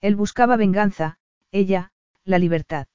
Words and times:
Él 0.00 0.16
buscaba 0.16 0.56
venganza, 0.56 1.18
ella, 1.52 1.92
la 2.24 2.38
libertad. 2.38 2.86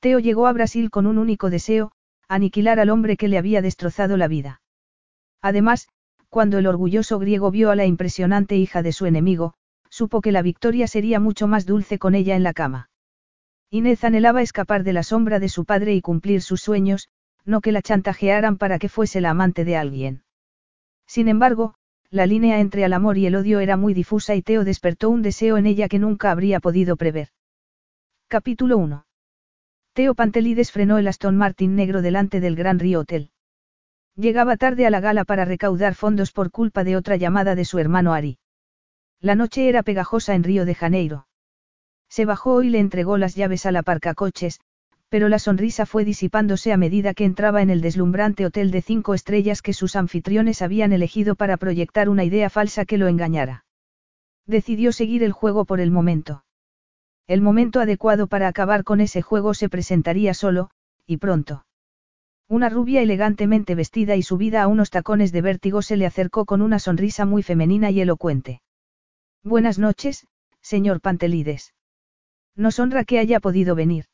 Teo 0.00 0.18
llegó 0.18 0.46
a 0.46 0.52
Brasil 0.52 0.90
con 0.90 1.06
un 1.06 1.18
único 1.18 1.50
deseo, 1.50 1.92
aniquilar 2.28 2.80
al 2.80 2.90
hombre 2.90 3.16
que 3.16 3.28
le 3.28 3.38
había 3.38 3.62
destrozado 3.62 4.16
la 4.16 4.28
vida. 4.28 4.62
Además, 5.42 5.88
cuando 6.28 6.58
el 6.58 6.66
orgulloso 6.66 7.18
griego 7.18 7.50
vio 7.50 7.70
a 7.70 7.76
la 7.76 7.86
impresionante 7.86 8.56
hija 8.56 8.82
de 8.82 8.92
su 8.92 9.06
enemigo, 9.06 9.54
supo 9.88 10.20
que 10.20 10.32
la 10.32 10.42
victoria 10.42 10.86
sería 10.86 11.20
mucho 11.20 11.48
más 11.48 11.66
dulce 11.66 11.98
con 11.98 12.14
ella 12.14 12.36
en 12.36 12.44
la 12.44 12.52
cama. 12.52 12.90
Inés 13.70 14.04
anhelaba 14.04 14.42
escapar 14.42 14.84
de 14.84 14.92
la 14.92 15.02
sombra 15.02 15.38
de 15.38 15.48
su 15.48 15.64
padre 15.64 15.94
y 15.94 16.00
cumplir 16.00 16.42
sus 16.42 16.60
sueños, 16.60 17.08
no 17.44 17.60
que 17.60 17.72
la 17.72 17.82
chantajearan 17.82 18.58
para 18.58 18.78
que 18.78 18.88
fuese 18.88 19.20
la 19.20 19.30
amante 19.30 19.64
de 19.64 19.76
alguien. 19.76 20.22
Sin 21.06 21.28
embargo, 21.28 21.74
la 22.10 22.26
línea 22.26 22.58
entre 22.58 22.84
el 22.84 22.92
amor 22.92 23.18
y 23.18 23.26
el 23.26 23.36
odio 23.36 23.60
era 23.60 23.76
muy 23.76 23.94
difusa 23.94 24.34
y 24.34 24.42
Teo 24.42 24.64
despertó 24.64 25.10
un 25.10 25.22
deseo 25.22 25.56
en 25.58 25.66
ella 25.66 25.88
que 25.88 26.00
nunca 26.00 26.32
habría 26.32 26.58
podido 26.58 26.96
prever. 26.96 27.28
Capítulo 28.26 28.78
1. 28.78 29.06
Teo 29.92 30.14
Pantelides 30.14 30.72
frenó 30.72 30.98
el 30.98 31.06
Aston 31.06 31.36
Martin 31.36 31.76
negro 31.76 32.02
delante 32.02 32.40
del 32.40 32.56
Gran 32.56 32.80
Río 32.80 33.00
Hotel. 33.00 33.30
Llegaba 34.16 34.56
tarde 34.56 34.86
a 34.86 34.90
la 34.90 35.00
gala 35.00 35.24
para 35.24 35.44
recaudar 35.44 35.94
fondos 35.94 36.32
por 36.32 36.50
culpa 36.50 36.82
de 36.82 36.96
otra 36.96 37.16
llamada 37.16 37.54
de 37.54 37.64
su 37.64 37.78
hermano 37.78 38.12
Ari. 38.12 38.38
La 39.20 39.36
noche 39.36 39.68
era 39.68 39.82
pegajosa 39.84 40.34
en 40.34 40.42
Río 40.42 40.64
de 40.64 40.74
Janeiro. 40.74 41.28
Se 42.08 42.24
bajó 42.24 42.62
y 42.62 42.70
le 42.70 42.80
entregó 42.80 43.18
las 43.18 43.36
llaves 43.36 43.66
al 43.66 43.76
aparcacoches, 43.76 44.60
pero 45.10 45.28
la 45.28 45.40
sonrisa 45.40 45.86
fue 45.86 46.04
disipándose 46.04 46.72
a 46.72 46.76
medida 46.76 47.14
que 47.14 47.24
entraba 47.24 47.62
en 47.62 47.68
el 47.68 47.80
deslumbrante 47.80 48.46
hotel 48.46 48.70
de 48.70 48.80
cinco 48.80 49.12
estrellas 49.12 49.60
que 49.60 49.72
sus 49.72 49.96
anfitriones 49.96 50.62
habían 50.62 50.92
elegido 50.92 51.34
para 51.34 51.56
proyectar 51.56 52.08
una 52.08 52.22
idea 52.22 52.48
falsa 52.48 52.84
que 52.84 52.96
lo 52.96 53.08
engañara. 53.08 53.64
Decidió 54.46 54.92
seguir 54.92 55.24
el 55.24 55.32
juego 55.32 55.64
por 55.64 55.80
el 55.80 55.90
momento. 55.90 56.44
El 57.26 57.40
momento 57.42 57.80
adecuado 57.80 58.28
para 58.28 58.46
acabar 58.46 58.84
con 58.84 59.00
ese 59.00 59.20
juego 59.20 59.52
se 59.52 59.68
presentaría 59.68 60.32
solo, 60.32 60.70
y 61.06 61.16
pronto. 61.16 61.66
Una 62.48 62.68
rubia 62.68 63.02
elegantemente 63.02 63.74
vestida 63.74 64.14
y 64.14 64.22
subida 64.22 64.62
a 64.62 64.68
unos 64.68 64.90
tacones 64.90 65.32
de 65.32 65.42
vértigo 65.42 65.82
se 65.82 65.96
le 65.96 66.06
acercó 66.06 66.44
con 66.46 66.62
una 66.62 66.78
sonrisa 66.78 67.26
muy 67.26 67.42
femenina 67.42 67.90
y 67.90 68.00
elocuente. 68.00 68.62
Buenas 69.42 69.78
noches, 69.78 70.26
señor 70.60 71.00
Pantelides. 71.00 71.74
Nos 72.54 72.78
honra 72.78 73.04
que 73.04 73.18
haya 73.18 73.40
podido 73.40 73.74
venir. 73.74 74.09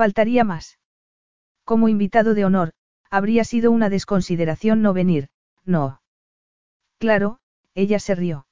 Faltaría 0.00 0.44
más. 0.44 0.78
Como 1.62 1.90
invitado 1.90 2.32
de 2.32 2.46
honor, 2.46 2.72
habría 3.10 3.44
sido 3.44 3.70
una 3.70 3.90
desconsideración 3.90 4.80
no 4.80 4.94
venir, 4.94 5.28
no. 5.66 6.00
Claro, 6.98 7.40
ella 7.74 7.98
se 7.98 8.14
rió. 8.14 8.46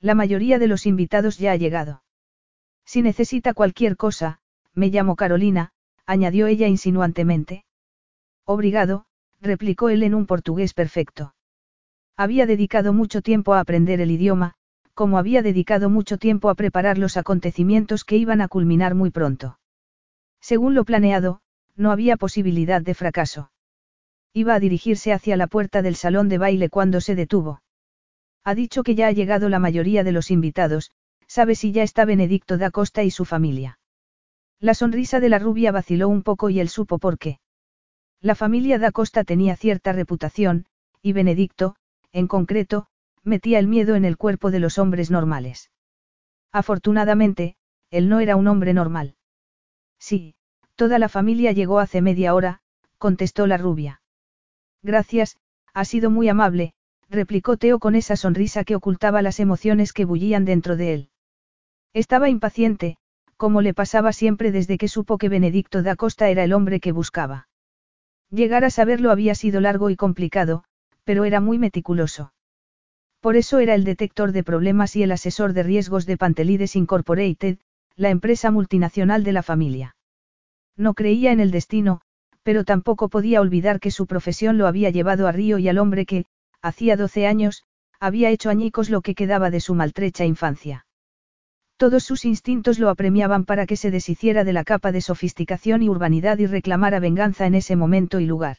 La 0.00 0.14
mayoría 0.14 0.58
de 0.58 0.68
los 0.68 0.86
invitados 0.86 1.36
ya 1.36 1.52
ha 1.52 1.56
llegado. 1.56 2.02
Si 2.86 3.02
necesita 3.02 3.52
cualquier 3.52 3.98
cosa, 3.98 4.40
me 4.72 4.88
llamo 4.88 5.14
Carolina, 5.14 5.72
añadió 6.06 6.46
ella 6.46 6.68
insinuantemente. 6.68 7.66
Obrigado, 8.46 9.04
replicó 9.42 9.90
él 9.90 10.02
en 10.02 10.14
un 10.14 10.24
portugués 10.24 10.72
perfecto. 10.72 11.34
Había 12.16 12.46
dedicado 12.46 12.94
mucho 12.94 13.20
tiempo 13.20 13.52
a 13.52 13.60
aprender 13.60 14.00
el 14.00 14.10
idioma, 14.10 14.54
como 14.94 15.18
había 15.18 15.42
dedicado 15.42 15.90
mucho 15.90 16.16
tiempo 16.16 16.48
a 16.48 16.54
preparar 16.54 16.96
los 16.96 17.18
acontecimientos 17.18 18.06
que 18.06 18.16
iban 18.16 18.40
a 18.40 18.48
culminar 18.48 18.94
muy 18.94 19.10
pronto. 19.10 19.58
Según 20.42 20.74
lo 20.74 20.84
planeado, 20.84 21.40
no 21.76 21.92
había 21.92 22.16
posibilidad 22.16 22.82
de 22.82 22.94
fracaso. 22.94 23.52
Iba 24.34 24.54
a 24.54 24.60
dirigirse 24.60 25.12
hacia 25.12 25.36
la 25.36 25.46
puerta 25.46 25.82
del 25.82 25.94
salón 25.94 26.28
de 26.28 26.38
baile 26.38 26.68
cuando 26.68 27.00
se 27.00 27.14
detuvo. 27.14 27.62
Ha 28.44 28.54
dicho 28.54 28.82
que 28.82 28.96
ya 28.96 29.06
ha 29.06 29.12
llegado 29.12 29.48
la 29.48 29.60
mayoría 29.60 30.02
de 30.02 30.10
los 30.10 30.32
invitados, 30.32 30.90
sabe 31.28 31.54
si 31.54 31.70
ya 31.70 31.84
está 31.84 32.04
Benedicto 32.04 32.58
da 32.58 32.72
Costa 32.72 33.04
y 33.04 33.10
su 33.12 33.24
familia. 33.24 33.78
La 34.58 34.74
sonrisa 34.74 35.20
de 35.20 35.28
la 35.28 35.38
rubia 35.38 35.70
vaciló 35.70 36.08
un 36.08 36.22
poco 36.22 36.50
y 36.50 36.58
él 36.58 36.68
supo 36.68 36.98
por 36.98 37.18
qué. 37.18 37.38
La 38.20 38.34
familia 38.34 38.78
da 38.78 38.90
Costa 38.90 39.22
tenía 39.22 39.56
cierta 39.56 39.92
reputación, 39.92 40.66
y 41.02 41.12
Benedicto, 41.12 41.76
en 42.12 42.26
concreto, 42.26 42.86
metía 43.22 43.60
el 43.60 43.68
miedo 43.68 43.94
en 43.94 44.04
el 44.04 44.16
cuerpo 44.16 44.50
de 44.50 44.58
los 44.58 44.78
hombres 44.78 45.10
normales. 45.10 45.70
Afortunadamente, 46.50 47.56
él 47.90 48.08
no 48.08 48.18
era 48.20 48.36
un 48.36 48.48
hombre 48.48 48.74
normal. 48.74 49.14
Sí, 50.02 50.34
toda 50.74 50.98
la 50.98 51.08
familia 51.08 51.52
llegó 51.52 51.78
hace 51.78 52.02
media 52.02 52.34
hora, 52.34 52.60
contestó 52.98 53.46
la 53.46 53.56
rubia. 53.56 54.02
Gracias, 54.82 55.36
ha 55.74 55.84
sido 55.84 56.10
muy 56.10 56.28
amable, 56.28 56.74
replicó 57.08 57.56
Teo 57.56 57.78
con 57.78 57.94
esa 57.94 58.16
sonrisa 58.16 58.64
que 58.64 58.74
ocultaba 58.74 59.22
las 59.22 59.38
emociones 59.38 59.92
que 59.92 60.04
bullían 60.04 60.44
dentro 60.44 60.76
de 60.76 60.92
él. 60.92 61.10
Estaba 61.92 62.28
impaciente, 62.28 62.96
como 63.36 63.60
le 63.60 63.74
pasaba 63.74 64.12
siempre 64.12 64.50
desde 64.50 64.76
que 64.76 64.88
supo 64.88 65.18
que 65.18 65.28
Benedicto 65.28 65.84
da 65.84 65.94
Costa 65.94 66.30
era 66.30 66.42
el 66.42 66.52
hombre 66.52 66.80
que 66.80 66.90
buscaba. 66.90 67.46
Llegar 68.28 68.64
a 68.64 68.70
saberlo 68.70 69.12
había 69.12 69.36
sido 69.36 69.60
largo 69.60 69.88
y 69.88 69.94
complicado, 69.94 70.64
pero 71.04 71.24
era 71.24 71.40
muy 71.40 71.60
meticuloso. 71.60 72.32
Por 73.20 73.36
eso 73.36 73.60
era 73.60 73.76
el 73.76 73.84
detector 73.84 74.32
de 74.32 74.42
problemas 74.42 74.96
y 74.96 75.04
el 75.04 75.12
asesor 75.12 75.52
de 75.52 75.62
riesgos 75.62 76.06
de 76.06 76.16
Pantelides 76.16 76.74
Incorporated, 76.74 77.58
la 77.96 78.10
empresa 78.10 78.50
multinacional 78.50 79.24
de 79.24 79.32
la 79.32 79.42
familia. 79.42 79.96
No 80.76 80.94
creía 80.94 81.32
en 81.32 81.40
el 81.40 81.50
destino, 81.50 82.00
pero 82.42 82.64
tampoco 82.64 83.08
podía 83.08 83.40
olvidar 83.40 83.80
que 83.80 83.90
su 83.90 84.06
profesión 84.06 84.58
lo 84.58 84.66
había 84.66 84.90
llevado 84.90 85.26
a 85.26 85.32
Río 85.32 85.58
y 85.58 85.68
al 85.68 85.78
hombre 85.78 86.06
que, 86.06 86.24
hacía 86.60 86.96
12 86.96 87.26
años, 87.26 87.64
había 88.00 88.30
hecho 88.30 88.50
añicos 88.50 88.90
lo 88.90 89.00
que 89.00 89.14
quedaba 89.14 89.50
de 89.50 89.60
su 89.60 89.74
maltrecha 89.74 90.24
infancia. 90.24 90.86
Todos 91.76 92.04
sus 92.04 92.24
instintos 92.24 92.78
lo 92.78 92.88
apremiaban 92.88 93.44
para 93.44 93.66
que 93.66 93.76
se 93.76 93.90
deshiciera 93.90 94.44
de 94.44 94.52
la 94.52 94.64
capa 94.64 94.92
de 94.92 95.00
sofisticación 95.00 95.82
y 95.82 95.88
urbanidad 95.88 96.38
y 96.38 96.46
reclamara 96.46 97.00
venganza 97.00 97.46
en 97.46 97.54
ese 97.54 97.76
momento 97.76 98.20
y 98.20 98.26
lugar. 98.26 98.58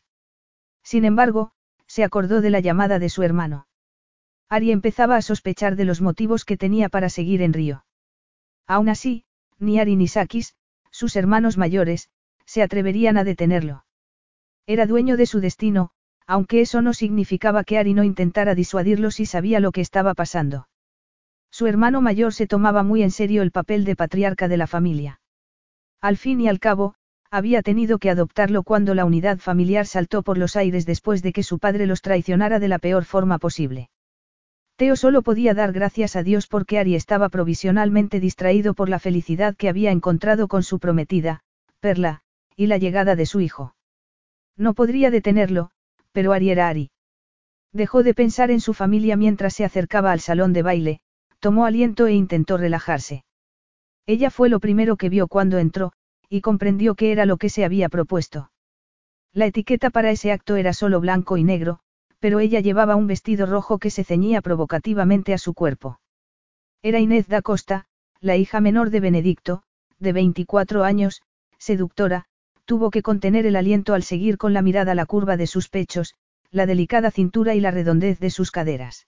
Sin 0.83 1.05
embargo, 1.05 1.51
se 1.87 2.03
acordó 2.03 2.41
de 2.41 2.49
la 2.49 2.59
llamada 2.59 2.99
de 2.99 3.09
su 3.09 3.23
hermano. 3.23 3.67
Ari 4.49 4.71
empezaba 4.71 5.15
a 5.15 5.21
sospechar 5.21 5.75
de 5.75 5.85
los 5.85 6.01
motivos 6.01 6.45
que 6.45 6.57
tenía 6.57 6.89
para 6.89 7.09
seguir 7.09 7.41
en 7.41 7.53
Río. 7.53 7.85
Aún 8.67 8.89
así, 8.89 9.25
ni 9.59 9.79
Ari 9.79 9.95
ni 9.95 10.07
Sakis, 10.07 10.55
sus 10.91 11.15
hermanos 11.15 11.57
mayores, 11.57 12.09
se 12.45 12.61
atreverían 12.61 13.17
a 13.17 13.23
detenerlo. 13.23 13.85
Era 14.65 14.85
dueño 14.85 15.17
de 15.17 15.25
su 15.25 15.39
destino, 15.39 15.91
aunque 16.25 16.61
eso 16.61 16.81
no 16.81 16.93
significaba 16.93 17.63
que 17.63 17.77
Ari 17.77 17.93
no 17.93 18.03
intentara 18.03 18.55
disuadirlo 18.55 19.11
si 19.11 19.25
sabía 19.25 19.59
lo 19.59 19.71
que 19.71 19.81
estaba 19.81 20.13
pasando. 20.13 20.67
Su 21.51 21.67
hermano 21.67 22.01
mayor 22.01 22.33
se 22.33 22.47
tomaba 22.47 22.83
muy 22.83 23.03
en 23.03 23.11
serio 23.11 23.41
el 23.41 23.51
papel 23.51 23.85
de 23.85 23.95
patriarca 23.95 24.47
de 24.47 24.57
la 24.57 24.67
familia. 24.67 25.21
Al 26.01 26.17
fin 26.17 26.41
y 26.41 26.47
al 26.47 26.59
cabo, 26.59 26.95
había 27.29 27.61
tenido 27.61 27.97
que 27.97 28.09
adoptarlo 28.09 28.63
cuando 28.63 28.93
la 28.93 29.05
unidad 29.05 29.39
familiar 29.39 29.85
saltó 29.85 30.23
por 30.23 30.37
los 30.37 30.55
aires 30.55 30.85
después 30.85 31.21
de 31.21 31.33
que 31.33 31.43
su 31.43 31.59
padre 31.59 31.87
los 31.87 32.01
traicionara 32.01 32.59
de 32.59 32.67
la 32.67 32.79
peor 32.79 33.05
forma 33.05 33.39
posible. 33.39 33.89
Teo 34.75 34.95
solo 34.95 35.21
podía 35.21 35.53
dar 35.53 35.71
gracias 35.71 36.15
a 36.15 36.23
Dios 36.23 36.47
porque 36.47 36.79
Ari 36.79 36.95
estaba 36.95 37.29
provisionalmente 37.29 38.19
distraído 38.19 38.73
por 38.73 38.89
la 38.89 38.99
felicidad 38.99 39.55
que 39.55 39.69
había 39.69 39.91
encontrado 39.91 40.47
con 40.47 40.63
su 40.63 40.79
prometida, 40.79 41.41
Perla, 41.79 42.21
y 42.55 42.67
la 42.67 42.77
llegada 42.77 43.15
de 43.15 43.25
su 43.25 43.39
hijo. 43.39 43.75
No 44.57 44.73
podría 44.73 45.11
detenerlo, 45.11 45.69
pero 46.11 46.33
Ari 46.33 46.49
era 46.49 46.69
Ari. 46.69 46.89
Dejó 47.71 48.03
de 48.03 48.13
pensar 48.13 48.51
en 48.51 48.61
su 48.61 48.73
familia 48.73 49.15
mientras 49.15 49.53
se 49.53 49.65
acercaba 49.65 50.11
al 50.11 50.19
salón 50.19 50.53
de 50.53 50.61
baile, 50.63 50.99
tomó 51.39 51.65
aliento 51.65 52.07
e 52.07 52.13
intentó 52.13 52.57
relajarse. 52.57 53.25
Ella 54.05 54.31
fue 54.31 54.49
lo 54.49 54.59
primero 54.59 54.95
que 54.97 55.09
vio 55.09 55.27
cuando 55.27 55.59
entró, 55.59 55.93
y 56.29 56.41
comprendió 56.41 56.95
qué 56.95 57.11
era 57.11 57.25
lo 57.25 57.37
que 57.37 57.49
se 57.49 57.63
había 57.63 57.89
propuesto. 57.89 58.51
La 59.33 59.45
etiqueta 59.45 59.89
para 59.89 60.11
ese 60.11 60.31
acto 60.31 60.55
era 60.55 60.73
solo 60.73 60.99
blanco 60.99 61.37
y 61.37 61.43
negro, 61.43 61.79
pero 62.23 62.39
ella 62.39 62.61
llevaba 62.61 62.95
un 62.95 63.05
vestido 63.05 63.45
rojo 63.45 63.79
que 63.79 63.89
se 63.89 64.05
ceñía 64.05 64.41
provocativamente 64.41 65.33
a 65.33 65.37
su 65.37 65.53
cuerpo. 65.53 65.99
Era 66.81 67.01
Inés 67.01 67.27
da 67.27 67.41
Costa, 67.41 67.83
la 68.21 68.37
hija 68.37 68.61
menor 68.61 68.91
de 68.91 69.01
Benedicto, 69.01 69.63
de 69.99 70.13
24 70.13 70.85
años, 70.85 71.21
seductora, 71.57 72.23
tuvo 72.63 72.91
que 72.91 73.01
contener 73.01 73.45
el 73.45 73.57
aliento 73.57 73.93
al 73.93 74.03
seguir 74.03 74.37
con 74.37 74.53
la 74.53 74.61
mirada 74.61 74.95
la 74.95 75.05
curva 75.05 75.35
de 75.35 75.47
sus 75.47 75.67
pechos, 75.67 76.13
la 76.49 76.65
delicada 76.65 77.11
cintura 77.11 77.55
y 77.55 77.59
la 77.59 77.71
redondez 77.71 78.21
de 78.21 78.29
sus 78.29 78.51
caderas. 78.51 79.05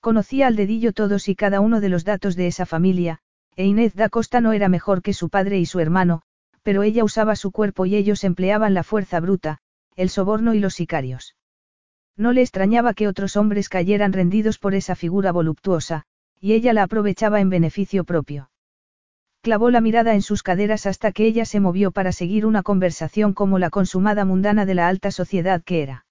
Conocía 0.00 0.46
al 0.46 0.56
dedillo 0.56 0.94
todos 0.94 1.28
y 1.28 1.34
cada 1.34 1.60
uno 1.60 1.82
de 1.82 1.90
los 1.90 2.06
datos 2.06 2.34
de 2.34 2.46
esa 2.46 2.64
familia, 2.64 3.18
e 3.56 3.66
Inés 3.66 3.94
da 3.94 4.08
Costa 4.08 4.40
no 4.40 4.54
era 4.54 4.70
mejor 4.70 5.02
que 5.02 5.12
su 5.12 5.28
padre 5.28 5.58
y 5.58 5.66
su 5.66 5.80
hermano, 5.80 6.22
pero 6.62 6.82
ella 6.82 7.04
usaba 7.04 7.36
su 7.36 7.52
cuerpo 7.52 7.84
y 7.84 7.94
ellos 7.94 8.24
empleaban 8.24 8.72
la 8.72 8.84
fuerza 8.84 9.20
bruta, 9.20 9.58
el 9.96 10.08
soborno 10.08 10.54
y 10.54 10.60
los 10.60 10.72
sicarios. 10.72 11.36
No 12.16 12.32
le 12.32 12.42
extrañaba 12.42 12.94
que 12.94 13.08
otros 13.08 13.36
hombres 13.36 13.68
cayeran 13.68 14.12
rendidos 14.12 14.58
por 14.58 14.74
esa 14.74 14.94
figura 14.94 15.32
voluptuosa, 15.32 16.04
y 16.40 16.52
ella 16.52 16.72
la 16.72 16.82
aprovechaba 16.82 17.40
en 17.40 17.50
beneficio 17.50 18.04
propio. 18.04 18.50
Clavó 19.42 19.70
la 19.70 19.80
mirada 19.80 20.14
en 20.14 20.22
sus 20.22 20.42
caderas 20.42 20.86
hasta 20.86 21.10
que 21.10 21.24
ella 21.26 21.44
se 21.44 21.58
movió 21.58 21.90
para 21.90 22.12
seguir 22.12 22.46
una 22.46 22.62
conversación 22.62 23.32
como 23.32 23.58
la 23.58 23.70
consumada 23.70 24.24
mundana 24.24 24.66
de 24.66 24.74
la 24.74 24.88
alta 24.88 25.10
sociedad 25.10 25.62
que 25.64 25.82
era. 25.82 26.06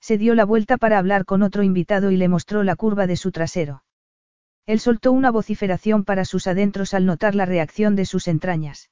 Se 0.00 0.16
dio 0.16 0.34
la 0.34 0.44
vuelta 0.44 0.78
para 0.78 0.98
hablar 0.98 1.24
con 1.24 1.42
otro 1.42 1.62
invitado 1.62 2.10
y 2.10 2.16
le 2.16 2.28
mostró 2.28 2.62
la 2.62 2.76
curva 2.76 3.06
de 3.06 3.16
su 3.16 3.32
trasero. 3.32 3.82
Él 4.64 4.80
soltó 4.80 5.12
una 5.12 5.30
vociferación 5.30 6.04
para 6.04 6.24
sus 6.24 6.46
adentros 6.46 6.94
al 6.94 7.06
notar 7.06 7.34
la 7.34 7.44
reacción 7.44 7.94
de 7.94 8.06
sus 8.06 8.26
entrañas. 8.26 8.90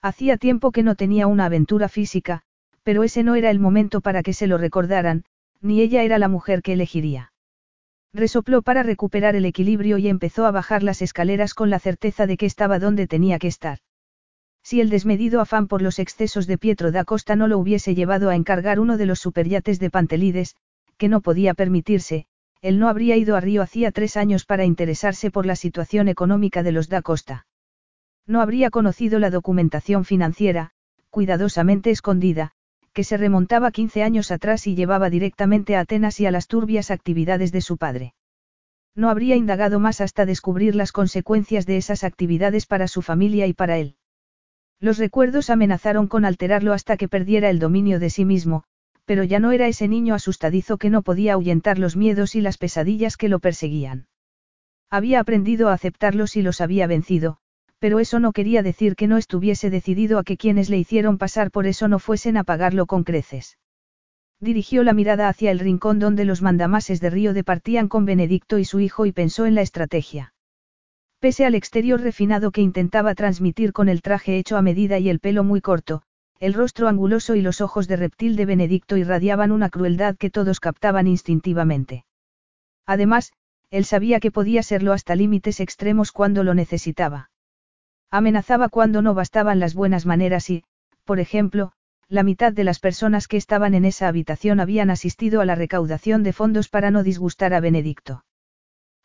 Hacía 0.00 0.36
tiempo 0.36 0.72
que 0.72 0.82
no 0.82 0.94
tenía 0.94 1.26
una 1.26 1.46
aventura 1.46 1.88
física, 1.88 2.42
pero 2.82 3.02
ese 3.02 3.22
no 3.22 3.34
era 3.34 3.50
el 3.50 3.58
momento 3.58 4.00
para 4.00 4.22
que 4.22 4.32
se 4.32 4.46
lo 4.46 4.58
recordaran, 4.58 5.24
ni 5.60 5.80
ella 5.80 6.02
era 6.02 6.18
la 6.18 6.28
mujer 6.28 6.62
que 6.62 6.72
elegiría. 6.72 7.32
Resopló 8.12 8.62
para 8.62 8.82
recuperar 8.82 9.36
el 9.36 9.44
equilibrio 9.44 9.98
y 9.98 10.08
empezó 10.08 10.46
a 10.46 10.50
bajar 10.50 10.82
las 10.82 11.02
escaleras 11.02 11.54
con 11.54 11.70
la 11.70 11.78
certeza 11.78 12.26
de 12.26 12.36
que 12.36 12.46
estaba 12.46 12.78
donde 12.78 13.06
tenía 13.06 13.38
que 13.38 13.48
estar. 13.48 13.78
Si 14.62 14.80
el 14.80 14.90
desmedido 14.90 15.40
afán 15.40 15.68
por 15.68 15.80
los 15.80 15.98
excesos 15.98 16.46
de 16.46 16.58
Pietro 16.58 16.90
da 16.90 17.04
Costa 17.04 17.36
no 17.36 17.46
lo 17.46 17.58
hubiese 17.58 17.94
llevado 17.94 18.30
a 18.30 18.34
encargar 18.34 18.80
uno 18.80 18.96
de 18.96 19.06
los 19.06 19.20
superyates 19.20 19.78
de 19.78 19.90
Pantelides, 19.90 20.56
que 20.96 21.08
no 21.08 21.20
podía 21.20 21.54
permitirse, 21.54 22.26
él 22.62 22.80
no 22.80 22.88
habría 22.88 23.16
ido 23.16 23.36
a 23.36 23.40
Río 23.40 23.62
hacía 23.62 23.92
tres 23.92 24.16
años 24.16 24.44
para 24.44 24.64
interesarse 24.64 25.30
por 25.30 25.46
la 25.46 25.54
situación 25.54 26.08
económica 26.08 26.64
de 26.64 26.72
los 26.72 26.88
da 26.88 27.00
Costa. 27.00 27.46
No 28.26 28.40
habría 28.40 28.70
conocido 28.70 29.20
la 29.20 29.30
documentación 29.30 30.04
financiera, 30.04 30.72
cuidadosamente 31.10 31.90
escondida, 31.90 32.55
que 32.96 33.04
se 33.04 33.18
remontaba 33.18 33.72
15 33.72 34.02
años 34.02 34.30
atrás 34.30 34.66
y 34.66 34.74
llevaba 34.74 35.10
directamente 35.10 35.76
a 35.76 35.80
Atenas 35.80 36.18
y 36.18 36.24
a 36.24 36.30
las 36.30 36.46
turbias 36.46 36.90
actividades 36.90 37.52
de 37.52 37.60
su 37.60 37.76
padre. 37.76 38.14
No 38.94 39.10
habría 39.10 39.36
indagado 39.36 39.78
más 39.80 40.00
hasta 40.00 40.24
descubrir 40.24 40.74
las 40.74 40.92
consecuencias 40.92 41.66
de 41.66 41.76
esas 41.76 42.04
actividades 42.04 42.64
para 42.64 42.88
su 42.88 43.02
familia 43.02 43.46
y 43.46 43.52
para 43.52 43.76
él. 43.76 43.96
Los 44.80 44.96
recuerdos 44.96 45.50
amenazaron 45.50 46.06
con 46.06 46.24
alterarlo 46.24 46.72
hasta 46.72 46.96
que 46.96 47.06
perdiera 47.06 47.50
el 47.50 47.58
dominio 47.58 48.00
de 48.00 48.08
sí 48.08 48.24
mismo, 48.24 48.64
pero 49.04 49.24
ya 49.24 49.40
no 49.40 49.52
era 49.52 49.68
ese 49.68 49.88
niño 49.88 50.14
asustadizo 50.14 50.78
que 50.78 50.88
no 50.88 51.02
podía 51.02 51.34
ahuyentar 51.34 51.78
los 51.78 51.96
miedos 51.96 52.34
y 52.34 52.40
las 52.40 52.56
pesadillas 52.56 53.18
que 53.18 53.28
lo 53.28 53.40
perseguían. 53.40 54.06
Había 54.88 55.20
aprendido 55.20 55.68
a 55.68 55.74
aceptarlos 55.74 56.34
y 56.34 56.40
los 56.40 56.62
había 56.62 56.86
vencido, 56.86 57.40
pero 57.78 58.00
eso 58.00 58.20
no 58.20 58.32
quería 58.32 58.62
decir 58.62 58.96
que 58.96 59.06
no 59.06 59.16
estuviese 59.16 59.70
decidido 59.70 60.18
a 60.18 60.24
que 60.24 60.36
quienes 60.36 60.70
le 60.70 60.78
hicieron 60.78 61.18
pasar 61.18 61.50
por 61.50 61.66
eso 61.66 61.88
no 61.88 61.98
fuesen 61.98 62.36
a 62.36 62.44
pagarlo 62.44 62.86
con 62.86 63.04
creces. 63.04 63.58
Dirigió 64.40 64.82
la 64.82 64.92
mirada 64.92 65.28
hacia 65.28 65.50
el 65.50 65.58
rincón 65.58 65.98
donde 65.98 66.24
los 66.24 66.42
mandamases 66.42 67.00
de 67.00 67.10
Río 67.10 67.32
departían 67.32 67.88
con 67.88 68.04
Benedicto 68.04 68.58
y 68.58 68.64
su 68.64 68.80
hijo 68.80 69.06
y 69.06 69.12
pensó 69.12 69.46
en 69.46 69.54
la 69.54 69.62
estrategia. 69.62 70.34
Pese 71.20 71.46
al 71.46 71.54
exterior 71.54 72.00
refinado 72.00 72.50
que 72.50 72.60
intentaba 72.60 73.14
transmitir 73.14 73.72
con 73.72 73.88
el 73.88 74.02
traje 74.02 74.36
hecho 74.36 74.56
a 74.58 74.62
medida 74.62 74.98
y 74.98 75.08
el 75.08 75.20
pelo 75.20 75.44
muy 75.44 75.62
corto, 75.62 76.02
el 76.38 76.52
rostro 76.52 76.88
anguloso 76.88 77.34
y 77.34 77.40
los 77.40 77.62
ojos 77.62 77.88
de 77.88 77.96
reptil 77.96 78.36
de 78.36 78.44
Benedicto 78.44 78.98
irradiaban 78.98 79.52
una 79.52 79.70
crueldad 79.70 80.16
que 80.16 80.28
todos 80.28 80.60
captaban 80.60 81.06
instintivamente. 81.06 82.04
Además, 82.84 83.32
él 83.70 83.86
sabía 83.86 84.20
que 84.20 84.30
podía 84.30 84.62
serlo 84.62 84.92
hasta 84.92 85.16
límites 85.16 85.60
extremos 85.60 86.12
cuando 86.12 86.44
lo 86.44 86.52
necesitaba. 86.52 87.30
Amenazaba 88.10 88.68
cuando 88.68 89.02
no 89.02 89.14
bastaban 89.14 89.60
las 89.60 89.74
buenas 89.74 90.06
maneras 90.06 90.48
y, 90.50 90.64
por 91.04 91.20
ejemplo, 91.20 91.72
la 92.08 92.22
mitad 92.22 92.52
de 92.52 92.64
las 92.64 92.78
personas 92.78 93.26
que 93.26 93.36
estaban 93.36 93.74
en 93.74 93.84
esa 93.84 94.06
habitación 94.06 94.60
habían 94.60 94.90
asistido 94.90 95.40
a 95.40 95.44
la 95.44 95.56
recaudación 95.56 96.22
de 96.22 96.32
fondos 96.32 96.68
para 96.68 96.90
no 96.90 97.02
disgustar 97.02 97.52
a 97.52 97.60
Benedicto. 97.60 98.24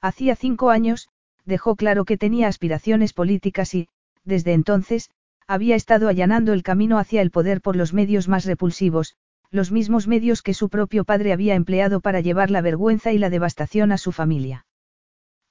Hacía 0.01 0.36
cinco 0.36 0.69
años, 0.69 1.09
dejó 1.45 1.75
claro 1.75 2.06
que 2.06 2.18
tenía 2.18 2.48
aspiraciones 2.48 3.13
políticas 3.13 3.74
y, 3.74 3.88
desde 4.24 4.53
entonces, 4.53 5.09
había 5.48 5.75
estado 5.75 6.07
allanando 6.07 6.53
el 6.53 6.63
camino 6.63 7.00
hacia 7.00 7.21
el 7.21 7.31
poder 7.31 7.62
por 7.62 7.75
los 7.75 7.94
medios 7.94 8.27
más 8.27 8.45
repulsivos, 8.45 9.15
los 9.50 9.71
mismos 9.71 10.07
medios 10.07 10.44
que 10.44 10.53
su 10.53 10.69
propio 10.69 11.03
padre 11.03 11.33
había 11.33 11.56
empleado 11.56 12.01
para 12.01 12.21
llevar 12.21 12.51
la 12.51 12.62
vergüenza 12.62 13.12
y 13.12 13.18
la 13.18 13.30
devastación 13.30 13.92
a 13.92 13.98
su 13.98 14.12
familia. 14.12 14.65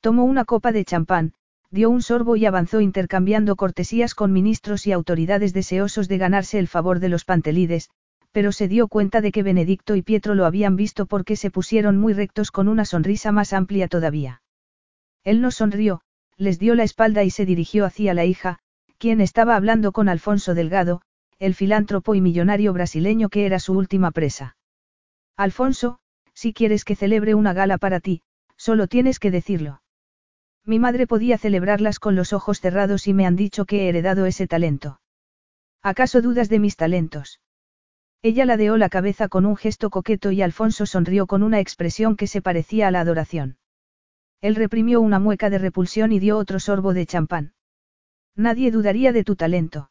Tomó 0.01 0.25
una 0.25 0.45
copa 0.45 0.73
de 0.73 0.85
champán, 0.85 1.35
dio 1.71 1.89
un 1.89 2.03
sorbo 2.03 2.37
y 2.37 2.47
avanzó 2.47 2.81
intercambiando 2.81 3.57
cortesías 3.57 4.15
con 4.15 4.33
ministros 4.33 4.87
y 4.87 4.93
autoridades 4.93 5.53
deseosos 5.53 6.09
de 6.09 6.19
ganarse 6.19 6.59
el 6.59 6.67
favor 6.67 6.99
de 6.99 7.09
los 7.09 7.25
pantelides, 7.25 7.91
pero 8.33 8.53
se 8.53 8.69
dio 8.69 8.89
cuenta 8.89 9.21
de 9.21 9.33
que 9.33 9.43
Benedicto 9.43 9.95
y 9.97 10.03
Pietro 10.03 10.35
lo 10.35 10.47
habían 10.47 10.77
visto 10.77 11.07
porque 11.07 11.37
se 11.37 11.51
pusieron 11.51 11.97
muy 11.97 12.13
rectos 12.13 12.51
con 12.51 12.69
una 12.69 12.85
sonrisa 12.85 13.33
más 13.33 13.53
amplia 13.53 13.89
todavía. 13.89 14.43
Él 15.23 15.41
no 15.41 15.51
sonrió, 15.51 16.01
les 16.37 16.59
dio 16.59 16.75
la 16.75 16.85
espalda 16.85 17.23
y 17.25 17.31
se 17.31 17.47
dirigió 17.47 17.85
hacia 17.85 18.15
la 18.15 18.25
hija, 18.25 18.59
quien 18.99 19.21
estaba 19.21 19.57
hablando 19.57 19.93
con 19.93 20.09
Alfonso 20.09 20.55
Delgado, 20.55 21.03
el 21.39 21.55
filántropo 21.55 22.15
y 22.15 22.21
millonario 22.21 22.73
brasileño 22.73 23.29
que 23.29 23.47
era 23.47 23.59
su 23.59 23.75
última 23.75 24.11
presa. 24.11 24.57
Alfonso, 25.37 25.99
si 26.35 26.53
quieres 26.53 26.85
que 26.85 26.97
celebre 26.97 27.35
una 27.35 27.53
gala 27.53 27.79
para 27.79 28.01
ti, 28.01 28.23
solo 28.57 28.89
tienes 28.89 29.19
que 29.19 29.31
decirlo. 29.31 29.80
Mi 30.71 30.79
madre 30.79 31.09
podía 31.09 31.37
celebrarlas 31.37 31.99
con 31.99 32.15
los 32.15 32.33
ojos 32.33 32.61
cerrados 32.61 33.09
y 33.09 33.13
me 33.13 33.27
han 33.27 33.35
dicho 33.35 33.65
que 33.65 33.81
he 33.81 33.89
heredado 33.89 34.25
ese 34.25 34.47
talento. 34.47 35.01
¿Acaso 35.83 36.23
dudas 36.23 36.49
de 36.49 36.61
mis 36.61 36.77
talentos? 36.77 37.41
Ella 38.23 38.45
ladeó 38.47 38.77
la 38.77 38.89
cabeza 38.89 39.27
con 39.29 39.47
un 39.47 39.57
gesto 39.57 39.91
coqueto 39.91 40.31
y 40.31 40.43
Alfonso 40.43 40.87
sonrió 40.87 41.27
con 41.27 41.43
una 41.43 41.59
expresión 41.59 42.15
que 42.15 42.29
se 42.29 42.41
parecía 42.41 42.87
a 42.87 42.93
la 42.93 43.01
adoración. 43.01 43.59
Él 44.41 44.55
reprimió 44.55 45.01
una 45.01 45.19
mueca 45.19 45.51
de 45.51 45.59
repulsión 45.59 46.13
y 46.13 46.21
dio 46.21 46.39
otro 46.39 46.61
sorbo 46.61 46.95
de 46.95 47.05
champán. 47.05 47.53
Nadie 48.37 48.71
dudaría 48.71 49.11
de 49.11 49.25
tu 49.25 49.35
talento. 49.35 49.91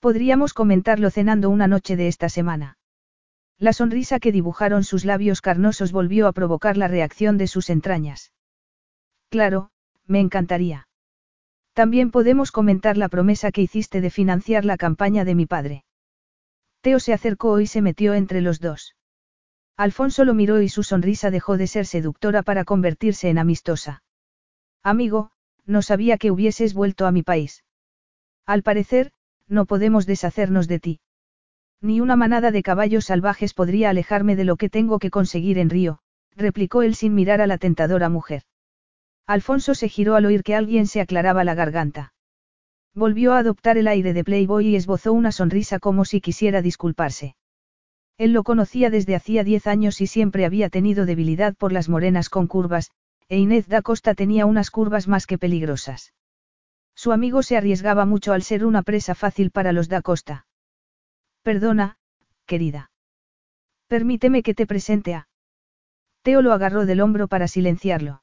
Podríamos 0.00 0.54
comentarlo 0.54 1.10
cenando 1.10 1.50
una 1.50 1.66
noche 1.66 1.96
de 1.96 2.08
esta 2.08 2.30
semana. 2.30 2.78
La 3.58 3.74
sonrisa 3.74 4.20
que 4.20 4.32
dibujaron 4.32 4.84
sus 4.84 5.04
labios 5.04 5.42
carnosos 5.42 5.92
volvió 5.92 6.28
a 6.28 6.32
provocar 6.32 6.78
la 6.78 6.88
reacción 6.88 7.36
de 7.36 7.46
sus 7.46 7.68
entrañas. 7.68 8.32
Claro, 9.28 9.71
me 10.06 10.20
encantaría. 10.20 10.88
También 11.72 12.10
podemos 12.10 12.52
comentar 12.52 12.96
la 12.96 13.08
promesa 13.08 13.50
que 13.50 13.62
hiciste 13.62 14.00
de 14.00 14.10
financiar 14.10 14.64
la 14.64 14.76
campaña 14.76 15.24
de 15.24 15.34
mi 15.34 15.46
padre. 15.46 15.84
Teo 16.82 17.00
se 17.00 17.12
acercó 17.12 17.60
y 17.60 17.66
se 17.66 17.80
metió 17.80 18.14
entre 18.14 18.40
los 18.40 18.60
dos. 18.60 18.96
Alfonso 19.76 20.24
lo 20.24 20.34
miró 20.34 20.60
y 20.60 20.68
su 20.68 20.82
sonrisa 20.82 21.30
dejó 21.30 21.56
de 21.56 21.66
ser 21.66 21.86
seductora 21.86 22.42
para 22.42 22.64
convertirse 22.64 23.30
en 23.30 23.38
amistosa. 23.38 24.02
Amigo, 24.82 25.30
no 25.64 25.80
sabía 25.80 26.18
que 26.18 26.30
hubieses 26.30 26.74
vuelto 26.74 27.06
a 27.06 27.12
mi 27.12 27.22
país. 27.22 27.64
Al 28.44 28.62
parecer, 28.62 29.12
no 29.48 29.64
podemos 29.64 30.06
deshacernos 30.06 30.68
de 30.68 30.80
ti. 30.80 31.00
Ni 31.80 32.00
una 32.00 32.16
manada 32.16 32.50
de 32.50 32.62
caballos 32.62 33.06
salvajes 33.06 33.54
podría 33.54 33.90
alejarme 33.90 34.36
de 34.36 34.44
lo 34.44 34.56
que 34.56 34.68
tengo 34.68 34.98
que 34.98 35.10
conseguir 35.10 35.58
en 35.58 35.70
Río, 35.70 36.00
replicó 36.36 36.82
él 36.82 36.94
sin 36.94 37.14
mirar 37.14 37.40
a 37.40 37.46
la 37.46 37.58
tentadora 37.58 38.08
mujer. 38.08 38.42
Alfonso 39.26 39.74
se 39.74 39.88
giró 39.88 40.16
al 40.16 40.26
oír 40.26 40.42
que 40.42 40.54
alguien 40.54 40.86
se 40.86 41.00
aclaraba 41.00 41.44
la 41.44 41.54
garganta. 41.54 42.12
Volvió 42.94 43.32
a 43.32 43.38
adoptar 43.38 43.78
el 43.78 43.88
aire 43.88 44.12
de 44.12 44.24
Playboy 44.24 44.66
y 44.68 44.76
esbozó 44.76 45.12
una 45.12 45.32
sonrisa 45.32 45.78
como 45.78 46.04
si 46.04 46.20
quisiera 46.20 46.60
disculparse. 46.60 47.36
Él 48.18 48.32
lo 48.32 48.42
conocía 48.42 48.90
desde 48.90 49.14
hacía 49.14 49.44
diez 49.44 49.66
años 49.66 50.00
y 50.00 50.06
siempre 50.06 50.44
había 50.44 50.68
tenido 50.68 51.06
debilidad 51.06 51.54
por 51.54 51.72
las 51.72 51.88
morenas 51.88 52.28
con 52.28 52.46
curvas, 52.46 52.90
e 53.28 53.38
Inés 53.38 53.68
da 53.68 53.80
Costa 53.80 54.14
tenía 54.14 54.44
unas 54.44 54.70
curvas 54.70 55.08
más 55.08 55.26
que 55.26 55.38
peligrosas. 55.38 56.12
Su 56.94 57.12
amigo 57.12 57.42
se 57.42 57.56
arriesgaba 57.56 58.04
mucho 58.04 58.32
al 58.32 58.42
ser 58.42 58.66
una 58.66 58.82
presa 58.82 59.14
fácil 59.14 59.50
para 59.50 59.72
los 59.72 59.88
da 59.88 60.02
Costa. 60.02 60.46
Perdona, 61.42 61.96
querida. 62.44 62.90
Permíteme 63.88 64.42
que 64.42 64.54
te 64.54 64.66
presente 64.66 65.14
a. 65.14 65.28
Teo 66.22 66.42
lo 66.42 66.52
agarró 66.52 66.86
del 66.86 67.00
hombro 67.00 67.28
para 67.28 67.48
silenciarlo. 67.48 68.21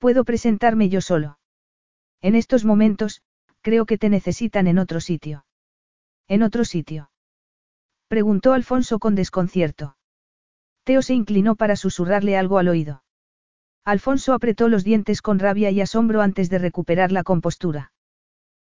Puedo 0.00 0.24
presentarme 0.24 0.88
yo 0.88 1.02
solo. 1.02 1.38
En 2.22 2.34
estos 2.34 2.64
momentos, 2.64 3.20
creo 3.60 3.84
que 3.84 3.98
te 3.98 4.08
necesitan 4.08 4.66
en 4.66 4.78
otro 4.78 4.98
sitio. 4.98 5.44
¿En 6.26 6.42
otro 6.42 6.64
sitio? 6.64 7.10
Preguntó 8.08 8.54
Alfonso 8.54 8.98
con 8.98 9.14
desconcierto. 9.14 9.96
Teo 10.84 11.02
se 11.02 11.12
inclinó 11.12 11.54
para 11.54 11.76
susurrarle 11.76 12.38
algo 12.38 12.56
al 12.56 12.68
oído. 12.68 13.04
Alfonso 13.84 14.32
apretó 14.32 14.68
los 14.68 14.84
dientes 14.84 15.20
con 15.20 15.38
rabia 15.38 15.70
y 15.70 15.82
asombro 15.82 16.22
antes 16.22 16.48
de 16.48 16.58
recuperar 16.58 17.12
la 17.12 17.22
compostura. 17.22 17.92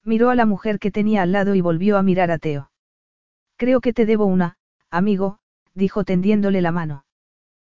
Miró 0.05 0.31
a 0.31 0.35
la 0.35 0.47
mujer 0.47 0.81
que 0.81 0.91
tenía 0.91 1.23
al 1.23 1.31
lado 1.31 1.55
y 1.55 1.61
volvió 1.61 1.97
a 1.97 2.03
mirar 2.03 2.33
a 2.33 2.39
Teo. 2.39 2.73
Creo 3.57 3.81
que 3.81 3.93
te 3.93 4.05
debo 4.05 4.27
una, 4.27 4.57
amigo, 4.91 5.39
dijo 5.75 6.03
tendiéndole 6.03 6.61
la 6.61 6.73
mano. 6.73 7.05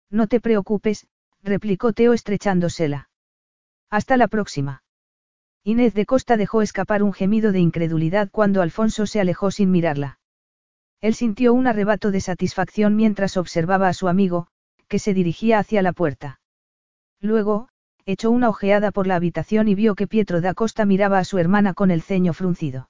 No 0.09 0.27
te 0.27 0.39
preocupes, 0.39 1.05
replicó 1.43 1.93
Teo 1.93 2.13
estrechándosela. 2.13 3.09
Hasta 3.93 4.17
la 4.17 4.27
próxima. 4.27 4.81
Inés 5.63 5.93
de 5.93 6.07
Costa 6.07 6.35
dejó 6.35 6.63
escapar 6.63 7.03
un 7.03 7.13
gemido 7.13 7.51
de 7.51 7.59
incredulidad 7.59 8.31
cuando 8.31 8.63
Alfonso 8.63 9.05
se 9.05 9.21
alejó 9.21 9.51
sin 9.51 9.69
mirarla. 9.69 10.17
Él 10.99 11.13
sintió 11.13 11.53
un 11.53 11.67
arrebato 11.67 12.09
de 12.09 12.19
satisfacción 12.19 12.95
mientras 12.95 13.37
observaba 13.37 13.87
a 13.87 13.93
su 13.93 14.07
amigo, 14.07 14.47
que 14.87 14.97
se 14.97 15.13
dirigía 15.13 15.59
hacia 15.59 15.83
la 15.83 15.93
puerta. 15.93 16.39
Luego, 17.21 17.69
echó 18.03 18.31
una 18.31 18.49
ojeada 18.49 18.89
por 18.89 19.05
la 19.05 19.15
habitación 19.15 19.67
y 19.67 19.75
vio 19.75 19.93
que 19.93 20.07
Pietro 20.07 20.41
da 20.41 20.55
Costa 20.55 20.85
miraba 20.85 21.19
a 21.19 21.23
su 21.23 21.37
hermana 21.37 21.75
con 21.75 21.91
el 21.91 22.01
ceño 22.01 22.33
fruncido. 22.33 22.89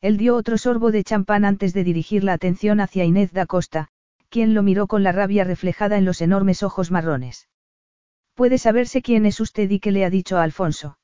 Él 0.00 0.18
dio 0.18 0.36
otro 0.36 0.56
sorbo 0.56 0.92
de 0.92 1.02
champán 1.02 1.44
antes 1.44 1.74
de 1.74 1.82
dirigir 1.82 2.22
la 2.22 2.34
atención 2.34 2.78
hacia 2.78 3.04
Inés 3.04 3.32
da 3.32 3.44
Costa, 3.46 3.88
quien 4.28 4.54
lo 4.54 4.62
miró 4.62 4.86
con 4.86 5.02
la 5.02 5.10
rabia 5.10 5.42
reflejada 5.42 5.98
en 5.98 6.04
los 6.04 6.20
enormes 6.20 6.62
ojos 6.62 6.92
marrones. 6.92 7.48
Puede 8.34 8.58
saberse 8.58 9.02
quién 9.02 9.26
es 9.26 9.40
usted 9.40 9.70
y 9.70 9.78
qué 9.78 9.92
le 9.92 10.04
ha 10.04 10.10
dicho 10.10 10.38
a 10.38 10.42
Alfonso. 10.42 10.98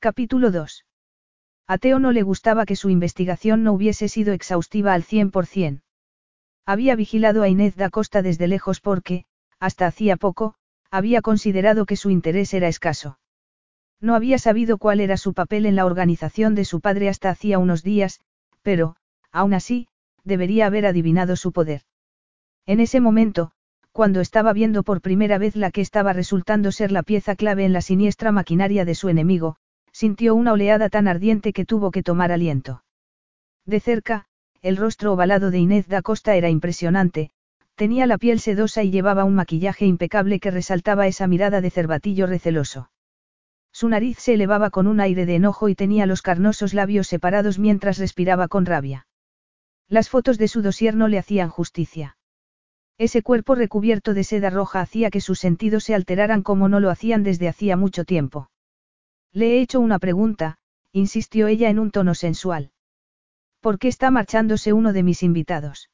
Capítulo 0.00 0.50
2. 0.50 0.84
A 1.66 1.78
Teo 1.78 1.98
no 1.98 2.12
le 2.12 2.22
gustaba 2.22 2.66
que 2.66 2.76
su 2.76 2.90
investigación 2.90 3.64
no 3.64 3.72
hubiese 3.72 4.08
sido 4.08 4.34
exhaustiva 4.34 4.92
al 4.92 5.02
100%. 5.02 5.82
Había 6.66 6.94
vigilado 6.94 7.42
a 7.42 7.48
Inés 7.48 7.74
da 7.76 7.90
Costa 7.90 8.22
desde 8.22 8.48
lejos 8.48 8.80
porque, 8.80 9.24
hasta 9.58 9.86
hacía 9.86 10.16
poco, 10.16 10.54
había 10.90 11.22
considerado 11.22 11.86
que 11.86 11.96
su 11.96 12.10
interés 12.10 12.52
era 12.52 12.68
escaso. 12.68 13.18
No 14.00 14.14
había 14.14 14.38
sabido 14.38 14.76
cuál 14.76 15.00
era 15.00 15.16
su 15.16 15.32
papel 15.32 15.64
en 15.64 15.74
la 15.74 15.86
organización 15.86 16.54
de 16.54 16.64
su 16.64 16.80
padre 16.80 17.08
hasta 17.08 17.30
hacía 17.30 17.58
unos 17.58 17.82
días, 17.82 18.20
pero, 18.62 18.96
aún 19.32 19.54
así, 19.54 19.88
debería 20.22 20.66
haber 20.66 20.84
adivinado 20.86 21.34
su 21.36 21.52
poder. 21.52 21.82
En 22.66 22.80
ese 22.80 23.00
momento, 23.00 23.52
cuando 23.96 24.20
estaba 24.20 24.52
viendo 24.52 24.82
por 24.82 25.00
primera 25.00 25.38
vez 25.38 25.56
la 25.56 25.70
que 25.70 25.80
estaba 25.80 26.12
resultando 26.12 26.70
ser 26.70 26.92
la 26.92 27.02
pieza 27.02 27.34
clave 27.34 27.64
en 27.64 27.72
la 27.72 27.80
siniestra 27.80 28.30
maquinaria 28.30 28.84
de 28.84 28.94
su 28.94 29.08
enemigo, 29.08 29.56
sintió 29.90 30.34
una 30.34 30.52
oleada 30.52 30.90
tan 30.90 31.08
ardiente 31.08 31.54
que 31.54 31.64
tuvo 31.64 31.90
que 31.90 32.02
tomar 32.02 32.30
aliento. 32.30 32.84
De 33.64 33.80
cerca, 33.80 34.26
el 34.60 34.76
rostro 34.76 35.14
ovalado 35.14 35.50
de 35.50 35.60
Inés 35.60 35.88
da 35.88 36.02
Costa 36.02 36.36
era 36.36 36.50
impresionante, 36.50 37.30
tenía 37.74 38.06
la 38.06 38.18
piel 38.18 38.38
sedosa 38.38 38.82
y 38.82 38.90
llevaba 38.90 39.24
un 39.24 39.34
maquillaje 39.34 39.86
impecable 39.86 40.40
que 40.40 40.50
resaltaba 40.50 41.06
esa 41.06 41.26
mirada 41.26 41.62
de 41.62 41.70
cervatillo 41.70 42.26
receloso. 42.26 42.90
Su 43.72 43.88
nariz 43.88 44.18
se 44.18 44.34
elevaba 44.34 44.68
con 44.68 44.88
un 44.88 45.00
aire 45.00 45.24
de 45.24 45.36
enojo 45.36 45.70
y 45.70 45.74
tenía 45.74 46.04
los 46.04 46.20
carnosos 46.20 46.74
labios 46.74 47.06
separados 47.06 47.58
mientras 47.58 47.96
respiraba 47.96 48.48
con 48.48 48.66
rabia. 48.66 49.06
Las 49.88 50.10
fotos 50.10 50.36
de 50.36 50.48
su 50.48 50.60
dosier 50.60 50.94
no 50.94 51.08
le 51.08 51.16
hacían 51.16 51.48
justicia. 51.48 52.15
Ese 52.98 53.22
cuerpo 53.22 53.54
recubierto 53.54 54.14
de 54.14 54.24
seda 54.24 54.48
roja 54.48 54.80
hacía 54.80 55.10
que 55.10 55.20
sus 55.20 55.38
sentidos 55.38 55.84
se 55.84 55.94
alteraran 55.94 56.42
como 56.42 56.68
no 56.68 56.80
lo 56.80 56.90
hacían 56.90 57.22
desde 57.22 57.48
hacía 57.48 57.76
mucho 57.76 58.04
tiempo. 58.04 58.50
Le 59.32 59.56
he 59.56 59.60
hecho 59.60 59.80
una 59.80 59.98
pregunta, 59.98 60.56
insistió 60.92 61.46
ella 61.46 61.68
en 61.68 61.78
un 61.78 61.90
tono 61.90 62.14
sensual. 62.14 62.70
¿Por 63.60 63.78
qué 63.78 63.88
está 63.88 64.10
marchándose 64.10 64.72
uno 64.72 64.94
de 64.94 65.02
mis 65.02 65.22
invitados? 65.22 65.90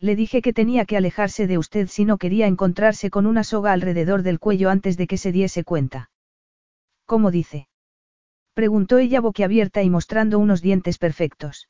Le 0.00 0.16
dije 0.16 0.40
que 0.40 0.52
tenía 0.52 0.86
que 0.86 0.96
alejarse 0.96 1.46
de 1.46 1.58
usted 1.58 1.88
si 1.88 2.04
no 2.04 2.16
quería 2.16 2.46
encontrarse 2.46 3.10
con 3.10 3.26
una 3.26 3.44
soga 3.44 3.72
alrededor 3.72 4.22
del 4.22 4.38
cuello 4.38 4.70
antes 4.70 4.96
de 4.96 5.06
que 5.06 5.18
se 5.18 5.30
diese 5.30 5.62
cuenta. 5.64 6.10
¿Cómo 7.04 7.30
dice? 7.30 7.68
Preguntó 8.54 8.98
ella 8.98 9.20
boquiabierta 9.20 9.82
y 9.82 9.90
mostrando 9.90 10.38
unos 10.38 10.62
dientes 10.62 10.96
perfectos. 10.96 11.68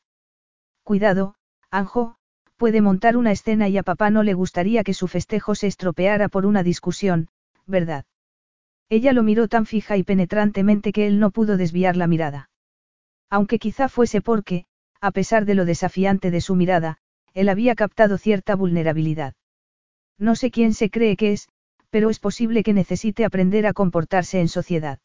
Cuidado, 0.85 1.35
Anjo, 1.71 2.19
puede 2.57 2.81
montar 2.81 3.17
una 3.17 3.33
escena 3.33 3.69
y 3.69 3.79
a 3.79 3.83
papá 3.83 4.11
no 4.11 4.23
le 4.23 4.35
gustaría 4.35 4.85
que 4.85 4.95
su 4.95 5.09
festejo 5.09 5.55
se 5.55 5.67
estropeara 5.67 6.29
por 6.29 6.47
una 6.47 6.63
discusión, 6.63 7.29
¿verdad? 7.67 8.05
Ella 8.89 9.13
lo 9.13 9.23
miró 9.23 9.49
tan 9.49 9.67
fija 9.67 9.97
y 9.97 10.03
penetrantemente 10.03 10.93
que 10.93 11.07
él 11.07 11.19
no 11.19 11.31
pudo 11.31 11.57
desviar 11.57 11.97
la 11.97 12.07
mirada. 12.07 12.51
Aunque 13.31 13.59
quizá 13.59 13.89
fuese 13.89 14.21
porque, 14.21 14.67
a 15.01 15.11
pesar 15.11 15.45
de 15.45 15.55
lo 15.55 15.65
desafiante 15.65 16.31
de 16.31 16.41
su 16.41 16.55
mirada, 16.55 16.99
él 17.33 17.49
había 17.49 17.75
captado 17.75 18.19
cierta 18.19 18.55
vulnerabilidad. 18.55 19.35
No 20.19 20.37
sé 20.37 20.51
quién 20.51 20.75
se 20.75 20.91
cree 20.91 21.17
que 21.17 21.33
es, 21.33 21.49
pero 21.91 22.11
es 22.11 22.21
posible 22.21 22.63
que 22.63 22.73
necesite 22.73 23.25
aprender 23.25 23.67
a 23.67 23.73
comportarse 23.73 24.41
en 24.41 24.49
sociedad. 24.49 25.01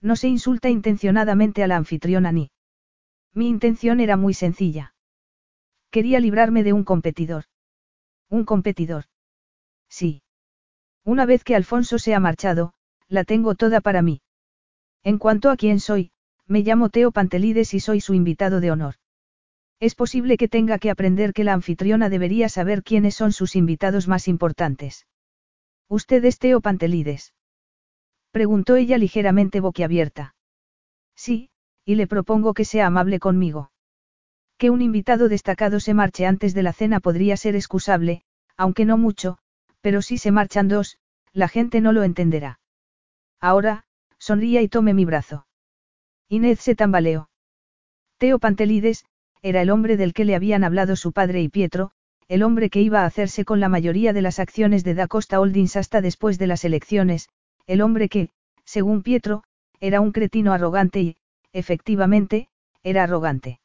No 0.00 0.16
se 0.16 0.28
insulta 0.28 0.70
intencionadamente 0.70 1.62
a 1.62 1.66
la 1.66 1.76
anfitriona 1.76 2.32
ni. 2.32 2.50
Mi 3.34 3.48
intención 3.48 4.00
era 4.00 4.16
muy 4.16 4.34
sencilla. 4.34 4.94
Quería 5.92 6.20
librarme 6.20 6.62
de 6.62 6.72
un 6.72 6.84
competidor. 6.84 7.44
¿Un 8.30 8.46
competidor? 8.46 9.04
Sí. 9.90 10.22
Una 11.04 11.26
vez 11.26 11.44
que 11.44 11.54
Alfonso 11.54 11.98
se 11.98 12.14
ha 12.14 12.18
marchado, 12.18 12.72
la 13.08 13.24
tengo 13.24 13.54
toda 13.54 13.82
para 13.82 14.00
mí. 14.00 14.22
En 15.04 15.18
cuanto 15.18 15.50
a 15.50 15.56
quién 15.56 15.80
soy, 15.80 16.10
me 16.46 16.60
llamo 16.60 16.88
Teo 16.88 17.12
Pantelides 17.12 17.74
y 17.74 17.80
soy 17.80 18.00
su 18.00 18.14
invitado 18.14 18.60
de 18.60 18.70
honor. 18.70 18.94
Es 19.80 19.94
posible 19.94 20.38
que 20.38 20.48
tenga 20.48 20.78
que 20.78 20.88
aprender 20.88 21.34
que 21.34 21.44
la 21.44 21.52
anfitriona 21.52 22.08
debería 22.08 22.48
saber 22.48 22.82
quiénes 22.82 23.14
son 23.14 23.32
sus 23.32 23.54
invitados 23.54 24.08
más 24.08 24.28
importantes. 24.28 25.06
¿Usted 25.88 26.24
es 26.24 26.38
Teo 26.38 26.62
Pantelides? 26.62 27.34
Preguntó 28.30 28.76
ella 28.76 28.96
ligeramente 28.96 29.60
boquiabierta. 29.60 30.34
Sí, 31.14 31.50
y 31.84 31.96
le 31.96 32.06
propongo 32.06 32.54
que 32.54 32.64
sea 32.64 32.86
amable 32.86 33.18
conmigo. 33.18 33.72
Que 34.62 34.70
un 34.70 34.80
invitado 34.80 35.28
destacado 35.28 35.80
se 35.80 35.92
marche 35.92 36.24
antes 36.24 36.54
de 36.54 36.62
la 36.62 36.72
cena 36.72 37.00
podría 37.00 37.36
ser 37.36 37.56
excusable, 37.56 38.22
aunque 38.56 38.84
no 38.84 38.96
mucho, 38.96 39.38
pero 39.80 40.02
si 40.02 40.18
se 40.18 40.30
marchan 40.30 40.68
dos, 40.68 40.98
la 41.32 41.48
gente 41.48 41.80
no 41.80 41.90
lo 41.92 42.04
entenderá. 42.04 42.60
Ahora, 43.40 43.82
sonría 44.18 44.62
y 44.62 44.68
tome 44.68 44.94
mi 44.94 45.04
brazo. 45.04 45.48
Inés 46.28 46.60
se 46.60 46.76
tambaleó. 46.76 47.28
Teo 48.18 48.38
Pantelides, 48.38 49.04
era 49.42 49.62
el 49.62 49.70
hombre 49.70 49.96
del 49.96 50.14
que 50.14 50.24
le 50.24 50.36
habían 50.36 50.62
hablado 50.62 50.94
su 50.94 51.10
padre 51.10 51.42
y 51.42 51.48
Pietro, 51.48 51.90
el 52.28 52.44
hombre 52.44 52.70
que 52.70 52.82
iba 52.82 53.00
a 53.00 53.06
hacerse 53.06 53.44
con 53.44 53.58
la 53.58 53.68
mayoría 53.68 54.12
de 54.12 54.22
las 54.22 54.38
acciones 54.38 54.84
de 54.84 54.94
Da 54.94 55.08
Costa 55.08 55.40
Holdings 55.40 55.74
hasta 55.74 56.00
después 56.00 56.38
de 56.38 56.46
las 56.46 56.64
elecciones, 56.64 57.30
el 57.66 57.80
hombre 57.80 58.08
que, 58.08 58.28
según 58.64 59.02
Pietro, 59.02 59.42
era 59.80 60.00
un 60.00 60.12
cretino 60.12 60.52
arrogante 60.52 61.00
y, 61.00 61.16
efectivamente, 61.52 62.48
era 62.84 63.02
arrogante. 63.02 63.58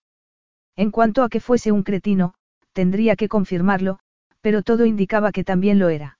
En 0.78 0.92
cuanto 0.92 1.24
a 1.24 1.30
que 1.30 1.42
fuese 1.42 1.72
un 1.74 1.84
cretino, 1.84 2.36
tendría 2.72 3.16
que 3.16 3.28
confirmarlo, 3.28 4.00
pero 4.40 4.62
todo 4.62 4.86
indicaba 4.86 5.32
que 5.32 5.44
también 5.44 5.80
lo 5.80 5.90
era. 5.90 6.20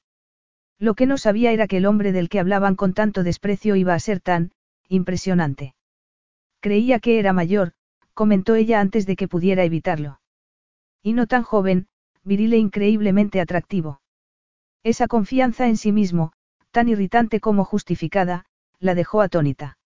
Lo 0.80 0.96
que 0.96 1.06
no 1.06 1.18
sabía 1.18 1.52
era 1.52 1.68
que 1.68 1.78
el 1.78 1.86
hombre 1.86 2.12
del 2.12 2.28
que 2.28 2.40
hablaban 2.40 2.76
con 2.76 2.94
tanto 2.94 3.24
desprecio 3.24 3.76
iba 3.76 3.94
a 3.94 4.00
ser 4.00 4.20
tan, 4.20 4.52
impresionante. 4.90 5.76
Creía 6.60 7.00
que 7.00 7.20
era 7.20 7.34
mayor, 7.34 7.74
comentó 8.14 8.56
ella 8.56 8.82
antes 8.82 9.06
de 9.06 9.16
que 9.16 9.28
pudiera 9.28 9.64
evitarlo. 9.64 10.20
Y 11.04 11.14
no 11.14 11.28
tan 11.28 11.44
joven, 11.44 11.88
viril 12.24 12.54
e 12.54 12.58
increíblemente 12.58 13.40
atractivo. 13.40 14.02
Esa 14.84 15.08
confianza 15.08 15.68
en 15.68 15.78
sí 15.78 15.92
mismo, 15.92 16.34
tan 16.72 16.90
irritante 16.90 17.40
como 17.40 17.64
justificada, 17.64 18.46
la 18.80 18.96
dejó 18.96 19.22
atónita. 19.22 19.78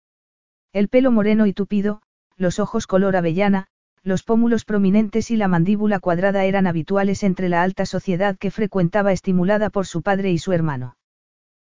El 0.71 0.87
pelo 0.87 1.11
moreno 1.11 1.45
y 1.45 1.53
tupido, 1.53 2.01
los 2.37 2.59
ojos 2.59 2.87
color 2.87 3.15
avellana, 3.15 3.67
los 4.03 4.23
pómulos 4.23 4.65
prominentes 4.65 5.29
y 5.31 5.35
la 5.35 5.47
mandíbula 5.47 5.99
cuadrada 5.99 6.45
eran 6.45 6.67
habituales 6.67 7.23
entre 7.23 7.49
la 7.49 7.61
alta 7.61 7.85
sociedad 7.85 8.37
que 8.37 8.51
frecuentaba 8.51 9.11
estimulada 9.11 9.69
por 9.69 9.85
su 9.85 10.01
padre 10.01 10.31
y 10.31 10.37
su 10.37 10.53
hermano. 10.53 10.97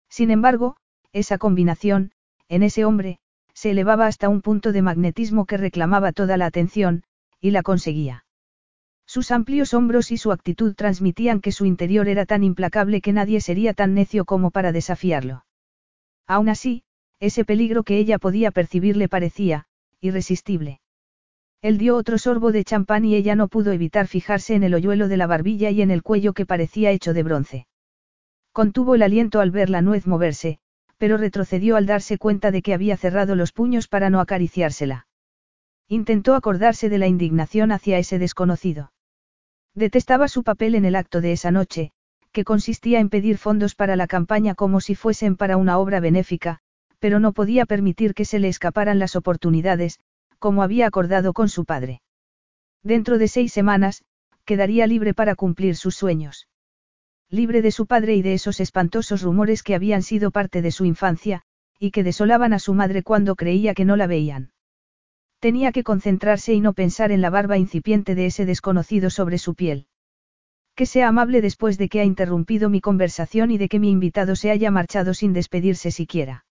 Sin 0.10 0.32
embargo, 0.32 0.78
esa 1.14 1.38
combinación, 1.38 2.12
en 2.48 2.64
ese 2.64 2.86
hombre, 2.86 3.20
se 3.54 3.72
elevaba 3.72 4.08
hasta 4.08 4.30
un 4.30 4.42
punto 4.42 4.72
de 4.72 4.82
magnetismo 4.82 5.46
que 5.46 5.58
reclamaba 5.58 6.12
toda 6.12 6.38
la 6.38 6.46
atención, 6.46 7.04
y 7.40 7.52
la 7.52 7.64
conseguía. 7.64 8.26
Sus 9.06 9.32
amplios 9.32 9.74
hombros 9.74 10.12
y 10.12 10.18
su 10.18 10.32
actitud 10.32 10.74
transmitían 10.76 11.42
que 11.42 11.52
su 11.52 11.66
interior 11.66 12.08
era 12.08 12.26
tan 12.26 12.44
implacable 12.44 13.02
que 13.02 13.14
nadie 13.14 13.42
sería 13.42 13.74
tan 13.74 13.94
necio 13.94 14.26
como 14.26 14.52
para 14.52 14.72
desafiarlo. 14.72 15.46
Aún 16.28 16.50
así, 16.50 16.84
ese 17.20 17.44
peligro 17.44 17.84
que 17.84 17.98
ella 17.98 18.20
podía 18.20 18.52
percibir 18.52 18.96
le 18.96 19.10
parecía, 19.10 19.66
irresistible. 20.00 20.81
Él 21.62 21.77
dio 21.77 21.96
otro 21.96 22.18
sorbo 22.18 22.51
de 22.51 22.63
champán 22.63 23.06
y 23.06 23.15
ella 23.15 23.36
no 23.36 23.48
pudo 23.48 23.72
evitar 23.72 24.08
fijarse 24.08 24.56
en 24.56 24.63
el 24.63 24.74
hoyuelo 24.74 25.08
de 25.08 25.18
la 25.18 25.27
barbilla 25.27 25.70
y 25.70 25.82
en 25.84 25.91
el 25.91 26.01
cuello 26.01 26.34
que 26.34 26.48
parecía 26.48 26.89
hecho 26.89 27.13
de 27.13 27.22
bronce. 27.22 27.68
Contuvo 28.51 28.96
el 28.96 29.03
aliento 29.03 29.39
al 29.39 29.51
ver 29.51 29.70
la 29.70 29.82
nuez 29.82 30.08
moverse, 30.08 30.60
pero 30.98 31.18
retrocedió 31.18 31.75
al 31.75 31.86
darse 31.86 32.18
cuenta 32.18 32.51
de 32.51 32.62
que 32.62 32.74
había 32.74 32.98
cerrado 32.98 33.36
los 33.36 33.51
puños 33.51 33.88
para 33.88 34.10
no 34.10 34.20
acariciársela. 34.20 35.08
Intentó 35.88 36.36
acordarse 36.36 36.89
de 36.89 36.98
la 36.98 37.08
indignación 37.08 37.72
hacia 37.72 38.00
ese 38.00 38.18
desconocido. 38.18 38.91
Detestaba 39.75 40.27
su 40.27 40.44
papel 40.44 40.75
en 40.75 40.86
el 40.86 40.96
acto 40.96 41.22
de 41.22 41.32
esa 41.32 41.51
noche, 41.51 41.91
que 42.32 42.44
consistía 42.44 43.00
en 43.00 43.10
pedir 43.10 43.38
fondos 43.38 43.75
para 43.75 43.96
la 43.96 44.08
campaña 44.08 44.56
como 44.56 44.82
si 44.82 44.96
fuesen 44.96 45.36
para 45.36 45.58
una 45.58 45.77
obra 45.77 46.00
benéfica, 46.00 46.60
pero 47.00 47.20
no 47.20 47.34
podía 47.34 47.65
permitir 47.65 48.13
que 48.13 48.25
se 48.25 48.39
le 48.39 48.48
escaparan 48.48 49.00
las 49.00 49.15
oportunidades, 49.15 50.00
como 50.41 50.63
había 50.63 50.88
acordado 50.88 51.33
con 51.33 51.48
su 51.50 51.65
padre. 51.65 52.01
Dentro 52.83 53.19
de 53.19 53.27
seis 53.27 53.53
semanas, 53.53 54.03
quedaría 54.43 54.88
libre 54.88 55.13
para 55.13 55.36
cumplir 55.36 55.75
sus 55.75 55.95
sueños. 55.95 56.48
Libre 57.29 57.62
de 57.62 57.71
su 57.71 57.86
padre 57.86 58.15
y 58.15 58.24
de 58.24 58.33
esos 58.33 58.60
espantosos 58.60 59.21
rumores 59.21 59.62
que 59.62 59.75
habían 59.75 60.01
sido 60.01 60.31
parte 60.31 60.63
de 60.63 60.71
su 60.71 60.83
infancia, 60.86 61.43
y 61.79 61.91
que 61.91 62.03
desolaban 62.03 62.53
a 62.53 62.60
su 62.60 62.74
madre 62.74 63.03
cuando 63.03 63.36
creía 63.36 63.75
que 63.75 63.86
no 63.86 63.95
la 63.95 64.07
veían. 64.07 64.51
Tenía 65.39 65.71
que 65.71 65.83
concentrarse 65.83 66.53
y 66.53 66.60
no 66.60 66.74
pensar 66.74 67.12
en 67.12 67.21
la 67.21 67.29
barba 67.29 67.60
incipiente 67.60 68.15
de 68.15 68.25
ese 68.25 68.45
desconocido 68.45 69.12
sobre 69.12 69.38
su 69.38 69.53
piel. 69.53 69.86
Que 70.75 70.88
sea 70.88 71.07
amable 71.07 71.41
después 71.41 71.77
de 71.77 71.88
que 71.88 72.00
ha 72.00 72.03
interrumpido 72.03 72.69
mi 72.69 72.81
conversación 72.81 73.51
y 73.51 73.60
de 73.60 73.69
que 73.69 73.79
mi 73.79 73.91
invitado 73.91 74.36
se 74.36 74.50
haya 74.50 74.71
marchado 74.71 75.13
sin 75.13 75.33
despedirse 75.33 75.91
siquiera. 75.91 76.45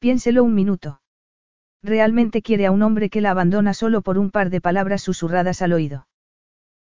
Piénselo 0.00 0.42
un 0.42 0.54
minuto. 0.54 1.00
Realmente 1.82 2.42
quiere 2.42 2.66
a 2.66 2.70
un 2.70 2.82
hombre 2.82 3.08
que 3.08 3.20
la 3.20 3.30
abandona 3.30 3.72
solo 3.74 4.02
por 4.02 4.18
un 4.18 4.30
par 4.30 4.50
de 4.50 4.60
palabras 4.60 5.02
susurradas 5.02 5.62
al 5.62 5.72
oído. 5.72 6.08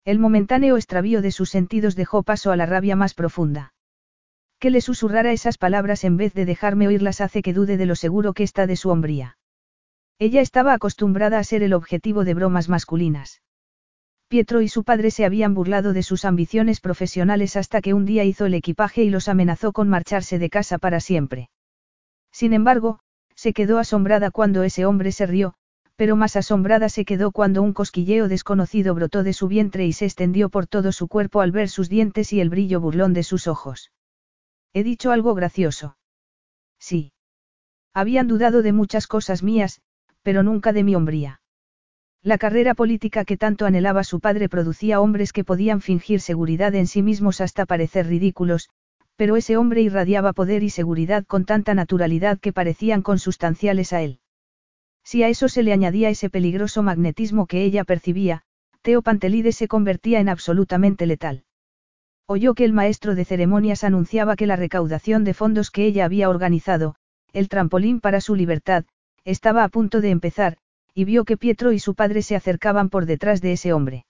El 0.05 0.19
momentáneo 0.19 0.75
extravío 0.75 1.21
de 1.21 1.31
sus 1.31 1.49
sentidos 1.49 1.95
dejó 1.95 2.23
paso 2.23 2.51
a 2.51 2.55
la 2.55 2.65
rabia 2.65 2.95
más 2.95 3.13
profunda. 3.13 3.73
Que 4.59 4.69
le 4.69 4.81
susurrara 4.81 5.31
esas 5.31 5.57
palabras 5.57 6.03
en 6.03 6.17
vez 6.17 6.33
de 6.33 6.45
dejarme 6.45 6.87
oírlas 6.87 7.21
hace 7.21 7.41
que 7.41 7.53
dude 7.53 7.77
de 7.77 7.85
lo 7.85 7.95
seguro 7.95 8.33
que 8.33 8.43
está 8.43 8.67
de 8.67 8.75
su 8.75 8.89
hombría. 8.89 9.37
Ella 10.19 10.41
estaba 10.41 10.73
acostumbrada 10.73 11.39
a 11.39 11.43
ser 11.43 11.63
el 11.63 11.73
objetivo 11.73 12.23
de 12.23 12.33
bromas 12.33 12.69
masculinas. 12.69 13.41
Pietro 14.27 14.61
y 14.61 14.67
su 14.67 14.83
padre 14.83 15.11
se 15.11 15.25
habían 15.25 15.53
burlado 15.53 15.93
de 15.93 16.03
sus 16.03 16.25
ambiciones 16.25 16.81
profesionales 16.81 17.55
hasta 17.55 17.81
que 17.81 17.93
un 17.93 18.05
día 18.05 18.23
hizo 18.23 18.45
el 18.45 18.53
equipaje 18.53 19.03
y 19.03 19.09
los 19.09 19.27
amenazó 19.27 19.73
con 19.73 19.89
marcharse 19.89 20.39
de 20.39 20.49
casa 20.49 20.77
para 20.77 20.99
siempre. 20.99 21.49
Sin 22.31 22.53
embargo, 22.53 22.99
se 23.43 23.51
quedó 23.51 23.77
asombrada 23.77 24.31
cuando 24.31 24.63
ese 24.63 24.85
hombre 24.85 25.11
se 25.11 25.25
rió, 25.25 25.53
pero 25.97 26.15
más 26.15 26.37
asombrada 26.37 26.87
se 26.87 27.03
quedó 27.03 27.33
cuando 27.33 27.61
un 27.61 27.73
cosquilleo 27.73 28.29
desconocido 28.29 28.95
brotó 28.95 29.21
de 29.21 29.33
su 29.33 29.49
vientre 29.49 29.85
y 29.85 29.91
se 29.91 30.05
extendió 30.05 30.47
por 30.47 30.65
todo 30.65 30.93
su 30.93 31.09
cuerpo 31.09 31.41
al 31.41 31.51
ver 31.51 31.67
sus 31.67 31.89
dientes 31.89 32.31
y 32.31 32.39
el 32.39 32.49
brillo 32.49 32.79
burlón 32.79 33.11
de 33.11 33.23
sus 33.23 33.47
ojos. 33.47 33.91
¿He 34.71 34.85
dicho 34.85 35.11
algo 35.11 35.35
gracioso? 35.35 35.97
Sí. 36.79 37.11
Habían 37.93 38.29
dudado 38.29 38.61
de 38.61 38.71
muchas 38.71 39.07
cosas 39.07 39.43
mías, 39.43 39.81
pero 40.21 40.41
nunca 40.41 40.71
de 40.71 40.85
mi 40.85 40.95
hombría. 40.95 41.41
La 42.21 42.37
carrera 42.37 42.75
política 42.75 43.25
que 43.25 43.35
tanto 43.35 43.65
anhelaba 43.65 44.05
su 44.05 44.21
padre 44.21 44.47
producía 44.47 45.01
hombres 45.01 45.33
que 45.33 45.43
podían 45.43 45.81
fingir 45.81 46.21
seguridad 46.21 46.73
en 46.75 46.87
sí 46.87 47.01
mismos 47.01 47.41
hasta 47.41 47.65
parecer 47.65 48.07
ridículos, 48.07 48.69
pero 49.15 49.35
ese 49.35 49.57
hombre 49.57 49.81
irradiaba 49.81 50.33
poder 50.33 50.63
y 50.63 50.69
seguridad 50.69 51.25
con 51.25 51.45
tanta 51.45 51.73
naturalidad 51.73 52.39
que 52.39 52.53
parecían 52.53 53.01
consustanciales 53.01 53.93
a 53.93 54.01
él. 54.01 54.19
Si 55.03 55.23
a 55.23 55.29
eso 55.29 55.49
se 55.49 55.63
le 55.63 55.73
añadía 55.73 56.09
ese 56.09 56.29
peligroso 56.29 56.81
magnetismo 56.81 57.45
que 57.45 57.63
ella 57.63 57.83
percibía, 57.83 58.43
Teo 58.81 59.01
Pantelides 59.01 59.55
se 59.55 59.67
convertía 59.67 60.19
en 60.19 60.29
absolutamente 60.29 61.05
letal. 61.05 61.43
Oyó 62.25 62.53
que 62.53 62.65
el 62.65 62.73
maestro 62.73 63.15
de 63.15 63.25
ceremonias 63.25 63.83
anunciaba 63.83 64.35
que 64.35 64.47
la 64.47 64.55
recaudación 64.55 65.23
de 65.23 65.33
fondos 65.33 65.71
que 65.71 65.85
ella 65.85 66.05
había 66.05 66.29
organizado, 66.29 66.95
el 67.33 67.49
trampolín 67.49 67.99
para 67.99 68.21
su 68.21 68.35
libertad, 68.35 68.85
estaba 69.25 69.63
a 69.63 69.69
punto 69.69 70.01
de 70.01 70.09
empezar, 70.09 70.57
y 70.93 71.05
vio 71.05 71.25
que 71.25 71.37
Pietro 71.37 71.71
y 71.71 71.79
su 71.79 71.95
padre 71.95 72.21
se 72.21 72.35
acercaban 72.35 72.89
por 72.89 73.05
detrás 73.05 73.41
de 73.41 73.53
ese 73.53 73.73
hombre. 73.73 74.05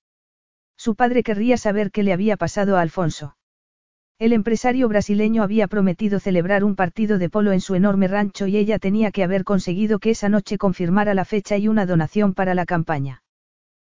Su 0.77 0.95
padre 0.95 1.23
querría 1.23 1.57
saber 1.57 1.91
qué 1.91 2.03
le 2.03 2.13
había 2.13 2.37
pasado 2.37 2.77
a 2.77 2.81
Alfonso. 2.81 3.35
El 4.19 4.31
empresario 4.31 4.87
brasileño 4.87 5.43
había 5.43 5.67
prometido 5.67 6.19
celebrar 6.19 6.63
un 6.63 6.75
partido 6.75 7.17
de 7.17 7.29
polo 7.29 7.51
en 7.51 7.61
su 7.61 7.75
enorme 7.75 8.07
rancho 8.07 8.47
y 8.47 8.57
ella 8.57 8.79
tenía 8.79 9.11
que 9.11 9.23
haber 9.23 9.43
conseguido 9.43 9.99
que 9.99 10.11
esa 10.11 10.29
noche 10.29 10.57
confirmara 10.57 11.13
la 11.13 11.25
fecha 11.25 11.57
y 11.57 11.67
una 11.67 11.85
donación 11.85 12.33
para 12.33 12.53
la 12.53 12.65
campaña. 12.65 13.23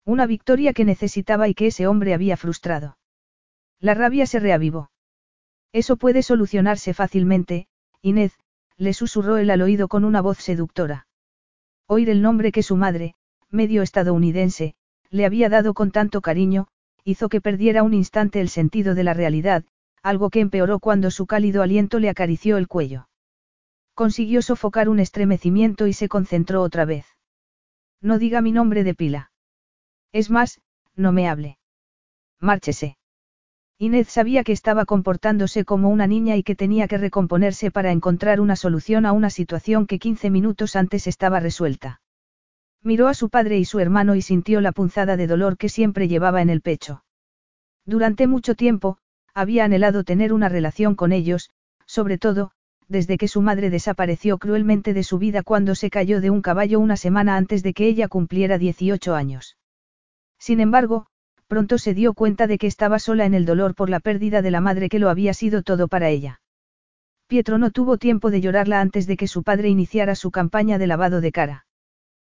Una 0.04 0.26
victoria 0.26 0.73
que 0.73 0.85
necesitaba 0.85 1.49
y 1.49 1.54
que 1.54 1.66
ese 1.66 1.87
hombre 1.87 2.14
había 2.14 2.37
frustrado. 2.37 2.99
La 3.80 3.94
rabia 3.94 4.26
se 4.26 4.38
reavivó. 4.38 4.90
Eso 5.73 5.97
puede 5.97 6.23
solucionarse 6.23 6.94
fácilmente, 6.94 7.66
Inés, 8.00 8.38
le 8.76 8.92
susurró 8.92 9.38
él 9.38 9.50
al 9.50 9.62
oído 9.62 9.88
con 9.88 10.04
una 10.04 10.21
voz 10.21 10.38
seductora. 10.38 11.06
Oír 11.87 12.09
el 12.11 12.23
nombre 12.23 12.52
que 12.52 12.62
su 12.62 12.76
madre, 12.76 13.14
medio 13.50 13.83
estadounidense, 13.83 14.75
le 15.11 15.26
había 15.26 15.49
dado 15.49 15.75
con 15.75 15.91
tanto 15.91 16.21
cariño, 16.21 16.69
hizo 17.04 17.28
que 17.28 17.41
perdiera 17.41 17.82
un 17.82 17.95
instante 17.95 18.41
el 18.41 18.49
sentido 18.49 18.95
de 18.95 19.04
la 19.04 19.15
realidad, 19.15 19.65
algo 20.04 20.28
que 20.28 20.40
empeoró 20.40 20.80
cuando 20.80 21.10
su 21.10 21.26
cálido 21.26 21.62
aliento 21.62 21.99
le 21.99 22.10
acarició 22.10 22.58
el 22.58 22.69
cuello. 22.69 23.08
Consiguió 23.95 24.43
sofocar 24.43 24.90
un 24.90 25.00
estremecimiento 25.00 25.86
y 25.86 25.95
se 25.95 26.08
concentró 26.08 26.60
otra 26.60 26.84
vez. 26.84 27.06
No 28.02 28.19
diga 28.19 28.43
mi 28.43 28.52
nombre 28.52 28.84
de 28.84 28.95
pila. 28.95 29.32
Es 30.12 30.30
más, 30.30 30.60
no 30.95 31.10
me 31.12 31.26
hable. 31.26 31.58
Márchese. 32.38 32.99
Inés 33.78 34.08
sabía 34.08 34.45
que 34.45 34.52
estaba 34.52 34.84
comportándose 34.84 35.64
como 35.64 35.88
una 35.88 36.06
niña 36.06 36.36
y 36.36 36.43
que 36.43 36.54
tenía 36.54 36.86
que 36.86 36.99
recomponerse 36.99 37.71
para 37.71 37.90
encontrar 37.90 38.43
una 38.43 38.56
solución 38.56 39.06
a 39.06 39.12
una 39.12 39.30
situación 39.30 39.86
que 39.86 39.99
15 39.99 40.28
minutos 40.28 40.76
antes 40.76 41.06
estaba 41.06 41.40
resuelta. 41.40 42.02
Miró 42.82 43.08
a 43.08 43.14
su 43.14 43.30
padre 43.30 43.58
y 43.58 43.64
su 43.64 43.80
hermano 43.80 44.17
y 44.17 44.21
sintió 44.21 44.60
la 44.60 44.73
punzada 44.73 45.17
de 45.17 45.26
dolor 45.26 45.56
que 45.56 45.71
siempre 45.71 46.08
llevaba 46.08 46.43
en 46.43 46.50
el 46.50 46.60
pecho. 46.60 47.04
Durante 47.86 48.26
mucho 48.26 48.54
tiempo, 48.54 48.99
había 49.34 49.64
anhelado 49.64 50.04
tener 50.04 50.32
una 50.32 50.49
relación 50.49 50.94
con 50.94 51.12
ellos, 51.12 51.50
sobre 51.86 52.18
todo, 52.18 52.52
desde 52.88 53.18
que 53.18 53.28
su 53.28 53.42
madre 53.42 53.70
desapareció 53.70 54.38
cruelmente 54.38 54.94
de 54.94 55.02
su 55.02 55.18
vida 55.18 55.42
cuando 55.42 55.75
se 55.75 55.90
cayó 55.90 56.20
de 56.20 56.30
un 56.30 56.42
caballo 56.42 56.80
una 56.80 56.97
semana 56.97 57.36
antes 57.36 57.62
de 57.62 57.75
que 57.75 57.86
ella 57.86 58.08
cumpliera 58.08 58.58
18 58.58 59.14
años. 59.14 59.56
Sin 60.38 60.60
embargo, 60.60 61.06
pronto 61.49 61.78
se 61.78 61.94
dio 61.94 62.14
cuenta 62.14 62.47
de 62.47 62.58
que 62.58 62.66
estaba 62.66 62.99
sola 62.99 63.25
en 63.26 63.34
el 63.34 63.47
dolor 63.47 63.75
por 63.75 63.90
la 63.90 64.00
pérdida 64.00 64.42
de 64.42 64.50
la 64.50 64.60
madre 64.60 64.88
que 64.88 64.99
lo 64.99 65.08
había 65.08 65.34
sido 65.34 65.62
todo 65.62 65.88
para 65.88 66.08
ella. 66.08 66.40
Pietro 67.26 67.58
no 67.58 67.70
tuvo 67.70 67.97
tiempo 67.97 68.30
de 68.30 68.40
llorarla 68.40 68.80
antes 68.80 69.06
de 69.06 69.16
que 69.16 69.26
su 69.26 69.42
padre 69.42 69.68
iniciara 69.68 70.14
su 70.14 70.30
campaña 70.30 70.78
de 70.78 70.86
lavado 70.86 71.20
de 71.20 71.32
cara. 71.32 71.66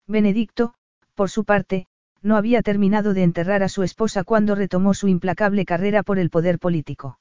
Benedicto, 0.07 0.75
por 1.15 1.31
su 1.31 1.45
parte, 1.45 1.87
no 2.25 2.37
había 2.37 2.63
terminado 2.63 3.13
de 3.13 3.23
enterrar 3.23 3.63
a 3.63 3.69
su 3.69 3.83
esposa 3.83 4.25
cuando 4.25 4.55
retomó 4.55 4.95
su 4.95 5.09
implacable 5.09 5.67
carrera 5.67 6.03
por 6.03 6.19
el 6.19 6.31
poder 6.31 6.59
político. 6.59 7.21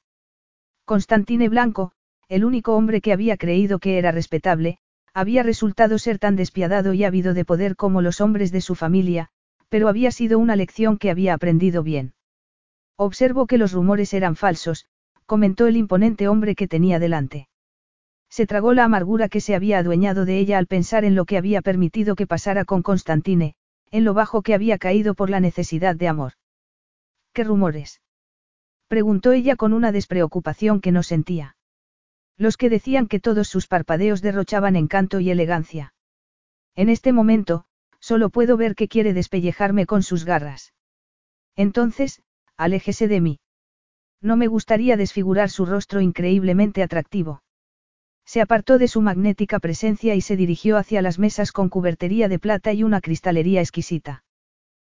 Constantine 0.85 1.49
Blanco, 1.49 1.91
el 2.29 2.45
único 2.45 2.75
hombre 2.75 3.01
que 3.01 3.11
había 3.11 3.35
creído 3.35 3.79
que 3.79 3.97
era 3.97 4.13
respetable, 4.13 4.77
había 5.13 5.43
resultado 5.43 5.99
ser 5.99 6.19
tan 6.19 6.37
despiadado 6.37 6.93
y 6.93 7.03
ávido 7.03 7.33
de 7.33 7.43
poder 7.43 7.75
como 7.75 8.01
los 8.01 8.21
hombres 8.21 8.51
de 8.53 8.61
su 8.61 8.75
familia, 8.75 9.27
pero 9.67 9.89
había 9.89 10.09
sido 10.09 10.39
una 10.39 10.55
lección 10.55 10.97
que 10.97 11.11
había 11.11 11.33
aprendido 11.33 11.83
bien. 11.83 12.13
Observo 12.95 13.45
que 13.45 13.57
los 13.57 13.73
rumores 13.73 14.13
eran 14.13 14.37
falsos, 14.37 14.87
comentó 15.25 15.67
el 15.67 15.75
imponente 15.75 16.29
hombre 16.29 16.55
que 16.55 16.67
tenía 16.67 16.97
delante. 16.99 17.49
Se 18.29 18.47
tragó 18.47 18.73
la 18.73 18.85
amargura 18.85 19.27
que 19.29 19.41
se 19.41 19.53
había 19.53 19.79
adueñado 19.79 20.25
de 20.25 20.39
ella 20.39 20.57
al 20.57 20.67
pensar 20.67 21.03
en 21.03 21.13
lo 21.13 21.25
que 21.25 21.37
había 21.37 21.61
permitido 21.61 22.15
que 22.15 22.25
pasara 22.25 22.65
con 22.65 22.81
Constantine, 22.81 23.55
en 23.93 24.03
lo 24.03 24.13
bajo 24.13 24.41
que 24.41 24.53
había 24.53 24.77
caído 24.77 25.13
por 25.13 25.29
la 25.29 25.39
necesidad 25.39 25.95
de 25.95 26.09
amor. 26.09 26.33
¿Qué 27.31 27.45
rumores? 27.45 28.01
preguntó 28.89 29.31
ella 29.31 29.55
con 29.55 29.71
una 29.71 29.93
despreocupación 29.93 30.81
que 30.81 30.91
no 30.91 31.03
sentía. 31.03 31.55
Los 32.35 32.57
que 32.57 32.69
decían 32.69 33.07
que 33.07 33.21
todos 33.21 33.47
sus 33.47 33.67
parpadeos 33.67 34.21
derrochaban 34.21 34.75
encanto 34.75 35.21
y 35.21 35.31
elegancia. 35.31 35.93
En 36.75 36.89
este 36.89 37.13
momento, 37.13 37.65
Solo 38.09 38.29
puedo 38.29 38.57
ver 38.57 38.75
que 38.75 38.89
quiere 38.89 39.13
despellejarme 39.13 39.85
con 39.85 40.03
sus 40.03 40.25
garras. 40.25 40.73
Entonces, 41.55 42.21
aléjese 42.57 43.07
de 43.07 43.21
mí. 43.21 43.39
No 44.19 44.35
me 44.35 44.47
gustaría 44.47 44.97
desfigurar 44.97 45.49
su 45.49 45.65
rostro 45.65 46.01
increíblemente 46.01 46.83
atractivo. 46.83 47.43
Se 48.25 48.41
apartó 48.41 48.77
de 48.77 48.87
su 48.87 49.01
magnética 49.01 49.59
presencia 49.59 50.15
y 50.15 50.21
se 50.21 50.35
dirigió 50.35 50.77
hacia 50.77 51.01
las 51.01 51.19
mesas 51.19 51.51
con 51.51 51.69
cubertería 51.69 52.27
de 52.27 52.39
plata 52.39 52.73
y 52.73 52.83
una 52.83 53.01
cristalería 53.01 53.61
exquisita. 53.61 54.23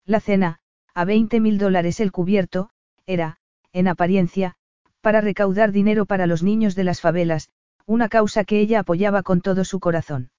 La 0.04 0.20
cena, 0.20 0.60
a 0.94 1.04
20 1.04 1.40
mil 1.40 1.58
dólares 1.58 2.00
el 2.00 2.12
cubierto, 2.12 2.70
era, 3.06 3.38
en 3.72 3.88
apariencia, 3.88 4.54
para 5.00 5.20
recaudar 5.20 5.72
dinero 5.72 6.06
para 6.06 6.26
los 6.26 6.42
niños 6.42 6.74
de 6.74 6.84
las 6.84 7.00
favelas, 7.00 7.50
una 7.86 8.08
causa 8.08 8.44
que 8.44 8.60
ella 8.60 8.80
apoyaba 8.80 9.22
con 9.22 9.40
todo 9.40 9.64
su 9.64 9.80
corazón. 9.80 10.30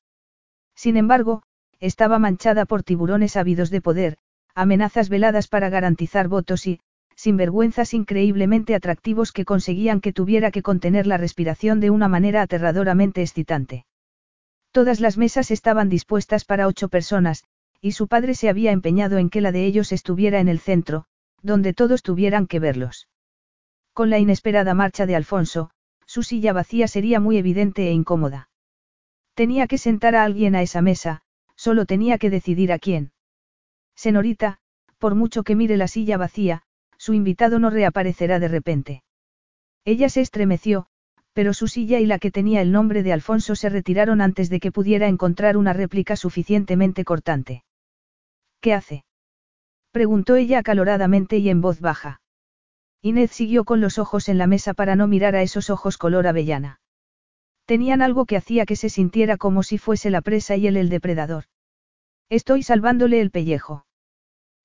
Sin 0.75 0.97
embargo, 0.97 1.43
estaba 1.79 2.19
manchada 2.19 2.65
por 2.65 2.83
tiburones 2.83 3.37
ávidos 3.37 3.69
de 3.69 3.81
poder, 3.81 4.17
amenazas 4.55 5.09
veladas 5.09 5.47
para 5.47 5.69
garantizar 5.69 6.27
votos 6.27 6.65
y, 6.65 6.79
sinvergüenzas 7.15 7.93
increíblemente 7.93 8.75
atractivos 8.75 9.32
que 9.32 9.45
conseguían 9.45 10.01
que 10.01 10.13
tuviera 10.13 10.51
que 10.51 10.62
contener 10.62 11.08
la 11.08 11.17
respiración 11.17 11.80
de 11.80 11.89
una 11.89 12.08
manera 12.08 12.41
aterradoramente 12.41 13.21
excitante. 13.21 13.86
Todas 14.71 14.99
las 14.99 15.17
mesas 15.17 15.51
estaban 15.51 15.89
dispuestas 15.89 16.45
para 16.45 16.67
ocho 16.67 16.89
personas, 16.89 17.43
y 17.82 17.93
su 17.93 18.08
padre 18.08 18.36
se 18.36 18.49
había 18.49 18.71
empeñado 18.71 19.17
en 19.17 19.30
que 19.30 19.41
la 19.41 19.51
de 19.51 19.65
ellos 19.65 19.91
estuviera 19.91 20.39
en 20.39 20.47
el 20.47 20.60
centro, 20.60 21.06
donde 21.41 21.73
todos 21.73 22.04
tuvieran 22.04 22.47
que 22.47 22.60
verlos. 22.60 23.08
Con 23.93 24.10
la 24.10 24.19
inesperada 24.19 24.73
marcha 24.73 25.06
de 25.06 25.15
Alfonso, 25.15 25.71
su 26.06 26.23
silla 26.23 26.54
vacía 26.54 26.88
sería 26.88 27.19
muy 27.19 27.38
evidente 27.38 27.88
e 27.88 27.91
incómoda. 27.91 28.49
Tenía 29.34 29.67
que 29.67 29.78
sentar 29.78 30.15
a 30.15 30.23
alguien 30.23 30.56
a 30.56 30.62
esa 30.62 30.82
mesa, 30.82 31.23
Solo 31.56 31.86
tenía 31.86 32.17
que 32.17 32.30
decidir 32.30 32.71
a 32.71 32.80
quién. 32.80 33.12
Senorita, 33.95 34.60
por 34.97 35.15
mucho 35.15 35.43
que 35.43 35.56
mire 35.56 35.78
la 35.78 35.88
silla 35.88 36.17
vacía, 36.17 36.63
su 37.05 37.13
invitado 37.13 37.59
no 37.59 37.69
reaparecerá 37.69 38.39
de 38.39 38.47
repente. 38.47 39.03
Ella 39.85 40.09
se 40.09 40.21
estremeció, 40.21 40.87
pero 41.33 41.53
su 41.53 41.67
silla 41.67 41.99
y 41.99 42.07
la 42.07 42.17
que 42.17 42.31
tenía 42.31 42.63
el 42.63 42.71
nombre 42.71 43.03
de 43.03 43.13
Alfonso 43.13 43.55
se 43.55 43.69
retiraron 43.69 44.21
antes 44.21 44.49
de 44.49 44.59
que 44.59 44.71
pudiera 44.71 45.07
encontrar 45.07 45.55
una 45.55 45.71
réplica 45.71 46.15
suficientemente 46.15 47.05
cortante. 47.05 47.63
¿Qué 48.59 48.73
hace? 48.73 49.05
preguntó 49.91 50.35
ella 50.35 50.57
acaloradamente 50.57 51.37
y 51.37 51.49
en 51.49 51.61
voz 51.61 51.79
baja. 51.79 52.21
Inés 53.03 53.29
siguió 53.29 53.65
con 53.65 53.81
los 53.81 53.99
ojos 53.99 54.27
en 54.27 54.39
la 54.39 54.47
mesa 54.47 54.73
para 54.73 54.95
no 54.95 55.05
mirar 55.05 55.35
a 55.35 55.43
esos 55.43 55.69
ojos 55.69 55.99
color 55.99 56.25
avellana. 56.25 56.79
Tenían 57.65 58.01
algo 58.01 58.25
que 58.25 58.37
hacía 58.37 58.65
que 58.65 58.75
se 58.75 58.89
sintiera 58.89 59.37
como 59.37 59.61
si 59.61 59.77
fuese 59.77 60.09
la 60.09 60.21
presa 60.21 60.55
y 60.55 60.65
él 60.65 60.75
el 60.75 60.89
depredador. 60.89 61.43
Estoy 62.29 62.63
salvándole 62.63 63.21
el 63.21 63.29
pellejo. 63.29 63.85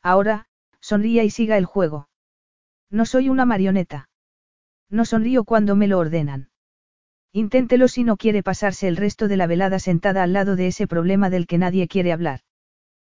Ahora, 0.03 0.47
sonría 0.81 1.23
y 1.23 1.29
siga 1.29 1.59
el 1.59 1.67
juego. 1.67 2.09
No 2.91 3.07
soy 3.07 3.29
una 3.29 3.47
marioneta. 3.47 4.09
No 4.89 5.05
sonrío 5.05 5.45
cuando 5.45 5.77
me 5.77 5.87
lo 5.87 5.99
ordenan. 5.99 6.51
Inténtelo 7.33 7.87
si 7.87 8.03
no 8.03 8.17
quiere 8.17 8.43
pasarse 8.43 8.89
el 8.89 8.97
resto 8.97 9.29
de 9.29 9.37
la 9.37 9.47
velada 9.47 9.79
sentada 9.79 10.25
al 10.25 10.33
lado 10.33 10.57
de 10.57 10.67
ese 10.67 10.89
problema 10.89 11.31
del 11.31 11.47
que 11.47 11.59
nadie 11.59 11.87
quiere 11.87 12.13
hablar. 12.13 12.41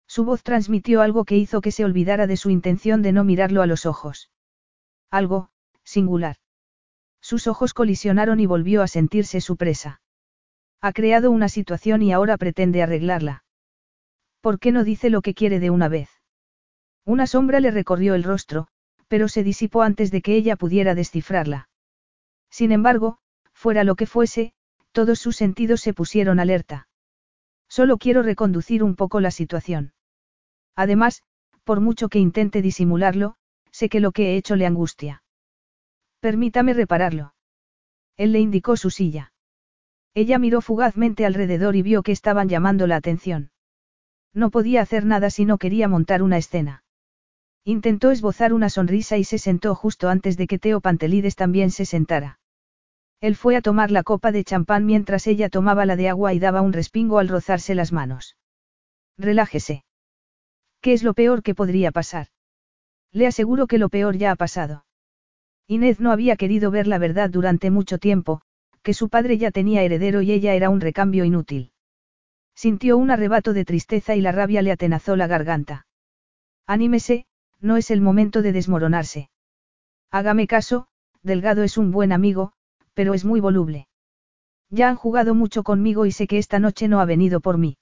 Su 0.08 0.26
voz 0.26 0.44
transmitió 0.44 1.02
algo 1.02 1.26
que 1.26 1.38
hizo 1.38 1.62
que 1.62 1.72
se 1.72 1.84
olvidara 1.84 2.28
de 2.28 2.38
su 2.38 2.52
intención 2.52 3.02
de 3.02 3.12
no 3.12 3.24
mirarlo 3.24 3.64
a 3.64 3.66
los 3.66 3.88
ojos. 3.88 4.30
Algo, 5.10 5.50
singular. 5.84 6.36
Sus 7.20 7.48
ojos 7.48 7.74
colisionaron 7.74 8.40
y 8.40 8.46
volvió 8.46 8.84
a 8.84 8.88
sentirse 8.88 9.42
su 9.42 9.58
presa. 9.58 10.02
Ha 10.82 10.92
creado 10.92 11.32
una 11.32 11.50
situación 11.50 12.04
y 12.04 12.12
ahora 12.12 12.38
pretende 12.38 12.84
arreglarla. 12.84 13.44
¿Por 14.42 14.60
qué 14.60 14.72
no 14.72 14.84
dice 14.84 15.10
lo 15.10 15.22
que 15.22 15.34
quiere 15.34 15.60
de 15.60 15.70
una 15.70 15.88
vez? 15.88 16.10
Una 17.06 17.26
sombra 17.26 17.60
le 17.62 17.72
recorrió 17.72 18.14
el 18.14 18.24
rostro, 18.24 18.68
pero 19.08 19.28
se 19.28 19.44
disipó 19.44 19.82
antes 19.82 20.12
de 20.12 20.22
que 20.22 20.36
ella 20.36 20.56
pudiera 20.56 20.96
descifrarla. 20.96 21.70
Sin 22.50 22.72
embargo, 22.72 23.18
fuera 23.54 23.84
lo 23.84 23.96
que 23.96 24.06
fuese, 24.06 24.54
todos 24.92 25.20
sus 25.20 25.36
sentidos 25.36 25.82
se 25.82 25.94
pusieron 25.94 26.40
alerta. 26.40 26.88
Solo 27.68 27.98
quiero 27.98 28.22
reconducir 28.22 28.84
un 28.84 28.96
poco 28.96 29.20
la 29.20 29.32
situación. 29.32 29.94
Además, 30.76 31.24
por 31.64 31.80
mucho 31.82 32.10
que 32.10 32.20
intente 32.20 32.62
disimularlo, 32.62 33.36
sé 33.72 33.90
que 33.90 34.00
lo 34.00 34.12
que 34.12 34.32
he 34.32 34.38
hecho 34.38 34.56
le 34.56 34.66
angustia. 34.66 35.24
Permítame 36.20 36.74
repararlo. 36.74 37.34
Él 38.16 38.32
le 38.32 38.40
indicó 38.40 38.78
su 38.78 38.90
silla. 38.90 39.34
Ella 40.14 40.38
miró 40.38 40.62
fugazmente 40.62 41.26
alrededor 41.26 41.76
y 41.76 41.82
vio 41.82 42.04
que 42.04 42.12
estaban 42.12 42.48
llamando 42.48 42.86
la 42.86 42.98
atención. 42.98 43.52
No 44.34 44.52
podía 44.52 44.82
hacer 44.82 45.06
nada 45.06 45.30
si 45.30 45.46
no 45.46 45.58
quería 45.58 45.88
montar 45.88 46.22
una 46.22 46.38
escena. 46.38 46.84
Intentó 47.66 48.12
esbozar 48.12 48.54
una 48.54 48.70
sonrisa 48.70 49.18
y 49.18 49.24
se 49.24 49.38
sentó 49.38 49.74
justo 49.74 50.10
antes 50.10 50.36
de 50.36 50.48
que 50.48 50.60
Teo 50.60 50.82
Pantelides 50.82 51.36
también 51.36 51.72
se 51.72 51.86
sentara. 51.86 52.40
Él 53.22 53.38
fue 53.38 53.56
a 53.56 53.62
tomar 53.62 53.90
la 53.90 54.04
copa 54.04 54.34
de 54.34 54.44
champán 54.44 54.86
mientras 54.86 55.28
ella 55.28 55.48
tomaba 55.48 55.86
la 55.86 55.96
de 55.96 56.10
agua 56.10 56.34
y 56.34 56.40
daba 56.40 56.62
un 56.62 56.74
respingo 56.74 57.20
al 57.20 57.30
rozarse 57.30 57.74
las 57.74 57.94
manos. 57.94 58.36
Relájese. 59.18 59.86
¿Qué 60.82 60.92
es 60.92 61.04
lo 61.04 61.14
peor 61.14 61.42
que 61.42 61.56
podría 61.56 61.94
pasar? 61.94 62.28
Le 63.14 63.28
aseguro 63.28 63.68
que 63.68 63.78
lo 63.78 63.88
peor 63.88 64.18
ya 64.18 64.32
ha 64.32 64.36
pasado. 64.36 64.86
Inés 65.68 66.02
no 66.02 66.12
había 66.12 66.36
querido 66.36 66.70
ver 66.70 66.88
la 66.88 66.98
verdad 66.98 67.30
durante 67.30 67.72
mucho 67.72 67.98
tiempo, 67.98 68.42
que 68.82 68.94
su 68.94 69.08
padre 69.08 69.38
ya 69.38 69.52
tenía 69.52 69.84
heredero 69.84 70.22
y 70.22 70.34
ella 70.34 70.54
era 70.54 70.70
un 70.70 70.82
recambio 70.82 71.24
inútil. 71.24 71.72
Sintió 72.54 72.98
un 72.98 73.10
arrebato 73.10 73.54
de 73.54 73.64
tristeza 73.64 74.16
y 74.16 74.22
la 74.22 74.34
rabia 74.34 74.62
le 74.62 74.74
atenazó 74.74 75.16
la 75.16 75.28
garganta. 75.28 75.88
Anímese, 76.68 77.26
no 77.64 77.78
es 77.78 77.90
el 77.90 78.02
momento 78.02 78.42
de 78.42 78.52
desmoronarse. 78.52 79.30
Hágame 80.12 80.46
caso, 80.48 80.88
Delgado 81.24 81.64
es 81.64 81.78
un 81.78 81.92
buen 81.92 82.12
amigo, 82.12 82.52
pero 82.94 83.14
es 83.14 83.24
muy 83.24 83.40
voluble. 83.40 83.88
Ya 84.70 84.90
han 84.90 84.98
jugado 84.98 85.34
mucho 85.34 85.64
conmigo 85.64 86.06
y 86.06 86.12
sé 86.12 86.28
que 86.28 86.38
esta 86.38 86.60
noche 86.60 86.88
no 86.90 87.00
ha 87.00 87.06
venido 87.06 87.40
por 87.40 87.58
mí. 87.58 87.78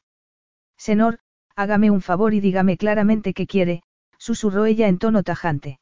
Senor, 0.77 1.19
hágame 1.55 1.89
un 1.89 2.01
favor 2.01 2.33
y 2.35 2.39
dígame 2.39 2.77
claramente 2.77 3.33
qué 3.33 3.47
quiere, 3.47 3.81
susurró 4.19 4.65
ella 4.65 4.87
en 4.87 4.99
tono 4.99 5.23
tajante. 5.23 5.79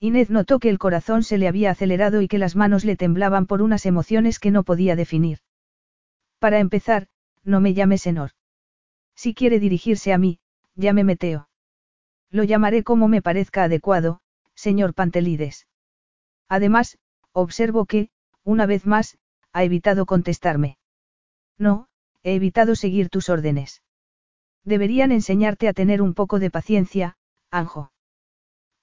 Inés 0.00 0.30
notó 0.30 0.58
que 0.58 0.70
el 0.70 0.78
corazón 0.78 1.22
se 1.22 1.36
le 1.36 1.46
había 1.46 1.72
acelerado 1.72 2.22
y 2.22 2.28
que 2.28 2.38
las 2.38 2.56
manos 2.56 2.86
le 2.86 2.96
temblaban 2.96 3.44
por 3.44 3.60
unas 3.60 3.84
emociones 3.84 4.38
que 4.38 4.50
no 4.50 4.62
podía 4.62 4.96
definir. 4.96 5.40
Para 6.38 6.58
empezar, 6.58 7.08
no 7.44 7.60
me 7.60 7.74
llame 7.74 7.98
Senor. 7.98 8.30
Si 9.14 9.34
quiere 9.34 9.60
dirigirse 9.60 10.14
a 10.14 10.18
mí, 10.18 10.40
llámeme 10.74 11.16
Teo. 11.16 11.49
Lo 12.30 12.44
llamaré 12.44 12.84
como 12.84 13.08
me 13.08 13.22
parezca 13.22 13.64
adecuado, 13.64 14.20
señor 14.54 14.94
Pantelides. 14.94 15.66
Además, 16.48 16.98
observo 17.32 17.86
que, 17.86 18.10
una 18.44 18.66
vez 18.66 18.86
más, 18.86 19.18
ha 19.52 19.64
evitado 19.64 20.06
contestarme. 20.06 20.78
No, 21.58 21.88
he 22.22 22.34
evitado 22.34 22.74
seguir 22.74 23.08
tus 23.08 23.28
órdenes. 23.28 23.82
Deberían 24.64 25.12
enseñarte 25.12 25.68
a 25.68 25.72
tener 25.72 26.02
un 26.02 26.14
poco 26.14 26.38
de 26.38 26.50
paciencia, 26.50 27.16
Anjo. 27.50 27.92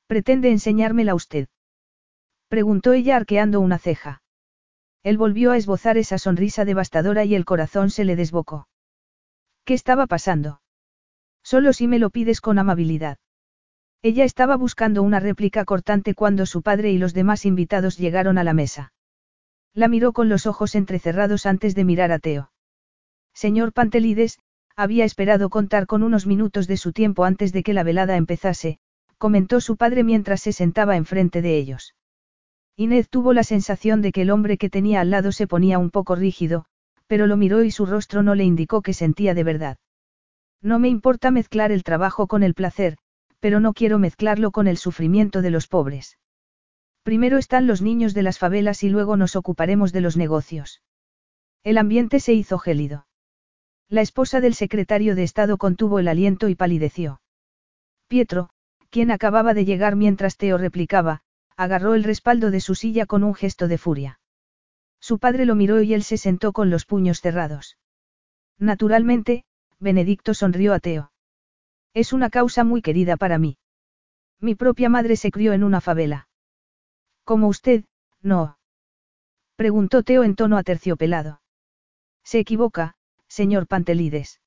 ¿Pretende 0.07 0.51
enseñármela 0.51 1.15
usted? 1.15 1.47
Preguntó 2.47 2.93
ella 2.93 3.15
arqueando 3.15 3.59
una 3.59 3.77
ceja. 3.77 4.21
Él 5.03 5.17
volvió 5.17 5.51
a 5.51 5.57
esbozar 5.57 5.97
esa 5.97 6.17
sonrisa 6.17 6.65
devastadora 6.65 7.23
y 7.25 7.35
el 7.35 7.45
corazón 7.45 7.89
se 7.89 8.03
le 8.03 8.15
desbocó. 8.15 8.67
¿Qué 9.63 9.73
estaba 9.73 10.07
pasando? 10.07 10.61
Solo 11.43 11.73
si 11.73 11.87
me 11.87 11.99
lo 11.99 12.09
pides 12.09 12.41
con 12.41 12.59
amabilidad. 12.59 13.17
Ella 14.09 14.23
estaba 14.23 14.55
buscando 14.55 15.03
una 15.03 15.19
réplica 15.19 15.65
cortante 15.65 16.13
cuando 16.13 16.45
su 16.45 16.61
padre 16.61 16.93
y 16.93 16.97
los 16.97 17.13
demás 17.13 17.45
invitados 17.45 17.97
llegaron 17.97 18.37
a 18.37 18.45
la 18.45 18.53
mesa. 18.53 18.93
La 19.73 19.89
miró 19.89 20.13
con 20.13 20.29
los 20.29 20.45
ojos 20.45 20.75
entrecerrados 20.75 21.45
antes 21.45 21.75
de 21.75 21.83
mirar 21.83 22.13
a 22.13 22.19
Teo. 22.19 22.49
Señor 23.33 23.73
Pantelides, 23.73 24.39
había 24.77 25.03
esperado 25.03 25.49
contar 25.49 25.87
con 25.87 26.03
unos 26.03 26.25
minutos 26.25 26.67
de 26.67 26.77
su 26.77 26.93
tiempo 26.93 27.25
antes 27.25 27.51
de 27.51 27.63
que 27.63 27.73
la 27.73 27.83
velada 27.83 28.15
empezase, 28.15 28.79
comentó 29.17 29.59
su 29.59 29.75
padre 29.75 30.05
mientras 30.05 30.39
se 30.39 30.53
sentaba 30.53 30.95
enfrente 30.95 31.41
de 31.41 31.57
ellos. 31.57 31.93
Inés 32.77 33.09
tuvo 33.09 33.33
la 33.33 33.43
sensación 33.43 34.01
de 34.01 34.13
que 34.13 34.21
el 34.21 34.29
hombre 34.29 34.57
que 34.57 34.69
tenía 34.69 35.01
al 35.01 35.09
lado 35.09 35.33
se 35.33 35.47
ponía 35.47 35.79
un 35.79 35.91
poco 35.91 36.15
rígido, 36.15 36.63
pero 37.07 37.27
lo 37.27 37.35
miró 37.35 37.61
y 37.61 37.71
su 37.71 37.85
rostro 37.85 38.23
no 38.23 38.35
le 38.35 38.45
indicó 38.45 38.81
que 38.81 38.93
sentía 38.93 39.33
de 39.33 39.43
verdad. 39.43 39.77
No 40.61 40.79
me 40.79 40.87
importa 40.87 41.29
mezclar 41.29 41.73
el 41.73 41.83
trabajo 41.83 42.27
con 42.27 42.41
el 42.41 42.53
placer, 42.53 42.97
pero 43.39 43.59
no 43.59 43.73
quiero 43.73 43.99
mezclarlo 43.99 44.51
con 44.51 44.67
el 44.67 44.77
sufrimiento 44.77 45.41
de 45.41 45.51
los 45.51 45.67
pobres. 45.67 46.17
Primero 47.03 47.37
están 47.37 47.67
los 47.67 47.81
niños 47.81 48.13
de 48.13 48.23
las 48.23 48.39
favelas 48.39 48.83
y 48.83 48.89
luego 48.89 49.15
nos 49.15 49.35
ocuparemos 49.35 49.93
de 49.93 50.01
los 50.01 50.17
negocios. 50.17 50.81
El 51.63 51.77
ambiente 51.77 52.19
se 52.19 52.33
hizo 52.33 52.57
gélido. 52.57 53.07
La 53.89 54.01
esposa 54.01 54.41
del 54.41 54.53
secretario 54.53 55.15
de 55.15 55.23
Estado 55.23 55.57
contuvo 55.57 55.99
el 55.99 56.09
aliento 56.09 56.49
y 56.49 56.55
palideció. 56.55 57.21
Pietro, 58.07 58.49
quien 58.89 59.11
acababa 59.11 59.53
de 59.53 59.65
llegar 59.65 59.95
mientras 59.95 60.37
Teo 60.37 60.57
replicaba, 60.57 61.21
agarró 61.55 61.93
el 61.93 62.03
respaldo 62.03 62.51
de 62.51 62.61
su 62.61 62.75
silla 62.75 63.05
con 63.05 63.23
un 63.23 63.33
gesto 63.33 63.67
de 63.67 63.77
furia. 63.77 64.19
Su 64.99 65.19
padre 65.19 65.45
lo 65.45 65.55
miró 65.55 65.81
y 65.81 65.93
él 65.93 66.03
se 66.03 66.17
sentó 66.17 66.53
con 66.53 66.69
los 66.69 66.85
puños 66.85 67.21
cerrados. 67.21 67.77
Naturalmente, 68.59 69.45
Benedicto 69.79 70.33
sonrió 70.33 70.73
a 70.73 70.79
Teo. 70.79 71.11
Es 71.93 72.13
una 72.13 72.29
causa 72.29 72.63
muy 72.63 72.81
querida 72.81 73.17
para 73.17 73.37
mí. 73.37 73.57
Mi 74.39 74.55
propia 74.55 74.89
madre 74.89 75.15
se 75.15 75.31
crió 75.31 75.53
en 75.53 75.63
una 75.63 75.81
favela. 75.81 76.27
Como 77.23 77.47
usted, 77.47 77.85
no. 78.21 78.57
Preguntó 79.55 80.03
Teo 80.03 80.23
en 80.23 80.35
tono 80.35 80.57
aterciopelado. 80.57 81.41
Se 82.23 82.39
equivoca, 82.39 82.95
señor 83.27 83.67
Pantelides. 83.67 84.39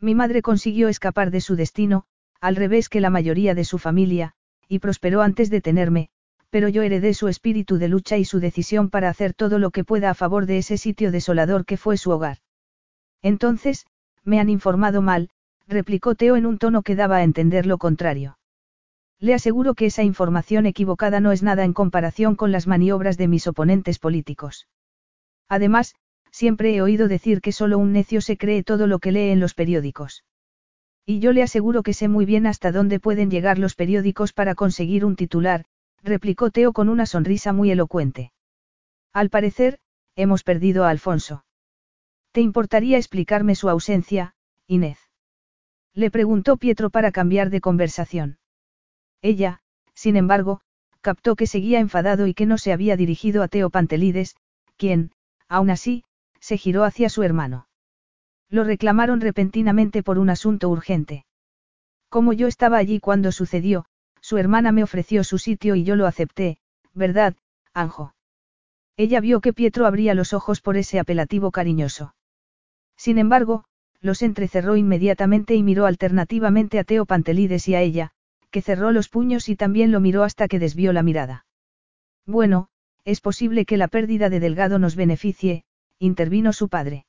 Mi 0.00 0.14
madre 0.14 0.42
consiguió 0.42 0.88
escapar 0.88 1.30
de 1.30 1.40
su 1.40 1.56
destino, 1.56 2.04
al 2.40 2.56
revés 2.56 2.88
que 2.88 3.00
la 3.00 3.10
mayoría 3.10 3.54
de 3.54 3.64
su 3.64 3.78
familia, 3.78 4.34
y 4.68 4.80
prosperó 4.80 5.22
antes 5.22 5.50
de 5.50 5.60
tenerme, 5.60 6.10
pero 6.50 6.68
yo 6.68 6.82
heredé 6.82 7.14
su 7.14 7.28
espíritu 7.28 7.78
de 7.78 7.88
lucha 7.88 8.16
y 8.16 8.24
su 8.24 8.38
decisión 8.40 8.90
para 8.90 9.08
hacer 9.08 9.34
todo 9.34 9.58
lo 9.58 9.70
que 9.70 9.84
pueda 9.84 10.10
a 10.10 10.14
favor 10.14 10.46
de 10.46 10.58
ese 10.58 10.78
sitio 10.78 11.10
desolador 11.10 11.64
que 11.64 11.76
fue 11.76 11.96
su 11.96 12.10
hogar. 12.10 12.38
Entonces, 13.22 13.86
me 14.24 14.40
han 14.40 14.50
informado 14.50 15.02
mal, 15.02 15.30
replicó 15.66 16.14
Teo 16.14 16.36
en 16.36 16.46
un 16.46 16.58
tono 16.58 16.82
que 16.82 16.96
daba 16.96 17.16
a 17.16 17.22
entender 17.22 17.66
lo 17.66 17.78
contrario. 17.78 18.38
Le 19.20 19.34
aseguro 19.34 19.74
que 19.74 19.86
esa 19.86 20.02
información 20.02 20.66
equivocada 20.66 21.20
no 21.20 21.32
es 21.32 21.42
nada 21.42 21.64
en 21.64 21.72
comparación 21.72 22.36
con 22.36 22.52
las 22.52 22.66
maniobras 22.66 23.16
de 23.16 23.28
mis 23.28 23.46
oponentes 23.46 23.98
políticos. 23.98 24.68
Además, 25.48 25.94
siempre 26.30 26.74
he 26.74 26.82
oído 26.82 27.08
decir 27.08 27.40
que 27.40 27.52
solo 27.52 27.78
un 27.78 27.92
necio 27.92 28.20
se 28.20 28.36
cree 28.36 28.62
todo 28.62 28.86
lo 28.86 28.98
que 28.98 29.12
lee 29.12 29.30
en 29.30 29.40
los 29.40 29.54
periódicos. 29.54 30.24
Y 31.06 31.20
yo 31.20 31.32
le 31.32 31.42
aseguro 31.42 31.82
que 31.82 31.94
sé 31.94 32.08
muy 32.08 32.24
bien 32.24 32.46
hasta 32.46 32.72
dónde 32.72 32.98
pueden 32.98 33.30
llegar 33.30 33.58
los 33.58 33.74
periódicos 33.74 34.32
para 34.32 34.54
conseguir 34.54 35.04
un 35.04 35.16
titular, 35.16 35.64
replicó 36.02 36.50
Teo 36.50 36.72
con 36.72 36.88
una 36.88 37.06
sonrisa 37.06 37.52
muy 37.52 37.70
elocuente. 37.70 38.32
Al 39.12 39.30
parecer, 39.30 39.78
hemos 40.16 40.42
perdido 40.42 40.84
a 40.84 40.90
Alfonso. 40.90 41.44
¿Te 42.32 42.40
importaría 42.40 42.96
explicarme 42.96 43.54
su 43.54 43.68
ausencia, 43.68 44.34
Inés? 44.66 45.03
Le 45.94 46.10
preguntó 46.10 46.56
Pietro 46.56 46.90
para 46.90 47.12
cambiar 47.12 47.50
de 47.50 47.60
conversación. 47.60 48.38
Ella, 49.22 49.60
sin 49.94 50.16
embargo, 50.16 50.60
captó 51.00 51.36
que 51.36 51.46
seguía 51.46 51.78
enfadado 51.78 52.26
y 52.26 52.34
que 52.34 52.46
no 52.46 52.58
se 52.58 52.72
había 52.72 52.96
dirigido 52.96 53.42
a 53.42 53.48
Teo 53.48 53.70
Pantelides, 53.70 54.36
quien, 54.76 55.12
aún 55.48 55.70
así, 55.70 56.04
se 56.40 56.58
giró 56.58 56.84
hacia 56.84 57.08
su 57.08 57.22
hermano. 57.22 57.68
Lo 58.50 58.64
reclamaron 58.64 59.20
repentinamente 59.20 60.02
por 60.02 60.18
un 60.18 60.30
asunto 60.30 60.68
urgente. 60.68 61.24
Como 62.08 62.32
yo 62.32 62.48
estaba 62.48 62.78
allí 62.78 63.00
cuando 63.00 63.32
sucedió, 63.32 63.86
su 64.20 64.38
hermana 64.38 64.72
me 64.72 64.82
ofreció 64.82 65.24
su 65.24 65.38
sitio 65.38 65.74
y 65.74 65.84
yo 65.84 65.96
lo 65.96 66.06
acepté, 66.06 66.58
¿verdad, 66.92 67.34
Anjo? 67.72 68.14
Ella 68.96 69.20
vio 69.20 69.40
que 69.40 69.52
Pietro 69.52 69.86
abría 69.86 70.14
los 70.14 70.32
ojos 70.32 70.60
por 70.60 70.76
ese 70.76 70.98
apelativo 70.98 71.50
cariñoso. 71.50 72.14
Sin 72.96 73.18
embargo, 73.18 73.64
los 74.04 74.20
entrecerró 74.20 74.76
inmediatamente 74.76 75.54
y 75.54 75.62
miró 75.62 75.86
alternativamente 75.86 76.78
a 76.78 76.84
Teo 76.84 77.06
Pantelides 77.06 77.66
y 77.68 77.74
a 77.74 77.80
ella, 77.80 78.10
que 78.50 78.60
cerró 78.60 78.92
los 78.92 79.08
puños 79.08 79.48
y 79.48 79.56
también 79.56 79.92
lo 79.92 79.98
miró 79.98 80.24
hasta 80.24 80.46
que 80.46 80.58
desvió 80.58 80.92
la 80.92 81.02
mirada. 81.02 81.46
Bueno, 82.26 82.68
es 83.06 83.22
posible 83.22 83.64
que 83.64 83.78
la 83.78 83.88
pérdida 83.88 84.28
de 84.28 84.40
Delgado 84.40 84.78
nos 84.78 84.94
beneficie, 84.94 85.64
intervino 85.98 86.52
su 86.52 86.68
padre. 86.68 87.06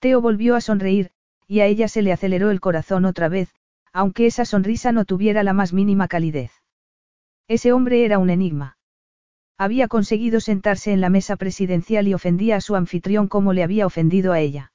Teo 0.00 0.20
volvió 0.20 0.54
a 0.54 0.60
sonreír, 0.60 1.12
y 1.48 1.60
a 1.60 1.66
ella 1.66 1.88
se 1.88 2.02
le 2.02 2.12
aceleró 2.12 2.50
el 2.50 2.60
corazón 2.60 3.06
otra 3.06 3.30
vez, 3.30 3.48
aunque 3.94 4.26
esa 4.26 4.44
sonrisa 4.44 4.92
no 4.92 5.06
tuviera 5.06 5.42
la 5.42 5.54
más 5.54 5.72
mínima 5.72 6.08
calidez. 6.08 6.52
Ese 7.48 7.72
hombre 7.72 8.04
era 8.04 8.18
un 8.18 8.28
enigma. 8.28 8.76
Había 9.56 9.88
conseguido 9.88 10.40
sentarse 10.40 10.92
en 10.92 11.00
la 11.00 11.08
mesa 11.08 11.36
presidencial 11.36 12.06
y 12.06 12.12
ofendía 12.12 12.56
a 12.56 12.60
su 12.60 12.76
anfitrión 12.76 13.28
como 13.28 13.54
le 13.54 13.62
había 13.62 13.86
ofendido 13.86 14.34
a 14.34 14.40
ella. 14.40 14.71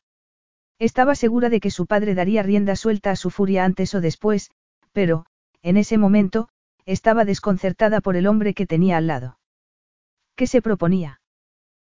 Estaba 0.80 1.16
segura 1.16 1.50
de 1.50 1.60
que 1.60 1.72
su 1.72 1.88
padre 1.88 2.14
daría 2.14 2.44
rienda 2.44 2.76
suelta 2.76 3.12
a 3.12 3.16
su 3.16 3.30
furia 3.30 3.66
antes 3.66 3.96
o 3.96 4.02
después, 4.02 4.52
pero, 4.92 5.26
en 5.62 5.78
ese 5.78 5.98
momento, 5.98 6.50
estaba 6.86 7.26
desconcertada 7.26 8.00
por 8.00 8.16
el 8.16 8.28
hombre 8.28 8.54
que 8.54 8.68
tenía 8.68 8.98
al 8.98 9.08
lado. 9.08 9.40
¿Qué 10.36 10.48
se 10.48 10.62
proponía? 10.62 11.20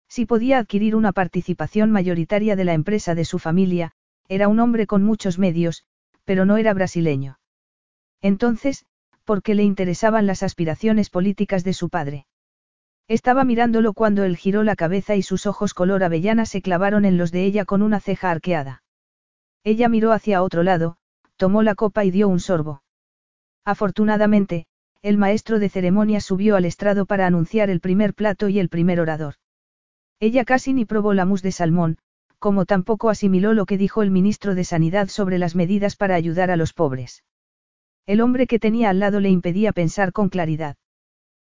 Si 0.08 0.26
podía 0.26 0.58
adquirir 0.58 0.94
una 0.94 1.12
participación 1.12 1.90
mayoritaria 1.90 2.56
de 2.56 2.64
la 2.64 2.74
empresa 2.74 3.14
de 3.14 3.24
su 3.24 3.38
familia, 3.38 3.92
era 4.28 4.48
un 4.48 4.60
hombre 4.60 4.86
con 4.86 5.02
muchos 5.02 5.38
medios, 5.38 5.84
pero 6.24 6.44
no 6.44 6.56
era 6.56 6.74
brasileño. 6.74 7.38
Entonces, 8.20 8.84
¿por 9.24 9.42
qué 9.42 9.54
le 9.54 9.62
interesaban 9.62 10.26
las 10.26 10.42
aspiraciones 10.42 11.10
políticas 11.10 11.64
de 11.64 11.72
su 11.72 11.88
padre? 11.88 12.26
Estaba 13.08 13.44
mirándolo 13.44 13.92
cuando 13.92 14.24
él 14.24 14.36
giró 14.36 14.62
la 14.62 14.76
cabeza 14.76 15.14
y 15.14 15.22
sus 15.22 15.46
ojos 15.46 15.74
color 15.74 16.02
avellana 16.04 16.46
se 16.46 16.62
clavaron 16.62 17.04
en 17.04 17.18
los 17.18 17.32
de 17.32 17.44
ella 17.44 17.64
con 17.64 17.82
una 17.82 18.00
ceja 18.00 18.30
arqueada. 18.30 18.82
Ella 19.62 19.88
miró 19.88 20.12
hacia 20.12 20.42
otro 20.42 20.62
lado, 20.62 20.96
tomó 21.36 21.62
la 21.62 21.74
copa 21.74 22.04
y 22.04 22.10
dio 22.10 22.28
un 22.28 22.40
sorbo. 22.40 22.82
Afortunadamente, 23.64 24.66
el 25.02 25.18
maestro 25.18 25.58
de 25.58 25.68
ceremonias 25.68 26.24
subió 26.24 26.56
al 26.56 26.64
estrado 26.64 27.04
para 27.04 27.26
anunciar 27.26 27.68
el 27.68 27.80
primer 27.80 28.14
plato 28.14 28.48
y 28.48 28.58
el 28.58 28.70
primer 28.70 29.00
orador. 29.00 29.34
Ella 30.18 30.44
casi 30.44 30.72
ni 30.72 30.86
probó 30.86 31.12
la 31.12 31.26
mousse 31.26 31.42
de 31.42 31.52
salmón, 31.52 31.98
como 32.38 32.64
tampoco 32.64 33.10
asimiló 33.10 33.52
lo 33.52 33.66
que 33.66 33.76
dijo 33.76 34.02
el 34.02 34.10
ministro 34.10 34.54
de 34.54 34.64
Sanidad 34.64 35.08
sobre 35.08 35.38
las 35.38 35.54
medidas 35.54 35.96
para 35.96 36.14
ayudar 36.14 36.50
a 36.50 36.56
los 36.56 36.72
pobres. 36.72 37.22
El 38.06 38.22
hombre 38.22 38.46
que 38.46 38.58
tenía 38.58 38.90
al 38.90 38.98
lado 38.98 39.20
le 39.20 39.28
impedía 39.30 39.72
pensar 39.72 40.12
con 40.12 40.28
claridad. 40.30 40.76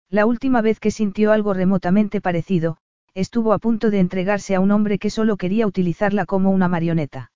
La 0.10 0.26
última 0.26 0.62
vez 0.62 0.80
que 0.80 0.92
sintió 0.92 1.32
algo 1.32 1.54
remotamente 1.54 2.22
parecido, 2.22 2.78
estuvo 3.13 3.54
a 3.54 3.60
punto 3.60 3.89
de 3.89 4.00
entregarse 4.00 4.56
a 4.56 4.60
un 4.60 4.72
hombre 4.72 5.00
que 5.00 5.10
solo 5.10 5.38
quería 5.38 5.68
utilizarla 5.68 6.26
como 6.26 6.52
una 6.52 6.68
marioneta. 6.68 7.32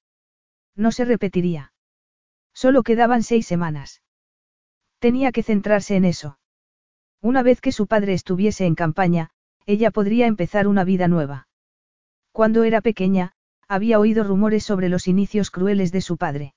No 0.75 0.91
se 0.91 1.06
repetiría. 1.06 1.73
Solo 2.53 2.84
quedaban 2.84 3.23
seis 3.23 3.47
semanas. 3.47 4.01
Tenía 4.99 5.32
que 5.32 5.43
centrarse 5.43 5.95
en 5.95 6.06
eso. 6.06 6.39
Una 7.21 7.43
vez 7.43 7.62
que 7.62 7.71
su 7.71 7.88
padre 7.88 8.13
estuviese 8.13 8.65
en 8.65 8.75
campaña, 8.75 9.32
ella 9.65 9.91
podría 9.91 10.27
empezar 10.27 10.67
una 10.67 10.84
vida 10.84 11.08
nueva. 11.08 11.47
Cuando 12.32 12.63
era 12.63 12.82
pequeña, 12.82 13.34
había 13.67 13.99
oído 13.99 14.23
rumores 14.23 14.63
sobre 14.63 14.89
los 14.89 15.08
inicios 15.08 15.51
crueles 15.51 15.91
de 15.91 16.01
su 16.01 16.17
padre. 16.17 16.53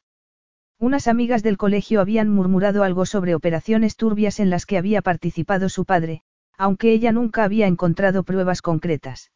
Unas 0.81 1.09
amigas 1.09 1.43
del 1.43 1.59
colegio 1.59 2.01
habían 2.01 2.31
murmurado 2.31 2.85
algo 2.85 3.05
sobre 3.05 3.35
operaciones 3.35 3.97
turbias 3.97 4.41
en 4.41 4.49
las 4.49 4.65
que 4.65 4.79
había 4.79 5.03
participado 5.03 5.69
su 5.69 5.85
padre, 5.85 6.23
aunque 6.57 6.95
ella 6.95 7.13
nunca 7.13 7.45
había 7.45 7.67
encontrado 7.67 8.23
pruebas 8.23 8.63
concretas. 8.63 9.31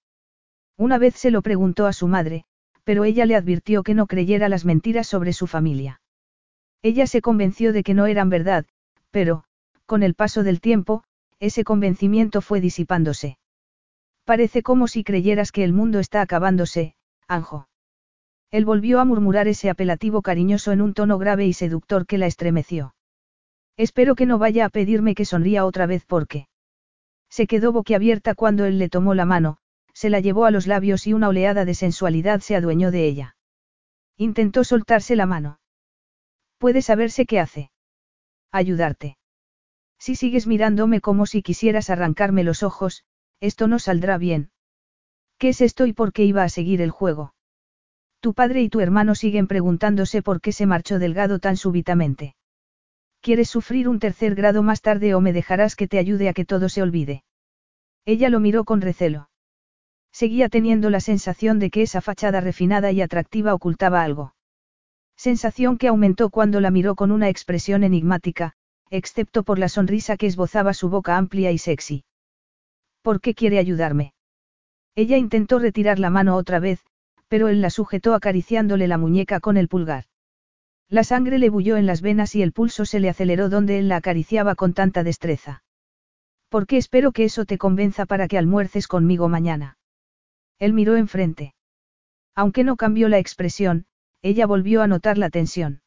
Una 0.79 0.97
vez 0.97 1.17
se 1.17 1.31
lo 1.31 1.43
preguntó 1.43 1.85
a 1.87 1.93
su 1.93 2.09
madre, 2.09 2.47
pero 2.83 3.05
ella 3.05 3.27
le 3.27 3.37
advirtió 3.37 3.83
que 3.83 3.93
no 3.93 4.07
creyera 4.07 4.49
las 4.49 4.65
mentiras 4.65 5.07
sobre 5.07 5.35
su 5.35 5.47
familia. 5.47 6.01
Ella 6.81 7.07
se 7.07 7.21
convenció 7.21 7.75
de 7.75 7.83
que 7.83 7.93
no 7.93 8.07
eran 8.07 8.31
verdad, 8.31 8.65
pero, 9.11 9.45
con 9.85 10.03
el 10.03 10.15
paso 10.15 10.45
del 10.45 10.63
tiempo, 10.63 11.05
ese 11.41 11.63
convencimiento 11.63 12.41
fue 12.41 12.63
disipándose. 12.63 13.37
Parece 14.25 14.63
como 14.63 14.89
si 14.89 15.05
creyeras 15.05 15.53
que 15.53 15.63
el 15.63 15.75
mundo 15.75 15.99
está 15.99 16.23
acabándose, 16.23 16.95
Anjo. 17.29 17.69
Él 18.55 18.65
volvió 18.65 19.01
a 19.01 19.05
murmurar 19.05 19.49
ese 19.49 19.69
apelativo 19.69 20.23
cariñoso 20.23 20.71
en 20.71 20.81
un 20.81 20.95
tono 20.95 21.19
grave 21.19 21.45
y 21.45 21.53
seductor 21.53 22.07
que 22.07 22.19
la 22.19 22.27
estremeció. 22.27 22.95
Espero 23.77 24.15
que 24.15 24.27
no 24.27 24.39
vaya 24.39 24.65
a 24.65 24.69
pedirme 24.69 25.17
que 25.17 25.25
sonría 25.25 25.65
otra 25.65 25.87
vez 25.87 26.05
porque. 26.07 26.47
Se 27.29 27.49
quedó 27.49 27.73
boquiabierta 27.73 28.37
cuando 28.37 28.65
él 28.65 28.79
le 28.79 28.89
tomó 28.89 29.15
la 29.15 29.25
mano, 29.25 29.57
se 29.93 30.09
la 30.09 30.21
llevó 30.21 30.45
a 30.45 30.53
los 30.53 30.69
labios 30.69 31.09
y 31.09 31.15
una 31.15 31.31
oleada 31.31 31.65
de 31.65 31.75
sensualidad 31.75 32.43
se 32.43 32.55
adueñó 32.55 32.93
de 32.93 33.09
ella. 33.09 33.37
Intentó 34.17 34.63
soltarse 34.63 35.17
la 35.17 35.27
mano. 35.27 35.59
Puede 36.59 36.81
saberse 36.81 37.27
qué 37.27 37.41
hace. 37.41 37.73
Ayudarte. 38.53 39.19
Si 39.99 40.15
sigues 40.15 40.47
mirándome 40.47 41.01
como 41.01 41.27
si 41.27 41.43
quisieras 41.43 41.91
arrancarme 41.91 42.45
los 42.45 42.63
ojos, 42.63 43.03
esto 43.41 43.67
no 43.67 43.81
saldrá 43.81 44.17
bien. 44.17 44.53
¿Qué 45.39 45.49
es 45.49 45.61
esto 45.61 45.87
y 45.87 45.93
por 45.93 46.13
qué 46.13 46.23
iba 46.23 46.45
a 46.45 46.49
seguir 46.49 46.81
el 46.83 46.93
juego? 46.93 47.34
Tu 48.25 48.33
padre 48.33 48.63
y 48.63 48.71
tu 48.71 48.81
hermano 48.81 49.15
siguen 49.15 49.47
preguntándose 49.47 50.23
por 50.23 50.41
qué 50.41 50.51
se 50.51 50.65
marchó 50.65 50.99
Delgado 50.99 51.41
tan 51.41 51.59
súbitamente. 51.59 52.37
¿Quieres 53.21 53.51
sufrir 53.51 53.87
un 53.87 53.99
tercer 53.99 54.35
grado 54.35 54.63
más 54.63 54.81
tarde 54.81 55.15
o 55.15 55.21
me 55.21 55.35
dejarás 55.35 55.77
que 55.77 55.89
te 55.89 55.99
ayude 55.99 56.31
a 56.31 56.33
que 56.33 56.47
todo 56.47 56.71
se 56.71 56.81
olvide? 56.81 57.23
Ella 58.07 58.31
lo 58.31 58.41
miró 58.41 58.65
con 58.65 58.81
recelo. 58.81 59.29
Seguía 60.11 60.49
teniendo 60.49 60.89
la 60.89 61.01
sensación 61.01 61.59
de 61.59 61.69
que 61.69 61.83
esa 61.83 62.01
fachada 62.01 62.41
refinada 62.41 62.93
y 62.93 63.03
atractiva 63.03 63.53
ocultaba 63.53 64.03
algo. 64.03 64.35
Sensación 65.19 65.77
que 65.77 65.89
aumentó 65.89 66.31
cuando 66.31 66.63
la 66.63 66.71
miró 66.71 66.95
con 66.95 67.13
una 67.13 67.29
expresión 67.29 67.85
enigmática, 67.85 68.55
excepto 68.89 69.43
por 69.43 69.59
la 69.59 69.69
sonrisa 69.69 70.17
que 70.17 70.29
esbozaba 70.29 70.73
su 70.73 70.89
boca 70.89 71.19
amplia 71.19 71.53
y 71.53 71.59
sexy. 71.59 72.05
¿Por 73.03 73.21
qué 73.21 73.35
quiere 73.35 73.59
ayudarme? 73.59 74.15
Ella 74.95 75.19
intentó 75.19 75.59
retirar 75.59 75.99
la 75.99 76.09
mano 76.09 76.37
otra 76.37 76.59
vez, 76.59 76.81
pero 77.29 77.49
él 77.49 77.61
la 77.61 77.71
sujetó 77.71 78.15
acariciándole 78.15 78.89
la 78.89 78.99
muñeca 78.99 79.41
con 79.41 79.57
el 79.57 79.69
pulgar. 79.69 80.05
La 80.89 81.05
sangre 81.05 81.39
le 81.39 81.49
bulló 81.49 81.77
en 81.77 81.87
las 81.87 82.03
venas 82.03 82.35
y 82.35 82.43
el 82.43 82.53
pulso 82.53 82.85
se 82.85 83.01
le 83.01 83.09
aceleró 83.09 83.49
donde 83.49 83.79
él 83.79 83.89
la 83.89 83.97
acariciaba 83.97 84.55
con 84.55 84.75
tanta 84.75 85.03
destreza. 85.03 85.63
¿Por 86.49 86.67
qué 86.67 86.77
espero 86.77 87.13
que 87.13 87.25
eso 87.25 87.47
te 87.47 87.59
convenza 87.59 88.07
para 88.07 88.29
que 88.29 88.39
almuerces 88.39 88.87
conmigo 88.87 89.29
mañana? 89.29 89.79
Él 90.59 90.73
miró 90.73 90.97
enfrente. 90.97 91.55
Aunque 92.35 92.65
no 92.65 92.77
cambió 92.77 93.09
la 93.09 93.19
expresión, 93.19 93.87
ella 94.23 94.47
volvió 94.47 94.83
a 94.83 94.87
notar 94.87 95.19
la 95.19 95.31
tensión. 95.31 95.83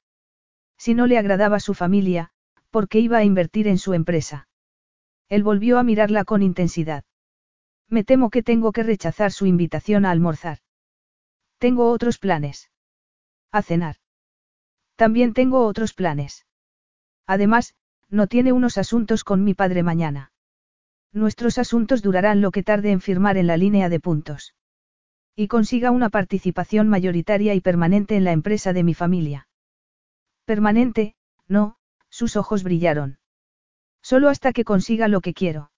Si 0.78 0.94
no 0.94 1.08
le 1.08 1.18
agradaba 1.18 1.60
su 1.60 1.74
familia, 1.74 2.32
¿por 2.70 2.88
qué 2.88 3.00
iba 3.00 3.18
a 3.18 3.24
invertir 3.24 3.68
en 3.68 3.78
su 3.78 3.94
empresa? 3.94 4.48
Él 5.30 5.44
volvió 5.44 5.78
a 5.78 5.84
mirarla 5.84 6.24
con 6.26 6.42
intensidad. 6.42 7.04
Me 7.90 8.04
temo 8.04 8.30
que 8.30 8.44
tengo 8.44 8.72
que 8.72 8.84
rechazar 8.84 9.32
su 9.32 9.46
invitación 9.46 10.06
a 10.06 10.12
almorzar. 10.12 10.60
Tengo 11.58 11.92
otros 11.92 12.20
planes. 12.20 12.70
A 13.52 13.62
cenar. 13.62 13.96
También 14.96 15.34
tengo 15.34 15.66
otros 15.66 15.94
planes. 15.94 16.46
Además, 17.26 17.76
no 18.10 18.28
tiene 18.28 18.52
unos 18.52 18.78
asuntos 18.78 19.24
con 19.24 19.44
mi 19.44 19.54
padre 19.54 19.84
mañana. 19.84 20.32
Nuestros 21.12 21.58
asuntos 21.58 22.02
durarán 22.02 22.42
lo 22.42 22.52
que 22.52 22.64
tarde 22.64 22.92
en 22.92 23.02
firmar 23.02 23.38
en 23.38 23.48
la 23.48 23.58
línea 23.58 23.90
de 23.90 24.00
puntos. 24.00 24.56
Y 25.36 25.48
consiga 25.48 25.92
una 25.92 26.10
participación 26.10 26.88
mayoritaria 26.90 27.54
y 27.54 27.62
permanente 27.62 28.16
en 28.16 28.24
la 28.24 28.32
empresa 28.32 28.74
de 28.74 28.84
mi 28.84 28.94
familia. 28.94 29.48
Permanente, 30.46 31.16
no, 31.48 31.78
sus 32.10 32.36
ojos 32.36 32.64
brillaron. 32.64 33.20
Solo 34.02 34.30
hasta 34.30 34.54
que 34.54 34.64
consiga 34.64 35.08
lo 35.08 35.22
que 35.22 35.34
quiero. 35.34 35.72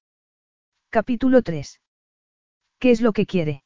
Capítulo 0.89 1.41
3. 1.41 1.81
¿Qué 2.79 2.91
es 2.91 3.01
lo 3.01 3.11
que 3.11 3.25
quiere? 3.25 3.63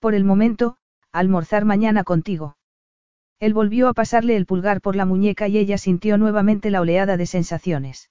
Por 0.00 0.14
el 0.14 0.24
momento, 0.24 0.77
almorzar 1.12 1.64
mañana 1.64 2.04
contigo. 2.04 2.56
Él 3.40 3.54
volvió 3.54 3.88
a 3.88 3.94
pasarle 3.94 4.36
el 4.36 4.46
pulgar 4.46 4.80
por 4.80 4.96
la 4.96 5.04
muñeca 5.04 5.48
y 5.48 5.58
ella 5.58 5.78
sintió 5.78 6.18
nuevamente 6.18 6.70
la 6.70 6.80
oleada 6.80 7.16
de 7.16 7.26
sensaciones. 7.26 8.10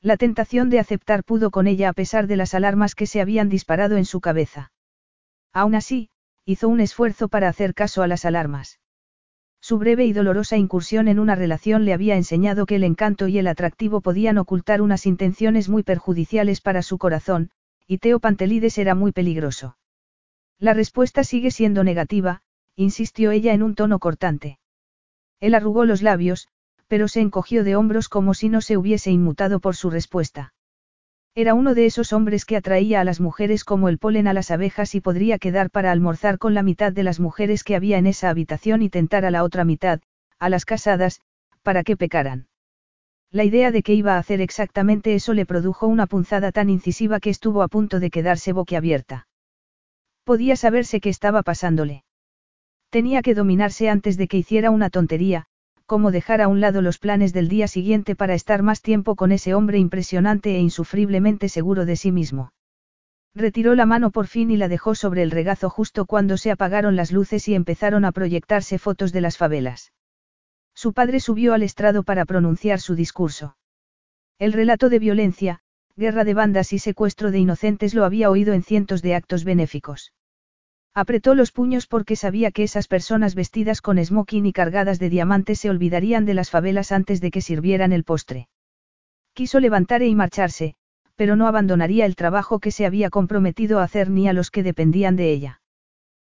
La 0.00 0.16
tentación 0.16 0.70
de 0.70 0.78
aceptar 0.78 1.24
pudo 1.24 1.50
con 1.50 1.66
ella 1.66 1.88
a 1.88 1.92
pesar 1.92 2.26
de 2.26 2.36
las 2.36 2.54
alarmas 2.54 2.94
que 2.94 3.06
se 3.06 3.20
habían 3.20 3.48
disparado 3.48 3.96
en 3.96 4.04
su 4.04 4.20
cabeza. 4.20 4.72
Aún 5.52 5.74
así, 5.74 6.10
hizo 6.44 6.68
un 6.68 6.80
esfuerzo 6.80 7.28
para 7.28 7.48
hacer 7.48 7.74
caso 7.74 8.02
a 8.02 8.06
las 8.06 8.24
alarmas. 8.24 8.78
Su 9.60 9.78
breve 9.78 10.06
y 10.06 10.12
dolorosa 10.12 10.56
incursión 10.56 11.08
en 11.08 11.18
una 11.18 11.34
relación 11.34 11.84
le 11.84 11.92
había 11.92 12.16
enseñado 12.16 12.64
que 12.64 12.76
el 12.76 12.84
encanto 12.84 13.26
y 13.28 13.38
el 13.38 13.48
atractivo 13.48 14.00
podían 14.00 14.38
ocultar 14.38 14.80
unas 14.80 15.04
intenciones 15.04 15.68
muy 15.68 15.82
perjudiciales 15.82 16.60
para 16.60 16.82
su 16.82 16.96
corazón, 16.96 17.50
y 17.86 17.98
Teo 17.98 18.20
Pantelides 18.20 18.78
era 18.78 18.94
muy 18.94 19.12
peligroso. 19.12 19.76
La 20.60 20.74
respuesta 20.74 21.22
sigue 21.22 21.52
siendo 21.52 21.84
negativa, 21.84 22.42
insistió 22.74 23.30
ella 23.30 23.54
en 23.54 23.62
un 23.62 23.76
tono 23.76 24.00
cortante. 24.00 24.58
Él 25.38 25.54
arrugó 25.54 25.84
los 25.84 26.02
labios, 26.02 26.48
pero 26.88 27.06
se 27.06 27.20
encogió 27.20 27.62
de 27.62 27.76
hombros 27.76 28.08
como 28.08 28.34
si 28.34 28.48
no 28.48 28.60
se 28.60 28.76
hubiese 28.76 29.12
inmutado 29.12 29.60
por 29.60 29.76
su 29.76 29.88
respuesta. 29.88 30.52
Era 31.36 31.54
uno 31.54 31.74
de 31.74 31.86
esos 31.86 32.12
hombres 32.12 32.44
que 32.44 32.56
atraía 32.56 33.00
a 33.00 33.04
las 33.04 33.20
mujeres 33.20 33.62
como 33.62 33.88
el 33.88 33.98
polen 33.98 34.26
a 34.26 34.32
las 34.32 34.50
abejas 34.50 34.96
y 34.96 35.00
podría 35.00 35.38
quedar 35.38 35.70
para 35.70 35.92
almorzar 35.92 36.38
con 36.38 36.54
la 36.54 36.64
mitad 36.64 36.92
de 36.92 37.04
las 37.04 37.20
mujeres 37.20 37.62
que 37.62 37.76
había 37.76 37.98
en 37.98 38.08
esa 38.08 38.28
habitación 38.28 38.82
y 38.82 38.88
tentar 38.88 39.24
a 39.24 39.30
la 39.30 39.44
otra 39.44 39.64
mitad, 39.64 40.00
a 40.40 40.48
las 40.48 40.64
casadas, 40.64 41.20
para 41.62 41.84
que 41.84 41.96
pecaran. 41.96 42.48
La 43.30 43.44
idea 43.44 43.70
de 43.70 43.84
que 43.84 43.94
iba 43.94 44.16
a 44.16 44.18
hacer 44.18 44.40
exactamente 44.40 45.14
eso 45.14 45.34
le 45.34 45.46
produjo 45.46 45.86
una 45.86 46.08
punzada 46.08 46.50
tan 46.50 46.68
incisiva 46.68 47.20
que 47.20 47.30
estuvo 47.30 47.62
a 47.62 47.68
punto 47.68 48.00
de 48.00 48.10
quedarse 48.10 48.52
boquiabierta. 48.52 49.27
Podía 50.28 50.56
saberse 50.56 51.00
qué 51.00 51.08
estaba 51.08 51.42
pasándole. 51.42 52.04
Tenía 52.90 53.22
que 53.22 53.32
dominarse 53.34 53.88
antes 53.88 54.18
de 54.18 54.28
que 54.28 54.36
hiciera 54.36 54.70
una 54.70 54.90
tontería, 54.90 55.46
como 55.86 56.10
dejar 56.10 56.42
a 56.42 56.48
un 56.48 56.60
lado 56.60 56.82
los 56.82 56.98
planes 56.98 57.32
del 57.32 57.48
día 57.48 57.66
siguiente 57.66 58.14
para 58.14 58.34
estar 58.34 58.62
más 58.62 58.82
tiempo 58.82 59.16
con 59.16 59.32
ese 59.32 59.54
hombre 59.54 59.78
impresionante 59.78 60.54
e 60.54 60.58
insufriblemente 60.60 61.48
seguro 61.48 61.86
de 61.86 61.96
sí 61.96 62.12
mismo. 62.12 62.52
Retiró 63.34 63.74
la 63.74 63.86
mano 63.86 64.10
por 64.10 64.26
fin 64.26 64.50
y 64.50 64.58
la 64.58 64.68
dejó 64.68 64.94
sobre 64.94 65.22
el 65.22 65.30
regazo 65.30 65.70
justo 65.70 66.04
cuando 66.04 66.36
se 66.36 66.50
apagaron 66.50 66.94
las 66.94 67.10
luces 67.10 67.48
y 67.48 67.54
empezaron 67.54 68.04
a 68.04 68.12
proyectarse 68.12 68.78
fotos 68.78 69.14
de 69.14 69.22
las 69.22 69.38
favelas. 69.38 69.94
Su 70.74 70.92
padre 70.92 71.20
subió 71.20 71.54
al 71.54 71.62
estrado 71.62 72.02
para 72.02 72.26
pronunciar 72.26 72.80
su 72.80 72.94
discurso. 72.94 73.56
El 74.38 74.52
relato 74.52 74.90
de 74.90 74.98
violencia, 74.98 75.60
guerra 75.96 76.24
de 76.24 76.34
bandas 76.34 76.74
y 76.74 76.78
secuestro 76.80 77.30
de 77.30 77.38
inocentes 77.38 77.94
lo 77.94 78.04
había 78.04 78.28
oído 78.28 78.52
en 78.52 78.62
cientos 78.62 79.00
de 79.00 79.14
actos 79.14 79.44
benéficos. 79.44 80.12
Apretó 80.94 81.34
los 81.34 81.52
puños 81.52 81.86
porque 81.86 82.16
sabía 82.16 82.50
que 82.50 82.64
esas 82.64 82.88
personas 82.88 83.34
vestidas 83.34 83.80
con 83.80 84.04
smoking 84.04 84.46
y 84.46 84.52
cargadas 84.52 84.98
de 84.98 85.10
diamantes 85.10 85.60
se 85.60 85.70
olvidarían 85.70 86.24
de 86.24 86.34
las 86.34 86.50
favelas 86.50 86.92
antes 86.92 87.20
de 87.20 87.30
que 87.30 87.40
sirvieran 87.40 87.92
el 87.92 88.04
postre. 88.04 88.48
Quiso 89.32 89.60
levantar 89.60 90.02
y 90.02 90.14
marcharse, 90.14 90.74
pero 91.14 91.36
no 91.36 91.46
abandonaría 91.46 92.06
el 92.06 92.16
trabajo 92.16 92.58
que 92.58 92.70
se 92.70 92.86
había 92.86 93.10
comprometido 93.10 93.78
a 93.80 93.84
hacer 93.84 94.10
ni 94.10 94.28
a 94.28 94.32
los 94.32 94.50
que 94.50 94.62
dependían 94.62 95.16
de 95.16 95.32
ella. 95.32 95.60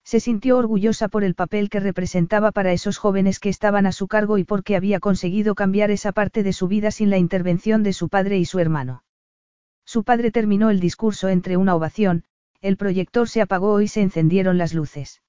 Se 0.04 0.20
sintió 0.20 0.58
orgullosa 0.58 1.08
por 1.08 1.22
el 1.22 1.34
papel 1.34 1.68
que 1.68 1.80
representaba 1.80 2.50
para 2.50 2.72
esos 2.72 2.98
jóvenes 2.98 3.38
que 3.38 3.48
estaban 3.48 3.86
a 3.86 3.92
su 3.92 4.08
cargo 4.08 4.38
y 4.38 4.44
porque 4.44 4.76
había 4.76 4.98
conseguido 4.98 5.54
cambiar 5.54 5.90
esa 5.90 6.12
parte 6.12 6.42
de 6.42 6.52
su 6.52 6.68
vida 6.68 6.90
sin 6.90 7.10
la 7.10 7.18
intervención 7.18 7.82
de 7.82 7.92
su 7.92 8.08
padre 8.08 8.38
y 8.38 8.44
su 8.44 8.58
hermano. 8.58 9.04
Su 9.84 10.02
padre 10.02 10.30
terminó 10.30 10.70
el 10.70 10.80
discurso 10.80 11.28
entre 11.28 11.56
una 11.56 11.74
ovación, 11.74 12.24
el 12.60 12.76
proyector 12.76 13.28
se 13.28 13.40
apagó 13.40 13.80
y 13.80 13.88
se 13.88 14.02
encendieron 14.02 14.58
las 14.58 14.74
luces. 14.74 15.22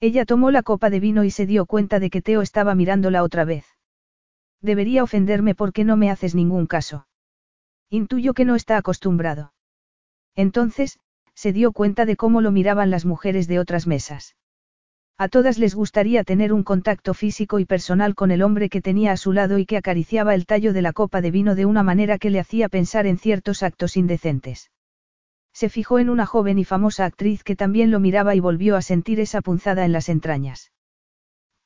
Ella 0.00 0.24
tomó 0.24 0.50
la 0.50 0.62
copa 0.62 0.90
de 0.90 1.00
vino 1.00 1.24
y 1.24 1.30
se 1.30 1.46
dio 1.46 1.66
cuenta 1.66 2.00
de 2.00 2.10
que 2.10 2.22
Teo 2.22 2.42
estaba 2.42 2.74
mirándola 2.74 3.22
otra 3.22 3.44
vez. 3.44 3.66
Debería 4.60 5.02
ofenderme 5.02 5.54
porque 5.54 5.84
no 5.84 5.96
me 5.96 6.10
haces 6.10 6.34
ningún 6.34 6.66
caso. 6.66 7.06
Intuyo 7.90 8.34
que 8.34 8.44
no 8.44 8.54
está 8.54 8.76
acostumbrado. 8.76 9.52
Entonces, 10.34 10.98
se 11.34 11.52
dio 11.52 11.72
cuenta 11.72 12.04
de 12.04 12.16
cómo 12.16 12.40
lo 12.40 12.50
miraban 12.50 12.90
las 12.90 13.04
mujeres 13.04 13.46
de 13.46 13.58
otras 13.58 13.86
mesas. 13.86 14.36
A 15.18 15.28
todas 15.28 15.56
les 15.58 15.74
gustaría 15.74 16.24
tener 16.24 16.52
un 16.52 16.62
contacto 16.62 17.14
físico 17.14 17.58
y 17.58 17.64
personal 17.64 18.14
con 18.14 18.30
el 18.30 18.42
hombre 18.42 18.68
que 18.68 18.82
tenía 18.82 19.12
a 19.12 19.16
su 19.16 19.32
lado 19.32 19.58
y 19.58 19.64
que 19.64 19.78
acariciaba 19.78 20.34
el 20.34 20.44
tallo 20.44 20.74
de 20.74 20.82
la 20.82 20.92
copa 20.92 21.22
de 21.22 21.30
vino 21.30 21.54
de 21.54 21.64
una 21.64 21.82
manera 21.82 22.18
que 22.18 22.28
le 22.28 22.40
hacía 22.40 22.68
pensar 22.68 23.06
en 23.06 23.16
ciertos 23.16 23.62
actos 23.62 23.96
indecentes. 23.96 24.70
Se 25.56 25.70
fijó 25.70 25.98
en 25.98 26.10
una 26.10 26.26
joven 26.26 26.58
y 26.58 26.66
famosa 26.66 27.06
actriz 27.06 27.42
que 27.42 27.56
también 27.56 27.90
lo 27.90 27.98
miraba 27.98 28.34
y 28.34 28.40
volvió 28.40 28.76
a 28.76 28.82
sentir 28.82 29.20
esa 29.20 29.40
punzada 29.40 29.86
en 29.86 29.92
las 29.92 30.10
entrañas. 30.10 30.70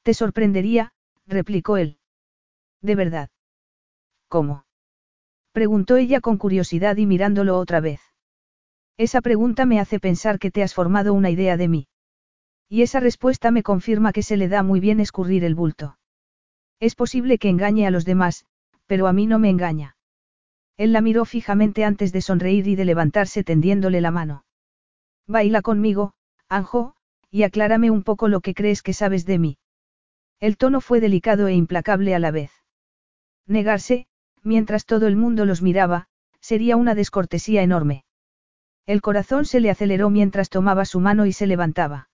Te 0.04 0.14
sorprendería, 0.14 0.92
replicó 1.26 1.76
él. 1.76 1.98
De 2.80 2.94
verdad. 2.94 3.30
¿Cómo? 4.28 4.64
preguntó 5.50 5.96
ella 5.96 6.20
con 6.20 6.38
curiosidad 6.38 6.98
y 6.98 7.06
mirándolo 7.06 7.58
otra 7.58 7.80
vez. 7.80 8.00
Esa 8.96 9.22
pregunta 9.22 9.66
me 9.66 9.80
hace 9.80 9.98
pensar 9.98 10.38
que 10.38 10.52
te 10.52 10.62
has 10.62 10.72
formado 10.72 11.12
una 11.12 11.30
idea 11.30 11.56
de 11.56 11.66
mí. 11.66 11.88
Y 12.68 12.82
esa 12.82 13.00
respuesta 13.00 13.50
me 13.50 13.64
confirma 13.64 14.12
que 14.12 14.22
se 14.22 14.36
le 14.36 14.46
da 14.46 14.62
muy 14.62 14.78
bien 14.78 15.00
escurrir 15.00 15.42
el 15.42 15.56
bulto. 15.56 15.98
Es 16.78 16.94
posible 16.94 17.38
que 17.38 17.48
engañe 17.48 17.88
a 17.88 17.90
los 17.90 18.04
demás, 18.04 18.46
pero 18.86 19.08
a 19.08 19.12
mí 19.12 19.26
no 19.26 19.40
me 19.40 19.50
engaña. 19.50 19.96
Él 20.80 20.94
la 20.94 21.02
miró 21.02 21.26
fijamente 21.26 21.84
antes 21.84 22.10
de 22.10 22.22
sonreír 22.22 22.66
y 22.66 22.74
de 22.74 22.86
levantarse 22.86 23.44
tendiéndole 23.44 24.00
la 24.00 24.10
mano. 24.10 24.46
Baila 25.26 25.60
conmigo, 25.60 26.14
Anjo, 26.48 26.94
y 27.30 27.42
aclárame 27.42 27.90
un 27.90 28.02
poco 28.02 28.28
lo 28.28 28.40
que 28.40 28.54
crees 28.54 28.80
que 28.80 28.94
sabes 28.94 29.26
de 29.26 29.38
mí. 29.38 29.58
El 30.38 30.56
tono 30.56 30.80
fue 30.80 31.00
delicado 31.00 31.48
e 31.48 31.52
implacable 31.52 32.14
a 32.14 32.18
la 32.18 32.30
vez. 32.30 32.50
Negarse, 33.46 34.06
mientras 34.42 34.86
todo 34.86 35.06
el 35.06 35.16
mundo 35.16 35.44
los 35.44 35.60
miraba, 35.60 36.06
sería 36.40 36.76
una 36.76 36.94
descortesía 36.94 37.60
enorme. 37.60 38.06
El 38.86 39.02
corazón 39.02 39.44
se 39.44 39.60
le 39.60 39.68
aceleró 39.68 40.08
mientras 40.08 40.48
tomaba 40.48 40.86
su 40.86 40.98
mano 40.98 41.26
y 41.26 41.34
se 41.34 41.46
levantaba. 41.46 42.08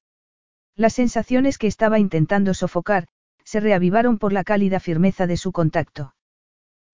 Las 0.75 0.95
sensaciones 0.95 1.57
que 1.57 1.69
estaba 1.69 2.01
intentando 2.01 2.53
sofocar, 2.53 3.07
se 3.45 3.61
reavivaron 3.61 4.19
por 4.19 4.33
la 4.33 4.43
cálida 4.43 4.81
firmeza 4.81 5.29
de 5.29 5.37
su 5.37 5.53
contacto. 5.53 6.16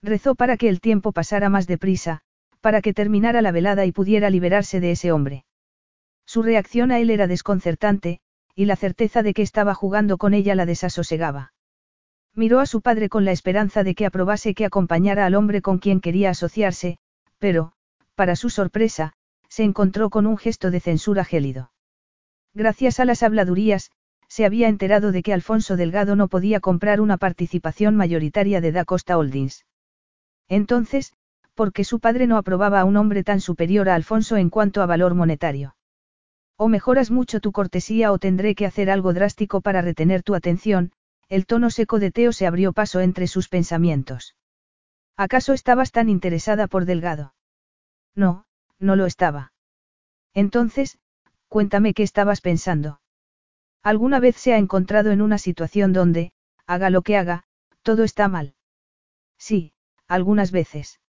Rezó 0.02 0.34
para 0.34 0.56
que 0.56 0.68
el 0.68 0.80
tiempo 0.80 1.12
pasara 1.12 1.48
más 1.48 1.66
deprisa, 1.66 2.22
para 2.60 2.82
que 2.82 2.92
terminara 2.92 3.40
la 3.40 3.52
velada 3.52 3.86
y 3.86 3.92
pudiera 3.92 4.30
liberarse 4.30 4.80
de 4.80 4.90
ese 4.90 5.12
hombre. 5.12 5.44
Su 6.26 6.42
reacción 6.42 6.90
a 6.90 6.98
él 6.98 7.10
era 7.10 7.26
desconcertante, 7.26 8.20
y 8.54 8.64
la 8.64 8.76
certeza 8.76 9.22
de 9.22 9.32
que 9.32 9.42
estaba 9.42 9.74
jugando 9.74 10.18
con 10.18 10.34
ella 10.34 10.54
la 10.54 10.66
desasosegaba. 10.66 11.52
Miró 12.34 12.60
a 12.60 12.66
su 12.66 12.80
padre 12.80 13.08
con 13.08 13.24
la 13.24 13.32
esperanza 13.32 13.84
de 13.84 13.94
que 13.94 14.06
aprobase 14.06 14.54
que 14.54 14.64
acompañara 14.64 15.26
al 15.26 15.34
hombre 15.34 15.62
con 15.62 15.78
quien 15.78 16.00
quería 16.00 16.30
asociarse, 16.30 16.98
pero, 17.38 17.72
para 18.14 18.36
su 18.36 18.50
sorpresa, 18.50 19.12
se 19.48 19.64
encontró 19.64 20.10
con 20.10 20.26
un 20.26 20.38
gesto 20.38 20.70
de 20.70 20.80
censura 20.80 21.24
gélido. 21.24 21.72
Gracias 22.54 23.00
a 23.00 23.04
las 23.04 23.22
habladurías, 23.22 23.90
se 24.28 24.46
había 24.46 24.68
enterado 24.68 25.12
de 25.12 25.22
que 25.22 25.34
Alfonso 25.34 25.76
Delgado 25.76 26.16
no 26.16 26.28
podía 26.28 26.60
comprar 26.60 27.00
una 27.00 27.18
participación 27.18 27.96
mayoritaria 27.96 28.60
de 28.62 28.72
Da 28.72 28.84
Costa 28.84 29.18
Holdings. 29.18 29.64
Entonces, 30.52 31.14
¿por 31.54 31.72
qué 31.72 31.82
su 31.82 31.98
padre 31.98 32.26
no 32.26 32.36
aprobaba 32.36 32.80
a 32.80 32.84
un 32.84 32.98
hombre 32.98 33.24
tan 33.24 33.40
superior 33.40 33.88
a 33.88 33.94
Alfonso 33.94 34.36
en 34.36 34.50
cuanto 34.50 34.82
a 34.82 34.86
valor 34.86 35.14
monetario? 35.14 35.76
O 36.58 36.68
mejoras 36.68 37.10
mucho 37.10 37.40
tu 37.40 37.52
cortesía 37.52 38.12
o 38.12 38.18
tendré 38.18 38.54
que 38.54 38.66
hacer 38.66 38.90
algo 38.90 39.14
drástico 39.14 39.62
para 39.62 39.80
retener 39.80 40.22
tu 40.22 40.34
atención, 40.34 40.92
el 41.30 41.46
tono 41.46 41.70
seco 41.70 41.98
de 41.98 42.10
Teo 42.10 42.32
se 42.32 42.46
abrió 42.46 42.74
paso 42.74 43.00
entre 43.00 43.28
sus 43.28 43.48
pensamientos. 43.48 44.36
¿Acaso 45.16 45.54
estabas 45.54 45.90
tan 45.90 46.10
interesada 46.10 46.66
por 46.66 46.84
Delgado? 46.84 47.32
No, 48.14 48.44
no 48.78 48.94
lo 48.94 49.06
estaba. 49.06 49.54
Entonces, 50.34 50.98
cuéntame 51.48 51.94
qué 51.94 52.02
estabas 52.02 52.42
pensando. 52.42 53.00
¿Alguna 53.82 54.20
vez 54.20 54.36
se 54.36 54.52
ha 54.52 54.58
encontrado 54.58 55.12
en 55.12 55.22
una 55.22 55.38
situación 55.38 55.94
donde, 55.94 56.32
haga 56.66 56.90
lo 56.90 57.00
que 57.00 57.16
haga, 57.16 57.44
todo 57.80 58.04
está 58.04 58.28
mal? 58.28 58.54
Sí, 59.38 59.72
algunas 60.12 60.52
veces. 60.52 61.00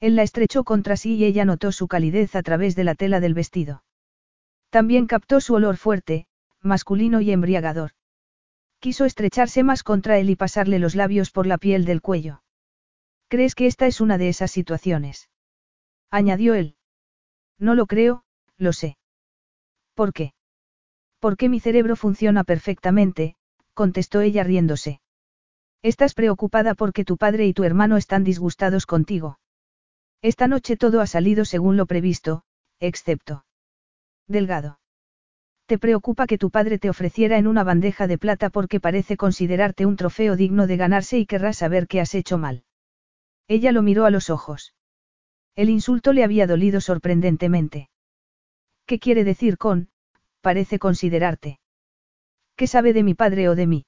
Él 0.00 0.16
la 0.16 0.22
estrechó 0.22 0.64
contra 0.64 0.96
sí 0.96 1.16
y 1.16 1.24
ella 1.24 1.44
notó 1.44 1.72
su 1.72 1.88
calidez 1.88 2.34
a 2.34 2.42
través 2.42 2.74
de 2.76 2.84
la 2.84 2.94
tela 2.94 3.20
del 3.20 3.34
vestido. 3.34 3.82
También 4.70 5.06
captó 5.06 5.40
su 5.40 5.54
olor 5.54 5.76
fuerte, 5.76 6.26
masculino 6.62 7.20
y 7.20 7.32
embriagador. 7.32 7.90
Quiso 8.78 9.04
estrecharse 9.04 9.62
más 9.62 9.82
contra 9.82 10.18
él 10.18 10.30
y 10.30 10.36
pasarle 10.36 10.78
los 10.78 10.94
labios 10.94 11.30
por 11.30 11.46
la 11.46 11.58
piel 11.58 11.84
del 11.84 12.00
cuello. 12.00 12.42
¿Crees 13.28 13.54
que 13.54 13.66
esta 13.66 13.86
es 13.86 14.00
una 14.00 14.16
de 14.16 14.28
esas 14.28 14.50
situaciones? 14.50 15.28
añadió 16.10 16.54
él. 16.54 16.76
No 17.58 17.74
lo 17.74 17.86
creo, 17.86 18.24
lo 18.56 18.72
sé. 18.72 18.96
¿Por 19.94 20.12
qué? 20.12 20.32
Porque 21.18 21.48
mi 21.48 21.60
cerebro 21.60 21.94
funciona 21.94 22.42
perfectamente, 22.42 23.36
contestó 23.74 24.20
ella 24.20 24.44
riéndose. 24.44 25.00
Estás 25.82 26.12
preocupada 26.12 26.74
porque 26.74 27.04
tu 27.04 27.16
padre 27.16 27.46
y 27.46 27.54
tu 27.54 27.64
hermano 27.64 27.96
están 27.96 28.22
disgustados 28.22 28.84
contigo. 28.84 29.38
Esta 30.20 30.46
noche 30.46 30.76
todo 30.76 31.00
ha 31.00 31.06
salido 31.06 31.46
según 31.46 31.78
lo 31.78 31.86
previsto, 31.86 32.42
excepto. 32.80 33.46
Delgado. 34.28 34.78
Te 35.64 35.78
preocupa 35.78 36.26
que 36.26 36.36
tu 36.36 36.50
padre 36.50 36.78
te 36.78 36.90
ofreciera 36.90 37.38
en 37.38 37.46
una 37.46 37.64
bandeja 37.64 38.06
de 38.06 38.18
plata 38.18 38.50
porque 38.50 38.80
parece 38.80 39.16
considerarte 39.16 39.86
un 39.86 39.96
trofeo 39.96 40.36
digno 40.36 40.66
de 40.66 40.76
ganarse 40.76 41.18
y 41.18 41.26
querrás 41.26 41.58
saber 41.58 41.86
que 41.86 42.00
has 42.00 42.14
hecho 42.14 42.36
mal. 42.36 42.64
Ella 43.48 43.72
lo 43.72 43.80
miró 43.80 44.04
a 44.04 44.10
los 44.10 44.28
ojos. 44.28 44.74
El 45.56 45.70
insulto 45.70 46.12
le 46.12 46.24
había 46.24 46.46
dolido 46.46 46.80
sorprendentemente. 46.80 47.88
¿Qué 48.84 48.98
quiere 48.98 49.24
decir 49.24 49.56
con, 49.56 49.88
parece 50.40 50.78
considerarte? 50.78 51.60
¿Qué 52.56 52.66
sabe 52.66 52.92
de 52.92 53.02
mi 53.02 53.14
padre 53.14 53.48
o 53.48 53.54
de 53.54 53.66
mí? 53.66 53.86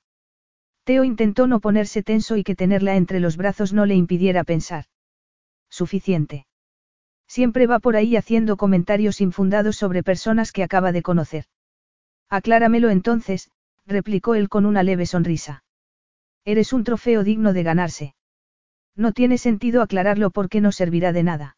Teo 0.85 1.05
intentó 1.05 1.47
no 1.47 1.61
ponerse 1.61 2.03
tenso 2.03 2.37
y 2.37 2.43
que 2.43 2.57
tenerla 2.57 2.97
entre 2.97 3.20
los 3.20 3.37
brazos 3.37 3.72
no 3.72 3.87
le 3.87 3.95
impidiera 3.95 4.43
pensar. 4.43 4.87
Suficiente. 5.70 6.47
Siempre 7.28 7.66
va 7.66 7.78
por 7.78 7.97
ahí 7.97 8.16
haciendo 8.16 8.57
comentarios 8.57 9.20
infundados 9.20 9.76
sobre 9.76 10.03
personas 10.03 10.53
que 10.53 10.62
acaba 10.62 10.93
de 10.93 11.03
conocer. 11.03 11.47
Acláramelo 12.28 12.91
entonces, 12.91 13.51
replicó 13.87 14.35
él 14.35 14.49
con 14.49 14.66
una 14.66 14.83
leve 14.83 15.07
sonrisa. 15.07 15.64
Eres 16.45 16.72
un 16.72 16.85
trofeo 16.85 17.22
digno 17.24 17.53
de 17.53 17.62
ganarse. 17.62 18.14
No 18.97 19.12
tiene 19.12 19.39
sentido 19.39 19.83
aclararlo 19.83 20.30
porque 20.30 20.61
no 20.61 20.72
servirá 20.72 21.12
de 21.12 21.22
nada. 21.22 21.57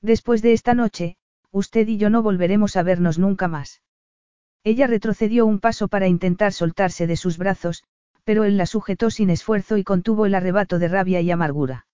Después 0.00 0.40
de 0.40 0.52
esta 0.52 0.74
noche, 0.74 1.16
usted 1.50 1.88
y 1.88 1.98
yo 1.98 2.10
no 2.10 2.22
volveremos 2.22 2.76
a 2.76 2.82
vernos 2.82 3.18
nunca 3.18 3.48
más. 3.48 3.82
Ella 4.62 4.86
retrocedió 4.86 5.46
un 5.46 5.58
paso 5.60 5.88
para 5.88 6.08
intentar 6.08 6.52
soltarse 6.52 7.06
de 7.06 7.16
sus 7.16 7.38
brazos, 7.38 7.84
pero 8.26 8.42
él 8.42 8.56
la 8.56 8.66
sujetó 8.66 9.08
sin 9.10 9.30
esfuerzo 9.30 9.76
y 9.76 9.84
contuvo 9.84 10.26
el 10.26 10.34
arrebato 10.34 10.80
de 10.80 10.88
rabia 10.88 11.20
y 11.20 11.30
amargura. 11.30 11.86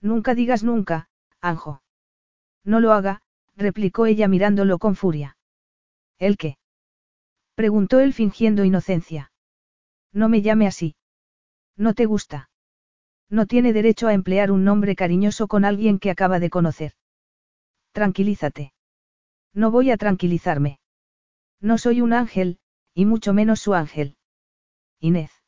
Nunca 0.00 0.34
digas 0.34 0.64
nunca, 0.64 1.10
Anjo. 1.42 1.82
No 2.64 2.80
lo 2.80 2.94
haga, 2.94 3.20
replicó 3.56 4.06
ella 4.06 4.26
mirándolo 4.26 4.78
con 4.78 4.96
furia. 4.96 5.36
¿El 6.18 6.38
qué? 6.38 6.56
preguntó 7.54 8.00
él 8.00 8.14
fingiendo 8.14 8.64
inocencia. 8.64 9.32
No 10.14 10.30
me 10.30 10.40
llame 10.40 10.66
así. 10.66 10.96
¿No 11.76 11.92
te 11.92 12.06
gusta? 12.06 12.48
No 13.28 13.44
tiene 13.44 13.74
derecho 13.74 14.08
a 14.08 14.14
emplear 14.14 14.50
un 14.50 14.64
nombre 14.64 14.96
cariñoso 14.96 15.46
con 15.46 15.66
alguien 15.66 15.98
que 15.98 16.10
acaba 16.10 16.40
de 16.40 16.48
conocer. 16.48 16.94
Tranquilízate. 17.92 18.72
No 19.52 19.70
voy 19.70 19.90
a 19.90 19.98
tranquilizarme. 19.98 20.80
No 21.60 21.76
soy 21.76 22.00
un 22.00 22.14
ángel, 22.14 22.60
y 22.94 23.04
mucho 23.04 23.34
menos 23.34 23.60
su 23.60 23.74
ángel. 23.74 24.16
Inés. 25.00 25.39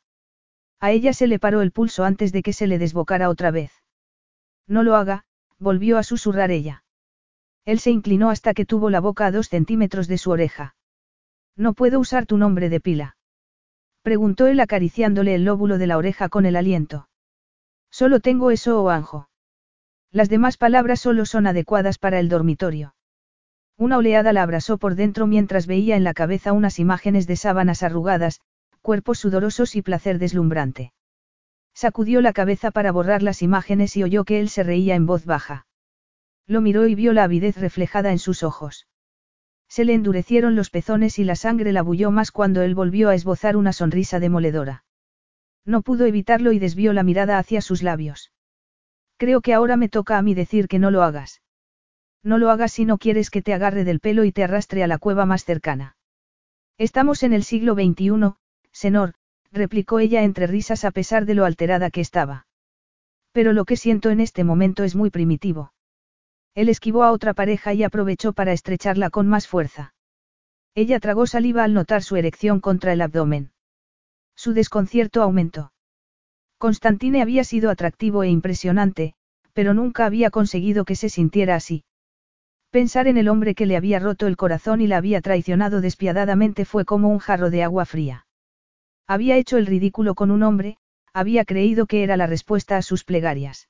A 0.83 0.91
ella 0.91 1.13
se 1.13 1.27
le 1.27 1.39
paró 1.39 1.61
el 1.61 1.71
pulso 1.71 2.03
antes 2.03 2.33
de 2.33 2.43
que 2.43 2.51
se 2.51 2.67
le 2.67 2.77
desbocara 2.77 3.29
otra 3.29 3.51
vez. 3.51 3.71
No 4.67 4.83
lo 4.83 4.97
haga, 4.97 5.23
volvió 5.57 5.97
a 5.97 6.03
susurrar 6.03 6.51
ella. 6.51 6.83
Él 7.63 7.79
se 7.79 7.89
inclinó 7.89 8.29
hasta 8.29 8.53
que 8.53 8.65
tuvo 8.65 8.89
la 8.89 8.99
boca 8.99 9.25
a 9.25 9.31
dos 9.31 9.47
centímetros 9.47 10.09
de 10.09 10.17
su 10.17 10.31
oreja. 10.31 10.75
No 11.55 11.73
puedo 11.73 12.01
usar 12.01 12.25
tu 12.25 12.37
nombre 12.37 12.67
de 12.67 12.81
pila. 12.81 13.15
Preguntó 14.01 14.47
él 14.47 14.59
acariciándole 14.59 15.35
el 15.35 15.45
lóbulo 15.45 15.77
de 15.77 15.87
la 15.87 15.97
oreja 15.97 16.27
con 16.27 16.45
el 16.45 16.57
aliento. 16.57 17.07
Solo 17.89 18.19
tengo 18.19 18.51
eso 18.51 18.83
o 18.83 18.89
anjo. 18.89 19.29
Las 20.11 20.27
demás 20.27 20.57
palabras 20.57 20.99
solo 20.99 21.25
son 21.25 21.47
adecuadas 21.47 21.97
para 21.97 22.19
el 22.19 22.27
dormitorio. 22.27 22.93
Una 23.77 23.97
oleada 23.97 24.33
la 24.33 24.43
abrazó 24.43 24.77
por 24.77 24.95
dentro 24.95 25.27
mientras 25.27 25.65
veía 25.65 25.95
en 25.95 26.03
la 26.03 26.13
cabeza 26.13 26.51
unas 26.51 26.77
imágenes 26.77 27.25
de 27.25 27.37
sábanas 27.37 27.83
arrugadas, 27.83 28.41
cuerpos 28.83 29.17
sudorosos 29.17 29.75
y 29.75 29.81
placer 29.81 30.19
deslumbrante. 30.19 30.93
Sacudió 31.73 32.21
la 32.21 32.33
cabeza 32.33 32.69
para 32.69 32.91
borrar 32.91 33.23
las 33.23 33.41
imágenes 33.41 33.97
y 33.97 34.03
oyó 34.03 34.25
que 34.25 34.39
él 34.39 34.49
se 34.49 34.61
reía 34.61 34.93
en 34.93 35.07
voz 35.07 35.25
baja. 35.25 35.65
Lo 36.45 36.61
miró 36.61 36.85
y 36.85 36.93
vio 36.93 37.13
la 37.13 37.23
avidez 37.23 37.57
reflejada 37.57 38.11
en 38.11 38.19
sus 38.19 38.43
ojos. 38.43 38.87
Se 39.69 39.85
le 39.85 39.93
endurecieron 39.93 40.55
los 40.55 40.69
pezones 40.69 41.17
y 41.17 41.23
la 41.23 41.35
sangre 41.35 41.71
la 41.71 41.81
bulló 41.81 42.11
más 42.11 42.31
cuando 42.31 42.61
él 42.61 42.75
volvió 42.75 43.09
a 43.09 43.15
esbozar 43.15 43.55
una 43.57 43.73
sonrisa 43.73 44.19
demoledora. 44.19 44.83
No 45.65 45.81
pudo 45.81 46.05
evitarlo 46.05 46.51
y 46.51 46.59
desvió 46.59 46.91
la 46.91 47.03
mirada 47.03 47.39
hacia 47.39 47.61
sus 47.61 47.81
labios. 47.81 48.33
Creo 49.17 49.39
que 49.39 49.53
ahora 49.53 49.77
me 49.77 49.87
toca 49.87 50.17
a 50.17 50.21
mí 50.21 50.35
decir 50.35 50.67
que 50.67 50.77
no 50.77 50.91
lo 50.91 51.03
hagas. 51.03 51.41
No 52.21 52.37
lo 52.37 52.49
hagas 52.49 52.73
si 52.73 52.83
no 52.83 52.97
quieres 52.97 53.29
que 53.29 53.41
te 53.41 53.53
agarre 53.53 53.85
del 53.85 54.01
pelo 54.01 54.25
y 54.25 54.33
te 54.33 54.43
arrastre 54.43 54.83
a 54.83 54.87
la 54.87 54.97
cueva 54.97 55.25
más 55.25 55.45
cercana. 55.45 55.95
Estamos 56.77 57.23
en 57.23 57.33
el 57.33 57.43
siglo 57.43 57.75
XXI, 57.75 58.35
Senor, 58.73 59.13
replicó 59.51 59.99
ella 59.99 60.23
entre 60.23 60.47
risas 60.47 60.83
a 60.83 60.91
pesar 60.91 61.25
de 61.25 61.35
lo 61.35 61.45
alterada 61.45 61.91
que 61.91 62.01
estaba. 62.01 62.47
Pero 63.31 63.53
lo 63.53 63.65
que 63.65 63.77
siento 63.77 64.09
en 64.09 64.19
este 64.19 64.43
momento 64.43 64.83
es 64.83 64.95
muy 64.95 65.09
primitivo. 65.09 65.73
Él 66.55 66.69
esquivó 66.69 67.03
a 67.03 67.11
otra 67.11 67.33
pareja 67.33 67.73
y 67.73 67.83
aprovechó 67.83 68.33
para 68.33 68.51
estrecharla 68.51 69.09
con 69.09 69.27
más 69.27 69.47
fuerza. 69.47 69.93
Ella 70.75 70.99
tragó 70.99 71.27
saliva 71.27 71.63
al 71.63 71.73
notar 71.73 72.03
su 72.03 72.15
erección 72.15 72.59
contra 72.59 72.93
el 72.93 73.01
abdomen. 73.01 73.51
Su 74.35 74.53
desconcierto 74.53 75.21
aumentó. 75.21 75.71
Constantine 76.57 77.21
había 77.21 77.43
sido 77.43 77.69
atractivo 77.69 78.23
e 78.23 78.29
impresionante, 78.29 79.13
pero 79.53 79.73
nunca 79.73 80.05
había 80.05 80.31
conseguido 80.31 80.85
que 80.85 80.95
se 80.95 81.09
sintiera 81.09 81.55
así. 81.55 81.85
Pensar 82.71 83.07
en 83.07 83.17
el 83.17 83.27
hombre 83.27 83.53
que 83.53 83.67
le 83.67 83.77
había 83.77 83.99
roto 83.99 84.25
el 84.25 84.37
corazón 84.37 84.81
y 84.81 84.87
la 84.87 84.97
había 84.97 85.21
traicionado 85.21 85.81
despiadadamente 85.81 86.65
fue 86.65 86.85
como 86.85 87.09
un 87.09 87.19
jarro 87.19 87.51
de 87.51 87.63
agua 87.63 87.85
fría. 87.85 88.25
Había 89.07 89.37
hecho 89.37 89.57
el 89.57 89.65
ridículo 89.65 90.15
con 90.15 90.31
un 90.31 90.43
hombre, 90.43 90.77
había 91.13 91.45
creído 91.45 91.85
que 91.85 92.03
era 92.03 92.17
la 92.17 92.27
respuesta 92.27 92.77
a 92.77 92.81
sus 92.81 93.03
plegarias. 93.03 93.69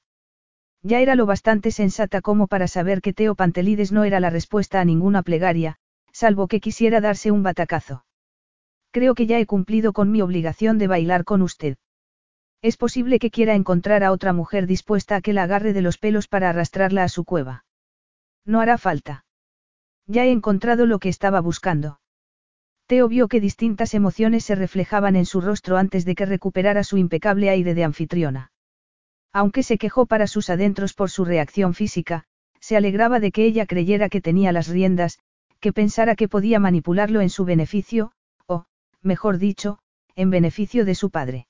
Ya 0.81 0.99
era 0.99 1.15
lo 1.15 1.25
bastante 1.25 1.71
sensata 1.71 2.21
como 2.21 2.47
para 2.47 2.67
saber 2.67 3.01
que 3.01 3.13
Teo 3.13 3.35
Pantelides 3.35 3.91
no 3.91 4.03
era 4.03 4.19
la 4.19 4.29
respuesta 4.29 4.81
a 4.81 4.85
ninguna 4.85 5.23
plegaria, 5.23 5.77
salvo 6.11 6.47
que 6.47 6.59
quisiera 6.59 7.01
darse 7.01 7.31
un 7.31 7.41
batacazo. 7.41 8.05
Creo 8.91 9.15
que 9.15 9.25
ya 9.25 9.39
he 9.39 9.45
cumplido 9.45 9.91
con 9.91 10.11
mi 10.11 10.21
obligación 10.21 10.77
de 10.77 10.87
bailar 10.87 11.23
con 11.23 11.41
usted. 11.41 11.77
Es 12.61 12.77
posible 12.77 13.17
que 13.17 13.31
quiera 13.31 13.55
encontrar 13.55 14.03
a 14.03 14.11
otra 14.11 14.33
mujer 14.33 14.67
dispuesta 14.67 15.15
a 15.17 15.21
que 15.21 15.33
la 15.33 15.43
agarre 15.43 15.73
de 15.73 15.81
los 15.81 15.97
pelos 15.97 16.27
para 16.27 16.49
arrastrarla 16.49 17.03
a 17.03 17.09
su 17.09 17.25
cueva. 17.25 17.65
No 18.45 18.61
hará 18.61 18.77
falta. 18.77 19.25
Ya 20.05 20.25
he 20.25 20.31
encontrado 20.31 20.85
lo 20.85 20.99
que 20.99 21.09
estaba 21.09 21.41
buscando. 21.41 21.99
Teo 22.87 23.07
vio 23.07 23.27
que 23.27 23.39
distintas 23.39 23.93
emociones 23.93 24.43
se 24.43 24.55
reflejaban 24.55 25.15
en 25.15 25.25
su 25.25 25.41
rostro 25.41 25.77
antes 25.77 26.05
de 26.05 26.15
que 26.15 26.25
recuperara 26.25 26.83
su 26.83 26.97
impecable 26.97 27.49
aire 27.49 27.73
de 27.73 27.83
anfitriona. 27.83 28.51
Aunque 29.31 29.63
se 29.63 29.77
quejó 29.77 30.05
para 30.05 30.27
sus 30.27 30.49
adentros 30.49 30.93
por 30.93 31.09
su 31.09 31.25
reacción 31.25 31.73
física, 31.73 32.25
se 32.59 32.77
alegraba 32.77 33.19
de 33.19 33.31
que 33.31 33.45
ella 33.45 33.65
creyera 33.65 34.09
que 34.09 34.21
tenía 34.21 34.51
las 34.51 34.67
riendas, 34.67 35.19
que 35.59 35.73
pensara 35.73 36.15
que 36.15 36.27
podía 36.27 36.59
manipularlo 36.59 37.21
en 37.21 37.29
su 37.29 37.45
beneficio, 37.45 38.11
mejor 39.01 39.37
dicho, 39.37 39.79
en 40.15 40.29
beneficio 40.29 40.85
de 40.85 40.95
su 40.95 41.09
padre. 41.09 41.47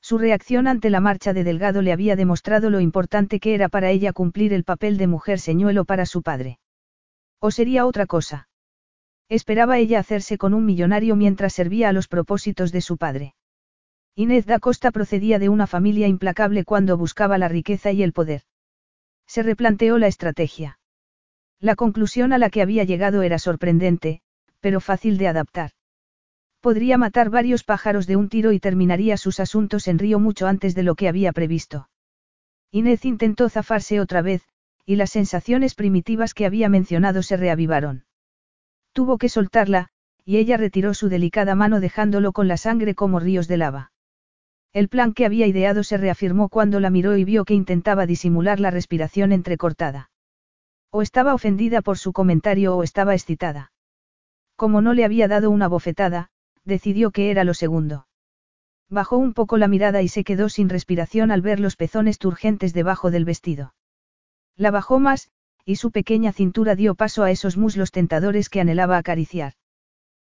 Su 0.00 0.18
reacción 0.18 0.68
ante 0.68 0.90
la 0.90 1.00
marcha 1.00 1.32
de 1.32 1.42
Delgado 1.42 1.82
le 1.82 1.92
había 1.92 2.16
demostrado 2.16 2.70
lo 2.70 2.80
importante 2.80 3.40
que 3.40 3.54
era 3.54 3.68
para 3.68 3.90
ella 3.90 4.12
cumplir 4.12 4.52
el 4.52 4.64
papel 4.64 4.98
de 4.98 5.06
mujer 5.06 5.40
señuelo 5.40 5.84
para 5.84 6.06
su 6.06 6.22
padre. 6.22 6.58
¿O 7.40 7.50
sería 7.50 7.86
otra 7.86 8.06
cosa? 8.06 8.48
Esperaba 9.28 9.78
ella 9.78 9.98
hacerse 9.98 10.38
con 10.38 10.54
un 10.54 10.64
millonario 10.64 11.16
mientras 11.16 11.52
servía 11.52 11.88
a 11.88 11.92
los 11.92 12.06
propósitos 12.06 12.70
de 12.72 12.80
su 12.80 12.96
padre. 12.96 13.34
Inés 14.14 14.46
da 14.46 14.60
Costa 14.60 14.92
procedía 14.92 15.38
de 15.38 15.48
una 15.48 15.66
familia 15.66 16.06
implacable 16.06 16.64
cuando 16.64 16.96
buscaba 16.96 17.36
la 17.36 17.48
riqueza 17.48 17.92
y 17.92 18.02
el 18.02 18.12
poder. 18.12 18.42
Se 19.26 19.42
replanteó 19.42 19.98
la 19.98 20.06
estrategia. 20.06 20.78
La 21.60 21.74
conclusión 21.74 22.32
a 22.32 22.38
la 22.38 22.48
que 22.48 22.62
había 22.62 22.84
llegado 22.84 23.22
era 23.22 23.38
sorprendente, 23.38 24.22
pero 24.60 24.80
fácil 24.80 25.18
de 25.18 25.28
adaptar. 25.28 25.72
Podría 26.60 26.96
matar 26.96 27.28
varios 27.28 27.62
pájaros 27.64 28.06
de 28.06 28.16
un 28.16 28.28
tiro 28.28 28.52
y 28.52 28.60
terminaría 28.60 29.16
sus 29.16 29.40
asuntos 29.40 29.86
en 29.88 29.98
Río 29.98 30.18
mucho 30.18 30.46
antes 30.46 30.74
de 30.74 30.82
lo 30.82 30.94
que 30.94 31.08
había 31.08 31.32
previsto. 31.32 31.88
Inés 32.70 33.04
intentó 33.04 33.48
zafarse 33.48 34.00
otra 34.00 34.22
vez, 34.22 34.42
y 34.84 34.96
las 34.96 35.10
sensaciones 35.10 35.74
primitivas 35.74 36.32
que 36.32 36.46
había 36.46 36.68
mencionado 36.68 37.22
se 37.22 37.36
reavivaron. 37.36 38.05
Tuvo 38.96 39.18
que 39.18 39.28
soltarla, 39.28 39.88
y 40.24 40.38
ella 40.38 40.56
retiró 40.56 40.94
su 40.94 41.10
delicada 41.10 41.54
mano 41.54 41.80
dejándolo 41.80 42.32
con 42.32 42.48
la 42.48 42.56
sangre 42.56 42.94
como 42.94 43.20
ríos 43.20 43.46
de 43.46 43.58
lava. 43.58 43.92
El 44.72 44.88
plan 44.88 45.12
que 45.12 45.26
había 45.26 45.46
ideado 45.46 45.84
se 45.84 45.98
reafirmó 45.98 46.48
cuando 46.48 46.80
la 46.80 46.88
miró 46.88 47.14
y 47.14 47.24
vio 47.24 47.44
que 47.44 47.52
intentaba 47.52 48.06
disimular 48.06 48.58
la 48.58 48.70
respiración 48.70 49.32
entrecortada. 49.32 50.10
O 50.90 51.02
estaba 51.02 51.34
ofendida 51.34 51.82
por 51.82 51.98
su 51.98 52.14
comentario 52.14 52.74
o 52.74 52.82
estaba 52.82 53.12
excitada. 53.12 53.70
Como 54.56 54.80
no 54.80 54.94
le 54.94 55.04
había 55.04 55.28
dado 55.28 55.50
una 55.50 55.68
bofetada, 55.68 56.30
decidió 56.64 57.10
que 57.10 57.30
era 57.30 57.44
lo 57.44 57.52
segundo. 57.52 58.06
Bajó 58.88 59.18
un 59.18 59.34
poco 59.34 59.58
la 59.58 59.68
mirada 59.68 60.00
y 60.00 60.08
se 60.08 60.24
quedó 60.24 60.48
sin 60.48 60.70
respiración 60.70 61.30
al 61.30 61.42
ver 61.42 61.60
los 61.60 61.76
pezones 61.76 62.18
turgentes 62.18 62.72
debajo 62.72 63.10
del 63.10 63.26
vestido. 63.26 63.74
La 64.56 64.70
bajó 64.70 65.00
más, 65.00 65.28
y 65.66 65.76
su 65.76 65.90
pequeña 65.90 66.32
cintura 66.32 66.76
dio 66.76 66.94
paso 66.94 67.24
a 67.24 67.30
esos 67.32 67.56
muslos 67.56 67.90
tentadores 67.90 68.48
que 68.48 68.60
anhelaba 68.60 68.96
acariciar. 68.96 69.54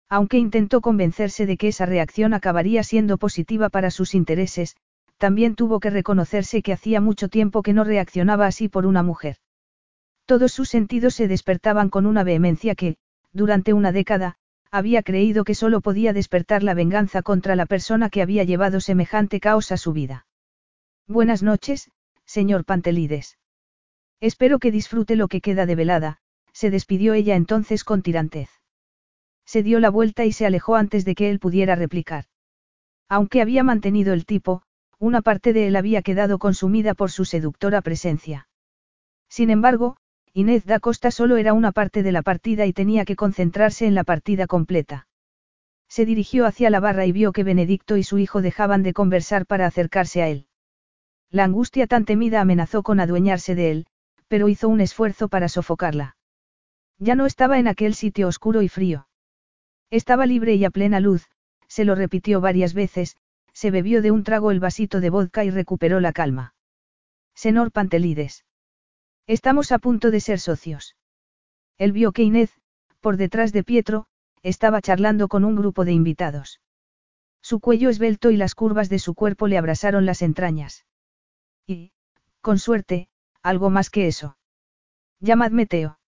Aunque 0.09 0.37
intentó 0.37 0.81
convencerse 0.81 1.47
de 1.47 1.57
que 1.57 1.69
esa 1.69 1.87
reacción 1.87 2.35
acabaría 2.35 2.83
siendo 2.83 3.19
positiva 3.19 3.69
para 3.69 3.93
sus 3.93 4.15
intereses, 4.15 4.77
también 5.17 5.55
tuvo 5.55 5.79
que 5.79 5.91
reconocerse 5.91 6.61
que 6.61 6.73
hacía 6.73 7.01
mucho 7.01 7.29
tiempo 7.29 7.63
que 7.63 7.73
no 7.73 7.85
reaccionaba 7.85 8.47
así 8.47 8.69
por 8.69 8.85
una 8.85 9.05
mujer. 9.05 9.37
Todos 10.27 10.53
sus 10.53 10.69
sentidos 10.69 11.15
se 11.15 11.29
despertaban 11.29 11.89
con 11.89 12.05
una 12.05 12.25
vehemencia 12.25 12.75
que, 12.75 12.97
durante 13.33 13.73
una 13.73 13.93
década, 13.93 14.37
había 14.71 15.03
creído 15.03 15.45
que 15.45 15.55
solo 15.55 15.81
podía 15.81 16.13
despertar 16.13 16.63
la 16.63 16.75
venganza 16.75 17.23
contra 17.23 17.55
la 17.57 17.67
persona 17.67 18.11
que 18.11 18.23
había 18.23 18.43
llevado 18.45 18.81
semejante 18.81 19.39
caos 19.39 19.71
a 19.71 19.77
su 19.77 19.93
vida. 19.93 20.27
Buenas 21.07 21.43
noches, 21.43 21.91
señor 22.27 22.65
Pantelides. 22.65 23.39
Espero 24.21 24.59
que 24.59 24.73
disfrute 24.73 25.17
lo 25.17 25.29
que 25.29 25.41
queda 25.41 25.65
de 25.67 25.75
velada, 25.75 26.19
se 26.53 26.71
despidió 26.71 27.15
ella 27.15 27.37
entonces 27.37 27.85
con 27.85 28.03
tirantez. 28.03 28.51
Se 29.47 29.63
dio 29.63 29.81
la 29.81 29.91
vuelta 29.91 30.25
y 30.25 30.33
se 30.33 30.45
alejó 30.45 30.77
antes 30.77 31.05
de 31.05 31.15
que 31.15 31.31
él 31.31 31.39
pudiera 31.39 31.77
replicar. 31.77 32.25
Aunque 33.09 33.41
había 33.41 33.63
mantenido 33.63 34.13
el 34.13 34.27
tipo, 34.27 34.63
una 34.99 35.23
parte 35.23 35.53
de 35.53 35.69
él 35.69 35.77
había 35.77 36.03
quedado 36.03 36.39
consumida 36.39 36.95
por 36.95 37.11
su 37.11 37.25
seductora 37.25 37.81
presencia. 37.81 38.49
Sin 39.29 39.51
embargo, 39.51 39.97
Inés 40.35 40.67
da 40.67 40.81
Costa 40.81 41.11
solo 41.11 41.37
era 41.37 41.53
una 41.53 41.73
parte 41.73 42.03
de 42.03 42.13
la 42.13 42.23
partida 42.23 42.67
y 42.67 42.73
tenía 42.73 43.05
que 43.05 43.17
concentrarse 43.17 43.87
en 43.87 43.95
la 43.95 44.05
partida 44.05 44.47
completa. 44.47 45.07
Se 45.89 46.05
dirigió 46.05 46.45
hacia 46.45 46.71
la 46.71 46.81
barra 46.81 47.07
y 47.07 47.13
vio 47.13 47.33
que 47.33 47.45
Benedicto 47.45 47.97
y 47.97 48.03
su 48.03 48.19
hijo 48.19 48.43
dejaban 48.43 48.83
de 48.83 48.93
conversar 48.93 49.47
para 49.47 49.67
acercarse 49.67 50.23
a 50.23 50.29
él. 50.29 50.47
La 51.31 51.45
angustia 51.45 51.87
tan 51.87 52.05
temida 52.05 52.41
amenazó 52.41 52.83
con 52.83 53.01
adueñarse 53.01 53.55
de 53.55 53.71
él, 53.71 53.87
pero 54.29 54.49
hizo 54.49 54.69
un 54.69 54.81
esfuerzo 54.81 55.29
para 55.29 55.49
sofocarla. 55.49 56.17
Ya 56.99 57.15
no 57.15 57.27
estaba 57.27 57.59
en 57.59 57.69
aquel 57.69 57.95
sitio 57.95 58.29
oscuro 58.29 58.63
y 58.63 58.69
frío. 58.69 59.09
Estaba 59.91 60.27
libre 60.27 60.55
y 60.55 60.65
a 60.65 60.71
plena 60.71 61.01
luz, 61.01 61.29
se 61.67 61.85
lo 61.85 61.95
repitió 61.95 62.41
varias 62.41 62.75
veces, 62.75 63.17
se 63.53 63.71
bebió 63.71 64.03
de 64.03 64.11
un 64.11 64.25
trago 64.25 64.51
el 64.51 64.61
vasito 64.61 65.01
de 65.01 65.11
vodka 65.11 65.45
y 65.45 65.51
recuperó 65.51 66.01
la 66.01 66.13
calma. 66.13 66.55
Senor 67.35 67.73
Pantelides. 67.73 68.45
Estamos 69.27 69.73
a 69.73 69.79
punto 69.79 70.11
de 70.11 70.21
ser 70.21 70.41
socios. 70.41 70.97
Él 71.77 71.93
vio 71.93 72.13
que 72.13 72.23
Inés, 72.23 72.51
por 73.01 73.17
detrás 73.17 73.53
de 73.53 73.63
Pietro, 73.65 74.07
estaba 74.43 74.81
charlando 74.81 75.29
con 75.29 75.45
un 75.45 75.57
grupo 75.57 75.85
de 75.85 75.93
invitados. 75.93 76.61
Su 77.41 77.61
cuello 77.61 77.89
esbelto 77.89 78.31
y 78.31 78.37
las 78.37 78.55
curvas 78.55 78.89
de 78.89 78.99
su 78.99 79.15
cuerpo 79.15 79.47
le 79.47 79.59
abrasaron 79.59 80.07
las 80.07 80.23
entrañas. 80.23 80.85
Y, 81.67 81.93
con 82.41 82.59
suerte, 82.59 83.09
algo 83.49 83.71
más 83.71 83.91
que 83.91 84.07
eso. 84.07 84.37
Llamadme 85.21 85.67
Teo. 85.67 85.99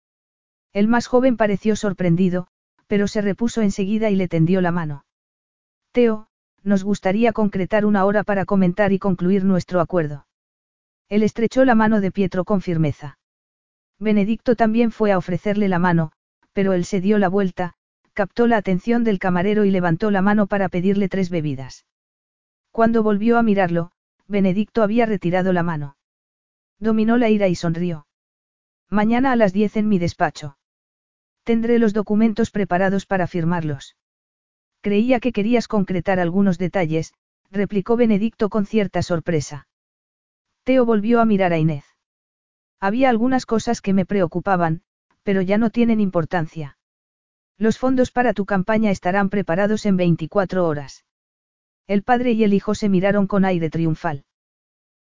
El 0.72 0.88
más 0.88 1.06
joven 1.06 1.36
pareció 1.36 1.74
sorprendido, 1.74 2.46
pero 2.86 3.08
se 3.08 3.22
repuso 3.22 3.62
enseguida 3.62 4.10
y 4.10 4.16
le 4.16 4.28
tendió 4.28 4.60
la 4.60 4.72
mano. 4.72 5.04
Teo, 5.92 6.28
nos 6.62 6.84
gustaría 6.84 7.32
concretar 7.32 7.86
una 7.86 8.04
hora 8.04 8.24
para 8.24 8.44
comentar 8.44 8.92
y 8.92 8.98
concluir 8.98 9.44
nuestro 9.44 9.80
acuerdo. 9.80 10.26
Él 11.08 11.22
estrechó 11.22 11.64
la 11.64 11.74
mano 11.74 12.00
de 12.00 12.12
Pietro 12.12 12.44
con 12.44 12.60
firmeza. 12.60 13.18
Benedicto 13.98 14.54
también 14.54 14.92
fue 14.92 15.10
a 15.12 15.18
ofrecerle 15.18 15.68
la 15.68 15.78
mano, 15.78 16.12
pero 16.52 16.72
él 16.72 16.84
se 16.84 17.00
dio 17.00 17.18
la 17.18 17.28
vuelta, 17.28 17.74
captó 18.12 18.46
la 18.46 18.58
atención 18.58 19.02
del 19.02 19.18
camarero 19.18 19.64
y 19.64 19.70
levantó 19.70 20.10
la 20.10 20.22
mano 20.22 20.46
para 20.46 20.68
pedirle 20.68 21.08
tres 21.08 21.30
bebidas. 21.30 21.86
Cuando 22.70 23.02
volvió 23.02 23.38
a 23.38 23.42
mirarlo, 23.42 23.92
Benedicto 24.28 24.82
había 24.82 25.06
retirado 25.06 25.52
la 25.52 25.62
mano. 25.62 25.96
Dominó 26.80 27.18
la 27.18 27.28
ira 27.28 27.46
y 27.48 27.54
sonrió. 27.54 28.06
Mañana 28.88 29.32
a 29.32 29.36
las 29.36 29.52
diez 29.52 29.76
en 29.76 29.88
mi 29.88 29.98
despacho. 29.98 30.56
Tendré 31.44 31.78
los 31.78 31.92
documentos 31.92 32.50
preparados 32.50 33.06
para 33.06 33.26
firmarlos. 33.26 33.96
Creía 34.80 35.20
que 35.20 35.32
querías 35.32 35.68
concretar 35.68 36.18
algunos 36.18 36.58
detalles, 36.58 37.12
replicó 37.50 37.96
Benedicto 37.96 38.48
con 38.48 38.64
cierta 38.64 39.02
sorpresa. 39.02 39.68
Teo 40.64 40.86
volvió 40.86 41.20
a 41.20 41.26
mirar 41.26 41.52
a 41.52 41.58
Inés. 41.58 41.84
Había 42.80 43.10
algunas 43.10 43.44
cosas 43.44 43.82
que 43.82 43.92
me 43.92 44.06
preocupaban, 44.06 44.82
pero 45.22 45.42
ya 45.42 45.58
no 45.58 45.70
tienen 45.70 46.00
importancia. 46.00 46.78
Los 47.58 47.78
fondos 47.78 48.10
para 48.10 48.32
tu 48.32 48.46
campaña 48.46 48.90
estarán 48.90 49.28
preparados 49.28 49.84
en 49.84 49.98
24 49.98 50.66
horas. 50.66 51.04
El 51.86 52.02
padre 52.02 52.32
y 52.32 52.42
el 52.44 52.54
hijo 52.54 52.74
se 52.74 52.88
miraron 52.88 53.26
con 53.26 53.44
aire 53.44 53.68
triunfal. 53.68 54.24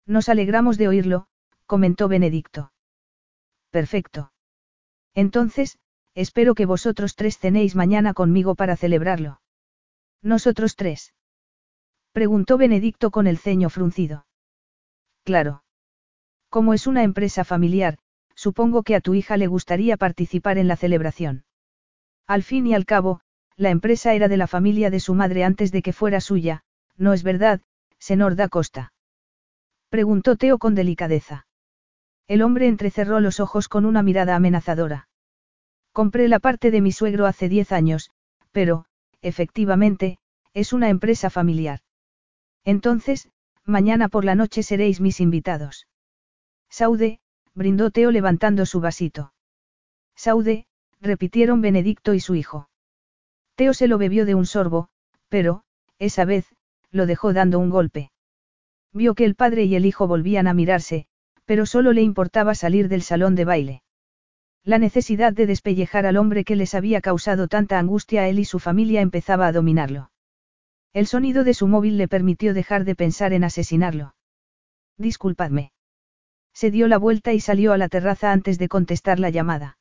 Nos 0.06 0.28
alegramos 0.28 0.76
de 0.76 0.88
oírlo, 0.88 1.28
comentó 1.68 2.08
Benedicto. 2.08 2.72
Perfecto. 3.70 4.32
Entonces, 5.14 5.78
espero 6.14 6.54
que 6.54 6.66
vosotros 6.66 7.14
tres 7.14 7.38
cenéis 7.38 7.76
mañana 7.76 8.14
conmigo 8.14 8.54
para 8.54 8.74
celebrarlo. 8.76 9.40
¿Nosotros 10.22 10.74
tres? 10.76 11.14
Preguntó 12.12 12.56
Benedicto 12.56 13.10
con 13.10 13.26
el 13.26 13.36
ceño 13.36 13.68
fruncido. 13.68 14.26
Claro. 15.24 15.62
Como 16.48 16.72
es 16.72 16.86
una 16.86 17.02
empresa 17.02 17.44
familiar, 17.44 17.98
supongo 18.34 18.82
que 18.82 18.96
a 18.96 19.02
tu 19.02 19.14
hija 19.14 19.36
le 19.36 19.46
gustaría 19.46 19.98
participar 19.98 20.56
en 20.56 20.68
la 20.68 20.76
celebración. 20.76 21.44
Al 22.26 22.42
fin 22.42 22.66
y 22.66 22.74
al 22.74 22.86
cabo, 22.86 23.20
la 23.56 23.68
empresa 23.68 24.14
era 24.14 24.28
de 24.28 24.38
la 24.38 24.46
familia 24.46 24.88
de 24.88 25.00
su 25.00 25.12
madre 25.12 25.44
antes 25.44 25.70
de 25.70 25.82
que 25.82 25.92
fuera 25.92 26.22
suya, 26.22 26.64
¿no 26.96 27.12
es 27.12 27.22
verdad, 27.22 27.60
senor 27.98 28.36
da 28.36 28.48
Costa? 28.48 28.94
Preguntó 29.90 30.36
Teo 30.36 30.58
con 30.58 30.74
delicadeza. 30.74 31.47
El 32.28 32.42
hombre 32.42 32.68
entrecerró 32.68 33.20
los 33.20 33.40
ojos 33.40 33.68
con 33.68 33.86
una 33.86 34.02
mirada 34.02 34.36
amenazadora. 34.36 35.08
Compré 35.92 36.28
la 36.28 36.38
parte 36.38 36.70
de 36.70 36.82
mi 36.82 36.92
suegro 36.92 37.26
hace 37.26 37.48
diez 37.48 37.72
años, 37.72 38.10
pero, 38.52 38.84
efectivamente, 39.22 40.18
es 40.52 40.74
una 40.74 40.90
empresa 40.90 41.30
familiar. 41.30 41.80
Entonces, 42.64 43.30
mañana 43.64 44.08
por 44.08 44.26
la 44.26 44.34
noche 44.34 44.62
seréis 44.62 45.00
mis 45.00 45.20
invitados. 45.20 45.88
Saude, 46.68 47.20
brindó 47.54 47.90
Teo 47.90 48.10
levantando 48.10 48.66
su 48.66 48.80
vasito. 48.80 49.32
Saude, 50.14 50.66
repitieron 51.00 51.62
Benedicto 51.62 52.12
y 52.12 52.20
su 52.20 52.34
hijo. 52.34 52.68
Teo 53.54 53.72
se 53.72 53.88
lo 53.88 53.96
bebió 53.96 54.26
de 54.26 54.34
un 54.34 54.44
sorbo, 54.44 54.90
pero, 55.28 55.64
esa 55.98 56.26
vez, 56.26 56.46
lo 56.90 57.06
dejó 57.06 57.32
dando 57.32 57.58
un 57.58 57.70
golpe. 57.70 58.10
Vio 58.92 59.14
que 59.14 59.24
el 59.24 59.34
padre 59.34 59.64
y 59.64 59.74
el 59.76 59.86
hijo 59.86 60.06
volvían 60.06 60.46
a 60.46 60.54
mirarse, 60.54 61.06
pero 61.48 61.64
solo 61.64 61.94
le 61.94 62.02
importaba 62.02 62.54
salir 62.54 62.88
del 62.88 63.00
salón 63.00 63.34
de 63.34 63.46
baile. 63.46 63.82
La 64.64 64.78
necesidad 64.78 65.32
de 65.32 65.46
despellejar 65.46 66.04
al 66.04 66.18
hombre 66.18 66.44
que 66.44 66.56
les 66.56 66.74
había 66.74 67.00
causado 67.00 67.48
tanta 67.48 67.78
angustia 67.78 68.20
a 68.20 68.28
él 68.28 68.38
y 68.38 68.44
su 68.44 68.58
familia 68.58 69.00
empezaba 69.00 69.46
a 69.46 69.52
dominarlo. 69.52 70.10
El 70.92 71.06
sonido 71.06 71.44
de 71.44 71.54
su 71.54 71.66
móvil 71.66 71.96
le 71.96 72.06
permitió 72.06 72.52
dejar 72.52 72.84
de 72.84 72.94
pensar 72.94 73.32
en 73.32 73.44
asesinarlo. 73.44 74.14
Disculpadme. 74.98 75.72
Se 76.52 76.70
dio 76.70 76.86
la 76.86 76.98
vuelta 76.98 77.32
y 77.32 77.40
salió 77.40 77.72
a 77.72 77.78
la 77.78 77.88
terraza 77.88 78.30
antes 78.30 78.58
de 78.58 78.68
contestar 78.68 79.18
la 79.18 79.30
llamada. 79.30 79.78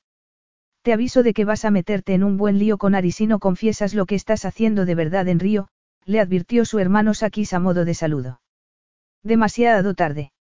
Te 0.83 0.93
aviso 0.93 1.21
de 1.21 1.33
que 1.33 1.43
vas 1.43 1.65
a 1.65 1.71
meterte 1.71 2.13
en 2.13 2.23
un 2.23 2.37
buen 2.37 2.59
lío 2.59 2.77
con 2.77 2.95
Ari 2.95 3.11
si 3.11 3.27
no 3.27 3.39
confiesas 3.39 3.93
lo 3.93 4.05
que 4.05 4.15
estás 4.15 4.45
haciendo 4.45 4.85
de 4.85 4.95
verdad 4.95 5.27
en 5.27 5.41
Río, 5.41 5.67
le 6.05 6.21
advirtió 6.21 6.63
su 6.63 6.79
hermano 6.79 7.13
Sakis 7.13 7.51
a 7.51 7.59
modo 7.59 7.83
de 7.83 7.93
saludo. 7.93 8.39
Demasiado 9.21 9.95
tarde. 9.95 10.31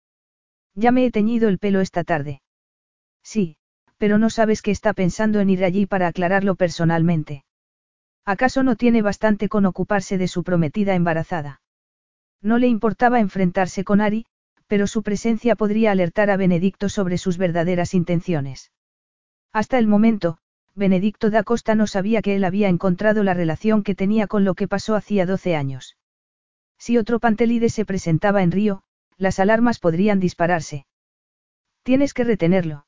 Ya 0.77 0.91
me 0.91 1.07
he 1.07 1.11
teñido 1.11 1.49
el 1.49 1.57
pelo 1.57 1.81
esta 1.81 2.03
tarde. 2.03 2.41
Sí, 3.23 3.57
pero 3.97 4.19
no 4.19 4.29
sabes 4.29 4.61
que 4.61 4.69
está 4.69 4.93
pensando 4.93 5.39
en 5.39 5.49
ir 5.49 5.65
allí 5.65 5.87
para 5.87 6.05
aclararlo 6.05 6.53
personalmente. 6.53 7.43
¿Acaso 8.23 8.61
no 8.61 8.75
tiene 8.75 9.01
bastante 9.01 9.49
con 9.49 9.65
ocuparse 9.65 10.19
de 10.19 10.27
su 10.27 10.43
prometida 10.43 10.93
embarazada? 10.93 11.61
No 12.43 12.59
le 12.59 12.67
importaba 12.67 13.19
enfrentarse 13.19 13.83
con 13.83 14.01
Ari, 14.01 14.27
pero 14.67 14.85
su 14.85 15.01
presencia 15.01 15.55
podría 15.55 15.91
alertar 15.91 16.29
a 16.29 16.37
Benedicto 16.37 16.89
sobre 16.89 17.17
sus 17.17 17.39
verdaderas 17.39 17.95
intenciones. 17.95 18.71
Hasta 19.51 19.79
el 19.79 19.87
momento, 19.87 20.37
Benedicto 20.75 21.31
da 21.31 21.41
Costa 21.41 21.73
no 21.73 21.87
sabía 21.87 22.21
que 22.21 22.35
él 22.35 22.43
había 22.43 22.69
encontrado 22.69 23.23
la 23.23 23.33
relación 23.33 23.81
que 23.81 23.95
tenía 23.95 24.27
con 24.27 24.43
lo 24.43 24.53
que 24.53 24.67
pasó 24.67 24.93
hacía 24.93 25.25
12 25.25 25.55
años. 25.55 25.97
Si 26.77 26.99
otro 26.99 27.19
Pantelide 27.19 27.69
se 27.69 27.83
presentaba 27.83 28.43
en 28.43 28.51
Río, 28.51 28.83
las 29.17 29.39
alarmas 29.39 29.79
podrían 29.79 30.19
dispararse. 30.19 30.85
Tienes 31.83 32.13
que 32.13 32.23
retenerlo. 32.23 32.85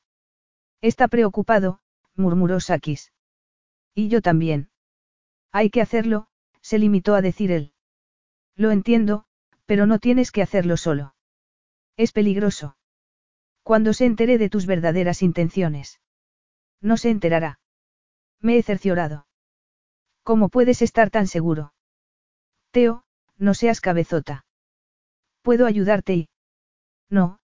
Está 0.80 1.08
preocupado, 1.08 1.80
murmuró 2.14 2.60
Sakis. 2.60 3.12
Y 3.94 4.08
yo 4.08 4.22
también. 4.22 4.70
Hay 5.52 5.70
que 5.70 5.80
hacerlo, 5.80 6.28
se 6.60 6.78
limitó 6.78 7.14
a 7.14 7.22
decir 7.22 7.50
él. 7.50 7.72
Lo 8.56 8.70
entiendo, 8.70 9.24
pero 9.66 9.86
no 9.86 9.98
tienes 9.98 10.30
que 10.30 10.42
hacerlo 10.42 10.76
solo. 10.76 11.14
Es 11.96 12.12
peligroso. 12.12 12.76
Cuando 13.62 13.92
se 13.92 14.06
entere 14.06 14.38
de 14.38 14.48
tus 14.48 14.66
verdaderas 14.66 15.22
intenciones. 15.22 16.00
No 16.80 16.96
se 16.96 17.10
enterará. 17.10 17.60
Me 18.40 18.56
he 18.56 18.62
cerciorado. 18.62 19.26
¿Cómo 20.22 20.48
puedes 20.48 20.82
estar 20.82 21.10
tan 21.10 21.26
seguro? 21.26 21.74
Teo, 22.70 23.04
no 23.36 23.54
seas 23.54 23.80
cabezota. 23.80 24.44
Puedo 25.42 25.66
ayudarte 25.66 26.14
y... 26.14 26.28
No, 27.08 27.38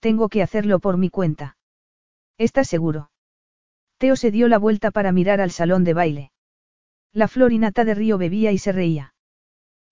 tengo 0.00 0.28
que 0.28 0.42
hacerlo 0.42 0.78
por 0.78 0.96
mi 0.96 1.10
cuenta. 1.10 1.56
¿Estás 2.38 2.68
seguro? 2.68 3.10
Teo 3.98 4.16
se 4.16 4.30
dio 4.30 4.48
la 4.48 4.58
vuelta 4.58 4.90
para 4.90 5.12
mirar 5.12 5.40
al 5.40 5.50
salón 5.50 5.84
de 5.84 5.94
baile. 5.94 6.32
La 7.12 7.28
florinata 7.28 7.84
de 7.84 7.94
Río 7.94 8.18
bebía 8.18 8.52
y 8.52 8.58
se 8.58 8.72
reía. 8.72 9.14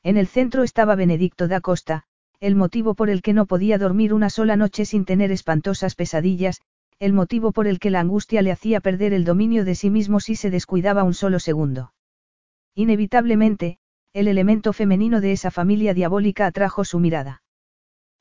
En 0.03 0.17
el 0.17 0.29
centro 0.29 0.63
estaba 0.63 0.95
Benedicto 0.95 1.49
da 1.49 1.61
Costa, 1.61 2.05
el 2.41 2.55
motivo 2.55 2.95
por 2.95 3.11
el 3.11 3.21
que 3.21 3.33
no 3.33 3.47
podía 3.47 3.79
dormir 3.79 4.15
una 4.15 4.31
sola 4.31 4.57
noche 4.57 4.85
sin 4.85 5.05
tener 5.05 5.33
espantosas 5.33 5.97
pesadillas, 5.97 6.63
el 7.01 7.13
motivo 7.13 7.53
por 7.53 7.67
el 7.67 7.81
que 7.81 7.91
la 7.91 8.01
angustia 8.01 8.43
le 8.43 8.53
hacía 8.53 8.81
perder 8.81 9.13
el 9.13 9.25
dominio 9.25 9.65
de 9.65 9.75
sí 9.75 9.91
mismo 9.91 10.21
si 10.21 10.37
se 10.37 10.51
descuidaba 10.51 11.03
un 11.03 11.15
solo 11.15 11.41
segundo. 11.41 11.93
Inevitablemente, 12.75 13.79
el 14.13 14.29
elemento 14.29 14.73
femenino 14.73 15.21
de 15.21 15.33
esa 15.33 15.51
familia 15.51 15.95
diabólica 15.95 16.47
atrajo 16.47 16.85
su 16.85 17.01
mirada. 17.01 17.43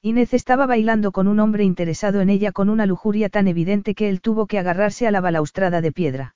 Inés 0.08 0.34
estaba 0.34 0.66
bailando 0.66 1.12
con 1.12 1.28
un 1.28 1.41
hombre 1.41 1.66
interesado 1.66 2.22
en 2.22 2.30
ella 2.30 2.53
con 2.53 2.70
una 2.70 2.86
lujuria 2.86 3.28
tan 3.28 3.45
evidente 3.49 3.93
que 3.93 4.08
él 4.08 4.22
tuvo 4.22 4.47
que 4.47 4.58
agarrarse 4.58 5.05
a 5.05 5.12
la 5.12 5.20
balaustrada 5.20 5.82
de 5.82 5.91
piedra. 5.91 6.36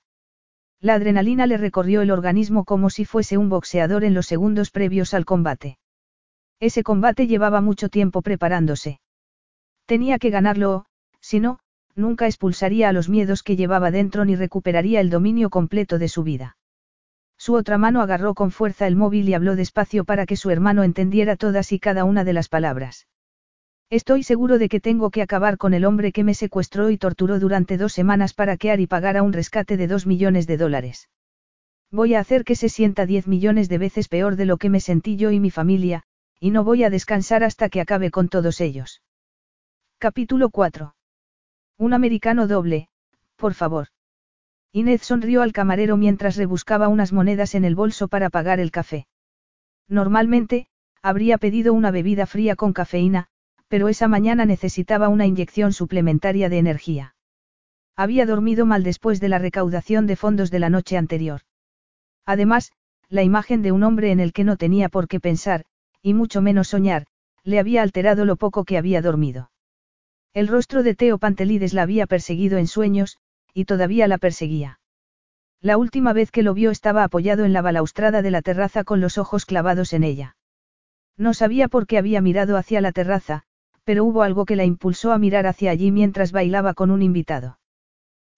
La 0.82 0.96
adrenalina 0.96 1.48
le 1.48 1.56
recorrió 1.56 2.02
el 2.02 2.12
organismo 2.12 2.66
como 2.66 2.90
si 2.90 3.06
fuese 3.06 3.38
un 3.38 3.48
boxeador 3.48 4.04
en 4.04 4.14
los 4.14 4.28
segundos 4.28 4.72
previos 4.72 5.14
al 5.14 5.24
combate. 5.24 5.78
Ese 6.60 6.84
combate 6.84 7.28
llevaba 7.28 7.62
mucho 7.62 7.88
tiempo 7.88 8.22
preparándose. 8.22 9.00
Tenía 9.86 10.20
que 10.20 10.32
ganarlo 10.32 10.84
si 11.22 11.40
no, 11.40 11.60
nunca 11.96 12.26
expulsaría 12.26 12.90
a 12.90 12.92
los 12.92 13.08
miedos 13.08 13.42
que 13.42 13.56
llevaba 13.56 13.90
dentro 13.90 14.26
ni 14.26 14.36
recuperaría 14.36 15.00
el 15.00 15.10
dominio 15.10 15.50
completo 15.50 15.98
de 15.98 16.10
su 16.10 16.24
vida. 16.24 16.58
Su 17.38 17.54
otra 17.54 17.78
mano 17.78 18.02
agarró 18.02 18.34
con 18.34 18.52
fuerza 18.52 18.86
el 18.86 18.98
móvil 18.98 19.30
y 19.30 19.34
habló 19.34 19.56
despacio 19.56 20.04
para 20.04 20.26
que 20.26 20.36
su 20.36 20.50
hermano 20.50 20.84
entendiera 20.84 21.38
todas 21.38 21.72
y 21.72 21.80
cada 21.80 22.04
una 22.04 22.26
de 22.26 22.34
las 22.34 22.50
palabras. 22.50 23.08
Estoy 23.92 24.24
seguro 24.24 24.58
de 24.58 24.70
que 24.70 24.80
tengo 24.80 25.10
que 25.10 25.22
acabar 25.22 25.58
con 25.58 25.74
el 25.74 25.84
hombre 25.84 26.14
que 26.14 26.24
me 26.24 26.34
secuestró 26.34 26.92
y 26.92 26.98
torturó 26.98 27.40
durante 27.42 27.76
dos 27.76 27.92
semanas 27.92 28.34
para 28.34 28.56
que 28.56 28.72
Ari 28.72 28.88
pagara 28.88 29.22
un 29.22 29.34
rescate 29.34 29.76
de 29.76 29.88
dos 29.88 30.08
millones 30.08 30.48
de 30.48 30.56
dólares. 30.56 31.10
Voy 31.92 32.14
a 32.14 32.22
hacer 32.22 32.46
que 32.46 32.56
se 32.56 32.70
sienta 32.70 33.06
diez 33.06 33.28
millones 33.28 33.68
de 33.68 33.78
veces 33.78 34.08
peor 34.08 34.38
de 34.38 34.46
lo 34.46 34.56
que 34.56 34.70
me 34.70 34.80
sentí 34.80 35.18
yo 35.18 35.32
y 35.32 35.42
mi 35.42 35.52
familia, 35.52 36.04
y 36.40 36.52
no 36.52 36.64
voy 36.64 36.86
a 36.86 36.90
descansar 36.90 37.44
hasta 37.44 37.68
que 37.68 37.82
acabe 37.82 38.12
con 38.12 38.30
todos 38.30 38.62
ellos. 38.62 39.02
Capítulo 39.98 40.52
4. 40.52 40.96
Un 41.78 41.94
americano 41.94 42.48
doble, 42.48 42.88
por 43.36 43.54
favor. 43.56 43.88
Inés 44.72 45.02
sonrió 45.02 45.42
al 45.42 45.52
camarero 45.52 45.98
mientras 45.98 46.38
rebuscaba 46.38 46.88
unas 46.88 47.12
monedas 47.12 47.56
en 47.56 47.66
el 47.66 47.76
bolso 47.76 48.08
para 48.08 48.30
pagar 48.30 48.62
el 48.62 48.72
café. 48.72 49.06
Normalmente, 49.90 50.68
habría 51.02 51.38
pedido 51.38 51.74
una 51.74 51.92
bebida 51.92 52.26
fría 52.26 52.56
con 52.56 52.72
cafeína, 52.72 53.28
pero 53.72 53.88
esa 53.88 54.10
mañana 54.10 54.46
necesitaba 54.46 55.08
una 55.08 55.26
inyección 55.26 55.72
suplementaria 55.72 56.50
de 56.50 56.58
energía. 56.58 57.16
Había 57.96 58.26
dormido 58.26 58.66
mal 58.66 58.84
después 58.84 59.22
de 59.22 59.30
la 59.30 59.40
recaudación 59.40 60.08
de 60.08 60.18
fondos 60.18 60.52
de 60.52 60.60
la 60.60 60.70
noche 60.70 60.98
anterior. 60.98 61.44
Además, 62.26 62.74
la 63.08 63.24
imagen 63.24 63.62
de 63.62 63.72
un 63.72 63.84
hombre 63.84 64.12
en 64.12 64.20
el 64.20 64.34
que 64.34 64.44
no 64.44 64.58
tenía 64.58 64.90
por 64.90 65.08
qué 65.08 65.22
pensar, 65.22 65.64
y 66.02 66.14
mucho 66.14 66.42
menos 66.42 66.68
soñar, 66.68 67.06
le 67.46 67.60
había 67.60 67.82
alterado 67.82 68.26
lo 68.26 68.36
poco 68.36 68.66
que 68.66 68.78
había 68.78 69.02
dormido. 69.02 69.52
El 70.34 70.50
rostro 70.50 70.84
de 70.84 70.94
Teo 70.94 71.18
Pantelides 71.18 71.74
la 71.74 71.84
había 71.84 72.08
perseguido 72.08 72.58
en 72.58 72.68
sueños, 72.68 73.20
y 73.54 73.64
todavía 73.64 74.06
la 74.10 74.18
perseguía. 74.18 74.82
La 75.62 75.78
última 75.78 76.12
vez 76.12 76.30
que 76.32 76.44
lo 76.44 76.54
vio 76.54 76.72
estaba 76.72 77.06
apoyado 77.06 77.46
en 77.46 77.54
la 77.54 77.62
balaustrada 77.62 78.22
de 78.22 78.32
la 78.32 78.42
terraza 78.42 78.84
con 78.84 79.00
los 79.00 79.18
ojos 79.18 79.46
clavados 79.46 79.94
en 79.94 80.04
ella. 80.04 80.36
No 81.16 81.34
sabía 81.34 81.70
por 81.70 81.88
qué 81.88 81.98
había 81.98 82.20
mirado 82.20 82.58
hacia 82.58 82.82
la 82.82 82.92
terraza, 82.92 83.46
pero 83.84 84.06
hubo 84.06 84.24
algo 84.24 84.46
que 84.46 84.56
la 84.56 84.66
impulsó 84.66 85.12
a 85.12 85.18
mirar 85.18 85.48
hacia 85.48 85.72
allí 85.72 85.92
mientras 85.92 86.32
bailaba 86.32 86.74
con 86.74 86.92
un 86.92 87.02
invitado. 87.02 87.60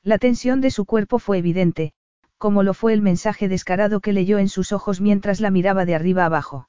La 0.04 0.18
tensión 0.18 0.62
de 0.62 0.72
su 0.72 0.86
cuerpo 0.86 1.20
fue 1.20 1.38
evidente, 1.38 1.94
como 2.38 2.64
lo 2.64 2.74
fue 2.74 2.94
el 2.94 3.02
mensaje 3.02 3.48
descarado 3.48 4.02
que 4.02 4.14
leyó 4.14 4.38
en 4.38 4.50
sus 4.50 4.72
ojos 4.72 5.00
mientras 5.00 5.40
la 5.40 5.50
miraba 5.50 5.86
de 5.86 5.96
arriba 5.96 6.26
abajo. 6.26 6.68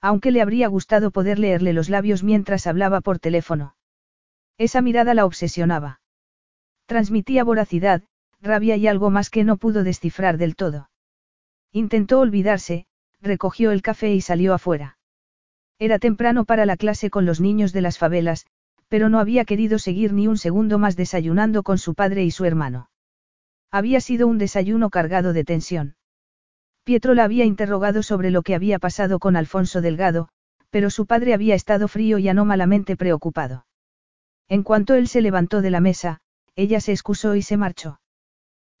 Aunque 0.00 0.30
le 0.30 0.40
habría 0.40 0.68
gustado 0.68 1.10
poder 1.10 1.38
leerle 1.38 1.72
los 1.72 1.88
labios 1.88 2.22
mientras 2.22 2.66
hablaba 2.66 3.00
por 3.00 3.18
teléfono. 3.18 3.74
Esa 4.58 4.82
mirada 4.82 5.14
la 5.14 5.24
obsesionaba. 5.24 6.00
Transmitía 6.86 7.42
voracidad, 7.42 8.02
rabia 8.40 8.76
y 8.76 8.86
algo 8.86 9.10
más 9.10 9.30
que 9.30 9.42
no 9.42 9.56
pudo 9.56 9.82
descifrar 9.82 10.36
del 10.36 10.54
todo. 10.54 10.90
Intentó 11.72 12.20
olvidarse, 12.20 12.86
recogió 13.20 13.72
el 13.72 13.82
café 13.82 14.12
y 14.12 14.20
salió 14.20 14.54
afuera. 14.54 14.98
Era 15.78 15.98
temprano 15.98 16.44
para 16.44 16.66
la 16.66 16.76
clase 16.76 17.10
con 17.10 17.26
los 17.26 17.40
niños 17.40 17.72
de 17.72 17.80
las 17.80 17.98
favelas, 17.98 18.46
pero 18.88 19.08
no 19.08 19.18
había 19.18 19.44
querido 19.44 19.78
seguir 19.78 20.12
ni 20.12 20.28
un 20.28 20.38
segundo 20.38 20.78
más 20.78 20.96
desayunando 20.96 21.62
con 21.62 21.78
su 21.78 21.94
padre 21.94 22.24
y 22.24 22.30
su 22.30 22.44
hermano. 22.44 22.90
Había 23.70 24.00
sido 24.00 24.28
un 24.28 24.38
desayuno 24.38 24.90
cargado 24.90 25.32
de 25.32 25.44
tensión. 25.44 25.96
Pietro 26.84 27.14
la 27.14 27.24
había 27.24 27.44
interrogado 27.44 28.02
sobre 28.02 28.30
lo 28.30 28.42
que 28.42 28.54
había 28.54 28.78
pasado 28.78 29.18
con 29.18 29.36
Alfonso 29.36 29.80
Delgado, 29.80 30.28
pero 30.70 30.90
su 30.90 31.06
padre 31.06 31.34
había 31.34 31.54
estado 31.54 31.88
frío 31.88 32.18
y 32.18 32.28
anómalamente 32.28 32.96
preocupado. 32.96 33.66
En 34.48 34.62
cuanto 34.62 34.94
él 34.94 35.08
se 35.08 35.22
levantó 35.22 35.62
de 35.62 35.70
la 35.70 35.80
mesa, 35.80 36.20
ella 36.56 36.80
se 36.80 36.92
excusó 36.92 37.34
y 37.36 37.42
se 37.42 37.56
marchó. 37.56 38.00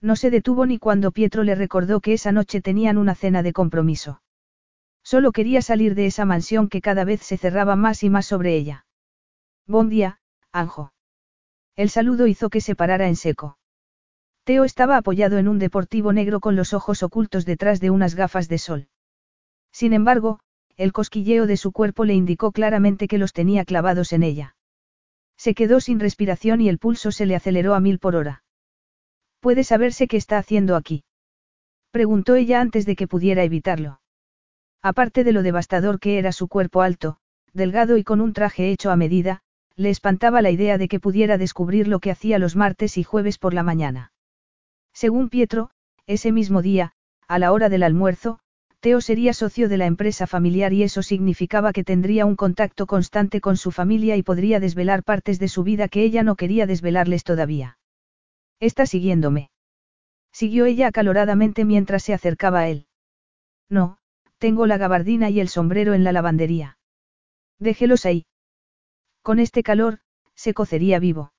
No 0.00 0.16
se 0.16 0.30
detuvo 0.30 0.66
ni 0.66 0.78
cuando 0.78 1.12
Pietro 1.12 1.44
le 1.44 1.54
recordó 1.54 2.00
que 2.00 2.12
esa 2.12 2.30
noche 2.30 2.60
tenían 2.60 2.98
una 2.98 3.14
cena 3.14 3.42
de 3.42 3.52
compromiso. 3.52 4.20
Solo 5.04 5.32
quería 5.32 5.60
salir 5.60 5.94
de 5.94 6.06
esa 6.06 6.24
mansión 6.24 6.68
que 6.68 6.80
cada 6.80 7.04
vez 7.04 7.20
se 7.20 7.36
cerraba 7.36 7.76
más 7.76 8.02
y 8.02 8.10
más 8.10 8.24
sobre 8.24 8.56
ella. 8.56 8.86
Buen 9.66 9.90
día, 9.90 10.18
Anjo. 10.50 10.92
El 11.76 11.90
saludo 11.90 12.26
hizo 12.26 12.48
que 12.48 12.62
se 12.62 12.74
parara 12.74 13.06
en 13.06 13.16
seco. 13.16 13.58
Teo 14.44 14.64
estaba 14.64 14.96
apoyado 14.96 15.38
en 15.38 15.48
un 15.48 15.58
deportivo 15.58 16.12
negro 16.12 16.40
con 16.40 16.56
los 16.56 16.72
ojos 16.72 17.02
ocultos 17.02 17.44
detrás 17.44 17.80
de 17.80 17.90
unas 17.90 18.14
gafas 18.14 18.48
de 18.48 18.58
sol. 18.58 18.88
Sin 19.72 19.92
embargo, 19.92 20.40
el 20.76 20.92
cosquilleo 20.92 21.46
de 21.46 21.56
su 21.56 21.72
cuerpo 21.72 22.04
le 22.04 22.14
indicó 22.14 22.52
claramente 22.52 23.06
que 23.06 23.18
los 23.18 23.32
tenía 23.32 23.64
clavados 23.64 24.12
en 24.12 24.22
ella. 24.22 24.56
Se 25.36 25.54
quedó 25.54 25.80
sin 25.80 26.00
respiración 26.00 26.60
y 26.60 26.68
el 26.68 26.78
pulso 26.78 27.12
se 27.12 27.26
le 27.26 27.36
aceleró 27.36 27.74
a 27.74 27.80
mil 27.80 27.98
por 27.98 28.16
hora. 28.16 28.42
¿Puede 29.40 29.64
saberse 29.64 30.08
qué 30.08 30.16
está 30.16 30.38
haciendo 30.38 30.76
aquí? 30.76 31.04
Preguntó 31.90 32.36
ella 32.36 32.60
antes 32.60 32.86
de 32.86 32.96
que 32.96 33.06
pudiera 33.06 33.44
evitarlo. 33.44 34.00
Aparte 34.84 35.24
de 35.24 35.32
lo 35.32 35.42
devastador 35.42 35.98
que 35.98 36.18
era 36.18 36.30
su 36.30 36.46
cuerpo 36.46 36.82
alto, 36.82 37.16
delgado 37.54 37.96
y 37.96 38.04
con 38.04 38.20
un 38.20 38.34
traje 38.34 38.70
hecho 38.70 38.90
a 38.90 38.96
medida, 38.96 39.40
le 39.76 39.88
espantaba 39.88 40.42
la 40.42 40.50
idea 40.50 40.76
de 40.76 40.88
que 40.88 41.00
pudiera 41.00 41.38
descubrir 41.38 41.88
lo 41.88 42.00
que 42.00 42.10
hacía 42.10 42.38
los 42.38 42.54
martes 42.54 42.98
y 42.98 43.02
jueves 43.02 43.38
por 43.38 43.54
la 43.54 43.62
mañana. 43.62 44.12
Según 44.92 45.30
Pietro, 45.30 45.70
ese 46.06 46.32
mismo 46.32 46.60
día, 46.60 46.92
a 47.26 47.38
la 47.38 47.50
hora 47.52 47.70
del 47.70 47.82
almuerzo, 47.82 48.40
Teo 48.80 49.00
sería 49.00 49.32
socio 49.32 49.70
de 49.70 49.78
la 49.78 49.86
empresa 49.86 50.26
familiar 50.26 50.74
y 50.74 50.82
eso 50.82 51.02
significaba 51.02 51.72
que 51.72 51.82
tendría 51.82 52.26
un 52.26 52.36
contacto 52.36 52.86
constante 52.86 53.40
con 53.40 53.56
su 53.56 53.70
familia 53.70 54.16
y 54.16 54.22
podría 54.22 54.60
desvelar 54.60 55.02
partes 55.02 55.38
de 55.38 55.48
su 55.48 55.62
vida 55.62 55.88
que 55.88 56.02
ella 56.02 56.22
no 56.22 56.36
quería 56.36 56.66
desvelarles 56.66 57.24
todavía. 57.24 57.78
¿Está 58.60 58.84
siguiéndome? 58.84 59.50
Siguió 60.30 60.66
ella 60.66 60.88
acaloradamente 60.88 61.64
mientras 61.64 62.02
se 62.02 62.12
acercaba 62.12 62.60
a 62.60 62.68
él. 62.68 62.86
No, 63.70 63.96
tengo 64.44 64.66
la 64.66 64.76
gabardina 64.76 65.30
y 65.30 65.40
el 65.40 65.48
sombrero 65.48 65.94
en 65.94 66.04
la 66.04 66.12
lavandería. 66.12 66.76
Déjelos 67.58 68.04
ahí. 68.04 68.26
Con 69.22 69.38
este 69.38 69.62
calor, 69.62 70.00
se 70.34 70.52
cocería 70.52 70.98
vivo. 70.98 71.32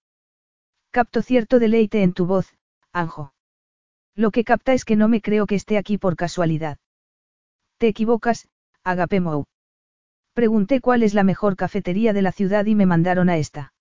Capto 0.89 1.21
cierto 1.21 1.59
deleite 1.59 2.01
en 2.01 2.13
tu 2.13 2.25
voz, 2.25 2.55
Anjo. 2.91 3.31
Lo 4.15 4.31
que 4.31 4.43
capta 4.43 4.73
es 4.73 4.85
que 4.85 4.95
no 4.95 5.07
me 5.07 5.21
creo 5.21 5.45
que 5.45 5.53
esté 5.53 5.77
aquí 5.77 5.99
por 5.99 6.15
casualidad. 6.15 6.79
Te 7.77 7.89
equivocas, 7.89 8.47
Agape 8.83 9.19
Mou. 9.19 9.45
Pregunté 10.33 10.81
cuál 10.81 11.03
es 11.03 11.13
la 11.13 11.23
mejor 11.23 11.55
cafetería 11.55 12.11
de 12.11 12.23
la 12.23 12.31
ciudad 12.31 12.65
y 12.65 12.73
me 12.73 12.87
mandaron 12.87 13.29
a 13.29 13.37
esta. 13.37 13.71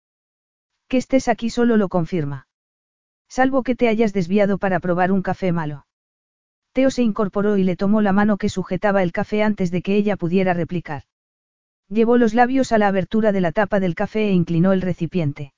Que 0.86 0.98
estés 0.98 1.28
aquí 1.28 1.48
solo 1.48 1.78
lo 1.78 1.88
confirma. 1.88 2.46
Salvo 3.30 3.62
que 3.62 3.74
te 3.74 3.88
hayas 3.88 4.12
desviado 4.12 4.58
para 4.58 4.80
probar 4.80 5.12
un 5.12 5.22
café 5.22 5.50
malo. 5.50 5.86
Teo 6.74 6.90
se 6.90 7.02
incorporó 7.02 7.56
y 7.56 7.62
le 7.62 7.76
tomó 7.76 8.02
la 8.02 8.12
mano 8.12 8.36
que 8.36 8.48
sujetaba 8.48 9.04
el 9.04 9.12
café 9.12 9.44
antes 9.44 9.70
de 9.70 9.80
que 9.80 9.94
ella 9.94 10.16
pudiera 10.16 10.54
replicar. 10.54 11.04
Llevó 11.88 12.18
los 12.18 12.34
labios 12.34 12.72
a 12.72 12.78
la 12.78 12.88
abertura 12.88 13.30
de 13.30 13.40
la 13.40 13.52
tapa 13.52 13.78
del 13.78 13.94
café 13.94 14.28
e 14.28 14.32
inclinó 14.32 14.72
el 14.72 14.82
recipiente. 14.82 15.54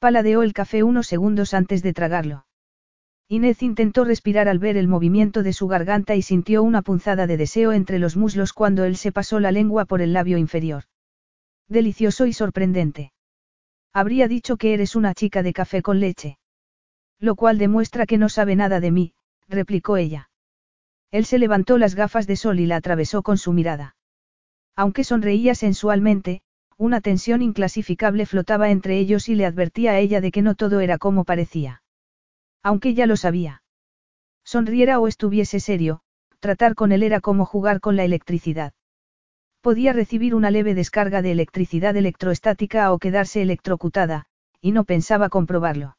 Paladeó 0.00 0.42
el 0.42 0.52
café 0.52 0.82
unos 0.82 1.06
segundos 1.06 1.54
antes 1.54 1.84
de 1.84 1.92
tragarlo. 1.92 2.46
Inés 3.28 3.62
intentó 3.62 4.04
respirar 4.04 4.48
al 4.48 4.58
ver 4.58 4.76
el 4.76 4.88
movimiento 4.88 5.44
de 5.44 5.52
su 5.52 5.68
garganta 5.68 6.16
y 6.16 6.22
sintió 6.22 6.64
una 6.64 6.82
punzada 6.82 7.28
de 7.28 7.36
deseo 7.36 7.72
entre 7.72 8.00
los 8.00 8.16
muslos 8.16 8.52
cuando 8.52 8.84
él 8.84 8.96
se 8.96 9.12
pasó 9.12 9.38
la 9.38 9.52
lengua 9.52 9.84
por 9.84 10.02
el 10.02 10.12
labio 10.12 10.36
inferior. 10.36 10.82
Delicioso 11.68 12.26
y 12.26 12.32
sorprendente. 12.32 13.12
Habría 13.92 14.26
dicho 14.26 14.56
que 14.56 14.74
eres 14.74 14.96
una 14.96 15.14
chica 15.14 15.44
de 15.44 15.52
café 15.52 15.80
con 15.80 16.00
leche. 16.00 16.38
Lo 17.20 17.36
cual 17.36 17.56
demuestra 17.56 18.04
que 18.04 18.18
no 18.18 18.28
sabe 18.28 18.56
nada 18.56 18.80
de 18.80 18.90
mí, 18.90 19.14
replicó 19.48 19.96
ella. 19.96 20.30
Él 21.10 21.24
se 21.24 21.38
levantó 21.38 21.78
las 21.78 21.94
gafas 21.94 22.26
de 22.26 22.36
sol 22.36 22.60
y 22.60 22.66
la 22.66 22.76
atravesó 22.76 23.22
con 23.22 23.38
su 23.38 23.52
mirada. 23.52 23.96
Aunque 24.76 25.04
sonreía 25.04 25.54
sensualmente, 25.54 26.42
una 26.76 27.00
tensión 27.00 27.40
inclasificable 27.42 28.26
flotaba 28.26 28.70
entre 28.70 28.98
ellos 28.98 29.28
y 29.28 29.36
le 29.36 29.46
advertía 29.46 29.92
a 29.92 29.98
ella 29.98 30.20
de 30.20 30.32
que 30.32 30.42
no 30.42 30.54
todo 30.56 30.80
era 30.80 30.98
como 30.98 31.24
parecía. 31.24 31.82
Aunque 32.62 32.94
ya 32.94 33.06
lo 33.06 33.16
sabía. 33.16 33.62
Sonriera 34.44 34.98
o 34.98 35.06
estuviese 35.06 35.60
serio, 35.60 36.00
tratar 36.40 36.74
con 36.74 36.92
él 36.92 37.02
era 37.02 37.20
como 37.20 37.46
jugar 37.46 37.80
con 37.80 37.96
la 37.96 38.04
electricidad. 38.04 38.72
Podía 39.60 39.92
recibir 39.92 40.34
una 40.34 40.50
leve 40.50 40.74
descarga 40.74 41.22
de 41.22 41.32
electricidad 41.32 41.96
electroestática 41.96 42.92
o 42.92 42.98
quedarse 42.98 43.40
electrocutada, 43.40 44.26
y 44.60 44.72
no 44.72 44.84
pensaba 44.84 45.28
comprobarlo. 45.28 45.96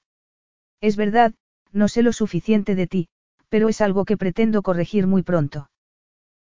Es 0.81 0.97
verdad, 0.97 1.33
no 1.71 1.87
sé 1.87 2.03
lo 2.03 2.13
suficiente 2.13 2.75
de 2.75 2.87
ti, 2.87 3.07
pero 3.55 3.69
es 3.69 3.79
algo 3.79 4.03
que 4.03 4.17
pretendo 4.17 4.61
corregir 4.63 5.07
muy 5.07 5.23
pronto. 5.23 5.69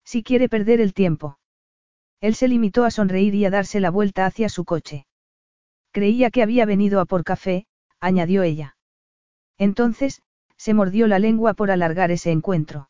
Si 0.04 0.24
quiere 0.24 0.50
perder 0.50 0.82
el 0.82 0.94
tiempo. 0.94 1.40
Él 2.20 2.36
se 2.36 2.50
limitó 2.50 2.84
a 2.84 2.92
sonreír 2.92 3.34
y 3.34 3.46
a 3.46 3.50
darse 3.50 3.80
la 3.80 3.92
vuelta 3.92 4.26
hacia 4.26 4.50
su 4.50 4.66
coche. 4.66 5.08
Creía 5.94 6.32
que 6.32 6.44
había 6.44 6.66
venido 6.66 7.00
a 7.00 7.06
por 7.06 7.24
café, 7.24 7.66
añadió 8.02 8.44
ella. 8.44 8.76
Entonces, 9.58 10.22
se 10.58 10.74
mordió 10.74 11.08
la 11.08 11.18
lengua 11.18 11.54
por 11.54 11.72
alargar 11.72 12.12
ese 12.12 12.32
encuentro. 12.32 12.90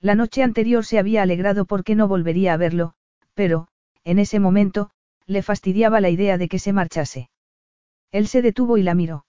La 0.00 0.14
noche 0.14 0.42
anterior 0.42 0.86
se 0.86 0.98
había 0.98 1.20
alegrado 1.20 1.66
porque 1.66 1.94
no 1.94 2.08
volvería 2.08 2.54
a 2.54 2.56
verlo, 2.56 2.94
pero, 3.34 3.68
en 4.02 4.18
ese 4.18 4.40
momento, 4.40 4.92
le 5.26 5.42
fastidiaba 5.42 6.00
la 6.00 6.08
idea 6.08 6.38
de 6.38 6.48
que 6.48 6.58
se 6.58 6.72
marchase. 6.72 7.28
Él 8.12 8.28
se 8.28 8.40
detuvo 8.40 8.78
y 8.78 8.82
la 8.82 8.94
miró. 8.94 9.26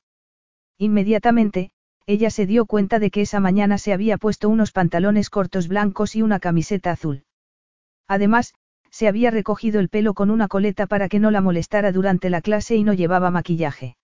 Inmediatamente, 0.78 1.72
ella 2.08 2.32
se 2.32 2.46
dio 2.46 2.66
cuenta 2.66 3.00
de 3.00 3.12
que 3.12 3.22
esa 3.22 3.42
mañana 3.42 3.78
se 3.78 3.92
había 3.92 4.18
puesto 4.18 4.48
unos 4.48 4.72
pantalones 4.72 5.30
cortos 5.30 5.68
blancos 5.68 6.16
y 6.16 6.22
una 6.22 6.40
camiseta 6.40 6.92
azul. 6.92 7.26
Además, 8.08 8.54
se 8.90 9.10
había 9.10 9.30
recogido 9.30 9.82
el 9.82 9.90
pelo 9.90 10.14
con 10.14 10.30
una 10.30 10.48
coleta 10.48 10.88
para 10.88 11.10
que 11.10 11.20
no 11.20 11.32
la 11.32 11.42
molestara 11.42 11.92
durante 11.92 12.30
la 12.30 12.42
clase 12.42 12.78
y 12.78 12.84
no 12.86 12.94
llevaba 12.94 13.30
maquillaje. 13.30 13.98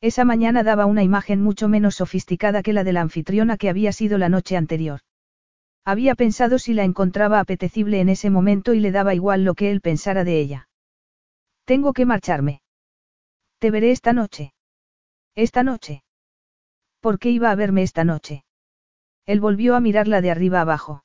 Esa 0.00 0.24
mañana 0.24 0.64
daba 0.64 0.86
una 0.86 1.04
imagen 1.04 1.40
mucho 1.40 1.68
menos 1.68 1.94
sofisticada 1.94 2.62
que 2.62 2.72
la 2.72 2.82
de 2.82 2.92
la 2.92 3.02
anfitriona 3.02 3.56
que 3.56 3.68
había 3.68 3.92
sido 3.92 4.18
la 4.18 4.28
noche 4.28 4.56
anterior. 4.56 5.00
Había 5.84 6.16
pensado 6.16 6.58
si 6.58 6.74
la 6.74 6.82
encontraba 6.82 7.38
apetecible 7.38 8.00
en 8.00 8.08
ese 8.08 8.28
momento 8.28 8.74
y 8.74 8.80
le 8.80 8.90
daba 8.90 9.14
igual 9.14 9.44
lo 9.44 9.54
que 9.54 9.70
él 9.70 9.80
pensara 9.80 10.24
de 10.24 10.40
ella. 10.40 10.68
Tengo 11.64 11.92
que 11.92 12.06
marcharme. 12.06 12.60
Te 13.60 13.70
veré 13.70 13.92
esta 13.92 14.12
noche. 14.12 14.52
Esta 15.36 15.62
noche. 15.62 16.02
¿Por 17.00 17.18
qué 17.18 17.30
iba 17.30 17.50
a 17.50 17.54
verme 17.54 17.82
esta 17.82 18.04
noche? 18.04 18.44
Él 19.26 19.40
volvió 19.40 19.74
a 19.74 19.80
mirarla 19.80 20.20
de 20.20 20.30
arriba 20.30 20.60
abajo. 20.60 21.04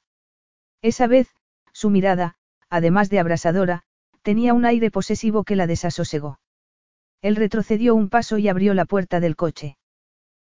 Esa 0.81 1.07
vez, 1.07 1.33
su 1.71 1.89
mirada, 1.89 2.35
además 2.69 3.09
de 3.09 3.19
abrasadora, 3.19 3.83
tenía 4.21 4.53
un 4.53 4.65
aire 4.65 4.91
posesivo 4.91 5.43
que 5.43 5.55
la 5.55 5.67
desasosegó. 5.67 6.39
Él 7.21 7.35
retrocedió 7.35 7.95
un 7.95 8.09
paso 8.09 8.37
y 8.37 8.47
abrió 8.47 8.73
la 8.73 8.85
puerta 8.85 9.19
del 9.19 9.35
coche. 9.35 9.77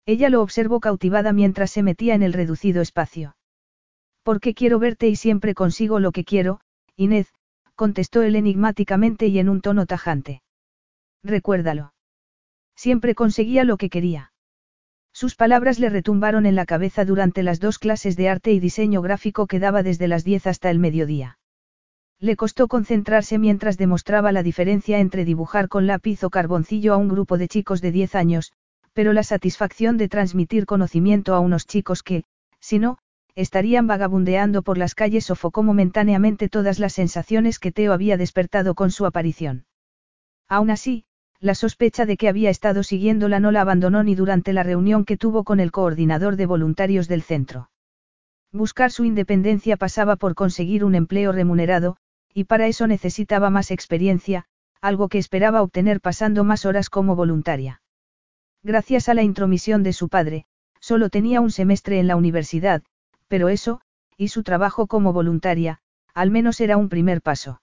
Ella 0.07 0.29
lo 0.31 0.43
observó 0.43 0.81
cautivada 0.81 1.33
mientras 1.33 1.71
se 1.71 1.83
metía 1.83 2.15
en 2.15 2.23
el 2.23 2.33
reducido 2.33 2.83
espacio. 2.83 3.37
Porque 4.23 4.55
quiero 4.55 4.79
verte 4.79 5.09
y 5.09 5.17
siempre 5.17 5.55
consigo 5.55 6.01
lo 6.01 6.13
que 6.13 6.25
quiero, 6.25 6.61
Inés, 6.97 7.33
contestó 7.75 8.23
él 8.23 8.37
enigmáticamente 8.37 9.27
y 9.27 9.39
en 9.39 9.49
un 9.49 9.61
tono 9.61 9.87
tajante. 9.87 10.43
Recuérdalo. 11.23 11.95
Siempre 12.77 13.15
conseguía 13.15 13.65
lo 13.65 13.77
que 13.77 13.91
quería. 13.91 14.32
Sus 15.13 15.35
palabras 15.35 15.79
le 15.79 15.91
retumbaron 15.91 16.47
en 16.47 16.55
la 16.55 16.67
cabeza 16.67 17.05
durante 17.05 17.43
las 17.43 17.61
dos 17.61 17.79
clases 17.79 18.17
de 18.17 18.29
arte 18.29 18.53
y 18.53 18.61
diseño 18.61 19.03
gráfico 19.03 19.47
que 19.47 19.59
daba 19.59 19.83
desde 19.83 20.09
las 20.09 20.25
10 20.25 20.47
hasta 20.47 20.71
el 20.71 20.79
mediodía. 20.79 21.39
Le 22.19 22.37
costó 22.37 22.69
concentrarse 22.69 23.39
mientras 23.39 23.77
demostraba 23.77 24.33
la 24.33 24.43
diferencia 24.43 25.01
entre 25.01 25.25
dibujar 25.25 25.69
con 25.69 25.87
lápiz 25.87 26.23
o 26.25 26.31
carboncillo 26.31 26.95
a 26.95 26.97
un 26.97 27.09
grupo 27.09 27.37
de 27.37 27.49
chicos 27.49 27.81
de 27.81 27.93
10 27.93 28.15
años, 28.15 28.53
pero 28.93 29.13
la 29.13 29.23
satisfacción 29.23 29.97
de 29.97 30.09
transmitir 30.09 30.65
conocimiento 30.65 31.35
a 31.35 31.41
unos 31.41 31.67
chicos 31.67 32.03
que, 32.03 32.25
si 32.61 32.79
no, 32.79 32.99
estarían 33.35 33.87
vagabundeando 33.87 34.63
por 34.63 34.79
las 34.79 34.95
calles 34.95 35.25
sofocó 35.25 35.63
momentáneamente 35.63 36.49
todas 36.49 36.79
las 36.79 36.93
sensaciones 36.93 37.59
que 37.59 37.73
Teo 37.73 37.93
había 37.93 38.17
despertado 38.17 38.75
con 38.75 38.91
su 38.91 39.07
aparición. 39.07 39.65
Aún 40.49 40.71
así, 40.71 41.05
la 41.43 41.57
sospecha 41.57 42.07
de 42.07 42.17
que 42.17 42.29
había 42.29 42.51
estado 42.51 42.85
siguiéndola 42.85 43.41
no 43.41 43.51
la 43.51 43.63
abandonó 43.63 44.05
ni 44.05 44.15
durante 44.15 44.53
la 44.53 44.63
reunión 44.63 45.05
que 45.05 45.17
tuvo 45.17 45.43
con 45.43 45.59
el 45.59 45.73
coordinador 45.73 46.37
de 46.37 46.47
voluntarios 46.47 47.09
del 47.09 47.23
centro. 47.23 47.69
Buscar 48.53 48.93
su 48.93 49.05
independencia 49.05 49.77
pasaba 49.77 50.15
por 50.15 50.37
conseguir 50.37 50.85
un 50.85 50.95
empleo 50.95 51.33
remunerado, 51.33 51.97
y 52.33 52.45
para 52.45 52.69
eso 52.69 52.87
necesitaba 52.87 53.51
más 53.51 53.73
experiencia, 53.73 54.45
algo 54.81 55.09
que 55.09 55.19
esperaba 55.19 55.63
obtener 55.63 56.01
pasando 56.01 56.45
más 56.45 56.65
horas 56.65 56.89
como 56.89 57.17
voluntaria. 57.17 57.83
Gracias 58.63 59.09
a 59.09 59.15
la 59.15 59.25
intromisión 59.25 59.83
de 59.83 59.93
su 59.93 60.09
padre, 60.09 60.45
solo 60.79 61.11
tenía 61.11 61.41
un 61.41 61.51
semestre 61.51 61.99
en 61.99 62.07
la 62.07 62.15
universidad, 62.15 62.85
pero 63.27 63.49
eso, 63.49 63.81
y 64.17 64.29
su 64.29 64.45
trabajo 64.45 64.87
como 64.87 65.13
voluntaria, 65.13 65.81
al 66.15 66.31
menos 66.31 66.61
era 66.61 66.77
un 66.77 66.89
primer 66.89 67.21
paso. 67.21 67.62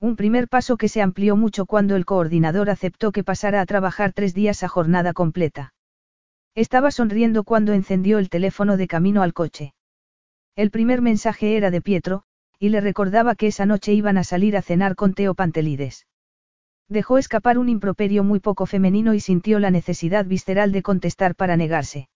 Un 0.00 0.14
primer 0.14 0.48
paso 0.48 0.76
que 0.76 0.88
se 0.88 1.02
amplió 1.02 1.36
mucho 1.36 1.66
cuando 1.66 1.96
el 1.96 2.04
coordinador 2.04 2.70
aceptó 2.70 3.10
que 3.10 3.24
pasara 3.24 3.60
a 3.60 3.66
trabajar 3.66 4.12
tres 4.12 4.32
días 4.32 4.62
a 4.62 4.68
jornada 4.68 5.12
completa. 5.12 5.74
Estaba 6.54 6.92
sonriendo 6.92 7.42
cuando 7.42 7.72
encendió 7.72 8.18
el 8.18 8.30
teléfono 8.30 8.76
de 8.76 8.86
camino 8.86 9.22
al 9.22 9.34
coche. 9.34 9.74
El 10.54 10.70
primer 10.70 11.02
mensaje 11.02 11.56
era 11.56 11.72
de 11.72 11.80
Pietro, 11.80 12.22
y 12.60 12.68
le 12.68 12.80
recordaba 12.80 13.34
que 13.34 13.48
esa 13.48 13.66
noche 13.66 13.92
iban 13.92 14.18
a 14.18 14.24
salir 14.24 14.56
a 14.56 14.62
cenar 14.62 14.94
con 14.94 15.14
Teo 15.14 15.34
Pantelides. 15.34 16.06
Dejó 16.88 17.18
escapar 17.18 17.58
un 17.58 17.68
improperio 17.68 18.24
muy 18.24 18.38
poco 18.38 18.66
femenino 18.66 19.14
y 19.14 19.20
sintió 19.20 19.58
la 19.58 19.70
necesidad 19.70 20.24
visceral 20.24 20.72
de 20.72 20.82
contestar 20.82 21.34
para 21.34 21.56
negarse. 21.56 22.08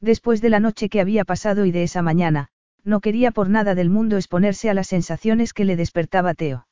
Después 0.00 0.40
de 0.40 0.50
la 0.50 0.60
noche 0.60 0.88
que 0.88 1.00
había 1.00 1.24
pasado 1.24 1.64
y 1.64 1.72
de 1.72 1.82
esa 1.82 2.02
mañana, 2.02 2.48
no 2.84 3.00
quería 3.00 3.32
por 3.32 3.48
nada 3.48 3.74
del 3.74 3.90
mundo 3.90 4.16
exponerse 4.16 4.70
a 4.70 4.74
las 4.74 4.86
sensaciones 4.86 5.52
que 5.52 5.64
le 5.64 5.74
despertaba 5.74 6.34
Teo. 6.34 6.67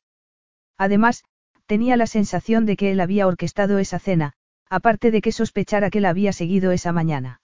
Además, 0.77 1.23
tenía 1.65 1.97
la 1.97 2.07
sensación 2.07 2.65
de 2.65 2.77
que 2.77 2.91
él 2.91 2.99
había 2.99 3.27
orquestado 3.27 3.79
esa 3.79 3.99
cena, 3.99 4.33
aparte 4.69 5.11
de 5.11 5.21
que 5.21 5.31
sospechara 5.31 5.89
que 5.89 6.01
la 6.01 6.09
había 6.09 6.33
seguido 6.33 6.71
esa 6.71 6.91
mañana. 6.91 7.41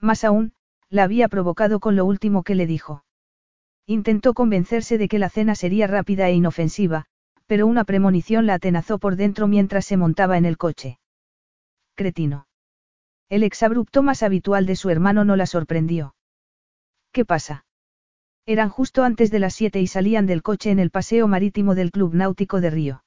Más 0.00 0.24
aún, 0.24 0.52
la 0.88 1.04
había 1.04 1.28
provocado 1.28 1.80
con 1.80 1.96
lo 1.96 2.04
último 2.04 2.42
que 2.42 2.54
le 2.54 2.66
dijo. 2.66 3.04
Intentó 3.86 4.34
convencerse 4.34 4.96
de 4.98 5.08
que 5.08 5.18
la 5.18 5.28
cena 5.28 5.54
sería 5.54 5.86
rápida 5.86 6.28
e 6.28 6.34
inofensiva, 6.34 7.06
pero 7.46 7.66
una 7.66 7.84
premonición 7.84 8.46
la 8.46 8.54
atenazó 8.54 8.98
por 8.98 9.16
dentro 9.16 9.46
mientras 9.46 9.84
se 9.84 9.96
montaba 9.96 10.38
en 10.38 10.46
el 10.46 10.56
coche. 10.56 10.98
Cretino. 11.94 12.46
El 13.28 13.42
exabrupto 13.42 14.02
más 14.02 14.22
habitual 14.22 14.66
de 14.66 14.76
su 14.76 14.90
hermano 14.90 15.24
no 15.24 15.36
la 15.36 15.46
sorprendió. 15.46 16.14
¿Qué 17.12 17.24
pasa? 17.24 17.66
Eran 18.46 18.68
justo 18.68 19.04
antes 19.04 19.30
de 19.30 19.38
las 19.38 19.54
siete 19.54 19.80
y 19.80 19.86
salían 19.86 20.26
del 20.26 20.42
coche 20.42 20.70
en 20.70 20.78
el 20.78 20.90
paseo 20.90 21.26
marítimo 21.28 21.74
del 21.74 21.90
Club 21.90 22.14
Náutico 22.14 22.60
de 22.60 22.68
Río. 22.68 23.04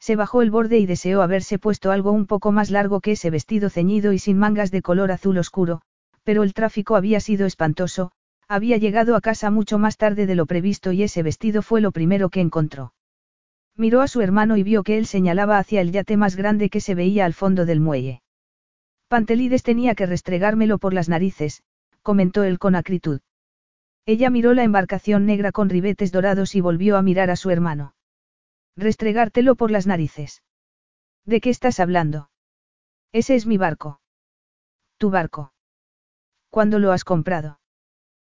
Se 0.00 0.16
bajó 0.16 0.42
el 0.42 0.50
borde 0.50 0.78
y 0.78 0.86
deseó 0.86 1.22
haberse 1.22 1.60
puesto 1.60 1.92
algo 1.92 2.10
un 2.10 2.26
poco 2.26 2.50
más 2.50 2.70
largo 2.70 3.00
que 3.00 3.12
ese 3.12 3.30
vestido 3.30 3.70
ceñido 3.70 4.12
y 4.12 4.18
sin 4.18 4.36
mangas 4.36 4.72
de 4.72 4.82
color 4.82 5.12
azul 5.12 5.38
oscuro, 5.38 5.80
pero 6.24 6.42
el 6.42 6.54
tráfico 6.54 6.96
había 6.96 7.20
sido 7.20 7.46
espantoso, 7.46 8.10
había 8.48 8.78
llegado 8.78 9.14
a 9.14 9.20
casa 9.20 9.50
mucho 9.50 9.78
más 9.78 9.96
tarde 9.96 10.26
de 10.26 10.34
lo 10.34 10.46
previsto 10.46 10.90
y 10.90 11.04
ese 11.04 11.22
vestido 11.22 11.62
fue 11.62 11.80
lo 11.80 11.92
primero 11.92 12.28
que 12.28 12.40
encontró. 12.40 12.94
Miró 13.76 14.00
a 14.00 14.08
su 14.08 14.22
hermano 14.22 14.56
y 14.56 14.64
vio 14.64 14.82
que 14.82 14.98
él 14.98 15.06
señalaba 15.06 15.58
hacia 15.58 15.80
el 15.80 15.92
yate 15.92 16.16
más 16.16 16.34
grande 16.34 16.68
que 16.68 16.80
se 16.80 16.96
veía 16.96 17.26
al 17.26 17.34
fondo 17.34 17.64
del 17.64 17.78
muelle. 17.78 18.22
Pantelides 19.06 19.62
tenía 19.62 19.94
que 19.94 20.06
restregármelo 20.06 20.78
por 20.78 20.94
las 20.94 21.08
narices, 21.08 21.62
comentó 22.02 22.42
él 22.42 22.58
con 22.58 22.74
acritud. 22.74 23.20
Ella 24.08 24.30
miró 24.30 24.54
la 24.54 24.64
embarcación 24.64 25.26
negra 25.26 25.52
con 25.52 25.68
ribetes 25.68 26.12
dorados 26.12 26.54
y 26.54 26.62
volvió 26.62 26.96
a 26.96 27.02
mirar 27.02 27.28
a 27.28 27.36
su 27.36 27.50
hermano. 27.50 27.94
Restregártelo 28.74 29.54
por 29.54 29.70
las 29.70 29.86
narices. 29.86 30.42
¿De 31.26 31.42
qué 31.42 31.50
estás 31.50 31.78
hablando? 31.78 32.30
Ese 33.12 33.34
es 33.34 33.44
mi 33.44 33.58
barco. 33.58 34.00
Tu 34.96 35.10
barco. 35.10 35.52
¿Cuándo 36.48 36.78
lo 36.78 36.92
has 36.92 37.04
comprado? 37.04 37.60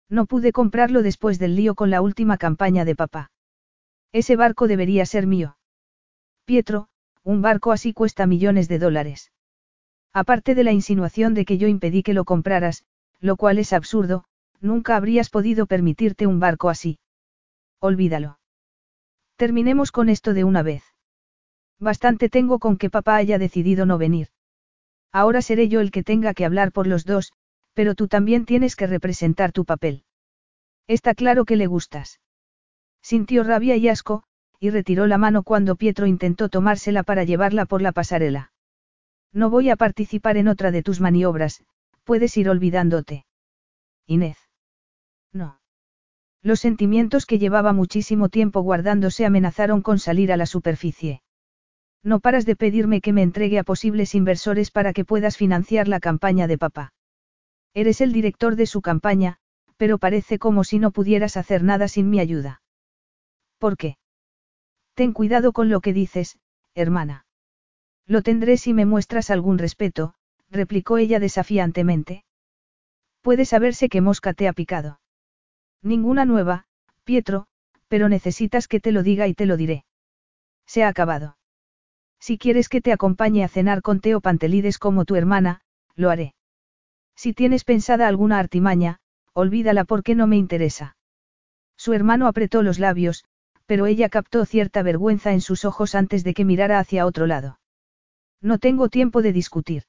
No 0.08 0.24
pude 0.24 0.50
comprarlo 0.50 1.02
después 1.02 1.38
del 1.38 1.56
lío 1.56 1.74
con 1.74 1.90
la 1.90 2.00
última 2.00 2.38
campaña 2.38 2.86
de 2.86 2.96
papá. 2.96 3.30
Ese 4.12 4.34
barco 4.34 4.68
debería 4.68 5.04
ser 5.04 5.26
mío. 5.26 5.58
Pietro, 6.46 6.88
un 7.22 7.42
barco 7.42 7.70
así 7.70 7.92
cuesta 7.92 8.26
millones 8.26 8.68
de 8.68 8.78
dólares. 8.78 9.30
Aparte 10.14 10.54
de 10.54 10.64
la 10.64 10.72
insinuación 10.72 11.34
de 11.34 11.44
que 11.44 11.58
yo 11.58 11.68
impedí 11.68 12.02
que 12.02 12.14
lo 12.14 12.24
compraras, 12.24 12.86
lo 13.20 13.36
cual 13.36 13.58
es 13.58 13.74
absurdo, 13.74 14.24
nunca 14.60 14.96
habrías 14.96 15.30
podido 15.30 15.66
permitirte 15.66 16.26
un 16.26 16.40
barco 16.40 16.68
así. 16.68 16.98
Olvídalo. 17.80 18.38
Terminemos 19.36 19.92
con 19.92 20.08
esto 20.08 20.34
de 20.34 20.44
una 20.44 20.62
vez. 20.62 20.82
Bastante 21.78 22.28
tengo 22.28 22.58
con 22.58 22.78
que 22.78 22.90
papá 22.90 23.16
haya 23.16 23.38
decidido 23.38 23.84
no 23.84 23.98
venir. 23.98 24.28
Ahora 25.12 25.42
seré 25.42 25.68
yo 25.68 25.80
el 25.80 25.90
que 25.90 26.02
tenga 26.02 26.34
que 26.34 26.44
hablar 26.44 26.72
por 26.72 26.86
los 26.86 27.04
dos, 27.04 27.32
pero 27.74 27.94
tú 27.94 28.08
también 28.08 28.46
tienes 28.46 28.76
que 28.76 28.86
representar 28.86 29.52
tu 29.52 29.64
papel. 29.64 30.04
Está 30.86 31.14
claro 31.14 31.44
que 31.44 31.56
le 31.56 31.66
gustas. 31.66 32.20
Sintió 33.02 33.44
rabia 33.44 33.76
y 33.76 33.88
asco, 33.88 34.22
y 34.58 34.70
retiró 34.70 35.06
la 35.06 35.18
mano 35.18 35.42
cuando 35.42 35.76
Pietro 35.76 36.06
intentó 36.06 36.48
tomársela 36.48 37.02
para 37.02 37.24
llevarla 37.24 37.66
por 37.66 37.82
la 37.82 37.92
pasarela. 37.92 38.52
No 39.32 39.50
voy 39.50 39.68
a 39.68 39.76
participar 39.76 40.38
en 40.38 40.48
otra 40.48 40.70
de 40.70 40.82
tus 40.82 41.00
maniobras, 41.00 41.62
puedes 42.04 42.36
ir 42.36 42.48
olvidándote. 42.48 43.26
Inés. 44.06 44.38
No. 45.36 45.60
Los 46.42 46.60
sentimientos 46.60 47.26
que 47.26 47.38
llevaba 47.38 47.72
muchísimo 47.72 48.28
tiempo 48.30 48.62
guardándose 48.62 49.26
amenazaron 49.26 49.82
con 49.82 49.98
salir 49.98 50.32
a 50.32 50.36
la 50.36 50.46
superficie. 50.46 51.22
No 52.02 52.20
paras 52.20 52.46
de 52.46 52.56
pedirme 52.56 53.00
que 53.00 53.12
me 53.12 53.22
entregue 53.22 53.58
a 53.58 53.64
posibles 53.64 54.14
inversores 54.14 54.70
para 54.70 54.92
que 54.92 55.04
puedas 55.04 55.36
financiar 55.36 55.88
la 55.88 56.00
campaña 56.00 56.46
de 56.46 56.56
papá. 56.56 56.94
Eres 57.74 58.00
el 58.00 58.12
director 58.12 58.56
de 58.56 58.66
su 58.66 58.80
campaña, 58.80 59.36
pero 59.76 59.98
parece 59.98 60.38
como 60.38 60.64
si 60.64 60.78
no 60.78 60.90
pudieras 60.90 61.36
hacer 61.36 61.62
nada 61.62 61.88
sin 61.88 62.08
mi 62.08 62.18
ayuda. 62.20 62.62
¿Por 63.58 63.76
qué? 63.76 63.98
Ten 64.94 65.12
cuidado 65.12 65.52
con 65.52 65.68
lo 65.68 65.80
que 65.80 65.92
dices, 65.92 66.38
hermana. 66.74 67.26
Lo 68.06 68.22
tendré 68.22 68.56
si 68.56 68.72
me 68.72 68.86
muestras 68.86 69.30
algún 69.30 69.58
respeto, 69.58 70.14
replicó 70.48 70.96
ella 70.96 71.20
desafiantemente. 71.20 72.24
Puede 73.20 73.44
saberse 73.44 73.88
qué 73.90 74.00
mosca 74.00 74.32
te 74.32 74.48
ha 74.48 74.52
picado. 74.52 75.00
Ninguna 75.86 76.24
nueva, 76.24 76.64
Pietro, 77.04 77.46
pero 77.86 78.08
necesitas 78.08 78.66
que 78.66 78.80
te 78.80 78.90
lo 78.90 79.04
diga 79.04 79.28
y 79.28 79.34
te 79.34 79.46
lo 79.46 79.56
diré. 79.56 79.84
Se 80.66 80.82
ha 80.82 80.88
acabado. 80.88 81.36
Si 82.18 82.38
quieres 82.38 82.68
que 82.68 82.80
te 82.80 82.92
acompañe 82.92 83.44
a 83.44 83.48
cenar 83.48 83.82
con 83.82 84.00
Teo 84.00 84.20
Pantelides 84.20 84.78
como 84.78 85.04
tu 85.04 85.14
hermana, 85.14 85.60
lo 85.94 86.10
haré. 86.10 86.34
Si 87.14 87.32
tienes 87.34 87.62
pensada 87.62 88.08
alguna 88.08 88.40
artimaña, 88.40 88.98
olvídala 89.32 89.84
porque 89.84 90.16
no 90.16 90.26
me 90.26 90.36
interesa. 90.36 90.96
Su 91.76 91.92
hermano 91.92 92.26
apretó 92.26 92.64
los 92.64 92.80
labios, 92.80 93.24
pero 93.64 93.86
ella 93.86 94.08
captó 94.08 94.44
cierta 94.44 94.82
vergüenza 94.82 95.34
en 95.34 95.40
sus 95.40 95.64
ojos 95.64 95.94
antes 95.94 96.24
de 96.24 96.34
que 96.34 96.44
mirara 96.44 96.80
hacia 96.80 97.06
otro 97.06 97.28
lado. 97.28 97.60
No 98.40 98.58
tengo 98.58 98.88
tiempo 98.88 99.22
de 99.22 99.32
discutir. 99.32 99.84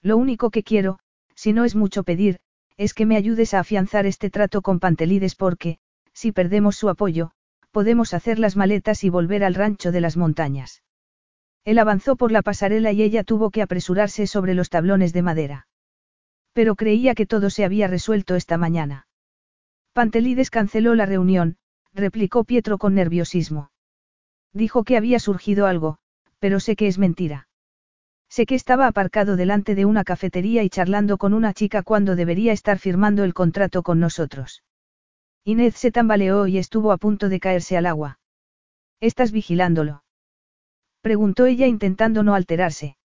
Lo 0.00 0.16
único 0.16 0.50
que 0.50 0.62
quiero, 0.62 0.98
si 1.34 1.52
no 1.52 1.66
es 1.66 1.76
mucho 1.76 2.04
pedir, 2.04 2.40
es 2.80 2.94
que 2.94 3.04
me 3.04 3.16
ayudes 3.16 3.52
a 3.52 3.60
afianzar 3.60 4.06
este 4.06 4.30
trato 4.30 4.62
con 4.62 4.80
Pantelides 4.80 5.34
porque, 5.34 5.76
si 6.14 6.32
perdemos 6.32 6.76
su 6.76 6.88
apoyo, 6.88 7.32
podemos 7.72 8.14
hacer 8.14 8.38
las 8.38 8.56
maletas 8.56 9.04
y 9.04 9.10
volver 9.10 9.44
al 9.44 9.54
rancho 9.54 9.92
de 9.92 10.00
las 10.00 10.16
montañas. 10.16 10.82
Él 11.66 11.78
avanzó 11.78 12.16
por 12.16 12.32
la 12.32 12.40
pasarela 12.40 12.90
y 12.90 13.02
ella 13.02 13.22
tuvo 13.22 13.50
que 13.50 13.60
apresurarse 13.60 14.26
sobre 14.26 14.54
los 14.54 14.70
tablones 14.70 15.12
de 15.12 15.20
madera. 15.20 15.66
Pero 16.54 16.74
creía 16.74 17.14
que 17.14 17.26
todo 17.26 17.50
se 17.50 17.66
había 17.66 17.86
resuelto 17.86 18.34
esta 18.34 18.56
mañana. 18.56 19.06
Pantelides 19.92 20.48
canceló 20.48 20.94
la 20.94 21.04
reunión, 21.04 21.58
replicó 21.92 22.44
Pietro 22.44 22.78
con 22.78 22.94
nerviosismo. 22.94 23.72
Dijo 24.54 24.84
que 24.84 24.96
había 24.96 25.18
surgido 25.18 25.66
algo, 25.66 25.98
pero 26.38 26.60
sé 26.60 26.76
que 26.76 26.86
es 26.86 26.96
mentira. 26.96 27.49
Sé 28.30 28.46
que 28.46 28.54
estaba 28.54 28.86
aparcado 28.86 29.34
delante 29.34 29.74
de 29.74 29.84
una 29.84 30.04
cafetería 30.04 30.62
y 30.62 30.70
charlando 30.70 31.18
con 31.18 31.34
una 31.34 31.52
chica 31.52 31.82
cuando 31.82 32.14
debería 32.14 32.52
estar 32.52 32.78
firmando 32.78 33.24
el 33.24 33.34
contrato 33.34 33.82
con 33.82 33.98
nosotros. 33.98 34.62
Inés 35.44 35.74
se 35.74 35.90
tambaleó 35.90 36.46
y 36.46 36.56
estuvo 36.56 36.92
a 36.92 36.96
punto 36.96 37.28
de 37.28 37.40
caerse 37.40 37.76
al 37.76 37.86
agua. 37.86 38.20
¿Estás 39.00 39.32
vigilándolo? 39.32 40.04
Preguntó 41.00 41.46
ella 41.46 41.66
intentando 41.66 42.22
no 42.22 42.34
alterarse. 42.34 42.96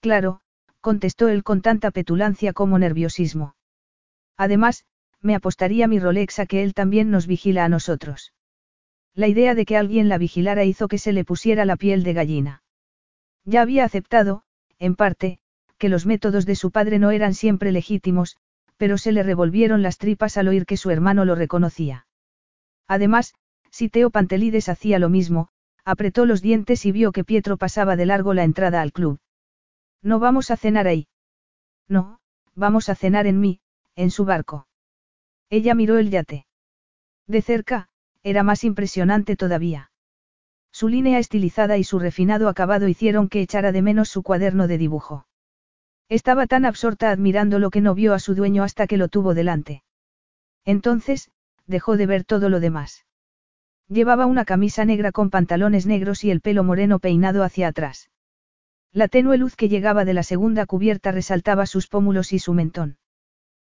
Claro, 0.00 0.40
contestó 0.80 1.28
él 1.28 1.42
con 1.42 1.60
tanta 1.60 1.90
petulancia 1.90 2.54
como 2.54 2.78
nerviosismo. 2.78 3.54
Además, 4.38 4.86
me 5.20 5.34
apostaría 5.34 5.88
mi 5.88 5.98
Rolex 5.98 6.38
a 6.38 6.46
que 6.46 6.62
él 6.62 6.72
también 6.72 7.10
nos 7.10 7.26
vigila 7.26 7.66
a 7.66 7.68
nosotros. 7.68 8.32
La 9.14 9.28
idea 9.28 9.54
de 9.54 9.66
que 9.66 9.76
alguien 9.76 10.08
la 10.08 10.16
vigilara 10.16 10.64
hizo 10.64 10.88
que 10.88 10.96
se 10.96 11.12
le 11.12 11.24
pusiera 11.24 11.66
la 11.66 11.76
piel 11.76 12.02
de 12.02 12.14
gallina. 12.14 12.62
Ya 13.48 13.62
había 13.62 13.86
aceptado, 13.86 14.42
en 14.78 14.94
parte, 14.94 15.38
que 15.78 15.88
los 15.88 16.04
métodos 16.04 16.44
de 16.44 16.54
su 16.54 16.70
padre 16.70 16.98
no 16.98 17.12
eran 17.12 17.32
siempre 17.32 17.72
legítimos, 17.72 18.36
pero 18.76 18.98
se 18.98 19.10
le 19.10 19.22
revolvieron 19.22 19.80
las 19.80 19.96
tripas 19.96 20.36
al 20.36 20.48
oír 20.48 20.66
que 20.66 20.76
su 20.76 20.90
hermano 20.90 21.24
lo 21.24 21.34
reconocía. 21.34 22.06
Además, 22.86 23.32
si 23.70 23.88
Teo 23.88 24.10
Pantelides 24.10 24.68
hacía 24.68 24.98
lo 24.98 25.08
mismo, 25.08 25.48
apretó 25.82 26.26
los 26.26 26.42
dientes 26.42 26.84
y 26.84 26.92
vio 26.92 27.10
que 27.10 27.24
Pietro 27.24 27.56
pasaba 27.56 27.96
de 27.96 28.04
largo 28.04 28.34
la 28.34 28.44
entrada 28.44 28.82
al 28.82 28.92
club. 28.92 29.18
No 30.02 30.18
vamos 30.18 30.50
a 30.50 30.58
cenar 30.58 30.86
ahí. 30.86 31.08
No, 31.88 32.20
vamos 32.54 32.90
a 32.90 32.96
cenar 32.96 33.26
en 33.26 33.40
mí, 33.40 33.60
en 33.96 34.10
su 34.10 34.26
barco. 34.26 34.68
Ella 35.48 35.74
miró 35.74 35.96
el 35.96 36.10
yate. 36.10 36.44
De 37.26 37.40
cerca, 37.40 37.88
era 38.22 38.42
más 38.42 38.62
impresionante 38.62 39.36
todavía. 39.36 39.90
Su 40.72 40.88
línea 40.88 41.18
estilizada 41.18 41.76
y 41.78 41.84
su 41.84 41.98
refinado 41.98 42.48
acabado 42.48 42.88
hicieron 42.88 43.28
que 43.28 43.40
echara 43.40 43.72
de 43.72 43.82
menos 43.82 44.08
su 44.08 44.22
cuaderno 44.22 44.68
de 44.68 44.78
dibujo. 44.78 45.26
Estaba 46.08 46.46
tan 46.46 46.64
absorta 46.64 47.10
admirando 47.10 47.58
lo 47.58 47.70
que 47.70 47.80
no 47.80 47.94
vio 47.94 48.14
a 48.14 48.18
su 48.18 48.34
dueño 48.34 48.62
hasta 48.62 48.86
que 48.86 48.96
lo 48.96 49.08
tuvo 49.08 49.34
delante. 49.34 49.82
Entonces, 50.64 51.30
dejó 51.66 51.96
de 51.96 52.06
ver 52.06 52.24
todo 52.24 52.48
lo 52.48 52.60
demás. 52.60 53.04
Llevaba 53.88 54.26
una 54.26 54.44
camisa 54.44 54.84
negra 54.84 55.12
con 55.12 55.30
pantalones 55.30 55.86
negros 55.86 56.24
y 56.24 56.30
el 56.30 56.40
pelo 56.40 56.64
moreno 56.64 56.98
peinado 56.98 57.42
hacia 57.42 57.68
atrás. 57.68 58.10
La 58.92 59.08
tenue 59.08 59.36
luz 59.38 59.56
que 59.56 59.68
llegaba 59.68 60.04
de 60.04 60.14
la 60.14 60.22
segunda 60.22 60.66
cubierta 60.66 61.12
resaltaba 61.12 61.66
sus 61.66 61.88
pómulos 61.88 62.32
y 62.32 62.38
su 62.38 62.54
mentón. 62.54 62.98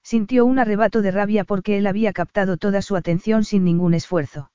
Sintió 0.03 0.47
un 0.47 0.59
arrebato 0.59 1.03
de 1.03 1.11
rabia 1.11 1.45
porque 1.45 1.79
él 1.79 1.87
había 1.87 2.13
captado 2.13 2.57
toda 2.57 2.81
su 2.83 2.97
atención 2.97 3.45
sin 3.45 3.65
ningún 3.65 3.95
esfuerzo. 3.95 4.50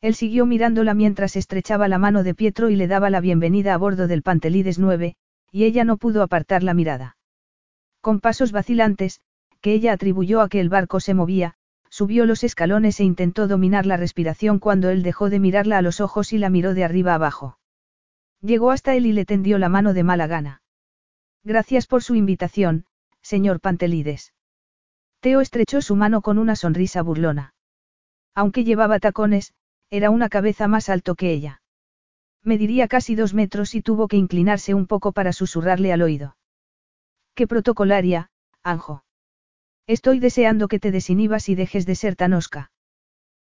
Él 0.00 0.14
siguió 0.14 0.46
mirándola 0.46 0.94
mientras 0.94 1.34
estrechaba 1.34 1.88
la 1.88 1.98
mano 1.98 2.22
de 2.22 2.34
Pietro 2.34 2.70
y 2.70 2.76
le 2.76 2.86
daba 2.86 3.10
la 3.10 3.20
bienvenida 3.20 3.74
a 3.74 3.76
bordo 3.76 4.06
del 4.06 4.22
Pantelides 4.22 4.78
9, 4.78 5.16
y 5.50 5.64
ella 5.64 5.84
no 5.84 5.96
pudo 5.96 6.22
apartar 6.22 6.62
la 6.62 6.72
mirada. 6.72 7.16
Con 8.00 8.20
pasos 8.20 8.52
vacilantes, 8.52 9.20
que 9.60 9.72
ella 9.72 9.92
atribuyó 9.92 10.40
a 10.40 10.48
que 10.48 10.60
el 10.60 10.68
barco 10.68 11.00
se 11.00 11.14
movía, 11.14 11.54
subió 11.90 12.26
los 12.26 12.44
escalones 12.44 13.00
e 13.00 13.04
intentó 13.04 13.48
dominar 13.48 13.86
la 13.86 13.96
respiración 13.96 14.60
cuando 14.60 14.90
él 14.90 15.02
dejó 15.02 15.30
de 15.30 15.40
mirarla 15.40 15.78
a 15.78 15.82
los 15.82 16.00
ojos 16.00 16.32
y 16.32 16.38
la 16.38 16.48
miró 16.48 16.74
de 16.74 16.84
arriba 16.84 17.14
abajo. 17.14 17.58
Llegó 18.40 18.70
hasta 18.70 18.94
él 18.94 19.06
y 19.06 19.12
le 19.12 19.24
tendió 19.24 19.58
la 19.58 19.68
mano 19.68 19.94
de 19.94 20.04
mala 20.04 20.28
gana. 20.28 20.62
Gracias 21.42 21.88
por 21.88 22.04
su 22.04 22.14
invitación, 22.14 22.84
señor 23.20 23.60
Pantelides. 23.60 24.32
Teo 25.20 25.40
estrechó 25.40 25.82
su 25.82 25.96
mano 25.96 26.22
con 26.22 26.38
una 26.38 26.54
sonrisa 26.54 27.02
burlona. 27.02 27.54
Aunque 28.34 28.62
llevaba 28.62 29.00
tacones, 29.00 29.54
era 29.90 30.10
una 30.10 30.28
cabeza 30.28 30.68
más 30.68 30.88
alto 30.88 31.14
que 31.14 31.32
ella. 31.32 31.62
Mediría 32.44 32.88
casi 32.88 33.14
dos 33.14 33.34
metros 33.34 33.74
y 33.74 33.82
tuvo 33.82 34.08
que 34.08 34.16
inclinarse 34.16 34.74
un 34.74 34.86
poco 34.86 35.12
para 35.12 35.32
susurrarle 35.32 35.92
al 35.92 36.02
oído. 36.02 36.36
Qué 37.34 37.46
protocolaria, 37.46 38.30
Anjo. 38.62 39.04
Estoy 39.86 40.20
deseando 40.20 40.68
que 40.68 40.78
te 40.78 40.90
desinhibas 40.90 41.48
y 41.48 41.54
dejes 41.54 41.86
de 41.86 41.94
ser 41.94 42.16
tan 42.16 42.32
osca. 42.32 42.70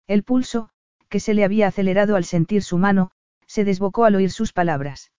El 0.08 0.24
pulso, 0.24 0.70
que 1.10 1.20
se 1.20 1.34
le 1.34 1.44
había 1.44 1.68
acelerado 1.68 2.16
al 2.16 2.26
sentir 2.26 2.64
su 2.64 2.78
mano, 2.78 3.12
se 3.48 3.64
desbocó 3.64 4.04
al 4.06 4.16
oír 4.16 4.32
sus 4.32 4.52
palabras. 4.52 5.12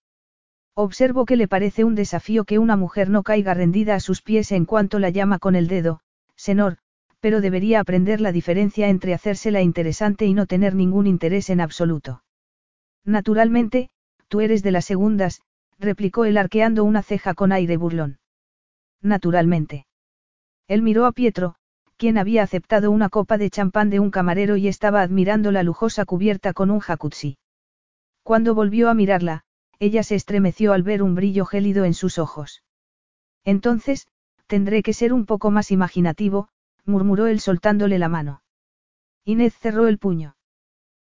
Observo 0.75 1.25
que 1.25 1.37
le 1.37 1.47
parece 1.47 1.83
un 1.83 1.95
desafío 1.95 2.43
que 2.43 2.59
una 2.59 2.75
mujer 2.75 3.09
no 3.09 3.23
caiga 3.23 3.53
rendida 3.53 3.95
a 3.95 3.99
sus 3.99 4.21
pies 4.21 4.51
en 4.51 4.65
cuanto 4.65 4.99
la 4.99 5.09
llama 5.09 5.39
con 5.39 5.55
el 5.55 5.67
dedo, 5.67 6.01
Senor, 6.35 6.77
pero 7.25 7.41
debería 7.41 7.79
aprender 7.79 8.21
la 8.21 8.31
diferencia 8.31 8.87
entre 8.87 9.15
hacérsela 9.15 9.63
interesante 9.63 10.27
y 10.27 10.35
no 10.35 10.45
tener 10.45 10.75
ningún 10.75 11.07
interés 11.07 11.49
en 11.49 11.59
absoluto. 11.59 12.21
Naturalmente, 13.03 13.89
tú 14.27 14.41
eres 14.41 14.61
de 14.61 14.69
las 14.69 14.85
segundas, 14.85 15.41
replicó 15.79 16.25
él 16.25 16.37
arqueando 16.37 16.83
una 16.83 17.01
ceja 17.01 17.33
con 17.33 17.51
aire 17.51 17.77
burlón. 17.77 18.19
Naturalmente. 19.01 19.87
Él 20.67 20.83
miró 20.83 21.07
a 21.07 21.13
Pietro, 21.13 21.55
quien 21.97 22.19
había 22.19 22.43
aceptado 22.43 22.91
una 22.91 23.09
copa 23.09 23.39
de 23.39 23.49
champán 23.49 23.89
de 23.89 23.99
un 23.99 24.11
camarero 24.11 24.55
y 24.55 24.67
estaba 24.67 25.01
admirando 25.01 25.51
la 25.51 25.63
lujosa 25.63 26.05
cubierta 26.05 26.53
con 26.53 26.69
un 26.69 26.79
jacuzzi. 26.79 27.39
Cuando 28.21 28.53
volvió 28.53 28.87
a 28.87 28.93
mirarla, 28.93 29.45
ella 29.79 30.03
se 30.03 30.13
estremeció 30.13 30.73
al 30.73 30.83
ver 30.83 31.01
un 31.01 31.15
brillo 31.15 31.45
gélido 31.45 31.85
en 31.85 31.95
sus 31.95 32.19
ojos. 32.19 32.61
Entonces, 33.43 34.05
tendré 34.45 34.83
que 34.83 34.93
ser 34.93 35.11
un 35.11 35.25
poco 35.25 35.49
más 35.49 35.71
imaginativo, 35.71 36.49
murmuró 36.85 37.27
él 37.27 37.39
soltándole 37.39 37.99
la 37.99 38.09
mano. 38.09 38.41
Inés 39.23 39.57
cerró 39.57 39.87
el 39.87 39.97
puño. 39.97 40.35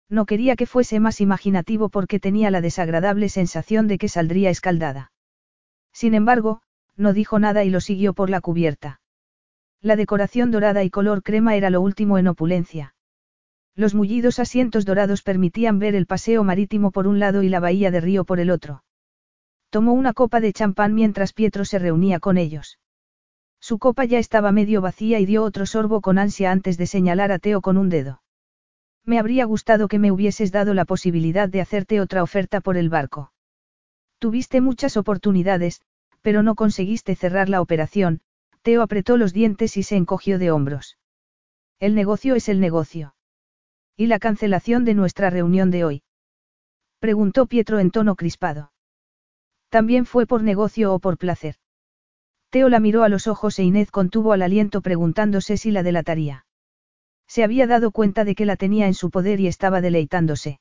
No 0.09 0.25
quería 0.25 0.57
que 0.57 0.67
fuese 0.67 1.01
más 1.01 1.21
imaginativo 1.21 1.89
porque 1.89 2.21
tenía 2.21 2.51
la 2.51 2.61
desagradable 2.61 3.29
sensación 3.29 3.89
de 3.89 3.99
que 3.99 4.09
saldría 4.09 4.51
escaldada. 4.51 5.13
Sin 5.93 6.15
embargo, 6.15 6.63
no 6.97 7.13
dijo 7.13 7.39
nada 7.39 7.65
y 7.65 7.71
lo 7.71 7.81
siguió 7.81 8.15
por 8.15 8.31
la 8.31 8.41
cubierta. 8.41 9.01
La 9.83 9.97
decoración 9.97 10.51
dorada 10.51 10.85
y 10.85 10.91
color 10.91 11.23
crema 11.23 11.57
era 11.57 11.71
lo 11.71 11.81
último 11.81 12.19
en 12.19 12.29
opulencia. 12.29 12.95
Los 13.75 13.95
mullidos 13.95 14.39
asientos 14.39 14.87
dorados 14.87 15.23
permitían 15.23 15.79
ver 15.79 15.95
el 15.95 16.07
paseo 16.07 16.43
marítimo 16.45 16.91
por 16.91 17.07
un 17.07 17.19
lado 17.19 17.43
y 17.43 17.49
la 17.49 17.61
bahía 17.61 17.91
de 17.91 18.01
río 18.01 18.25
por 18.25 18.41
el 18.41 18.51
otro. 18.51 18.85
Tomó 19.69 19.93
una 19.93 20.15
copa 20.15 20.41
de 20.41 20.53
champán 20.53 20.95
mientras 20.95 21.35
Pietro 21.35 21.65
se 21.65 21.79
reunía 21.79 22.21
con 22.21 22.39
ellos. 22.39 22.79
Su 23.69 23.81
copa 23.81 24.05
ya 24.05 24.21
estaba 24.21 24.53
medio 24.53 24.81
vacía 24.81 25.19
y 25.19 25.27
dio 25.27 25.43
otro 25.43 25.67
sorbo 25.67 26.01
con 26.01 26.19
ansia 26.19 26.53
antes 26.53 26.79
de 26.79 26.87
señalar 26.87 27.33
a 27.33 27.41
Teo 27.41 27.61
con 27.61 27.79
un 27.79 27.89
dedo. 27.89 28.23
Me 29.05 29.19
habría 29.19 29.45
gustado 29.45 29.89
que 29.89 29.99
me 29.99 30.13
hubieses 30.13 30.53
dado 30.53 30.73
la 30.73 30.85
posibilidad 30.85 31.49
de 31.49 31.61
hacerte 31.61 32.01
otra 32.01 32.23
oferta 32.23 32.61
por 32.61 32.77
el 32.77 32.91
barco. 32.91 33.33
Tuviste 34.21 34.61
muchas 34.61 34.97
oportunidades, 34.97 35.81
pero 36.23 36.45
no 36.45 36.55
conseguiste 36.55 37.17
cerrar 37.17 37.49
la 37.49 37.61
operación, 37.61 38.21
Teo 38.63 38.83
apretó 38.83 39.17
los 39.17 39.33
dientes 39.33 39.77
y 39.77 39.83
se 39.83 39.97
encogió 39.97 40.39
de 40.39 40.53
hombros. 40.53 40.97
El 41.81 41.97
negocio 41.97 42.37
es 42.37 42.49
el 42.49 42.61
negocio. 42.61 43.17
¿Y 43.97 44.07
la 44.07 44.21
cancelación 44.21 44.85
de 44.85 44.95
nuestra 44.95 45.29
reunión 45.29 45.73
de 45.73 45.85
hoy? 45.85 46.03
Preguntó 47.01 47.47
Pietro 47.47 47.81
en 47.81 47.91
tono 47.91 48.15
crispado. 48.15 48.71
¿También 49.71 50.07
fue 50.07 50.25
por 50.25 50.45
negocio 50.45 50.95
o 50.95 51.01
por 51.01 51.19
placer? 51.19 51.57
Teo 52.57 52.71
la 52.71 52.81
miró 52.81 53.03
a 53.03 53.11
los 53.11 53.27
ojos 53.27 53.59
e 53.59 53.65
Inés 53.65 53.91
contuvo 53.91 54.33
al 54.33 54.41
aliento 54.41 54.81
preguntándose 54.81 55.59
si 55.59 55.71
la 55.71 55.83
delataría. 55.83 56.47
Se 57.29 57.45
había 57.45 57.67
dado 57.67 57.91
cuenta 57.91 58.25
de 58.25 58.35
que 58.35 58.47
la 58.47 58.57
tenía 58.57 58.87
en 58.87 58.95
su 58.95 59.11
poder 59.11 59.41
y 59.41 59.47
estaba 59.47 59.83
deleitándose. 59.83 60.59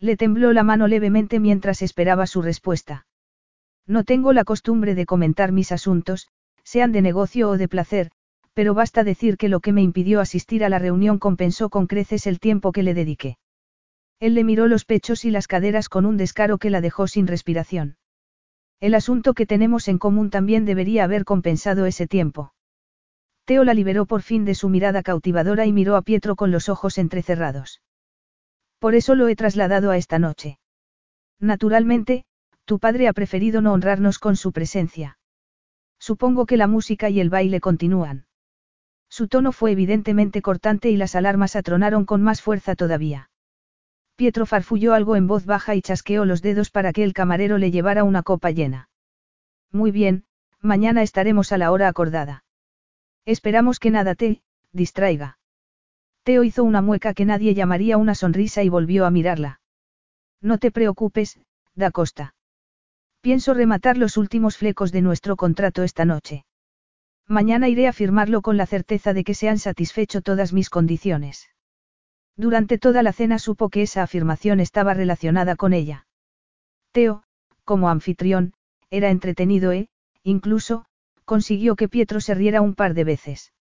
Le 0.00 0.16
tembló 0.16 0.52
la 0.52 0.64
mano 0.64 0.88
levemente 0.88 1.38
mientras 1.38 1.82
esperaba 1.82 2.26
su 2.26 2.42
respuesta. 2.42 3.06
No 3.86 4.02
tengo 4.02 4.32
la 4.32 4.42
costumbre 4.42 4.96
de 4.96 5.06
comentar 5.06 5.52
mis 5.52 5.70
asuntos, 5.70 6.26
sean 6.64 6.90
de 6.90 7.00
negocio 7.00 7.48
o 7.48 7.58
de 7.58 7.68
placer, 7.68 8.10
pero 8.52 8.74
basta 8.74 9.04
decir 9.04 9.36
que 9.36 9.48
lo 9.48 9.60
que 9.60 9.72
me 9.72 9.82
impidió 9.82 10.18
asistir 10.20 10.64
a 10.64 10.68
la 10.68 10.80
reunión 10.80 11.20
compensó 11.20 11.70
con 11.70 11.86
creces 11.86 12.26
el 12.26 12.40
tiempo 12.40 12.72
que 12.72 12.82
le 12.82 12.92
dediqué. 12.92 13.38
Él 14.18 14.34
le 14.34 14.42
miró 14.42 14.66
los 14.66 14.84
pechos 14.84 15.24
y 15.24 15.30
las 15.30 15.46
caderas 15.46 15.88
con 15.88 16.06
un 16.06 16.16
descaro 16.16 16.58
que 16.58 16.70
la 16.70 16.80
dejó 16.80 17.06
sin 17.06 17.28
respiración. 17.28 17.98
El 18.80 18.94
asunto 18.94 19.34
que 19.34 19.46
tenemos 19.46 19.88
en 19.88 19.98
común 19.98 20.30
también 20.30 20.64
debería 20.64 21.04
haber 21.04 21.24
compensado 21.24 21.86
ese 21.86 22.06
tiempo. 22.06 22.52
Teo 23.44 23.64
la 23.64 23.74
liberó 23.74 24.06
por 24.06 24.22
fin 24.22 24.44
de 24.44 24.54
su 24.54 24.68
mirada 24.68 25.02
cautivadora 25.02 25.66
y 25.66 25.72
miró 25.72 25.96
a 25.96 26.02
Pietro 26.02 26.36
con 26.36 26.50
los 26.50 26.68
ojos 26.68 26.98
entrecerrados. 26.98 27.82
Por 28.78 28.94
eso 28.94 29.14
lo 29.14 29.28
he 29.28 29.36
trasladado 29.36 29.90
a 29.90 29.96
esta 29.96 30.18
noche. 30.18 30.58
Naturalmente, 31.40 32.24
tu 32.64 32.78
padre 32.78 33.08
ha 33.08 33.12
preferido 33.12 33.60
no 33.60 33.72
honrarnos 33.72 34.18
con 34.18 34.36
su 34.36 34.52
presencia. 34.52 35.18
Supongo 35.98 36.46
que 36.46 36.56
la 36.56 36.66
música 36.66 37.10
y 37.10 37.20
el 37.20 37.30
baile 37.30 37.60
continúan. 37.60 38.26
Su 39.08 39.28
tono 39.28 39.52
fue 39.52 39.72
evidentemente 39.72 40.42
cortante 40.42 40.90
y 40.90 40.96
las 40.96 41.14
alarmas 41.14 41.56
atronaron 41.56 42.04
con 42.04 42.22
más 42.22 42.42
fuerza 42.42 42.74
todavía. 42.74 43.30
Pietro 44.16 44.46
farfulló 44.46 44.94
algo 44.94 45.16
en 45.16 45.26
voz 45.26 45.44
baja 45.44 45.74
y 45.74 45.82
chasqueó 45.82 46.24
los 46.24 46.40
dedos 46.40 46.70
para 46.70 46.92
que 46.92 47.02
el 47.02 47.12
camarero 47.12 47.58
le 47.58 47.70
llevara 47.70 48.04
una 48.04 48.22
copa 48.22 48.50
llena. 48.50 48.88
Muy 49.72 49.90
bien, 49.90 50.24
mañana 50.60 51.02
estaremos 51.02 51.50
a 51.50 51.58
la 51.58 51.72
hora 51.72 51.88
acordada. 51.88 52.44
Esperamos 53.24 53.80
que 53.80 53.90
nada 53.90 54.14
te, 54.14 54.42
distraiga. 54.72 55.38
Teo 56.22 56.44
hizo 56.44 56.62
una 56.62 56.80
mueca 56.80 57.12
que 57.12 57.24
nadie 57.24 57.54
llamaría 57.54 57.96
una 57.96 58.14
sonrisa 58.14 58.62
y 58.62 58.68
volvió 58.68 59.04
a 59.04 59.10
mirarla. 59.10 59.60
No 60.40 60.58
te 60.58 60.70
preocupes, 60.70 61.40
Da 61.74 61.90
Costa. 61.90 62.34
Pienso 63.20 63.52
rematar 63.52 63.96
los 63.96 64.16
últimos 64.16 64.56
flecos 64.58 64.92
de 64.92 65.02
nuestro 65.02 65.36
contrato 65.36 65.82
esta 65.82 66.04
noche. 66.04 66.44
Mañana 67.26 67.68
iré 67.68 67.88
a 67.88 67.92
firmarlo 67.92 68.42
con 68.42 68.56
la 68.56 68.66
certeza 68.66 69.12
de 69.12 69.24
que 69.24 69.34
se 69.34 69.48
han 69.48 69.58
satisfecho 69.58 70.20
todas 70.20 70.52
mis 70.52 70.70
condiciones. 70.70 71.48
Durante 72.36 72.78
toda 72.78 73.02
la 73.02 73.12
cena 73.12 73.38
supo 73.38 73.68
que 73.68 73.82
esa 73.82 74.02
afirmación 74.02 74.60
estaba 74.60 74.94
relacionada 74.94 75.56
con 75.56 75.72
ella. 75.72 76.06
Teo, 76.92 77.22
como 77.64 77.88
anfitrión, 77.88 78.54
era 78.90 79.10
entretenido 79.10 79.72
e, 79.72 79.88
incluso, 80.22 80.84
consiguió 81.24 81.76
que 81.76 81.88
Pietro 81.88 82.20
se 82.20 82.34
riera 82.34 82.60
un 82.60 82.74
par 82.74 82.94
de 82.94 83.04
veces. 83.04 83.52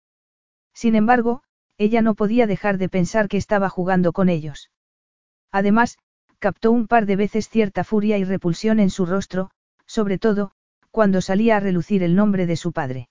Sin 0.74 0.96
embargo, 0.96 1.44
ella 1.78 2.02
no 2.02 2.16
podía 2.16 2.48
dejar 2.48 2.78
de 2.78 2.90
pensar 2.90 3.28
que 3.28 3.38
estaba 3.38 3.70
jugando 3.70 4.12
con 4.12 4.30
ellos. 4.30 4.72
Además, 5.52 5.98
captó 6.40 6.72
un 6.72 6.88
par 6.88 7.06
de 7.06 7.16
veces 7.16 7.50
cierta 7.50 7.84
furia 7.84 8.18
y 8.18 8.24
repulsión 8.24 8.80
en 8.80 8.90
su 8.90 9.06
rostro, 9.06 9.52
sobre 9.86 10.18
todo, 10.18 10.52
cuando 10.92 11.22
salía 11.22 11.58
a 11.58 11.60
relucir 11.60 12.04
el 12.04 12.16
nombre 12.16 12.46
de 12.46 12.56
su 12.56 12.72
padre. 12.72 13.10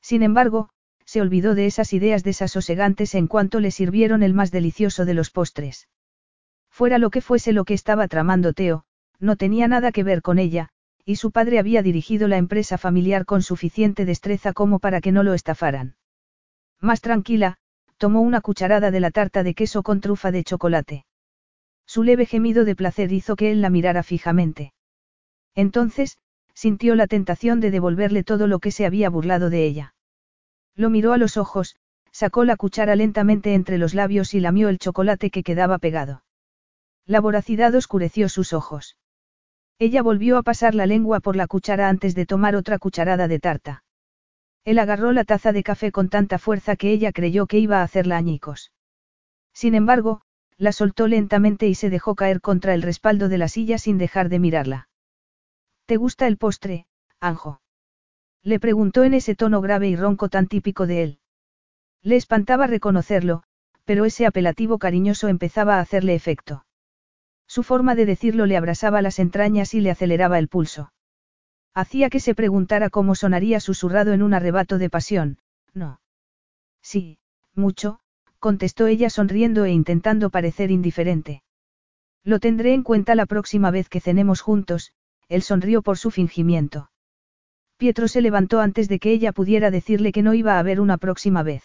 Sin 0.00 0.22
embargo, 0.22 0.70
se 1.14 1.20
olvidó 1.20 1.54
de 1.54 1.66
esas 1.66 1.92
ideas 1.92 2.24
desasosegantes 2.24 3.14
en 3.14 3.28
cuanto 3.28 3.60
le 3.60 3.70
sirvieron 3.70 4.24
el 4.24 4.34
más 4.34 4.50
delicioso 4.50 5.04
de 5.04 5.14
los 5.14 5.30
postres. 5.30 5.86
Fuera 6.72 6.98
lo 6.98 7.10
que 7.10 7.20
fuese 7.20 7.52
lo 7.52 7.64
que 7.64 7.74
estaba 7.74 8.08
tramando 8.08 8.52
Teo, 8.52 8.82
no 9.20 9.36
tenía 9.36 9.68
nada 9.68 9.92
que 9.92 10.02
ver 10.02 10.22
con 10.22 10.40
ella, 10.40 10.70
y 11.04 11.14
su 11.14 11.30
padre 11.30 11.60
había 11.60 11.84
dirigido 11.84 12.26
la 12.26 12.36
empresa 12.36 12.78
familiar 12.78 13.26
con 13.26 13.42
suficiente 13.42 14.04
destreza 14.04 14.52
como 14.52 14.80
para 14.80 15.00
que 15.00 15.12
no 15.12 15.22
lo 15.22 15.34
estafaran. 15.34 15.94
Más 16.80 17.00
tranquila, 17.00 17.58
tomó 17.96 18.20
una 18.20 18.40
cucharada 18.40 18.90
de 18.90 18.98
la 18.98 19.12
tarta 19.12 19.44
de 19.44 19.54
queso 19.54 19.84
con 19.84 20.00
trufa 20.00 20.32
de 20.32 20.42
chocolate. 20.42 21.06
Su 21.86 22.02
leve 22.02 22.26
gemido 22.26 22.64
de 22.64 22.74
placer 22.74 23.12
hizo 23.12 23.36
que 23.36 23.52
él 23.52 23.60
la 23.60 23.70
mirara 23.70 24.02
fijamente. 24.02 24.72
Entonces, 25.54 26.18
sintió 26.54 26.96
la 26.96 27.06
tentación 27.06 27.60
de 27.60 27.70
devolverle 27.70 28.24
todo 28.24 28.48
lo 28.48 28.58
que 28.58 28.72
se 28.72 28.84
había 28.84 29.10
burlado 29.10 29.48
de 29.48 29.64
ella. 29.64 29.93
Lo 30.76 30.90
miró 30.90 31.12
a 31.12 31.18
los 31.18 31.36
ojos, 31.36 31.76
sacó 32.10 32.44
la 32.44 32.56
cuchara 32.56 32.96
lentamente 32.96 33.54
entre 33.54 33.78
los 33.78 33.94
labios 33.94 34.34
y 34.34 34.40
lamió 34.40 34.68
el 34.68 34.78
chocolate 34.78 35.30
que 35.30 35.42
quedaba 35.42 35.78
pegado. 35.78 36.24
La 37.06 37.20
voracidad 37.20 37.74
oscureció 37.74 38.28
sus 38.28 38.52
ojos. 38.52 38.96
Ella 39.78 40.02
volvió 40.02 40.38
a 40.38 40.42
pasar 40.42 40.74
la 40.74 40.86
lengua 40.86 41.20
por 41.20 41.36
la 41.36 41.46
cuchara 41.46 41.88
antes 41.88 42.14
de 42.14 42.26
tomar 42.26 42.56
otra 42.56 42.78
cucharada 42.78 43.28
de 43.28 43.40
tarta. 43.40 43.84
Él 44.64 44.78
agarró 44.78 45.12
la 45.12 45.24
taza 45.24 45.52
de 45.52 45.62
café 45.62 45.92
con 45.92 46.08
tanta 46.08 46.38
fuerza 46.38 46.76
que 46.76 46.90
ella 46.90 47.12
creyó 47.12 47.46
que 47.46 47.58
iba 47.58 47.80
a 47.80 47.82
hacerla 47.82 48.16
añicos. 48.16 48.72
Sin 49.52 49.74
embargo, 49.74 50.22
la 50.56 50.72
soltó 50.72 51.08
lentamente 51.08 51.66
y 51.66 51.74
se 51.74 51.90
dejó 51.90 52.14
caer 52.14 52.40
contra 52.40 52.74
el 52.74 52.82
respaldo 52.82 53.28
de 53.28 53.38
la 53.38 53.48
silla 53.48 53.78
sin 53.78 53.98
dejar 53.98 54.28
de 54.28 54.38
mirarla. 54.38 54.88
¿Te 55.86 55.96
gusta 55.96 56.26
el 56.26 56.38
postre, 56.38 56.86
Anjo? 57.20 57.60
Le 58.44 58.60
preguntó 58.60 59.04
en 59.04 59.14
ese 59.14 59.34
tono 59.34 59.62
grave 59.62 59.88
y 59.88 59.96
ronco 59.96 60.28
tan 60.28 60.46
típico 60.46 60.86
de 60.86 61.02
él. 61.02 61.18
Le 62.02 62.16
espantaba 62.16 62.66
reconocerlo, 62.66 63.42
pero 63.84 64.04
ese 64.04 64.26
apelativo 64.26 64.78
cariñoso 64.78 65.28
empezaba 65.28 65.76
a 65.76 65.80
hacerle 65.80 66.14
efecto. 66.14 66.66
Su 67.46 67.62
forma 67.62 67.94
de 67.94 68.04
decirlo 68.04 68.44
le 68.44 68.58
abrasaba 68.58 69.00
las 69.00 69.18
entrañas 69.18 69.72
y 69.72 69.80
le 69.80 69.90
aceleraba 69.90 70.38
el 70.38 70.48
pulso. 70.48 70.92
Hacía 71.72 72.10
que 72.10 72.20
se 72.20 72.34
preguntara 72.34 72.90
cómo 72.90 73.14
sonaría 73.14 73.60
susurrado 73.60 74.12
en 74.12 74.22
un 74.22 74.34
arrebato 74.34 74.76
de 74.76 74.90
pasión, 74.90 75.38
no. 75.72 76.00
Sí, 76.82 77.18
mucho, 77.54 78.00
contestó 78.38 78.86
ella 78.86 79.08
sonriendo 79.08 79.64
e 79.64 79.72
intentando 79.72 80.28
parecer 80.28 80.70
indiferente. 80.70 81.42
Lo 82.22 82.40
tendré 82.40 82.74
en 82.74 82.82
cuenta 82.82 83.14
la 83.14 83.26
próxima 83.26 83.70
vez 83.70 83.88
que 83.88 84.00
cenemos 84.00 84.42
juntos, 84.42 84.92
él 85.28 85.42
sonrió 85.42 85.82
por 85.82 85.96
su 85.96 86.10
fingimiento. 86.10 86.90
Pietro 87.76 88.08
se 88.08 88.20
levantó 88.20 88.60
antes 88.60 88.88
de 88.88 88.98
que 88.98 89.12
ella 89.12 89.32
pudiera 89.32 89.70
decirle 89.70 90.12
que 90.12 90.22
no 90.22 90.34
iba 90.34 90.54
a 90.54 90.58
haber 90.58 90.80
una 90.80 90.96
próxima 90.96 91.42
vez. 91.42 91.64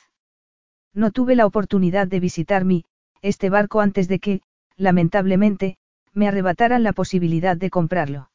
No 0.94 1.12
tuve 1.12 1.36
la 1.36 1.46
oportunidad 1.46 2.08
de 2.08 2.20
visitar 2.20 2.66
mi, 2.66 2.86
este 3.22 3.50
barco 3.50 3.80
antes 3.82 4.08
de 4.08 4.20
que, 4.20 4.42
lamentablemente, 4.76 5.78
me 6.14 6.28
arrebataran 6.28 6.84
la 6.84 6.94
posibilidad 6.94 7.56
de 7.56 7.70
comprarlo. 7.70 8.32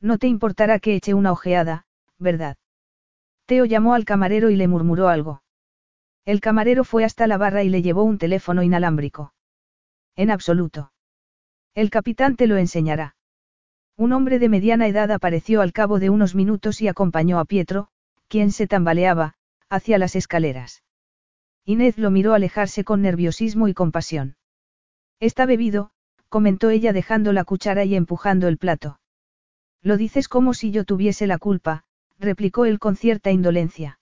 No 0.00 0.18
te 0.18 0.26
importará 0.26 0.78
que 0.78 0.94
eche 0.94 1.14
una 1.14 1.32
ojeada, 1.32 1.86
¿verdad? 2.18 2.56
Teo 3.46 3.64
llamó 3.64 3.94
al 3.94 4.04
camarero 4.04 4.50
y 4.50 4.56
le 4.56 4.68
murmuró 4.68 5.08
algo. 5.08 5.42
El 6.24 6.40
camarero 6.40 6.84
fue 6.84 7.04
hasta 7.04 7.26
la 7.26 7.38
barra 7.38 7.62
y 7.62 7.68
le 7.68 7.80
llevó 7.82 8.02
un 8.02 8.18
teléfono 8.18 8.62
inalámbrico. 8.62 9.32
En 10.16 10.30
absoluto. 10.30 10.92
El 11.74 11.90
capitán 11.90 12.36
te 12.36 12.46
lo 12.46 12.56
enseñará. 12.56 13.16
Un 13.98 14.12
hombre 14.12 14.38
de 14.38 14.48
mediana 14.48 14.86
edad 14.86 15.10
apareció 15.10 15.60
al 15.60 15.72
cabo 15.72 15.98
de 15.98 16.08
unos 16.08 16.36
minutos 16.36 16.80
y 16.80 16.86
acompañó 16.86 17.40
a 17.40 17.44
Pietro, 17.44 17.88
quien 18.28 18.52
se 18.52 18.68
tambaleaba, 18.68 19.34
hacia 19.68 19.98
las 19.98 20.14
escaleras. 20.14 20.84
Inés 21.64 21.98
lo 21.98 22.12
miró 22.12 22.34
alejarse 22.34 22.84
con 22.84 23.02
nerviosismo 23.02 23.66
y 23.66 23.74
compasión. 23.74 24.36
Está 25.18 25.46
bebido, 25.46 25.90
comentó 26.28 26.70
ella 26.70 26.92
dejando 26.92 27.32
la 27.32 27.42
cuchara 27.42 27.84
y 27.84 27.96
empujando 27.96 28.46
el 28.46 28.56
plato. 28.56 29.00
Lo 29.82 29.96
dices 29.96 30.28
como 30.28 30.54
si 30.54 30.70
yo 30.70 30.84
tuviese 30.84 31.26
la 31.26 31.38
culpa, 31.38 31.82
replicó 32.20 32.66
él 32.66 32.78
con 32.78 32.94
cierta 32.94 33.32
indolencia. 33.32 33.98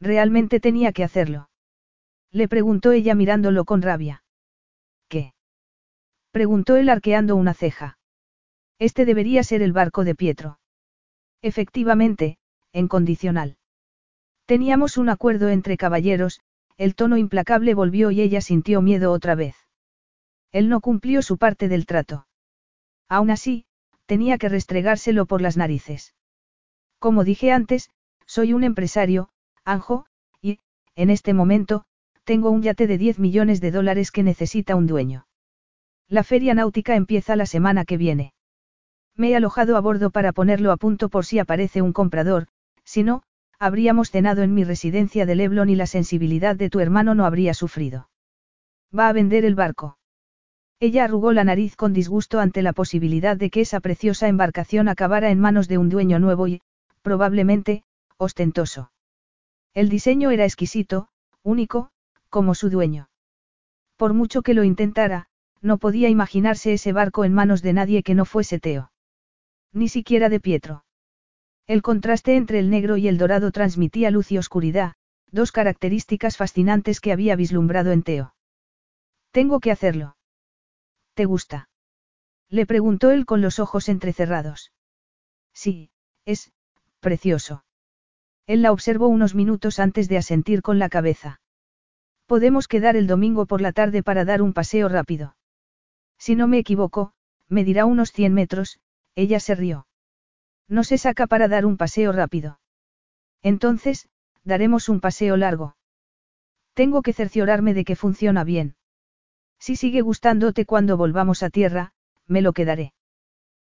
Realmente 0.00 0.60
tenía 0.60 0.92
que 0.92 1.02
hacerlo. 1.02 1.50
Le 2.30 2.46
preguntó 2.46 2.92
ella 2.92 3.16
mirándolo 3.16 3.64
con 3.64 3.82
rabia. 3.82 4.22
¿Qué? 5.08 5.34
preguntó 6.30 6.76
él 6.76 6.88
arqueando 6.88 7.34
una 7.34 7.52
ceja. 7.52 7.97
Este 8.78 9.04
debería 9.04 9.42
ser 9.42 9.62
el 9.62 9.72
barco 9.72 10.04
de 10.04 10.14
Pietro. 10.14 10.60
Efectivamente, 11.42 12.38
en 12.72 12.88
condicional. 12.88 13.56
Teníamos 14.46 14.96
un 14.96 15.08
acuerdo 15.08 15.48
entre 15.48 15.76
caballeros, 15.76 16.40
el 16.76 16.94
tono 16.94 17.16
implacable 17.16 17.74
volvió 17.74 18.10
y 18.10 18.20
ella 18.20 18.40
sintió 18.40 18.80
miedo 18.80 19.12
otra 19.12 19.34
vez. 19.34 19.56
Él 20.52 20.68
no 20.68 20.80
cumplió 20.80 21.22
su 21.22 21.38
parte 21.38 21.68
del 21.68 21.86
trato. 21.86 22.26
Aún 23.08 23.30
así, 23.30 23.66
tenía 24.06 24.38
que 24.38 24.48
restregárselo 24.48 25.26
por 25.26 25.42
las 25.42 25.56
narices. 25.56 26.14
Como 26.98 27.24
dije 27.24 27.52
antes, 27.52 27.90
soy 28.26 28.52
un 28.52 28.64
empresario, 28.64 29.30
Anjo, 29.64 30.06
y, 30.40 30.60
en 30.94 31.10
este 31.10 31.34
momento, 31.34 31.84
tengo 32.24 32.50
un 32.50 32.62
yate 32.62 32.86
de 32.86 32.98
10 32.98 33.18
millones 33.18 33.60
de 33.60 33.70
dólares 33.70 34.10
que 34.10 34.22
necesita 34.22 34.76
un 34.76 34.86
dueño. 34.86 35.26
La 36.08 36.24
feria 36.24 36.54
náutica 36.54 36.94
empieza 36.94 37.36
la 37.36 37.46
semana 37.46 37.84
que 37.84 37.96
viene. 37.96 38.32
Me 39.18 39.30
he 39.30 39.36
alojado 39.36 39.76
a 39.76 39.80
bordo 39.80 40.10
para 40.10 40.32
ponerlo 40.32 40.70
a 40.70 40.76
punto 40.76 41.08
por 41.08 41.26
si 41.26 41.40
aparece 41.40 41.82
un 41.82 41.92
comprador, 41.92 42.46
si 42.84 43.02
no, 43.02 43.24
habríamos 43.58 44.12
cenado 44.12 44.42
en 44.42 44.54
mi 44.54 44.62
residencia 44.62 45.26
de 45.26 45.34
Leblon 45.34 45.68
y 45.68 45.74
la 45.74 45.86
sensibilidad 45.86 46.54
de 46.54 46.70
tu 46.70 46.78
hermano 46.78 47.16
no 47.16 47.26
habría 47.26 47.52
sufrido. 47.52 48.08
Va 48.96 49.08
a 49.08 49.12
vender 49.12 49.44
el 49.44 49.56
barco. 49.56 49.98
Ella 50.78 51.02
arrugó 51.02 51.32
la 51.32 51.42
nariz 51.42 51.74
con 51.74 51.92
disgusto 51.92 52.38
ante 52.38 52.62
la 52.62 52.72
posibilidad 52.72 53.36
de 53.36 53.50
que 53.50 53.62
esa 53.62 53.80
preciosa 53.80 54.28
embarcación 54.28 54.86
acabara 54.88 55.30
en 55.30 55.40
manos 55.40 55.66
de 55.66 55.78
un 55.78 55.88
dueño 55.88 56.20
nuevo 56.20 56.46
y, 56.46 56.62
probablemente, 57.02 57.82
ostentoso. 58.18 58.92
El 59.74 59.88
diseño 59.88 60.30
era 60.30 60.44
exquisito, 60.44 61.08
único, 61.42 61.90
como 62.30 62.54
su 62.54 62.70
dueño. 62.70 63.08
Por 63.96 64.14
mucho 64.14 64.42
que 64.42 64.54
lo 64.54 64.62
intentara, 64.62 65.26
no 65.60 65.78
podía 65.78 66.08
imaginarse 66.08 66.72
ese 66.72 66.92
barco 66.92 67.24
en 67.24 67.34
manos 67.34 67.62
de 67.62 67.72
nadie 67.72 68.04
que 68.04 68.14
no 68.14 68.24
fuese 68.24 68.60
Teo. 68.60 68.92
Ni 69.72 69.88
siquiera 69.88 70.28
de 70.28 70.40
Pietro. 70.40 70.84
El 71.66 71.82
contraste 71.82 72.36
entre 72.36 72.58
el 72.58 72.70
negro 72.70 72.96
y 72.96 73.08
el 73.08 73.18
dorado 73.18 73.50
transmitía 73.52 74.10
luz 74.10 74.32
y 74.32 74.38
oscuridad, 74.38 74.94
dos 75.30 75.52
características 75.52 76.36
fascinantes 76.36 77.00
que 77.00 77.12
había 77.12 77.36
vislumbrado 77.36 77.92
en 77.92 78.02
Teo. 78.02 78.34
Tengo 79.30 79.60
que 79.60 79.70
hacerlo. 79.70 80.16
¿Te 81.14 81.26
gusta? 81.26 81.68
Le 82.48 82.64
preguntó 82.64 83.10
él 83.10 83.26
con 83.26 83.42
los 83.42 83.58
ojos 83.58 83.88
entrecerrados. 83.88 84.72
Sí, 85.52 85.90
es, 86.24 86.52
precioso. 87.00 87.64
Él 88.46 88.62
la 88.62 88.72
observó 88.72 89.08
unos 89.08 89.34
minutos 89.34 89.78
antes 89.78 90.08
de 90.08 90.16
asentir 90.16 90.62
con 90.62 90.78
la 90.78 90.88
cabeza. 90.88 91.40
Podemos 92.26 92.68
quedar 92.68 92.96
el 92.96 93.06
domingo 93.06 93.44
por 93.44 93.60
la 93.60 93.72
tarde 93.72 94.02
para 94.02 94.24
dar 94.24 94.40
un 94.40 94.54
paseo 94.54 94.88
rápido. 94.88 95.36
Si 96.18 96.34
no 96.34 96.48
me 96.48 96.58
equivoco, 96.58 97.12
me 97.48 97.64
dirá 97.64 97.84
unos 97.84 98.12
100 98.12 98.32
metros, 98.32 98.80
ella 99.18 99.40
se 99.40 99.56
rió. 99.56 99.88
No 100.68 100.84
se 100.84 100.96
saca 100.96 101.26
para 101.26 101.48
dar 101.48 101.66
un 101.66 101.76
paseo 101.76 102.12
rápido. 102.12 102.60
Entonces, 103.42 104.08
daremos 104.44 104.88
un 104.88 105.00
paseo 105.00 105.36
largo. 105.36 105.76
Tengo 106.72 107.02
que 107.02 107.12
cerciorarme 107.12 107.74
de 107.74 107.84
que 107.84 107.96
funciona 107.96 108.44
bien. 108.44 108.76
Si 109.58 109.74
sigue 109.74 110.02
gustándote 110.02 110.66
cuando 110.66 110.96
volvamos 110.96 111.42
a 111.42 111.50
tierra, 111.50 111.92
me 112.28 112.42
lo 112.42 112.52
quedaré. 112.52 112.92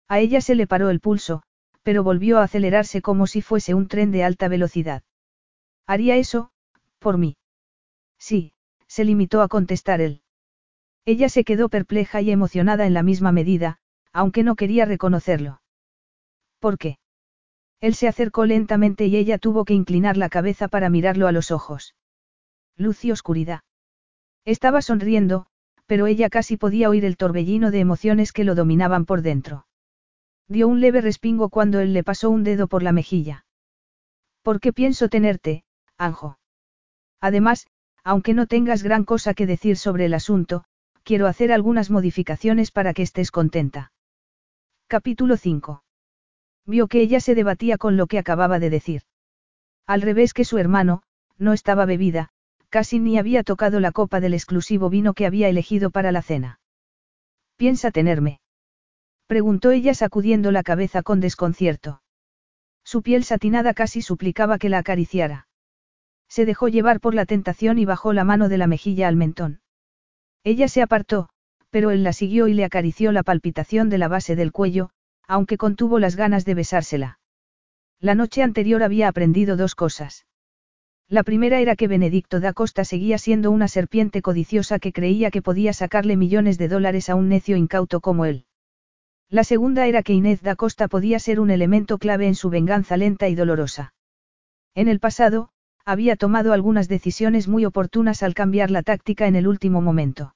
A 0.08 0.20
ella 0.20 0.40
se 0.40 0.54
le 0.54 0.66
paró 0.66 0.88
el 0.88 1.00
pulso, 1.00 1.42
pero 1.82 2.02
volvió 2.02 2.38
a 2.38 2.44
acelerarse 2.44 3.02
como 3.02 3.26
si 3.26 3.42
fuese 3.42 3.74
un 3.74 3.88
tren 3.88 4.10
de 4.10 4.24
alta 4.24 4.48
velocidad. 4.48 5.02
¿Haría 5.86 6.16
eso, 6.16 6.50
por 6.98 7.18
mí? 7.18 7.36
Sí, 8.18 8.54
se 8.86 9.04
limitó 9.04 9.42
a 9.42 9.48
contestar 9.48 10.00
él. 10.00 10.22
Ella 11.04 11.28
se 11.28 11.44
quedó 11.44 11.68
perpleja 11.68 12.22
y 12.22 12.30
emocionada 12.30 12.86
en 12.86 12.94
la 12.94 13.02
misma 13.02 13.32
medida, 13.32 13.80
aunque 14.12 14.42
no 14.42 14.56
quería 14.56 14.84
reconocerlo. 14.84 15.62
¿Por 16.58 16.78
qué? 16.78 16.98
Él 17.80 17.94
se 17.94 18.08
acercó 18.08 18.46
lentamente 18.46 19.06
y 19.06 19.16
ella 19.16 19.38
tuvo 19.38 19.64
que 19.64 19.74
inclinar 19.74 20.16
la 20.16 20.28
cabeza 20.28 20.68
para 20.68 20.88
mirarlo 20.88 21.26
a 21.26 21.32
los 21.32 21.50
ojos. 21.50 21.94
Luz 22.76 23.04
y 23.04 23.10
oscuridad. 23.10 23.62
Estaba 24.44 24.82
sonriendo, 24.82 25.46
pero 25.86 26.06
ella 26.06 26.30
casi 26.30 26.56
podía 26.56 26.88
oír 26.88 27.04
el 27.04 27.16
torbellino 27.16 27.70
de 27.70 27.80
emociones 27.80 28.32
que 28.32 28.44
lo 28.44 28.54
dominaban 28.54 29.04
por 29.04 29.22
dentro. 29.22 29.66
Dio 30.48 30.68
un 30.68 30.80
leve 30.80 31.00
respingo 31.00 31.48
cuando 31.48 31.80
él 31.80 31.92
le 31.92 32.04
pasó 32.04 32.30
un 32.30 32.44
dedo 32.44 32.68
por 32.68 32.82
la 32.82 32.92
mejilla. 32.92 33.46
¿Por 34.42 34.60
qué 34.60 34.72
pienso 34.72 35.08
tenerte, 35.08 35.64
Anjo? 35.98 36.38
Además, 37.20 37.66
aunque 38.04 38.34
no 38.34 38.46
tengas 38.46 38.82
gran 38.82 39.04
cosa 39.04 39.34
que 39.34 39.46
decir 39.46 39.76
sobre 39.76 40.06
el 40.06 40.14
asunto, 40.14 40.64
quiero 41.04 41.26
hacer 41.26 41.52
algunas 41.52 41.90
modificaciones 41.90 42.70
para 42.70 42.94
que 42.94 43.02
estés 43.02 43.30
contenta. 43.30 43.91
Capítulo 44.92 45.38
5. 45.38 45.82
Vio 46.66 46.86
que 46.86 47.00
ella 47.00 47.20
se 47.20 47.34
debatía 47.34 47.78
con 47.78 47.96
lo 47.96 48.06
que 48.06 48.18
acababa 48.18 48.58
de 48.58 48.68
decir. 48.68 49.00
Al 49.86 50.02
revés 50.02 50.34
que 50.34 50.44
su 50.44 50.58
hermano, 50.58 51.02
no 51.38 51.54
estaba 51.54 51.86
bebida, 51.86 52.28
casi 52.68 52.98
ni 52.98 53.16
había 53.16 53.42
tocado 53.42 53.80
la 53.80 53.92
copa 53.92 54.20
del 54.20 54.34
exclusivo 54.34 54.90
vino 54.90 55.14
que 55.14 55.24
había 55.24 55.48
elegido 55.48 55.88
para 55.88 56.12
la 56.12 56.20
cena. 56.20 56.60
¿Piensa 57.56 57.90
tenerme? 57.90 58.40
Preguntó 59.26 59.70
ella 59.70 59.94
sacudiendo 59.94 60.52
la 60.52 60.62
cabeza 60.62 61.02
con 61.02 61.20
desconcierto. 61.20 62.02
Su 62.84 63.00
piel 63.00 63.24
satinada 63.24 63.72
casi 63.72 64.02
suplicaba 64.02 64.58
que 64.58 64.68
la 64.68 64.76
acariciara. 64.76 65.48
Se 66.28 66.44
dejó 66.44 66.68
llevar 66.68 67.00
por 67.00 67.14
la 67.14 67.24
tentación 67.24 67.78
y 67.78 67.86
bajó 67.86 68.12
la 68.12 68.24
mano 68.24 68.50
de 68.50 68.58
la 68.58 68.66
mejilla 68.66 69.08
al 69.08 69.16
mentón. 69.16 69.62
Ella 70.44 70.68
se 70.68 70.82
apartó, 70.82 71.30
pero 71.72 71.90
él 71.90 72.04
la 72.04 72.12
siguió 72.12 72.48
y 72.48 72.54
le 72.54 72.64
acarició 72.64 73.12
la 73.12 73.22
palpitación 73.22 73.88
de 73.88 73.96
la 73.96 74.06
base 74.06 74.36
del 74.36 74.52
cuello, 74.52 74.90
aunque 75.26 75.56
contuvo 75.56 75.98
las 75.98 76.16
ganas 76.16 76.44
de 76.44 76.54
besársela. 76.54 77.18
La 77.98 78.14
noche 78.14 78.42
anterior 78.42 78.82
había 78.82 79.08
aprendido 79.08 79.56
dos 79.56 79.74
cosas. 79.74 80.26
La 81.08 81.22
primera 81.22 81.60
era 81.60 81.74
que 81.74 81.88
Benedicto 81.88 82.40
da 82.40 82.52
Costa 82.52 82.84
seguía 82.84 83.16
siendo 83.16 83.50
una 83.50 83.68
serpiente 83.68 84.20
codiciosa 84.20 84.78
que 84.78 84.92
creía 84.92 85.30
que 85.30 85.40
podía 85.40 85.72
sacarle 85.72 86.16
millones 86.16 86.58
de 86.58 86.68
dólares 86.68 87.08
a 87.08 87.14
un 87.14 87.30
necio 87.30 87.56
incauto 87.56 88.00
como 88.00 88.26
él. 88.26 88.44
La 89.30 89.42
segunda 89.42 89.86
era 89.86 90.02
que 90.02 90.12
Inés 90.12 90.42
da 90.42 90.56
Costa 90.56 90.88
podía 90.88 91.18
ser 91.18 91.40
un 91.40 91.50
elemento 91.50 91.96
clave 91.96 92.26
en 92.26 92.34
su 92.34 92.50
venganza 92.50 92.98
lenta 92.98 93.30
y 93.30 93.34
dolorosa. 93.34 93.94
En 94.74 94.88
el 94.88 95.00
pasado, 95.00 95.48
había 95.86 96.16
tomado 96.16 96.52
algunas 96.52 96.86
decisiones 96.86 97.48
muy 97.48 97.64
oportunas 97.64 98.22
al 98.22 98.34
cambiar 98.34 98.70
la 98.70 98.82
táctica 98.82 99.26
en 99.26 99.36
el 99.36 99.48
último 99.48 99.80
momento. 99.80 100.34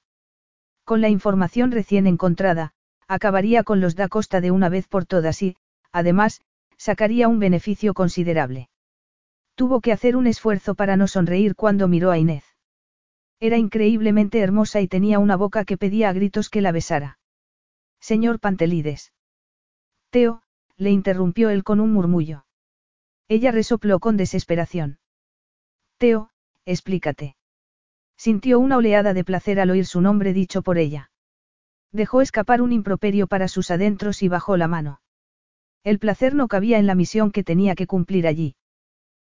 Con 0.87 1.01
la 1.01 1.09
información 1.09 1.71
recién 1.71 2.07
encontrada, 2.07 2.71
acabaría 3.09 3.63
con 3.63 3.81
los 3.81 3.97
da 3.97 4.07
Costa 4.07 4.39
de 4.39 4.51
una 4.51 4.69
vez 4.69 4.87
por 4.87 5.05
todas 5.05 5.43
y, 5.43 5.57
además, 5.91 6.39
sacaría 6.77 7.27
un 7.27 7.39
beneficio 7.39 7.93
considerable. 7.93 8.69
Tuvo 9.55 9.81
que 9.81 9.91
hacer 9.91 10.15
un 10.15 10.27
esfuerzo 10.27 10.75
para 10.75 10.95
no 10.95 11.09
sonreír 11.09 11.55
cuando 11.55 11.89
miró 11.89 12.09
a 12.09 12.17
Inés. 12.17 12.45
Era 13.41 13.57
increíblemente 13.57 14.39
hermosa 14.39 14.79
y 14.79 14.87
tenía 14.87 15.19
una 15.19 15.35
boca 15.35 15.65
que 15.65 15.75
pedía 15.75 16.07
a 16.07 16.13
gritos 16.13 16.49
que 16.49 16.61
la 16.61 16.71
besara. 16.71 17.19
Señor 17.99 18.39
Pantelides. 18.39 19.11
Teo, 20.09 20.41
le 20.77 20.91
interrumpió 20.91 21.49
él 21.49 21.65
con 21.65 21.81
un 21.81 21.91
murmullo. 21.91 22.45
Ella 23.27 23.51
resopló 23.51 23.99
con 23.99 24.15
desesperación. 24.15 24.99
Teo, 25.97 26.29
explícate. 26.63 27.36
Sintió 28.17 28.59
una 28.59 28.77
oleada 28.77 29.13
de 29.13 29.23
placer 29.23 29.59
al 29.59 29.69
oír 29.69 29.85
su 29.85 30.01
nombre 30.01 30.33
dicho 30.33 30.63
por 30.63 30.77
ella. 30.77 31.11
Dejó 31.91 32.21
escapar 32.21 32.61
un 32.61 32.73
improperio 32.73 33.27
para 33.27 33.47
sus 33.47 33.71
adentros 33.71 34.23
y 34.23 34.27
bajó 34.27 34.57
la 34.57 34.67
mano. 34.67 35.01
El 35.83 35.99
placer 35.99 36.35
no 36.35 36.47
cabía 36.47 36.79
en 36.79 36.87
la 36.87 36.95
misión 36.95 37.31
que 37.31 37.43
tenía 37.43 37.75
que 37.75 37.87
cumplir 37.87 38.27
allí. 38.27 38.55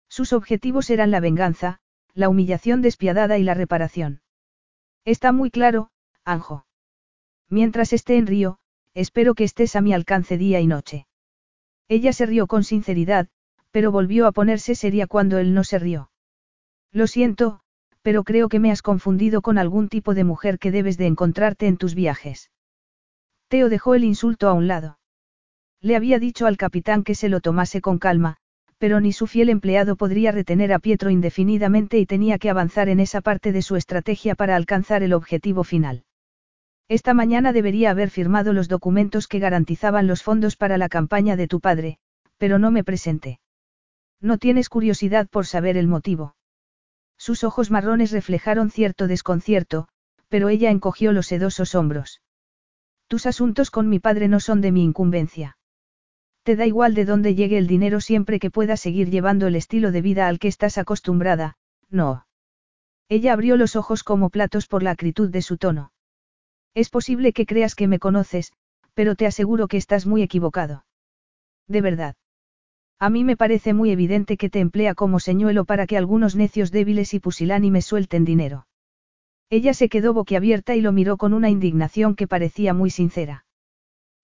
Sus 0.09 0.33
objetivos 0.33 0.89
eran 0.89 1.11
la 1.11 1.19
venganza, 1.19 1.79
la 2.13 2.29
humillación 2.29 2.81
despiadada 2.81 3.37
y 3.37 3.43
la 3.43 3.53
reparación. 3.53 4.21
Está 5.05 5.31
muy 5.31 5.51
claro, 5.51 5.91
Anjo. 6.25 6.65
Mientras 7.47 7.93
esté 7.93 8.17
en 8.17 8.27
Río, 8.27 8.59
espero 8.93 9.35
que 9.35 9.43
estés 9.43 9.75
a 9.75 9.81
mi 9.81 9.93
alcance 9.93 10.37
día 10.37 10.59
y 10.59 10.67
noche. 10.67 11.07
Ella 11.87 12.11
se 12.11 12.25
rió 12.25 12.47
con 12.47 12.63
sinceridad, 12.63 13.27
pero 13.71 13.91
volvió 13.91 14.27
a 14.27 14.31
ponerse 14.31 14.75
seria 14.75 15.07
cuando 15.07 15.37
él 15.37 15.53
no 15.53 15.63
se 15.63 15.79
rió. 15.79 16.11
Lo 16.91 17.07
siento, 17.07 17.61
pero 18.01 18.23
creo 18.23 18.49
que 18.49 18.59
me 18.59 18.71
has 18.71 18.81
confundido 18.81 19.41
con 19.41 19.57
algún 19.57 19.89
tipo 19.89 20.13
de 20.13 20.23
mujer 20.23 20.59
que 20.59 20.71
debes 20.71 20.97
de 20.97 21.07
encontrarte 21.07 21.67
en 21.67 21.77
tus 21.77 21.95
viajes. 21.95 22.51
Teo 23.47 23.69
dejó 23.69 23.95
el 23.95 24.03
insulto 24.03 24.47
a 24.47 24.53
un 24.53 24.67
lado. 24.67 24.99
Le 25.81 25.95
había 25.95 26.19
dicho 26.19 26.45
al 26.45 26.57
capitán 26.57 27.03
que 27.03 27.15
se 27.15 27.29
lo 27.29 27.39
tomase 27.39 27.81
con 27.81 27.99
calma, 27.99 28.37
pero 28.77 29.01
ni 29.01 29.11
su 29.11 29.27
fiel 29.27 29.49
empleado 29.49 29.95
podría 29.95 30.31
retener 30.31 30.71
a 30.71 30.79
Pietro 30.79 31.09
indefinidamente 31.09 31.99
y 31.99 32.05
tenía 32.05 32.37
que 32.37 32.49
avanzar 32.49 32.89
en 32.89 32.99
esa 32.99 33.21
parte 33.21 33.51
de 33.51 33.61
su 33.61 33.75
estrategia 33.75 34.35
para 34.35 34.55
alcanzar 34.55 35.03
el 35.03 35.13
objetivo 35.13 35.63
final. 35.63 36.03
Esta 36.87 37.13
mañana 37.13 37.53
debería 37.53 37.91
haber 37.91 38.09
firmado 38.09 38.51
los 38.53 38.67
documentos 38.67 39.27
que 39.27 39.39
garantizaban 39.39 40.07
los 40.07 40.23
fondos 40.23 40.55
para 40.55 40.77
la 40.77 40.89
campaña 40.89 41.35
de 41.35 41.47
tu 41.47 41.59
padre, 41.59 41.99
pero 42.37 42.57
no 42.57 42.71
me 42.71 42.83
presenté. 42.83 43.39
No 44.21 44.37
tienes 44.37 44.69
curiosidad 44.69 45.27
por 45.29 45.45
saber 45.45 45.77
el 45.77 45.87
motivo. 45.87 46.35
Sus 47.19 47.43
ojos 47.43 47.69
marrones 47.69 48.11
reflejaron 48.11 48.71
cierto 48.71 49.05
desconcierto, 49.05 49.89
pero 50.29 50.47
ella 50.47 50.71
encogió 50.71 51.11
los 51.11 51.27
sedosos 51.27 51.75
hombros. 51.75 52.21
Tus 53.07 53.25
asuntos 53.25 53.71
con 53.71 53.89
mi 53.89 53.99
padre 53.99 54.29
no 54.29 54.39
son 54.39 54.61
de 54.61 54.71
mi 54.71 54.83
incumbencia. 54.83 55.57
Te 56.43 56.55
da 56.55 56.65
igual 56.65 56.93
de 56.93 57.03
dónde 57.03 57.35
llegue 57.35 57.57
el 57.57 57.67
dinero 57.67 57.99
siempre 57.99 58.39
que 58.39 58.49
puedas 58.49 58.79
seguir 58.79 59.09
llevando 59.09 59.47
el 59.47 59.57
estilo 59.57 59.91
de 59.91 60.01
vida 60.01 60.27
al 60.27 60.39
que 60.39 60.47
estás 60.47 60.77
acostumbrada, 60.77 61.57
no. 61.89 62.25
Ella 63.09 63.33
abrió 63.33 63.57
los 63.57 63.75
ojos 63.75 64.03
como 64.03 64.29
platos 64.29 64.67
por 64.67 64.81
la 64.81 64.91
acritud 64.91 65.29
de 65.29 65.41
su 65.41 65.57
tono. 65.57 65.91
Es 66.73 66.89
posible 66.89 67.33
que 67.33 67.45
creas 67.45 67.75
que 67.75 67.87
me 67.87 67.99
conoces, 67.99 68.53
pero 68.93 69.15
te 69.15 69.25
aseguro 69.25 69.67
que 69.67 69.77
estás 69.77 70.05
muy 70.05 70.21
equivocado. 70.21 70.85
De 71.67 71.81
verdad. 71.81 72.15
A 73.01 73.09
mí 73.09 73.23
me 73.23 73.37
parece 73.37 73.73
muy 73.73 73.91
evidente 73.91 74.35
que 74.35 74.49
te 74.49 74.59
emplea 74.59 74.93
como 74.93 75.21
señuelo 75.21 75.63
para 75.63 75.87
que 75.87 75.97
algunos 75.97 76.35
necios 76.35 76.69
débiles 76.69 77.13
y 77.13 77.21
pusilánimes 77.21 77.85
suelten 77.85 78.25
dinero. 78.25 78.67
Ella 79.49 79.73
se 79.73 79.87
quedó 79.87 80.13
boquiabierta 80.13 80.75
y 80.75 80.81
lo 80.81 80.91
miró 80.91 81.15
con 81.15 81.33
una 81.33 81.49
indignación 81.49 82.15
que 82.15 82.27
parecía 82.27 82.73
muy 82.73 82.89
sincera. 82.89 83.45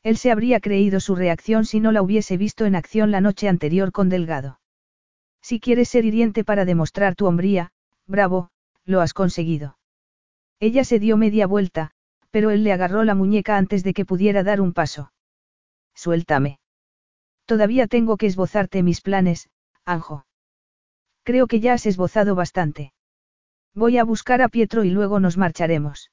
Él 0.03 0.17
se 0.17 0.29
habría 0.29 0.59
creído 0.59 0.99
su 0.99 1.15
reacción 1.15 1.65
si 1.65 1.79
no 1.79 1.93
la 1.93 2.01
hubiese 2.01 2.35
visto 2.37 2.65
en 2.65 2.75
acción 2.75 3.11
la 3.11 3.21
noche 3.21 3.47
anterior 3.47 3.93
con 3.93 4.09
Delgado. 4.09 4.59
Si 5.41 5.59
quieres 5.59 5.89
ser 5.89 6.03
hiriente 6.05 6.43
para 6.43 6.65
demostrar 6.65 7.15
tu 7.15 7.27
hombría, 7.27 7.71
bravo, 8.05 8.49
lo 8.83 8.99
has 8.99 9.13
conseguido. 9.13 9.77
Ella 10.59 10.83
se 10.83 10.99
dio 10.99 11.17
media 11.17 11.47
vuelta, 11.47 11.91
pero 12.29 12.51
él 12.51 12.63
le 12.63 12.73
agarró 12.73 13.03
la 13.03 13.15
muñeca 13.15 13.57
antes 13.57 13.83
de 13.83 13.93
que 13.93 14.05
pudiera 14.05 14.43
dar 14.43 14.59
un 14.59 14.73
paso. 14.73 15.11
Suéltame. 15.95 16.59
Todavía 17.45 17.87
tengo 17.87 18.17
que 18.17 18.25
esbozarte 18.25 18.83
mis 18.83 19.01
planes, 19.01 19.49
Anjo. 19.85 20.25
Creo 21.23 21.47
que 21.47 21.59
ya 21.59 21.73
has 21.73 21.85
esbozado 21.85 22.35
bastante. 22.35 22.93
Voy 23.73 23.97
a 23.97 24.03
buscar 24.03 24.41
a 24.41 24.49
Pietro 24.49 24.83
y 24.83 24.89
luego 24.89 25.19
nos 25.19 25.37
marcharemos. 25.37 26.11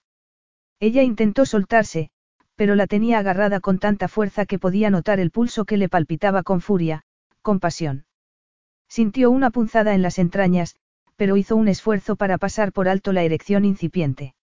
Ella 0.80 1.02
intentó 1.02 1.46
soltarse, 1.46 2.10
pero 2.56 2.74
la 2.74 2.86
tenía 2.86 3.18
agarrada 3.18 3.60
con 3.60 3.78
tanta 3.78 4.08
fuerza 4.08 4.46
que 4.46 4.58
podía 4.58 4.90
notar 4.90 5.20
el 5.20 5.30
pulso 5.30 5.64
que 5.64 5.76
le 5.76 5.88
palpitaba 5.88 6.42
con 6.42 6.60
furia, 6.60 7.02
con 7.40 7.60
pasión. 7.60 8.04
Sintió 8.88 9.30
una 9.30 9.50
punzada 9.50 9.94
en 9.94 10.02
las 10.02 10.18
entrañas, 10.18 10.76
pero 11.16 11.36
hizo 11.36 11.56
un 11.56 11.68
esfuerzo 11.68 12.16
para 12.16 12.36
pasar 12.36 12.72
por 12.72 12.88
alto 12.88 13.12
la 13.12 13.22
erección 13.22 13.64
incipiente. 13.64 14.34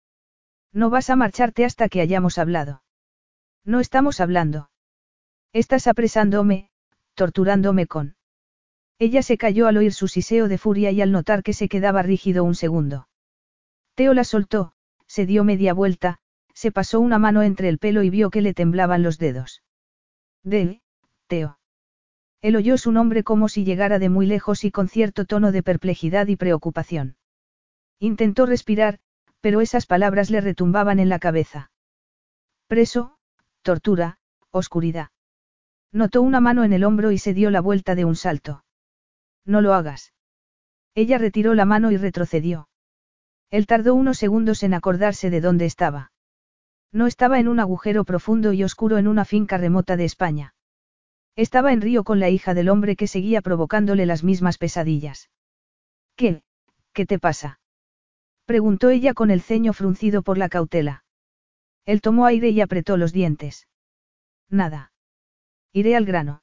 No 0.71 0.89
vas 0.89 1.09
a 1.09 1.15
marcharte 1.15 1.65
hasta 1.65 1.89
que 1.89 2.01
hayamos 2.01 2.37
hablado. 2.37 2.83
No 3.65 3.79
estamos 3.79 4.19
hablando. 4.19 4.69
Estás 5.51 5.87
apresándome, 5.87 6.68
torturándome 7.19 7.85
con. 7.85 8.15
Ella 8.97 9.21
se 9.23 9.37
cayó 9.37 9.67
al 9.67 9.75
oír 9.75 9.91
su 9.91 10.07
siseo 10.07 10.47
de 10.47 10.57
furia 10.57 10.91
y 10.91 11.01
al 11.01 11.11
notar 11.11 11.43
que 11.43 11.51
se 11.51 11.67
quedaba 11.67 12.01
rígido 12.01 12.45
un 12.45 12.55
segundo. 12.55 13.09
Teo 13.95 14.13
la 14.13 14.23
soltó, 14.23 14.71
se 15.05 15.25
dio 15.25 15.43
media 15.43 15.73
vuelta, 15.73 16.19
se 16.53 16.71
pasó 16.71 17.01
una 17.01 17.19
mano 17.19 17.43
entre 17.43 17.67
el 17.67 17.77
pelo 17.77 18.03
y 18.03 18.09
vio 18.09 18.29
que 18.29 18.39
le 18.39 18.53
temblaban 18.53 19.03
los 19.03 19.17
dedos. 19.17 19.63
De, 20.43 20.81
Teo. 21.27 21.59
Él 22.41 22.55
oyó 22.55 22.77
su 22.77 22.93
nombre 22.93 23.25
como 23.25 23.49
si 23.49 23.65
llegara 23.65 23.99
de 23.99 24.07
muy 24.07 24.25
lejos 24.25 24.63
y 24.63 24.71
con 24.71 24.87
cierto 24.87 25.25
tono 25.25 25.51
de 25.51 25.61
perplejidad 25.61 26.27
y 26.27 26.37
preocupación. 26.37 27.17
Intentó 27.99 28.45
respirar, 28.45 28.99
pero 29.41 29.59
esas 29.59 29.85
palabras 29.85 30.29
le 30.29 30.39
retumbaban 30.39 30.99
en 30.99 31.09
la 31.09 31.19
cabeza. 31.19 31.69
Preso, 32.67 33.17
tortura, 33.61 34.19
oscuridad. 34.51 35.09
Notó 35.91 36.21
una 36.21 36.39
mano 36.39 36.63
en 36.63 36.73
el 36.73 36.83
hombro 36.83 37.11
y 37.11 37.17
se 37.17 37.33
dio 37.33 37.49
la 37.49 37.61
vuelta 37.61 37.95
de 37.95 38.05
un 38.05 38.15
salto. 38.15 38.63
No 39.45 39.61
lo 39.61 39.73
hagas. 39.73 40.13
Ella 40.93 41.17
retiró 41.17 41.55
la 41.55 41.65
mano 41.65 41.91
y 41.91 41.97
retrocedió. 41.97 42.69
Él 43.49 43.65
tardó 43.65 43.95
unos 43.95 44.17
segundos 44.17 44.61
en 44.63 44.73
acordarse 44.73 45.29
de 45.29 45.41
dónde 45.41 45.65
estaba. 45.65 46.11
No 46.91 47.07
estaba 47.07 47.39
en 47.39 47.47
un 47.47 47.59
agujero 47.59 48.03
profundo 48.03 48.53
y 48.53 48.63
oscuro 48.63 48.97
en 48.97 49.07
una 49.07 49.25
finca 49.25 49.57
remota 49.57 49.97
de 49.97 50.05
España. 50.05 50.53
Estaba 51.35 51.71
en 51.71 51.81
Río 51.81 52.03
con 52.03 52.19
la 52.19 52.29
hija 52.29 52.53
del 52.53 52.69
hombre 52.69 52.95
que 52.95 53.07
seguía 53.07 53.41
provocándole 53.41 54.05
las 54.05 54.23
mismas 54.23 54.57
pesadillas. 54.57 55.29
¿Qué? 56.15 56.43
¿Qué 56.93 57.05
te 57.05 57.17
pasa? 57.17 57.59
preguntó 58.45 58.89
ella 58.89 59.13
con 59.13 59.31
el 59.31 59.41
ceño 59.41 59.73
fruncido 59.73 60.21
por 60.21 60.37
la 60.37 60.49
cautela. 60.49 61.03
Él 61.85 62.01
tomó 62.01 62.25
aire 62.25 62.49
y 62.49 62.61
apretó 62.61 62.97
los 62.97 63.13
dientes. 63.13 63.67
Nada. 64.49 64.88
Iré 65.71 65.95
al 65.95 66.05
grano. 66.05 66.41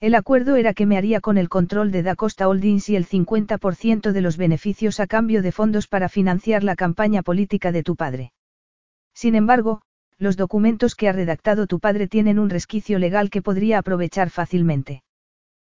El 0.00 0.14
acuerdo 0.14 0.56
era 0.56 0.74
que 0.74 0.84
me 0.84 0.98
haría 0.98 1.20
con 1.20 1.38
el 1.38 1.48
control 1.48 1.90
de 1.90 2.02
Da 2.02 2.14
Costa 2.14 2.46
Holdings 2.46 2.90
y 2.90 2.96
el 2.96 3.06
50% 3.06 4.12
de 4.12 4.20
los 4.20 4.36
beneficios 4.36 5.00
a 5.00 5.06
cambio 5.06 5.40
de 5.40 5.50
fondos 5.50 5.86
para 5.86 6.10
financiar 6.10 6.62
la 6.62 6.76
campaña 6.76 7.22
política 7.22 7.72
de 7.72 7.82
tu 7.82 7.96
padre. 7.96 8.32
Sin 9.14 9.34
embargo, 9.34 9.80
los 10.18 10.36
documentos 10.36 10.94
que 10.94 11.08
ha 11.08 11.12
redactado 11.12 11.66
tu 11.66 11.80
padre 11.80 12.06
tienen 12.06 12.38
un 12.38 12.50
resquicio 12.50 12.98
legal 12.98 13.30
que 13.30 13.40
podría 13.40 13.78
aprovechar 13.78 14.28
fácilmente. 14.28 15.02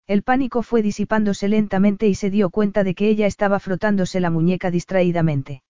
El 0.09 0.24
pánico 0.24 0.62
fue 0.64 0.82
disipándose 0.82 1.47
lentamente 1.47 2.09
y 2.09 2.16
se 2.16 2.30
dio 2.30 2.51
cuenta 2.51 2.82
de 2.82 2.97
que 2.97 3.09
ella 3.09 3.28
estaba 3.28 3.60
frotándose 3.60 4.18
la 4.18 4.30
muñeca 4.30 4.72
distraídamente. 4.72 5.62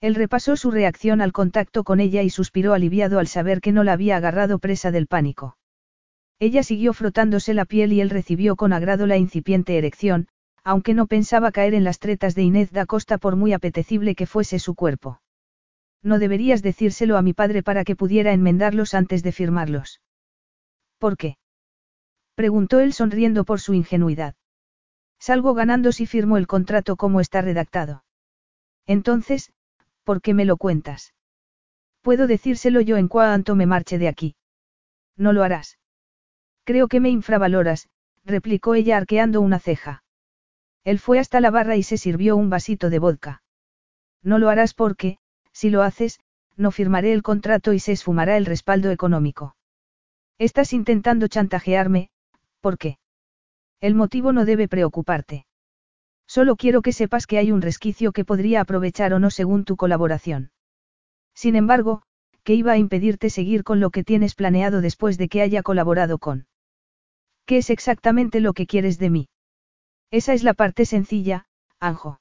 Él 0.00 0.14
repasó 0.14 0.56
su 0.56 0.70
reacción 0.70 1.20
al 1.20 1.32
contacto 1.32 1.82
con 1.82 1.98
ella 1.98 2.22
y 2.22 2.30
suspiró 2.30 2.74
aliviado 2.74 3.18
al 3.18 3.26
saber 3.26 3.60
que 3.60 3.72
no 3.72 3.82
la 3.82 3.94
había 3.94 4.16
agarrado 4.16 4.60
presa 4.60 4.92
del 4.92 5.08
pánico. 5.08 5.56
Ella 6.42 6.64
siguió 6.64 6.92
frotándose 6.92 7.54
la 7.54 7.64
piel 7.64 7.92
y 7.92 8.00
él 8.00 8.10
recibió 8.10 8.56
con 8.56 8.72
agrado 8.72 9.06
la 9.06 9.16
incipiente 9.16 9.78
erección, 9.78 10.26
aunque 10.64 10.92
no 10.92 11.06
pensaba 11.06 11.52
caer 11.52 11.72
en 11.72 11.84
las 11.84 12.00
tretas 12.00 12.34
de 12.34 12.42
Inés 12.42 12.72
da 12.72 12.84
Costa 12.84 13.16
por 13.16 13.36
muy 13.36 13.52
apetecible 13.52 14.16
que 14.16 14.26
fuese 14.26 14.58
su 14.58 14.74
cuerpo. 14.74 15.20
No 16.02 16.18
deberías 16.18 16.60
decírselo 16.60 17.16
a 17.16 17.22
mi 17.22 17.32
padre 17.32 17.62
para 17.62 17.84
que 17.84 17.94
pudiera 17.94 18.32
enmendarlos 18.32 18.92
antes 18.92 19.22
de 19.22 19.30
firmarlos. 19.30 20.00
¿Por 20.98 21.16
qué? 21.16 21.36
Preguntó 22.34 22.80
él 22.80 22.92
sonriendo 22.92 23.44
por 23.44 23.60
su 23.60 23.72
ingenuidad. 23.74 24.34
Salgo 25.20 25.54
ganando 25.54 25.92
si 25.92 26.06
firmo 26.06 26.38
el 26.38 26.48
contrato 26.48 26.96
como 26.96 27.20
está 27.20 27.40
redactado. 27.40 28.02
Entonces, 28.84 29.52
¿por 30.02 30.20
qué 30.20 30.34
me 30.34 30.44
lo 30.44 30.56
cuentas? 30.56 31.14
Puedo 32.00 32.26
decírselo 32.26 32.80
yo 32.80 32.96
en 32.96 33.06
cuanto 33.06 33.54
me 33.54 33.66
marche 33.66 33.96
de 33.96 34.08
aquí. 34.08 34.34
No 35.16 35.32
lo 35.32 35.44
harás. 35.44 35.78
Creo 36.64 36.88
que 36.88 37.00
me 37.00 37.10
infravaloras, 37.10 37.88
replicó 38.24 38.74
ella 38.74 38.96
arqueando 38.96 39.40
una 39.40 39.58
ceja. 39.58 40.04
Él 40.84 40.98
fue 40.98 41.18
hasta 41.18 41.40
la 41.40 41.50
barra 41.50 41.76
y 41.76 41.82
se 41.82 41.96
sirvió 41.96 42.36
un 42.36 42.50
vasito 42.50 42.90
de 42.90 42.98
vodka. 42.98 43.42
No 44.22 44.38
lo 44.38 44.48
harás 44.48 44.74
porque, 44.74 45.18
si 45.52 45.70
lo 45.70 45.82
haces, 45.82 46.20
no 46.56 46.70
firmaré 46.70 47.12
el 47.12 47.22
contrato 47.22 47.72
y 47.72 47.78
se 47.78 47.92
esfumará 47.92 48.36
el 48.36 48.46
respaldo 48.46 48.90
económico. 48.90 49.56
Estás 50.38 50.72
intentando 50.72 51.28
chantajearme, 51.28 52.10
¿por 52.60 52.78
qué? 52.78 52.98
El 53.80 53.94
motivo 53.94 54.32
no 54.32 54.44
debe 54.44 54.68
preocuparte. 54.68 55.46
Solo 56.26 56.56
quiero 56.56 56.82
que 56.82 56.92
sepas 56.92 57.26
que 57.26 57.38
hay 57.38 57.52
un 57.52 57.62
resquicio 57.62 58.12
que 58.12 58.24
podría 58.24 58.60
aprovechar 58.60 59.12
o 59.12 59.18
no 59.18 59.30
según 59.30 59.64
tu 59.64 59.76
colaboración. 59.76 60.52
Sin 61.34 61.56
embargo, 61.56 62.02
que 62.44 62.54
iba 62.54 62.72
a 62.72 62.78
impedirte 62.78 63.30
seguir 63.30 63.64
con 63.64 63.80
lo 63.80 63.90
que 63.90 64.04
tienes 64.04 64.34
planeado 64.34 64.80
después 64.80 65.18
de 65.18 65.28
que 65.28 65.42
haya 65.42 65.62
colaborado 65.62 66.18
con. 66.18 66.46
¿Qué 67.46 67.58
es 67.58 67.70
exactamente 67.70 68.40
lo 68.40 68.52
que 68.52 68.66
quieres 68.66 68.98
de 68.98 69.10
mí? 69.10 69.28
Esa 70.10 70.34
es 70.34 70.42
la 70.42 70.54
parte 70.54 70.84
sencilla, 70.86 71.46
Anjo. 71.80 72.20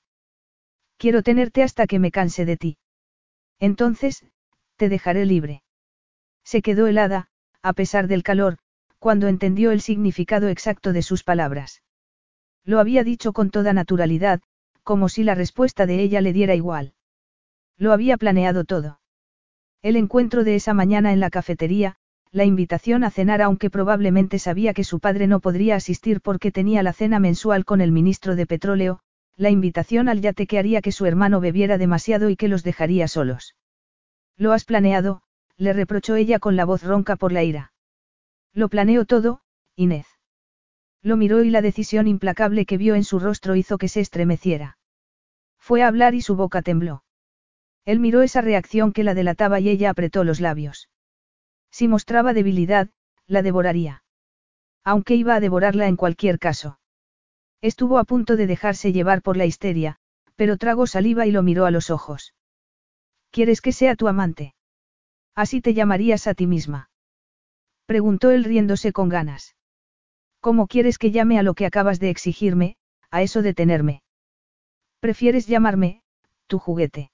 Quiero 0.98 1.24
tenerte 1.24 1.64
hasta 1.64 1.88
que 1.88 2.00
me 2.00 2.12
canse 2.12 2.46
de 2.46 2.58
ti. 2.58 2.78
Entonces, 3.60 4.26
te 4.78 4.90
dejaré 4.90 5.26
libre. 5.26 5.64
Se 6.44 6.62
quedó 6.62 6.88
helada, 6.88 7.30
a 7.62 7.74
pesar 7.74 8.08
del 8.08 8.24
calor, 8.24 8.58
cuando 8.98 9.28
entendió 9.28 9.72
el 9.72 9.82
significado 9.82 10.48
exacto 10.48 10.94
de 10.94 11.02
sus 11.02 11.24
palabras. 11.24 11.82
Lo 12.64 12.80
había 12.80 13.04
dicho 13.04 13.34
con 13.34 13.50
toda 13.50 13.74
naturalidad, 13.74 14.42
como 14.84 15.10
si 15.10 15.24
la 15.24 15.36
respuesta 15.36 15.86
de 15.86 16.02
ella 16.02 16.22
le 16.22 16.34
diera 16.34 16.56
igual. 16.56 16.94
Lo 17.78 17.94
había 17.94 18.18
planeado 18.18 18.64
todo. 18.64 19.00
El 19.82 19.96
encuentro 19.96 20.44
de 20.44 20.56
esa 20.56 20.74
mañana 20.74 21.14
en 21.14 21.20
la 21.20 21.30
cafetería, 21.30 21.98
la 22.32 22.46
invitación 22.46 23.04
a 23.04 23.12
cenar 23.12 23.42
aunque 23.42 23.70
probablemente 23.70 24.40
sabía 24.40 24.74
que 24.74 24.86
su 24.86 25.00
padre 25.00 25.28
no 25.28 25.42
podría 25.42 25.76
asistir 25.76 26.22
porque 26.22 26.52
tenía 26.52 26.82
la 26.82 26.94
cena 26.94 27.20
mensual 27.20 27.66
con 27.66 27.82
el 27.82 27.92
ministro 27.92 28.36
de 28.36 28.46
Petróleo, 28.46 29.02
la 29.36 29.50
invitación 29.50 30.08
al 30.08 30.22
yate 30.22 30.48
que 30.48 30.58
haría 30.58 30.82
que 30.82 30.92
su 30.92 31.06
hermano 31.06 31.42
bebiera 31.42 31.78
demasiado 31.78 32.30
y 32.30 32.38
que 32.38 32.48
los 32.48 32.64
dejaría 32.64 33.08
solos. 33.08 33.56
Lo 34.38 34.54
has 34.54 34.64
planeado, 34.64 35.24
le 35.58 35.74
reprochó 35.74 36.16
ella 36.16 36.40
con 36.40 36.56
la 36.56 36.64
voz 36.64 36.84
ronca 36.84 37.18
por 37.18 37.32
la 37.34 37.44
ira. 37.44 37.74
Lo 38.54 38.70
planeo 38.70 39.06
todo, 39.06 39.42
Inés. 39.76 40.08
Lo 41.02 41.18
miró 41.18 41.44
y 41.44 41.50
la 41.50 41.62
decisión 41.62 42.08
implacable 42.08 42.66
que 42.66 42.78
vio 42.78 42.96
en 42.96 43.04
su 43.04 43.20
rostro 43.20 43.56
hizo 43.56 43.78
que 43.78 43.88
se 43.88 44.00
estremeciera. 44.00 44.78
Fue 45.58 45.84
a 45.84 45.88
hablar 45.88 46.16
y 46.16 46.22
su 46.22 46.36
boca 46.36 46.62
tembló. 46.62 47.04
Él 47.84 48.00
miró 48.00 48.22
esa 48.22 48.42
reacción 48.42 48.94
que 48.94 49.04
la 49.04 49.16
delataba 49.16 49.60
y 49.60 49.70
ella 49.70 49.90
apretó 49.90 50.24
los 50.24 50.40
labios. 50.40 50.91
Si 51.72 51.88
mostraba 51.88 52.34
debilidad, 52.34 52.90
la 53.28 53.42
devoraría. 53.42 54.04
Aunque 54.84 55.16
iba 55.16 55.36
a 55.36 55.40
devorarla 55.40 55.88
en 55.88 55.96
cualquier 55.96 56.38
caso. 56.38 56.80
Estuvo 57.62 57.98
a 57.98 58.04
punto 58.04 58.36
de 58.36 58.48
dejarse 58.48 58.92
llevar 58.92 59.22
por 59.22 59.38
la 59.38 59.46
histeria, 59.46 59.98
pero 60.36 60.58
tragó 60.58 60.88
saliva 60.88 61.26
y 61.26 61.32
lo 61.32 61.44
miró 61.44 61.66
a 61.66 61.72
los 61.72 61.90
ojos. 61.90 62.34
¿Quieres 63.30 63.62
que 63.62 63.72
sea 63.72 63.96
tu 63.96 64.08
amante? 64.08 64.56
Así 65.36 65.62
te 65.62 65.74
llamarías 65.74 66.28
a 66.28 66.34
ti 66.34 66.48
misma. 66.48 66.90
Preguntó 67.86 68.32
él 68.32 68.44
riéndose 68.44 68.92
con 68.92 69.10
ganas. 69.10 69.56
¿Cómo 70.40 70.68
quieres 70.68 70.98
que 70.98 71.12
llame 71.12 71.38
a 71.38 71.44
lo 71.44 71.54
que 71.54 71.66
acabas 71.66 72.00
de 72.00 72.10
exigirme, 72.10 72.76
a 73.12 73.22
eso 73.22 73.42
de 73.42 73.54
tenerme? 73.54 74.02
¿Prefieres 75.00 75.48
llamarme, 75.48 76.02
tu 76.48 76.58
juguete? 76.58 77.12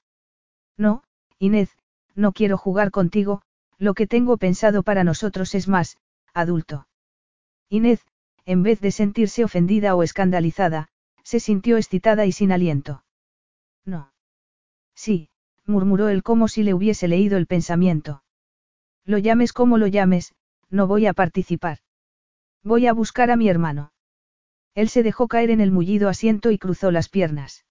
No, 0.78 1.04
Inés, 1.38 1.78
no 2.16 2.32
quiero 2.32 2.58
jugar 2.58 2.92
contigo, 2.92 3.42
lo 3.78 3.94
que 3.94 4.08
tengo 4.08 4.38
pensado 4.38 4.84
para 4.84 5.04
nosotros 5.04 5.54
es 5.56 5.68
más, 5.68 5.98
adulto. 6.34 6.88
Inés, 7.70 8.06
en 8.46 8.64
vez 8.64 8.80
de 8.80 8.92
sentirse 8.92 9.44
ofendida 9.44 9.96
o 9.96 10.04
escandalizada, 10.04 10.88
se 11.24 11.40
sintió 11.40 11.78
excitada 11.78 12.26
y 12.26 12.32
sin 12.32 12.52
aliento. 12.52 13.04
No. 13.86 14.14
Sí, 14.96 15.30
murmuró 15.66 16.10
él 16.10 16.24
como 16.24 16.48
si 16.48 16.64
le 16.64 16.74
hubiese 16.74 17.08
leído 17.08 17.38
el 17.38 17.46
pensamiento. 17.46 18.24
Lo 19.06 19.18
llames 19.18 19.54
como 19.54 19.78
lo 19.78 19.88
llames, 19.88 20.34
no 20.70 20.88
voy 20.88 21.06
a 21.06 21.14
participar. 21.14 21.80
Voy 22.64 22.88
a 22.88 22.94
buscar 22.94 23.30
a 23.32 23.36
mi 23.36 23.50
hermano. 23.50 23.92
Él 24.74 24.90
se 24.90 25.04
dejó 25.04 25.28
caer 25.28 25.50
en 25.50 25.62
el 25.62 25.72
mullido 25.72 26.10
asiento 26.10 26.52
y 26.52 26.58
cruzó 26.58 26.92
las 26.92 27.10
piernas. 27.10 27.66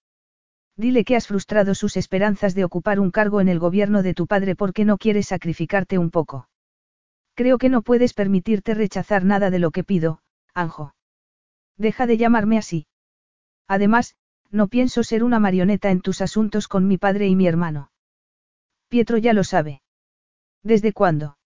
Dile 0.77 1.03
que 1.03 1.15
has 1.15 1.27
frustrado 1.27 1.73
sus 1.73 1.97
esperanzas 1.97 2.53
de 2.53 2.63
ocupar 2.63 2.99
un 2.99 3.09
cargo 3.09 3.41
en 3.41 3.49
el 3.49 3.57
gobierno 3.57 4.03
de 4.03 4.13
tu 4.13 4.27
padre 4.27 4.55
porque 4.55 4.85
no 4.85 4.97
quieres 4.97 5.27
sacrificarte 5.27 5.97
un 5.97 6.11
poco. 6.11 6.47
Creo 7.33 7.57
que 7.57 7.69
no 7.69 7.81
puedes 7.81 8.13
permitirte 8.13 8.75
rechazar 8.75 9.25
nada 9.25 9.49
de 9.49 9.59
lo 9.59 9.71
que 9.71 9.83
pido, 9.83 10.21
Anjo. 10.53 10.93
Deja 11.77 12.05
de 12.05 12.17
llamarme 12.17 12.59
así. 12.59 12.85
Además, 13.67 14.15
no 14.51 14.67
pienso 14.67 15.03
ser 15.03 15.23
una 15.23 15.39
marioneta 15.39 15.89
en 15.89 16.01
tus 16.01 16.21
asuntos 16.21 16.67
con 16.67 16.87
mi 16.87 16.97
padre 16.97 17.27
y 17.27 17.35
mi 17.35 17.47
hermano. 17.47 17.91
Pietro 18.87 19.17
ya 19.17 19.33
lo 19.33 19.43
sabe. 19.43 19.81
¿Desde 20.63 20.93
cuándo? 20.93 21.37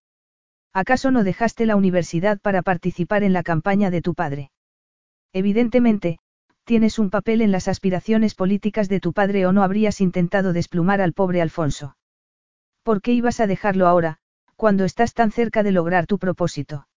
¿Acaso 0.73 1.11
no 1.11 1.23
dejaste 1.23 1.65
la 1.65 1.75
universidad 1.75 2.39
para 2.39 2.61
participar 2.61 3.23
en 3.23 3.33
la 3.33 3.43
campaña 3.43 3.91
de 3.91 4.01
tu 4.01 4.13
padre? 4.13 4.51
Evidentemente, 5.33 6.19
tienes 6.63 6.99
un 6.99 7.09
papel 7.09 7.41
en 7.41 7.51
las 7.51 7.67
aspiraciones 7.67 8.35
políticas 8.35 8.89
de 8.89 8.99
tu 8.99 9.13
padre 9.13 9.45
o 9.45 9.51
no 9.51 9.63
habrías 9.63 10.01
intentado 10.01 10.53
desplumar 10.53 11.01
al 11.01 11.13
pobre 11.13 11.41
Alfonso. 11.41 11.95
¿Por 12.83 13.01
qué 13.01 13.13
ibas 13.13 13.39
a 13.39 13.47
dejarlo 13.47 13.87
ahora, 13.87 14.17
cuando 14.55 14.85
estás 14.85 15.13
tan 15.13 15.31
cerca 15.31 15.63
de 15.63 15.71
lograr 15.71 16.07
tu 16.07 16.17
propósito? 16.17 16.87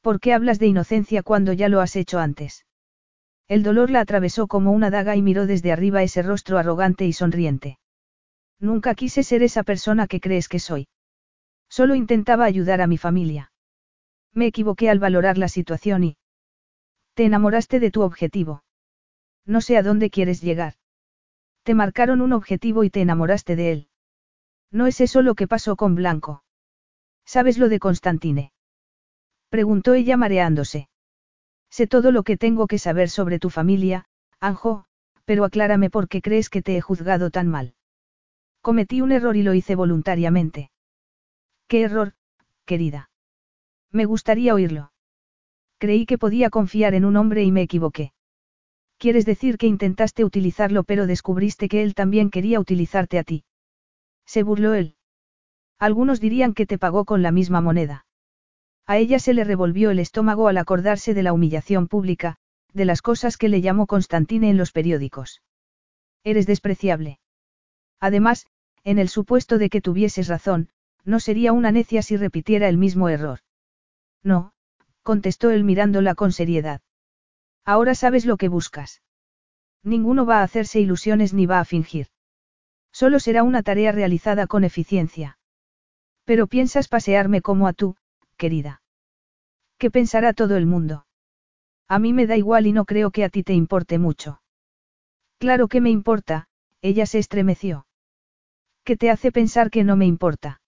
¿Por 0.00 0.20
qué 0.20 0.32
hablas 0.32 0.58
de 0.58 0.66
inocencia 0.66 1.22
cuando 1.22 1.52
ya 1.52 1.68
lo 1.68 1.80
has 1.80 1.96
hecho 1.96 2.18
antes? 2.18 2.64
El 3.48 3.62
dolor 3.62 3.90
la 3.90 4.00
atravesó 4.00 4.46
como 4.46 4.72
una 4.72 4.90
daga 4.90 5.16
y 5.16 5.22
miró 5.22 5.46
desde 5.46 5.72
arriba 5.72 6.02
ese 6.02 6.22
rostro 6.22 6.58
arrogante 6.58 7.06
y 7.06 7.12
sonriente. 7.12 7.78
Nunca 8.60 8.94
quise 8.94 9.22
ser 9.22 9.42
esa 9.42 9.62
persona 9.62 10.06
que 10.06 10.20
crees 10.20 10.48
que 10.48 10.58
soy. 10.58 10.88
Solo 11.68 11.94
intentaba 11.94 12.44
ayudar 12.44 12.80
a 12.80 12.86
mi 12.86 12.98
familia. 12.98 13.52
Me 14.34 14.46
equivoqué 14.46 14.90
al 14.90 14.98
valorar 14.98 15.38
la 15.38 15.48
situación 15.48 16.04
y... 16.04 16.16
Te 17.14 17.24
enamoraste 17.24 17.80
de 17.80 17.90
tu 17.90 18.02
objetivo. 18.02 18.62
No 19.48 19.62
sé 19.62 19.78
a 19.78 19.82
dónde 19.82 20.10
quieres 20.10 20.42
llegar. 20.42 20.74
Te 21.62 21.74
marcaron 21.74 22.20
un 22.20 22.34
objetivo 22.34 22.84
y 22.84 22.90
te 22.90 23.00
enamoraste 23.00 23.56
de 23.56 23.72
él. 23.72 23.88
No 24.70 24.86
es 24.86 25.00
eso 25.00 25.22
lo 25.22 25.34
que 25.34 25.48
pasó 25.48 25.74
con 25.74 25.94
Blanco. 25.94 26.44
¿Sabes 27.24 27.56
lo 27.56 27.70
de 27.70 27.78
Constantine? 27.78 28.52
Preguntó 29.48 29.94
ella 29.94 30.18
mareándose. 30.18 30.90
Sé 31.70 31.86
todo 31.86 32.12
lo 32.12 32.24
que 32.24 32.36
tengo 32.36 32.66
que 32.66 32.78
saber 32.78 33.08
sobre 33.08 33.38
tu 33.38 33.48
familia, 33.48 34.04
Anjo, 34.38 34.84
pero 35.24 35.44
aclárame 35.44 35.88
por 35.88 36.08
qué 36.08 36.20
crees 36.20 36.50
que 36.50 36.60
te 36.60 36.76
he 36.76 36.82
juzgado 36.82 37.30
tan 37.30 37.48
mal. 37.48 37.74
Cometí 38.60 39.00
un 39.00 39.12
error 39.12 39.34
y 39.36 39.42
lo 39.42 39.54
hice 39.54 39.74
voluntariamente. 39.74 40.70
¿Qué 41.68 41.82
error, 41.82 42.12
querida? 42.66 43.10
Me 43.90 44.04
gustaría 44.04 44.52
oírlo. 44.52 44.92
Creí 45.78 46.04
que 46.04 46.18
podía 46.18 46.50
confiar 46.50 46.92
en 46.92 47.06
un 47.06 47.16
hombre 47.16 47.44
y 47.44 47.52
me 47.52 47.62
equivoqué. 47.62 48.12
Quieres 48.98 49.24
decir 49.24 49.58
que 49.58 49.66
intentaste 49.66 50.24
utilizarlo 50.24 50.82
pero 50.82 51.06
descubriste 51.06 51.68
que 51.68 51.82
él 51.82 51.94
también 51.94 52.30
quería 52.30 52.58
utilizarte 52.58 53.18
a 53.18 53.24
ti. 53.24 53.44
Se 54.26 54.42
burló 54.42 54.74
él. 54.74 54.96
Algunos 55.78 56.20
dirían 56.20 56.52
que 56.52 56.66
te 56.66 56.78
pagó 56.78 57.04
con 57.04 57.22
la 57.22 57.30
misma 57.30 57.60
moneda. 57.60 58.06
A 58.86 58.96
ella 58.96 59.20
se 59.20 59.34
le 59.34 59.44
revolvió 59.44 59.90
el 59.90 60.00
estómago 60.00 60.48
al 60.48 60.58
acordarse 60.58 61.14
de 61.14 61.22
la 61.22 61.32
humillación 61.32 61.86
pública, 61.86 62.36
de 62.72 62.84
las 62.84 63.00
cosas 63.00 63.36
que 63.36 63.48
le 63.48 63.60
llamó 63.60 63.86
Constantine 63.86 64.50
en 64.50 64.56
los 64.56 64.72
periódicos. 64.72 65.42
Eres 66.24 66.46
despreciable. 66.46 67.20
Además, 68.00 68.46
en 68.84 68.98
el 68.98 69.08
supuesto 69.08 69.58
de 69.58 69.70
que 69.70 69.80
tuvieses 69.80 70.26
razón, 70.26 70.70
no 71.04 71.20
sería 71.20 71.52
una 71.52 71.70
necia 71.70 72.02
si 72.02 72.16
repitiera 72.16 72.68
el 72.68 72.78
mismo 72.78 73.08
error. 73.08 73.40
No, 74.22 74.52
contestó 75.02 75.50
él 75.50 75.62
mirándola 75.64 76.14
con 76.14 76.32
seriedad. 76.32 76.80
Ahora 77.68 77.94
sabes 77.94 78.24
lo 78.24 78.38
que 78.38 78.48
buscas. 78.48 79.02
Ninguno 79.84 80.24
va 80.24 80.38
a 80.38 80.42
hacerse 80.42 80.80
ilusiones 80.80 81.34
ni 81.34 81.44
va 81.44 81.60
a 81.60 81.66
fingir. 81.66 82.06
Solo 82.92 83.20
será 83.20 83.42
una 83.42 83.62
tarea 83.62 83.92
realizada 83.92 84.46
con 84.46 84.64
eficiencia. 84.64 85.38
Pero 86.24 86.46
piensas 86.46 86.88
pasearme 86.88 87.42
como 87.42 87.68
a 87.68 87.74
tú, 87.74 87.96
querida. 88.38 88.80
¿Qué 89.76 89.90
pensará 89.90 90.32
todo 90.32 90.56
el 90.56 90.64
mundo? 90.64 91.04
A 91.88 91.98
mí 91.98 92.14
me 92.14 92.26
da 92.26 92.38
igual 92.38 92.66
y 92.66 92.72
no 92.72 92.86
creo 92.86 93.10
que 93.10 93.22
a 93.22 93.28
ti 93.28 93.42
te 93.42 93.52
importe 93.52 93.98
mucho. 93.98 94.40
Claro 95.36 95.68
que 95.68 95.82
me 95.82 95.90
importa, 95.90 96.48
ella 96.80 97.04
se 97.04 97.18
estremeció. 97.18 97.86
¿Qué 98.82 98.96
te 98.96 99.10
hace 99.10 99.30
pensar 99.30 99.68
que 99.68 99.84
no 99.84 99.94
me 99.94 100.06
importa? 100.06 100.62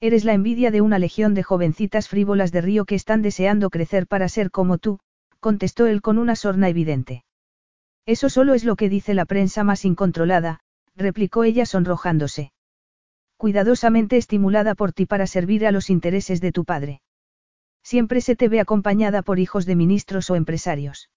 Eres 0.00 0.24
la 0.24 0.32
envidia 0.32 0.72
de 0.72 0.80
una 0.80 0.98
legión 0.98 1.34
de 1.34 1.44
jovencitas 1.44 2.08
frívolas 2.08 2.50
de 2.50 2.62
río 2.62 2.84
que 2.84 2.96
están 2.96 3.22
deseando 3.22 3.70
crecer 3.70 4.08
para 4.08 4.28
ser 4.28 4.50
como 4.50 4.78
tú, 4.78 4.98
contestó 5.46 5.86
él 5.86 6.02
con 6.02 6.18
una 6.18 6.34
sorna 6.34 6.68
evidente. 6.68 7.22
Eso 8.04 8.28
solo 8.28 8.54
es 8.54 8.64
lo 8.64 8.74
que 8.74 8.88
dice 8.88 9.14
la 9.14 9.26
prensa 9.26 9.62
más 9.62 9.84
incontrolada, 9.84 10.58
replicó 10.96 11.44
ella 11.44 11.66
sonrojándose 11.66 12.50
cuidadosamente 13.36 14.16
estimulada 14.16 14.74
por 14.74 14.92
ti 14.92 15.06
para 15.06 15.28
servir 15.28 15.64
a 15.64 15.70
los 15.70 15.88
intereses 15.88 16.40
de 16.40 16.50
tu 16.50 16.64
padre. 16.64 17.00
Siempre 17.84 18.20
se 18.22 18.34
te 18.34 18.48
ve 18.48 18.58
acompañada 18.58 19.22
por 19.22 19.38
hijos 19.38 19.66
de 19.66 19.76
ministros 19.76 20.30
o 20.30 20.34
empresarios. 20.34 21.10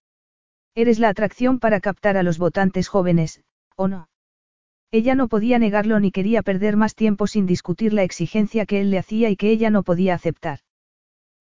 Eres 0.76 0.99
la 0.99 1.10
atracción 1.10 1.57
para 1.57 1.80
captar 1.80 2.15
a 2.15 2.22
los 2.22 2.38
votantes 2.38 2.88
jóvenes, 2.88 3.41
¿o 3.76 3.88
no? 3.88 4.10
Ella 4.91 5.15
no 5.15 5.27
podía 5.27 5.57
negarlo 5.57 5.99
ni 5.99 6.11
quería 6.11 6.43
perder 6.43 6.77
más 6.77 6.93
tiempo 6.93 7.26
sin 7.26 7.47
discutir 7.47 7.93
la 7.93 8.03
exigencia 8.03 8.68
que 8.68 8.80
él 8.80 8.91
le 8.91 8.99
hacía 8.99 9.31
y 9.31 9.38
que 9.38 9.49
ella 9.49 9.72
no 9.72 9.81
podía 9.81 10.14
aceptar. 10.14 10.60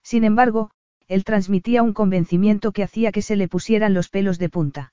Sin 0.02 0.24
embargo, 0.24 0.70
él 1.08 1.24
transmitía 1.24 1.82
un 1.82 1.94
convencimiento 1.94 2.72
que 2.72 2.82
hacía 2.82 3.12
que 3.12 3.22
se 3.22 3.36
le 3.36 3.48
pusieran 3.48 3.94
los 3.94 4.08
pelos 4.08 4.38
de 4.38 4.48
punta. 4.48 4.92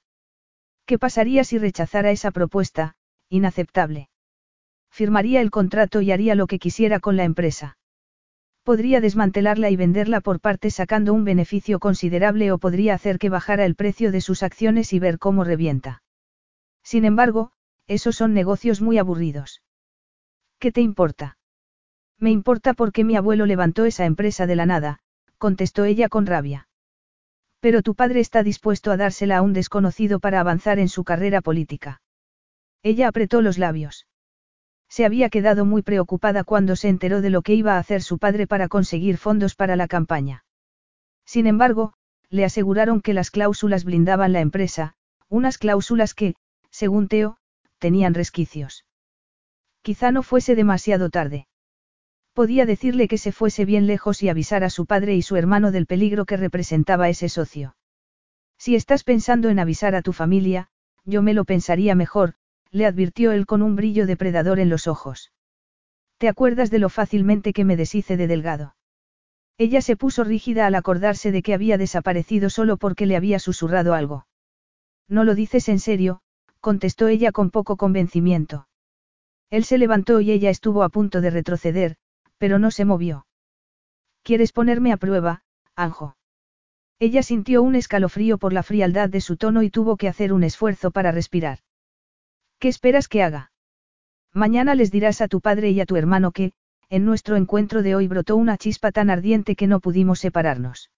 ¿Qué 0.86 0.98
pasaría 0.98 1.44
si 1.44 1.58
rechazara 1.58 2.12
esa 2.12 2.32
propuesta, 2.32 2.96
inaceptable? 3.30 4.10
firmaría 4.96 5.42
el 5.42 5.52
contrato 5.52 6.00
y 6.00 6.14
haría 6.14 6.36
lo 6.36 6.48
que 6.48 6.58
quisiera 6.58 7.02
con 7.02 7.18
la 7.18 7.26
empresa. 7.26 7.78
Podría 8.64 9.02
desmantelarla 9.02 9.70
y 9.70 9.76
venderla 9.76 10.22
por 10.22 10.40
partes 10.40 10.76
sacando 10.76 11.14
un 11.14 11.26
beneficio 11.26 11.80
considerable 11.80 12.54
o 12.54 12.60
podría 12.60 12.94
hacer 12.94 13.20
que 13.20 13.30
bajara 13.30 13.66
el 13.66 13.76
precio 13.76 14.14
de 14.14 14.22
sus 14.22 14.42
acciones 14.42 14.94
y 14.94 15.00
ver 15.00 15.20
cómo 15.20 15.44
revienta. 15.44 16.02
Sin 16.82 17.04
embargo, 17.04 17.52
esos 17.88 18.16
son 18.16 18.34
negocios 18.34 18.82
muy 18.82 18.98
aburridos. 18.98 19.62
¿Qué 20.60 20.72
te 20.72 20.80
importa? 20.80 21.38
Me 22.18 22.32
importa 22.32 22.74
porque 22.74 23.04
mi 23.04 23.18
abuelo 23.18 23.46
levantó 23.46 23.84
esa 23.84 24.06
empresa 24.06 24.48
de 24.48 24.56
la 24.56 24.66
nada, 24.66 25.00
contestó 25.38 25.86
ella 25.86 26.10
con 26.10 26.26
rabia. 26.26 26.68
Pero 27.60 27.82
tu 27.82 27.96
padre 27.96 28.20
está 28.20 28.44
dispuesto 28.44 28.92
a 28.92 28.98
dársela 28.98 29.38
a 29.38 29.42
un 29.42 29.54
desconocido 29.54 30.20
para 30.20 30.40
avanzar 30.40 30.80
en 30.80 30.90
su 30.90 31.04
carrera 31.04 31.42
política. 31.42 32.02
Ella 32.84 33.08
apretó 33.08 33.42
los 33.42 33.58
labios. 33.58 34.08
Se 34.88 35.06
había 35.06 35.30
quedado 35.30 35.66
muy 35.66 35.82
preocupada 35.82 36.44
cuando 36.44 36.76
se 36.76 36.90
enteró 36.90 37.22
de 37.22 37.32
lo 37.32 37.42
que 37.42 37.56
iba 37.56 37.74
a 37.74 37.80
hacer 37.80 38.02
su 38.02 38.20
padre 38.20 38.48
para 38.48 38.68
conseguir 38.68 39.18
fondos 39.18 39.56
para 39.56 39.76
la 39.76 39.88
campaña. 39.88 40.46
Sin 41.26 41.48
embargo, 41.48 41.94
le 42.30 42.46
aseguraron 42.46 43.02
que 43.02 43.14
las 43.14 43.32
cláusulas 43.32 43.84
blindaban 43.84 44.32
la 44.32 44.42
empresa, 44.42 44.94
unas 45.28 45.58
cláusulas 45.58 46.14
que, 46.14 46.36
según 46.70 47.08
Teo, 47.08 47.38
tenían 47.80 48.14
resquicios. 48.14 48.86
Quizá 49.82 50.12
no 50.12 50.24
fuese 50.24 50.56
demasiado 50.56 51.10
tarde. 51.10 51.48
Podía 52.36 52.66
decirle 52.66 53.08
que 53.08 53.18
se 53.18 53.32
fuese 53.32 53.64
bien 53.64 53.88
lejos 53.88 54.22
y 54.22 54.28
avisar 54.28 54.66
a 54.66 54.70
su 54.70 54.86
padre 54.86 55.16
y 55.16 55.22
su 55.22 55.38
hermano 55.38 55.72
del 55.72 55.86
peligro 55.86 56.26
que 56.26 56.36
representaba 56.36 57.08
ese 57.08 57.30
socio. 57.30 57.78
Si 58.58 58.76
estás 58.76 59.06
pensando 59.06 59.48
en 59.48 59.58
avisar 59.58 59.96
a 59.96 60.02
tu 60.02 60.12
familia, 60.12 60.68
yo 61.06 61.22
me 61.22 61.34
lo 61.34 61.46
pensaría 61.46 61.96
mejor, 61.96 62.34
le 62.72 62.86
advirtió 62.86 63.32
él 63.32 63.46
con 63.46 63.62
un 63.62 63.78
brillo 63.78 64.06
depredador 64.06 64.60
en 64.60 64.68
los 64.68 64.86
ojos. 64.86 65.32
¿Te 66.18 66.28
acuerdas 66.28 66.72
de 66.72 66.80
lo 66.80 66.90
fácilmente 66.90 67.54
que 67.54 67.64
me 67.64 67.78
deshice 67.78 68.18
de 68.18 68.28
Delgado? 68.28 68.76
Ella 69.58 69.82
se 69.82 69.96
puso 69.96 70.26
rígida 70.26 70.68
al 70.68 70.76
acordarse 70.76 71.32
de 71.32 71.42
que 71.42 71.54
había 71.54 71.78
desaparecido 71.78 72.50
solo 72.50 72.76
porque 72.76 73.06
le 73.06 73.16
había 73.16 73.40
susurrado 73.40 73.94
algo. 73.94 74.28
No 75.08 75.24
lo 75.24 75.36
dices 75.36 75.70
en 75.70 75.80
serio, 75.80 76.20
contestó 76.60 77.08
ella 77.08 77.32
con 77.32 77.50
poco 77.50 77.78
convencimiento. 77.78 78.68
Él 79.50 79.64
se 79.64 79.78
levantó 79.78 80.20
y 80.20 80.32
ella 80.32 80.50
estuvo 80.50 80.84
a 80.84 80.90
punto 80.90 81.22
de 81.22 81.30
retroceder, 81.30 81.96
pero 82.38 82.60
no 82.60 82.72
se 82.72 82.86
movió. 82.86 83.28
¿Quieres 84.24 84.52
ponerme 84.52 84.92
a 84.92 84.98
prueba, 84.98 85.44
Anjo? 85.76 86.18
Ella 87.00 87.24
sintió 87.24 87.62
un 87.62 87.76
escalofrío 87.76 88.38
por 88.38 88.54
la 88.54 88.64
frialdad 88.64 89.10
de 89.10 89.22
su 89.22 89.38
tono 89.38 89.64
y 89.64 89.70
tuvo 89.70 89.98
que 89.98 90.08
hacer 90.08 90.32
un 90.34 90.44
esfuerzo 90.44 90.92
para 90.92 91.12
respirar. 91.12 91.60
¿Qué 92.60 92.70
esperas 92.70 93.08
que 93.08 93.22
haga? 93.22 93.52
Mañana 94.34 94.76
les 94.76 94.92
dirás 94.92 95.22
a 95.22 95.28
tu 95.28 95.42
padre 95.42 95.72
y 95.72 95.82
a 95.82 95.86
tu 95.86 95.96
hermano 95.96 96.32
que, 96.32 96.54
en 96.90 97.06
nuestro 97.06 97.36
encuentro 97.36 97.84
de 97.84 97.96
hoy 97.96 98.08
brotó 98.08 98.36
una 98.36 98.58
chispa 98.58 98.92
tan 98.92 99.10
ardiente 99.10 99.56
que 99.56 99.68
no 99.68 99.80
pudimos 99.80 100.20
separarnos. 100.20 100.92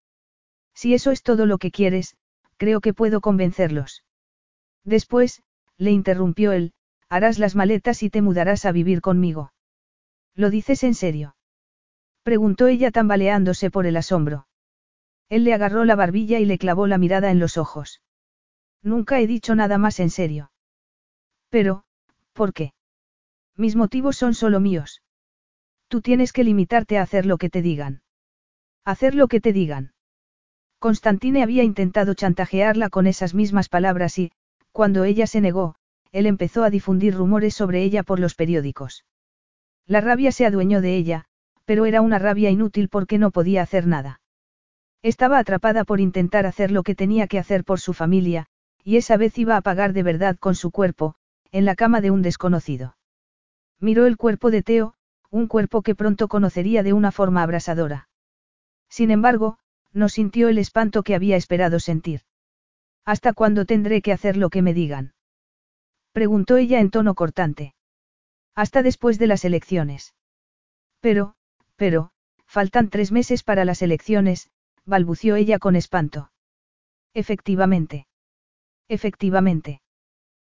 Si 0.73 0.93
eso 0.93 1.11
es 1.11 1.23
todo 1.23 1.45
lo 1.45 1.57
que 1.57 1.71
quieres, 1.71 2.15
creo 2.57 2.81
que 2.81 2.93
puedo 2.93 3.21
convencerlos. 3.21 4.03
Después, 4.83 5.41
le 5.77 5.91
interrumpió 5.91 6.51
él, 6.51 6.73
harás 7.09 7.39
las 7.39 7.55
maletas 7.55 8.03
y 8.03 8.09
te 8.09 8.21
mudarás 8.21 8.65
a 8.65 8.71
vivir 8.71 9.01
conmigo. 9.01 9.51
¿Lo 10.37 10.51
dices 10.51 10.83
en 10.83 10.93
serio? 10.93 11.35
Preguntó 12.21 12.67
ella 12.67 12.91
tambaleándose 12.91 13.71
por 13.71 13.87
el 13.87 13.97
asombro. 13.97 14.47
Él 15.29 15.43
le 15.43 15.55
agarró 15.55 15.83
la 15.83 15.95
barbilla 15.95 16.37
y 16.39 16.45
le 16.45 16.59
clavó 16.59 16.85
la 16.85 16.99
mirada 16.99 17.31
en 17.31 17.39
los 17.39 17.57
ojos. 17.57 18.03
Nunca 18.83 19.19
he 19.19 19.25
dicho 19.25 19.55
nada 19.55 19.79
más 19.79 19.99
en 19.99 20.11
serio. 20.11 20.51
Pero, 21.49 21.85
¿por 22.33 22.53
qué? 22.53 22.73
Mis 23.55 23.75
motivos 23.75 24.15
son 24.15 24.35
solo 24.35 24.59
míos. 24.59 25.01
Tú 25.87 26.01
tienes 26.01 26.31
que 26.33 26.43
limitarte 26.43 26.99
a 26.99 27.01
hacer 27.01 27.25
lo 27.25 27.39
que 27.39 27.49
te 27.49 27.63
digan. 27.63 28.03
Hacer 28.85 29.15
lo 29.15 29.27
que 29.27 29.41
te 29.41 29.53
digan. 29.53 29.93
Constantine 30.77 31.41
había 31.41 31.63
intentado 31.63 32.13
chantajearla 32.13 32.89
con 32.89 33.07
esas 33.07 33.33
mismas 33.33 33.69
palabras 33.69 34.19
y, 34.19 34.31
cuando 34.71 35.03
ella 35.03 35.25
se 35.25 35.41
negó, 35.41 35.77
él 36.11 36.27
empezó 36.27 36.63
a 36.63 36.69
difundir 36.69 37.15
rumores 37.15 37.55
sobre 37.55 37.81
ella 37.81 38.03
por 38.03 38.19
los 38.19 38.35
periódicos. 38.35 39.03
La 39.87 40.01
rabia 40.01 40.33
se 40.33 40.45
adueñó 40.45 40.81
de 40.81 40.95
ella, 40.97 41.25
pero 41.65 41.85
era 41.85 42.01
una 42.01 42.19
rabia 42.19 42.49
inútil 42.49 42.89
porque 42.89 43.17
no 43.17 43.31
podía 43.31 43.61
hacer 43.61 43.87
nada. 43.87 44.21
Estaba 45.01 45.39
atrapada 45.39 45.85
por 45.85 46.01
intentar 46.01 46.45
hacer 46.45 46.71
lo 46.71 46.83
que 46.83 46.93
tenía 46.93 47.27
que 47.27 47.39
hacer 47.39 47.63
por 47.63 47.79
su 47.79 47.93
familia, 47.93 48.47
y 48.83 48.97
esa 48.97 49.15
vez 49.15 49.37
iba 49.37 49.55
a 49.55 49.61
pagar 49.61 49.93
de 49.93 50.03
verdad 50.03 50.37
con 50.37 50.55
su 50.55 50.71
cuerpo, 50.71 51.15
en 51.51 51.65
la 51.65 51.75
cama 51.75 52.01
de 52.01 52.11
un 52.11 52.21
desconocido. 52.21 52.97
Miró 53.79 54.05
el 54.05 54.17
cuerpo 54.17 54.51
de 54.51 54.63
Teo, 54.63 54.93
un 55.29 55.47
cuerpo 55.47 55.81
que 55.81 55.95
pronto 55.95 56.27
conocería 56.27 56.83
de 56.83 56.93
una 56.93 57.11
forma 57.11 57.43
abrasadora. 57.43 58.09
Sin 58.89 59.11
embargo, 59.11 59.57
no 59.93 60.09
sintió 60.09 60.49
el 60.49 60.57
espanto 60.57 61.03
que 61.03 61.15
había 61.15 61.37
esperado 61.37 61.79
sentir. 61.79 62.21
¿Hasta 63.05 63.31
cuándo 63.33 63.65
tendré 63.65 64.01
que 64.01 64.11
hacer 64.11 64.35
lo 64.35 64.49
que 64.49 64.61
me 64.61 64.73
digan? 64.73 65.13
Preguntó 66.11 66.57
ella 66.57 66.79
en 66.79 66.89
tono 66.89 67.15
cortante. 67.15 67.73
Hasta 68.57 68.81
después 68.81 69.19
de 69.19 69.27
las 69.27 69.45
elecciones. 69.45 70.15
Pero, 70.99 71.35
pero, 71.75 72.09
faltan 72.47 72.89
tres 72.89 73.11
meses 73.11 73.43
para 73.43 73.65
las 73.65 73.83
elecciones, 73.83 74.49
balbució 74.83 75.35
ella 75.35 75.59
con 75.59 75.75
espanto. 75.75 76.31
Efectivamente. 77.13 78.07
Efectivamente. 78.89 79.81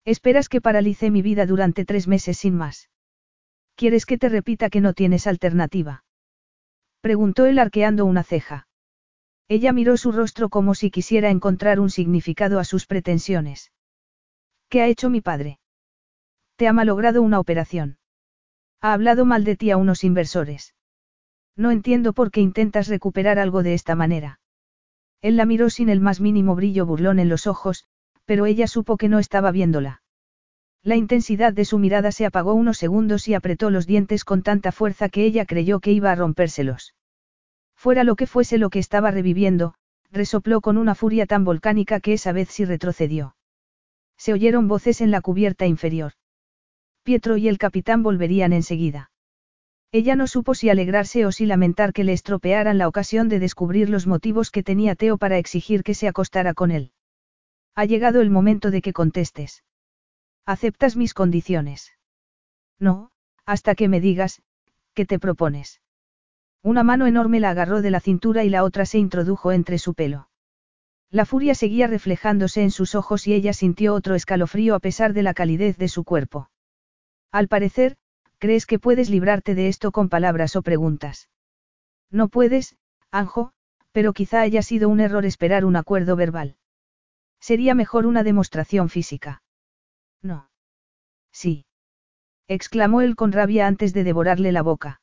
Esperas 0.05 0.47
que 0.47 0.61
paralice 0.61 1.11
mi 1.11 1.21
vida 1.21 1.45
durante 1.45 1.83
tres 1.83 2.07
meses 2.07 2.37
sin 2.37 2.55
más. 2.55 2.89
¿Quieres 3.75 4.05
que 4.05 4.17
te 4.17 4.29
repita 4.29 4.69
que 4.69 4.79
no 4.79 4.93
tienes 4.93 5.27
alternativa? 5.27 6.05
Preguntó 7.01 7.47
él 7.47 7.59
arqueando 7.59 8.05
una 8.05 8.23
ceja. 8.23 8.69
Ella 9.49 9.73
miró 9.73 9.97
su 9.97 10.13
rostro 10.13 10.47
como 10.47 10.73
si 10.73 10.89
quisiera 10.89 11.31
encontrar 11.31 11.81
un 11.81 11.89
significado 11.89 12.59
a 12.59 12.63
sus 12.63 12.85
pretensiones. 12.85 13.73
¿Qué 14.69 14.81
ha 14.81 14.87
hecho 14.87 15.09
mi 15.09 15.19
padre? 15.19 15.58
Te 16.59 16.67
ha 16.67 16.73
malogrado 16.73 17.21
una 17.21 17.39
operación. 17.39 17.99
Ha 18.81 18.91
hablado 18.91 19.23
mal 19.23 19.45
de 19.45 19.55
ti 19.55 19.71
a 19.71 19.77
unos 19.77 20.03
inversores. 20.03 20.75
No 21.55 21.71
entiendo 21.71 22.11
por 22.11 22.31
qué 22.31 22.41
intentas 22.41 22.89
recuperar 22.89 23.39
algo 23.39 23.63
de 23.63 23.73
esta 23.73 23.95
manera. 23.95 24.41
Él 25.21 25.37
la 25.37 25.45
miró 25.45 25.69
sin 25.69 25.87
el 25.87 26.01
más 26.01 26.19
mínimo 26.19 26.55
brillo 26.55 26.85
burlón 26.85 27.19
en 27.19 27.29
los 27.29 27.47
ojos, 27.47 27.85
pero 28.25 28.45
ella 28.45 28.67
supo 28.67 28.97
que 28.97 29.07
no 29.07 29.19
estaba 29.19 29.51
viéndola. 29.51 30.01
La 30.83 30.97
intensidad 30.97 31.53
de 31.53 31.63
su 31.63 31.79
mirada 31.79 32.11
se 32.11 32.25
apagó 32.25 32.53
unos 32.55 32.77
segundos 32.77 33.29
y 33.29 33.35
apretó 33.35 33.69
los 33.69 33.87
dientes 33.87 34.25
con 34.25 34.43
tanta 34.43 34.73
fuerza 34.73 35.07
que 35.07 35.23
ella 35.23 35.45
creyó 35.45 35.79
que 35.79 35.93
iba 35.93 36.11
a 36.11 36.15
rompérselos. 36.15 36.93
Fuera 37.77 38.03
lo 38.03 38.17
que 38.17 38.27
fuese 38.27 38.57
lo 38.57 38.69
que 38.69 38.79
estaba 38.79 39.11
reviviendo, 39.11 39.75
resopló 40.11 40.59
con 40.59 40.77
una 40.77 40.93
furia 40.93 41.25
tan 41.25 41.45
volcánica 41.45 42.01
que 42.01 42.11
esa 42.11 42.33
vez 42.33 42.49
sí 42.49 42.65
retrocedió. 42.65 43.37
Se 44.17 44.33
oyeron 44.33 44.67
voces 44.67 44.99
en 44.99 45.11
la 45.11 45.21
cubierta 45.21 45.65
inferior. 45.65 46.11
Pietro 47.03 47.37
y 47.37 47.47
el 47.47 47.57
capitán 47.57 48.03
volverían 48.03 48.53
enseguida. 48.53 49.11
Ella 49.91 50.15
no 50.15 50.27
supo 50.27 50.53
si 50.53 50.69
alegrarse 50.69 51.25
o 51.25 51.31
si 51.31 51.45
lamentar 51.47 51.93
que 51.93 52.03
le 52.03 52.13
estropearan 52.13 52.77
la 52.77 52.87
ocasión 52.87 53.27
de 53.27 53.39
descubrir 53.39 53.89
los 53.89 54.05
motivos 54.05 54.51
que 54.51 54.61
tenía 54.61 54.95
Teo 54.95 55.17
para 55.17 55.39
exigir 55.39 55.83
que 55.83 55.95
se 55.95 56.07
acostara 56.07 56.53
con 56.53 56.69
él. 56.69 56.91
Ha 57.73 57.85
llegado 57.85 58.21
el 58.21 58.29
momento 58.29 58.69
de 58.69 58.81
que 58.81 58.93
contestes. 58.93 59.63
¿Aceptas 60.45 60.95
mis 60.95 61.13
condiciones? 61.13 61.93
No, 62.79 63.11
hasta 63.45 63.73
que 63.73 63.87
me 63.87 63.99
digas, 63.99 64.41
¿qué 64.93 65.05
te 65.05 65.17
propones? 65.17 65.81
Una 66.61 66.83
mano 66.83 67.07
enorme 67.07 67.39
la 67.39 67.51
agarró 67.51 67.81
de 67.81 67.89
la 67.89 67.99
cintura 67.99 68.43
y 68.43 68.49
la 68.49 68.63
otra 68.63 68.85
se 68.85 68.99
introdujo 68.99 69.51
entre 69.51 69.79
su 69.79 69.93
pelo. 69.93 70.29
La 71.09 71.25
furia 71.25 71.55
seguía 71.55 71.87
reflejándose 71.87 72.61
en 72.61 72.69
sus 72.69 72.93
ojos 72.93 73.25
y 73.25 73.33
ella 73.33 73.53
sintió 73.53 73.95
otro 73.95 74.13
escalofrío 74.13 74.75
a 74.75 74.79
pesar 74.79 75.13
de 75.13 75.23
la 75.23 75.33
calidez 75.33 75.77
de 75.77 75.87
su 75.87 76.03
cuerpo. 76.03 76.49
Al 77.31 77.47
parecer, 77.47 77.97
crees 78.37 78.65
que 78.65 78.79
puedes 78.79 79.09
librarte 79.09 79.55
de 79.55 79.67
esto 79.67 79.91
con 79.91 80.09
palabras 80.09 80.55
o 80.55 80.61
preguntas. 80.61 81.29
No 82.09 82.27
puedes, 82.27 82.75
Anjo, 83.11 83.51
pero 83.91 84.13
quizá 84.13 84.41
haya 84.41 84.61
sido 84.61 84.89
un 84.89 84.99
error 84.99 85.25
esperar 85.25 85.65
un 85.65 85.75
acuerdo 85.75 86.15
verbal. 86.15 86.55
Sería 87.39 87.75
mejor 87.75 88.05
una 88.05 88.23
demostración 88.23 88.89
física. 88.89 89.41
No. 90.21 90.49
Sí. 91.31 91.65
exclamó 92.47 93.01
él 93.01 93.15
con 93.15 93.31
rabia 93.31 93.67
antes 93.67 93.93
de 93.93 94.03
devorarle 94.03 94.51
la 94.51 94.63
boca. 94.63 95.01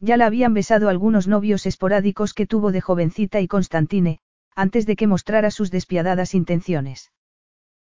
Ya 0.00 0.16
la 0.16 0.26
habían 0.26 0.52
besado 0.52 0.88
algunos 0.88 1.26
novios 1.26 1.64
esporádicos 1.64 2.34
que 2.34 2.46
tuvo 2.46 2.72
de 2.72 2.80
jovencita 2.80 3.40
y 3.40 3.48
Constantine, 3.48 4.20
antes 4.54 4.84
de 4.84 4.96
que 4.96 5.06
mostrara 5.06 5.50
sus 5.50 5.70
despiadadas 5.70 6.34
intenciones. 6.34 7.12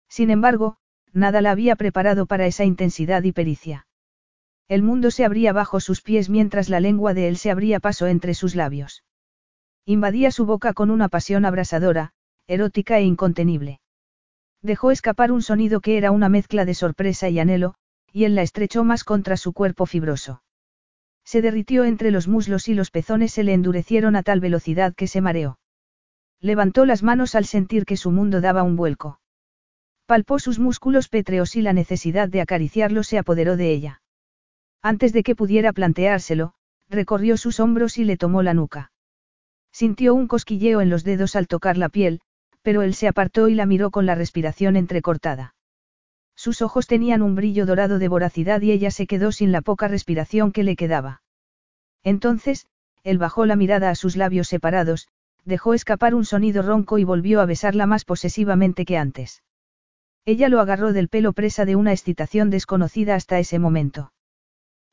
Sin 0.10 0.30
embargo, 0.30 0.78
nada 1.14 1.42
la 1.42 1.52
había 1.52 1.76
preparado 1.76 2.26
para 2.26 2.46
esa 2.46 2.66
intensidad 2.66 3.24
y 3.24 3.32
pericia. 3.32 3.88
El 4.68 4.84
mundo 4.84 5.12
se 5.12 5.26
abría 5.26 5.54
bajo 5.54 5.80
sus 5.80 6.02
pies 6.02 6.30
mientras 6.30 6.70
la 6.70 6.80
lengua 6.80 7.14
de 7.14 7.28
él 7.28 7.38
se 7.38 7.52
abría 7.52 7.80
paso 7.80 8.08
entre 8.08 8.34
sus 8.34 8.56
labios. 8.56 9.04
Invadía 9.86 10.32
su 10.32 10.46
boca 10.46 10.74
con 10.74 10.92
una 10.92 11.10
pasión 11.10 11.46
abrasadora, 11.46 12.14
erótica 12.48 13.00
e 13.00 13.04
incontenible. 13.04 13.82
Dejó 14.62 14.92
escapar 14.92 15.32
un 15.32 15.42
sonido 15.42 15.82
que 15.82 15.98
era 15.98 16.12
una 16.12 16.30
mezcla 16.30 16.66
de 16.66 16.74
sorpresa 16.74 17.30
y 17.30 17.40
anhelo, 17.40 17.76
y 18.14 18.26
él 18.26 18.36
la 18.36 18.44
estrechó 18.44 18.84
más 18.84 19.04
contra 19.04 19.38
su 19.38 19.54
cuerpo 19.54 19.86
fibroso. 19.86 20.44
Se 21.24 21.42
derritió 21.42 21.84
entre 21.86 22.12
los 22.12 22.28
muslos 22.28 22.68
y 22.68 22.74
los 22.74 22.92
pezones 22.92 23.32
se 23.32 23.44
le 23.44 23.54
endurecieron 23.54 24.16
a 24.16 24.24
tal 24.24 24.40
velocidad 24.40 24.94
que 24.94 25.08
se 25.08 25.22
mareó. 25.22 25.60
Levantó 26.40 26.86
las 26.86 27.04
manos 27.04 27.36
al 27.36 27.46
sentir 27.46 27.86
que 27.86 27.98
su 27.98 28.12
mundo 28.12 28.42
daba 28.42 28.64
un 28.64 28.76
vuelco. 28.76 29.21
Palpó 30.12 30.40
sus 30.40 30.60
músculos 30.60 31.08
pétreos 31.08 31.56
y 31.56 31.62
la 31.62 31.72
necesidad 31.72 32.28
de 32.28 32.42
acariciarlos 32.42 33.08
se 33.08 33.18
apoderó 33.18 33.56
de 33.56 33.72
ella. 33.72 34.02
Antes 34.82 35.14
de 35.14 35.24
que 35.24 35.38
pudiera 35.38 35.72
planteárselo, 35.72 36.52
recorrió 36.90 37.38
sus 37.38 37.62
hombros 37.62 37.98
y 37.98 38.04
le 38.04 38.18
tomó 38.18 38.44
la 38.44 38.54
nuca. 38.54 38.92
Sintió 39.72 40.14
un 40.14 40.28
cosquilleo 40.28 40.82
en 40.82 40.90
los 40.90 41.06
dedos 41.06 41.38
al 41.38 41.48
tocar 41.48 41.78
la 41.78 41.88
piel, 41.88 42.20
pero 42.62 42.82
él 42.82 42.94
se 42.94 43.08
apartó 43.08 43.48
y 43.48 43.56
la 43.56 43.66
miró 43.66 43.90
con 43.90 44.06
la 44.06 44.16
respiración 44.16 44.76
entrecortada. 44.76 45.56
Sus 46.36 46.62
ojos 46.62 46.88
tenían 46.88 47.22
un 47.22 47.36
brillo 47.36 47.66
dorado 47.66 47.98
de 47.98 48.10
voracidad 48.10 48.60
y 48.60 48.74
ella 48.74 48.92
se 48.92 49.08
quedó 49.08 49.32
sin 49.32 49.54
la 49.54 49.62
poca 49.62 49.88
respiración 49.88 50.52
que 50.52 50.64
le 50.64 50.76
quedaba. 50.76 51.22
Entonces, 52.04 52.68
él 53.06 53.18
bajó 53.18 53.46
la 53.46 53.56
mirada 53.56 53.90
a 53.90 53.96
sus 53.96 54.18
labios 54.18 54.50
separados, 54.50 55.08
dejó 55.46 55.74
escapar 55.74 56.16
un 56.16 56.26
sonido 56.26 56.64
ronco 56.64 56.98
y 56.98 57.06
volvió 57.06 57.40
a 57.40 57.46
besarla 57.46 57.86
más 57.86 58.04
posesivamente 58.04 58.84
que 58.84 58.98
antes. 58.98 59.42
Ella 60.26 60.50
lo 60.50 60.60
agarró 60.60 60.94
del 60.94 61.08
pelo 61.08 61.34
presa 61.34 61.66
de 61.66 61.76
una 61.76 61.92
excitación 61.92 62.50
desconocida 62.50 63.16
hasta 63.16 63.40
ese 63.40 63.60
momento. 63.60 64.14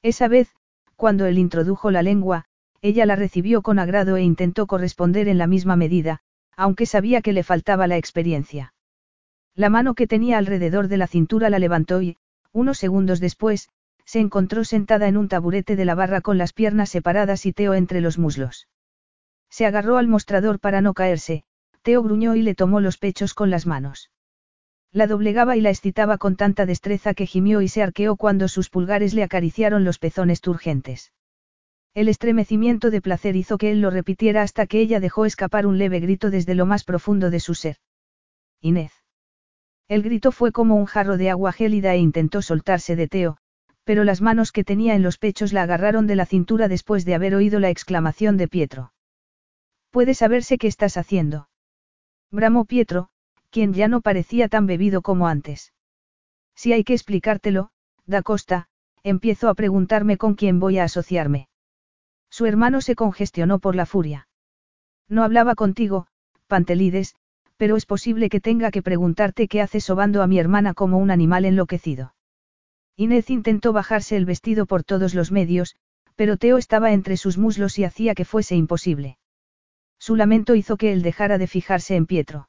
Esa 0.03 0.29
vez, 0.29 0.49
cuando 0.97 1.27
él 1.27 1.39
introdujo 1.39 1.91
la 1.91 2.03
lengua, 2.03 2.47
ella 2.81 3.07
la 3.07 3.17
recibió 3.17 3.63
con 3.63 3.79
agrado 3.79 4.17
e 4.17 4.23
intentó 4.23 4.67
corresponder 4.67 5.29
en 5.29 5.39
la 5.39 5.47
misma 5.47 5.77
medida, 5.77 6.21
aunque 6.57 6.87
sabía 6.87 7.23
que 7.23 7.33
le 7.33 7.43
faltaba 7.43 7.87
la 7.87 7.97
experiencia. 7.97 8.75
La 9.55 9.71
mano 9.71 9.95
que 9.95 10.07
tenía 10.07 10.39
alrededor 10.39 10.89
de 10.89 10.97
la 10.97 11.07
cintura 11.07 11.51
la 11.51 11.59
levantó 11.59 12.01
y, 12.01 12.17
unos 12.53 12.79
segundos 12.79 13.21
después, 13.21 13.69
se 14.05 14.21
encontró 14.21 14.65
sentada 14.65 15.09
en 15.09 15.17
un 15.17 15.29
taburete 15.29 15.77
de 15.77 15.85
la 15.85 15.95
barra 15.95 16.21
con 16.21 16.39
las 16.39 16.53
piernas 16.53 16.89
separadas 16.89 17.45
y 17.45 17.53
Teo 17.53 17.75
entre 17.75 18.01
los 18.01 18.19
muslos. 18.19 18.69
Se 19.51 19.67
agarró 19.67 19.99
al 19.99 20.09
mostrador 20.09 20.61
para 20.61 20.81
no 20.81 20.95
caerse, 20.95 21.45
Teo 21.83 22.03
gruñó 22.03 22.35
y 22.35 22.43
le 22.43 22.55
tomó 22.55 22.81
los 22.81 22.97
pechos 22.97 23.35
con 23.35 23.51
las 23.51 23.67
manos. 23.67 24.11
La 24.93 25.07
doblegaba 25.07 25.57
y 25.57 25.61
la 25.61 25.71
excitaba 25.71 26.19
con 26.19 26.37
tanta 26.37 26.65
destreza 26.65 27.15
que 27.15 27.27
gimió 27.27 27.61
y 27.61 27.69
se 27.69 27.83
arqueó 27.83 28.17
cuando 28.17 28.49
sus 28.49 28.71
pulgares 28.71 29.13
le 29.15 29.23
acariciaron 29.23 29.85
los 29.85 29.99
pezones 29.99 30.41
turgentes. 30.41 31.13
El 31.95 32.09
estremecimiento 32.09 32.91
de 32.91 33.01
placer 33.01 33.37
hizo 33.37 33.59
que 33.59 33.71
él 33.71 33.81
lo 33.81 33.91
repitiera 33.91 34.43
hasta 34.43 34.67
que 34.67 34.81
ella 34.81 35.01
dejó 35.01 35.27
escapar 35.27 35.67
un 35.67 35.79
leve 35.79 36.01
grito 36.01 36.31
desde 36.31 36.55
lo 36.55 36.65
más 36.65 36.85
profundo 36.85 37.31
de 37.31 37.41
su 37.41 37.55
ser. 37.55 37.77
Inés. 38.61 38.93
El 39.89 40.03
grito 40.03 40.33
fue 40.33 40.53
como 40.53 40.77
un 40.77 40.87
jarro 40.87 41.17
de 41.17 41.31
agua 41.31 41.53
gélida 41.53 41.95
e 41.95 41.99
intentó 41.99 42.43
soltarse 42.43 42.95
de 42.95 43.09
Teo, 43.09 43.39
pero 43.85 44.05
las 44.05 44.21
manos 44.21 44.53
que 44.53 44.65
tenía 44.65 44.95
en 44.95 45.03
los 45.03 45.19
pechos 45.19 45.53
la 45.53 45.63
agarraron 45.63 46.07
de 46.07 46.17
la 46.17 46.27
cintura 46.27 46.69
después 46.69 47.05
de 47.05 47.15
haber 47.15 47.35
oído 47.35 47.59
la 47.59 47.71
exclamación 47.71 48.37
de 48.37 48.49
Pietro. 48.49 48.93
¿Puede 49.91 50.15
saberse 50.15 50.59
qué 50.59 50.67
estás 50.67 50.99
haciendo? 50.99 51.49
Bramó 52.31 52.67
Pietro, 52.67 53.09
quien 53.51 53.73
ya 53.73 53.89
no 53.89 54.01
parecía 54.01 54.49
tan 54.49 54.67
bebido 54.67 55.03
como 55.03 55.27
antes. 55.27 55.73
Si 56.55 56.73
hay 56.73 56.85
que 56.85 56.95
explicártelo, 56.95 57.71
da 58.07 58.23
costa, 58.23 58.69
empiezo 59.03 59.49
a 59.49 59.55
preguntarme 59.55 60.17
con 60.17 60.35
quién 60.35 60.61
voy 60.61 60.79
a 60.79 60.85
asociarme. 60.85 61.49
Su 62.31 62.47
hermano 62.47 62.81
se 62.81 62.95
congestionó 62.95 63.59
por 63.59 63.75
la 63.75 63.87
furia. 63.87 64.29
No 65.09 65.23
hablaba 65.23 65.55
contigo, 65.55 66.07
Pantelides, 66.47 67.15
pero 67.57 67.77
es 67.77 67.87
posible 67.87 68.29
que 68.29 68.41
tenga 68.41 68.71
que 68.71 68.83
preguntarte 68.83 69.49
qué 69.49 69.61
hace 69.61 69.81
sobando 69.81 70.23
a 70.23 70.27
mi 70.27 70.39
hermana 70.39 70.75
como 70.75 70.99
un 70.99 71.11
animal 71.11 71.45
enloquecido. 71.45 72.15
Inés 72.97 73.31
intentó 73.31 73.73
bajarse 73.73 74.17
el 74.17 74.27
vestido 74.27 74.67
por 74.67 74.85
todos 74.85 75.15
los 75.15 75.31
medios, 75.31 75.77
pero 76.17 76.37
Teo 76.37 76.59
estaba 76.59 76.93
entre 76.93 77.17
sus 77.17 77.39
muslos 77.39 77.79
y 77.79 77.85
hacía 77.85 78.15
que 78.15 78.25
fuese 78.25 78.57
imposible. 78.57 79.19
Su 79.99 80.17
lamento 80.17 80.55
hizo 80.55 80.77
que 80.77 80.93
él 80.93 81.03
dejara 81.03 81.39
de 81.39 81.47
fijarse 81.47 81.97
en 81.97 82.07
Pietro. 82.07 82.49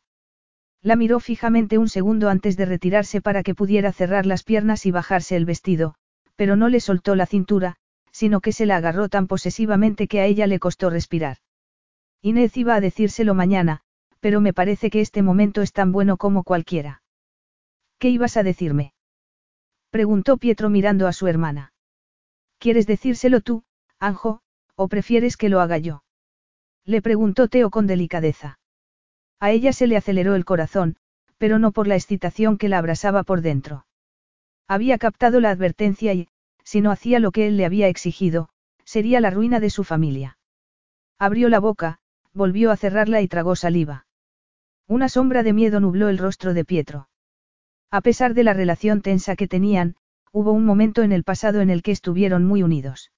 La 0.82 0.96
miró 0.96 1.20
fijamente 1.20 1.78
un 1.78 1.90
segundo 1.90 2.30
antes 2.30 2.56
de 2.56 2.66
retirarse 2.66 3.22
para 3.22 3.44
que 3.44 3.56
pudiera 3.56 3.92
cerrar 3.92 4.26
las 4.26 4.44
piernas 4.44 4.86
y 4.86 4.92
bajarse 4.92 5.36
el 5.36 5.46
vestido, 5.46 5.96
pero 6.36 6.56
no 6.56 6.70
le 6.70 6.80
soltó 6.80 7.16
la 7.16 7.26
cintura, 7.26 7.76
sino 8.12 8.40
que 8.40 8.54
se 8.54 8.66
la 8.66 8.78
agarró 8.78 9.10
tan 9.10 9.28
posesivamente 9.28 10.08
que 10.08 10.22
a 10.22 10.26
ella 10.26 10.48
le 10.48 10.60
costó 10.60 10.90
respirar. 10.90 11.38
Inés 12.22 12.56
iba 12.58 12.76
a 12.76 12.82
decírselo 12.82 13.34
mañana, 13.34 13.82
pero 14.20 14.42
me 14.42 14.54
parece 14.54 14.90
que 14.90 15.02
este 15.02 15.22
momento 15.22 15.62
es 15.62 15.74
tan 15.74 15.92
bueno 15.92 16.18
como 16.18 16.44
cualquiera. 16.44 17.02
¿Qué 17.98 18.10
ibas 18.10 18.38
a 18.38 18.44
decirme? 18.44 18.94
Preguntó 19.90 20.38
Pietro 20.38 20.70
mirando 20.70 21.08
a 21.08 21.14
su 21.14 21.28
hermana. 21.28 21.74
¿Quieres 22.58 22.88
decírselo 22.88 23.42
tú, 23.42 23.64
Anjo, 24.00 24.42
o 24.76 24.88
prefieres 24.88 25.36
que 25.36 25.50
lo 25.50 25.60
haga 25.62 25.78
yo? 25.78 26.04
Le 26.86 27.02
preguntó 27.02 27.48
Teo 27.48 27.70
con 27.70 27.88
delicadeza. 27.88 28.59
A 29.40 29.52
ella 29.52 29.74
se 29.74 29.88
le 29.88 29.98
aceleró 29.98 30.36
el 30.36 30.46
corazón, 30.46 30.98
pero 31.38 31.60
no 31.60 31.72
por 31.72 31.88
la 31.88 31.96
excitación 31.96 32.58
que 32.58 32.70
la 32.70 32.78
abrasaba 32.78 33.24
por 33.24 33.42
dentro. 33.42 33.86
Había 34.68 34.98
captado 34.98 35.40
la 35.40 35.52
advertencia 35.52 36.14
y, 36.14 36.28
si 36.64 36.82
no 36.82 36.92
hacía 36.92 37.20
lo 37.20 37.32
que 37.32 37.48
él 37.48 37.58
le 37.58 37.66
había 37.66 37.88
exigido, 37.88 38.50
sería 38.84 39.22
la 39.22 39.30
ruina 39.30 39.60
de 39.60 39.70
su 39.70 39.84
familia. 39.84 40.38
Abrió 41.18 41.50
la 41.50 41.60
boca, 41.60 42.00
volvió 42.34 42.72
a 42.72 42.78
cerrarla 42.78 43.22
y 43.22 43.28
tragó 43.28 43.56
saliva. 43.56 44.06
Una 44.88 45.10
sombra 45.10 45.44
de 45.44 45.54
miedo 45.54 45.80
nubló 45.80 46.10
el 46.10 46.18
rostro 46.18 46.54
de 46.54 46.66
Pietro. 46.66 47.10
A 47.92 48.02
pesar 48.02 48.34
de 48.34 48.44
la 48.44 48.54
relación 48.54 49.02
tensa 49.02 49.36
que 49.36 49.48
tenían, 49.48 49.96
hubo 50.32 50.52
un 50.52 50.66
momento 50.66 51.02
en 51.02 51.12
el 51.12 51.24
pasado 51.24 51.62
en 51.62 51.70
el 51.70 51.82
que 51.82 51.92
estuvieron 51.92 52.46
muy 52.46 52.62
unidos. 52.62 53.12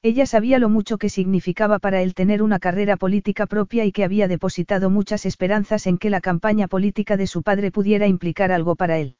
Ella 0.00 0.26
sabía 0.26 0.60
lo 0.60 0.68
mucho 0.68 0.96
que 0.96 1.08
significaba 1.08 1.80
para 1.80 2.02
él 2.02 2.14
tener 2.14 2.40
una 2.40 2.60
carrera 2.60 2.96
política 2.96 3.46
propia 3.46 3.84
y 3.84 3.90
que 3.90 4.04
había 4.04 4.28
depositado 4.28 4.90
muchas 4.90 5.26
esperanzas 5.26 5.88
en 5.88 5.98
que 5.98 6.08
la 6.08 6.20
campaña 6.20 6.68
política 6.68 7.16
de 7.16 7.26
su 7.26 7.42
padre 7.42 7.72
pudiera 7.72 8.06
implicar 8.06 8.52
algo 8.52 8.76
para 8.76 8.98
él. 8.98 9.16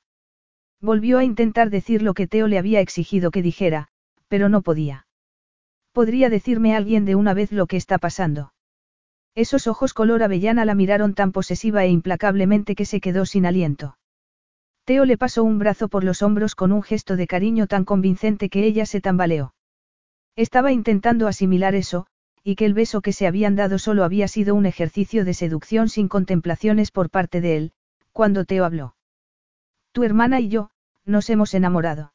Volvió 0.81 1.19
a 1.19 1.25
intentar 1.25 1.71
decir 1.71 2.03
lo 2.03 2.15
que 2.15 2.29
Teo 2.29 2.47
le 2.47 2.59
había 2.59 2.81
exigido 2.81 3.33
que 3.33 3.43
dijera, 3.43 3.89
pero 4.29 4.49
no 4.49 4.63
podía. 4.63 5.07
¿Podría 5.93 6.31
decirme 6.31 6.77
alguien 6.77 7.05
de 7.05 7.17
una 7.17 7.35
vez 7.35 7.51
lo 7.51 7.67
que 7.67 7.77
está 7.77 7.99
pasando? 7.99 8.53
Esos 9.35 9.67
ojos 9.67 9.95
color 9.95 10.23
avellana 10.23 10.65
la 10.65 10.77
miraron 10.77 11.15
tan 11.15 11.33
posesiva 11.33 11.85
e 11.85 11.89
implacablemente 11.89 12.77
que 12.77 12.85
se 12.85 13.01
quedó 13.01 13.27
sin 13.27 13.47
aliento. 13.47 13.99
Teo 14.85 15.05
le 15.05 15.19
pasó 15.19 15.43
un 15.43 15.59
brazo 15.59 15.89
por 15.89 16.05
los 16.05 16.23
hombros 16.23 16.55
con 16.55 16.71
un 16.71 16.83
gesto 16.83 17.17
de 17.17 17.27
cariño 17.27 17.67
tan 17.67 17.85
convincente 17.85 18.49
que 18.49 18.65
ella 18.65 18.87
se 18.87 19.01
tambaleó. 19.01 19.55
Estaba 20.39 20.71
intentando 20.71 21.27
asimilar 21.27 21.75
eso, 21.75 22.07
y 22.45 22.55
que 22.55 22.65
el 22.65 22.73
beso 22.73 23.01
que 23.01 23.13
se 23.13 23.27
habían 23.27 23.57
dado 23.57 23.81
solo 23.81 24.05
había 24.05 24.29
sido 24.29 24.55
un 24.55 24.67
ejercicio 24.67 25.25
de 25.25 25.35
seducción 25.35 25.89
sin 25.89 26.07
contemplaciones 26.07 26.93
por 26.93 27.11
parte 27.11 27.41
de 27.41 27.57
él, 27.57 27.73
cuando 28.13 28.45
Teo 28.45 28.65
habló. 28.65 28.95
Tu 29.91 30.05
hermana 30.05 30.39
y 30.39 30.49
yo, 30.49 30.71
nos 31.05 31.29
hemos 31.29 31.55
enamorado. 31.55 32.13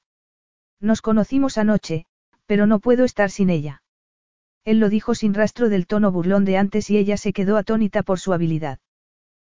Nos 0.79 1.01
conocimos 1.01 1.57
anoche, 1.57 2.05
pero 2.45 2.65
no 2.65 2.79
puedo 2.79 3.03
estar 3.03 3.29
sin 3.29 3.49
ella. 3.49 3.83
Él 4.63 4.79
lo 4.79 4.87
dijo 4.87 5.15
sin 5.15 5.33
rastro 5.33 5.67
del 5.67 5.85
tono 5.85 6.09
burlón 6.09 6.45
de 6.45 6.55
antes 6.55 6.89
y 6.89 6.97
ella 6.97 7.17
se 7.17 7.33
quedó 7.33 7.57
atónita 7.57 8.03
por 8.03 8.21
su 8.21 8.31
habilidad. 8.31 8.79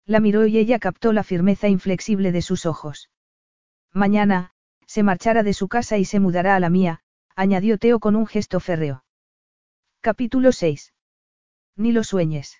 La 0.06 0.18
miró 0.18 0.44
y 0.44 0.58
ella 0.58 0.80
captó 0.80 1.12
la 1.12 1.22
firmeza 1.22 1.68
inflexible 1.68 2.32
de 2.32 2.42
sus 2.42 2.66
ojos. 2.66 3.10
Mañana, 3.92 4.50
se 4.86 5.04
marchará 5.04 5.44
de 5.44 5.52
su 5.52 5.68
casa 5.68 5.98
y 5.98 6.04
se 6.04 6.18
mudará 6.18 6.56
a 6.56 6.60
la 6.60 6.68
mía, 6.68 7.04
añadió 7.36 7.76
Teo 7.76 8.00
con 8.00 8.16
un 8.16 8.26
gesto 8.26 8.60
férreo. 8.60 9.04
Capítulo 10.00 10.52
6. 10.52 10.94
Ni 11.76 11.92
lo 11.92 12.02
sueñes. 12.02 12.56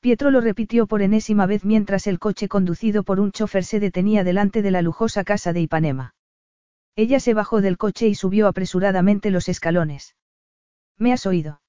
Pietro 0.00 0.32
lo 0.32 0.40
repitió 0.40 0.88
por 0.88 1.00
enésima 1.00 1.46
vez 1.46 1.64
mientras 1.64 2.08
el 2.08 2.18
coche 2.18 2.48
conducido 2.48 3.04
por 3.04 3.20
un 3.20 3.30
chofer 3.30 3.64
se 3.64 3.78
detenía 3.78 4.24
delante 4.24 4.62
de 4.62 4.72
la 4.72 4.82
lujosa 4.82 5.22
casa 5.22 5.52
de 5.52 5.60
Ipanema. 5.60 6.16
Ella 6.96 7.20
se 7.20 7.34
bajó 7.34 7.60
del 7.60 7.78
coche 7.78 8.08
y 8.08 8.16
subió 8.16 8.48
apresuradamente 8.48 9.30
los 9.30 9.48
escalones. 9.48 10.16
¿Me 10.96 11.12
has 11.12 11.24
oído? 11.26 11.60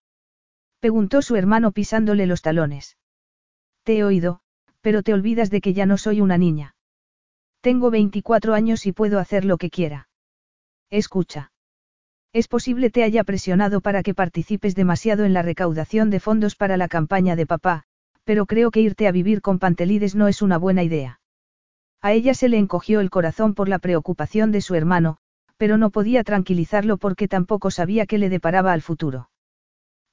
preguntó 0.79 1.21
su 1.21 1.35
hermano 1.35 1.71
pisándole 1.71 2.25
los 2.25 2.41
talones. 2.41 2.97
Te 3.83 3.99
he 3.99 4.03
oído, 4.03 4.41
pero 4.81 5.03
te 5.03 5.13
olvidas 5.13 5.51
de 5.51 5.61
que 5.61 5.73
ya 5.73 5.85
no 5.85 5.97
soy 5.99 6.21
una 6.21 6.39
niña. 6.39 6.75
Tengo 7.61 7.91
24 7.91 8.55
años 8.55 8.87
y 8.87 8.93
puedo 8.93 9.19
hacer 9.19 9.45
lo 9.45 9.57
que 9.57 9.69
quiera. 9.69 10.09
Escucha. 10.89 11.51
Es 12.31 12.47
posible 12.47 12.91
te 12.91 13.03
haya 13.03 13.23
presionado 13.23 13.81
para 13.81 14.03
que 14.03 14.13
participes 14.13 14.75
demasiado 14.75 15.25
en 15.25 15.33
la 15.33 15.41
recaudación 15.41 16.11
de 16.11 16.19
fondos 16.19 16.55
para 16.55 16.77
la 16.77 16.87
campaña 16.87 17.35
de 17.35 17.47
papá, 17.47 17.83
pero 18.23 18.45
creo 18.45 18.69
que 18.69 18.81
irte 18.81 19.07
a 19.07 19.11
vivir 19.11 19.41
con 19.41 19.57
Pantelides 19.57 20.13
no 20.13 20.27
es 20.27 20.43
una 20.43 20.59
buena 20.59 20.83
idea. 20.83 21.19
A 22.01 22.13
ella 22.13 22.35
se 22.35 22.47
le 22.47 22.57
encogió 22.57 22.99
el 22.99 23.09
corazón 23.09 23.55
por 23.55 23.67
la 23.67 23.79
preocupación 23.79 24.51
de 24.51 24.61
su 24.61 24.75
hermano, 24.75 25.17
pero 25.57 25.77
no 25.77 25.89
podía 25.89 26.23
tranquilizarlo 26.23 26.97
porque 26.97 27.27
tampoco 27.27 27.71
sabía 27.71 28.05
qué 28.05 28.19
le 28.19 28.29
deparaba 28.29 28.73
al 28.73 28.81
futuro. 28.81 29.31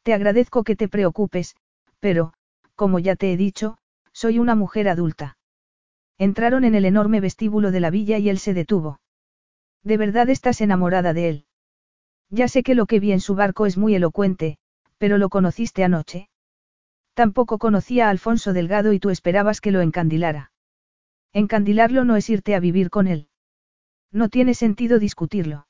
Te 0.02 0.14
agradezco 0.14 0.64
que 0.64 0.74
te 0.74 0.88
preocupes, 0.88 1.54
pero, 2.00 2.32
como 2.74 2.98
ya 2.98 3.14
te 3.14 3.32
he 3.32 3.36
dicho, 3.36 3.76
soy 4.12 4.38
una 4.38 4.54
mujer 4.54 4.88
adulta. 4.88 5.36
Entraron 6.18 6.64
en 6.64 6.74
el 6.74 6.86
enorme 6.86 7.20
vestíbulo 7.20 7.70
de 7.70 7.80
la 7.80 7.90
villa 7.90 8.16
y 8.16 8.30
él 8.30 8.38
se 8.38 8.54
detuvo. 8.54 9.00
¿De 9.84 9.98
verdad 9.98 10.30
estás 10.30 10.62
enamorada 10.62 11.12
de 11.12 11.28
él? 11.28 11.45
Ya 12.30 12.48
sé 12.48 12.62
que 12.62 12.74
lo 12.74 12.86
que 12.86 13.00
vi 13.00 13.12
en 13.12 13.20
su 13.20 13.34
barco 13.34 13.66
es 13.66 13.76
muy 13.76 13.94
elocuente, 13.94 14.58
pero 14.98 15.18
lo 15.18 15.28
conociste 15.28 15.84
anoche. 15.84 16.28
Tampoco 17.14 17.58
conocía 17.58 18.06
a 18.06 18.10
Alfonso 18.10 18.52
Delgado 18.52 18.92
y 18.92 19.00
tú 19.00 19.10
esperabas 19.10 19.60
que 19.60 19.70
lo 19.70 19.80
encandilara. 19.80 20.52
Encandilarlo 21.32 22.04
no 22.04 22.16
es 22.16 22.28
irte 22.28 22.54
a 22.54 22.60
vivir 22.60 22.90
con 22.90 23.06
él. 23.06 23.28
No 24.12 24.28
tiene 24.28 24.54
sentido 24.54 24.98
discutirlo. 24.98 25.66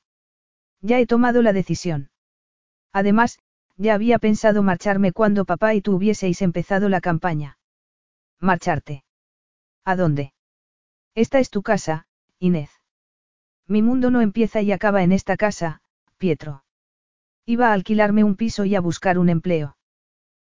Ya 0.81 0.99
he 0.99 1.05
tomado 1.05 1.41
la 1.41 1.53
decisión. 1.53 2.09
Además, 2.93 3.39
ya 3.77 3.93
había 3.93 4.19
pensado 4.19 4.63
marcharme 4.63 5.11
cuando 5.11 5.45
papá 5.45 5.73
y 5.73 5.81
tú 5.81 5.95
hubieseis 5.95 6.41
empezado 6.41 6.89
la 6.89 7.01
campaña. 7.01 7.57
Marcharte. 8.39 9.03
¿A 9.83 9.95
dónde? 9.95 10.33
Esta 11.15 11.39
es 11.39 11.49
tu 11.49 11.61
casa, 11.61 12.07
Inés. 12.39 12.69
Mi 13.67 13.81
mundo 13.81 14.11
no 14.11 14.21
empieza 14.21 14.61
y 14.61 14.71
acaba 14.71 15.03
en 15.03 15.11
esta 15.11 15.37
casa, 15.37 15.81
Pietro. 16.17 16.63
Iba 17.45 17.69
a 17.69 17.73
alquilarme 17.73 18.23
un 18.23 18.35
piso 18.35 18.65
y 18.65 18.75
a 18.75 18.81
buscar 18.81 19.19
un 19.19 19.29
empleo. 19.29 19.77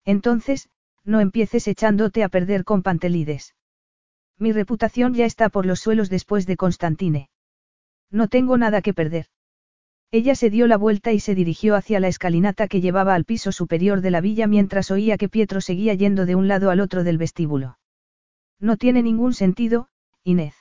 Entonces, 0.06 0.70
no 1.04 1.22
empieces 1.22 1.68
echándote 1.68 2.24
a 2.24 2.30
perder 2.30 2.64
con 2.66 2.84
Pantelides. 2.84 3.56
Mi 4.38 4.52
reputación 4.52 5.14
ya 5.14 5.26
está 5.26 5.50
por 5.50 5.66
los 5.66 5.80
suelos 5.80 6.10
después 6.10 6.46
de 6.46 6.58
Constantine. 6.58 7.30
No 8.12 8.28
tengo 8.28 8.58
nada 8.58 8.82
que 8.82 8.94
perder. 8.94 9.28
Ella 10.12 10.36
se 10.36 10.50
dio 10.50 10.68
la 10.68 10.78
vuelta 10.78 11.12
y 11.12 11.20
se 11.20 11.34
dirigió 11.34 11.76
hacia 11.76 12.00
la 12.00 12.08
escalinata 12.08 12.68
que 12.68 12.82
llevaba 12.82 13.16
al 13.16 13.26
piso 13.26 13.52
superior 13.52 14.02
de 14.02 14.12
la 14.12 14.22
villa 14.22 14.46
mientras 14.46 14.92
oía 14.92 15.18
que 15.18 15.30
Pietro 15.30 15.62
seguía 15.62 15.96
yendo 15.96 16.26
de 16.26 16.36
un 16.36 16.48
lado 16.48 16.70
al 16.70 16.82
otro 16.82 17.04
del 17.04 17.18
vestíbulo. 17.18 17.80
No 18.60 18.78
tiene 18.78 19.02
ningún 19.02 19.34
sentido, 19.34 19.90
Inés. 20.24 20.56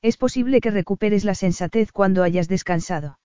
Es 0.00 0.16
posible 0.16 0.60
que 0.60 0.70
recuperes 0.70 1.24
la 1.24 1.34
sensatez 1.34 1.92
cuando 1.92 2.22
hayas 2.22 2.48
descansado. 2.48 3.18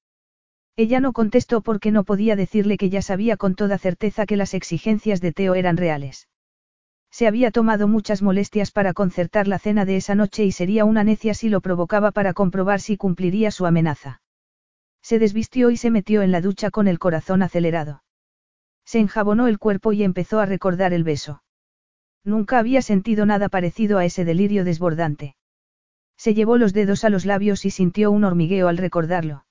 Ella 0.80 1.02
no 1.02 1.12
contestó 1.12 1.60
porque 1.60 1.92
no 1.92 2.06
podía 2.06 2.38
decirle 2.38 2.78
que 2.78 2.90
ya 2.90 3.02
sabía 3.02 3.36
con 3.36 3.54
toda 3.54 3.78
certeza 3.78 4.26
que 4.26 4.38
las 4.38 4.54
exigencias 4.54 5.20
de 5.20 5.34
Teo 5.34 5.56
eran 5.56 5.76
reales. 5.76 6.30
Se 7.12 7.28
había 7.28 7.52
tomado 7.52 7.90
muchas 7.90 8.22
molestias 8.22 8.72
para 8.72 8.94
concertar 8.94 9.46
la 9.46 9.60
cena 9.60 9.84
de 9.84 9.98
esa 9.98 10.16
noche 10.16 10.46
y 10.46 10.54
sería 10.54 10.86
una 10.86 11.04
necia 11.04 11.34
si 11.34 11.50
lo 11.50 11.60
provocaba 11.60 12.12
para 12.12 12.32
comprobar 12.32 12.80
si 12.80 12.96
cumpliría 12.96 13.52
su 13.52 13.66
amenaza. 13.66 14.22
Se 15.02 15.20
desvistió 15.20 15.70
y 15.70 15.76
se 15.76 15.92
metió 15.92 16.22
en 16.22 16.32
la 16.32 16.40
ducha 16.40 16.72
con 16.72 16.88
el 16.88 16.98
corazón 16.98 17.42
acelerado. 17.42 18.02
Se 18.86 19.00
enjabonó 19.00 19.48
el 19.48 19.60
cuerpo 19.60 19.92
y 19.92 20.04
empezó 20.04 20.40
a 20.40 20.46
recordar 20.46 20.94
el 20.94 21.04
beso. 21.04 21.44
Nunca 22.24 22.58
había 22.58 22.82
sentido 22.82 23.26
nada 23.26 23.50
parecido 23.50 23.98
a 23.98 24.06
ese 24.06 24.24
delirio 24.24 24.64
desbordante. 24.64 25.36
Se 26.16 26.34
llevó 26.34 26.56
los 26.56 26.72
dedos 26.72 27.04
a 27.04 27.10
los 27.10 27.26
labios 27.26 27.66
y 27.66 27.70
sintió 27.70 28.12
un 28.12 28.24
hormigueo 28.24 28.70
al 28.70 28.78
recordarlo. 28.78 29.44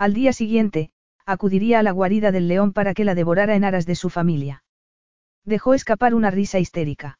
Al 0.00 0.14
día 0.14 0.32
siguiente, 0.32 0.92
acudiría 1.26 1.78
a 1.78 1.82
la 1.82 1.90
guarida 1.90 2.32
del 2.32 2.48
león 2.48 2.72
para 2.72 2.94
que 2.94 3.04
la 3.04 3.14
devorara 3.14 3.54
en 3.54 3.64
aras 3.64 3.84
de 3.84 3.94
su 3.94 4.08
familia. 4.08 4.64
Dejó 5.44 5.74
escapar 5.74 6.14
una 6.14 6.30
risa 6.30 6.58
histérica. 6.58 7.18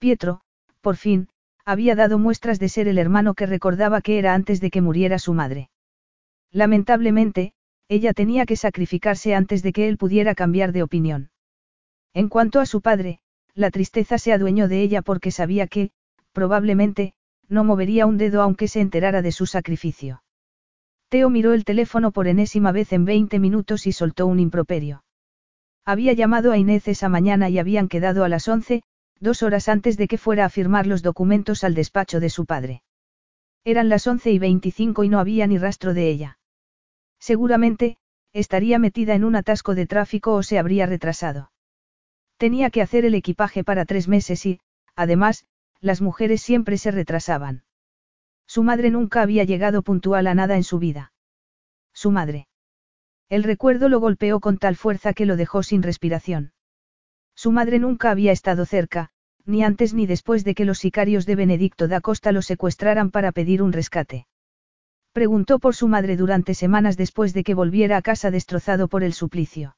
Pietro, 0.00 0.40
por 0.80 0.96
fin, 0.96 1.28
había 1.64 1.94
dado 1.94 2.18
muestras 2.18 2.58
de 2.58 2.68
ser 2.68 2.88
el 2.88 2.98
hermano 2.98 3.34
que 3.34 3.46
recordaba 3.46 4.00
que 4.00 4.18
era 4.18 4.34
antes 4.34 4.60
de 4.60 4.72
que 4.72 4.80
muriera 4.80 5.20
su 5.20 5.34
madre. 5.34 5.70
Lamentablemente, 6.50 7.52
ella 7.86 8.12
tenía 8.12 8.44
que 8.44 8.56
sacrificarse 8.56 9.36
antes 9.36 9.62
de 9.62 9.72
que 9.72 9.86
él 9.86 9.96
pudiera 9.96 10.34
cambiar 10.34 10.72
de 10.72 10.82
opinión. 10.82 11.30
En 12.12 12.28
cuanto 12.28 12.58
a 12.58 12.66
su 12.66 12.80
padre, 12.80 13.20
la 13.54 13.70
tristeza 13.70 14.18
se 14.18 14.32
adueñó 14.32 14.66
de 14.66 14.82
ella 14.82 15.00
porque 15.00 15.30
sabía 15.30 15.68
que, 15.68 15.92
probablemente, 16.32 17.14
no 17.48 17.62
movería 17.62 18.06
un 18.06 18.18
dedo 18.18 18.42
aunque 18.42 18.66
se 18.66 18.80
enterara 18.80 19.22
de 19.22 19.30
su 19.30 19.46
sacrificio. 19.46 20.23
Teo 21.14 21.30
miró 21.30 21.52
el 21.52 21.64
teléfono 21.64 22.10
por 22.10 22.26
enésima 22.26 22.72
vez 22.72 22.92
en 22.92 23.04
20 23.04 23.38
minutos 23.38 23.86
y 23.86 23.92
soltó 23.92 24.26
un 24.26 24.40
improperio. 24.40 25.04
Había 25.84 26.12
llamado 26.12 26.50
a 26.50 26.58
Inés 26.58 26.88
esa 26.88 27.08
mañana 27.08 27.48
y 27.48 27.60
habían 27.60 27.86
quedado 27.86 28.24
a 28.24 28.28
las 28.28 28.48
11, 28.48 28.82
dos 29.20 29.44
horas 29.44 29.68
antes 29.68 29.96
de 29.96 30.08
que 30.08 30.18
fuera 30.18 30.44
a 30.44 30.48
firmar 30.48 30.88
los 30.88 31.02
documentos 31.02 31.62
al 31.62 31.76
despacho 31.76 32.18
de 32.18 32.30
su 32.30 32.46
padre. 32.46 32.82
Eran 33.64 33.88
las 33.88 34.08
11 34.08 34.32
y 34.32 34.40
25 34.40 35.04
y 35.04 35.08
no 35.08 35.20
había 35.20 35.46
ni 35.46 35.56
rastro 35.56 35.94
de 35.94 36.08
ella. 36.08 36.38
Seguramente, 37.20 37.96
estaría 38.32 38.80
metida 38.80 39.14
en 39.14 39.22
un 39.22 39.36
atasco 39.36 39.76
de 39.76 39.86
tráfico 39.86 40.34
o 40.34 40.42
se 40.42 40.58
habría 40.58 40.86
retrasado. 40.86 41.52
Tenía 42.38 42.70
que 42.70 42.82
hacer 42.82 43.04
el 43.04 43.14
equipaje 43.14 43.62
para 43.62 43.84
tres 43.84 44.08
meses 44.08 44.44
y, 44.46 44.58
además, 44.96 45.46
las 45.80 46.00
mujeres 46.00 46.42
siempre 46.42 46.76
se 46.76 46.90
retrasaban. 46.90 47.62
Su 48.46 48.62
madre 48.62 48.90
nunca 48.90 49.22
había 49.22 49.44
llegado 49.44 49.82
puntual 49.82 50.26
a 50.26 50.34
nada 50.34 50.56
en 50.56 50.64
su 50.64 50.78
vida. 50.78 51.12
Su 51.92 52.10
madre. 52.10 52.48
El 53.28 53.42
recuerdo 53.42 53.88
lo 53.88 54.00
golpeó 54.00 54.40
con 54.40 54.58
tal 54.58 54.76
fuerza 54.76 55.12
que 55.12 55.26
lo 55.26 55.36
dejó 55.36 55.62
sin 55.62 55.82
respiración. 55.82 56.52
Su 57.34 57.52
madre 57.52 57.78
nunca 57.78 58.10
había 58.10 58.32
estado 58.32 58.64
cerca, 58.64 59.10
ni 59.44 59.62
antes 59.62 59.94
ni 59.94 60.06
después 60.06 60.44
de 60.44 60.54
que 60.54 60.64
los 60.64 60.78
sicarios 60.78 61.26
de 61.26 61.36
Benedicto 61.36 61.88
da 61.88 62.00
Costa 62.00 62.32
lo 62.32 62.42
secuestraran 62.42 63.10
para 63.10 63.32
pedir 63.32 63.62
un 63.62 63.72
rescate. 63.72 64.26
Preguntó 65.12 65.58
por 65.58 65.74
su 65.74 65.88
madre 65.88 66.16
durante 66.16 66.54
semanas 66.54 66.96
después 66.96 67.34
de 67.34 67.44
que 67.44 67.54
volviera 67.54 67.96
a 67.96 68.02
casa 68.02 68.30
destrozado 68.30 68.88
por 68.88 69.04
el 69.04 69.12
suplicio. 69.12 69.76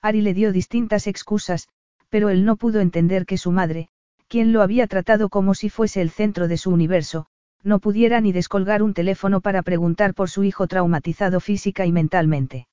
Ari 0.00 0.20
le 0.20 0.34
dio 0.34 0.52
distintas 0.52 1.06
excusas, 1.06 1.68
pero 2.08 2.28
él 2.28 2.44
no 2.44 2.56
pudo 2.56 2.80
entender 2.80 3.26
que 3.26 3.38
su 3.38 3.52
madre, 3.52 3.88
quien 4.26 4.52
lo 4.52 4.62
había 4.62 4.86
tratado 4.86 5.28
como 5.28 5.54
si 5.54 5.68
fuese 5.70 6.00
el 6.00 6.10
centro 6.10 6.48
de 6.48 6.56
su 6.56 6.70
universo, 6.70 7.26
no 7.62 7.80
pudiera 7.80 8.20
ni 8.20 8.32
descolgar 8.32 8.82
un 8.82 8.94
teléfono 8.94 9.40
para 9.40 9.62
preguntar 9.62 10.14
por 10.14 10.30
su 10.30 10.44
hijo 10.44 10.66
traumatizado 10.66 11.40
física 11.40 11.86
y 11.86 11.92
mentalmente. 11.92 12.68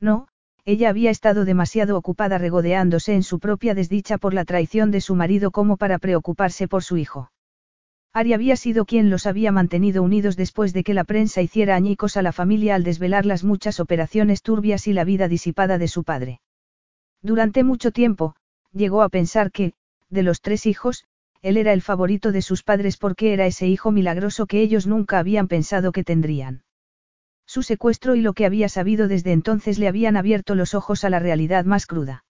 No, 0.00 0.28
ella 0.64 0.88
había 0.88 1.10
estado 1.10 1.44
demasiado 1.44 1.96
ocupada 1.96 2.38
regodeándose 2.38 3.14
en 3.14 3.22
su 3.22 3.38
propia 3.38 3.74
desdicha 3.74 4.18
por 4.18 4.34
la 4.34 4.44
traición 4.44 4.90
de 4.90 5.00
su 5.00 5.14
marido 5.14 5.50
como 5.50 5.76
para 5.76 5.98
preocuparse 5.98 6.68
por 6.68 6.82
su 6.82 6.96
hijo. 6.96 7.30
Ari 8.12 8.32
había 8.32 8.56
sido 8.56 8.86
quien 8.86 9.08
los 9.08 9.26
había 9.26 9.52
mantenido 9.52 10.02
unidos 10.02 10.36
después 10.36 10.72
de 10.72 10.82
que 10.82 10.94
la 10.94 11.04
prensa 11.04 11.42
hiciera 11.42 11.76
añicos 11.76 12.16
a 12.16 12.22
la 12.22 12.32
familia 12.32 12.74
al 12.74 12.82
desvelar 12.82 13.24
las 13.24 13.44
muchas 13.44 13.78
operaciones 13.78 14.42
turbias 14.42 14.88
y 14.88 14.92
la 14.92 15.04
vida 15.04 15.28
disipada 15.28 15.78
de 15.78 15.86
su 15.86 16.02
padre. 16.02 16.40
Durante 17.22 17.62
mucho 17.62 17.92
tiempo, 17.92 18.34
llegó 18.72 19.02
a 19.02 19.08
pensar 19.08 19.52
que, 19.52 19.74
de 20.08 20.24
los 20.24 20.40
tres 20.40 20.66
hijos, 20.66 21.04
él 21.42 21.56
era 21.56 21.72
el 21.72 21.82
favorito 21.82 22.32
de 22.32 22.42
sus 22.42 22.62
padres 22.62 22.96
porque 22.96 23.32
era 23.32 23.46
ese 23.46 23.66
hijo 23.66 23.90
milagroso 23.90 24.46
que 24.46 24.60
ellos 24.60 24.86
nunca 24.86 25.18
habían 25.18 25.48
pensado 25.48 25.92
que 25.92 26.04
tendrían. 26.04 26.62
Su 27.46 27.62
secuestro 27.62 28.14
y 28.14 28.20
lo 28.20 28.32
que 28.34 28.46
había 28.46 28.68
sabido 28.68 29.08
desde 29.08 29.32
entonces 29.32 29.78
le 29.78 29.88
habían 29.88 30.16
abierto 30.16 30.54
los 30.54 30.74
ojos 30.74 31.04
a 31.04 31.10
la 31.10 31.18
realidad 31.18 31.64
más 31.64 31.86
cruda. 31.86 32.24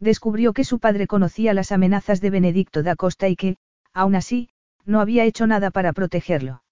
Descubrió 0.00 0.52
que 0.52 0.64
su 0.64 0.80
padre 0.80 1.06
conocía 1.06 1.54
las 1.54 1.72
amenazas 1.72 2.20
de 2.20 2.30
Benedicto 2.30 2.82
da 2.82 2.96
Costa 2.96 3.28
y 3.28 3.36
que, 3.36 3.56
aún 3.92 4.16
así, 4.16 4.50
no 4.84 5.00
había 5.00 5.24
hecho 5.24 5.46
nada 5.46 5.70
para 5.70 5.92
protegerlo. 5.92 6.62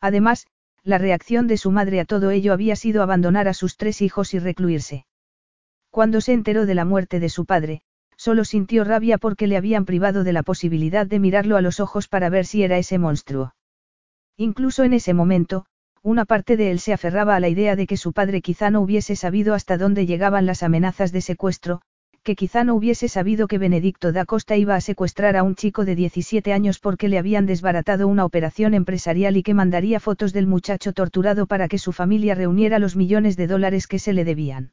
Además, 0.00 0.46
la 0.82 0.98
reacción 0.98 1.46
de 1.46 1.56
su 1.56 1.70
madre 1.70 2.00
a 2.00 2.04
todo 2.04 2.30
ello 2.30 2.52
había 2.52 2.76
sido 2.76 3.02
abandonar 3.02 3.48
a 3.48 3.54
sus 3.54 3.76
tres 3.76 4.02
hijos 4.02 4.34
y 4.34 4.38
recluirse. 4.38 5.06
Cuando 5.90 6.20
se 6.20 6.32
enteró 6.32 6.66
de 6.66 6.74
la 6.74 6.84
muerte 6.84 7.20
de 7.20 7.28
su 7.28 7.44
padre, 7.46 7.82
solo 8.20 8.44
sintió 8.44 8.84
rabia 8.84 9.16
porque 9.16 9.46
le 9.46 9.56
habían 9.56 9.86
privado 9.86 10.24
de 10.24 10.34
la 10.34 10.42
posibilidad 10.42 11.06
de 11.06 11.18
mirarlo 11.18 11.56
a 11.56 11.62
los 11.62 11.80
ojos 11.80 12.06
para 12.06 12.28
ver 12.28 12.44
si 12.44 12.62
era 12.62 12.76
ese 12.76 12.98
monstruo. 12.98 13.54
Incluso 14.36 14.84
en 14.84 14.92
ese 14.92 15.14
momento, 15.14 15.64
una 16.02 16.26
parte 16.26 16.58
de 16.58 16.70
él 16.70 16.80
se 16.80 16.92
aferraba 16.92 17.34
a 17.34 17.40
la 17.40 17.48
idea 17.48 17.76
de 17.76 17.86
que 17.86 17.96
su 17.96 18.12
padre 18.12 18.42
quizá 18.42 18.70
no 18.70 18.82
hubiese 18.82 19.16
sabido 19.16 19.54
hasta 19.54 19.78
dónde 19.78 20.04
llegaban 20.04 20.44
las 20.44 20.62
amenazas 20.62 21.12
de 21.12 21.22
secuestro, 21.22 21.80
que 22.22 22.36
quizá 22.36 22.62
no 22.62 22.74
hubiese 22.74 23.08
sabido 23.08 23.48
que 23.48 23.56
Benedicto 23.56 24.12
da 24.12 24.26
Costa 24.26 24.54
iba 24.58 24.74
a 24.74 24.82
secuestrar 24.82 25.38
a 25.38 25.42
un 25.42 25.54
chico 25.54 25.86
de 25.86 25.94
17 25.94 26.52
años 26.52 26.78
porque 26.78 27.08
le 27.08 27.16
habían 27.16 27.46
desbaratado 27.46 28.06
una 28.06 28.26
operación 28.26 28.74
empresarial 28.74 29.38
y 29.38 29.42
que 29.42 29.54
mandaría 29.54 29.98
fotos 29.98 30.34
del 30.34 30.46
muchacho 30.46 30.92
torturado 30.92 31.46
para 31.46 31.68
que 31.68 31.78
su 31.78 31.92
familia 31.92 32.34
reuniera 32.34 32.78
los 32.78 32.96
millones 32.96 33.38
de 33.38 33.46
dólares 33.46 33.86
que 33.86 33.98
se 33.98 34.12
le 34.12 34.26
debían. 34.26 34.72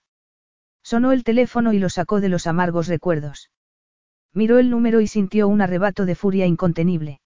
Sonó 0.87 1.11
el 1.11 1.25
teléfono 1.25 1.73
y 1.73 1.79
lo 1.79 1.89
sacó 1.89 2.21
de 2.21 2.29
los 2.29 2.47
amargos 2.47 2.87
recuerdos. 2.87 3.51
Miró 4.33 4.57
el 4.57 4.69
número 4.69 5.01
y 5.01 5.07
sintió 5.07 5.49
un 5.49 5.59
arrebato 5.59 6.05
de 6.05 6.15
furia 6.15 6.45
incontenible. 6.45 7.19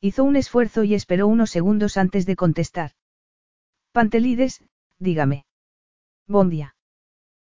Hizo 0.00 0.22
un 0.22 0.36
esfuerzo 0.36 0.84
y 0.84 0.94
esperó 0.94 1.26
unos 1.26 1.50
segundos 1.50 1.96
antes 1.96 2.26
de 2.26 2.36
contestar. 2.36 2.92
Pantelides, 3.90 4.62
dígame. 5.00 5.46
Buen 6.28 6.48
día. 6.48 6.76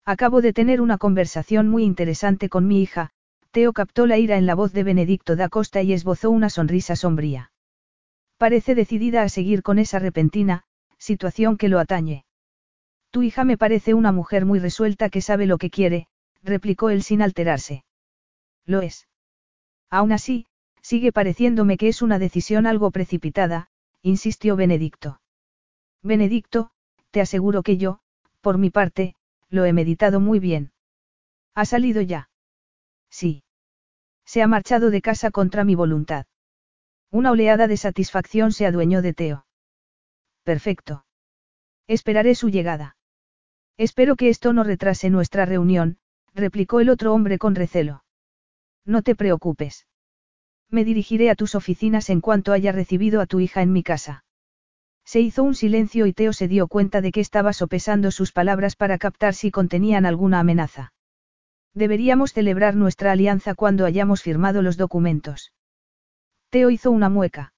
Acabo 0.06 0.40
de 0.40 0.54
tener 0.54 0.80
una 0.80 0.98
conversación 0.98 1.68
muy 1.68 1.84
interesante 1.84 2.48
con 2.48 2.66
mi 2.66 2.82
hija, 2.82 3.10
Teo 3.52 3.74
captó 3.74 4.08
la 4.08 4.18
ira 4.18 4.38
en 4.38 4.46
la 4.46 4.56
voz 4.56 4.72
de 4.72 4.86
Benedicto 4.86 5.36
da 5.36 5.50
Costa 5.50 5.82
y 5.82 5.92
esbozó 5.92 6.32
una 6.32 6.50
sonrisa 6.50 6.96
sombría. 6.96 7.52
Parece 8.38 8.74
decidida 8.74 9.24
a 9.24 9.28
seguir 9.28 9.64
con 9.64 9.80
esa 9.80 10.00
repentina, 10.00 10.64
situación 10.98 11.58
que 11.58 11.68
lo 11.68 11.80
atañe. 11.80 12.25
Tu 13.16 13.24
hija 13.24 13.46
me 13.46 13.58
parece 13.58 13.94
una 13.94 14.12
mujer 14.12 14.44
muy 14.44 14.60
resuelta 14.60 15.10
que 15.10 15.22
sabe 15.22 15.46
lo 15.46 15.58
que 15.58 15.70
quiere, 15.70 16.10
replicó 16.44 16.90
él 16.90 17.02
sin 17.02 17.22
alterarse. 17.22 17.86
Lo 18.66 18.82
es. 18.82 19.08
Aún 19.90 20.12
así, 20.12 20.48
sigue 20.82 21.14
pareciéndome 21.14 21.78
que 21.78 21.88
es 21.88 22.02
una 22.02 22.20
decisión 22.20 22.68
algo 22.68 22.92
precipitada, 22.92 23.70
insistió 24.02 24.58
Benedicto. 24.58 25.22
Benedicto, 26.04 26.72
te 27.12 27.22
aseguro 27.22 27.64
que 27.64 27.78
yo, 27.78 28.02
por 28.42 28.58
mi 28.58 28.70
parte, 28.70 29.16
lo 29.48 29.64
he 29.64 29.72
meditado 29.72 30.20
muy 30.20 30.40
bien. 30.40 30.74
¿Ha 31.54 31.64
salido 31.64 32.02
ya? 32.02 32.30
Sí. 33.10 33.46
Se 34.26 34.42
ha 34.42 34.48
marchado 34.48 34.90
de 34.90 35.02
casa 35.02 35.32
contra 35.32 35.64
mi 35.64 35.76
voluntad. 35.76 36.26
Una 37.12 37.32
oleada 37.32 37.70
de 37.70 37.78
satisfacción 37.78 38.52
se 38.52 38.66
adueñó 38.66 39.02
de 39.02 39.14
Teo. 39.14 39.46
Perfecto. 40.44 41.06
Esperaré 41.88 42.36
su 42.36 42.50
llegada. 42.50 42.98
Espero 43.78 44.16
que 44.16 44.30
esto 44.30 44.54
no 44.54 44.64
retrase 44.64 45.10
nuestra 45.10 45.46
reunión, 45.46 45.98
replicó 46.34 46.80
el 46.80 46.90
otro 46.90 47.14
hombre 47.14 47.38
con 47.38 47.56
recelo. 47.56 48.04
No 48.86 49.02
te 49.02 49.16
preocupes. 49.16 49.88
Me 50.70 50.86
dirigiré 50.86 51.30
a 51.30 51.36
tus 51.36 51.56
oficinas 51.56 52.10
en 52.10 52.22
cuanto 52.22 52.54
haya 52.54 52.72
recibido 52.72 53.22
a 53.22 53.26
tu 53.26 53.40
hija 53.40 53.62
en 53.62 53.72
mi 53.72 53.84
casa. 53.84 54.24
Se 55.04 55.20
hizo 55.20 55.44
un 55.44 55.56
silencio 55.56 56.08
y 56.08 56.14
Teo 56.14 56.34
se 56.34 56.48
dio 56.48 56.68
cuenta 56.68 57.02
de 57.02 57.12
que 57.12 57.20
estaba 57.20 57.54
sopesando 57.54 58.12
sus 58.12 58.32
palabras 58.32 58.76
para 58.76 58.98
captar 58.98 59.34
si 59.36 59.52
contenían 59.52 60.06
alguna 60.06 60.40
amenaza. 60.40 60.94
Deberíamos 61.74 62.34
celebrar 62.34 62.76
nuestra 62.76 63.12
alianza 63.12 63.54
cuando 63.54 63.86
hayamos 63.86 64.24
firmado 64.24 64.62
los 64.62 64.78
documentos. 64.78 65.54
Teo 66.50 66.70
hizo 66.70 66.90
una 66.90 67.10
mueca. 67.10 67.54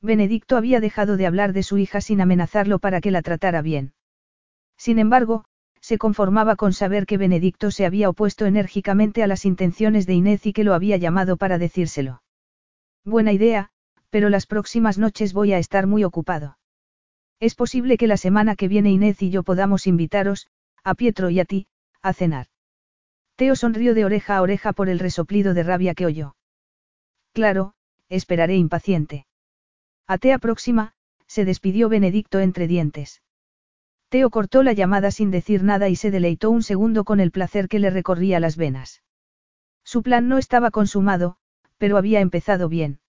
Benedicto 0.00 0.56
había 0.56 0.80
dejado 0.80 1.16
de 1.16 1.26
hablar 1.26 1.52
de 1.52 1.62
su 1.62 1.78
hija 1.78 2.00
sin 2.00 2.20
amenazarlo 2.20 2.78
para 2.78 3.00
que 3.00 3.10
la 3.10 3.22
tratara 3.22 3.60
bien. 3.60 3.92
Sin 4.82 4.98
embargo, 4.98 5.44
se 5.80 5.96
conformaba 5.96 6.56
con 6.56 6.72
saber 6.72 7.06
que 7.06 7.16
Benedicto 7.16 7.70
se 7.70 7.86
había 7.86 8.08
opuesto 8.08 8.46
enérgicamente 8.46 9.22
a 9.22 9.28
las 9.28 9.44
intenciones 9.44 10.06
de 10.06 10.14
Inés 10.14 10.44
y 10.44 10.52
que 10.52 10.64
lo 10.64 10.74
había 10.74 10.96
llamado 10.96 11.36
para 11.36 11.56
decírselo. 11.56 12.24
Buena 13.04 13.32
idea, 13.32 13.70
pero 14.10 14.28
las 14.28 14.46
próximas 14.46 14.98
noches 14.98 15.34
voy 15.34 15.52
a 15.52 15.58
estar 15.58 15.86
muy 15.86 16.02
ocupado. 16.02 16.58
Es 17.38 17.54
posible 17.54 17.96
que 17.96 18.08
la 18.08 18.16
semana 18.16 18.56
que 18.56 18.66
viene 18.66 18.90
Inés 18.90 19.22
y 19.22 19.30
yo 19.30 19.44
podamos 19.44 19.86
invitaros, 19.86 20.48
a 20.82 20.96
Pietro 20.96 21.30
y 21.30 21.38
a 21.38 21.44
ti, 21.44 21.68
a 22.02 22.12
cenar. 22.12 22.48
Teo 23.36 23.54
sonrió 23.54 23.94
de 23.94 24.04
oreja 24.04 24.38
a 24.38 24.42
oreja 24.42 24.72
por 24.72 24.88
el 24.88 24.98
resoplido 24.98 25.54
de 25.54 25.62
rabia 25.62 25.94
que 25.94 26.06
oyó. 26.06 26.34
Claro, 27.32 27.74
esperaré 28.08 28.56
impaciente. 28.56 29.26
Atea 30.08 30.38
próxima, 30.38 30.94
se 31.28 31.44
despidió 31.44 31.88
Benedicto 31.88 32.40
entre 32.40 32.66
dientes. 32.66 33.21
Teo 34.12 34.28
cortó 34.28 34.62
la 34.62 34.74
llamada 34.74 35.10
sin 35.10 35.30
decir 35.30 35.62
nada 35.62 35.88
y 35.88 35.96
se 35.96 36.10
deleitó 36.10 36.50
un 36.50 36.62
segundo 36.62 37.04
con 37.04 37.18
el 37.18 37.30
placer 37.30 37.66
que 37.66 37.78
le 37.78 37.88
recorría 37.88 38.40
las 38.40 38.58
venas. 38.58 39.02
Su 39.84 40.02
plan 40.02 40.28
no 40.28 40.36
estaba 40.36 40.70
consumado, 40.70 41.36
pero 41.78 41.96
había 41.96 42.20
empezado 42.20 42.68
bien. 42.68 43.00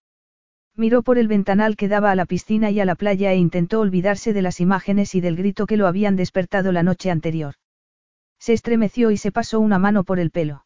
Miró 0.78 1.04
por 1.04 1.18
el 1.18 1.28
ventanal 1.28 1.76
que 1.76 1.90
daba 1.90 2.12
a 2.12 2.16
la 2.16 2.26
piscina 2.26 2.72
y 2.72 2.80
a 2.80 2.86
la 2.86 2.96
playa 2.96 3.34
e 3.34 3.36
intentó 3.36 3.82
olvidarse 3.82 4.32
de 4.32 4.42
las 4.42 4.62
imágenes 4.62 5.14
y 5.14 5.20
del 5.20 5.36
grito 5.36 5.66
que 5.66 5.76
lo 5.76 5.88
habían 5.88 6.16
despertado 6.16 6.72
la 6.72 6.84
noche 6.84 7.12
anterior. 7.12 7.56
Se 8.40 8.54
estremeció 8.54 9.12
y 9.12 9.18
se 9.18 9.34
pasó 9.34 9.60
una 9.60 9.80
mano 9.80 10.06
por 10.06 10.22
el 10.22 10.32
pelo. 10.32 10.66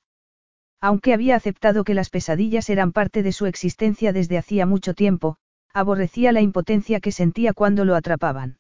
Aunque 0.80 1.16
había 1.16 1.36
aceptado 1.36 1.84
que 1.84 1.96
las 1.96 2.12
pesadillas 2.12 2.70
eran 2.70 2.92
parte 2.92 3.24
de 3.24 3.32
su 3.32 3.48
existencia 3.48 4.14
desde 4.14 4.38
hacía 4.38 4.68
mucho 4.68 4.94
tiempo, 4.94 5.38
aborrecía 5.74 6.32
la 6.32 6.42
impotencia 6.42 7.00
que 7.00 7.12
sentía 7.12 7.54
cuando 7.54 7.86
lo 7.86 7.96
atrapaban. 7.96 8.60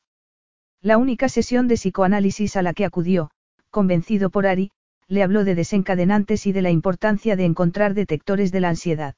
La 0.81 0.97
única 0.97 1.29
sesión 1.29 1.67
de 1.67 1.75
psicoanálisis 1.75 2.55
a 2.55 2.61
la 2.61 2.73
que 2.73 2.85
acudió, 2.85 3.31
convencido 3.71 4.29
por 4.29 4.47
Ari, 4.47 4.71
le 5.07 5.23
habló 5.23 5.43
de 5.43 5.55
desencadenantes 5.55 6.45
y 6.45 6.51
de 6.51 6.61
la 6.61 6.69
importancia 6.69 7.35
de 7.35 7.45
encontrar 7.45 7.93
detectores 7.93 8.51
de 8.51 8.59
la 8.59 8.69
ansiedad. 8.69 9.15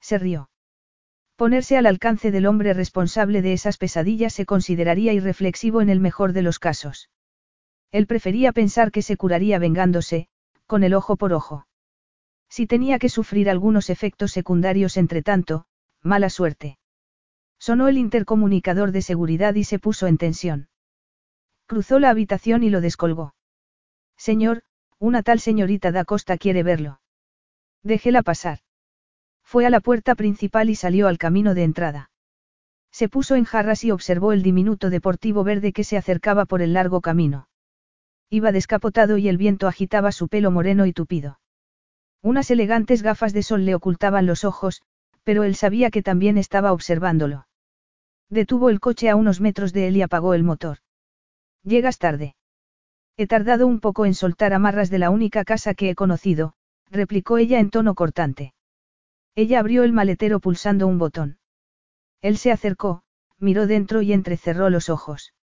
Se 0.00 0.18
rió. 0.18 0.50
Ponerse 1.36 1.76
al 1.76 1.86
alcance 1.86 2.30
del 2.30 2.46
hombre 2.46 2.74
responsable 2.74 3.42
de 3.42 3.52
esas 3.52 3.78
pesadillas 3.78 4.32
se 4.34 4.44
consideraría 4.44 5.12
irreflexivo 5.12 5.80
en 5.80 5.88
el 5.88 6.00
mejor 6.00 6.32
de 6.32 6.42
los 6.42 6.58
casos. 6.58 7.10
Él 7.90 8.06
prefería 8.06 8.52
pensar 8.52 8.90
que 8.90 9.02
se 9.02 9.16
curaría 9.16 9.58
vengándose, 9.58 10.28
con 10.66 10.82
el 10.82 10.94
ojo 10.94 11.16
por 11.16 11.32
ojo. 11.32 11.66
Si 12.48 12.66
tenía 12.66 12.98
que 12.98 13.08
sufrir 13.08 13.48
algunos 13.48 13.88
efectos 13.88 14.32
secundarios 14.32 14.96
entre 14.96 15.22
tanto, 15.22 15.66
mala 16.02 16.28
suerte. 16.28 16.78
Sonó 17.68 17.88
el 17.88 17.98
intercomunicador 17.98 18.92
de 18.92 19.02
seguridad 19.02 19.54
y 19.54 19.62
se 19.62 19.78
puso 19.78 20.06
en 20.06 20.16
tensión. 20.16 20.70
Cruzó 21.66 21.98
la 21.98 22.08
habitación 22.08 22.62
y 22.62 22.70
lo 22.70 22.80
descolgó. 22.80 23.34
Señor, 24.16 24.62
una 24.98 25.22
tal 25.22 25.38
señorita 25.38 25.92
da 25.92 26.06
Costa 26.06 26.38
quiere 26.38 26.62
verlo. 26.62 27.02
Déjela 27.82 28.22
pasar. 28.22 28.60
Fue 29.42 29.66
a 29.66 29.68
la 29.68 29.80
puerta 29.80 30.14
principal 30.14 30.70
y 30.70 30.76
salió 30.76 31.08
al 31.08 31.18
camino 31.18 31.52
de 31.52 31.64
entrada. 31.64 32.10
Se 32.90 33.10
puso 33.10 33.34
en 33.34 33.44
jarras 33.44 33.84
y 33.84 33.90
observó 33.90 34.32
el 34.32 34.42
diminuto 34.42 34.88
deportivo 34.88 35.44
verde 35.44 35.74
que 35.74 35.84
se 35.84 35.98
acercaba 35.98 36.46
por 36.46 36.62
el 36.62 36.72
largo 36.72 37.02
camino. 37.02 37.50
Iba 38.30 38.50
descapotado 38.50 39.18
y 39.18 39.28
el 39.28 39.36
viento 39.36 39.68
agitaba 39.68 40.10
su 40.10 40.28
pelo 40.28 40.50
moreno 40.50 40.86
y 40.86 40.94
tupido. 40.94 41.38
Unas 42.22 42.50
elegantes 42.50 43.02
gafas 43.02 43.34
de 43.34 43.42
sol 43.42 43.66
le 43.66 43.74
ocultaban 43.74 44.24
los 44.24 44.44
ojos, 44.44 44.80
pero 45.22 45.44
él 45.44 45.54
sabía 45.54 45.90
que 45.90 46.02
también 46.02 46.38
estaba 46.38 46.72
observándolo. 46.72 47.44
Detuvo 48.30 48.68
el 48.68 48.80
coche 48.80 49.08
a 49.08 49.16
unos 49.16 49.40
metros 49.40 49.72
de 49.72 49.88
él 49.88 49.96
y 49.96 50.02
apagó 50.02 50.34
el 50.34 50.44
motor. 50.44 50.78
Llegas 51.62 51.98
tarde. 51.98 52.36
He 53.16 53.26
tardado 53.26 53.66
un 53.66 53.80
poco 53.80 54.06
en 54.06 54.14
soltar 54.14 54.52
amarras 54.52 54.90
de 54.90 54.98
la 54.98 55.10
única 55.10 55.44
casa 55.44 55.74
que 55.74 55.90
he 55.90 55.94
conocido, 55.94 56.54
replicó 56.90 57.38
ella 57.38 57.58
en 57.58 57.70
tono 57.70 57.94
cortante. 57.94 58.54
Ella 59.34 59.60
abrió 59.60 59.82
el 59.82 59.92
maletero 59.92 60.40
pulsando 60.40 60.86
un 60.86 60.98
botón. 60.98 61.38
Él 62.20 62.38
se 62.38 62.52
acercó, 62.52 63.02
miró 63.38 63.66
dentro 63.66 64.02
y 64.02 64.12
entrecerró 64.12 64.70
los 64.70 64.88
ojos. 64.88 65.34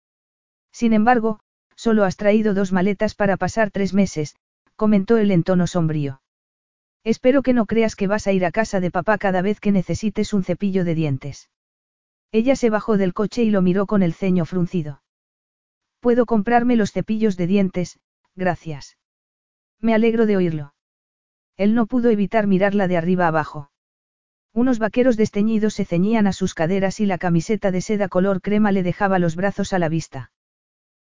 Sin 0.71 0.93
embargo, 0.93 1.39
solo 1.75 2.03
has 2.03 2.17
traído 2.17 2.53
dos 2.53 2.71
maletas 2.71 3.15
para 3.15 3.37
pasar 3.37 3.71
tres 3.71 3.93
meses, 3.93 4.35
comentó 4.75 5.17
él 5.17 5.31
en 5.31 5.43
tono 5.43 5.67
sombrío. 5.67 6.21
Espero 7.03 7.43
que 7.43 7.53
no 7.53 7.65
creas 7.65 7.95
que 7.95 8.07
vas 8.07 8.27
a 8.27 8.31
ir 8.31 8.45
a 8.45 8.51
casa 8.51 8.79
de 8.79 8.91
papá 8.91 9.17
cada 9.17 9.41
vez 9.41 9.59
que 9.59 9.71
necesites 9.71 10.33
un 10.33 10.43
cepillo 10.43 10.83
de 10.83 10.95
dientes. 10.95 11.49
Ella 12.35 12.57
se 12.57 12.69
bajó 12.69 12.97
del 12.97 13.13
coche 13.13 13.43
y 13.43 13.49
lo 13.49 13.61
miró 13.61 13.85
con 13.85 14.03
el 14.03 14.13
ceño 14.13 14.43
fruncido. 14.43 15.01
Puedo 16.01 16.25
comprarme 16.25 16.75
los 16.75 16.91
cepillos 16.91 17.37
de 17.37 17.47
dientes, 17.47 17.97
gracias. 18.35 18.97
Me 19.79 19.93
alegro 19.93 20.25
de 20.25 20.35
oírlo. 20.35 20.73
Él 21.55 21.73
no 21.73 21.85
pudo 21.85 22.09
evitar 22.09 22.45
mirarla 22.45 22.89
de 22.89 22.97
arriba 22.97 23.27
abajo. 23.27 23.71
Unos 24.53 24.79
vaqueros 24.79 25.15
desteñidos 25.15 25.75
se 25.75 25.85
ceñían 25.85 26.27
a 26.27 26.33
sus 26.33 26.53
caderas 26.53 26.99
y 26.99 27.05
la 27.05 27.17
camiseta 27.17 27.71
de 27.71 27.79
seda 27.79 28.09
color 28.09 28.41
crema 28.41 28.73
le 28.73 28.83
dejaba 28.83 29.17
los 29.17 29.37
brazos 29.37 29.71
a 29.71 29.79
la 29.79 29.87
vista. 29.87 30.33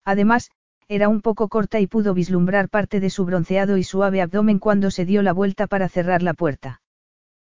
Además, 0.07 0.51
era 0.89 1.11
un 1.11 1.21
poco 1.21 1.49
corta 1.49 1.79
y 1.79 1.87
pudo 1.87 2.15
vislumbrar 2.15 2.71
parte 2.71 3.01
de 3.01 3.11
su 3.11 3.27
bronceado 3.27 3.77
y 3.77 3.85
suave 3.85 4.23
abdomen 4.23 4.59
cuando 4.59 4.91
se 4.91 5.05
dio 5.05 5.21
la 5.21 5.35
vuelta 5.35 5.67
para 5.67 5.91
cerrar 5.91 6.23
la 6.23 6.33
puerta. 6.33 6.81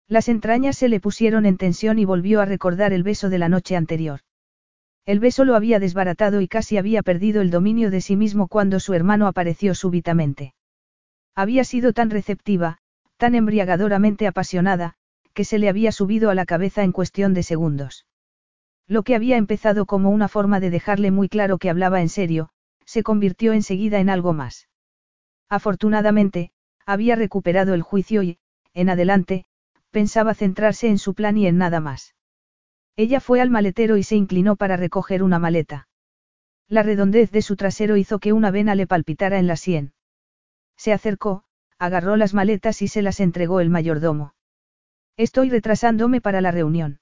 Las 0.09 0.29
entrañas 0.29 0.77
se 0.77 0.89
le 0.89 1.01
pusieron 1.01 1.47
en 1.47 1.57
tensión 1.57 1.99
y 1.99 2.05
volvió 2.05 2.41
a 2.41 2.45
recordar 2.45 2.93
el 2.93 3.03
beso 3.03 3.31
de 3.31 3.39
la 3.39 3.49
noche 3.49 3.77
anterior. 3.77 4.21
El 5.07 5.21
beso 5.21 5.45
lo 5.45 5.55
había 5.55 5.79
desbaratado 5.79 6.41
y 6.41 6.49
casi 6.49 6.77
había 6.77 7.03
perdido 7.03 7.43
el 7.43 7.51
dominio 7.51 7.91
de 7.91 8.01
sí 8.01 8.17
mismo 8.17 8.49
cuando 8.49 8.81
su 8.81 8.95
hermano 8.95 9.27
apareció 9.27 9.75
súbitamente. 9.75 10.55
Había 11.35 11.65
sido 11.65 11.93
tan 11.93 12.11
receptiva, 12.11 12.79
tan 13.17 13.35
embriagadoramente 13.35 14.27
apasionada, 14.27 14.95
que 15.33 15.45
se 15.45 15.59
le 15.59 15.69
había 15.69 15.93
subido 15.93 16.31
a 16.31 16.35
la 16.35 16.47
cabeza 16.47 16.85
en 16.85 16.93
cuestión 16.93 17.35
de 17.35 17.43
segundos. 17.43 18.07
Lo 18.87 19.03
que 19.03 19.15
había 19.15 19.37
empezado 19.37 19.87
como 19.87 20.11
una 20.11 20.29
forma 20.29 20.61
de 20.61 20.71
dejarle 20.71 21.11
muy 21.11 21.29
claro 21.29 21.59
que 21.59 21.71
hablaba 21.71 22.01
en 22.01 22.09
serio, 22.09 22.51
se 22.85 23.03
convirtió 23.03 23.53
enseguida 23.53 23.99
en 23.99 24.11
algo 24.11 24.33
más. 24.33 24.69
Afortunadamente, 25.49 26.51
había 26.87 27.17
recuperado 27.17 27.75
el 27.75 27.83
juicio 27.83 28.23
y, 28.23 28.39
en 28.75 28.91
adelante, 28.91 29.47
pensaba 29.95 30.35
centrarse 30.35 30.89
en 30.89 30.99
su 30.99 31.15
plan 31.15 31.39
y 31.39 31.47
en 31.47 31.57
nada 31.57 31.79
más. 31.79 32.16
Ella 32.97 33.21
fue 33.21 33.41
al 33.41 33.49
maletero 33.49 33.97
y 33.97 34.03
se 34.03 34.16
inclinó 34.16 34.57
para 34.57 34.77
recoger 34.77 35.23
una 35.23 35.39
maleta. 35.39 35.87
La 36.69 36.83
redondez 36.83 37.31
de 37.31 37.43
su 37.43 37.55
trasero 37.55 37.97
hizo 37.97 38.19
que 38.19 38.33
una 38.33 38.51
vena 38.51 38.75
le 38.75 38.89
palpitara 38.89 39.39
en 39.39 39.47
la 39.47 39.55
sien. 39.55 39.93
Se 40.77 40.93
acercó, 40.93 41.45
agarró 41.79 42.16
las 42.16 42.35
maletas 42.35 42.83
y 42.83 42.89
se 42.89 43.03
las 43.03 43.21
entregó 43.21 43.61
el 43.61 43.71
mayordomo. 43.71 44.35
Estoy 45.16 45.49
retrasándome 45.49 46.21
para 46.21 46.41
la 46.41 46.51
reunión. 46.51 46.99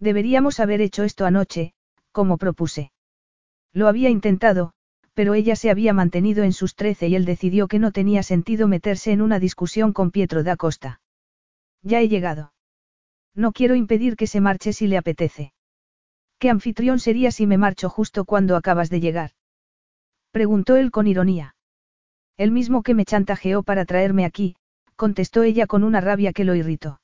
Deberíamos 0.00 0.58
haber 0.58 0.80
hecho 0.80 1.04
esto 1.04 1.26
anoche, 1.26 1.74
como 2.10 2.38
propuse. 2.38 2.90
Lo 3.72 3.86
había 3.86 4.10
intentado, 4.10 4.72
pero 5.14 5.34
ella 5.34 5.54
se 5.54 5.70
había 5.70 5.92
mantenido 5.92 6.42
en 6.42 6.52
sus 6.52 6.74
trece 6.74 7.06
y 7.06 7.14
él 7.14 7.24
decidió 7.24 7.68
que 7.68 7.78
no 7.78 7.92
tenía 7.92 8.24
sentido 8.24 8.66
meterse 8.66 9.12
en 9.12 9.22
una 9.22 9.38
discusión 9.38 9.92
con 9.92 10.10
Pietro 10.10 10.42
da 10.42 10.56
Costa. 10.56 11.00
Ya 11.82 12.00
he 12.00 12.08
llegado. 12.08 12.52
No 13.34 13.52
quiero 13.52 13.74
impedir 13.74 14.16
que 14.16 14.26
se 14.26 14.40
marche 14.40 14.72
si 14.72 14.86
le 14.86 14.98
apetece. 14.98 15.52
¿Qué 16.38 16.50
anfitrión 16.50 16.98
sería 16.98 17.30
si 17.30 17.46
me 17.46 17.58
marcho 17.58 17.88
justo 17.88 18.24
cuando 18.24 18.56
acabas 18.56 18.90
de 18.90 19.00
llegar? 19.00 19.32
Preguntó 20.30 20.76
él 20.76 20.90
con 20.90 21.06
ironía. 21.06 21.54
El 22.36 22.50
mismo 22.50 22.82
que 22.82 22.94
me 22.94 23.04
chantajeó 23.04 23.62
para 23.62 23.84
traerme 23.84 24.24
aquí, 24.24 24.56
contestó 24.96 25.42
ella 25.42 25.66
con 25.66 25.84
una 25.84 26.00
rabia 26.00 26.32
que 26.32 26.44
lo 26.44 26.54
irritó. 26.54 27.00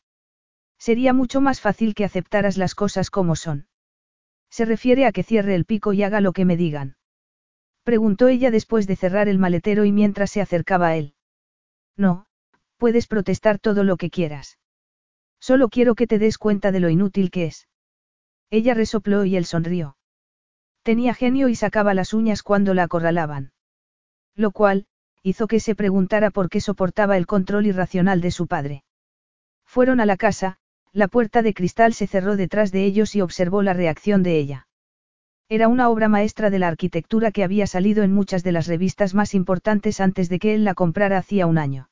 Sería 0.79 1.13
mucho 1.13 1.41
más 1.41 1.61
fácil 1.61 1.95
que 1.95 2.05
aceptaras 2.05 2.57
las 2.57 2.75
cosas 2.75 3.11
como 3.11 3.37
son. 3.37 3.67
Se 4.51 4.65
refiere 4.65 5.07
a 5.07 5.13
que 5.13 5.23
cierre 5.23 5.55
el 5.55 5.65
pico 5.65 5.93
y 5.93 6.03
haga 6.03 6.21
lo 6.21 6.33
que 6.33 6.45
me 6.45 6.57
digan. 6.57 6.97
Preguntó 7.83 8.29
ella 8.29 8.51
después 8.51 8.87
de 8.87 8.97
cerrar 8.97 9.29
el 9.29 9.39
maletero 9.39 9.85
y 9.85 9.93
mientras 9.93 10.31
se 10.31 10.41
acercaba 10.41 10.89
a 10.89 10.97
él. 10.97 11.15
No, 11.97 12.27
puedes 12.77 13.07
protestar 13.07 13.59
todo 13.59 13.85
lo 13.85 13.97
que 13.97 14.11
quieras. 14.11 14.59
Solo 15.49 15.69
quiero 15.69 15.95
que 15.95 16.09
te 16.09 16.19
des 16.19 16.39
cuenta 16.39 16.73
de 16.73 16.81
lo 16.81 16.89
inútil 16.89 17.31
que 17.31 17.45
es. 17.45 17.69
Ella 18.51 18.75
resopló 18.75 19.25
y 19.25 19.37
él 19.37 19.45
sonrió. 19.45 19.97
Tenía 20.83 21.15
genio 21.15 21.49
y 21.49 21.55
sacaba 21.55 21.95
las 21.95 22.15
uñas 22.15 22.43
cuando 22.43 22.75
la 22.75 22.83
acorralaban. 22.83 23.53
Lo 24.35 24.51
cual, 24.51 24.87
hizo 25.23 25.47
que 25.47 25.61
se 25.61 25.77
preguntara 25.77 26.33
por 26.33 26.49
qué 26.49 26.61
soportaba 26.61 27.17
el 27.17 27.29
control 27.29 27.67
irracional 27.67 28.21
de 28.21 28.33
su 28.33 28.49
padre. 28.49 28.83
Fueron 29.65 30.01
a 30.01 30.07
la 30.07 30.17
casa, 30.17 30.57
la 30.93 31.07
puerta 31.07 31.43
de 31.43 31.55
cristal 31.55 31.95
se 31.95 32.09
cerró 32.09 32.35
detrás 32.35 32.73
de 32.73 32.85
ellos 32.85 33.15
y 33.15 33.21
observó 33.21 33.63
la 33.63 33.73
reacción 33.73 34.25
de 34.25 34.39
ella. 34.39 34.67
Era 35.49 35.69
una 35.69 35.91
obra 35.91 36.09
maestra 36.09 36.51
de 36.51 36.59
la 36.59 36.67
arquitectura 36.67 37.31
que 37.31 37.45
había 37.45 37.69
salido 37.69 38.03
en 38.03 38.13
muchas 38.13 38.43
de 38.43 38.51
las 38.51 38.67
revistas 38.67 39.15
más 39.15 39.33
importantes 39.33 40.01
antes 40.01 40.29
de 40.29 40.41
que 40.41 40.55
él 40.57 40.65
la 40.65 40.75
comprara 40.75 41.19
hacía 41.19 41.47
un 41.47 41.57
año. 41.57 41.89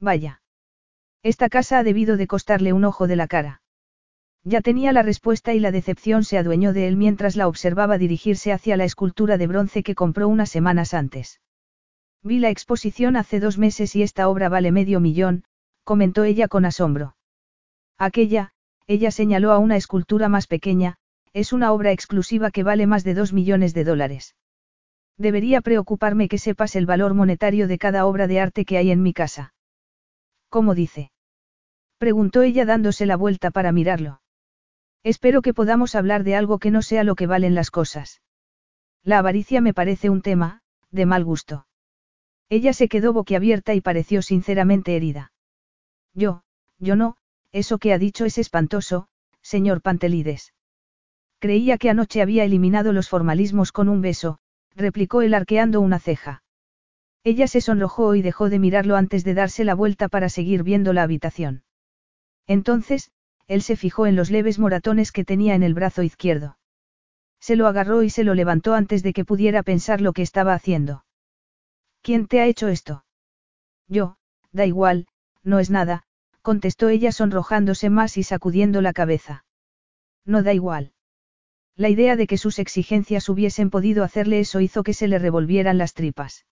Vaya. 0.00 0.40
Esta 1.24 1.48
casa 1.48 1.78
ha 1.78 1.82
debido 1.82 2.18
de 2.18 2.26
costarle 2.26 2.74
un 2.74 2.84
ojo 2.84 3.06
de 3.06 3.16
la 3.16 3.26
cara. 3.26 3.62
Ya 4.44 4.60
tenía 4.60 4.92
la 4.92 5.02
respuesta 5.02 5.54
y 5.54 5.58
la 5.58 5.70
decepción 5.70 6.22
se 6.22 6.36
adueñó 6.36 6.74
de 6.74 6.86
él 6.86 6.98
mientras 6.98 7.34
la 7.34 7.48
observaba 7.48 7.96
dirigirse 7.96 8.52
hacia 8.52 8.76
la 8.76 8.84
escultura 8.84 9.38
de 9.38 9.46
bronce 9.46 9.82
que 9.82 9.94
compró 9.94 10.28
unas 10.28 10.50
semanas 10.50 10.92
antes. 10.92 11.40
Vi 12.22 12.40
la 12.40 12.50
exposición 12.50 13.16
hace 13.16 13.40
dos 13.40 13.56
meses 13.56 13.96
y 13.96 14.02
esta 14.02 14.28
obra 14.28 14.50
vale 14.50 14.70
medio 14.70 15.00
millón, 15.00 15.44
comentó 15.82 16.24
ella 16.24 16.46
con 16.46 16.66
asombro. 16.66 17.16
Aquella, 17.96 18.50
ella 18.86 19.10
señaló 19.10 19.52
a 19.52 19.58
una 19.58 19.78
escultura 19.78 20.28
más 20.28 20.46
pequeña, 20.46 20.98
es 21.32 21.54
una 21.54 21.72
obra 21.72 21.90
exclusiva 21.92 22.50
que 22.50 22.64
vale 22.64 22.86
más 22.86 23.02
de 23.02 23.14
dos 23.14 23.32
millones 23.32 23.72
de 23.72 23.84
dólares. 23.84 24.36
Debería 25.16 25.62
preocuparme 25.62 26.28
que 26.28 26.36
sepas 26.36 26.76
el 26.76 26.84
valor 26.84 27.14
monetario 27.14 27.66
de 27.66 27.78
cada 27.78 28.04
obra 28.04 28.26
de 28.26 28.40
arte 28.40 28.66
que 28.66 28.76
hay 28.76 28.90
en 28.90 29.02
mi 29.02 29.14
casa. 29.14 29.54
¿Cómo 30.50 30.74
dice? 30.74 31.12
Preguntó 32.04 32.42
ella 32.42 32.66
dándose 32.66 33.06
la 33.06 33.16
vuelta 33.16 33.50
para 33.50 33.72
mirarlo. 33.72 34.20
Espero 35.04 35.40
que 35.40 35.54
podamos 35.54 35.94
hablar 35.94 36.22
de 36.22 36.36
algo 36.36 36.58
que 36.58 36.70
no 36.70 36.82
sea 36.82 37.02
lo 37.02 37.14
que 37.14 37.26
valen 37.26 37.54
las 37.54 37.70
cosas. 37.70 38.20
La 39.02 39.20
avaricia 39.20 39.62
me 39.62 39.72
parece 39.72 40.10
un 40.10 40.20
tema, 40.20 40.60
de 40.90 41.06
mal 41.06 41.24
gusto. 41.24 41.66
Ella 42.50 42.74
se 42.74 42.88
quedó 42.88 43.14
boquiabierta 43.14 43.72
y 43.72 43.80
pareció 43.80 44.20
sinceramente 44.20 44.94
herida. 44.94 45.32
Yo, 46.12 46.42
yo 46.78 46.94
no, 46.94 47.16
eso 47.52 47.78
que 47.78 47.94
ha 47.94 47.98
dicho 47.98 48.26
es 48.26 48.36
espantoso, 48.36 49.08
señor 49.40 49.80
Pantelides. 49.80 50.52
Creía 51.38 51.78
que 51.78 51.88
anoche 51.88 52.20
había 52.20 52.44
eliminado 52.44 52.92
los 52.92 53.08
formalismos 53.08 53.72
con 53.72 53.88
un 53.88 54.02
beso, 54.02 54.40
replicó 54.76 55.22
él 55.22 55.32
arqueando 55.32 55.80
una 55.80 56.00
ceja. 56.00 56.42
Ella 57.22 57.46
se 57.46 57.62
sonrojó 57.62 58.14
y 58.14 58.20
dejó 58.20 58.50
de 58.50 58.58
mirarlo 58.58 58.96
antes 58.96 59.24
de 59.24 59.32
darse 59.32 59.64
la 59.64 59.74
vuelta 59.74 60.10
para 60.10 60.28
seguir 60.28 60.64
viendo 60.64 60.92
la 60.92 61.02
habitación. 61.02 61.64
Entonces, 62.46 63.10
él 63.46 63.62
se 63.62 63.76
fijó 63.76 64.06
en 64.06 64.16
los 64.16 64.30
leves 64.30 64.58
moratones 64.58 65.12
que 65.12 65.24
tenía 65.24 65.54
en 65.54 65.62
el 65.62 65.74
brazo 65.74 66.02
izquierdo. 66.02 66.58
Se 67.40 67.56
lo 67.56 67.66
agarró 67.66 68.02
y 68.02 68.10
se 68.10 68.24
lo 68.24 68.34
levantó 68.34 68.74
antes 68.74 69.02
de 69.02 69.12
que 69.12 69.24
pudiera 69.24 69.62
pensar 69.62 70.00
lo 70.00 70.12
que 70.12 70.22
estaba 70.22 70.54
haciendo. 70.54 71.04
¿Quién 72.00 72.26
te 72.26 72.40
ha 72.40 72.46
hecho 72.46 72.68
esto? 72.68 73.04
Yo, 73.88 74.16
da 74.52 74.66
igual, 74.66 75.06
no 75.42 75.58
es 75.58 75.70
nada, 75.70 76.04
contestó 76.42 76.88
ella 76.88 77.12
sonrojándose 77.12 77.90
más 77.90 78.16
y 78.16 78.22
sacudiendo 78.22 78.80
la 78.80 78.92
cabeza. 78.92 79.44
No 80.24 80.42
da 80.42 80.54
igual. 80.54 80.92
La 81.76 81.88
idea 81.88 82.16
de 82.16 82.26
que 82.26 82.38
sus 82.38 82.58
exigencias 82.58 83.28
hubiesen 83.28 83.68
podido 83.68 84.04
hacerle 84.04 84.40
eso 84.40 84.60
hizo 84.60 84.82
que 84.82 84.94
se 84.94 85.08
le 85.08 85.18
revolvieran 85.18 85.76
las 85.76 85.92
tripas. 85.92 86.46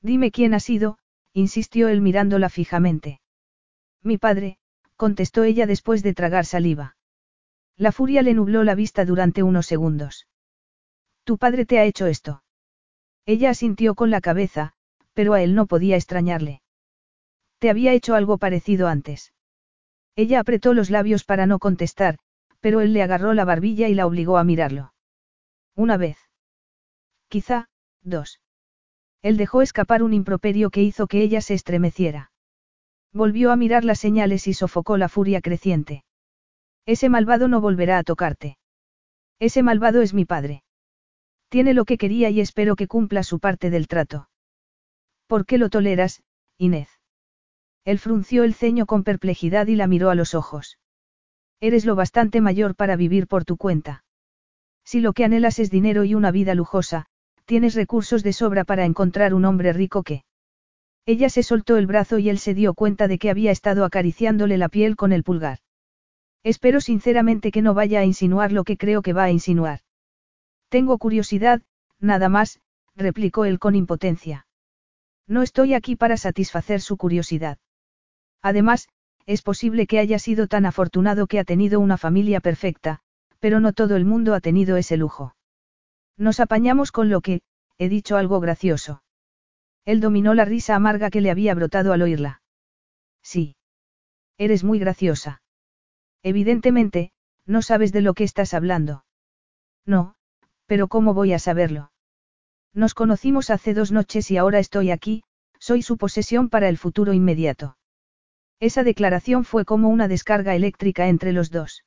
Dime 0.00 0.30
quién 0.30 0.54
ha 0.54 0.60
sido, 0.60 0.98
insistió 1.32 1.88
él 1.88 2.00
mirándola 2.00 2.48
fijamente. 2.48 3.20
Mi 4.02 4.16
padre, 4.16 4.58
contestó 4.98 5.44
ella 5.44 5.66
después 5.66 6.02
de 6.02 6.12
tragar 6.12 6.44
saliva. 6.44 6.96
La 7.76 7.92
furia 7.92 8.20
le 8.22 8.34
nubló 8.34 8.64
la 8.64 8.74
vista 8.74 9.04
durante 9.04 9.44
unos 9.44 9.64
segundos. 9.66 10.26
Tu 11.22 11.38
padre 11.38 11.64
te 11.64 11.78
ha 11.78 11.84
hecho 11.84 12.06
esto. 12.06 12.42
Ella 13.24 13.50
asintió 13.50 13.94
con 13.94 14.10
la 14.10 14.20
cabeza, 14.20 14.72
pero 15.14 15.34
a 15.34 15.42
él 15.42 15.54
no 15.54 15.66
podía 15.66 15.94
extrañarle. 15.96 16.62
Te 17.60 17.70
había 17.70 17.92
hecho 17.92 18.16
algo 18.16 18.38
parecido 18.38 18.88
antes. 18.88 19.32
Ella 20.16 20.40
apretó 20.40 20.74
los 20.74 20.90
labios 20.90 21.22
para 21.22 21.46
no 21.46 21.60
contestar, 21.60 22.18
pero 22.60 22.80
él 22.80 22.92
le 22.92 23.02
agarró 23.02 23.34
la 23.34 23.44
barbilla 23.44 23.88
y 23.88 23.94
la 23.94 24.06
obligó 24.06 24.36
a 24.36 24.44
mirarlo. 24.44 24.92
Una 25.76 25.96
vez. 25.96 26.18
Quizá, 27.28 27.68
dos. 28.02 28.40
Él 29.22 29.36
dejó 29.36 29.62
escapar 29.62 30.02
un 30.02 30.12
improperio 30.12 30.70
que 30.70 30.82
hizo 30.82 31.06
que 31.06 31.22
ella 31.22 31.40
se 31.40 31.54
estremeciera. 31.54 32.32
Volvió 33.12 33.52
a 33.52 33.56
mirar 33.56 33.84
las 33.84 33.98
señales 33.98 34.46
y 34.46 34.54
sofocó 34.54 34.96
la 34.96 35.08
furia 35.08 35.40
creciente. 35.40 36.04
Ese 36.86 37.08
malvado 37.08 37.48
no 37.48 37.60
volverá 37.60 37.98
a 37.98 38.02
tocarte. 38.02 38.58
Ese 39.38 39.62
malvado 39.62 40.02
es 40.02 40.14
mi 40.14 40.24
padre. 40.24 40.62
Tiene 41.48 41.74
lo 41.74 41.84
que 41.84 41.98
quería 41.98 42.30
y 42.30 42.40
espero 42.40 42.76
que 42.76 42.86
cumpla 42.86 43.22
su 43.22 43.40
parte 43.40 43.70
del 43.70 43.88
trato. 43.88 44.28
¿Por 45.26 45.46
qué 45.46 45.58
lo 45.58 45.70
toleras, 45.70 46.22
Inés? 46.58 46.88
Él 47.84 47.98
frunció 47.98 48.44
el 48.44 48.54
ceño 48.54 48.86
con 48.86 49.04
perplejidad 49.04 49.66
y 49.66 49.76
la 49.76 49.86
miró 49.86 50.10
a 50.10 50.14
los 50.14 50.34
ojos. 50.34 50.78
Eres 51.60 51.86
lo 51.86 51.94
bastante 51.96 52.40
mayor 52.40 52.74
para 52.74 52.96
vivir 52.96 53.26
por 53.26 53.44
tu 53.44 53.56
cuenta. 53.56 54.04
Si 54.84 55.00
lo 55.00 55.12
que 55.12 55.24
anhelas 55.24 55.58
es 55.58 55.70
dinero 55.70 56.04
y 56.04 56.14
una 56.14 56.30
vida 56.30 56.54
lujosa, 56.54 57.06
tienes 57.46 57.74
recursos 57.74 58.22
de 58.22 58.32
sobra 58.32 58.64
para 58.64 58.84
encontrar 58.84 59.34
un 59.34 59.44
hombre 59.44 59.72
rico 59.72 60.02
que... 60.02 60.24
Ella 61.08 61.30
se 61.30 61.42
soltó 61.42 61.78
el 61.78 61.86
brazo 61.86 62.18
y 62.18 62.28
él 62.28 62.38
se 62.38 62.52
dio 62.52 62.74
cuenta 62.74 63.08
de 63.08 63.18
que 63.18 63.30
había 63.30 63.50
estado 63.50 63.86
acariciándole 63.86 64.58
la 64.58 64.68
piel 64.68 64.94
con 64.94 65.14
el 65.14 65.24
pulgar. 65.24 65.60
Espero 66.44 66.82
sinceramente 66.82 67.50
que 67.50 67.62
no 67.62 67.72
vaya 67.72 68.00
a 68.00 68.04
insinuar 68.04 68.52
lo 68.52 68.62
que 68.62 68.76
creo 68.76 69.00
que 69.00 69.14
va 69.14 69.24
a 69.24 69.30
insinuar. 69.30 69.80
Tengo 70.68 70.98
curiosidad, 70.98 71.62
nada 71.98 72.28
más, 72.28 72.60
replicó 72.94 73.46
él 73.46 73.58
con 73.58 73.74
impotencia. 73.74 74.46
No 75.26 75.40
estoy 75.40 75.72
aquí 75.72 75.96
para 75.96 76.18
satisfacer 76.18 76.82
su 76.82 76.98
curiosidad. 76.98 77.56
Además, 78.42 78.86
es 79.24 79.40
posible 79.40 79.86
que 79.86 80.00
haya 80.00 80.18
sido 80.18 80.46
tan 80.46 80.66
afortunado 80.66 81.26
que 81.26 81.38
ha 81.38 81.44
tenido 81.44 81.80
una 81.80 81.96
familia 81.96 82.40
perfecta, 82.40 83.00
pero 83.38 83.60
no 83.60 83.72
todo 83.72 83.96
el 83.96 84.04
mundo 84.04 84.34
ha 84.34 84.40
tenido 84.40 84.76
ese 84.76 84.98
lujo. 84.98 85.34
Nos 86.18 86.38
apañamos 86.38 86.92
con 86.92 87.08
lo 87.08 87.22
que, 87.22 87.40
he 87.78 87.88
dicho 87.88 88.18
algo 88.18 88.40
gracioso. 88.40 89.00
Él 89.84 90.00
dominó 90.00 90.34
la 90.34 90.44
risa 90.44 90.74
amarga 90.74 91.10
que 91.10 91.20
le 91.20 91.30
había 91.30 91.54
brotado 91.54 91.92
al 91.92 92.02
oírla. 92.02 92.42
Sí. 93.22 93.56
Eres 94.36 94.64
muy 94.64 94.78
graciosa. 94.78 95.42
Evidentemente, 96.22 97.12
no 97.46 97.62
sabes 97.62 97.92
de 97.92 98.02
lo 98.02 98.14
que 98.14 98.24
estás 98.24 98.54
hablando. 98.54 99.04
No, 99.86 100.14
pero 100.66 100.88
¿cómo 100.88 101.14
voy 101.14 101.32
a 101.32 101.38
saberlo? 101.38 101.90
Nos 102.74 102.94
conocimos 102.94 103.50
hace 103.50 103.74
dos 103.74 103.90
noches 103.90 104.30
y 104.30 104.36
ahora 104.36 104.58
estoy 104.58 104.90
aquí, 104.90 105.24
soy 105.58 105.82
su 105.82 105.96
posesión 105.96 106.48
para 106.48 106.68
el 106.68 106.78
futuro 106.78 107.12
inmediato. 107.12 107.76
Esa 108.60 108.82
declaración 108.82 109.44
fue 109.44 109.64
como 109.64 109.88
una 109.88 110.08
descarga 110.08 110.54
eléctrica 110.54 111.08
entre 111.08 111.32
los 111.32 111.50
dos. 111.50 111.84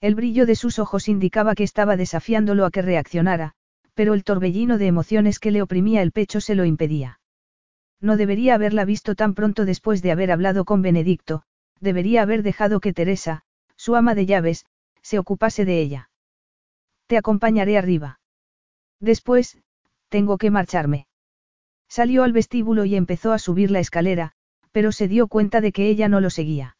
El 0.00 0.14
brillo 0.14 0.46
de 0.46 0.56
sus 0.56 0.78
ojos 0.78 1.08
indicaba 1.08 1.54
que 1.54 1.62
estaba 1.62 1.96
desafiándolo 1.96 2.64
a 2.64 2.70
que 2.70 2.82
reaccionara, 2.82 3.54
pero 3.94 4.14
el 4.14 4.24
torbellino 4.24 4.78
de 4.78 4.86
emociones 4.86 5.38
que 5.38 5.50
le 5.50 5.62
oprimía 5.62 6.02
el 6.02 6.12
pecho 6.12 6.40
se 6.40 6.54
lo 6.54 6.64
impedía. 6.64 7.20
No 8.00 8.16
debería 8.16 8.54
haberla 8.54 8.84
visto 8.84 9.14
tan 9.14 9.34
pronto 9.34 9.64
después 9.64 10.02
de 10.02 10.12
haber 10.12 10.32
hablado 10.32 10.64
con 10.64 10.82
Benedicto, 10.82 11.42
debería 11.80 12.22
haber 12.22 12.42
dejado 12.42 12.80
que 12.80 12.92
Teresa, 12.92 13.42
su 13.76 13.96
ama 13.96 14.14
de 14.14 14.26
llaves, 14.26 14.66
se 15.02 15.18
ocupase 15.18 15.64
de 15.64 15.80
ella. 15.80 16.10
Te 17.06 17.16
acompañaré 17.16 17.76
arriba. 17.76 18.20
Después, 19.00 19.58
tengo 20.08 20.38
que 20.38 20.50
marcharme. 20.50 21.06
Salió 21.88 22.22
al 22.22 22.32
vestíbulo 22.32 22.84
y 22.84 22.96
empezó 22.96 23.32
a 23.32 23.38
subir 23.38 23.70
la 23.70 23.80
escalera, 23.80 24.32
pero 24.70 24.92
se 24.92 25.08
dio 25.08 25.28
cuenta 25.28 25.60
de 25.60 25.72
que 25.72 25.88
ella 25.88 26.08
no 26.08 26.20
lo 26.20 26.30
seguía. 26.30 26.76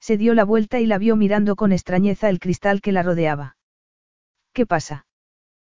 Se 0.00 0.16
dio 0.16 0.34
la 0.34 0.44
vuelta 0.44 0.80
y 0.80 0.86
la 0.86 0.98
vio 0.98 1.16
mirando 1.16 1.56
con 1.56 1.72
extrañeza 1.72 2.28
el 2.28 2.40
cristal 2.40 2.80
que 2.80 2.92
la 2.92 3.02
rodeaba. 3.02 3.56
¿Qué 4.52 4.66
pasa? 4.66 5.06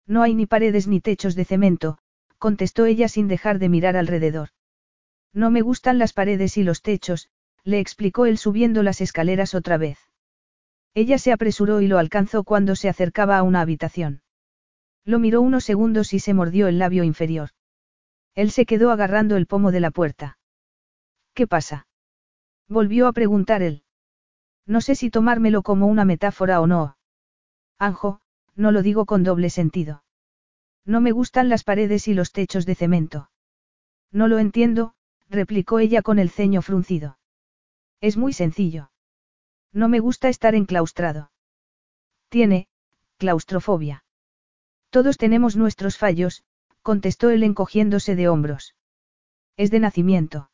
No 0.07 0.23
hay 0.23 0.35
ni 0.35 0.47
paredes 0.47 0.87
ni 0.87 1.01
techos 1.01 1.35
de 1.35 1.45
cemento, 1.45 1.99
contestó 2.39 2.85
ella 2.85 3.09
sin 3.09 3.29
dejar 3.29 3.59
de 3.59 3.69
mirar 3.69 3.97
alrededor. 3.97 4.51
No 5.33 5.51
me 5.51 5.63
gustan 5.63 5.99
las 5.99 6.13
paredes 6.13 6.57
y 6.57 6.63
los 6.63 6.83
techos, 6.83 7.29
le 7.65 7.81
explicó 7.81 8.27
él 8.27 8.39
subiendo 8.39 8.83
las 8.83 9.01
escaleras 9.01 9.55
otra 9.55 9.79
vez. 9.79 9.99
Ella 10.93 11.19
se 11.19 11.33
apresuró 11.33 11.81
y 11.81 11.89
lo 11.89 11.99
alcanzó 11.99 12.45
cuando 12.45 12.77
se 12.77 12.89
acercaba 12.89 13.39
a 13.39 13.43
una 13.43 13.61
habitación. 13.61 14.23
Lo 15.05 15.19
miró 15.19 15.41
unos 15.41 15.65
segundos 15.65 16.13
y 16.15 16.21
se 16.21 16.35
mordió 16.35 16.69
el 16.69 16.79
labio 16.79 17.03
inferior. 17.03 17.51
Él 18.35 18.51
se 18.51 18.67
quedó 18.67 18.91
agarrando 18.91 19.37
el 19.37 19.47
pomo 19.47 19.73
de 19.73 19.81
la 19.81 19.91
puerta. 19.91 20.39
¿Qué 21.35 21.47
pasa? 21.47 21.87
Volvió 22.69 23.09
a 23.09 23.13
preguntar 23.13 23.63
él. 23.63 23.83
No 24.67 24.81
sé 24.81 24.95
si 24.95 25.11
tomármelo 25.11 25.63
como 25.63 25.87
una 25.87 26.05
metáfora 26.05 26.61
o 26.61 26.67
no. 26.67 26.97
Anjo, 27.79 28.21
no 28.57 28.73
lo 28.73 28.83
digo 28.83 29.07
con 29.07 29.23
doble 29.23 29.51
sentido. 29.51 30.05
No 30.85 31.01
me 31.01 31.13
gustan 31.13 31.49
las 31.49 31.65
paredes 31.65 32.09
y 32.09 32.15
los 32.15 32.33
techos 32.33 32.67
de 32.67 32.75
cemento. 32.75 33.31
No 34.13 34.29
lo 34.29 34.39
entiendo, 34.39 34.95
replicó 35.29 35.79
ella 35.79 36.03
con 36.03 36.19
el 36.19 36.31
ceño 36.31 36.63
fruncido. 36.63 37.19
Es 38.01 38.17
muy 38.17 38.33
sencillo. 38.33 38.91
No 39.73 39.89
me 39.89 39.99
gusta 39.99 40.29
estar 40.29 40.55
enclaustrado. 40.55 41.33
Tiene, 42.29 42.69
claustrofobia. 43.17 44.05
Todos 44.91 45.17
tenemos 45.17 45.57
nuestros 45.57 45.99
fallos, 45.99 46.45
contestó 46.83 47.31
él 47.31 47.43
encogiéndose 47.43 48.15
de 48.15 48.29
hombros. 48.29 48.75
Es 49.57 49.71
de 49.71 49.81
nacimiento. 49.81 50.51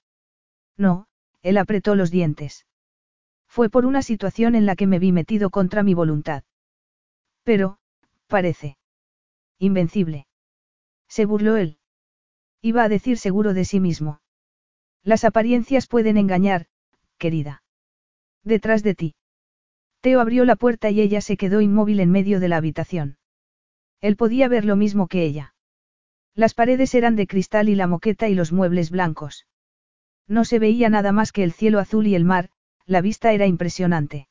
No, 0.77 1.09
él 1.43 1.59
apretó 1.59 1.97
los 1.97 2.11
dientes. 2.11 2.67
Fue 3.47 3.69
por 3.69 3.85
una 3.85 4.03
situación 4.03 4.55
en 4.55 4.65
la 4.65 4.77
que 4.77 4.87
me 4.87 4.99
vi 4.99 5.11
metido 5.11 5.51
contra 5.51 5.83
mi 5.83 5.93
voluntad. 5.93 6.45
Pero, 7.43 7.80
parece. 8.31 8.79
Invencible. 9.59 10.27
Se 11.07 11.27
burló 11.27 11.59
él. 11.59 11.77
Iba 12.63 12.85
a 12.85 12.89
decir 12.89 13.19
seguro 13.19 13.53
de 13.53 13.67
sí 13.67 13.79
mismo. 13.81 14.23
Las 15.03 15.25
apariencias 15.25 15.87
pueden 15.87 16.17
engañar, 16.17 16.67
querida. 17.19 17.63
Detrás 18.43 18.83
de 18.83 18.95
ti. 18.95 19.15
Teo 20.01 20.21
abrió 20.21 20.47
la 20.47 20.57
puerta 20.57 20.89
y 20.89 21.03
ella 21.03 21.21
se 21.21 21.37
quedó 21.37 21.61
inmóvil 21.61 22.01
en 22.01 22.11
medio 22.11 22.41
de 22.41 22.49
la 22.49 22.57
habitación. 22.57 23.19
Él 24.01 24.17
podía 24.17 24.49
ver 24.49 24.65
lo 24.65 24.77
mismo 24.77 25.09
que 25.09 25.25
ella. 25.25 25.55
Las 26.35 26.55
paredes 26.55 26.95
eran 26.95 27.17
de 27.17 27.27
cristal 27.27 27.69
y 27.69 27.75
la 27.75 27.87
moqueta 27.87 28.29
y 28.29 28.35
los 28.35 28.53
muebles 28.53 28.91
blancos. 28.91 29.47
No 30.27 30.45
se 30.45 30.59
veía 30.59 30.89
nada 30.89 31.13
más 31.13 31.33
que 31.33 31.45
el 31.45 31.53
cielo 31.53 31.81
azul 31.81 32.07
y 32.07 32.15
el 32.15 32.25
mar, 32.25 32.51
la 32.87 33.03
vista 33.03 33.33
era 33.33 33.47
impresionante. 33.47 34.29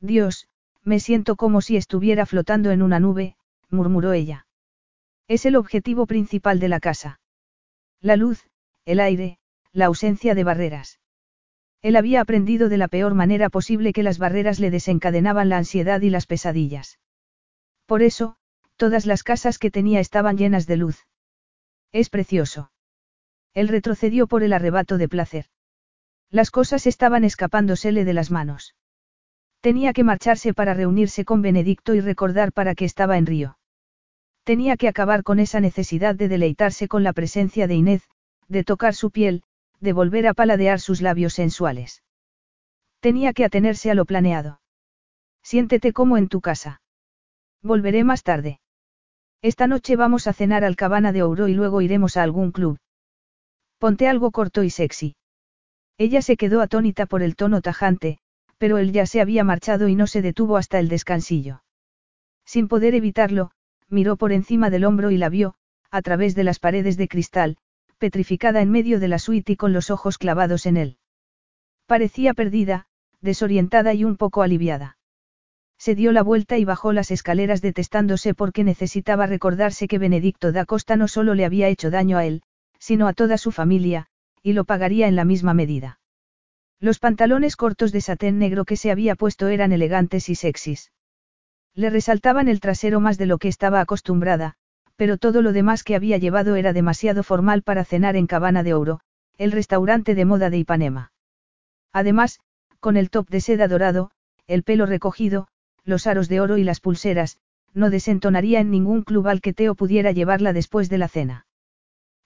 Dios, 0.00 0.48
me 0.84 1.00
siento 1.00 1.36
como 1.36 1.60
si 1.60 1.76
estuviera 1.76 2.26
flotando 2.26 2.70
en 2.70 2.82
una 2.82 3.00
nube, 3.00 3.36
murmuró 3.70 4.12
ella. 4.12 4.46
Es 5.28 5.46
el 5.46 5.56
objetivo 5.56 6.06
principal 6.06 6.58
de 6.58 6.68
la 6.68 6.80
casa. 6.80 7.20
La 8.00 8.16
luz, 8.16 8.46
el 8.84 9.00
aire, 9.00 9.38
la 9.72 9.86
ausencia 9.86 10.34
de 10.34 10.44
barreras. 10.44 10.98
Él 11.80 11.96
había 11.96 12.20
aprendido 12.20 12.68
de 12.68 12.76
la 12.76 12.88
peor 12.88 13.14
manera 13.14 13.48
posible 13.48 13.92
que 13.92 14.02
las 14.02 14.18
barreras 14.18 14.60
le 14.60 14.70
desencadenaban 14.70 15.48
la 15.48 15.58
ansiedad 15.58 16.00
y 16.00 16.10
las 16.10 16.26
pesadillas. 16.26 16.98
Por 17.86 18.02
eso, 18.02 18.36
todas 18.76 19.06
las 19.06 19.22
casas 19.22 19.58
que 19.58 19.70
tenía 19.70 20.00
estaban 20.00 20.36
llenas 20.36 20.66
de 20.66 20.76
luz. 20.76 21.06
Es 21.92 22.08
precioso. 22.08 22.70
Él 23.54 23.68
retrocedió 23.68 24.26
por 24.26 24.42
el 24.42 24.52
arrebato 24.52 24.96
de 24.98 25.08
placer. 25.08 25.46
Las 26.30 26.50
cosas 26.50 26.86
estaban 26.86 27.24
escapándosele 27.24 28.04
de 28.04 28.14
las 28.14 28.30
manos. 28.30 28.74
Tenía 29.62 29.92
que 29.92 30.02
marcharse 30.02 30.52
para 30.54 30.74
reunirse 30.74 31.24
con 31.24 31.40
Benedicto 31.40 31.94
y 31.94 32.00
recordar 32.00 32.52
para 32.52 32.74
qué 32.74 32.84
estaba 32.84 33.16
en 33.16 33.26
Río. 33.26 33.58
Tenía 34.42 34.76
que 34.76 34.88
acabar 34.88 35.22
con 35.22 35.38
esa 35.38 35.60
necesidad 35.60 36.16
de 36.16 36.26
deleitarse 36.26 36.88
con 36.88 37.04
la 37.04 37.12
presencia 37.12 37.68
de 37.68 37.76
Inés, 37.76 38.02
de 38.48 38.64
tocar 38.64 38.94
su 38.94 39.12
piel, 39.12 39.44
de 39.78 39.92
volver 39.92 40.26
a 40.26 40.34
paladear 40.34 40.80
sus 40.80 41.00
labios 41.00 41.34
sensuales. 41.34 42.02
Tenía 42.98 43.32
que 43.32 43.44
atenerse 43.44 43.88
a 43.92 43.94
lo 43.94 44.04
planeado. 44.04 44.60
Siéntete 45.44 45.92
como 45.92 46.16
en 46.16 46.28
tu 46.28 46.40
casa. 46.40 46.82
Volveré 47.62 48.02
más 48.02 48.24
tarde. 48.24 48.58
Esta 49.42 49.68
noche 49.68 49.94
vamos 49.94 50.26
a 50.26 50.32
cenar 50.32 50.64
al 50.64 50.74
Cabana 50.74 51.12
de 51.12 51.22
Ouro 51.22 51.46
y 51.46 51.54
luego 51.54 51.82
iremos 51.82 52.16
a 52.16 52.24
algún 52.24 52.50
club. 52.50 52.78
Ponte 53.78 54.08
algo 54.08 54.32
corto 54.32 54.64
y 54.64 54.70
sexy. 54.70 55.14
Ella 55.98 56.20
se 56.20 56.36
quedó 56.36 56.62
atónita 56.62 57.06
por 57.06 57.22
el 57.22 57.36
tono 57.36 57.60
tajante, 57.60 58.18
pero 58.62 58.78
él 58.78 58.92
ya 58.92 59.06
se 59.06 59.20
había 59.20 59.42
marchado 59.42 59.88
y 59.88 59.96
no 59.96 60.06
se 60.06 60.22
detuvo 60.22 60.56
hasta 60.56 60.78
el 60.78 60.88
descansillo. 60.88 61.64
Sin 62.46 62.68
poder 62.68 62.94
evitarlo, 62.94 63.50
miró 63.88 64.16
por 64.16 64.30
encima 64.30 64.70
del 64.70 64.84
hombro 64.84 65.10
y 65.10 65.16
la 65.16 65.30
vio, 65.30 65.56
a 65.90 66.00
través 66.00 66.36
de 66.36 66.44
las 66.44 66.60
paredes 66.60 66.96
de 66.96 67.08
cristal, 67.08 67.56
petrificada 67.98 68.62
en 68.62 68.70
medio 68.70 69.00
de 69.00 69.08
la 69.08 69.18
suite 69.18 69.54
y 69.54 69.56
con 69.56 69.72
los 69.72 69.90
ojos 69.90 70.16
clavados 70.16 70.66
en 70.66 70.76
él. 70.76 70.98
Parecía 71.86 72.34
perdida, 72.34 72.86
desorientada 73.20 73.94
y 73.94 74.04
un 74.04 74.16
poco 74.16 74.42
aliviada. 74.42 74.96
Se 75.76 75.96
dio 75.96 76.12
la 76.12 76.22
vuelta 76.22 76.56
y 76.56 76.64
bajó 76.64 76.92
las 76.92 77.10
escaleras 77.10 77.62
detestándose 77.62 78.32
porque 78.32 78.62
necesitaba 78.62 79.26
recordarse 79.26 79.88
que 79.88 79.98
Benedicto 79.98 80.52
da 80.52 80.66
Costa 80.66 80.94
no 80.94 81.08
solo 81.08 81.34
le 81.34 81.44
había 81.44 81.66
hecho 81.66 81.90
daño 81.90 82.16
a 82.16 82.26
él, 82.26 82.44
sino 82.78 83.08
a 83.08 83.12
toda 83.12 83.38
su 83.38 83.50
familia, 83.50 84.06
y 84.40 84.52
lo 84.52 84.62
pagaría 84.62 85.08
en 85.08 85.16
la 85.16 85.24
misma 85.24 85.52
medida. 85.52 85.98
Los 86.82 86.98
pantalones 86.98 87.54
cortos 87.54 87.92
de 87.92 88.00
satén 88.00 88.40
negro 88.40 88.64
que 88.64 88.76
se 88.76 88.90
había 88.90 89.14
puesto 89.14 89.46
eran 89.46 89.70
elegantes 89.70 90.28
y 90.28 90.34
sexys. 90.34 90.90
Le 91.76 91.90
resaltaban 91.90 92.48
el 92.48 92.58
trasero 92.58 92.98
más 92.98 93.18
de 93.18 93.26
lo 93.26 93.38
que 93.38 93.46
estaba 93.46 93.80
acostumbrada, 93.80 94.54
pero 94.96 95.16
todo 95.16 95.42
lo 95.42 95.52
demás 95.52 95.84
que 95.84 95.94
había 95.94 96.18
llevado 96.18 96.56
era 96.56 96.72
demasiado 96.72 97.22
formal 97.22 97.62
para 97.62 97.84
cenar 97.84 98.16
en 98.16 98.26
Cabana 98.26 98.64
de 98.64 98.74
Oro, 98.74 98.98
el 99.38 99.52
restaurante 99.52 100.16
de 100.16 100.24
moda 100.24 100.50
de 100.50 100.58
Ipanema. 100.58 101.12
Además, 101.92 102.40
con 102.80 102.96
el 102.96 103.10
top 103.10 103.28
de 103.30 103.40
seda 103.40 103.68
dorado, 103.68 104.10
el 104.48 104.64
pelo 104.64 104.84
recogido, 104.84 105.46
los 105.84 106.08
aros 106.08 106.28
de 106.28 106.40
oro 106.40 106.58
y 106.58 106.64
las 106.64 106.80
pulseras, 106.80 107.38
no 107.74 107.90
desentonaría 107.90 108.58
en 108.58 108.72
ningún 108.72 109.02
club 109.02 109.28
al 109.28 109.40
que 109.40 109.52
Teo 109.52 109.76
pudiera 109.76 110.10
llevarla 110.10 110.52
después 110.52 110.88
de 110.88 110.98
la 110.98 111.06
cena. 111.06 111.46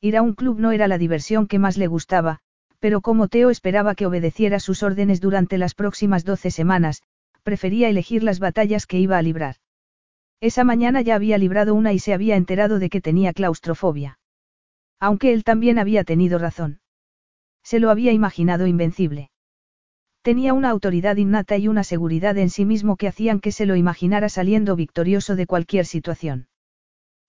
Ir 0.00 0.16
a 0.16 0.22
un 0.22 0.32
club 0.32 0.58
no 0.58 0.72
era 0.72 0.88
la 0.88 0.96
diversión 0.96 1.46
que 1.46 1.58
más 1.58 1.76
le 1.76 1.88
gustaba, 1.88 2.40
pero 2.80 3.00
como 3.00 3.28
Teo 3.28 3.50
esperaba 3.50 3.94
que 3.94 4.06
obedeciera 4.06 4.60
sus 4.60 4.82
órdenes 4.82 5.20
durante 5.20 5.58
las 5.58 5.74
próximas 5.74 6.24
doce 6.24 6.50
semanas, 6.50 7.02
prefería 7.42 7.88
elegir 7.88 8.22
las 8.22 8.38
batallas 8.38 8.86
que 8.86 8.98
iba 8.98 9.18
a 9.18 9.22
librar. 9.22 9.56
Esa 10.40 10.64
mañana 10.64 11.00
ya 11.00 11.14
había 11.14 11.38
librado 11.38 11.74
una 11.74 11.92
y 11.92 11.98
se 11.98 12.12
había 12.12 12.36
enterado 12.36 12.78
de 12.78 12.90
que 12.90 13.00
tenía 13.00 13.32
claustrofobia. 13.32 14.18
Aunque 15.00 15.32
él 15.32 15.44
también 15.44 15.78
había 15.78 16.04
tenido 16.04 16.38
razón. 16.38 16.80
Se 17.62 17.80
lo 17.80 17.90
había 17.90 18.12
imaginado 18.12 18.66
invencible. 18.66 19.30
Tenía 20.22 20.54
una 20.54 20.70
autoridad 20.70 21.16
innata 21.16 21.56
y 21.56 21.68
una 21.68 21.84
seguridad 21.84 22.36
en 22.36 22.50
sí 22.50 22.64
mismo 22.64 22.96
que 22.96 23.08
hacían 23.08 23.40
que 23.40 23.52
se 23.52 23.64
lo 23.64 23.76
imaginara 23.76 24.28
saliendo 24.28 24.74
victorioso 24.74 25.36
de 25.36 25.46
cualquier 25.46 25.86
situación. 25.86 26.48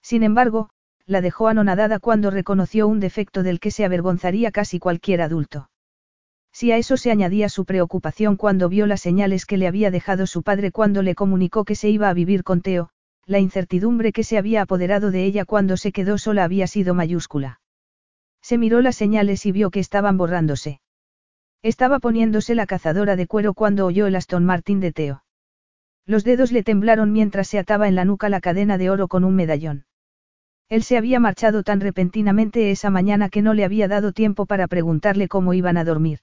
Sin 0.01 0.23
embargo, 0.23 0.69
la 1.07 1.21
dejó 1.21 1.47
anonadada 1.47 1.99
cuando 1.99 2.29
reconoció 2.29 2.87
un 2.87 2.99
defecto 2.99 3.41
del 3.41 3.61
que 3.61 3.71
se 3.71 3.85
avergonzaría 3.85 4.51
casi 4.51 4.77
cualquier 4.77 5.21
adulto. 5.21 5.69
Si 6.51 6.71
a 6.71 6.77
eso 6.77 6.97
se 6.97 7.11
añadía 7.11 7.47
su 7.47 7.63
preocupación 7.63 8.35
cuando 8.35 8.67
vio 8.67 8.87
las 8.87 9.01
señales 9.01 9.45
que 9.45 9.57
le 9.57 9.67
había 9.67 9.89
dejado 9.89 10.27
su 10.27 10.43
padre 10.43 10.71
cuando 10.71 11.01
le 11.01 11.15
comunicó 11.15 11.63
que 11.63 11.75
se 11.75 11.89
iba 11.89 12.09
a 12.09 12.13
vivir 12.13 12.43
con 12.43 12.61
Teo, 12.61 12.89
la 13.25 13.39
incertidumbre 13.39 14.11
que 14.11 14.23
se 14.23 14.37
había 14.37 14.63
apoderado 14.63 15.09
de 15.09 15.23
ella 15.23 15.45
cuando 15.45 15.77
se 15.77 15.91
quedó 15.91 16.17
sola 16.17 16.43
había 16.43 16.67
sido 16.67 16.93
mayúscula. 16.93 17.61
Se 18.41 18.57
miró 18.57 18.81
las 18.81 18.95
señales 18.95 19.45
y 19.45 19.51
vio 19.51 19.71
que 19.71 19.79
estaban 19.79 20.17
borrándose. 20.17 20.81
Estaba 21.63 21.99
poniéndose 21.99 22.53
la 22.53 22.65
cazadora 22.65 23.15
de 23.15 23.27
cuero 23.27 23.53
cuando 23.53 23.85
oyó 23.85 24.07
el 24.07 24.15
Aston 24.15 24.45
Martin 24.45 24.79
de 24.79 24.91
Teo. 24.91 25.23
Los 26.05 26.23
dedos 26.23 26.51
le 26.51 26.63
temblaron 26.63 27.11
mientras 27.11 27.47
se 27.47 27.59
ataba 27.59 27.87
en 27.87 27.95
la 27.95 28.05
nuca 28.05 28.29
la 28.29 28.39
cadena 28.39 28.77
de 28.77 28.89
oro 28.89 29.07
con 29.07 29.23
un 29.23 29.35
medallón. 29.35 29.86
Él 30.69 30.83
se 30.83 30.97
había 30.97 31.19
marchado 31.19 31.63
tan 31.63 31.79
repentinamente 31.79 32.71
esa 32.71 32.89
mañana 32.89 33.29
que 33.29 33.41
no 33.41 33.53
le 33.53 33.63
había 33.63 33.87
dado 33.87 34.11
tiempo 34.11 34.45
para 34.45 34.67
preguntarle 34.67 35.27
cómo 35.27 35.53
iban 35.53 35.77
a 35.77 35.85
dormir. 35.85 36.19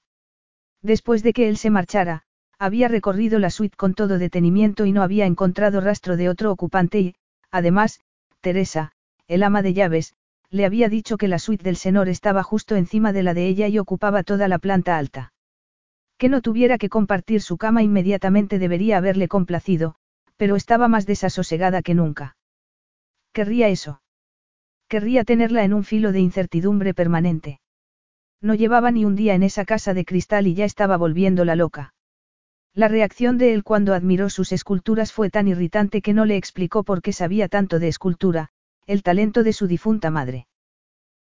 Después 0.81 1.23
de 1.23 1.33
que 1.33 1.49
él 1.49 1.57
se 1.57 1.71
marchara, 1.71 2.23
había 2.59 2.87
recorrido 2.87 3.39
la 3.39 3.49
suite 3.49 3.75
con 3.75 3.95
todo 3.95 4.19
detenimiento 4.19 4.85
y 4.85 4.91
no 4.91 5.01
había 5.01 5.25
encontrado 5.25 5.81
rastro 5.81 6.15
de 6.15 6.29
otro 6.29 6.51
ocupante 6.51 6.99
y, 6.99 7.15
además, 7.49 8.01
Teresa, 8.41 8.91
el 9.27 9.41
ama 9.41 9.63
de 9.63 9.73
llaves, 9.73 10.13
le 10.51 10.65
había 10.65 10.89
dicho 10.89 11.17
que 11.17 11.27
la 11.27 11.39
suite 11.39 11.63
del 11.63 11.75
senor 11.75 12.07
estaba 12.07 12.43
justo 12.43 12.75
encima 12.75 13.13
de 13.13 13.23
la 13.23 13.33
de 13.33 13.47
ella 13.47 13.67
y 13.67 13.79
ocupaba 13.79 14.21
toda 14.21 14.47
la 14.47 14.59
planta 14.59 14.97
alta. 14.97 15.33
Que 16.17 16.29
no 16.29 16.41
tuviera 16.41 16.77
que 16.77 16.87
compartir 16.87 17.41
su 17.41 17.57
cama 17.57 17.81
inmediatamente 17.81 18.59
debería 18.59 18.97
haberle 18.97 19.27
complacido, 19.27 19.95
pero 20.37 20.55
estaba 20.55 20.87
más 20.87 21.05
desasosegada 21.05 21.81
que 21.81 21.95
nunca. 21.95 22.37
Querría 23.33 23.67
eso. 23.67 24.01
Querría 24.87 25.23
tenerla 25.23 25.63
en 25.63 25.73
un 25.73 25.83
filo 25.83 26.11
de 26.11 26.19
incertidumbre 26.19 26.93
permanente. 26.93 27.59
No 28.41 28.53
llevaba 28.53 28.91
ni 28.91 29.05
un 29.05 29.15
día 29.15 29.33
en 29.33 29.43
esa 29.43 29.65
casa 29.65 29.93
de 29.93 30.05
cristal 30.05 30.47
y 30.47 30.53
ya 30.53 30.65
estaba 30.65 30.97
volviéndola 30.97 31.55
loca. 31.55 31.93
La 32.73 32.87
reacción 32.87 33.37
de 33.37 33.53
él 33.53 33.63
cuando 33.63 33.93
admiró 33.93 34.29
sus 34.29 34.51
esculturas 34.51 35.13
fue 35.13 35.29
tan 35.29 35.47
irritante 35.47 36.01
que 36.01 36.13
no 36.13 36.25
le 36.25 36.35
explicó 36.35 36.83
por 36.83 37.01
qué 37.01 37.13
sabía 37.13 37.47
tanto 37.47 37.79
de 37.79 37.87
escultura, 37.87 38.49
el 38.85 39.01
talento 39.01 39.43
de 39.43 39.53
su 39.53 39.65
difunta 39.65 40.11
madre. 40.11 40.47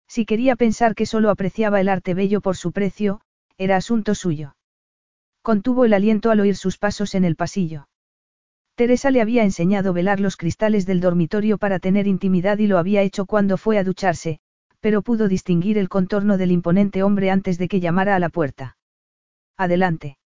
Si 0.08 0.26
quería 0.26 0.56
pensar 0.56 0.94
que 0.94 1.06
solo 1.06 1.30
apreciaba 1.30 1.80
el 1.80 1.88
arte 1.88 2.12
bello 2.12 2.40
por 2.40 2.56
su 2.56 2.72
precio, 2.72 3.20
era 3.56 3.76
asunto 3.76 4.14
suyo. 4.14 4.56
Contuvo 5.42 5.84
el 5.84 5.94
aliento 5.94 6.30
al 6.30 6.40
oír 6.40 6.56
sus 6.56 6.76
pasos 6.76 7.14
en 7.14 7.24
el 7.24 7.36
pasillo. 7.36 7.86
Teresa 8.74 9.12
le 9.12 9.20
había 9.20 9.44
enseñado 9.44 9.92
velar 9.92 10.18
los 10.18 10.36
cristales 10.36 10.84
del 10.84 11.00
dormitorio 11.00 11.58
para 11.58 11.78
tener 11.78 12.08
intimidad 12.08 12.58
y 12.58 12.66
lo 12.66 12.78
había 12.78 13.02
hecho 13.02 13.24
cuando 13.24 13.56
fue 13.56 13.78
a 13.78 13.84
ducharse, 13.84 14.40
pero 14.80 15.02
pudo 15.02 15.28
distinguir 15.28 15.78
el 15.78 15.88
contorno 15.88 16.36
del 16.38 16.50
imponente 16.50 17.02
hombre 17.02 17.30
antes 17.30 17.56
de 17.56 17.68
que 17.68 17.80
llamara 17.80 18.16
a 18.16 18.18
la 18.18 18.30
puerta. 18.30 18.76
Adelante. 19.56 20.18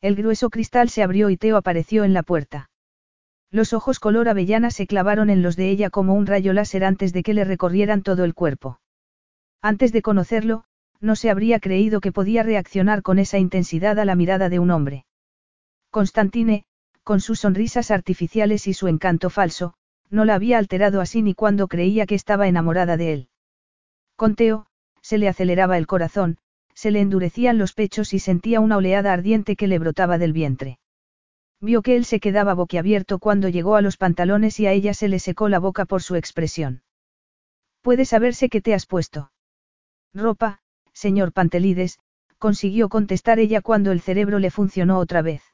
El 0.00 0.16
grueso 0.16 0.48
cristal 0.48 0.88
se 0.88 1.02
abrió 1.02 1.28
y 1.28 1.36
Teo 1.36 1.56
apareció 1.56 2.04
en 2.04 2.14
la 2.14 2.22
puerta. 2.22 2.70
Los 3.50 3.74
ojos 3.74 4.00
color 4.00 4.28
avellana 4.28 4.70
se 4.70 4.86
clavaron 4.86 5.28
en 5.30 5.42
los 5.42 5.56
de 5.56 5.70
ella 5.70 5.90
como 5.90 6.14
un 6.14 6.26
rayo 6.26 6.52
láser 6.52 6.84
antes 6.84 7.12
de 7.12 7.22
que 7.22 7.34
le 7.34 7.44
recorrieran 7.44 8.02
todo 8.02 8.24
el 8.24 8.34
cuerpo. 8.34 8.80
Antes 9.62 9.92
de 9.92 10.02
conocerlo, 10.02 10.64
no 11.00 11.14
se 11.14 11.30
habría 11.30 11.60
creído 11.60 12.00
que 12.00 12.12
podía 12.12 12.42
reaccionar 12.42 13.02
con 13.02 13.18
esa 13.18 13.38
intensidad 13.38 13.98
a 13.98 14.04
la 14.04 14.16
mirada 14.16 14.48
de 14.48 14.58
un 14.58 14.70
hombre. 14.70 15.06
Constantine, 15.90 16.64
con 17.06 17.20
sus 17.20 17.38
sonrisas 17.38 17.92
artificiales 17.92 18.66
y 18.66 18.74
su 18.74 18.88
encanto 18.88 19.30
falso, 19.30 19.74
no 20.10 20.24
la 20.24 20.34
había 20.34 20.58
alterado 20.58 21.00
así 21.00 21.22
ni 21.22 21.34
cuando 21.34 21.68
creía 21.68 22.04
que 22.04 22.16
estaba 22.16 22.48
enamorada 22.48 22.96
de 22.96 23.12
él. 23.12 23.28
Con 24.16 24.34
Teo, 24.34 24.66
se 25.02 25.16
le 25.16 25.28
aceleraba 25.28 25.78
el 25.78 25.86
corazón, 25.86 26.38
se 26.74 26.90
le 26.90 27.00
endurecían 27.00 27.58
los 27.58 27.74
pechos 27.74 28.12
y 28.12 28.18
sentía 28.18 28.58
una 28.58 28.76
oleada 28.76 29.12
ardiente 29.12 29.54
que 29.54 29.68
le 29.68 29.78
brotaba 29.78 30.18
del 30.18 30.32
vientre. 30.32 30.80
Vio 31.60 31.80
que 31.80 31.94
él 31.94 32.04
se 32.04 32.18
quedaba 32.18 32.54
boquiabierto 32.54 33.20
cuando 33.20 33.48
llegó 33.48 33.76
a 33.76 33.82
los 33.82 33.96
pantalones 33.96 34.58
y 34.58 34.66
a 34.66 34.72
ella 34.72 34.92
se 34.92 35.06
le 35.06 35.20
secó 35.20 35.48
la 35.48 35.60
boca 35.60 35.84
por 35.84 36.02
su 36.02 36.16
expresión. 36.16 36.82
¿Puede 37.82 38.04
saberse 38.04 38.48
qué 38.48 38.60
te 38.60 38.74
has 38.74 38.84
puesto? 38.84 39.30
Ropa, 40.12 40.58
señor 40.92 41.32
Pantelides, 41.32 42.00
consiguió 42.38 42.88
contestar 42.88 43.38
ella 43.38 43.60
cuando 43.60 43.92
el 43.92 44.00
cerebro 44.00 44.40
le 44.40 44.50
funcionó 44.50 44.98
otra 44.98 45.22
vez. 45.22 45.44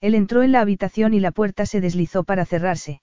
Él 0.00 0.14
entró 0.14 0.42
en 0.42 0.52
la 0.52 0.60
habitación 0.60 1.14
y 1.14 1.20
la 1.20 1.32
puerta 1.32 1.66
se 1.66 1.80
deslizó 1.80 2.24
para 2.24 2.44
cerrarse. 2.44 3.02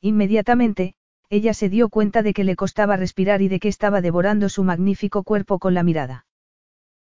Inmediatamente, 0.00 0.94
ella 1.28 1.54
se 1.54 1.68
dio 1.68 1.88
cuenta 1.88 2.22
de 2.22 2.32
que 2.32 2.44
le 2.44 2.56
costaba 2.56 2.96
respirar 2.96 3.42
y 3.42 3.48
de 3.48 3.58
que 3.58 3.68
estaba 3.68 4.00
devorando 4.00 4.48
su 4.48 4.64
magnífico 4.64 5.24
cuerpo 5.24 5.58
con 5.58 5.74
la 5.74 5.82
mirada. 5.82 6.26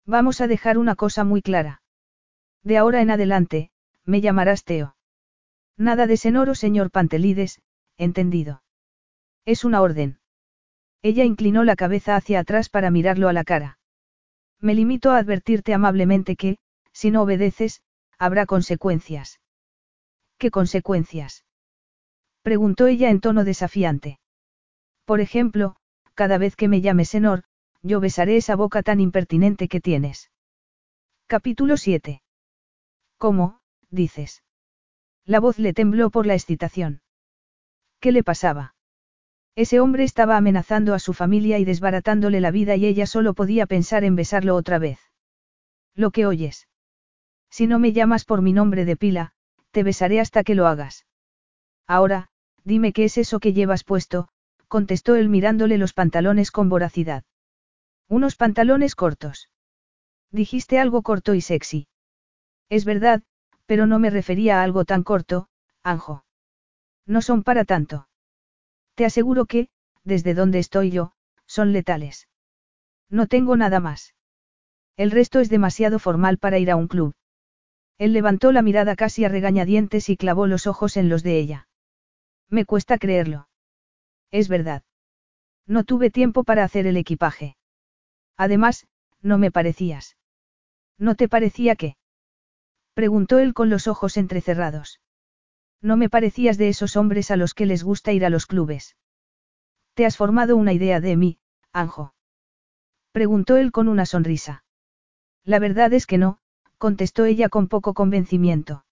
Vamos 0.06 0.42
a 0.42 0.48
dejar 0.48 0.78
una 0.78 0.96
cosa 0.96 1.24
muy 1.24 1.42
clara. 1.42 1.82
De 2.64 2.78
ahora 2.78 3.02
en 3.02 3.12
adelante, 3.12 3.72
me 4.04 4.22
llamarás 4.22 4.64
Teo. 4.64 4.96
Nada 5.78 6.08
de 6.08 6.18
senoro 6.18 6.56
señor 6.56 6.90
Pantelides, 6.92 7.62
entendido. 7.98 8.64
Es 9.46 9.64
una 9.64 9.82
orden. 9.82 10.20
Ella 11.02 11.24
inclinó 11.24 11.64
la 11.64 11.76
cabeza 11.76 12.16
hacia 12.16 12.40
atrás 12.40 12.70
para 12.70 12.90
mirarlo 12.90 13.30
a 13.30 13.34
la 13.34 13.44
cara. 13.44 13.78
Me 14.60 14.74
limito 14.74 15.12
a 15.12 15.18
advertirte 15.18 15.74
amablemente 15.74 16.36
que, 16.36 16.58
si 16.92 17.12
no 17.12 17.22
obedeces, 17.22 17.82
habrá 18.18 18.46
consecuencias. 18.46 19.40
¿Qué 20.38 20.52
consecuencias? 20.52 21.46
Preguntó 22.42 22.88
ella 22.88 23.10
en 23.10 23.22
tono 23.22 23.44
desafiante. 23.44 24.20
Por 25.06 25.20
ejemplo, 25.20 25.76
cada 26.14 26.38
vez 26.38 26.56
que 26.56 26.68
me 26.68 26.82
llames 26.82 27.10
Senor, 27.10 27.44
yo 27.82 28.00
besaré 28.00 28.38
esa 28.38 28.56
boca 28.56 28.84
tan 28.84 29.00
impertinente 29.00 29.68
que 29.68 29.80
tienes. 29.80 30.32
Capítulo 31.28 31.78
7. 31.78 32.22
¿Cómo, 33.18 33.60
dices? 33.90 34.44
La 35.26 35.40
voz 35.40 35.58
le 35.58 35.74
tembló 35.74 36.10
por 36.10 36.26
la 36.26 36.34
excitación. 36.34 37.02
¿Qué 38.00 38.12
le 38.12 38.24
pasaba? 38.24 38.76
Ese 39.56 39.80
hombre 39.80 40.04
estaba 40.04 40.38
amenazando 40.38 40.94
a 40.94 41.00
su 41.00 41.14
familia 41.14 41.60
y 41.60 41.66
desbaratándole 41.66 42.42
la 42.42 42.52
vida 42.52 42.76
y 42.76 42.86
ella 42.86 43.08
solo 43.08 43.34
podía 43.34 43.66
pensar 43.66 44.04
en 44.04 44.16
besarlo 44.16 44.56
otra 44.56 44.80
vez. 44.80 45.00
Lo 45.96 46.12
que 46.12 46.26
oyes. 46.26 46.68
Si 47.56 47.68
no 47.68 47.80
me 47.80 47.94
llamas 47.94 48.26
por 48.26 48.42
mi 48.42 48.52
nombre 48.52 48.84
de 48.84 48.98
pila, 48.98 49.32
te 49.72 49.82
besaré 49.84 50.20
hasta 50.20 50.44
que 50.44 50.56
lo 50.56 50.68
hagas. 50.68 51.06
Ahora, 51.88 52.28
dime 52.66 52.92
qué 52.92 53.06
es 53.06 53.18
eso 53.18 53.40
que 53.40 53.54
llevas 53.54 53.86
puesto, 53.86 54.28
contestó 54.68 55.16
él 55.16 55.30
mirándole 55.30 55.78
los 55.78 55.94
pantalones 55.94 56.52
con 56.52 56.68
voracidad. 56.68 57.24
Unos 58.10 58.36
pantalones 58.36 58.94
cortos. 58.94 59.50
Dijiste 60.32 60.80
algo 60.80 61.02
corto 61.02 61.34
y 61.34 61.40
sexy. 61.40 61.88
Es 62.68 62.84
verdad, 62.84 63.24
pero 63.66 63.88
no 63.88 64.00
me 64.00 64.10
refería 64.10 64.60
a 64.60 64.64
algo 64.64 64.84
tan 64.84 65.04
corto, 65.04 65.48
Anjo. 65.82 66.26
No 67.06 67.22
son 67.22 67.42
para 67.42 67.64
tanto. 67.64 68.10
Te 68.96 69.06
aseguro 69.06 69.46
que, 69.46 69.70
desde 70.04 70.34
donde 70.34 70.60
estoy 70.60 70.92
yo, 70.92 71.14
son 71.46 71.72
letales. 71.72 72.28
No 73.10 73.28
tengo 73.28 73.56
nada 73.56 73.80
más. 73.80 74.14
El 74.98 75.10
resto 75.10 75.40
es 75.40 75.48
demasiado 75.48 76.00
formal 76.00 76.38
para 76.38 76.60
ir 76.60 76.70
a 76.70 76.76
un 76.76 76.90
club. 76.90 77.16
Él 77.98 78.14
levantó 78.14 78.52
la 78.52 78.62
mirada 78.62 78.96
casi 78.96 79.24
a 79.24 79.30
regañadientes 79.30 80.10
y 80.10 80.18
clavó 80.18 80.48
los 80.48 80.68
ojos 80.68 80.98
en 80.98 81.10
los 81.10 81.24
de 81.24 81.40
ella. 81.40 81.68
Me 82.50 82.66
cuesta 82.66 82.98
creerlo. 82.98 83.48
Es 84.32 84.50
verdad. 84.50 84.84
No 85.66 85.84
tuve 85.84 86.12
tiempo 86.12 86.44
para 86.44 86.64
hacer 86.64 86.88
el 86.88 86.98
equipaje. 86.98 87.58
Además, 88.38 88.88
no 89.22 89.38
me 89.38 89.52
parecías. 89.52 90.18
¿No 90.98 91.16
te 91.16 91.28
parecía 91.28 91.76
que? 91.76 91.98
Preguntó 92.94 93.40
él 93.40 93.54
con 93.54 93.70
los 93.70 93.88
ojos 93.88 94.18
entrecerrados. 94.18 95.00
No 95.82 95.98
me 95.98 96.10
parecías 96.10 96.58
de 96.58 96.70
esos 96.70 96.96
hombres 96.96 97.32
a 97.32 97.36
los 97.36 97.54
que 97.54 97.66
les 97.66 97.84
gusta 97.84 98.12
ir 98.12 98.26
a 98.26 98.30
los 98.30 98.46
clubes. 98.46 98.96
¿Te 99.94 100.06
has 100.06 100.18
formado 100.18 100.58
una 100.58 100.74
idea 100.74 101.00
de 101.00 101.16
mí, 101.16 101.40
Anjo? 101.72 102.14
Preguntó 103.12 103.58
él 103.58 103.72
con 103.72 103.88
una 103.88 104.06
sonrisa. 104.06 104.64
La 105.44 105.60
verdad 105.60 105.94
es 105.94 106.06
que 106.06 106.18
no, 106.18 106.40
contestó 106.86 107.26
ella 107.26 107.50
con 107.50 107.68
poco 107.68 107.96
convencimiento. 107.96 108.86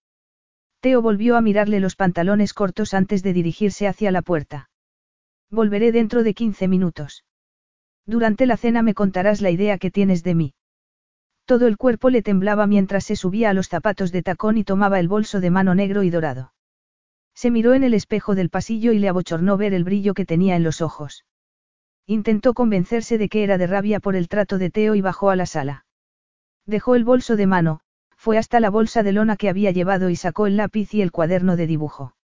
Teo 0.80 1.00
volvió 1.00 1.36
a 1.36 1.40
mirarle 1.40 1.78
los 1.78 1.94
pantalones 1.94 2.52
cortos 2.52 2.92
antes 2.92 3.22
de 3.22 3.32
dirigirse 3.32 3.86
hacia 3.86 4.10
la 4.10 4.20
puerta. 4.20 4.68
Volveré 5.48 5.92
dentro 5.92 6.24
de 6.24 6.34
15 6.34 6.66
minutos. 6.66 7.24
Durante 8.04 8.46
la 8.46 8.56
cena 8.56 8.82
me 8.82 8.94
contarás 8.94 9.40
la 9.40 9.52
idea 9.52 9.78
que 9.78 9.92
tienes 9.92 10.24
de 10.24 10.34
mí. 10.34 10.54
Todo 11.44 11.68
el 11.68 11.76
cuerpo 11.76 12.10
le 12.10 12.20
temblaba 12.20 12.66
mientras 12.66 13.04
se 13.04 13.14
subía 13.14 13.50
a 13.50 13.54
los 13.54 13.68
zapatos 13.68 14.10
de 14.10 14.24
tacón 14.24 14.58
y 14.58 14.64
tomaba 14.64 14.98
el 14.98 15.06
bolso 15.06 15.40
de 15.40 15.50
mano 15.50 15.76
negro 15.76 16.02
y 16.02 16.10
dorado. 16.10 16.52
Se 17.32 17.52
miró 17.52 17.74
en 17.74 17.84
el 17.84 17.94
espejo 17.94 18.34
del 18.34 18.50
pasillo 18.50 18.90
y 18.90 18.98
le 18.98 19.08
abochornó 19.08 19.56
ver 19.56 19.72
el 19.72 19.84
brillo 19.84 20.14
que 20.14 20.26
tenía 20.26 20.56
en 20.56 20.64
los 20.64 20.80
ojos. 20.80 21.26
Intentó 22.08 22.54
convencerse 22.54 23.18
de 23.18 23.28
que 23.28 23.44
era 23.44 23.56
de 23.56 23.68
rabia 23.68 24.00
por 24.00 24.16
el 24.16 24.26
trato 24.26 24.58
de 24.58 24.70
Teo 24.70 24.96
y 24.96 25.00
bajó 25.00 25.30
a 25.30 25.36
la 25.36 25.46
sala. 25.46 25.86
Dejó 26.66 26.96
el 26.96 27.04
bolso 27.04 27.36
de 27.36 27.46
mano, 27.46 27.82
fue 28.24 28.38
hasta 28.38 28.58
la 28.58 28.70
bolsa 28.70 29.02
de 29.02 29.12
lona 29.12 29.36
que 29.36 29.50
había 29.50 29.70
llevado 29.70 30.08
y 30.08 30.16
sacó 30.16 30.46
el 30.46 30.56
lápiz 30.56 30.94
y 30.94 31.02
el 31.02 31.12
cuaderno 31.12 31.56
de 31.56 31.66
dibujo. 31.66 32.16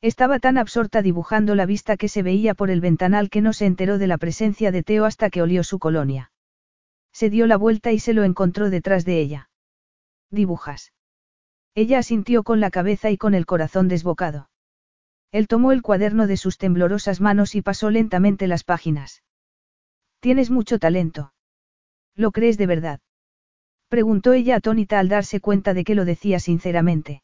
Estaba 0.00 0.38
tan 0.38 0.56
absorta 0.56 1.02
dibujando 1.02 1.54
la 1.54 1.66
vista 1.66 1.98
que 1.98 2.08
se 2.08 2.22
veía 2.22 2.54
por 2.54 2.70
el 2.70 2.80
ventanal 2.80 3.28
que 3.28 3.42
no 3.42 3.52
se 3.52 3.66
enteró 3.66 3.98
de 3.98 4.06
la 4.06 4.16
presencia 4.16 4.72
de 4.72 4.82
Teo 4.82 5.04
hasta 5.04 5.28
que 5.28 5.42
olió 5.42 5.64
su 5.64 5.78
colonia. 5.78 6.32
Se 7.12 7.28
dio 7.28 7.46
la 7.46 7.58
vuelta 7.58 7.92
y 7.92 7.98
se 7.98 8.14
lo 8.14 8.24
encontró 8.24 8.70
detrás 8.70 9.04
de 9.04 9.20
ella. 9.20 9.50
¿Dibujas? 10.30 10.94
Ella 11.74 11.98
asintió 11.98 12.42
con 12.42 12.60
la 12.60 12.70
cabeza 12.70 13.10
y 13.10 13.18
con 13.18 13.34
el 13.34 13.44
corazón 13.44 13.86
desbocado. 13.86 14.48
Él 15.30 15.46
tomó 15.46 15.72
el 15.72 15.82
cuaderno 15.82 16.26
de 16.26 16.38
sus 16.38 16.56
temblorosas 16.56 17.20
manos 17.20 17.54
y 17.54 17.60
pasó 17.60 17.90
lentamente 17.90 18.46
las 18.46 18.64
páginas. 18.64 19.22
Tienes 20.20 20.48
mucho 20.48 20.78
talento. 20.78 21.34
¿Lo 22.14 22.30
crees 22.30 22.56
de 22.56 22.66
verdad? 22.66 23.00
Preguntó 23.88 24.34
ella 24.34 24.56
atónita 24.56 24.98
al 24.98 25.08
darse 25.08 25.40
cuenta 25.40 25.74
de 25.74 25.84
que 25.84 25.94
lo 25.94 26.04
decía 26.04 26.40
sinceramente. 26.40 27.22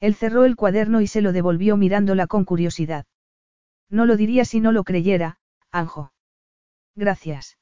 Él 0.00 0.14
cerró 0.14 0.44
el 0.44 0.56
cuaderno 0.56 1.00
y 1.00 1.06
se 1.06 1.20
lo 1.20 1.32
devolvió 1.32 1.76
mirándola 1.76 2.26
con 2.26 2.44
curiosidad. 2.44 3.06
No 3.90 4.06
lo 4.06 4.16
diría 4.16 4.44
si 4.44 4.60
no 4.60 4.72
lo 4.72 4.84
creyera, 4.84 5.38
Anjo. 5.70 6.12
Gracias. 6.94 7.58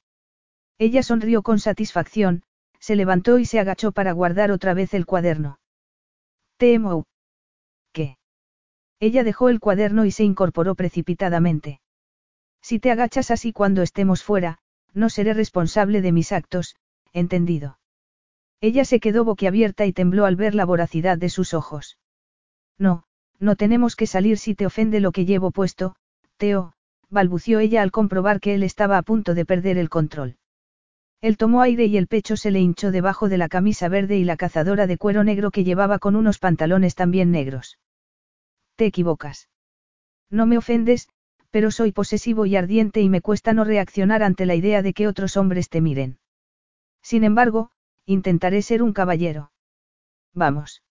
Ella 0.79 1.03
sonrió 1.03 1.43
con 1.43 1.59
satisfacción, 1.59 2.43
se 2.79 2.97
levantó 2.97 3.39
y 3.39 3.45
se 3.45 3.61
agachó 3.61 3.93
para 3.93 4.13
guardar 4.13 4.51
otra 4.51 4.75
vez 4.75 4.95
el 4.95 5.07
cuaderno. 5.07 5.59
Temo. 6.57 7.07
¿Qué? 7.93 8.19
Ella 9.01 9.25
dejó 9.25 9.49
el 9.49 9.61
cuaderno 9.61 10.05
y 10.05 10.11
se 10.11 10.25
incorporó 10.25 10.75
precipitadamente. 10.75 11.81
Si 12.61 12.79
te 12.79 12.91
agachas 12.91 13.31
así 13.31 13.53
cuando 13.53 13.83
estemos 13.83 14.23
fuera, 14.23 14.59
no 14.95 15.11
seré 15.11 15.35
responsable 15.35 16.03
de 16.03 16.13
mis 16.13 16.33
actos, 16.33 16.77
entendido. 17.13 17.79
Ella 18.63 18.85
se 18.85 19.01
quedó 19.01 19.25
boquiabierta 19.25 19.87
y 19.87 19.93
tembló 19.93 20.25
al 20.25 20.37
ver 20.37 20.55
la 20.55 20.65
voracidad 20.65 21.19
de 21.19 21.31
sus 21.31 21.53
ojos. 21.53 21.99
No, 22.79 23.03
no 23.41 23.57
tenemos 23.57 23.97
que 23.97 24.07
salir 24.07 24.39
si 24.39 24.55
te 24.55 24.67
ofende 24.67 25.01
lo 25.01 25.11
que 25.11 25.25
llevo 25.25 25.51
puesto, 25.51 25.97
Teo, 26.37 26.75
balbució 27.11 27.59
ella 27.59 27.83
al 27.83 27.91
comprobar 27.91 28.39
que 28.39 28.55
él 28.55 28.63
estaba 28.63 28.99
a 28.99 29.03
punto 29.03 29.35
de 29.35 29.45
perder 29.45 29.79
el 29.79 29.89
control. 29.89 30.37
Él 31.21 31.37
tomó 31.39 31.61
aire 31.61 31.87
y 31.87 31.97
el 31.97 32.07
pecho 32.07 32.37
se 32.37 32.53
le 32.53 32.61
hinchó 32.61 32.93
debajo 32.93 33.29
de 33.29 33.37
la 33.37 33.49
camisa 33.49 33.89
verde 33.89 34.17
y 34.17 34.23
la 34.23 34.37
cazadora 34.37 34.87
de 34.87 34.97
cuero 34.97 35.25
negro 35.25 35.51
que 35.51 35.65
llevaba 35.65 35.99
con 35.99 36.15
unos 36.15 36.39
pantalones 36.39 36.95
también 36.95 37.33
negros. 37.33 37.81
Te 38.77 38.87
equivocas. 38.87 39.49
No 40.31 40.47
me 40.47 40.57
ofendes, 40.57 41.09
pero 41.51 41.73
soy 41.73 41.91
posesivo 41.91 42.47
y 42.47 42.55
ardiente 42.55 43.01
y 43.01 43.09
me 43.09 43.21
cuesta 43.21 43.55
no 43.55 43.65
reaccionar 43.65 44.23
ante 44.23 44.47
la 44.47 44.55
idea 44.55 44.83
de 44.83 44.93
que 44.93 45.09
otros 45.09 45.37
hombres 45.37 45.69
te 45.69 45.81
miren. 45.81 46.19
Sin 47.03 47.25
embargo, 47.25 47.72
intentaré 48.07 48.63
ser 48.63 48.83
un 48.83 48.93
caballero. 48.93 49.53
Vamos. 50.35 50.83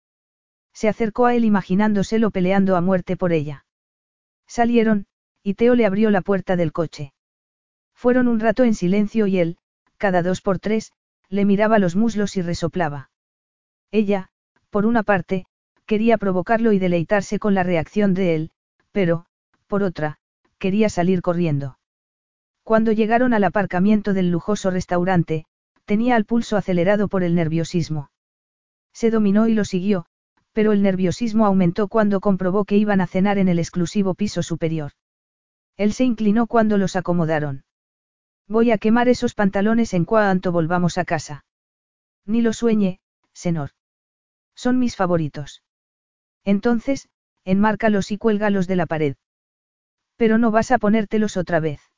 Se 0.74 0.88
acercó 0.88 1.26
a 1.26 1.36
él 1.36 1.46
imaginándoselo 1.46 2.32
peleando 2.32 2.76
a 2.76 2.82
muerte 2.82 3.18
por 3.18 3.34
ella. 3.34 3.66
Salieron, 4.48 5.06
y 5.44 5.56
Teo 5.56 5.76
le 5.76 5.86
abrió 5.86 6.10
la 6.12 6.22
puerta 6.22 6.56
del 6.56 6.72
coche. 6.72 7.14
Fueron 7.94 8.28
un 8.28 8.40
rato 8.40 8.64
en 8.64 8.74
silencio 8.74 9.28
y 9.28 9.40
él, 9.40 9.58
cada 9.98 10.22
dos 10.24 10.42
por 10.42 10.60
tres, 10.60 10.92
le 11.30 11.46
miraba 11.46 11.80
los 11.80 11.96
muslos 11.96 12.36
y 12.38 12.42
resoplaba. 12.42 13.10
Ella, 13.92 14.30
por 14.70 14.86
una 14.86 15.04
parte, 15.04 15.46
quería 15.86 16.18
provocarlo 16.18 16.72
y 16.72 16.80
deleitarse 16.80 17.40
con 17.40 17.54
la 17.54 17.64
reacción 17.64 18.14
de 18.14 18.36
él, 18.36 18.52
pero, 18.92 19.26
por 19.68 19.84
otra, 19.84 20.20
quería 20.58 20.90
salir 20.90 21.22
corriendo. 21.22 21.78
Cuando 22.64 22.92
llegaron 22.92 23.34
al 23.34 23.44
aparcamiento 23.44 24.14
del 24.14 24.32
lujoso 24.32 24.72
restaurante, 24.72 25.46
tenía 25.86 26.18
el 26.18 26.26
pulso 26.26 26.58
acelerado 26.58 27.08
por 27.08 27.24
el 27.24 27.36
nerviosismo. 27.36 28.12
Se 28.94 29.12
dominó 29.12 29.48
y 29.48 29.54
lo 29.54 29.66
siguió, 29.66 30.06
pero 30.54 30.72
el 30.72 30.82
nerviosismo 30.82 31.46
aumentó 31.46 31.88
cuando 31.88 32.20
comprobó 32.20 32.66
que 32.66 32.78
iban 32.78 33.02
a 33.02 33.08
cenar 33.08 33.38
en 33.38 33.48
el 33.48 33.60
exclusivo 33.60 34.14
piso 34.16 34.44
superior. 34.44 34.92
Él 35.78 35.94
se 35.94 36.04
inclinó 36.04 36.48
cuando 36.48 36.78
los 36.78 36.96
acomodaron. 36.96 37.64
Voy 38.48 38.72
a 38.72 38.78
quemar 38.78 39.08
esos 39.08 39.34
pantalones 39.34 39.94
en 39.94 40.06
cuanto 40.06 40.52
volvamos 40.52 40.98
a 40.98 41.06
casa. 41.06 41.46
Ni 42.26 42.42
lo 42.42 42.54
sueñe, 42.54 43.00
senor. 43.34 43.72
Son 44.56 44.78
mis 44.78 44.96
favoritos. 44.96 45.64
Entonces, 46.44 47.08
enmárcalos 47.46 48.12
y 48.12 48.18
cuélgalos 48.18 48.68
de 48.68 48.76
la 48.76 48.86
pared. 48.86 49.16
Pero 50.18 50.38
no 50.38 50.52
vas 50.52 50.72
a 50.72 50.78
ponértelos 50.78 51.38
otra 51.38 51.60
vez. 51.60 51.91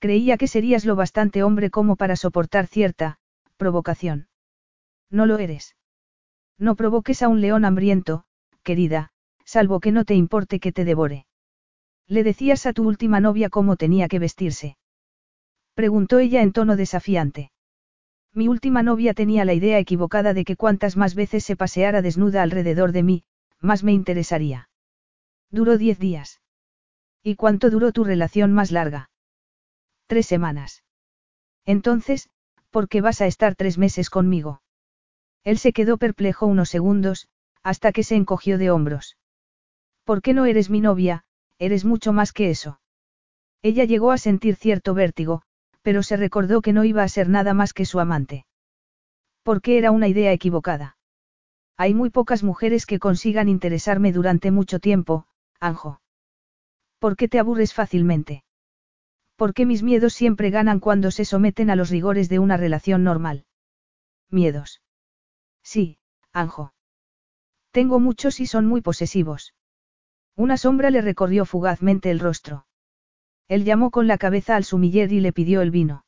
Creía 0.00 0.38
que 0.38 0.48
serías 0.48 0.86
lo 0.86 0.96
bastante 0.96 1.42
hombre 1.42 1.68
como 1.68 1.94
para 1.96 2.16
soportar 2.16 2.66
cierta, 2.66 3.18
provocación. 3.58 4.28
No 5.10 5.26
lo 5.26 5.38
eres. 5.38 5.76
No 6.58 6.74
provoques 6.74 7.22
a 7.22 7.28
un 7.28 7.42
león 7.42 7.66
hambriento, 7.66 8.24
querida, 8.62 9.10
salvo 9.44 9.78
que 9.78 9.92
no 9.92 10.06
te 10.06 10.14
importe 10.14 10.58
que 10.58 10.72
te 10.72 10.86
devore. 10.86 11.26
Le 12.06 12.24
decías 12.24 12.64
a 12.64 12.72
tu 12.72 12.88
última 12.88 13.20
novia 13.20 13.50
cómo 13.50 13.76
tenía 13.76 14.08
que 14.08 14.18
vestirse. 14.18 14.78
Preguntó 15.74 16.18
ella 16.18 16.40
en 16.40 16.52
tono 16.52 16.76
desafiante. 16.76 17.52
Mi 18.32 18.48
última 18.48 18.82
novia 18.82 19.12
tenía 19.12 19.44
la 19.44 19.52
idea 19.52 19.78
equivocada 19.78 20.32
de 20.32 20.44
que 20.46 20.56
cuantas 20.56 20.96
más 20.96 21.14
veces 21.14 21.44
se 21.44 21.56
paseara 21.56 22.00
desnuda 22.00 22.42
alrededor 22.42 22.92
de 22.92 23.02
mí, 23.02 23.24
más 23.60 23.84
me 23.84 23.92
interesaría. 23.92 24.70
Duró 25.50 25.76
diez 25.76 25.98
días. 25.98 26.40
¿Y 27.22 27.34
cuánto 27.34 27.68
duró 27.68 27.92
tu 27.92 28.02
relación 28.02 28.52
más 28.54 28.70
larga? 28.70 29.09
Tres 30.10 30.26
semanas. 30.26 30.82
Entonces, 31.64 32.30
¿por 32.70 32.88
qué 32.88 33.00
vas 33.00 33.20
a 33.20 33.28
estar 33.28 33.54
tres 33.54 33.78
meses 33.78 34.10
conmigo? 34.10 34.60
Él 35.44 35.56
se 35.56 35.72
quedó 35.72 35.98
perplejo 35.98 36.46
unos 36.46 36.68
segundos, 36.68 37.28
hasta 37.62 37.92
que 37.92 38.02
se 38.02 38.16
encogió 38.16 38.58
de 38.58 38.72
hombros. 38.72 39.18
¿Por 40.02 40.20
qué 40.20 40.34
no 40.34 40.46
eres 40.46 40.68
mi 40.68 40.80
novia? 40.80 41.22
Eres 41.60 41.84
mucho 41.84 42.12
más 42.12 42.32
que 42.32 42.50
eso. 42.50 42.80
Ella 43.62 43.84
llegó 43.84 44.10
a 44.10 44.18
sentir 44.18 44.56
cierto 44.56 44.94
vértigo, 44.94 45.42
pero 45.80 46.02
se 46.02 46.16
recordó 46.16 46.60
que 46.60 46.72
no 46.72 46.82
iba 46.82 47.04
a 47.04 47.08
ser 47.08 47.28
nada 47.28 47.54
más 47.54 47.72
que 47.72 47.84
su 47.84 48.00
amante. 48.00 48.46
Porque 49.44 49.78
era 49.78 49.92
una 49.92 50.08
idea 50.08 50.32
equivocada. 50.32 50.96
Hay 51.76 51.94
muy 51.94 52.10
pocas 52.10 52.42
mujeres 52.42 52.84
que 52.84 52.98
consigan 52.98 53.48
interesarme 53.48 54.10
durante 54.10 54.50
mucho 54.50 54.80
tiempo, 54.80 55.28
Anjo. 55.60 56.00
¿Por 56.98 57.14
qué 57.14 57.28
te 57.28 57.38
aburres 57.38 57.74
fácilmente? 57.74 58.42
Porque 59.40 59.64
mis 59.64 59.82
miedos 59.82 60.12
siempre 60.12 60.50
ganan 60.50 60.80
cuando 60.80 61.10
se 61.10 61.24
someten 61.24 61.70
a 61.70 61.74
los 61.74 61.88
rigores 61.88 62.28
de 62.28 62.38
una 62.38 62.58
relación 62.58 63.04
normal. 63.04 63.46
Miedos. 64.28 64.82
Sí, 65.62 65.96
Anjo. 66.34 66.74
Tengo 67.70 68.00
muchos 68.00 68.38
y 68.40 68.44
son 68.44 68.66
muy 68.66 68.82
posesivos. 68.82 69.54
Una 70.36 70.58
sombra 70.58 70.90
le 70.90 71.00
recorrió 71.00 71.46
fugazmente 71.46 72.10
el 72.10 72.20
rostro. 72.20 72.66
Él 73.48 73.64
llamó 73.64 73.90
con 73.90 74.06
la 74.06 74.18
cabeza 74.18 74.56
al 74.56 74.64
sumiller 74.64 75.10
y 75.10 75.20
le 75.20 75.32
pidió 75.32 75.62
el 75.62 75.70
vino. 75.70 76.04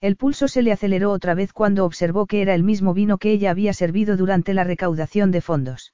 El 0.00 0.14
pulso 0.14 0.46
se 0.46 0.62
le 0.62 0.70
aceleró 0.70 1.10
otra 1.10 1.34
vez 1.34 1.52
cuando 1.52 1.84
observó 1.84 2.28
que 2.28 2.40
era 2.40 2.54
el 2.54 2.62
mismo 2.62 2.94
vino 2.94 3.18
que 3.18 3.32
ella 3.32 3.50
había 3.50 3.72
servido 3.72 4.16
durante 4.16 4.54
la 4.54 4.62
recaudación 4.62 5.32
de 5.32 5.40
fondos. 5.40 5.92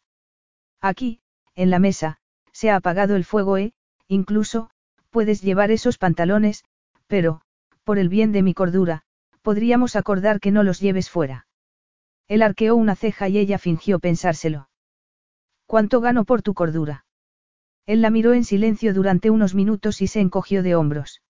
Aquí, 0.82 1.22
en 1.54 1.70
la 1.70 1.78
mesa, 1.78 2.18
se 2.52 2.68
ha 2.68 2.76
apagado 2.76 3.16
el 3.16 3.24
fuego 3.24 3.56
e, 3.56 3.72
incluso, 4.08 4.68
puedes 5.10 5.42
llevar 5.42 5.70
esos 5.70 5.98
pantalones, 5.98 6.64
pero, 7.06 7.42
por 7.84 7.98
el 7.98 8.08
bien 8.08 8.32
de 8.32 8.42
mi 8.42 8.54
cordura, 8.54 9.02
podríamos 9.42 9.96
acordar 9.96 10.40
que 10.40 10.50
no 10.50 10.62
los 10.62 10.80
lleves 10.80 11.10
fuera. 11.10 11.46
Él 12.28 12.42
arqueó 12.42 12.76
una 12.76 12.94
ceja 12.94 13.28
y 13.28 13.38
ella 13.38 13.58
fingió 13.58 13.98
pensárselo. 13.98 14.68
¿Cuánto 15.66 16.00
gano 16.00 16.24
por 16.24 16.42
tu 16.42 16.54
cordura? 16.54 17.04
Él 17.86 18.02
la 18.02 18.10
miró 18.10 18.34
en 18.34 18.44
silencio 18.44 18.94
durante 18.94 19.30
unos 19.30 19.54
minutos 19.54 20.00
y 20.00 20.06
se 20.06 20.20
encogió 20.20 20.62
de 20.62 20.76
hombros. 20.76 21.22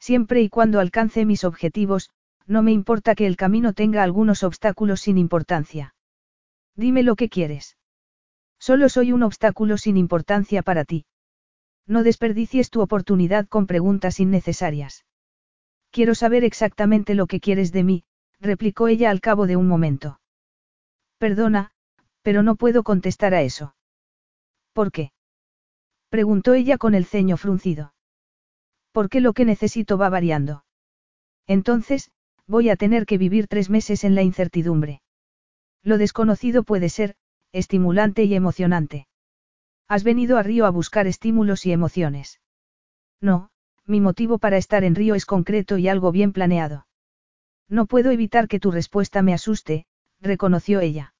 Siempre 0.00 0.42
y 0.42 0.48
cuando 0.48 0.80
alcance 0.80 1.24
mis 1.24 1.44
objetivos, 1.44 2.10
no 2.46 2.62
me 2.62 2.72
importa 2.72 3.14
que 3.14 3.26
el 3.26 3.36
camino 3.36 3.72
tenga 3.72 4.02
algunos 4.02 4.42
obstáculos 4.42 5.00
sin 5.00 5.18
importancia. 5.18 5.94
Dime 6.74 7.02
lo 7.02 7.16
que 7.16 7.28
quieres. 7.28 7.76
Solo 8.58 8.88
soy 8.88 9.12
un 9.12 9.22
obstáculo 9.22 9.78
sin 9.78 9.96
importancia 9.96 10.62
para 10.62 10.84
ti. 10.84 11.06
No 11.86 12.02
desperdicies 12.02 12.70
tu 12.70 12.80
oportunidad 12.80 13.46
con 13.46 13.66
preguntas 13.66 14.18
innecesarias. 14.18 15.04
Quiero 15.90 16.14
saber 16.14 16.44
exactamente 16.44 17.14
lo 17.14 17.26
que 17.26 17.40
quieres 17.40 17.72
de 17.72 17.84
mí, 17.84 18.04
replicó 18.40 18.88
ella 18.88 19.10
al 19.10 19.20
cabo 19.20 19.46
de 19.46 19.56
un 19.56 19.68
momento. 19.68 20.20
Perdona, 21.18 21.70
pero 22.22 22.42
no 22.42 22.56
puedo 22.56 22.82
contestar 22.82 23.34
a 23.34 23.42
eso. 23.42 23.74
¿Por 24.72 24.90
qué? 24.92 25.12
preguntó 26.10 26.54
ella 26.54 26.76
con 26.76 26.94
el 26.94 27.04
ceño 27.04 27.36
fruncido. 27.36 27.94
Porque 28.92 29.20
lo 29.20 29.32
que 29.32 29.44
necesito 29.44 29.96
va 29.96 30.08
variando. 30.08 30.64
Entonces, 31.46 32.10
voy 32.46 32.68
a 32.68 32.76
tener 32.76 33.06
que 33.06 33.18
vivir 33.18 33.46
tres 33.46 33.70
meses 33.70 34.04
en 34.04 34.14
la 34.14 34.22
incertidumbre. 34.22 35.02
Lo 35.82 35.98
desconocido 35.98 36.62
puede 36.62 36.88
ser, 36.88 37.14
estimulante 37.52 38.24
y 38.24 38.34
emocionante. 38.34 39.05
Has 39.88 40.02
venido 40.02 40.36
a 40.36 40.42
Río 40.42 40.66
a 40.66 40.70
buscar 40.70 41.06
estímulos 41.06 41.64
y 41.66 41.72
emociones. 41.72 42.40
No, 43.20 43.50
mi 43.84 44.00
motivo 44.00 44.38
para 44.38 44.56
estar 44.56 44.82
en 44.82 44.94
Río 44.94 45.14
es 45.14 45.26
concreto 45.26 45.78
y 45.78 45.88
algo 45.88 46.10
bien 46.10 46.32
planeado. 46.32 46.86
No 47.68 47.86
puedo 47.86 48.10
evitar 48.10 48.48
que 48.48 48.60
tu 48.60 48.70
respuesta 48.70 49.22
me 49.22 49.32
asuste, 49.32 49.86
reconoció 50.20 50.80
ella. 50.80 51.14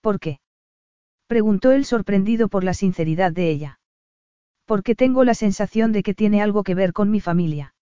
¿Por 0.00 0.20
qué? 0.20 0.40
preguntó 1.26 1.72
él 1.72 1.84
sorprendido 1.84 2.48
por 2.48 2.64
la 2.64 2.72
sinceridad 2.72 3.32
de 3.32 3.50
ella. 3.50 3.80
Porque 4.64 4.94
tengo 4.94 5.24
la 5.24 5.34
sensación 5.34 5.92
de 5.92 6.02
que 6.02 6.14
tiene 6.14 6.42
algo 6.42 6.62
que 6.62 6.74
ver 6.74 6.92
con 6.92 7.10
mi 7.10 7.20
familia. 7.20 7.74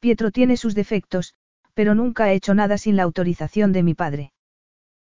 Pietro 0.00 0.30
tiene 0.30 0.56
sus 0.56 0.74
defectos, 0.74 1.34
pero 1.74 1.94
nunca 1.94 2.24
ha 2.24 2.32
hecho 2.32 2.54
nada 2.54 2.78
sin 2.78 2.96
la 2.96 3.04
autorización 3.04 3.72
de 3.72 3.82
mi 3.82 3.94
padre. 3.94 4.32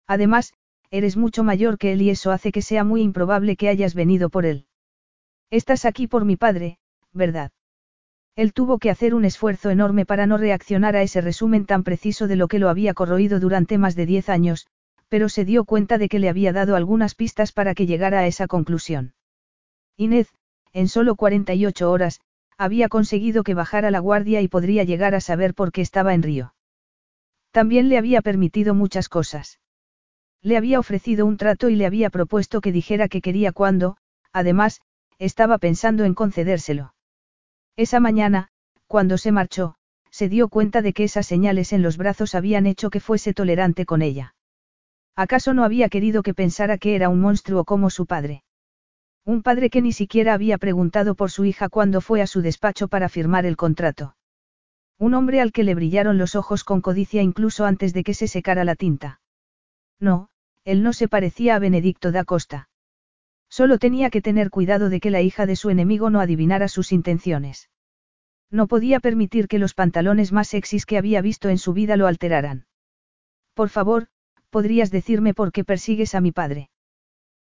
Además, 0.06 0.52
eres 0.90 1.16
mucho 1.16 1.44
mayor 1.44 1.78
que 1.78 1.92
él 1.92 2.02
y 2.02 2.10
eso 2.10 2.32
hace 2.32 2.52
que 2.52 2.62
sea 2.62 2.84
muy 2.84 3.02
improbable 3.02 3.56
que 3.56 3.68
hayas 3.68 3.94
venido 3.94 4.28
por 4.28 4.44
él. 4.44 4.66
Estás 5.50 5.84
aquí 5.84 6.06
por 6.06 6.24
mi 6.24 6.36
padre, 6.36 6.78
¿verdad? 7.12 7.52
Él 8.36 8.52
tuvo 8.52 8.78
que 8.78 8.90
hacer 8.90 9.14
un 9.14 9.24
esfuerzo 9.24 9.70
enorme 9.70 10.06
para 10.06 10.26
no 10.26 10.36
reaccionar 10.36 10.96
a 10.96 11.02
ese 11.02 11.20
resumen 11.20 11.66
tan 11.66 11.82
preciso 11.82 12.26
de 12.26 12.36
lo 12.36 12.48
que 12.48 12.58
lo 12.58 12.68
había 12.68 12.94
corroído 12.94 13.40
durante 13.40 13.78
más 13.78 13.94
de 13.96 14.06
diez 14.06 14.28
años, 14.28 14.66
pero 15.08 15.28
se 15.28 15.44
dio 15.44 15.64
cuenta 15.64 15.98
de 15.98 16.08
que 16.08 16.18
le 16.18 16.28
había 16.28 16.52
dado 16.52 16.76
algunas 16.76 17.14
pistas 17.14 17.52
para 17.52 17.74
que 17.74 17.86
llegara 17.86 18.20
a 18.20 18.26
esa 18.26 18.46
conclusión. 18.46 19.14
Inés, 19.96 20.32
en 20.72 20.88
solo 20.88 21.16
48 21.16 21.90
horas, 21.90 22.20
había 22.56 22.88
conseguido 22.88 23.42
que 23.42 23.54
bajara 23.54 23.90
la 23.90 23.98
guardia 23.98 24.40
y 24.40 24.48
podría 24.48 24.84
llegar 24.84 25.14
a 25.14 25.20
saber 25.20 25.54
por 25.54 25.72
qué 25.72 25.82
estaba 25.82 26.14
en 26.14 26.22
Río. 26.22 26.54
También 27.52 27.88
le 27.88 27.98
había 27.98 28.22
permitido 28.22 28.74
muchas 28.74 29.08
cosas. 29.08 29.59
Le 30.42 30.56
había 30.56 30.78
ofrecido 30.78 31.26
un 31.26 31.36
trato 31.36 31.68
y 31.68 31.76
le 31.76 31.86
había 31.86 32.10
propuesto 32.10 32.60
que 32.60 32.72
dijera 32.72 33.08
que 33.08 33.20
quería 33.20 33.52
cuando, 33.52 33.96
además, 34.32 34.80
estaba 35.18 35.58
pensando 35.58 36.04
en 36.04 36.14
concedérselo. 36.14 36.94
Esa 37.76 38.00
mañana, 38.00 38.48
cuando 38.86 39.18
se 39.18 39.32
marchó, 39.32 39.74
se 40.10 40.28
dio 40.28 40.48
cuenta 40.48 40.82
de 40.82 40.92
que 40.92 41.04
esas 41.04 41.26
señales 41.26 41.72
en 41.72 41.82
los 41.82 41.96
brazos 41.96 42.34
habían 42.34 42.66
hecho 42.66 42.90
que 42.90 43.00
fuese 43.00 43.34
tolerante 43.34 43.84
con 43.84 44.02
ella. 44.02 44.34
¿Acaso 45.14 45.52
no 45.52 45.64
había 45.64 45.88
querido 45.88 46.22
que 46.22 46.34
pensara 46.34 46.78
que 46.78 46.94
era 46.94 47.10
un 47.10 47.20
monstruo 47.20 47.64
como 47.64 47.90
su 47.90 48.06
padre? 48.06 48.42
Un 49.26 49.42
padre 49.42 49.68
que 49.68 49.82
ni 49.82 49.92
siquiera 49.92 50.32
había 50.32 50.56
preguntado 50.56 51.14
por 51.14 51.30
su 51.30 51.44
hija 51.44 51.68
cuando 51.68 52.00
fue 52.00 52.22
a 52.22 52.26
su 52.26 52.40
despacho 52.40 52.88
para 52.88 53.10
firmar 53.10 53.44
el 53.44 53.56
contrato. 53.56 54.16
Un 54.98 55.12
hombre 55.12 55.42
al 55.42 55.52
que 55.52 55.64
le 55.64 55.74
brillaron 55.74 56.16
los 56.16 56.34
ojos 56.34 56.64
con 56.64 56.80
codicia 56.80 57.20
incluso 57.20 57.66
antes 57.66 57.92
de 57.92 58.02
que 58.02 58.14
se 58.14 58.28
secara 58.28 58.64
la 58.64 58.76
tinta. 58.76 59.20
No, 59.98 60.29
él 60.64 60.82
no 60.82 60.92
se 60.92 61.08
parecía 61.08 61.56
a 61.56 61.58
Benedicto 61.58 62.12
da 62.12 62.24
Costa. 62.24 62.68
Solo 63.48 63.78
tenía 63.78 64.10
que 64.10 64.22
tener 64.22 64.50
cuidado 64.50 64.88
de 64.88 65.00
que 65.00 65.10
la 65.10 65.20
hija 65.22 65.46
de 65.46 65.56
su 65.56 65.70
enemigo 65.70 66.10
no 66.10 66.20
adivinara 66.20 66.68
sus 66.68 66.92
intenciones. 66.92 67.68
No 68.50 68.66
podía 68.66 69.00
permitir 69.00 69.48
que 69.48 69.58
los 69.58 69.74
pantalones 69.74 70.32
más 70.32 70.48
sexys 70.48 70.86
que 70.86 70.98
había 70.98 71.20
visto 71.22 71.48
en 71.48 71.58
su 71.58 71.72
vida 71.72 71.96
lo 71.96 72.06
alteraran. 72.06 72.66
Por 73.54 73.68
favor, 73.68 74.08
¿podrías 74.50 74.90
decirme 74.90 75.34
por 75.34 75.52
qué 75.52 75.64
persigues 75.64 76.14
a 76.14 76.20
mi 76.20 76.32
padre? 76.32 76.70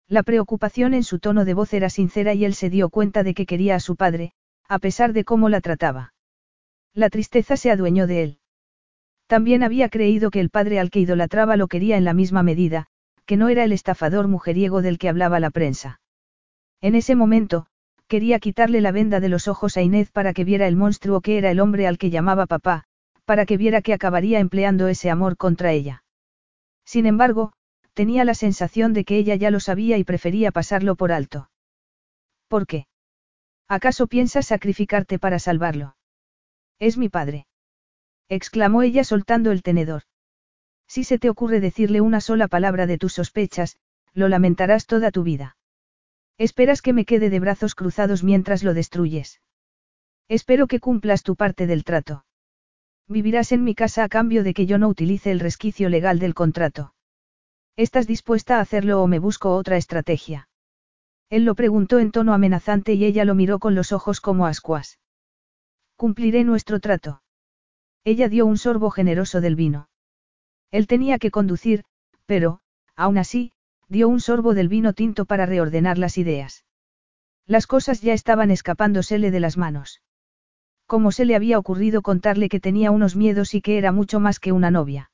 La 0.08 0.24
preocupación 0.24 0.94
en 0.94 1.04
su 1.04 1.20
tono 1.20 1.44
de 1.44 1.54
voz 1.54 1.74
era 1.74 1.90
sincera 1.90 2.34
y 2.34 2.46
él 2.46 2.54
se 2.54 2.70
dio 2.70 2.90
cuenta 2.90 3.24
de 3.24 3.34
que 3.34 3.46
quería 3.46 3.76
a 3.76 3.80
su 3.80 3.96
padre, 3.96 4.32
a 4.68 4.80
pesar 4.80 5.12
de 5.12 5.26
cómo 5.26 5.50
la 5.50 5.62
trataba. 5.62 6.14
La 6.94 7.10
tristeza 7.10 7.58
se 7.58 7.72
adueñó 7.72 8.08
de 8.08 8.24
él. 8.24 8.40
También 9.28 9.64
había 9.64 9.90
creído 9.90 10.32
que 10.32 10.40
el 10.40 10.50
padre 10.50 10.80
al 10.80 10.90
que 10.90 11.02
idolatraba 11.02 11.58
lo 11.58 11.68
quería 11.68 11.98
en 11.98 12.06
la 12.06 12.14
misma 12.14 12.44
medida, 12.44 12.88
que 13.28 13.38
no 13.38 13.50
era 13.50 13.64
el 13.66 13.74
estafador 13.74 14.28
mujeriego 14.28 14.82
del 14.82 14.98
que 14.98 15.10
hablaba 15.10 15.40
la 15.40 15.52
prensa. 15.52 16.00
En 16.82 16.96
ese 16.96 17.14
momento, 17.16 17.68
quería 18.08 18.40
quitarle 18.40 18.82
la 18.82 18.94
venda 18.94 19.20
de 19.20 19.30
los 19.30 19.48
ojos 19.48 19.78
a 19.78 19.82
Inés 19.82 20.10
para 20.12 20.34
que 20.34 20.46
viera 20.46 20.68
el 20.68 20.78
monstruo 20.78 21.22
que 21.22 21.38
era 21.38 21.52
el 21.52 21.60
hombre 21.60 21.88
al 21.88 21.98
que 21.98 22.10
llamaba 22.10 22.46
papá, 22.46 22.86
para 23.26 23.46
que 23.46 23.58
viera 23.58 23.82
que 23.82 23.94
acabaría 23.94 24.40
empleando 24.40 24.88
ese 24.88 25.10
amor 25.10 25.36
contra 25.36 25.74
ella. 25.74 26.04
Sin 26.86 27.06
embargo, 27.06 27.52
tenía 27.94 28.24
la 28.24 28.34
sensación 28.34 28.94
de 28.94 29.04
que 29.04 29.18
ella 29.18 29.36
ya 29.36 29.52
lo 29.52 29.60
sabía 29.60 29.98
y 29.98 30.06
prefería 30.06 30.52
pasarlo 30.52 30.96
por 30.96 31.12
alto. 31.12 31.50
¿Por 32.48 32.66
qué? 32.66 32.88
¿Acaso 33.68 34.08
piensas 34.08 34.48
sacrificarte 34.48 35.20
para 35.20 35.40
salvarlo? 35.40 35.98
Es 36.80 36.98
mi 36.98 37.10
padre. 37.10 37.46
exclamó 38.30 38.84
ella 38.84 39.04
soltando 39.04 39.52
el 39.52 39.64
tenedor. 39.64 40.04
Si 40.88 41.04
se 41.04 41.20
te 41.20 41.30
ocurre 41.30 41.60
decirle 41.60 42.02
una 42.02 42.22
sola 42.22 42.48
palabra 42.48 42.88
de 42.88 42.98
tus 42.98 43.14
sospechas, 43.14 43.78
lo 44.14 44.30
lamentarás 44.30 44.86
toda 44.86 45.12
tu 45.12 45.24
vida. 45.24 45.58
Esperas 46.38 46.82
que 46.82 46.94
me 46.94 47.06
quede 47.06 47.30
de 47.30 47.40
brazos 47.40 47.76
cruzados 47.76 48.24
mientras 48.24 48.64
lo 48.64 48.74
destruyes. 48.74 49.42
Espero 50.28 50.68
que 50.68 50.80
cumplas 50.80 51.24
tu 51.24 51.36
parte 51.36 51.68
del 51.68 51.84
trato. 51.84 52.26
Vivirás 53.08 53.52
en 53.52 53.64
mi 53.64 53.76
casa 53.76 54.04
a 54.04 54.10
cambio 54.10 54.44
de 54.44 54.54
que 54.54 54.66
yo 54.66 54.78
no 54.78 54.88
utilice 54.88 55.32
el 55.32 55.40
resquicio 55.40 55.90
legal 55.90 56.20
del 56.20 56.34
contrato. 56.34 56.94
¿Estás 57.76 58.08
dispuesta 58.08 58.58
a 58.58 58.62
hacerlo 58.62 59.02
o 59.02 59.08
me 59.08 59.20
busco 59.20 59.56
otra 59.56 59.78
estrategia? 59.78 60.50
Él 61.30 61.46
lo 61.46 61.56
preguntó 61.56 62.00
en 62.00 62.12
tono 62.12 62.34
amenazante 62.34 62.94
y 62.94 63.06
ella 63.06 63.26
lo 63.26 63.36
miró 63.36 63.60
con 63.60 63.76
los 63.76 63.92
ojos 63.92 64.22
como 64.22 64.46
ascuas. 64.46 65.00
Cumpliré 65.96 66.44
nuestro 66.44 66.80
trato. 66.80 67.22
Ella 68.04 68.30
dio 68.30 68.46
un 68.46 68.58
sorbo 68.58 68.90
generoso 68.90 69.42
del 69.42 69.56
vino. 69.56 69.90
Él 70.72 70.88
tenía 70.88 71.20
que 71.20 71.32
conducir, 71.32 71.84
pero, 72.26 72.60
aún 72.96 73.18
así, 73.18 73.52
dio 73.88 74.10
un 74.10 74.20
sorbo 74.20 74.54
del 74.54 74.68
vino 74.68 74.94
tinto 74.94 75.26
para 75.26 75.46
reordenar 75.46 75.98
las 75.98 76.18
ideas. 76.18 76.66
Las 77.46 77.68
cosas 77.68 78.02
ya 78.02 78.14
estaban 78.14 78.52
escapándosele 78.52 79.32
de 79.32 79.40
las 79.40 79.58
manos. 79.58 80.02
¿Cómo 80.86 81.12
se 81.12 81.26
le 81.26 81.36
había 81.36 81.60
ocurrido 81.60 82.02
contarle 82.02 82.50
que 82.50 82.60
tenía 82.60 82.92
unos 82.92 83.16
miedos 83.16 83.54
y 83.54 83.62
que 83.62 83.78
era 83.78 83.92
mucho 83.92 84.20
más 84.20 84.40
que 84.40 84.52
una 84.52 84.72
novia? 84.72 85.12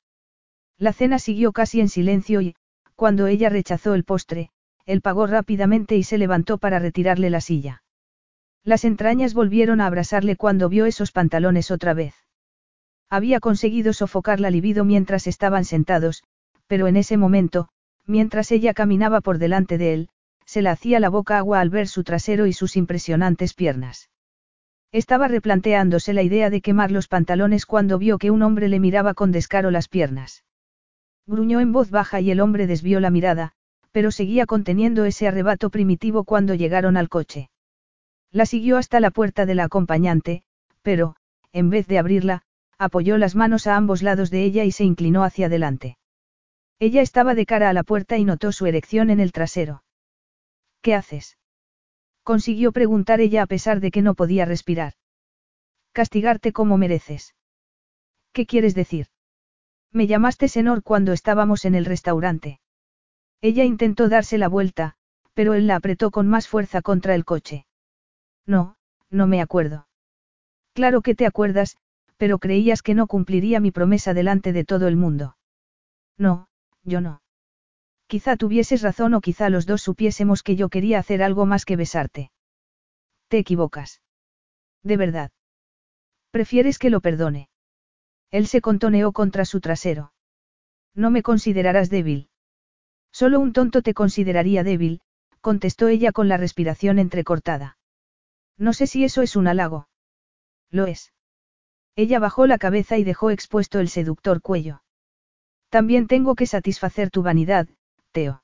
La 0.77 0.93
cena 0.93 1.19
siguió 1.19 1.51
casi 1.51 1.79
en 1.79 1.89
silencio 1.89 2.41
y, 2.41 2.55
cuando 2.95 3.27
ella 3.27 3.49
rechazó 3.49 3.93
el 3.93 4.03
postre, 4.03 4.49
él 4.85 5.01
pagó 5.01 5.27
rápidamente 5.27 5.95
y 5.95 6.03
se 6.03 6.17
levantó 6.17 6.57
para 6.57 6.79
retirarle 6.79 7.29
la 7.29 7.41
silla. 7.41 7.83
Las 8.63 8.85
entrañas 8.85 9.33
volvieron 9.33 9.81
a 9.81 9.87
abrasarle 9.87 10.35
cuando 10.35 10.69
vio 10.69 10.85
esos 10.85 11.11
pantalones 11.11 11.69
otra 11.71 11.93
vez. 11.93 12.15
Había 13.13 13.39
conseguido 13.39 13.93
sofocar 13.93 14.39
la 14.39 14.49
libido 14.49 14.85
mientras 14.85 15.27
estaban 15.27 15.65
sentados, 15.65 16.23
pero 16.65 16.87
en 16.87 16.97
ese 16.97 17.15
momento, 17.15 17.69
mientras 18.07 18.51
ella 18.51 18.73
caminaba 18.73 19.21
por 19.21 19.37
delante 19.37 19.77
de 19.77 19.93
él, 19.93 20.09
se 20.47 20.63
le 20.63 20.69
hacía 20.69 20.99
la 20.99 21.09
boca 21.09 21.37
agua 21.37 21.59
al 21.59 21.69
ver 21.69 21.87
su 21.87 22.03
trasero 22.03 22.47
y 22.47 22.53
sus 22.53 22.75
impresionantes 22.75 23.53
piernas. 23.53 24.09
Estaba 24.91 25.27
replanteándose 25.27 26.13
la 26.13 26.23
idea 26.23 26.49
de 26.49 26.61
quemar 26.61 26.89
los 26.89 27.07
pantalones 27.07 27.67
cuando 27.67 27.99
vio 27.99 28.17
que 28.17 28.31
un 28.31 28.41
hombre 28.41 28.67
le 28.67 28.79
miraba 28.79 29.13
con 29.13 29.31
descaro 29.31 29.69
las 29.69 29.89
piernas. 29.89 30.43
Gruñó 31.27 31.59
en 31.59 31.71
voz 31.71 31.91
baja 31.91 32.19
y 32.19 32.31
el 32.31 32.39
hombre 32.39 32.65
desvió 32.65 32.99
la 32.99 33.11
mirada, 33.11 33.51
pero 33.91 34.09
seguía 34.09 34.47
conteniendo 34.47 35.05
ese 35.05 35.27
arrebato 35.27 35.69
primitivo 35.69 36.23
cuando 36.23 36.55
llegaron 36.55 36.97
al 36.97 37.09
coche. 37.09 37.51
La 38.31 38.47
siguió 38.47 38.77
hasta 38.77 38.99
la 38.99 39.11
puerta 39.11 39.45
de 39.45 39.53
la 39.53 39.65
acompañante, 39.65 40.41
pero, 40.81 41.15
en 41.51 41.69
vez 41.69 41.85
de 41.85 41.99
abrirla, 41.99 42.41
apoyó 42.83 43.17
las 43.17 43.35
manos 43.35 43.67
a 43.67 43.75
ambos 43.75 44.01
lados 44.01 44.29
de 44.29 44.43
ella 44.43 44.63
y 44.63 44.71
se 44.71 44.83
inclinó 44.83 45.23
hacia 45.23 45.47
adelante. 45.47 45.97
Ella 46.79 47.01
estaba 47.01 47.35
de 47.35 47.45
cara 47.45 47.69
a 47.69 47.73
la 47.73 47.83
puerta 47.83 48.17
y 48.17 48.25
notó 48.25 48.51
su 48.51 48.65
erección 48.65 49.09
en 49.09 49.19
el 49.19 49.31
trasero. 49.31 49.83
¿Qué 50.81 50.95
haces? 50.95 51.37
Consiguió 52.23 52.71
preguntar 52.71 53.21
ella 53.21 53.43
a 53.43 53.47
pesar 53.47 53.79
de 53.79 53.91
que 53.91 54.01
no 54.01 54.15
podía 54.15 54.45
respirar. 54.45 54.93
Castigarte 55.91 56.51
como 56.51 56.77
mereces. 56.77 57.35
¿Qué 58.31 58.45
quieres 58.45 58.75
decir? 58.75 59.07
Me 59.91 60.07
llamaste 60.07 60.47
Senor 60.47 60.81
cuando 60.81 61.13
estábamos 61.13 61.65
en 61.65 61.75
el 61.75 61.85
restaurante. 61.85 62.59
Ella 63.41 63.63
intentó 63.63 64.09
darse 64.09 64.37
la 64.37 64.47
vuelta, 64.47 64.95
pero 65.33 65.53
él 65.53 65.67
la 65.67 65.75
apretó 65.75 66.11
con 66.11 66.27
más 66.27 66.47
fuerza 66.47 66.81
contra 66.81 67.13
el 67.13 67.25
coche. 67.25 67.65
No, 68.45 68.75
no 69.09 69.27
me 69.27 69.41
acuerdo. 69.41 69.87
Claro 70.73 71.01
que 71.01 71.13
te 71.13 71.25
acuerdas, 71.25 71.77
pero 72.23 72.39
creías 72.39 72.81
que 72.81 72.93
no 72.93 73.05
cumpliría 73.05 73.59
mi 73.59 73.71
promesa 73.71 74.13
delante 74.13 74.53
de 74.53 74.63
todo 74.63 74.87
el 74.87 74.95
mundo. 74.95 75.35
No, 76.17 76.47
yo 76.85 77.01
no. 77.01 77.21
Quizá 78.07 78.37
tuvieses 78.37 78.81
razón 78.81 79.13
o 79.13 79.19
quizá 79.19 79.49
los 79.49 79.65
dos 79.65 79.81
supiésemos 79.81 80.41
que 80.41 80.55
yo 80.55 80.69
quería 80.69 80.99
hacer 80.99 81.21
algo 81.21 81.45
más 81.45 81.65
que 81.65 81.75
besarte. 81.75 82.31
Te 83.27 83.39
equivocas. 83.39 84.01
De 84.83 84.95
verdad. 84.95 85.31
Prefieres 86.31 86.79
que 86.79 86.89
lo 86.89 87.01
perdone. 87.01 87.49
Él 88.31 88.47
se 88.47 88.61
contoneó 88.61 89.11
contra 89.11 89.43
su 89.43 89.59
trasero. 89.59 90.13
No 90.95 91.11
me 91.11 91.23
considerarás 91.23 91.89
débil. 91.89 92.29
Solo 93.11 93.41
un 93.41 93.51
tonto 93.51 93.81
te 93.81 93.93
consideraría 93.93 94.63
débil, 94.63 95.01
contestó 95.41 95.89
ella 95.89 96.13
con 96.13 96.29
la 96.29 96.37
respiración 96.37 96.99
entrecortada. 96.99 97.77
No 98.57 98.71
sé 98.71 98.87
si 98.87 99.03
eso 99.03 99.23
es 99.23 99.35
un 99.35 99.49
halago. 99.49 99.89
Lo 100.71 100.87
es. 100.87 101.11
Ella 101.95 102.19
bajó 102.19 102.47
la 102.47 102.57
cabeza 102.57 102.97
y 102.97 103.03
dejó 103.03 103.29
expuesto 103.29 103.79
el 103.79 103.89
seductor 103.89 104.41
cuello. 104.41 104.81
También 105.69 106.07
tengo 106.07 106.35
que 106.35 106.47
satisfacer 106.47 107.09
tu 107.09 107.23
vanidad, 107.23 107.67
Teo. 108.11 108.43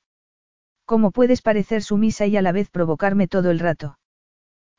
¿Cómo 0.85 1.11
puedes 1.11 1.41
parecer 1.41 1.83
sumisa 1.83 2.25
y 2.25 2.37
a 2.37 2.41
la 2.41 2.51
vez 2.51 2.69
provocarme 2.69 3.27
todo 3.27 3.51
el 3.51 3.59
rato? 3.59 3.99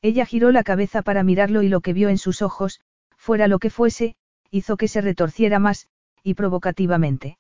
Ella 0.03 0.27
giró 0.27 0.51
la 0.51 0.65
cabeza 0.65 1.03
para 1.03 1.23
mirarlo 1.23 1.63
y 1.63 1.69
lo 1.69 1.81
que 1.81 1.93
vio 1.93 2.09
en 2.09 2.19
sus 2.19 2.43
ojos, 2.43 2.81
fuera 3.17 3.49
lo 3.49 3.59
que 3.59 3.71
fuese, 3.71 4.17
hizo 4.51 4.77
que 4.77 4.89
se 4.89 5.01
retorciera 5.01 5.59
más, 5.59 5.89
y 6.23 6.35
provocativamente. 6.35 7.39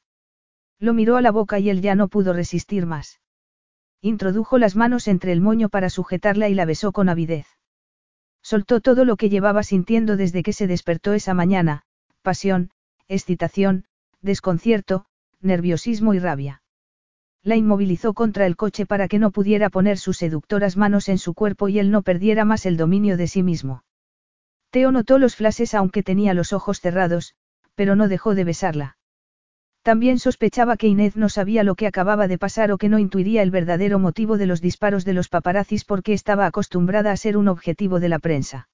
Lo 0.78 0.94
miró 0.94 1.16
a 1.16 1.22
la 1.22 1.30
boca 1.30 1.58
y 1.58 1.70
él 1.70 1.80
ya 1.80 1.94
no 1.94 2.08
pudo 2.08 2.32
resistir 2.32 2.86
más. 2.86 3.20
Introdujo 4.00 4.58
las 4.58 4.76
manos 4.76 5.08
entre 5.08 5.32
el 5.32 5.40
moño 5.40 5.68
para 5.68 5.90
sujetarla 5.90 6.48
y 6.48 6.54
la 6.54 6.64
besó 6.64 6.92
con 6.92 7.08
avidez. 7.08 7.46
Soltó 8.42 8.80
todo 8.80 9.04
lo 9.04 9.16
que 9.16 9.28
llevaba 9.28 9.62
sintiendo 9.62 10.16
desde 10.16 10.42
que 10.42 10.52
se 10.52 10.66
despertó 10.66 11.12
esa 11.12 11.34
mañana, 11.34 11.82
pasión, 12.22 12.70
excitación, 13.08 13.84
desconcierto, 14.22 15.06
nerviosismo 15.40 16.14
y 16.14 16.18
rabia. 16.18 16.62
La 17.42 17.56
inmovilizó 17.56 18.12
contra 18.12 18.46
el 18.46 18.56
coche 18.56 18.84
para 18.86 19.08
que 19.08 19.18
no 19.18 19.30
pudiera 19.30 19.70
poner 19.70 19.98
sus 19.98 20.18
seductoras 20.18 20.76
manos 20.76 21.08
en 21.08 21.18
su 21.18 21.34
cuerpo 21.34 21.68
y 21.68 21.78
él 21.78 21.90
no 21.90 22.02
perdiera 22.02 22.44
más 22.44 22.66
el 22.66 22.76
dominio 22.76 23.16
de 23.16 23.28
sí 23.28 23.42
mismo. 23.42 23.82
Teo 24.70 24.92
notó 24.92 25.18
los 25.18 25.36
flashes 25.36 25.74
aunque 25.74 26.02
tenía 26.02 26.34
los 26.34 26.52
ojos 26.52 26.80
cerrados, 26.80 27.34
pero 27.74 27.96
no 27.96 28.08
dejó 28.08 28.34
de 28.34 28.44
besarla. 28.44 28.98
También 29.82 30.18
sospechaba 30.18 30.76
que 30.76 30.88
Inés 30.88 31.16
no 31.16 31.28
sabía 31.28 31.64
lo 31.64 31.74
que 31.74 31.86
acababa 31.86 32.28
de 32.28 32.38
pasar 32.38 32.70
o 32.70 32.78
que 32.78 32.90
no 32.90 32.98
intuiría 32.98 33.42
el 33.42 33.50
verdadero 33.50 33.98
motivo 33.98 34.36
de 34.36 34.46
los 34.46 34.60
disparos 34.60 35.04
de 35.04 35.14
los 35.14 35.28
paparazzis 35.28 35.84
porque 35.84 36.12
estaba 36.12 36.46
acostumbrada 36.46 37.12
a 37.12 37.16
ser 37.16 37.36
un 37.36 37.48
objetivo 37.48 37.98
de 37.98 38.10
la 38.10 38.18
prensa. 38.18 38.68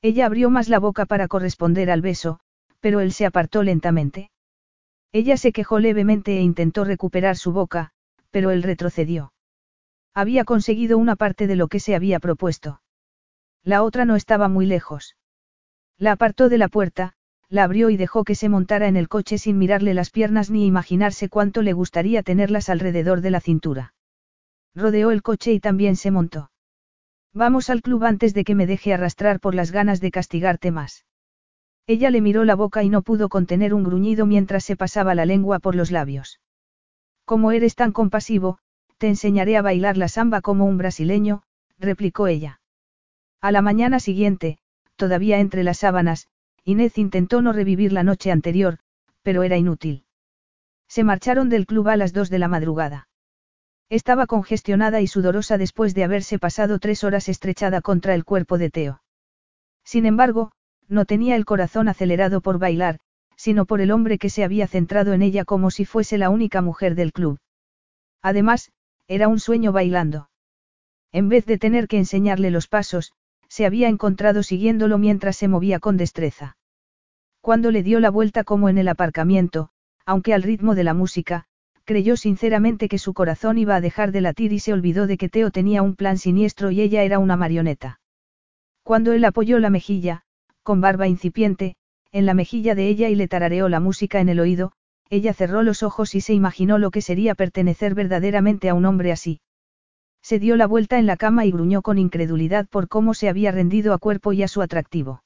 Ella 0.00 0.26
abrió 0.26 0.48
más 0.48 0.68
la 0.68 0.78
boca 0.78 1.04
para 1.04 1.28
corresponder 1.28 1.90
al 1.90 2.00
beso, 2.00 2.40
pero 2.80 3.00
él 3.00 3.12
se 3.12 3.26
apartó 3.26 3.62
lentamente. 3.62 4.30
Ella 5.12 5.36
se 5.36 5.52
quejó 5.52 5.78
levemente 5.78 6.38
e 6.38 6.40
intentó 6.40 6.84
recuperar 6.84 7.36
su 7.36 7.52
boca, 7.52 7.90
pero 8.30 8.50
él 8.50 8.62
retrocedió. 8.62 9.32
Había 10.14 10.44
conseguido 10.44 10.96
una 10.96 11.16
parte 11.16 11.46
de 11.46 11.56
lo 11.56 11.68
que 11.68 11.78
se 11.78 11.94
había 11.94 12.18
propuesto. 12.18 12.80
La 13.62 13.82
otra 13.82 14.06
no 14.06 14.16
estaba 14.16 14.48
muy 14.48 14.66
lejos. 14.66 15.16
La 15.98 16.12
apartó 16.12 16.48
de 16.48 16.58
la 16.58 16.68
puerta, 16.68 17.14
la 17.52 17.64
abrió 17.64 17.90
y 17.90 17.98
dejó 17.98 18.24
que 18.24 18.34
se 18.34 18.48
montara 18.48 18.88
en 18.88 18.96
el 18.96 19.10
coche 19.10 19.36
sin 19.36 19.58
mirarle 19.58 19.92
las 19.92 20.08
piernas 20.08 20.50
ni 20.50 20.64
imaginarse 20.66 21.28
cuánto 21.28 21.60
le 21.60 21.74
gustaría 21.74 22.22
tenerlas 22.22 22.70
alrededor 22.70 23.20
de 23.20 23.30
la 23.30 23.40
cintura. 23.40 23.92
Rodeó 24.74 25.10
el 25.10 25.20
coche 25.20 25.52
y 25.52 25.60
también 25.60 25.96
se 25.96 26.10
montó. 26.10 26.50
Vamos 27.34 27.68
al 27.68 27.82
club 27.82 28.04
antes 28.04 28.32
de 28.32 28.44
que 28.44 28.54
me 28.54 28.66
deje 28.66 28.94
arrastrar 28.94 29.38
por 29.38 29.54
las 29.54 29.70
ganas 29.70 30.00
de 30.00 30.10
castigarte 30.10 30.70
más. 30.70 31.04
Ella 31.86 32.10
le 32.10 32.22
miró 32.22 32.46
la 32.46 32.54
boca 32.54 32.84
y 32.84 32.88
no 32.88 33.02
pudo 33.02 33.28
contener 33.28 33.74
un 33.74 33.84
gruñido 33.84 34.24
mientras 34.24 34.64
se 34.64 34.74
pasaba 34.74 35.14
la 35.14 35.26
lengua 35.26 35.58
por 35.58 35.74
los 35.74 35.90
labios. 35.90 36.40
Como 37.26 37.52
eres 37.52 37.74
tan 37.74 37.92
compasivo, 37.92 38.60
te 38.96 39.08
enseñaré 39.08 39.58
a 39.58 39.62
bailar 39.62 39.98
la 39.98 40.08
samba 40.08 40.40
como 40.40 40.64
un 40.64 40.78
brasileño, 40.78 41.42
replicó 41.78 42.28
ella. 42.28 42.62
A 43.42 43.52
la 43.52 43.60
mañana 43.60 44.00
siguiente, 44.00 44.56
todavía 44.96 45.38
entre 45.38 45.64
las 45.64 45.78
sábanas, 45.78 46.28
Inés 46.64 46.98
intentó 46.98 47.42
no 47.42 47.52
revivir 47.52 47.92
la 47.92 48.04
noche 48.04 48.30
anterior, 48.30 48.78
pero 49.22 49.42
era 49.42 49.56
inútil. 49.56 50.04
Se 50.88 51.04
marcharon 51.04 51.48
del 51.48 51.66
club 51.66 51.88
a 51.88 51.96
las 51.96 52.12
dos 52.12 52.30
de 52.30 52.38
la 52.38 52.48
madrugada. 52.48 53.08
Estaba 53.88 54.26
congestionada 54.26 55.00
y 55.00 55.06
sudorosa 55.06 55.58
después 55.58 55.94
de 55.94 56.04
haberse 56.04 56.38
pasado 56.38 56.78
tres 56.78 57.04
horas 57.04 57.28
estrechada 57.28 57.80
contra 57.80 58.14
el 58.14 58.24
cuerpo 58.24 58.58
de 58.58 58.70
Teo. 58.70 59.02
Sin 59.84 60.06
embargo, 60.06 60.52
no 60.88 61.04
tenía 61.04 61.36
el 61.36 61.44
corazón 61.44 61.88
acelerado 61.88 62.40
por 62.40 62.58
bailar, 62.58 63.00
sino 63.36 63.66
por 63.66 63.80
el 63.80 63.90
hombre 63.90 64.18
que 64.18 64.30
se 64.30 64.44
había 64.44 64.68
centrado 64.68 65.12
en 65.14 65.22
ella 65.22 65.44
como 65.44 65.70
si 65.70 65.84
fuese 65.84 66.16
la 66.18 66.30
única 66.30 66.62
mujer 66.62 66.94
del 66.94 67.12
club. 67.12 67.38
Además, 68.22 68.70
era 69.08 69.28
un 69.28 69.40
sueño 69.40 69.72
bailando. 69.72 70.30
En 71.10 71.28
vez 71.28 71.44
de 71.44 71.58
tener 71.58 71.88
que 71.88 71.98
enseñarle 71.98 72.50
los 72.50 72.68
pasos, 72.68 73.12
se 73.52 73.66
había 73.66 73.88
encontrado 73.88 74.42
siguiéndolo 74.42 74.96
mientras 74.96 75.36
se 75.36 75.46
movía 75.46 75.78
con 75.78 75.98
destreza. 75.98 76.56
Cuando 77.42 77.70
le 77.70 77.82
dio 77.82 78.00
la 78.00 78.08
vuelta 78.08 78.44
como 78.44 78.70
en 78.70 78.78
el 78.78 78.88
aparcamiento, 78.88 79.68
aunque 80.06 80.32
al 80.32 80.42
ritmo 80.42 80.74
de 80.74 80.84
la 80.84 80.94
música, 80.94 81.44
creyó 81.84 82.16
sinceramente 82.16 82.88
que 82.88 82.96
su 82.96 83.12
corazón 83.12 83.58
iba 83.58 83.76
a 83.76 83.82
dejar 83.82 84.10
de 84.10 84.22
latir 84.22 84.54
y 84.54 84.58
se 84.58 84.72
olvidó 84.72 85.06
de 85.06 85.18
que 85.18 85.28
Teo 85.28 85.50
tenía 85.50 85.82
un 85.82 85.96
plan 85.96 86.16
siniestro 86.16 86.70
y 86.70 86.80
ella 86.80 87.02
era 87.02 87.18
una 87.18 87.36
marioneta. 87.36 88.00
Cuando 88.84 89.12
él 89.12 89.22
apoyó 89.22 89.58
la 89.58 89.68
mejilla, 89.68 90.22
con 90.62 90.80
barba 90.80 91.06
incipiente, 91.06 91.76
en 92.10 92.24
la 92.24 92.32
mejilla 92.32 92.74
de 92.74 92.88
ella 92.88 93.10
y 93.10 93.16
le 93.16 93.28
tarareó 93.28 93.68
la 93.68 93.80
música 93.80 94.20
en 94.20 94.30
el 94.30 94.40
oído, 94.40 94.72
ella 95.10 95.34
cerró 95.34 95.62
los 95.62 95.82
ojos 95.82 96.14
y 96.14 96.22
se 96.22 96.32
imaginó 96.32 96.78
lo 96.78 96.90
que 96.90 97.02
sería 97.02 97.34
pertenecer 97.34 97.94
verdaderamente 97.94 98.70
a 98.70 98.74
un 98.74 98.86
hombre 98.86 99.12
así. 99.12 99.40
Se 100.22 100.38
dio 100.38 100.56
la 100.56 100.66
vuelta 100.66 100.98
en 100.98 101.06
la 101.06 101.16
cama 101.16 101.44
y 101.44 101.50
gruñó 101.50 101.82
con 101.82 101.98
incredulidad 101.98 102.68
por 102.68 102.88
cómo 102.88 103.12
se 103.12 103.28
había 103.28 103.50
rendido 103.50 103.92
a 103.92 103.98
cuerpo 103.98 104.32
y 104.32 104.42
a 104.42 104.48
su 104.48 104.62
atractivo. 104.62 105.22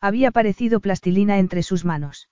Había 0.00 0.30
parecido 0.30 0.80
plastilina 0.80 1.38
entre 1.38 1.62
sus 1.62 1.84
manos. 1.84 2.28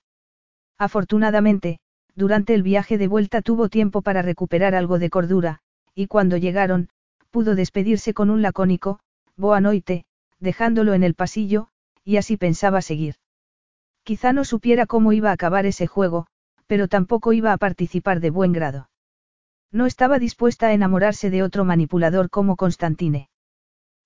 Afortunadamente, 0.78 1.78
durante 2.14 2.54
el 2.54 2.62
viaje 2.62 2.98
de 2.98 3.08
vuelta 3.08 3.42
tuvo 3.42 3.68
tiempo 3.68 4.02
para 4.02 4.22
recuperar 4.22 4.74
algo 4.74 4.98
de 4.98 5.10
cordura, 5.10 5.60
y 5.94 6.06
cuando 6.06 6.36
llegaron, 6.36 6.88
pudo 7.30 7.54
despedirse 7.54 8.14
con 8.14 8.30
un 8.30 8.42
lacónico, 8.42 9.00
boa 9.36 9.60
noite, 9.60 10.04
dejándolo 10.40 10.94
en 10.94 11.02
el 11.02 11.14
pasillo, 11.14 11.68
y 12.04 12.16
así 12.16 12.36
pensaba 12.36 12.82
seguir. 12.82 13.16
Quizá 14.02 14.32
no 14.32 14.44
supiera 14.44 14.86
cómo 14.86 15.12
iba 15.12 15.30
a 15.30 15.34
acabar 15.34 15.66
ese 15.66 15.86
juego, 15.86 16.26
pero 16.66 16.88
tampoco 16.88 17.32
iba 17.32 17.52
a 17.52 17.58
participar 17.58 18.20
de 18.20 18.30
buen 18.30 18.52
grado. 18.52 18.88
No 19.72 19.86
estaba 19.86 20.18
dispuesta 20.18 20.68
a 20.68 20.72
enamorarse 20.72 21.30
de 21.30 21.43
otro 21.43 21.64
manipulador 21.64 22.30
como 22.30 22.56
Constantine. 22.56 23.28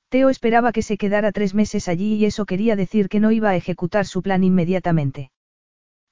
Teo 0.08 0.28
esperaba 0.28 0.72
que 0.72 0.82
se 0.82 0.96
quedara 0.96 1.30
tres 1.30 1.54
meses 1.54 1.88
allí 1.88 2.14
y 2.14 2.24
eso 2.24 2.44
quería 2.44 2.74
decir 2.74 3.08
que 3.08 3.20
no 3.20 3.30
iba 3.30 3.50
a 3.50 3.56
ejecutar 3.56 4.06
su 4.06 4.22
plan 4.22 4.42
inmediatamente. 4.42 5.30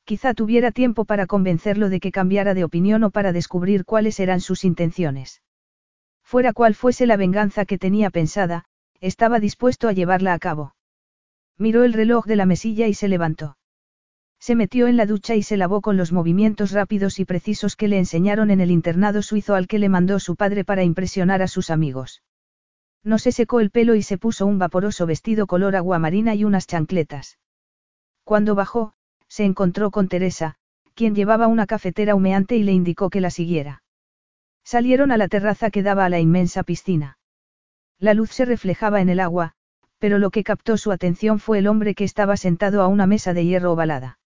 Quizá 0.05 0.35
tuviera 0.35 0.71
tiempo 0.71 1.05
para 1.05 1.27
convencerlo 1.27 1.89
de 1.89 2.01
que 2.01 2.13
cambiara 2.13 2.55
de 2.55 2.65
opinión 2.65 3.03
o 3.05 3.11
para 3.11 3.33
descubrir 3.33 3.85
cuáles 3.85 4.21
eran 4.21 4.41
sus 4.41 4.65
intenciones. 4.65 5.43
Fuera 6.23 6.53
cual 6.53 6.75
fuese 6.75 7.07
la 7.07 7.17
venganza 7.17 7.65
que 7.65 7.79
tenía 7.79 8.11
pensada, 8.11 8.65
estaba 9.01 9.41
dispuesto 9.41 9.89
a 9.89 9.93
llevarla 9.93 10.33
a 10.33 10.39
cabo. 10.39 10.75
Miró 11.59 11.85
el 11.85 11.93
reloj 11.93 12.25
de 12.27 12.37
la 12.37 12.47
mesilla 12.47 12.87
y 12.87 12.95
se 12.95 13.09
levantó. 13.09 13.57
Se 14.41 14.55
metió 14.55 14.87
en 14.87 14.97
la 14.97 15.07
ducha 15.07 15.35
y 15.35 15.43
se 15.43 15.57
lavó 15.57 15.81
con 15.81 15.97
los 15.97 16.13
movimientos 16.13 16.73
rápidos 16.73 17.19
y 17.19 17.25
precisos 17.25 17.77
que 17.77 17.89
le 17.89 17.99
enseñaron 17.99 18.51
en 18.51 18.61
el 18.61 18.71
internado 18.71 19.23
suizo 19.23 19.55
al 19.55 19.67
que 19.67 19.79
le 19.79 19.89
mandó 19.89 20.21
su 20.21 20.37
padre 20.37 20.65
para 20.65 20.85
impresionar 20.85 21.43
a 21.43 21.49
sus 21.49 21.71
amigos. 21.71 22.23
No 23.03 23.19
se 23.19 23.33
secó 23.33 23.61
el 23.61 23.71
pelo 23.71 23.95
y 23.95 24.03
se 24.03 24.19
puso 24.19 24.47
un 24.47 24.59
vaporoso 24.59 25.07
vestido 25.07 25.47
color 25.47 25.77
aguamarina 25.77 26.35
y 26.35 26.45
unas 26.45 26.67
chancletas. 26.67 27.39
Cuando 28.25 28.55
bajó, 28.55 28.93
se 29.29 29.45
encontró 29.45 29.91
con 29.91 30.09
Teresa, 30.09 30.57
quien 30.95 31.15
llevaba 31.15 31.47
una 31.47 31.67
cafetera 31.67 32.15
humeante 32.15 32.57
y 32.57 32.63
le 32.63 32.73
indicó 32.73 33.11
que 33.11 33.21
la 33.21 33.31
siguiera. 33.31 33.83
Salieron 34.65 35.13
a 35.13 35.17
la 35.17 35.29
terraza 35.29 35.71
que 35.71 35.83
daba 35.83 36.05
a 36.05 36.09
la 36.09 36.21
inmensa 36.21 36.63
piscina. 36.63 37.19
La 37.99 38.15
luz 38.15 38.31
se 38.31 38.45
reflejaba 38.45 39.01
en 39.01 39.09
el 39.09 39.21
agua, 39.21 39.53
pero 39.99 40.19
lo 40.19 40.31
que 40.31 40.45
captó 40.45 40.77
su 40.77 40.93
atención 40.93 41.39
fue 41.39 41.59
el 41.59 41.67
hombre 41.67 41.95
que 41.95 42.05
estaba 42.05 42.37
sentado 42.37 42.83
a 42.83 42.89
una 42.89 43.07
mesa 43.07 43.33
de 43.33 43.45
hierro 43.45 43.73
ovalada. 43.73 44.18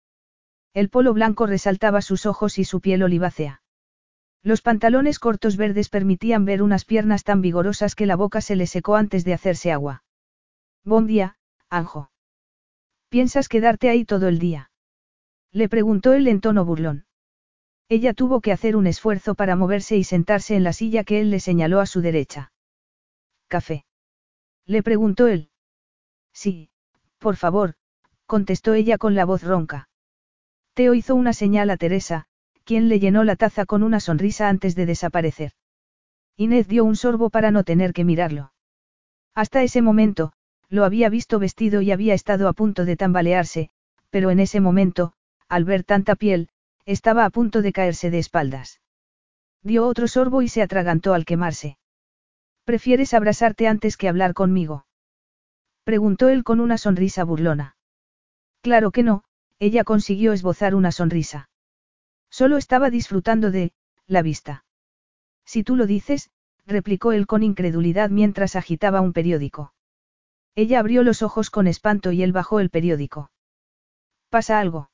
El 0.75 0.89
polo 0.89 1.13
blanco 1.13 1.47
resaltaba 1.47 2.01
sus 2.01 2.25
ojos 2.25 2.59
y 2.59 2.65
su 2.65 2.81
piel 2.81 3.03
olivácea. 3.03 3.63
Los 4.43 4.63
pantalones 4.63 5.19
cortos 5.19 5.57
verdes 5.57 5.89
permitían 5.89 6.45
ver 6.45 6.63
unas 6.63 6.85
piernas 6.85 7.25
tan 7.25 7.41
vigorosas 7.41 7.95
que 7.95 8.07
la 8.07 8.17
boca 8.17 8.41
se 8.41 8.57
le 8.57 8.67
secó 8.67 8.97
antes 8.97 9.25
de 9.25 9.35
hacerse 9.35 9.71
agua. 9.71 10.03
Buen 10.85 11.07
día, 11.07 11.37
Anjo. 11.69 12.11
¿Piensas 13.09 13.49
quedarte 13.49 13.89
ahí 13.89 14.05
todo 14.05 14.27
el 14.29 14.39
día? 14.39 14.71
Le 15.53 15.69
preguntó 15.69 16.15
él 16.15 16.27
en 16.27 16.41
tono 16.41 16.65
burlón. 16.65 17.05
Ella 17.89 18.15
tuvo 18.15 18.41
que 18.41 18.53
hacer 18.53 18.75
un 18.75 18.87
esfuerzo 18.87 19.35
para 19.35 19.55
moverse 19.55 19.99
y 19.99 20.05
sentarse 20.05 20.57
en 20.57 20.65
la 20.65 20.73
silla 20.73 21.05
que 21.05 21.21
él 21.21 21.31
le 21.31 21.39
señaló 21.39 21.81
a 21.81 21.87
su 21.87 22.01
derecha. 22.01 22.53
¿Café? 23.49 23.85
Le 24.65 24.83
preguntó 24.83 25.27
él. 25.29 25.51
Sí, 26.33 26.71
por 27.19 27.37
favor, 27.37 27.75
contestó 28.25 28.73
ella 28.73 28.97
con 28.97 29.15
la 29.15 29.27
voz 29.27 29.43
ronca. 29.43 29.91
Teo 30.75 30.95
hizo 30.95 31.15
una 31.15 31.33
señal 31.33 31.69
a 31.71 31.77
Teresa, 31.77 32.27
quien 32.65 32.89
le 32.89 32.99
llenó 32.99 33.25
la 33.25 33.37
taza 33.37 33.67
con 33.67 33.83
una 33.83 34.01
sonrisa 34.01 34.49
antes 34.49 34.75
de 34.75 34.87
desaparecer. 34.87 35.53
Inés 36.37 36.67
dio 36.67 36.85
un 36.85 36.97
sorbo 36.97 37.29
para 37.29 37.51
no 37.51 37.63
tener 37.63 37.93
que 37.93 38.05
mirarlo. 38.05 38.53
Hasta 39.35 39.63
ese 39.63 39.83
momento, 39.83 40.33
lo 40.69 40.85
había 40.85 41.11
visto 41.11 41.39
vestido 41.39 41.83
y 41.83 41.93
había 41.93 42.15
estado 42.15 42.49
a 42.49 42.55
punto 42.55 42.87
de 42.87 42.97
tambalearse, 42.97 43.71
pero 44.09 44.31
en 44.31 44.41
ese 44.41 44.61
momento, 44.61 45.13
al 45.49 45.65
ver 45.65 45.85
tanta 45.85 46.17
piel, 46.17 46.49
estaba 46.87 47.27
a 47.27 47.31
punto 47.31 47.61
de 47.61 47.73
caerse 47.73 48.11
de 48.11 48.19
espaldas. 48.19 48.81
Dio 49.63 49.87
otro 49.87 50.09
sorbo 50.09 50.41
y 50.41 50.49
se 50.49 50.63
atragantó 50.63 51.13
al 51.13 51.27
quemarse. 51.27 51.77
¿Prefieres 52.65 53.13
abrazarte 53.13 53.69
antes 53.69 53.97
que 53.97 54.09
hablar 54.09 54.33
conmigo? 54.33 54.87
Preguntó 55.85 56.29
él 56.29 56.45
con 56.45 56.61
una 56.61 56.79
sonrisa 56.79 57.25
burlona. 57.25 57.77
Claro 58.63 58.91
que 58.91 59.03
no, 59.03 59.25
ella 59.63 59.85
consiguió 59.85 60.33
esbozar 60.33 60.75
una 60.75 60.91
sonrisa. 60.91 61.49
Solo 62.29 62.57
estaba 62.57 62.91
disfrutando 62.91 63.53
de, 63.53 63.71
la 64.09 64.21
vista. 64.21 64.65
Si 65.45 65.63
tú 65.63 65.77
lo 65.77 65.87
dices, 65.87 66.31
replicó 66.67 67.13
él 67.13 67.29
con 67.29 67.45
incredulidad 67.45 68.11
mientras 68.11 68.57
agitaba 68.57 69.01
un 69.01 69.13
periódico. 69.13 69.73
Ella 70.57 70.81
abrió 70.81 71.05
los 71.05 71.23
ojos 71.23 71.49
con 71.49 71.69
espanto 71.69 72.11
y 72.11 72.25
él 72.25 72.33
bajó 72.33 72.59
el 72.59 72.71
periódico. 72.71 73.31
¿Pasa 74.31 74.59
algo? 74.59 74.91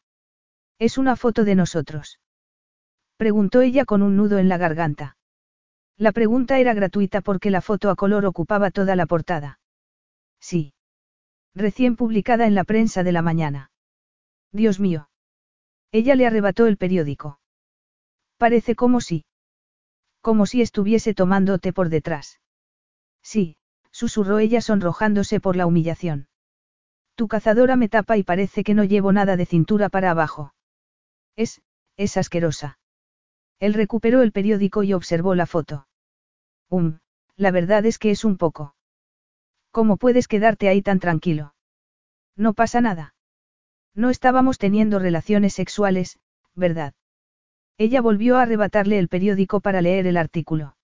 Es 0.78 0.98
una 0.98 1.16
foto 1.16 1.44
de 1.44 1.54
nosotros. 1.54 2.20
Preguntó 3.16 3.62
ella 3.62 3.86
con 3.86 4.02
un 4.02 4.16
nudo 4.16 4.36
en 4.36 4.50
la 4.50 4.58
garganta. 4.58 5.16
La 5.96 6.12
pregunta 6.12 6.58
era 6.58 6.74
gratuita 6.74 7.22
porque 7.22 7.50
la 7.50 7.62
foto 7.62 7.88
a 7.88 7.96
color 7.96 8.26
ocupaba 8.26 8.70
toda 8.70 8.96
la 8.96 9.06
portada. 9.06 9.60
Sí. 10.40 10.74
Recién 11.54 11.96
publicada 11.96 12.46
en 12.46 12.54
la 12.54 12.64
prensa 12.64 13.02
de 13.02 13.12
la 13.12 13.22
mañana. 13.22 13.70
Dios 14.52 14.80
mío. 14.80 15.08
Ella 15.92 16.14
le 16.14 16.26
arrebató 16.26 16.66
el 16.66 16.76
periódico. 16.76 17.40
Parece 18.36 18.74
como 18.74 19.00
si. 19.00 19.24
Como 20.20 20.46
si 20.46 20.62
estuviese 20.62 21.14
tomándote 21.14 21.72
por 21.72 21.88
detrás. 21.88 22.40
Sí, 23.22 23.56
susurró 23.90 24.38
ella 24.38 24.60
sonrojándose 24.60 25.40
por 25.40 25.56
la 25.56 25.66
humillación. 25.66 26.28
Tu 27.14 27.28
cazadora 27.28 27.76
me 27.76 27.88
tapa 27.88 28.16
y 28.16 28.22
parece 28.22 28.62
que 28.62 28.74
no 28.74 28.84
llevo 28.84 29.12
nada 29.12 29.36
de 29.36 29.46
cintura 29.46 29.88
para 29.88 30.10
abajo. 30.10 30.54
Es, 31.36 31.60
es 31.96 32.16
asquerosa. 32.16 32.78
Él 33.58 33.74
recuperó 33.74 34.22
el 34.22 34.32
periódico 34.32 34.82
y 34.84 34.92
observó 34.92 35.34
la 35.34 35.46
foto. 35.46 35.88
Um, 36.70 36.98
la 37.36 37.50
verdad 37.50 37.84
es 37.86 37.98
que 37.98 38.10
es 38.10 38.24
un 38.24 38.36
poco. 38.36 38.74
¿Cómo 39.72 39.96
puedes 39.96 40.28
quedarte 40.28 40.68
ahí 40.68 40.82
tan 40.82 41.00
tranquilo? 41.00 41.54
No 42.36 42.54
pasa 42.54 42.80
nada. 42.80 43.14
No 43.98 44.10
estábamos 44.10 44.58
teniendo 44.58 45.00
relaciones 45.00 45.54
sexuales, 45.54 46.20
¿verdad? 46.54 46.94
Ella 47.78 48.00
volvió 48.00 48.36
a 48.36 48.42
arrebatarle 48.42 48.96
el 48.96 49.08
periódico 49.08 49.60
para 49.60 49.82
leer 49.82 50.06
el 50.06 50.16
artículo. 50.16 50.76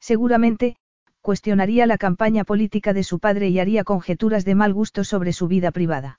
Seguramente, 0.00 0.78
cuestionaría 1.20 1.84
la 1.84 1.98
campaña 1.98 2.44
política 2.44 2.94
de 2.94 3.04
su 3.04 3.18
padre 3.18 3.50
y 3.50 3.58
haría 3.58 3.84
conjeturas 3.84 4.46
de 4.46 4.54
mal 4.54 4.72
gusto 4.72 5.04
sobre 5.04 5.34
su 5.34 5.48
vida 5.48 5.70
privada. 5.70 6.18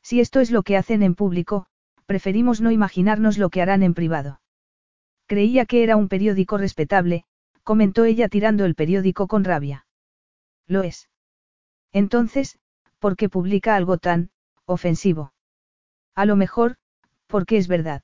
Si 0.00 0.20
esto 0.20 0.38
es 0.38 0.52
lo 0.52 0.62
que 0.62 0.76
hacen 0.76 1.02
en 1.02 1.16
público, 1.16 1.66
preferimos 2.06 2.60
no 2.60 2.70
imaginarnos 2.70 3.36
lo 3.36 3.50
que 3.50 3.62
harán 3.62 3.82
en 3.82 3.94
privado. 3.94 4.40
Creía 5.26 5.66
que 5.66 5.82
era 5.82 5.96
un 5.96 6.06
periódico 6.06 6.56
respetable, 6.56 7.24
comentó 7.64 8.04
ella 8.04 8.28
tirando 8.28 8.64
el 8.64 8.76
periódico 8.76 9.26
con 9.26 9.42
rabia. 9.42 9.86
Lo 10.68 10.84
es. 10.84 11.08
Entonces, 11.90 12.60
¿por 13.00 13.16
qué 13.16 13.28
publica 13.28 13.74
algo 13.74 13.98
tan, 13.98 14.30
ofensivo? 14.66 15.31
A 16.14 16.26
lo 16.26 16.36
mejor, 16.36 16.76
porque 17.26 17.56
es 17.56 17.68
verdad. 17.68 18.02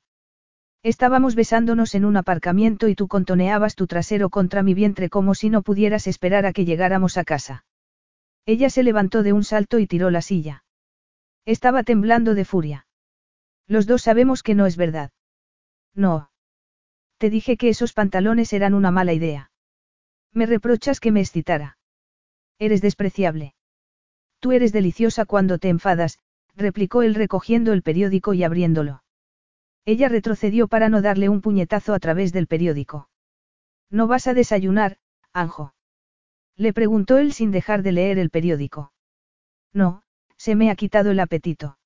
Estábamos 0.83 1.35
besándonos 1.35 1.95
en 1.95 2.05
un 2.05 2.17
aparcamiento 2.17 2.89
y 2.89 2.95
tú 2.95 3.09
contoneabas 3.09 3.75
tu 3.75 3.87
trasero 3.87 4.31
contra 4.31 4.63
mi 4.63 4.75
vientre 4.75 5.11
como 5.11 5.35
si 5.35 5.51
no 5.51 5.63
pudieras 5.63 6.07
esperar 6.07 6.47
a 6.47 6.53
que 6.53 6.65
llegáramos 6.65 7.19
a 7.19 7.25
casa. 7.25 7.65
Ella 8.47 8.71
se 8.71 8.83
levantó 8.83 9.23
de 9.23 9.33
un 9.33 9.45
salto 9.45 9.79
y 9.79 9.87
tiró 9.87 10.11
la 10.11 10.23
silla. 10.23 10.65
Estaba 11.45 11.83
temblando 11.83 12.35
de 12.35 12.45
furia. 12.45 12.87
Los 13.67 13.87
dos 13.87 14.03
sabemos 14.03 14.43
que 14.43 14.55
no 14.55 14.67
es 14.67 14.77
verdad. 14.77 15.11
No. 15.95 16.31
Te 17.19 17.29
dije 17.29 17.57
que 17.57 17.69
esos 17.69 17.93
pantalones 17.93 18.53
eran 18.53 18.73
una 18.73 18.91
mala 18.91 19.13
idea. 19.13 19.51
Me 20.33 20.47
reprochas 20.47 21.01
que 21.01 21.13
me 21.13 21.21
excitara. 21.21 21.77
Eres 22.59 22.81
despreciable. 22.81 23.55
Tú 24.41 24.53
eres 24.53 24.73
deliciosa 24.73 25.25
cuando 25.25 25.59
te 25.59 25.69
enfadas, 25.69 26.19
replicó 26.59 27.03
él 27.03 27.15
recogiendo 27.15 27.73
el 27.73 27.83
periódico 27.83 28.35
y 28.35 28.45
abriéndolo. 28.45 29.03
Ella 29.85 30.09
retrocedió 30.09 30.69
para 30.69 30.89
no 30.89 31.01
darle 31.01 31.29
un 31.29 31.41
puñetazo 31.41 31.95
a 31.95 31.99
través 31.99 32.33
del 32.33 32.47
periódico. 32.47 33.09
¿No 33.91 34.07
vas 34.07 34.27
a 34.27 34.35
desayunar, 34.35 34.99
Anjo? 35.33 35.73
Le 36.57 36.73
preguntó 36.73 37.17
él 37.19 37.33
sin 37.33 37.53
dejar 37.53 37.83
de 37.83 37.93
leer 37.93 38.19
el 38.19 38.31
periódico. 38.31 38.93
No, 39.73 40.03
se 40.37 40.57
me 40.57 40.71
ha 40.71 40.75
quitado 40.75 41.13
el 41.13 41.21
apetito. 41.21 41.79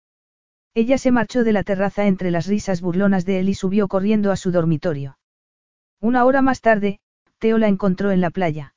Ella 0.75 0.97
se 0.97 1.13
marchó 1.13 1.45
de 1.45 1.53
la 1.53 1.63
terraza 1.63 2.07
entre 2.07 2.31
las 2.31 2.47
risas 2.47 2.81
burlonas 2.81 3.27
de 3.27 3.41
él 3.41 3.51
y 3.51 3.55
subió 3.55 3.87
corriendo 3.89 4.33
a 4.33 4.37
su 4.37 4.51
dormitorio. 4.51 5.19
Una 6.01 6.25
hora 6.25 6.41
más 6.41 6.63
tarde, 6.63 6.99
Teo 7.39 7.59
la 7.59 7.69
encontró 7.69 8.11
en 8.11 8.23
la 8.23 8.31
playa. 8.31 8.75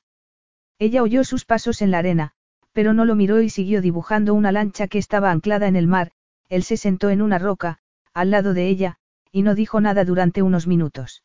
Ella 0.77 1.01
oyó 1.01 1.23
sus 1.23 1.45
pasos 1.45 1.81
en 1.81 1.91
la 1.91 1.99
arena, 1.99 2.33
pero 2.75 2.93
no 2.93 3.05
lo 3.05 3.15
miró 3.15 3.41
y 3.41 3.49
siguió 3.49 3.81
dibujando 3.81 4.33
una 4.33 4.51
lancha 4.51 4.89
que 4.89 4.97
estaba 4.97 5.31
anclada 5.31 5.67
en 5.67 5.77
el 5.77 5.87
mar, 5.87 6.11
él 6.49 6.61
se 6.63 6.75
sentó 6.75 7.09
en 7.09 7.21
una 7.21 7.39
roca, 7.39 7.79
al 8.13 8.31
lado 8.31 8.53
de 8.53 8.67
ella, 8.67 8.97
y 9.31 9.43
no 9.43 9.55
dijo 9.55 9.79
nada 9.79 10.03
durante 10.03 10.41
unos 10.41 10.67
minutos. 10.67 11.23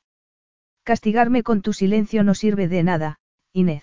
Castigarme 0.85 1.43
con 1.43 1.61
tu 1.61 1.73
silencio 1.73 2.23
no 2.23 2.35
sirve 2.35 2.69
de 2.69 2.85
nada, 2.85 3.19
Inés. 3.53 3.83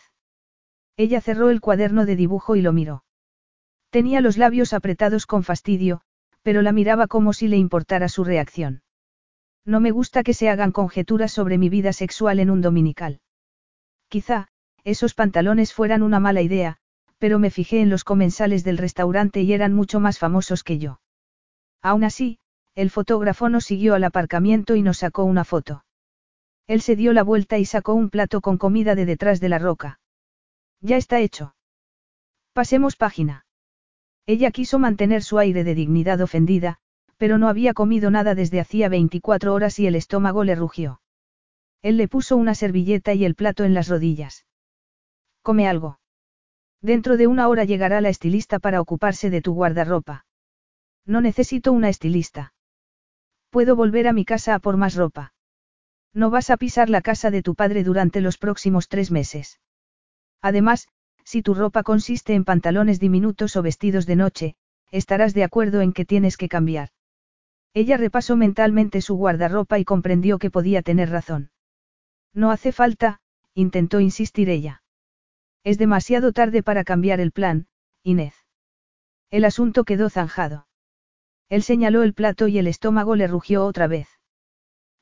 Ella 0.95 1.19
cerró 1.19 1.49
el 1.49 1.59
cuaderno 1.59 2.05
de 2.05 2.15
dibujo 2.15 2.55
y 2.55 2.61
lo 2.61 2.71
miró. 2.71 3.03
Tenía 3.89 4.21
los 4.21 4.37
labios 4.37 4.71
apretados 4.71 5.25
con 5.25 5.43
fastidio, 5.43 5.99
pero 6.43 6.61
la 6.61 6.71
miraba 6.71 7.07
como 7.07 7.33
si 7.33 7.49
le 7.49 7.57
importara 7.57 8.07
su 8.07 8.23
reacción. 8.23 8.81
No 9.65 9.81
me 9.81 9.91
gusta 9.91 10.23
que 10.23 10.33
se 10.33 10.49
hagan 10.49 10.71
conjeturas 10.71 11.33
sobre 11.33 11.57
mi 11.57 11.67
vida 11.67 11.91
sexual 11.91 12.39
en 12.39 12.49
un 12.49 12.61
dominical. 12.61 13.19
Quizá, 14.07 14.47
esos 14.85 15.13
pantalones 15.13 15.73
fueran 15.73 16.01
una 16.01 16.21
mala 16.21 16.41
idea, 16.41 16.79
pero 17.17 17.39
me 17.39 17.49
fijé 17.49 17.81
en 17.81 17.89
los 17.89 18.03
comensales 18.03 18.63
del 18.63 18.77
restaurante 18.77 19.41
y 19.41 19.53
eran 19.53 19.73
mucho 19.73 19.99
más 19.99 20.19
famosos 20.19 20.63
que 20.63 20.77
yo. 20.77 20.99
Aún 21.81 22.03
así, 22.03 22.39
el 22.75 22.89
fotógrafo 22.89 23.49
nos 23.49 23.65
siguió 23.65 23.95
al 23.95 24.03
aparcamiento 24.03 24.75
y 24.75 24.81
nos 24.81 24.99
sacó 24.99 25.23
una 25.23 25.43
foto. 25.43 25.83
Él 26.67 26.81
se 26.81 26.95
dio 26.95 27.13
la 27.13 27.23
vuelta 27.23 27.57
y 27.57 27.65
sacó 27.65 27.93
un 27.93 28.09
plato 28.09 28.41
con 28.41 28.57
comida 28.57 28.93
de 28.93 29.05
detrás 29.05 29.39
de 29.39 29.49
la 29.49 29.57
roca. 29.57 29.99
Ya 30.81 30.97
está 30.97 31.19
hecho. 31.19 31.55
Pasemos 32.53 32.95
página. 32.95 33.45
Ella 34.25 34.51
quiso 34.51 34.77
mantener 34.77 35.23
su 35.23 35.39
aire 35.39 35.63
de 35.63 35.73
dignidad 35.73 36.19
ofendida, 36.21 36.79
pero 37.17 37.37
no 37.37 37.47
había 37.47 37.73
comido 37.73 38.11
nada 38.11 38.35
desde 38.35 38.59
hacía 38.59 38.89
24 38.89 39.53
horas 39.53 39.79
y 39.79 39.87
el 39.87 39.95
estómago 39.95 40.43
le 40.43 40.55
rugió. 40.55 41.01
Él 41.81 41.97
le 41.97 42.07
puso 42.07 42.35
una 42.35 42.53
servilleta 42.53 43.13
y 43.13 43.25
el 43.25 43.35
plato 43.35 43.63
en 43.63 43.73
las 43.73 43.87
rodillas. 43.87 44.45
Come 45.41 45.67
algo. 45.67 45.99
Dentro 46.81 47.17
de 47.17 47.27
una 47.27 47.47
hora 47.47 47.63
llegará 47.63 48.01
la 48.01 48.09
estilista 48.09 48.59
para 48.59 48.81
ocuparse 48.81 49.29
de 49.29 49.41
tu 49.41 49.53
guardarropa. 49.53 50.25
No 51.05 51.21
necesito 51.21 51.71
una 51.71 51.89
estilista. 51.89 52.53
Puedo 53.49 53.75
volver 53.75 54.07
a 54.07 54.13
mi 54.13 54.25
casa 54.25 54.53
a 54.55 54.59
por 54.59 54.77
más 54.77 54.95
ropa. 54.95 55.33
No 56.13 56.29
vas 56.29 56.49
a 56.49 56.57
pisar 56.57 56.89
la 56.89 57.01
casa 57.01 57.31
de 57.31 57.41
tu 57.41 57.55
padre 57.55 57.83
durante 57.83 58.21
los 58.21 58.37
próximos 58.37 58.87
tres 58.87 59.11
meses. 59.11 59.59
Además, 60.41 60.87
si 61.23 61.41
tu 61.41 61.53
ropa 61.53 61.83
consiste 61.83 62.33
en 62.33 62.45
pantalones 62.45 62.99
diminutos 62.99 63.55
o 63.55 63.61
vestidos 63.61 64.05
de 64.05 64.15
noche, 64.15 64.55
estarás 64.91 65.33
de 65.33 65.43
acuerdo 65.43 65.81
en 65.81 65.93
que 65.93 66.05
tienes 66.05 66.37
que 66.37 66.47
cambiar. 66.47 66.89
Ella 67.73 67.97
repasó 67.97 68.35
mentalmente 68.35 69.01
su 69.01 69.15
guardarropa 69.15 69.79
y 69.79 69.85
comprendió 69.85 70.39
que 70.39 70.49
podía 70.49 70.81
tener 70.81 71.09
razón. 71.09 71.51
No 72.33 72.51
hace 72.51 72.71
falta, 72.71 73.19
intentó 73.53 73.99
insistir 73.99 74.49
ella. 74.49 74.83
Es 75.63 75.77
demasiado 75.77 76.31
tarde 76.31 76.63
para 76.63 76.83
cambiar 76.83 77.19
el 77.19 77.31
plan, 77.31 77.67
Inés. 78.03 78.33
El 79.29 79.45
asunto 79.45 79.83
quedó 79.83 80.09
zanjado. 80.09 80.67
Él 81.49 81.63
señaló 81.63 82.03
el 82.03 82.13
plato 82.13 82.47
y 82.47 82.57
el 82.57 82.67
estómago 82.67 83.15
le 83.15 83.27
rugió 83.27 83.65
otra 83.65 83.87
vez. 83.87 84.07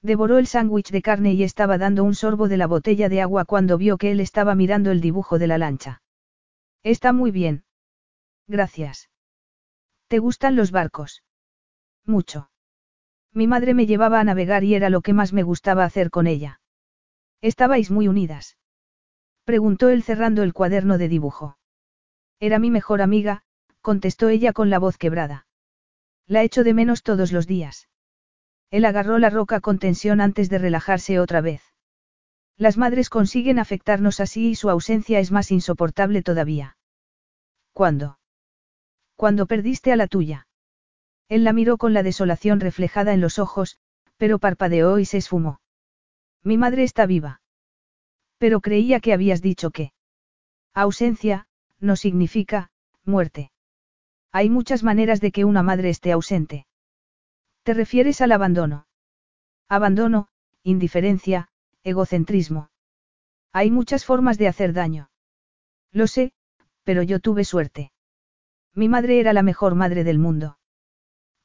Devoró 0.01 0.37
el 0.37 0.47
sándwich 0.47 0.91
de 0.91 1.01
carne 1.01 1.33
y 1.33 1.43
estaba 1.43 1.77
dando 1.77 2.03
un 2.03 2.13
sorbo 2.13 2.47
de 2.47 2.57
la 2.57 2.67
botella 2.67 3.09
de 3.09 3.21
agua 3.21 3.45
cuando 3.45 3.77
vio 3.77 3.97
que 3.97 4.11
él 4.11 4.19
estaba 4.19 4.53
mirando 4.53 4.91
el 4.91 5.01
dibujo 5.01 5.39
de 5.39 5.47
la 5.47 5.57
lancha. 5.57 6.03
Está 6.83 7.13
muy 7.13 7.31
bien. 7.31 7.65
Gracias. 8.47 9.09
¿Te 10.07 10.19
gustan 10.19 10.55
los 10.55 10.69
barcos? 10.69 11.23
Mucho. 12.05 12.51
Mi 13.33 13.47
madre 13.47 13.73
me 13.73 13.87
llevaba 13.87 14.19
a 14.19 14.23
navegar 14.23 14.63
y 14.63 14.75
era 14.75 14.91
lo 14.91 15.01
que 15.01 15.13
más 15.13 15.33
me 15.33 15.41
gustaba 15.41 15.83
hacer 15.83 16.11
con 16.11 16.27
ella. 16.27 16.61
¿Estabais 17.41 17.89
muy 17.89 18.07
unidas? 18.07 18.57
Preguntó 19.45 19.89
él 19.89 20.03
cerrando 20.03 20.41
el 20.43 20.53
cuaderno 20.53 20.97
de 20.97 21.07
dibujo. 21.07 21.57
Era 22.39 22.59
mi 22.59 22.71
mejor 22.71 23.01
amiga, 23.01 23.43
contestó 23.81 24.29
ella 24.29 24.53
con 24.53 24.71
la 24.71 24.79
voz 24.79 24.97
quebrada. 24.97 25.45
La 26.27 26.41
echo 26.41 26.63
de 26.63 26.73
menos 26.73 27.03
todos 27.03 27.31
los 27.31 27.45
días. 27.45 27.87
Él 28.71 28.83
agarró 28.85 29.19
la 29.19 29.29
roca 29.29 29.61
con 29.61 29.77
tensión 29.77 30.19
antes 30.19 30.49
de 30.49 30.57
relajarse 30.57 31.19
otra 31.19 31.41
vez. 31.41 31.61
Las 32.57 32.77
madres 32.77 33.09
consiguen 33.09 33.59
afectarnos 33.59 34.19
así 34.19 34.49
y 34.49 34.55
su 34.55 34.71
ausencia 34.71 35.19
es 35.19 35.31
más 35.31 35.51
insoportable 35.51 36.23
todavía. 36.23 36.77
¿Cuándo? 37.71 38.17
Cuando 39.15 39.45
perdiste 39.45 39.91
a 39.91 39.95
la 39.95 40.07
tuya. 40.07 40.47
Él 41.29 41.43
la 41.43 41.53
miró 41.53 41.77
con 41.77 41.93
la 41.93 42.01
desolación 42.01 42.59
reflejada 42.59 43.13
en 43.13 43.21
los 43.21 43.37
ojos, 43.37 43.77
pero 44.17 44.39
parpadeó 44.39 44.97
y 44.97 45.05
se 45.05 45.17
esfumó. 45.17 45.59
Mi 46.43 46.57
madre 46.57 46.83
está 46.83 47.05
viva. 47.05 47.41
Pero 48.37 48.61
creía 48.61 48.99
que 48.99 49.13
habías 49.13 49.41
dicho 49.41 49.71
que. 49.71 49.93
Ausencia, 50.73 51.47
no 51.79 51.95
significa, 51.95 52.69
muerte. 53.03 53.51
Hay 54.31 54.49
muchas 54.49 54.83
maneras 54.83 55.21
de 55.21 55.31
que 55.31 55.45
una 55.45 55.63
madre 55.63 55.89
esté 55.89 56.11
ausente. 56.11 56.67
¿Te 57.63 57.73
refieres 57.73 58.21
al 58.21 58.31
abandono? 58.31 58.87
Abandono, 59.69 60.27
indiferencia, 60.63 61.49
egocentrismo. 61.83 62.69
Hay 63.53 63.71
muchas 63.71 64.05
formas 64.05 64.37
de 64.37 64.47
hacer 64.47 64.73
daño. 64.73 65.09
Lo 65.91 66.07
sé, 66.07 66.33
pero 66.83 67.01
yo 67.03 67.19
tuve 67.19 67.45
suerte. 67.45 67.91
Mi 68.73 68.89
madre 68.89 69.19
era 69.19 69.31
la 69.31 69.43
mejor 69.43 69.75
madre 69.75 70.03
del 70.03 70.19
mundo. 70.19 70.57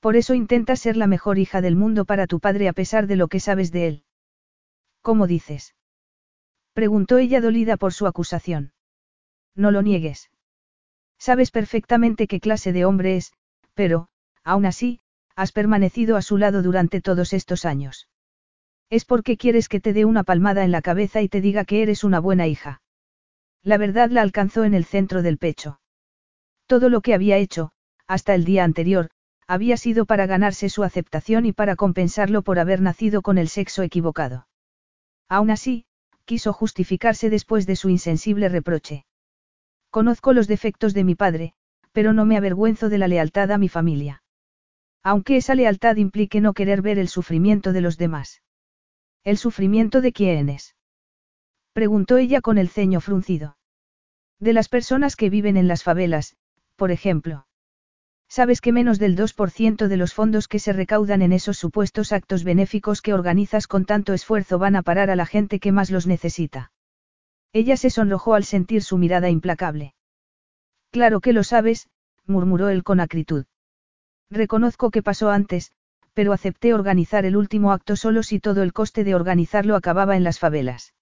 Por 0.01 0.17
eso 0.17 0.35
intentas 0.35 0.81
ser 0.81 0.97
la 0.97 1.07
mejor 1.07 1.39
hija 1.39 1.61
del 1.61 1.77
mundo 1.77 2.05
para 2.05 2.27
tu 2.27 2.41
padre 2.41 2.69
a 2.69 2.73
pesar 2.73 3.07
de 3.07 3.17
lo 3.17 3.29
que 3.29 3.39
sabes 3.39 3.71
de 3.71 3.87
él. 3.87 4.05
¿Cómo 5.03 5.27
dices? 5.27 5.77
Preguntó 6.73 7.19
ella 7.19 7.41
dolida 7.41 7.77
por 7.77 7.93
su 7.93 8.07
acusación. 8.07 8.73
No 9.55 9.71
lo 9.71 9.83
niegues. 9.83 10.31
Sabes 11.19 11.51
perfectamente 11.51 12.27
qué 12.27 12.41
clase 12.41 12.73
de 12.73 12.85
hombre 12.85 13.17
es, 13.17 13.33
pero, 13.75 14.09
aún 14.45 14.67
así, 14.67 15.01
has 15.37 15.53
permanecido 15.53 16.17
a 16.17 16.23
su 16.23 16.39
lado 16.39 16.63
durante 16.63 17.01
todos 17.01 17.33
estos 17.33 17.65
años. 17.65 18.09
Es 18.89 19.05
porque 19.05 19.37
quieres 19.37 19.69
que 19.69 19.81
te 19.81 19.93
dé 19.93 20.05
una 20.05 20.25
palmada 20.25 20.65
en 20.65 20.73
la 20.73 20.83
cabeza 20.83 21.23
y 21.23 21.29
te 21.29 21.41
diga 21.41 21.65
que 21.65 21.83
eres 21.83 22.05
una 22.05 22.21
buena 22.21 22.47
hija. 22.47 22.83
La 23.63 23.77
verdad 23.77 24.11
la 24.11 24.23
alcanzó 24.23 24.65
en 24.65 24.75
el 24.75 24.85
centro 24.85 25.23
del 25.23 25.39
pecho. 25.39 25.81
Todo 26.67 26.89
lo 26.89 27.01
que 27.01 27.15
había 27.15 27.37
hecho, 27.37 27.73
hasta 28.07 28.35
el 28.35 28.45
día 28.45 28.65
anterior, 28.65 29.11
había 29.47 29.77
sido 29.77 30.07
para 30.07 30.27
ganarse 30.27 30.69
su 30.69 30.85
aceptación 30.85 31.45
y 31.45 31.53
para 31.53 31.77
compensarlo 31.77 32.43
por 32.43 32.59
haber 32.59 32.81
nacido 32.81 33.23
con 33.23 33.37
el 33.37 33.49
sexo 33.49 33.83
equivocado. 33.83 34.47
Aún 35.29 35.51
así, 35.51 35.85
quiso 36.31 36.53
justificarse 36.53 37.29
después 37.29 37.67
de 37.67 37.75
su 37.75 37.89
insensible 37.89 38.49
reproche. 38.49 39.05
Conozco 39.91 40.33
los 40.33 40.47
defectos 40.47 40.95
de 40.95 41.03
mi 41.03 41.17
padre, 41.17 41.55
pero 41.91 42.13
no 42.13 42.25
me 42.25 42.37
avergüenzo 42.37 42.89
de 42.89 42.99
la 42.99 43.09
lealtad 43.09 43.51
a 43.51 43.59
mi 43.59 43.69
familia. 43.69 44.23
Aunque 45.03 45.37
esa 45.37 45.57
lealtad 45.57 45.97
implique 45.97 46.41
no 46.41 46.53
querer 46.53 46.83
ver 46.83 47.01
el 47.01 47.09
sufrimiento 47.09 47.73
de 47.73 47.81
los 47.81 47.99
demás. 47.99 48.43
¿El 49.25 49.39
sufrimiento 49.39 50.01
de 50.01 50.13
quiénes? 50.13 50.77
Preguntó 51.73 52.17
ella 52.17 52.41
con 52.41 52.59
el 52.59 52.69
ceño 52.69 53.01
fruncido. 53.01 53.57
De 54.39 54.53
las 54.53 54.69
personas 54.69 55.17
que 55.17 55.31
viven 55.31 55.57
en 55.57 55.67
las 55.67 55.83
favelas, 55.83 56.37
por 56.77 56.93
ejemplo. 56.93 57.49
Sabes 58.31 58.61
que 58.61 58.71
menos 58.71 59.01
del 59.01 59.17
2% 59.17 59.89
de 59.89 59.97
los 59.97 60.15
fondos 60.15 60.47
que 60.47 60.61
se 60.61 60.73
recaudan 60.73 61.21
en 61.21 61.33
esos 61.33 61.59
supuestos 61.59 62.13
actos 62.13 62.45
benéficos 62.45 63.03
que 63.03 63.13
organizas 63.13 63.67
con 63.67 63.85
tanto 63.85 64.13
esfuerzo 64.13 64.61
van 64.61 64.77
a 64.77 64.83
parar 64.83 65.11
a 65.11 65.17
la 65.17 65.27
gente 65.27 65.59
que 65.59 65.73
más 65.73 65.91
los 65.91 66.07
necesita. 66.07 66.71
Ella 67.53 67.77
se 67.77 67.91
sonrojó 67.91 68.35
al 68.35 68.45
sentir 68.45 68.85
su 68.85 68.99
mirada 68.99 69.31
implacable. 69.31 69.95
Claro 70.93 71.21
que 71.21 71.33
lo 71.33 71.43
sabes, 71.43 71.89
murmuró 72.25 72.69
él 72.69 72.85
con 72.85 73.01
acritud. 73.01 73.47
Reconozco 74.31 74.93
que 74.93 75.03
pasó 75.03 75.31
antes, 75.31 75.73
pero 76.15 76.33
acepté 76.33 76.73
organizar 76.73 77.25
el 77.25 77.37
último 77.37 77.73
acto 77.73 77.97
solo 77.97 78.23
si 78.23 78.39
todo 78.39 78.63
el 78.63 78.73
coste 78.73 79.03
de 79.03 79.17
organizarlo 79.17 79.75
acababa 79.75 80.17
en 80.17 80.23
las 80.23 80.39
favelas. 80.39 80.95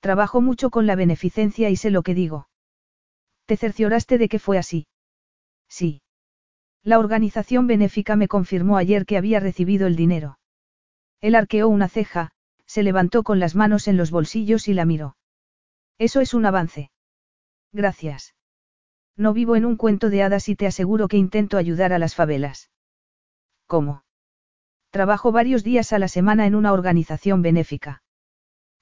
Trabajo 0.00 0.40
mucho 0.40 0.70
con 0.70 0.88
la 0.88 0.96
beneficencia 0.96 1.70
y 1.70 1.76
sé 1.76 1.90
lo 1.90 2.02
que 2.02 2.14
digo. 2.14 2.48
¿Te 3.46 3.56
cercioraste 3.56 4.18
de 4.18 4.28
que 4.28 4.40
fue 4.40 4.58
así? 4.58 4.88
Sí. 5.68 6.02
La 6.82 6.98
organización 6.98 7.66
benéfica 7.66 8.16
me 8.16 8.28
confirmó 8.28 8.76
ayer 8.76 9.04
que 9.04 9.16
había 9.16 9.40
recibido 9.40 9.86
el 9.86 9.96
dinero. 9.96 10.38
Él 11.20 11.34
arqueó 11.34 11.68
una 11.68 11.88
ceja, 11.88 12.30
se 12.66 12.82
levantó 12.82 13.22
con 13.22 13.38
las 13.38 13.54
manos 13.54 13.88
en 13.88 13.96
los 13.96 14.10
bolsillos 14.10 14.68
y 14.68 14.74
la 14.74 14.84
miró. 14.84 15.16
Eso 15.98 16.20
es 16.20 16.32
un 16.32 16.46
avance. 16.46 16.90
Gracias. 17.72 18.34
No 19.16 19.34
vivo 19.34 19.56
en 19.56 19.66
un 19.66 19.76
cuento 19.76 20.08
de 20.08 20.22
hadas 20.22 20.48
y 20.48 20.56
te 20.56 20.66
aseguro 20.66 21.08
que 21.08 21.18
intento 21.18 21.58
ayudar 21.58 21.92
a 21.92 21.98
las 21.98 22.14
favelas. 22.14 22.70
¿Cómo? 23.66 24.04
Trabajo 24.90 25.30
varios 25.30 25.62
días 25.62 25.92
a 25.92 25.98
la 25.98 26.08
semana 26.08 26.46
en 26.46 26.54
una 26.54 26.72
organización 26.72 27.42
benéfica. 27.42 28.02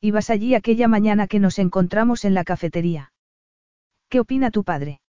Ibas 0.00 0.30
allí 0.30 0.54
aquella 0.54 0.86
mañana 0.86 1.26
que 1.26 1.40
nos 1.40 1.58
encontramos 1.58 2.24
en 2.24 2.34
la 2.34 2.44
cafetería. 2.44 3.12
¿Qué 4.08 4.20
opina 4.20 4.50
tu 4.50 4.62
padre? 4.62 5.00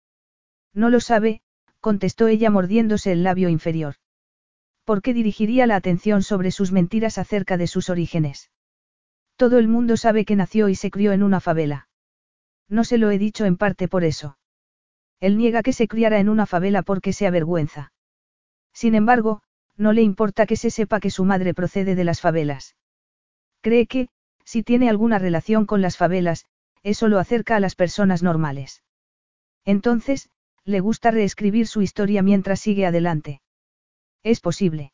No 0.74 0.90
lo 0.90 1.00
sabe, 1.00 1.42
contestó 1.80 2.28
ella 2.28 2.50
mordiéndose 2.50 3.12
el 3.12 3.22
labio 3.22 3.48
inferior. 3.48 3.96
¿Por 4.84 5.02
qué 5.02 5.14
dirigiría 5.14 5.66
la 5.66 5.76
atención 5.76 6.22
sobre 6.22 6.50
sus 6.50 6.72
mentiras 6.72 7.18
acerca 7.18 7.56
de 7.56 7.66
sus 7.66 7.90
orígenes? 7.90 8.50
Todo 9.36 9.58
el 9.58 9.68
mundo 9.68 9.96
sabe 9.96 10.24
que 10.24 10.36
nació 10.36 10.68
y 10.68 10.74
se 10.74 10.90
crió 10.90 11.12
en 11.12 11.22
una 11.22 11.40
favela. 11.40 11.88
No 12.68 12.84
se 12.84 12.98
lo 12.98 13.10
he 13.10 13.18
dicho 13.18 13.44
en 13.46 13.56
parte 13.56 13.88
por 13.88 14.04
eso. 14.04 14.38
Él 15.20 15.38
niega 15.38 15.62
que 15.62 15.72
se 15.72 15.88
criara 15.88 16.18
en 16.18 16.28
una 16.28 16.46
favela 16.46 16.82
porque 16.82 17.12
se 17.12 17.26
avergüenza. 17.26 17.92
Sin 18.72 18.94
embargo, 18.94 19.42
no 19.76 19.92
le 19.92 20.02
importa 20.02 20.46
que 20.46 20.56
se 20.56 20.70
sepa 20.70 21.00
que 21.00 21.10
su 21.10 21.24
madre 21.24 21.54
procede 21.54 21.94
de 21.94 22.04
las 22.04 22.20
favelas. 22.20 22.76
Cree 23.60 23.86
que, 23.86 24.08
si 24.44 24.62
tiene 24.62 24.88
alguna 24.88 25.18
relación 25.18 25.66
con 25.66 25.82
las 25.82 25.96
favelas, 25.96 26.46
eso 26.82 27.08
lo 27.08 27.18
acerca 27.18 27.56
a 27.56 27.60
las 27.60 27.74
personas 27.74 28.22
normales. 28.22 28.82
Entonces, 29.64 30.30
le 30.64 30.80
gusta 30.80 31.10
reescribir 31.10 31.66
su 31.66 31.82
historia 31.82 32.22
mientras 32.22 32.60
sigue 32.60 32.86
adelante. 32.86 33.40
Es 34.22 34.40
posible. 34.40 34.92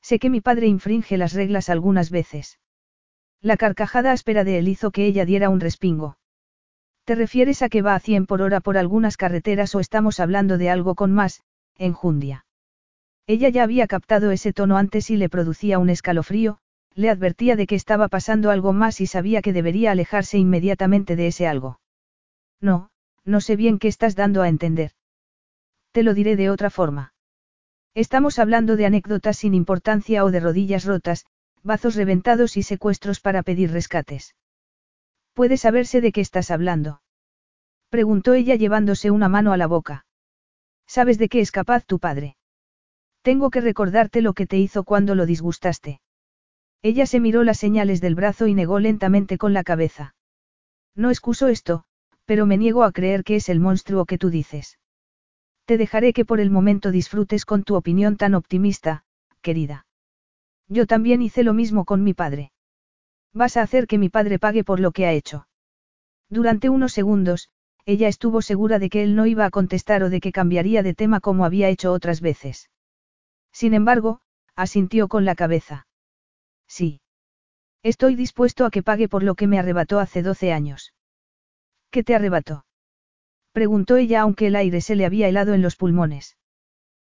Sé 0.00 0.18
que 0.18 0.30
mi 0.30 0.40
padre 0.40 0.66
infringe 0.66 1.18
las 1.18 1.32
reglas 1.32 1.68
algunas 1.68 2.10
veces. 2.10 2.58
La 3.40 3.56
carcajada 3.56 4.12
áspera 4.12 4.44
de 4.44 4.58
él 4.58 4.68
hizo 4.68 4.90
que 4.90 5.06
ella 5.06 5.24
diera 5.24 5.50
un 5.50 5.60
respingo. 5.60 6.18
¿Te 7.04 7.14
refieres 7.14 7.62
a 7.62 7.68
que 7.68 7.82
va 7.82 7.94
a 7.94 8.00
100 8.00 8.26
por 8.26 8.42
hora 8.42 8.60
por 8.60 8.76
algunas 8.76 9.16
carreteras 9.16 9.74
o 9.74 9.80
estamos 9.80 10.20
hablando 10.20 10.58
de 10.58 10.70
algo 10.70 10.94
con 10.94 11.12
más, 11.12 11.42
enjundia? 11.76 12.46
Ella 13.26 13.48
ya 13.50 13.62
había 13.62 13.86
captado 13.86 14.30
ese 14.30 14.52
tono 14.52 14.76
antes 14.76 15.10
y 15.10 15.16
le 15.16 15.28
producía 15.28 15.78
un 15.78 15.90
escalofrío, 15.90 16.58
le 16.94 17.10
advertía 17.10 17.56
de 17.56 17.66
que 17.66 17.76
estaba 17.76 18.08
pasando 18.08 18.50
algo 18.50 18.72
más 18.72 19.00
y 19.00 19.06
sabía 19.06 19.42
que 19.42 19.52
debería 19.52 19.92
alejarse 19.92 20.38
inmediatamente 20.38 21.14
de 21.14 21.28
ese 21.28 21.46
algo. 21.46 21.78
No, 22.60 22.90
no 23.28 23.40
sé 23.40 23.56
bien 23.56 23.78
qué 23.78 23.88
estás 23.88 24.16
dando 24.16 24.42
a 24.42 24.48
entender. 24.48 24.92
Te 25.92 26.02
lo 26.02 26.14
diré 26.14 26.34
de 26.34 26.50
otra 26.50 26.70
forma. 26.70 27.12
Estamos 27.94 28.38
hablando 28.38 28.76
de 28.76 28.86
anécdotas 28.86 29.38
sin 29.38 29.54
importancia 29.54 30.24
o 30.24 30.30
de 30.30 30.40
rodillas 30.40 30.84
rotas, 30.84 31.26
bazos 31.62 31.94
reventados 31.94 32.56
y 32.56 32.62
secuestros 32.62 33.20
para 33.20 33.42
pedir 33.42 33.70
rescates. 33.70 34.34
¿Puede 35.34 35.56
saberse 35.56 36.00
de 36.00 36.12
qué 36.12 36.20
estás 36.20 36.50
hablando? 36.50 37.02
Preguntó 37.90 38.34
ella 38.34 38.54
llevándose 38.54 39.10
una 39.10 39.28
mano 39.28 39.52
a 39.52 39.56
la 39.56 39.66
boca. 39.66 40.06
¿Sabes 40.86 41.18
de 41.18 41.28
qué 41.28 41.40
es 41.40 41.52
capaz 41.52 41.84
tu 41.84 41.98
padre? 41.98 42.36
Tengo 43.22 43.50
que 43.50 43.60
recordarte 43.60 44.22
lo 44.22 44.32
que 44.32 44.46
te 44.46 44.56
hizo 44.56 44.84
cuando 44.84 45.14
lo 45.14 45.26
disgustaste. 45.26 46.00
Ella 46.80 47.06
se 47.06 47.20
miró 47.20 47.44
las 47.44 47.58
señales 47.58 48.00
del 48.00 48.14
brazo 48.14 48.46
y 48.46 48.54
negó 48.54 48.78
lentamente 48.78 49.36
con 49.36 49.52
la 49.52 49.64
cabeza. 49.64 50.14
No 50.94 51.10
excuso 51.10 51.48
esto, 51.48 51.84
pero 52.28 52.44
me 52.44 52.58
niego 52.58 52.84
a 52.84 52.92
creer 52.92 53.24
que 53.24 53.36
es 53.36 53.48
el 53.48 53.58
monstruo 53.58 54.04
que 54.04 54.18
tú 54.18 54.28
dices. 54.28 54.78
Te 55.64 55.78
dejaré 55.78 56.12
que 56.12 56.26
por 56.26 56.40
el 56.40 56.50
momento 56.50 56.90
disfrutes 56.90 57.46
con 57.46 57.64
tu 57.64 57.74
opinión 57.74 58.18
tan 58.18 58.34
optimista, 58.34 59.02
querida. 59.40 59.86
Yo 60.68 60.86
también 60.86 61.22
hice 61.22 61.42
lo 61.42 61.54
mismo 61.54 61.86
con 61.86 62.04
mi 62.04 62.12
padre. 62.12 62.52
Vas 63.32 63.56
a 63.56 63.62
hacer 63.62 63.86
que 63.86 63.96
mi 63.96 64.10
padre 64.10 64.38
pague 64.38 64.62
por 64.62 64.78
lo 64.78 64.92
que 64.92 65.06
ha 65.06 65.12
hecho. 65.12 65.48
Durante 66.28 66.68
unos 66.68 66.92
segundos, 66.92 67.48
ella 67.86 68.08
estuvo 68.08 68.42
segura 68.42 68.78
de 68.78 68.90
que 68.90 69.02
él 69.02 69.16
no 69.16 69.24
iba 69.24 69.46
a 69.46 69.50
contestar 69.50 70.02
o 70.02 70.10
de 70.10 70.20
que 70.20 70.30
cambiaría 70.30 70.82
de 70.82 70.92
tema 70.92 71.20
como 71.20 71.46
había 71.46 71.70
hecho 71.70 71.94
otras 71.94 72.20
veces. 72.20 72.68
Sin 73.52 73.72
embargo, 73.72 74.20
asintió 74.54 75.08
con 75.08 75.24
la 75.24 75.34
cabeza. 75.34 75.86
Sí. 76.66 77.00
Estoy 77.82 78.16
dispuesto 78.16 78.66
a 78.66 78.70
que 78.70 78.82
pague 78.82 79.08
por 79.08 79.22
lo 79.22 79.34
que 79.34 79.46
me 79.46 79.58
arrebató 79.58 79.98
hace 79.98 80.20
doce 80.22 80.52
años. 80.52 80.92
¿Qué 81.90 82.04
te 82.04 82.14
arrebató? 82.14 82.64
Preguntó 83.52 83.96
ella 83.96 84.22
aunque 84.22 84.48
el 84.48 84.56
aire 84.56 84.80
se 84.80 84.94
le 84.94 85.06
había 85.06 85.28
helado 85.28 85.54
en 85.54 85.62
los 85.62 85.76
pulmones. 85.76 86.36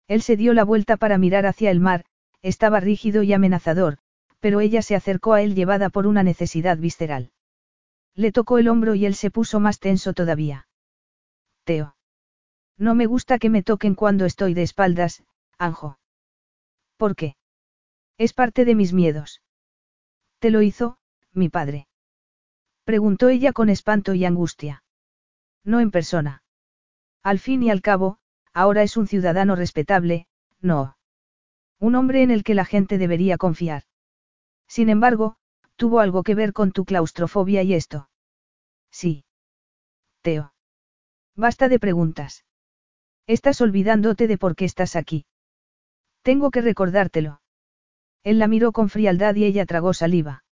Él 0.07 0.21
se 0.21 0.37
dio 0.37 0.53
la 0.53 0.63
vuelta 0.63 0.97
para 0.97 1.17
mirar 1.17 1.45
hacia 1.45 1.71
el 1.71 1.79
mar, 1.79 2.05
estaba 2.41 2.79
rígido 2.79 3.23
y 3.23 3.33
amenazador, 3.33 3.97
pero 4.39 4.59
ella 4.59 4.81
se 4.81 4.95
acercó 4.95 5.33
a 5.33 5.41
él 5.41 5.55
llevada 5.55 5.89
por 5.89 6.07
una 6.07 6.23
necesidad 6.23 6.77
visceral. 6.77 7.31
Le 8.13 8.31
tocó 8.31 8.57
el 8.57 8.67
hombro 8.67 8.95
y 8.95 9.05
él 9.05 9.15
se 9.15 9.31
puso 9.31 9.59
más 9.59 9.79
tenso 9.79 10.13
todavía. 10.13 10.67
Teo. 11.63 11.95
No 12.77 12.95
me 12.95 13.07
gusta 13.07 13.39
que 13.39 13.49
me 13.49 13.63
toquen 13.63 13.95
cuando 13.95 14.25
estoy 14.25 14.53
de 14.53 14.63
espaldas, 14.63 15.23
Anjo. 15.57 15.99
¿Por 16.97 17.15
qué? 17.15 17.35
Es 18.17 18.33
parte 18.33 18.65
de 18.65 18.75
mis 18.75 18.93
miedos. 18.93 19.41
¿Te 20.39 20.51
lo 20.51 20.61
hizo, 20.61 20.97
mi 21.33 21.49
padre? 21.49 21.87
Preguntó 22.87 23.27
ella 23.27 23.51
con 23.51 23.67
espanto 23.67 24.13
y 24.13 24.23
angustia. 24.23 24.81
No 25.65 25.81
en 25.81 25.91
persona. 25.91 26.41
Al 27.21 27.37
fin 27.37 27.61
y 27.61 27.69
al 27.69 27.81
cabo, 27.81 28.17
ahora 28.53 28.81
es 28.81 28.95
un 28.95 29.07
ciudadano 29.07 29.57
respetable, 29.57 30.25
no. 30.61 30.97
Un 31.79 31.95
hombre 31.95 32.23
en 32.23 32.31
el 32.31 32.45
que 32.45 32.55
la 32.55 32.63
gente 32.63 32.97
debería 32.97 33.37
confiar. 33.37 33.83
Sin 34.69 34.87
embargo, 34.87 35.35
tuvo 35.75 35.99
algo 35.99 36.23
que 36.23 36.33
ver 36.33 36.53
con 36.53 36.71
tu 36.71 36.85
claustrofobia 36.85 37.61
y 37.61 37.73
esto. 37.73 38.09
Sí. 38.89 39.25
Teo. 40.21 40.53
Basta 41.35 41.67
de 41.67 41.79
preguntas. 41.79 42.45
Estás 43.25 43.59
olvidándote 43.59 44.27
de 44.27 44.37
por 44.37 44.55
qué 44.55 44.63
estás 44.63 44.95
aquí. 44.95 45.25
Tengo 46.21 46.51
que 46.51 46.61
recordártelo. 46.61 47.41
Él 48.23 48.39
la 48.39 48.47
miró 48.47 48.71
con 48.71 48.87
frialdad 48.87 49.35
y 49.35 49.43
ella 49.43 49.65
tragó 49.65 49.93
saliva. 49.93 50.45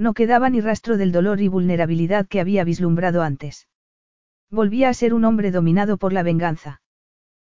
No 0.00 0.14
quedaba 0.14 0.48
ni 0.48 0.62
rastro 0.62 0.96
del 0.96 1.12
dolor 1.12 1.42
y 1.42 1.48
vulnerabilidad 1.48 2.26
que 2.26 2.40
había 2.40 2.64
vislumbrado 2.64 3.20
antes. 3.20 3.68
Volvía 4.50 4.88
a 4.88 4.94
ser 4.94 5.12
un 5.12 5.26
hombre 5.26 5.50
dominado 5.50 5.98
por 5.98 6.14
la 6.14 6.22
venganza. 6.22 6.80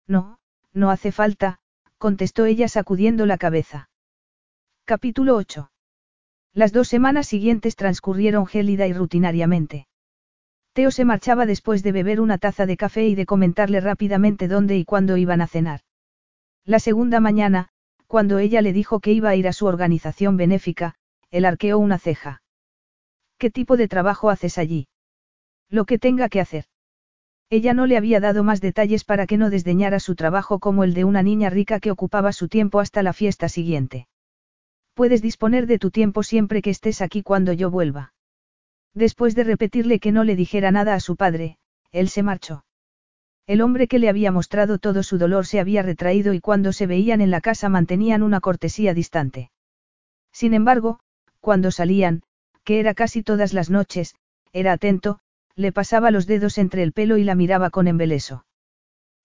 No, 0.06 0.38
no 0.72 0.92
hace 0.92 1.10
falta, 1.10 1.58
contestó 1.98 2.44
ella 2.44 2.68
sacudiendo 2.68 3.26
la 3.26 3.36
cabeza. 3.36 3.90
Capítulo 4.84 5.34
8. 5.34 5.72
Las 6.52 6.72
dos 6.72 6.86
semanas 6.86 7.26
siguientes 7.26 7.74
transcurrieron 7.74 8.46
gélida 8.46 8.86
y 8.86 8.92
rutinariamente. 8.92 9.88
Teo 10.72 10.92
se 10.92 11.04
marchaba 11.04 11.46
después 11.46 11.82
de 11.82 11.90
beber 11.90 12.20
una 12.20 12.38
taza 12.38 12.64
de 12.64 12.76
café 12.76 13.08
y 13.08 13.16
de 13.16 13.26
comentarle 13.26 13.80
rápidamente 13.80 14.46
dónde 14.46 14.76
y 14.76 14.84
cuándo 14.84 15.16
iban 15.16 15.40
a 15.40 15.48
cenar. 15.48 15.80
La 16.64 16.78
segunda 16.78 17.18
mañana, 17.18 17.70
cuando 18.06 18.38
ella 18.38 18.62
le 18.62 18.72
dijo 18.72 19.00
que 19.00 19.10
iba 19.10 19.30
a 19.30 19.34
ir 19.34 19.48
a 19.48 19.52
su 19.52 19.66
organización 19.66 20.36
benéfica, 20.36 20.94
él 21.30 21.44
arqueó 21.44 21.78
una 21.78 21.98
ceja. 21.98 22.42
¿Qué 23.38 23.50
tipo 23.50 23.76
de 23.76 23.88
trabajo 23.88 24.30
haces 24.30 24.58
allí? 24.58 24.88
Lo 25.68 25.84
que 25.84 25.98
tenga 25.98 26.28
que 26.28 26.40
hacer. 26.40 26.64
Ella 27.50 27.74
no 27.74 27.86
le 27.86 27.96
había 27.96 28.18
dado 28.18 28.42
más 28.42 28.60
detalles 28.60 29.04
para 29.04 29.26
que 29.26 29.36
no 29.36 29.50
desdeñara 29.50 30.00
su 30.00 30.16
trabajo 30.16 30.58
como 30.58 30.82
el 30.82 30.94
de 30.94 31.04
una 31.04 31.22
niña 31.22 31.50
rica 31.50 31.78
que 31.78 31.90
ocupaba 31.90 32.32
su 32.32 32.48
tiempo 32.48 32.80
hasta 32.80 33.02
la 33.02 33.12
fiesta 33.12 33.48
siguiente. 33.48 34.08
Puedes 34.94 35.22
disponer 35.22 35.66
de 35.66 35.78
tu 35.78 35.90
tiempo 35.90 36.22
siempre 36.22 36.62
que 36.62 36.70
estés 36.70 37.02
aquí 37.02 37.22
cuando 37.22 37.52
yo 37.52 37.70
vuelva. 37.70 38.14
Después 38.94 39.34
de 39.34 39.44
repetirle 39.44 40.00
que 40.00 40.10
no 40.10 40.24
le 40.24 40.36
dijera 40.36 40.70
nada 40.70 40.94
a 40.94 41.00
su 41.00 41.16
padre, 41.16 41.58
él 41.92 42.08
se 42.08 42.22
marchó. 42.22 42.64
El 43.46 43.60
hombre 43.60 43.86
que 43.86 44.00
le 44.00 44.08
había 44.08 44.32
mostrado 44.32 44.78
todo 44.78 45.02
su 45.04 45.18
dolor 45.18 45.46
se 45.46 45.60
había 45.60 45.82
retraído 45.82 46.32
y 46.34 46.40
cuando 46.40 46.72
se 46.72 46.86
veían 46.86 47.20
en 47.20 47.30
la 47.30 47.40
casa 47.40 47.68
mantenían 47.68 48.22
una 48.22 48.40
cortesía 48.40 48.92
distante. 48.92 49.50
Sin 50.32 50.52
embargo, 50.52 50.98
cuando 51.46 51.70
salían, 51.70 52.24
que 52.64 52.80
era 52.80 52.92
casi 52.92 53.22
todas 53.22 53.52
las 53.52 53.70
noches, 53.70 54.16
era 54.52 54.72
atento, 54.72 55.20
le 55.54 55.70
pasaba 55.70 56.10
los 56.10 56.26
dedos 56.26 56.58
entre 56.58 56.82
el 56.82 56.90
pelo 56.92 57.18
y 57.18 57.22
la 57.22 57.36
miraba 57.36 57.70
con 57.70 57.86
embeleso. 57.86 58.44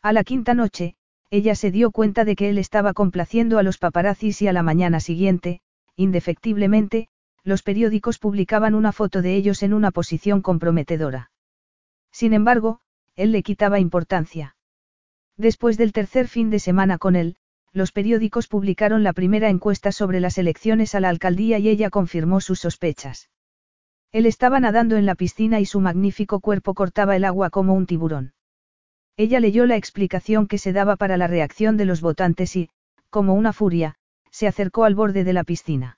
A 0.03 0.13
la 0.13 0.23
quinta 0.23 0.53
noche, 0.53 0.93
ella 1.31 1.55
se 1.55 1.71
dio 1.71 1.89
cuenta 1.89 2.23
de 2.23 2.35
que 2.35 2.51
él 2.51 2.59
estaba 2.59 2.93
complaciendo 2.93 3.57
a 3.57 3.63
los 3.63 3.79
paparazzis 3.79 4.39
y 4.43 4.47
a 4.47 4.53
la 4.53 4.61
mañana 4.61 4.99
siguiente, 4.99 5.61
indefectiblemente, 5.95 7.07
los 7.43 7.63
periódicos 7.63 8.19
publicaban 8.19 8.75
una 8.75 8.91
foto 8.91 9.23
de 9.23 9.33
ellos 9.35 9.63
en 9.63 9.73
una 9.73 9.89
posición 9.89 10.43
comprometedora. 10.43 11.31
Sin 12.11 12.33
embargo, 12.33 12.81
él 13.15 13.31
le 13.31 13.41
quitaba 13.41 13.79
importancia. 13.79 14.55
Después 15.37 15.75
del 15.75 15.91
tercer 15.91 16.27
fin 16.27 16.51
de 16.51 16.59
semana 16.59 16.99
con 16.99 17.15
él, 17.15 17.37
los 17.73 17.91
periódicos 17.91 18.47
publicaron 18.47 19.03
la 19.03 19.13
primera 19.13 19.49
encuesta 19.49 19.91
sobre 19.91 20.19
las 20.19 20.37
elecciones 20.37 20.93
a 20.95 20.99
la 20.99 21.09
alcaldía 21.09 21.57
y 21.59 21.69
ella 21.69 21.89
confirmó 21.89 22.41
sus 22.41 22.59
sospechas. 22.59 23.29
Él 24.11 24.25
estaba 24.25 24.59
nadando 24.59 24.97
en 24.97 25.05
la 25.05 25.15
piscina 25.15 25.59
y 25.61 25.65
su 25.65 25.79
magnífico 25.79 26.41
cuerpo 26.41 26.73
cortaba 26.73 27.15
el 27.15 27.23
agua 27.23 27.49
como 27.49 27.73
un 27.73 27.85
tiburón. 27.85 28.33
Ella 29.15 29.39
leyó 29.39 29.65
la 29.65 29.77
explicación 29.77 30.47
que 30.47 30.57
se 30.57 30.73
daba 30.73 30.97
para 30.97 31.15
la 31.15 31.27
reacción 31.27 31.77
de 31.77 31.85
los 31.85 32.01
votantes 32.01 32.55
y, 32.55 32.69
como 33.09 33.33
una 33.35 33.53
furia, 33.53 33.95
se 34.31 34.47
acercó 34.47 34.83
al 34.83 34.95
borde 34.95 35.23
de 35.23 35.33
la 35.33 35.43
piscina. 35.43 35.97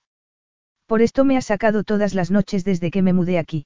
Por 0.85 1.01
esto 1.01 1.25
me 1.25 1.37
ha 1.37 1.41
sacado 1.41 1.83
todas 1.83 2.13
las 2.13 2.29
noches 2.29 2.63
desde 2.63 2.91
que 2.91 3.01
me 3.01 3.13
mudé 3.13 3.39
aquí. 3.39 3.65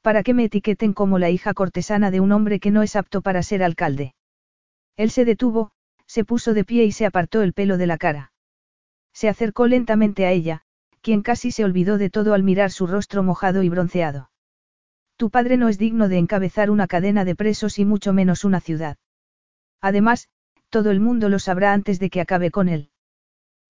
Para 0.00 0.22
que 0.22 0.34
me 0.34 0.44
etiqueten 0.44 0.92
como 0.92 1.18
la 1.18 1.30
hija 1.30 1.54
cortesana 1.54 2.10
de 2.10 2.20
un 2.20 2.32
hombre 2.32 2.58
que 2.58 2.72
no 2.72 2.82
es 2.82 2.96
apto 2.96 3.22
para 3.22 3.42
ser 3.42 3.62
alcalde. 3.62 4.14
Él 4.96 5.10
se 5.10 5.24
detuvo, 5.24 5.70
se 6.12 6.26
puso 6.26 6.52
de 6.52 6.62
pie 6.62 6.84
y 6.84 6.92
se 6.92 7.06
apartó 7.06 7.40
el 7.40 7.54
pelo 7.54 7.78
de 7.78 7.86
la 7.86 7.96
cara. 7.96 8.32
Se 9.14 9.30
acercó 9.30 9.66
lentamente 9.66 10.26
a 10.26 10.30
ella, 10.30 10.60
quien 11.00 11.22
casi 11.22 11.52
se 11.52 11.64
olvidó 11.64 11.96
de 11.96 12.10
todo 12.10 12.34
al 12.34 12.42
mirar 12.42 12.70
su 12.70 12.86
rostro 12.86 13.22
mojado 13.22 13.62
y 13.62 13.70
bronceado. 13.70 14.30
Tu 15.16 15.30
padre 15.30 15.56
no 15.56 15.70
es 15.70 15.78
digno 15.78 16.10
de 16.10 16.18
encabezar 16.18 16.70
una 16.70 16.86
cadena 16.86 17.24
de 17.24 17.34
presos 17.34 17.78
y 17.78 17.86
mucho 17.86 18.12
menos 18.12 18.44
una 18.44 18.60
ciudad. 18.60 18.98
Además, 19.80 20.28
todo 20.68 20.90
el 20.90 21.00
mundo 21.00 21.30
lo 21.30 21.38
sabrá 21.38 21.72
antes 21.72 21.98
de 21.98 22.10
que 22.10 22.20
acabe 22.20 22.50
con 22.50 22.68
él. 22.68 22.90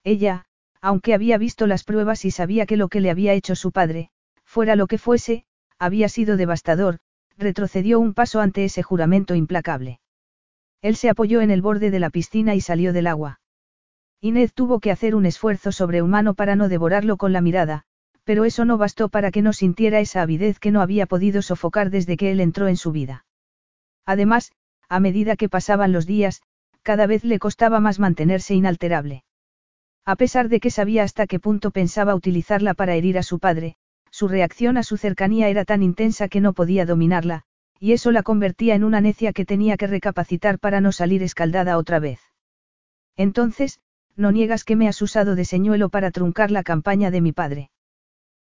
Ella, 0.02 0.44
aunque 0.80 1.14
había 1.14 1.38
visto 1.38 1.68
las 1.68 1.84
pruebas 1.84 2.24
y 2.24 2.32
sabía 2.32 2.66
que 2.66 2.76
lo 2.76 2.88
que 2.88 3.00
le 3.00 3.10
había 3.10 3.34
hecho 3.34 3.54
su 3.54 3.70
padre, 3.70 4.10
fuera 4.44 4.74
lo 4.74 4.88
que 4.88 4.98
fuese, 4.98 5.44
había 5.78 6.08
sido 6.08 6.36
devastador, 6.36 6.98
retrocedió 7.38 8.00
un 8.00 8.14
paso 8.14 8.40
ante 8.40 8.64
ese 8.64 8.82
juramento 8.82 9.36
implacable. 9.36 10.00
Él 10.82 10.96
se 10.96 11.08
apoyó 11.08 11.40
en 11.40 11.50
el 11.50 11.62
borde 11.62 11.90
de 11.90 12.00
la 12.00 12.10
piscina 12.10 12.54
y 12.54 12.60
salió 12.60 12.92
del 12.92 13.06
agua. 13.06 13.40
Inés 14.20 14.52
tuvo 14.52 14.80
que 14.80 14.90
hacer 14.90 15.14
un 15.14 15.26
esfuerzo 15.26 15.72
sobrehumano 15.72 16.34
para 16.34 16.56
no 16.56 16.68
devorarlo 16.68 17.16
con 17.16 17.32
la 17.32 17.40
mirada, 17.40 17.84
pero 18.24 18.44
eso 18.44 18.64
no 18.64 18.78
bastó 18.78 19.08
para 19.08 19.30
que 19.30 19.42
no 19.42 19.52
sintiera 19.52 20.00
esa 20.00 20.22
avidez 20.22 20.58
que 20.58 20.70
no 20.70 20.80
había 20.80 21.06
podido 21.06 21.40
sofocar 21.42 21.90
desde 21.90 22.16
que 22.16 22.30
él 22.30 22.40
entró 22.40 22.68
en 22.68 22.76
su 22.76 22.92
vida. 22.92 23.24
Además, 24.04 24.52
a 24.88 25.00
medida 25.00 25.36
que 25.36 25.48
pasaban 25.48 25.92
los 25.92 26.06
días, 26.06 26.42
cada 26.82 27.06
vez 27.06 27.24
le 27.24 27.38
costaba 27.38 27.80
más 27.80 27.98
mantenerse 27.98 28.54
inalterable. 28.54 29.24
A 30.04 30.16
pesar 30.16 30.48
de 30.48 30.58
que 30.58 30.70
sabía 30.70 31.04
hasta 31.04 31.28
qué 31.28 31.38
punto 31.38 31.70
pensaba 31.70 32.14
utilizarla 32.14 32.74
para 32.74 32.96
herir 32.96 33.18
a 33.18 33.22
su 33.22 33.38
padre, 33.38 33.76
su 34.10 34.26
reacción 34.26 34.76
a 34.76 34.82
su 34.82 34.96
cercanía 34.96 35.48
era 35.48 35.64
tan 35.64 35.82
intensa 35.82 36.28
que 36.28 36.40
no 36.40 36.52
podía 36.52 36.84
dominarla, 36.84 37.44
y 37.82 37.94
eso 37.94 38.12
la 38.12 38.22
convertía 38.22 38.76
en 38.76 38.84
una 38.84 39.00
necia 39.00 39.32
que 39.32 39.44
tenía 39.44 39.76
que 39.76 39.88
recapacitar 39.88 40.60
para 40.60 40.80
no 40.80 40.92
salir 40.92 41.20
escaldada 41.24 41.76
otra 41.76 41.98
vez. 41.98 42.20
Entonces, 43.16 43.80
no 44.14 44.30
niegas 44.30 44.62
que 44.62 44.76
me 44.76 44.86
has 44.86 45.02
usado 45.02 45.34
de 45.34 45.44
señuelo 45.44 45.88
para 45.88 46.12
truncar 46.12 46.52
la 46.52 46.62
campaña 46.62 47.10
de 47.10 47.20
mi 47.20 47.32
padre. 47.32 47.72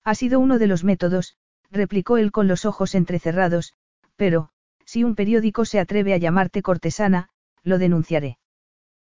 Ha 0.06 0.16
sido 0.16 0.40
uno 0.40 0.58
de 0.58 0.68
los 0.68 0.86
métodos, 0.86 1.36
replicó 1.70 2.16
él 2.16 2.32
con 2.32 2.48
los 2.48 2.64
ojos 2.64 2.96
entrecerrados, 2.96 3.74
pero, 4.16 4.52
si 4.86 5.04
un 5.04 5.16
periódico 5.16 5.66
se 5.66 5.82
atreve 5.82 6.14
a 6.14 6.18
llamarte 6.18 6.62
cortesana, 6.62 7.28
lo 7.62 7.78
denunciaré. 7.78 8.38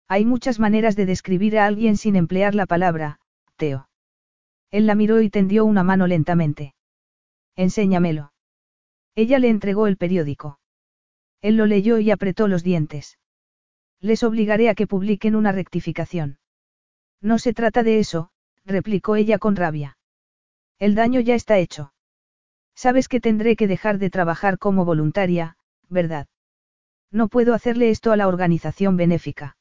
Hay 0.08 0.24
muchas 0.24 0.58
maneras 0.58 0.96
de 0.96 1.04
describir 1.04 1.58
a 1.58 1.66
alguien 1.66 1.98
sin 1.98 2.16
emplear 2.16 2.54
la 2.54 2.64
palabra, 2.64 3.20
Teo. 3.58 3.90
Él 4.70 4.86
la 4.86 4.94
miró 4.94 5.20
y 5.20 5.28
tendió 5.28 5.66
una 5.66 5.82
mano 5.82 6.06
lentamente. 6.06 6.74
Enséñamelo. 7.56 8.33
Ella 9.14 9.38
le 9.38 9.48
entregó 9.48 9.86
el 9.86 9.96
periódico. 9.96 10.58
Él 11.40 11.56
lo 11.56 11.66
leyó 11.66 11.98
y 11.98 12.10
apretó 12.10 12.48
los 12.48 12.62
dientes. 12.62 13.18
Les 14.00 14.22
obligaré 14.22 14.68
a 14.68 14.74
que 14.74 14.86
publiquen 14.86 15.36
una 15.36 15.52
rectificación. 15.52 16.38
No 17.20 17.38
se 17.38 17.54
trata 17.54 17.82
de 17.82 17.98
eso, 17.98 18.30
replicó 18.64 19.16
ella 19.16 19.38
con 19.38 19.56
rabia. 19.56 19.98
El 20.78 20.94
daño 20.94 21.20
ya 21.20 21.34
está 21.34 21.58
hecho. 21.58 21.92
Sabes 22.74 23.08
que 23.08 23.20
tendré 23.20 23.56
que 23.56 23.68
dejar 23.68 23.98
de 23.98 24.10
trabajar 24.10 24.58
como 24.58 24.84
voluntaria, 24.84 25.56
¿verdad? 25.88 26.26
No 27.10 27.28
puedo 27.28 27.54
hacerle 27.54 27.90
esto 27.90 28.10
a 28.10 28.16
la 28.16 28.26
organización 28.26 28.96
benéfica. 28.96 29.56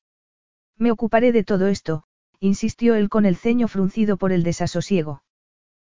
Me 0.77 0.91
ocuparé 0.91 1.31
de 1.31 1.43
todo 1.43 1.67
esto, 1.67 2.05
insistió 2.39 2.95
él 2.95 3.09
con 3.09 3.25
el 3.25 3.35
ceño 3.35 3.67
fruncido 3.67 4.17
por 4.17 4.31
el 4.31 4.43
desasosiego. 4.43 5.23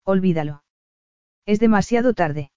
Olvídalo. 0.03 0.63
Es 1.45 1.59
demasiado 1.59 2.13
tarde. 2.13 2.51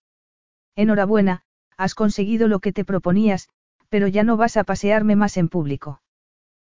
Enhorabuena, 0.76 1.42
has 1.76 1.94
conseguido 1.94 2.48
lo 2.48 2.60
que 2.60 2.72
te 2.72 2.84
proponías, 2.84 3.48
pero 3.88 4.06
ya 4.06 4.22
no 4.22 4.36
vas 4.36 4.56
a 4.56 4.64
pasearme 4.64 5.16
más 5.16 5.36
en 5.36 5.48
público. 5.48 6.02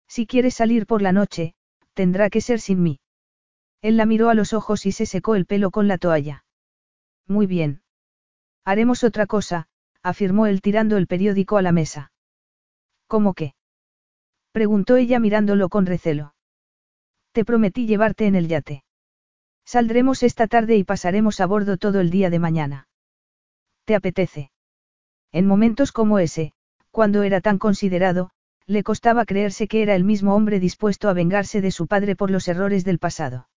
Si 0.08 0.26
quieres 0.26 0.54
salir 0.54 0.86
por 0.86 1.02
la 1.02 1.12
noche, 1.12 1.54
tendrá 1.94 2.30
que 2.30 2.40
ser 2.40 2.60
sin 2.60 2.82
mí. 2.82 3.00
Él 3.82 3.96
la 3.96 4.06
miró 4.06 4.28
a 4.28 4.34
los 4.34 4.52
ojos 4.52 4.86
y 4.86 4.92
se 4.92 5.06
secó 5.06 5.34
el 5.34 5.46
pelo 5.46 5.70
con 5.70 5.86
la 5.86 5.98
toalla. 5.98 6.44
Muy 7.26 7.46
bien. 7.46 7.82
Haremos 8.64 9.04
otra 9.04 9.26
cosa, 9.26 9.68
afirmó 10.02 10.46
él 10.46 10.60
tirando 10.60 10.96
el 10.96 11.06
periódico 11.06 11.56
a 11.56 11.62
la 11.62 11.72
mesa. 11.72 12.12
¿Cómo 13.06 13.34
qué? 13.34 13.54
preguntó 14.52 14.96
ella 14.96 15.18
mirándolo 15.20 15.68
con 15.68 15.86
recelo. 15.86 16.34
Te 17.32 17.44
prometí 17.44 17.86
llevarte 17.86 18.26
en 18.26 18.34
el 18.34 18.48
yate. 18.48 18.84
Saldremos 19.64 20.22
esta 20.22 20.46
tarde 20.46 20.76
y 20.76 20.84
pasaremos 20.84 21.40
a 21.40 21.46
bordo 21.46 21.76
todo 21.76 22.00
el 22.00 22.10
día 22.10 22.30
de 22.30 22.40
mañana. 22.40 22.88
¿Te 23.84 23.94
apetece? 23.94 24.50
En 25.32 25.46
momentos 25.46 25.92
como 25.92 26.18
ese, 26.18 26.52
cuando 26.90 27.22
era 27.22 27.40
tan 27.40 27.58
considerado, 27.58 28.30
le 28.66 28.82
costaba 28.82 29.24
creerse 29.24 29.68
que 29.68 29.82
era 29.82 29.94
el 29.94 30.04
mismo 30.04 30.34
hombre 30.34 30.60
dispuesto 30.60 31.08
a 31.08 31.12
vengarse 31.12 31.60
de 31.60 31.70
su 31.70 31.86
padre 31.86 32.16
por 32.16 32.30
los 32.30 32.46
errores 32.48 32.84
del 32.84 32.98
pasado. 32.98 33.48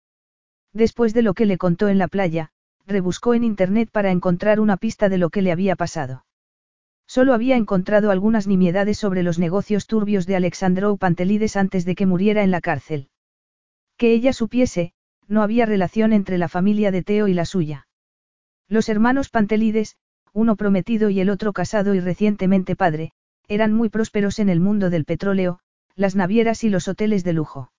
Después 0.74 1.14
de 1.14 1.22
lo 1.22 1.34
que 1.34 1.46
le 1.46 1.58
contó 1.58 1.88
en 1.88 2.00
la 2.00 2.08
playa, 2.08 2.52
rebuscó 2.86 3.34
en 3.34 3.44
Internet 3.44 3.90
para 3.92 4.12
encontrar 4.12 4.60
una 4.60 4.78
pista 4.78 5.10
de 5.10 5.18
lo 5.18 5.30
que 5.30 5.42
le 5.42 5.52
había 5.52 5.76
pasado. 5.76 6.26
Solo 7.06 7.34
había 7.34 7.58
encontrado 7.58 8.12
algunas 8.12 8.48
nimiedades 8.48 8.98
sobre 8.98 9.24
los 9.24 9.38
negocios 9.38 9.88
turbios 9.88 10.26
de 10.26 10.36
Alexandrou 10.36 10.98
Pantelides 10.98 11.58
antes 11.58 11.86
de 11.86 11.96
que 11.96 12.06
muriera 12.06 12.44
en 12.44 12.52
la 12.52 12.62
cárcel. 12.62 13.10
Que 13.98 14.14
ella 14.14 14.34
supiese, 14.34 14.94
no 15.28 15.44
había 15.44 15.66
relación 15.66 16.14
entre 16.14 16.38
la 16.38 16.50
familia 16.50 16.92
de 16.92 17.04
Teo 17.04 17.28
y 17.28 17.34
la 17.34 17.46
suya. 17.46 17.88
Los 18.68 18.90
hermanos 18.90 19.30
Pantelides, 19.30 19.98
uno 20.34 20.56
prometido 20.56 21.10
y 21.10 21.20
el 21.20 21.30
otro 21.30 21.54
casado 21.54 21.94
y 21.94 22.00
recientemente 22.00 22.76
padre, 22.76 23.12
eran 23.48 23.74
muy 23.74 23.90
prósperos 23.90 24.40
en 24.40 24.50
el 24.50 24.60
mundo 24.60 24.90
del 24.90 25.06
petróleo, 25.06 25.60
las 25.96 26.16
navieras 26.16 26.64
y 26.64 26.70
los 26.70 26.88
hoteles 26.88 27.24
de 27.24 27.34
lujo. 27.34 27.72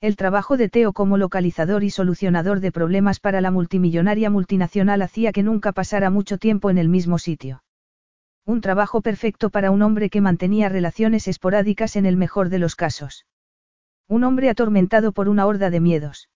El 0.00 0.16
trabajo 0.16 0.56
de 0.56 0.68
Teo 0.68 0.92
como 0.92 1.18
localizador 1.18 1.84
y 1.84 1.90
solucionador 1.90 2.60
de 2.60 2.72
problemas 2.72 3.20
para 3.20 3.40
la 3.40 3.50
multimillonaria 3.50 4.30
multinacional 4.30 5.02
hacía 5.02 5.32
que 5.32 5.42
nunca 5.42 5.72
pasara 5.72 6.10
mucho 6.10 6.38
tiempo 6.38 6.70
en 6.70 6.78
el 6.78 6.88
mismo 6.88 7.18
sitio. 7.18 7.62
Un 8.46 8.62
trabajo 8.62 9.02
perfecto 9.02 9.50
para 9.50 9.70
un 9.70 9.82
hombre 9.82 10.08
que 10.08 10.20
mantenía 10.22 10.68
relaciones 10.68 11.28
esporádicas 11.28 11.96
en 11.96 12.06
el 12.06 12.16
mejor 12.16 12.48
de 12.48 12.58
los 12.58 12.76
casos. 12.76 13.26
Un 14.08 14.24
hombre 14.24 14.48
atormentado 14.48 15.12
por 15.12 15.28
una 15.28 15.46
horda 15.46 15.70
de 15.70 15.80
miedos. 15.80 16.30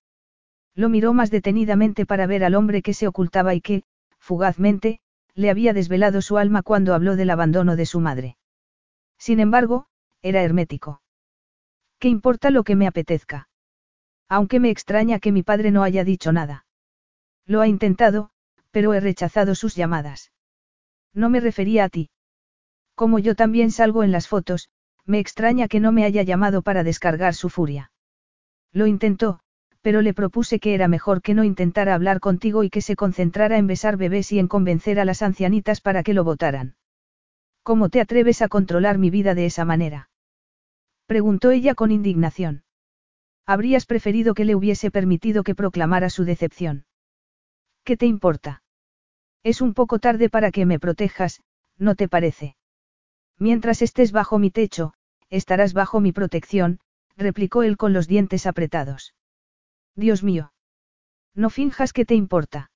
Lo 0.74 0.88
miró 0.88 1.12
más 1.14 1.30
detenidamente 1.30 2.04
para 2.04 2.26
ver 2.26 2.44
al 2.44 2.54
hombre 2.54 2.82
que 2.82 2.94
se 2.94 3.08
ocultaba 3.08 3.54
y 3.54 3.60
que, 3.60 3.84
fugazmente, 4.18 5.00
le 5.34 5.50
había 5.50 5.72
desvelado 5.72 6.22
su 6.22 6.38
alma 6.38 6.62
cuando 6.62 6.94
habló 6.94 7.16
del 7.16 7.30
abandono 7.30 7.76
de 7.76 7.86
su 7.86 8.00
madre. 8.00 8.36
Sin 9.18 9.40
embargo, 9.40 9.86
era 10.22 10.42
hermético. 10.42 11.02
¿Qué 11.98 12.08
importa 12.08 12.50
lo 12.50 12.64
que 12.64 12.76
me 12.76 12.86
apetezca? 12.86 13.48
Aunque 14.28 14.60
me 14.60 14.70
extraña 14.70 15.18
que 15.18 15.32
mi 15.32 15.42
padre 15.42 15.70
no 15.70 15.82
haya 15.82 16.04
dicho 16.04 16.32
nada. 16.32 16.66
Lo 17.46 17.60
ha 17.60 17.68
intentado, 17.68 18.30
pero 18.70 18.94
he 18.94 19.00
rechazado 19.00 19.54
sus 19.54 19.74
llamadas. 19.74 20.32
No 21.12 21.30
me 21.30 21.40
refería 21.40 21.84
a 21.84 21.88
ti. 21.88 22.10
Como 22.94 23.18
yo 23.18 23.34
también 23.34 23.70
salgo 23.70 24.02
en 24.02 24.12
las 24.12 24.28
fotos, 24.28 24.70
me 25.04 25.18
extraña 25.18 25.68
que 25.68 25.80
no 25.80 25.92
me 25.92 26.04
haya 26.04 26.22
llamado 26.22 26.62
para 26.62 26.82
descargar 26.84 27.34
su 27.34 27.50
furia. 27.50 27.92
Lo 28.72 28.86
intentó, 28.86 29.40
pero 29.84 30.00
le 30.00 30.14
propuse 30.14 30.60
que 30.60 30.74
era 30.74 30.88
mejor 30.88 31.20
que 31.20 31.34
no 31.34 31.44
intentara 31.44 31.94
hablar 31.94 32.18
contigo 32.18 32.64
y 32.64 32.70
que 32.70 32.80
se 32.80 32.96
concentrara 32.96 33.58
en 33.58 33.66
besar 33.66 33.98
bebés 33.98 34.32
y 34.32 34.38
en 34.38 34.48
convencer 34.48 34.98
a 34.98 35.04
las 35.04 35.20
ancianitas 35.20 35.82
para 35.82 36.02
que 36.02 36.14
lo 36.14 36.24
votaran. 36.24 36.76
¿Cómo 37.62 37.90
te 37.90 38.00
atreves 38.00 38.40
a 38.40 38.48
controlar 38.48 38.96
mi 38.96 39.10
vida 39.10 39.34
de 39.34 39.44
esa 39.44 39.66
manera? 39.66 40.08
Preguntó 41.04 41.50
ella 41.50 41.74
con 41.74 41.90
indignación. 41.90 42.64
Habrías 43.44 43.84
preferido 43.84 44.32
que 44.32 44.46
le 44.46 44.54
hubiese 44.54 44.90
permitido 44.90 45.42
que 45.42 45.54
proclamara 45.54 46.08
su 46.08 46.24
decepción. 46.24 46.86
¿Qué 47.84 47.98
te 47.98 48.06
importa? 48.06 48.62
Es 49.42 49.60
un 49.60 49.74
poco 49.74 49.98
tarde 49.98 50.30
para 50.30 50.50
que 50.50 50.64
me 50.64 50.78
protejas, 50.78 51.42
¿no 51.76 51.94
te 51.94 52.08
parece? 52.08 52.56
Mientras 53.38 53.82
estés 53.82 54.12
bajo 54.12 54.38
mi 54.38 54.50
techo, 54.50 54.94
estarás 55.28 55.74
bajo 55.74 56.00
mi 56.00 56.12
protección, 56.12 56.80
replicó 57.18 57.62
él 57.62 57.76
con 57.76 57.92
los 57.92 58.08
dientes 58.08 58.46
apretados. 58.46 59.12
Dios 59.96 60.22
mío. 60.22 60.52
No 61.34 61.50
finjas 61.50 61.92
que 61.92 62.04
te 62.04 62.14
importa. 62.14 62.70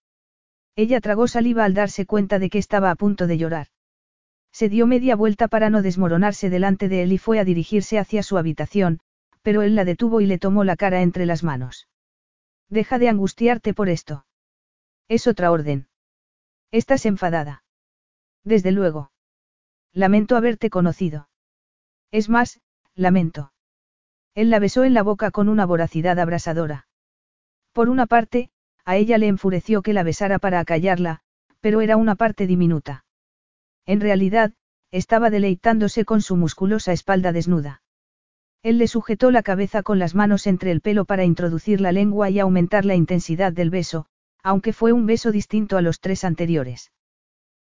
Ella 0.76 1.00
tragó 1.00 1.26
saliva 1.28 1.64
al 1.64 1.74
darse 1.74 2.06
cuenta 2.06 2.38
de 2.38 2.50
que 2.50 2.58
estaba 2.58 2.90
a 2.90 2.94
punto 2.94 3.26
de 3.26 3.38
llorar. 3.38 3.68
Se 4.52 4.68
dio 4.68 4.86
media 4.86 5.16
vuelta 5.16 5.48
para 5.48 5.70
no 5.70 5.82
desmoronarse 5.82 6.50
delante 6.50 6.88
de 6.88 7.02
él 7.02 7.12
y 7.12 7.18
fue 7.18 7.38
a 7.38 7.44
dirigirse 7.44 7.98
hacia 7.98 8.22
su 8.22 8.38
habitación, 8.38 9.00
pero 9.42 9.62
él 9.62 9.74
la 9.74 9.84
detuvo 9.84 10.20
y 10.20 10.26
le 10.26 10.38
tomó 10.38 10.64
la 10.64 10.76
cara 10.76 11.02
entre 11.02 11.26
las 11.26 11.42
manos. 11.42 11.88
Deja 12.68 12.98
de 12.98 13.08
angustiarte 13.08 13.74
por 13.74 13.88
esto. 13.88 14.26
Es 15.08 15.26
otra 15.26 15.50
orden. 15.50 15.88
Estás 16.70 17.06
enfadada. 17.06 17.64
Desde 18.44 18.72
luego. 18.72 19.10
Lamento 19.92 20.36
haberte 20.36 20.70
conocido. 20.70 21.28
Es 22.10 22.28
más, 22.28 22.60
lamento. 22.94 23.52
Él 24.34 24.50
la 24.50 24.58
besó 24.58 24.84
en 24.84 24.94
la 24.94 25.02
boca 25.02 25.30
con 25.30 25.48
una 25.48 25.66
voracidad 25.66 26.18
abrasadora. 26.18 26.87
Por 27.78 27.90
una 27.90 28.06
parte, 28.06 28.50
a 28.84 28.96
ella 28.96 29.18
le 29.18 29.28
enfureció 29.28 29.82
que 29.82 29.92
la 29.92 30.02
besara 30.02 30.40
para 30.40 30.58
acallarla, 30.58 31.20
pero 31.60 31.80
era 31.80 31.96
una 31.96 32.16
parte 32.16 32.48
diminuta. 32.48 33.04
En 33.86 34.00
realidad, 34.00 34.52
estaba 34.90 35.30
deleitándose 35.30 36.04
con 36.04 36.20
su 36.20 36.34
musculosa 36.34 36.92
espalda 36.92 37.30
desnuda. 37.30 37.82
Él 38.64 38.78
le 38.78 38.88
sujetó 38.88 39.30
la 39.30 39.44
cabeza 39.44 39.84
con 39.84 40.00
las 40.00 40.16
manos 40.16 40.48
entre 40.48 40.72
el 40.72 40.80
pelo 40.80 41.04
para 41.04 41.22
introducir 41.22 41.80
la 41.80 41.92
lengua 41.92 42.30
y 42.30 42.40
aumentar 42.40 42.84
la 42.84 42.96
intensidad 42.96 43.52
del 43.52 43.70
beso, 43.70 44.06
aunque 44.42 44.72
fue 44.72 44.90
un 44.90 45.06
beso 45.06 45.30
distinto 45.30 45.76
a 45.76 45.80
los 45.80 46.00
tres 46.00 46.24
anteriores. 46.24 46.90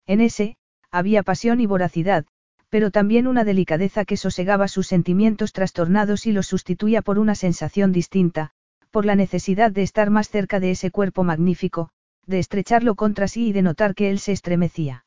En 0.09 0.21
ese, 0.21 0.57
había 0.91 1.23
pasión 1.23 1.61
y 1.61 1.67
voracidad, 1.67 2.27
pero 2.69 2.91
también 2.91 3.29
una 3.29 3.45
delicadeza 3.45 4.05
que 4.05 4.17
sosegaba 4.17 4.67
sus 4.67 4.89
sentimientos 4.89 5.53
trastornados 5.53 6.27
y 6.27 6.33
los 6.33 6.49
sustituía 6.49 7.01
por 7.01 7.21
una 7.21 7.37
sensación 7.37 7.93
distinta, 7.93 8.55
por 8.91 9.07
la 9.07 9.15
necesidad 9.15 9.71
de 9.71 9.83
estar 9.83 10.11
más 10.11 10.29
cerca 10.29 10.61
de 10.61 10.73
ese 10.73 10.91
cuerpo 10.91 11.25
magnífico, 11.25 11.91
de 12.27 12.39
estrecharlo 12.39 12.95
contra 12.95 13.29
sí 13.29 13.49
y 13.49 13.53
de 13.53 13.63
notar 13.63 13.95
que 13.95 14.11
él 14.11 14.19
se 14.19 14.33
estremecía. 14.33 15.05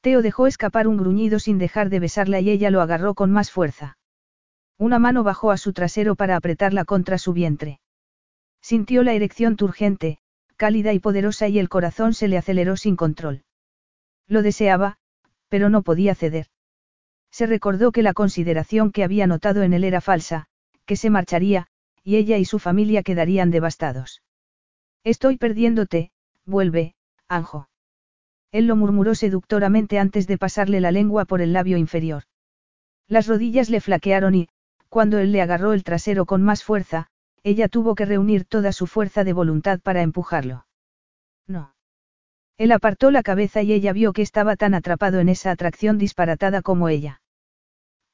Teo 0.00 0.22
dejó 0.22 0.46
escapar 0.46 0.88
un 0.88 0.96
gruñido 0.96 1.38
sin 1.38 1.58
dejar 1.58 1.90
de 1.90 2.00
besarla 2.00 2.40
y 2.40 2.50
ella 2.50 2.70
lo 2.70 2.80
agarró 2.80 3.14
con 3.14 3.30
más 3.30 3.50
fuerza. 3.50 3.98
Una 4.78 4.98
mano 4.98 5.22
bajó 5.22 5.50
a 5.50 5.58
su 5.58 5.72
trasero 5.72 6.14
para 6.14 6.36
apretarla 6.36 6.84
contra 6.84 7.18
su 7.18 7.32
vientre. 7.34 7.80
Sintió 8.62 9.02
la 9.02 9.12
erección 9.12 9.56
turgente, 9.56 10.18
cálida 10.56 10.92
y 10.92 10.98
poderosa 10.98 11.48
y 11.48 11.58
el 11.58 11.68
corazón 11.68 12.14
se 12.14 12.28
le 12.28 12.38
aceleró 12.38 12.76
sin 12.76 12.96
control. 12.96 13.44
Lo 14.26 14.42
deseaba, 14.42 14.96
pero 15.48 15.68
no 15.68 15.82
podía 15.82 16.14
ceder. 16.14 16.46
Se 17.30 17.46
recordó 17.46 17.92
que 17.92 18.02
la 18.02 18.14
consideración 18.14 18.90
que 18.92 19.04
había 19.04 19.26
notado 19.26 19.62
en 19.62 19.72
él 19.72 19.84
era 19.84 20.00
falsa, 20.00 20.46
que 20.86 20.96
se 20.96 21.10
marcharía, 21.10 21.66
y 22.10 22.16
ella 22.16 22.38
y 22.38 22.44
su 22.44 22.58
familia 22.58 23.04
quedarían 23.04 23.52
devastados. 23.52 24.20
Estoy 25.04 25.36
perdiéndote, 25.36 26.10
vuelve, 26.44 26.96
Anjo. 27.28 27.68
Él 28.50 28.66
lo 28.66 28.74
murmuró 28.74 29.14
seductoramente 29.14 30.00
antes 30.00 30.26
de 30.26 30.36
pasarle 30.36 30.80
la 30.80 30.90
lengua 30.90 31.24
por 31.24 31.40
el 31.40 31.52
labio 31.52 31.76
inferior. 31.76 32.24
Las 33.06 33.28
rodillas 33.28 33.70
le 33.70 33.80
flaquearon 33.80 34.34
y, 34.34 34.48
cuando 34.88 35.20
él 35.20 35.30
le 35.30 35.40
agarró 35.40 35.72
el 35.72 35.84
trasero 35.84 36.26
con 36.26 36.42
más 36.42 36.64
fuerza, 36.64 37.06
ella 37.44 37.68
tuvo 37.68 37.94
que 37.94 38.06
reunir 38.06 38.44
toda 38.44 38.72
su 38.72 38.88
fuerza 38.88 39.22
de 39.22 39.32
voluntad 39.32 39.78
para 39.78 40.02
empujarlo. 40.02 40.66
No. 41.46 41.76
Él 42.58 42.72
apartó 42.72 43.12
la 43.12 43.22
cabeza 43.22 43.62
y 43.62 43.72
ella 43.72 43.92
vio 43.92 44.12
que 44.12 44.22
estaba 44.22 44.56
tan 44.56 44.74
atrapado 44.74 45.20
en 45.20 45.28
esa 45.28 45.52
atracción 45.52 45.96
disparatada 45.96 46.60
como 46.60 46.88
ella. 46.88 47.22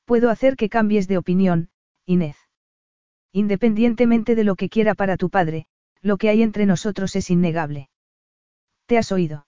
Puedo 0.05 0.29
hacer 0.29 0.55
que 0.57 0.69
cambies 0.69 1.09
de 1.09 1.17
opinión, 1.17 1.71
Inés. 2.05 2.46
Independientemente 3.37 4.35
de 4.35 4.45
lo 4.45 4.57
que 4.57 4.71
quiera 4.71 4.95
para 4.95 5.19
tu 5.19 5.29
padre, 5.29 5.67
lo 6.01 6.17
que 6.17 6.31
hay 6.31 6.41
entre 6.41 6.65
nosotros 6.65 7.15
es 7.17 7.29
innegable. 7.29 7.91
¿Te 8.87 8.97
has 8.97 9.13
oído? 9.13 9.47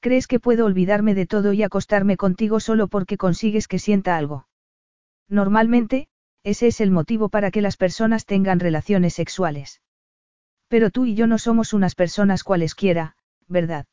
¿Crees 0.00 0.26
que 0.26 0.40
puedo 0.40 0.64
olvidarme 0.64 1.14
de 1.14 1.26
todo 1.26 1.52
y 1.52 1.62
acostarme 1.62 2.16
contigo 2.16 2.60
solo 2.60 2.88
porque 2.88 3.18
consigues 3.18 3.68
que 3.68 3.78
sienta 3.78 4.16
algo? 4.16 4.48
Normalmente, 5.28 6.08
ese 6.44 6.68
es 6.68 6.80
el 6.80 6.90
motivo 6.90 7.28
para 7.28 7.50
que 7.50 7.60
las 7.60 7.76
personas 7.76 8.24
tengan 8.24 8.58
relaciones 8.58 9.12
sexuales. 9.12 9.82
Pero 10.68 10.88
tú 10.88 11.04
y 11.04 11.14
yo 11.14 11.26
no 11.26 11.36
somos 11.36 11.74
unas 11.74 11.94
personas 11.94 12.42
cualesquiera, 12.42 13.16
¿verdad? 13.48 13.84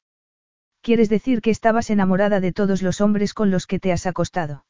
¿Quieres 0.80 1.10
decir 1.10 1.42
que 1.42 1.52
estabas 1.52 1.90
enamorada 1.90 2.40
de 2.40 2.54
todos 2.54 2.82
los 2.82 3.02
hombres 3.02 3.34
con 3.34 3.52
los 3.52 3.68
que 3.68 3.78
te 3.78 3.92
has 3.92 4.06
acostado? 4.06 4.64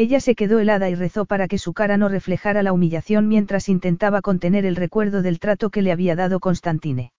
Ella 0.00 0.18
se 0.20 0.34
quedó 0.34 0.60
helada 0.60 0.88
y 0.88 0.94
rezó 0.94 1.26
para 1.26 1.46
que 1.46 1.58
su 1.58 1.74
cara 1.74 1.98
no 1.98 2.08
reflejara 2.08 2.62
la 2.62 2.72
humillación 2.72 3.28
mientras 3.28 3.68
intentaba 3.68 4.22
contener 4.22 4.64
el 4.64 4.74
recuerdo 4.74 5.20
del 5.20 5.38
trato 5.38 5.68
que 5.68 5.82
le 5.82 5.92
había 5.92 6.16
dado 6.16 6.40
Constantine. 6.40 7.12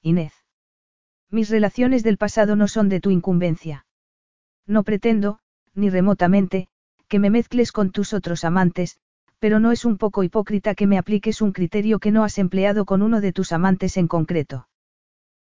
Inés. 0.00 0.32
Mis 1.30 1.50
relaciones 1.50 2.02
del 2.02 2.16
pasado 2.16 2.56
no 2.56 2.66
son 2.66 2.88
de 2.88 3.00
tu 3.00 3.10
incumbencia. 3.10 3.84
No 4.66 4.84
pretendo, 4.84 5.40
ni 5.74 5.90
remotamente, 5.90 6.68
que 7.08 7.18
me 7.18 7.28
mezcles 7.28 7.72
con 7.72 7.90
tus 7.90 8.14
otros 8.14 8.42
amantes, 8.42 8.98
pero 9.38 9.60
no 9.60 9.70
es 9.70 9.84
un 9.84 9.98
poco 9.98 10.22
hipócrita 10.22 10.74
que 10.74 10.86
me 10.86 10.96
apliques 10.96 11.42
un 11.42 11.52
criterio 11.52 11.98
que 11.98 12.10
no 12.10 12.24
has 12.24 12.38
empleado 12.38 12.86
con 12.86 13.02
uno 13.02 13.20
de 13.20 13.34
tus 13.34 13.52
amantes 13.52 13.98
en 13.98 14.08
concreto. 14.08 14.66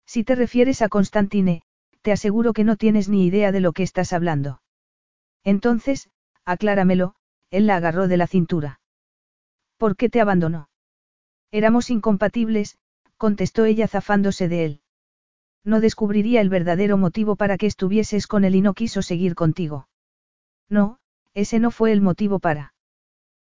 Si 0.07 0.25
te 0.25 0.35
refieres 0.35 0.81
a 0.81 0.89
Constantine, 0.89 1.61
te 2.01 2.11
aseguro 2.11 2.55
que 2.55 2.65
no 2.65 2.77
tienes 2.77 3.11
ni 3.11 3.27
idea 3.27 3.53
de 3.53 3.61
lo 3.61 3.75
que 3.75 3.83
estás 3.83 4.15
hablando. 4.15 4.63
Entonces, 5.45 6.09
acláramelo, 6.45 7.15
él 7.51 7.67
la 7.67 7.77
agarró 7.77 8.09
de 8.09 8.17
la 8.17 8.27
cintura. 8.27 8.81
¿Por 9.77 9.97
qué 9.97 10.09
te 10.09 10.21
abandonó? 10.21 10.69
Éramos 11.51 11.91
incompatibles, 11.91 12.79
contestó 13.17 13.65
ella 13.65 13.89
zafándose 13.89 14.49
de 14.49 14.65
él. 14.65 14.81
No 15.65 15.81
descubriría 15.81 16.41
el 16.41 16.49
verdadero 16.49 16.97
motivo 16.97 17.37
para 17.37 17.57
que 17.57 17.67
estuvieses 17.67 18.27
con 18.27 18.45
él 18.45 18.55
y 18.55 18.61
no 18.61 18.75
quiso 18.75 19.03
seguir 19.03 19.35
contigo. 19.35 19.89
No, 20.69 20.99
ese 21.33 21.59
no 21.59 21.71
fue 21.71 21.93
el 21.93 22.01
motivo 22.01 22.39
para. 22.39 22.75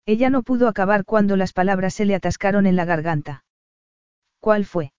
Ella 0.05 0.29
no 0.29 0.43
pudo 0.43 0.67
acabar 0.67 1.03
cuando 1.03 1.35
las 1.35 1.51
palabras 1.51 1.93
se 1.93 2.05
le 2.05 2.15
atascaron 2.15 2.67
en 2.67 2.75
la 2.75 2.85
garganta. 2.85 3.43
¿Cuál 4.39 4.65
fue? 4.65 4.93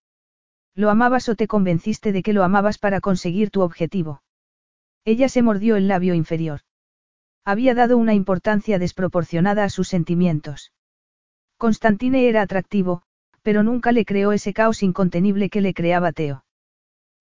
¿Lo 0.74 0.90
amabas 0.90 1.28
o 1.28 1.36
te 1.36 1.46
convenciste 1.46 2.12
de 2.12 2.22
que 2.22 2.32
lo 2.32 2.42
amabas 2.44 2.78
para 2.78 3.00
conseguir 3.00 3.50
tu 3.50 3.62
objetivo? 3.62 4.22
Ella 5.04 5.28
se 5.28 5.42
mordió 5.42 5.76
el 5.76 5.88
labio 5.88 6.14
inferior. 6.14 6.60
Había 7.46 7.74
dado 7.74 7.96
una 7.96 8.12
importancia 8.12 8.80
desproporcionada 8.80 9.62
a 9.62 9.70
sus 9.70 9.86
sentimientos. 9.86 10.72
Constantine 11.58 12.28
era 12.28 12.42
atractivo, 12.42 13.02
pero 13.42 13.62
nunca 13.62 13.92
le 13.92 14.04
creó 14.04 14.32
ese 14.32 14.52
caos 14.52 14.82
incontenible 14.82 15.48
que 15.48 15.60
le 15.60 15.72
creaba 15.72 16.10
Teo. 16.10 16.44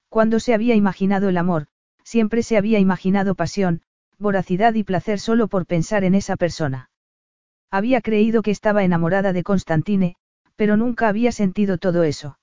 Cuando 0.09 0.39
se 0.39 0.55
había 0.55 0.73
imaginado 0.73 1.29
el 1.29 1.37
amor, 1.37 1.67
siempre 2.03 2.41
se 2.41 2.57
había 2.57 2.79
imaginado 2.79 3.35
pasión, 3.35 3.83
voracidad 4.17 4.73
y 4.73 4.83
placer 4.83 5.19
solo 5.19 5.47
por 5.47 5.67
pensar 5.67 6.03
en 6.03 6.15
esa 6.15 6.37
persona. 6.37 6.89
Había 7.69 8.01
creído 8.01 8.41
que 8.41 8.49
estaba 8.49 8.83
enamorada 8.83 9.31
de 9.31 9.43
Constantine, 9.43 10.15
pero 10.55 10.75
nunca 10.75 11.07
había 11.07 11.31
sentido 11.31 11.77
todo 11.77 12.01
eso. 12.01 12.39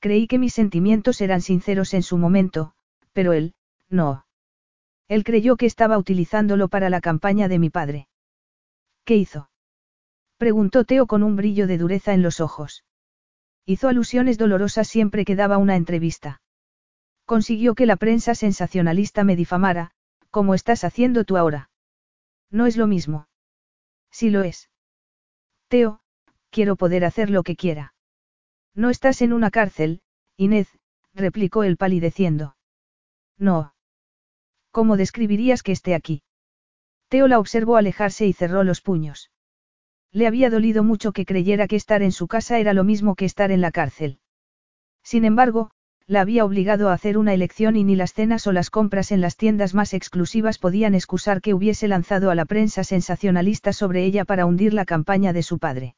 Creí 0.00 0.26
que 0.26 0.38
mis 0.38 0.52
sentimientos 0.52 1.22
eran 1.22 1.40
sinceros 1.40 1.94
en 1.94 2.02
su 2.02 2.18
momento, 2.18 2.74
pero 3.14 3.32
él, 3.32 3.54
no. 3.88 4.26
Él 5.10 5.24
creyó 5.24 5.56
que 5.56 5.66
estaba 5.66 5.98
utilizándolo 5.98 6.68
para 6.68 6.88
la 6.88 7.00
campaña 7.00 7.48
de 7.48 7.58
mi 7.58 7.68
padre. 7.68 8.06
¿Qué 9.04 9.16
hizo? 9.16 9.50
Preguntó 10.36 10.84
Teo 10.84 11.08
con 11.08 11.24
un 11.24 11.34
brillo 11.34 11.66
de 11.66 11.78
dureza 11.78 12.14
en 12.14 12.22
los 12.22 12.38
ojos. 12.38 12.84
Hizo 13.66 13.88
alusiones 13.88 14.38
dolorosas 14.38 14.86
siempre 14.86 15.24
que 15.24 15.34
daba 15.34 15.58
una 15.58 15.74
entrevista. 15.74 16.40
Consiguió 17.24 17.74
que 17.74 17.86
la 17.86 17.96
prensa 17.96 18.36
sensacionalista 18.36 19.24
me 19.24 19.34
difamara, 19.34 19.90
como 20.30 20.54
estás 20.54 20.84
haciendo 20.84 21.24
tú 21.24 21.36
ahora. 21.36 21.70
No 22.48 22.66
es 22.66 22.76
lo 22.76 22.86
mismo. 22.86 23.26
Sí 24.12 24.30
lo 24.30 24.44
es. 24.44 24.70
Teo, 25.66 26.02
quiero 26.50 26.76
poder 26.76 27.04
hacer 27.04 27.30
lo 27.30 27.42
que 27.42 27.56
quiera. 27.56 27.94
No 28.76 28.90
estás 28.90 29.22
en 29.22 29.32
una 29.32 29.50
cárcel, 29.50 30.02
Inés, 30.36 30.68
replicó 31.14 31.64
él 31.64 31.76
palideciendo. 31.76 32.54
No. 33.38 33.74
¿Cómo 34.70 34.96
describirías 34.96 35.62
que 35.62 35.72
esté 35.72 35.94
aquí? 35.94 36.22
Teo 37.08 37.26
la 37.26 37.38
observó 37.38 37.76
alejarse 37.76 38.26
y 38.26 38.32
cerró 38.32 38.62
los 38.62 38.80
puños. 38.80 39.30
Le 40.12 40.26
había 40.26 40.50
dolido 40.50 40.84
mucho 40.84 41.12
que 41.12 41.24
creyera 41.24 41.66
que 41.66 41.76
estar 41.76 42.02
en 42.02 42.12
su 42.12 42.28
casa 42.28 42.58
era 42.58 42.72
lo 42.72 42.84
mismo 42.84 43.14
que 43.14 43.24
estar 43.24 43.50
en 43.50 43.60
la 43.60 43.72
cárcel. 43.72 44.18
Sin 45.02 45.24
embargo, 45.24 45.70
la 46.06 46.20
había 46.20 46.44
obligado 46.44 46.88
a 46.88 46.92
hacer 46.92 47.16
una 47.18 47.34
elección 47.34 47.76
y 47.76 47.84
ni 47.84 47.94
las 47.94 48.14
cenas 48.14 48.46
o 48.48 48.52
las 48.52 48.70
compras 48.70 49.12
en 49.12 49.20
las 49.20 49.36
tiendas 49.36 49.74
más 49.74 49.94
exclusivas 49.94 50.58
podían 50.58 50.94
excusar 50.94 51.40
que 51.40 51.54
hubiese 51.54 51.86
lanzado 51.86 52.30
a 52.30 52.34
la 52.34 52.44
prensa 52.44 52.82
sensacionalista 52.82 53.72
sobre 53.72 54.04
ella 54.04 54.24
para 54.24 54.46
hundir 54.46 54.74
la 54.74 54.84
campaña 54.84 55.32
de 55.32 55.44
su 55.44 55.58
padre. 55.58 55.94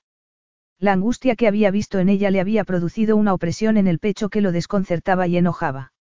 La 0.78 0.92
angustia 0.92 1.36
que 1.36 1.48
había 1.48 1.70
visto 1.70 1.98
en 1.98 2.08
ella 2.08 2.30
le 2.30 2.40
había 2.40 2.64
producido 2.64 3.16
una 3.16 3.32
opresión 3.32 3.76
en 3.76 3.86
el 3.86 3.98
pecho 3.98 4.28
que 4.28 4.42
lo 4.42 4.52
desconcertaba 4.52 5.26
y 5.26 5.36
enojaba. 5.36 5.91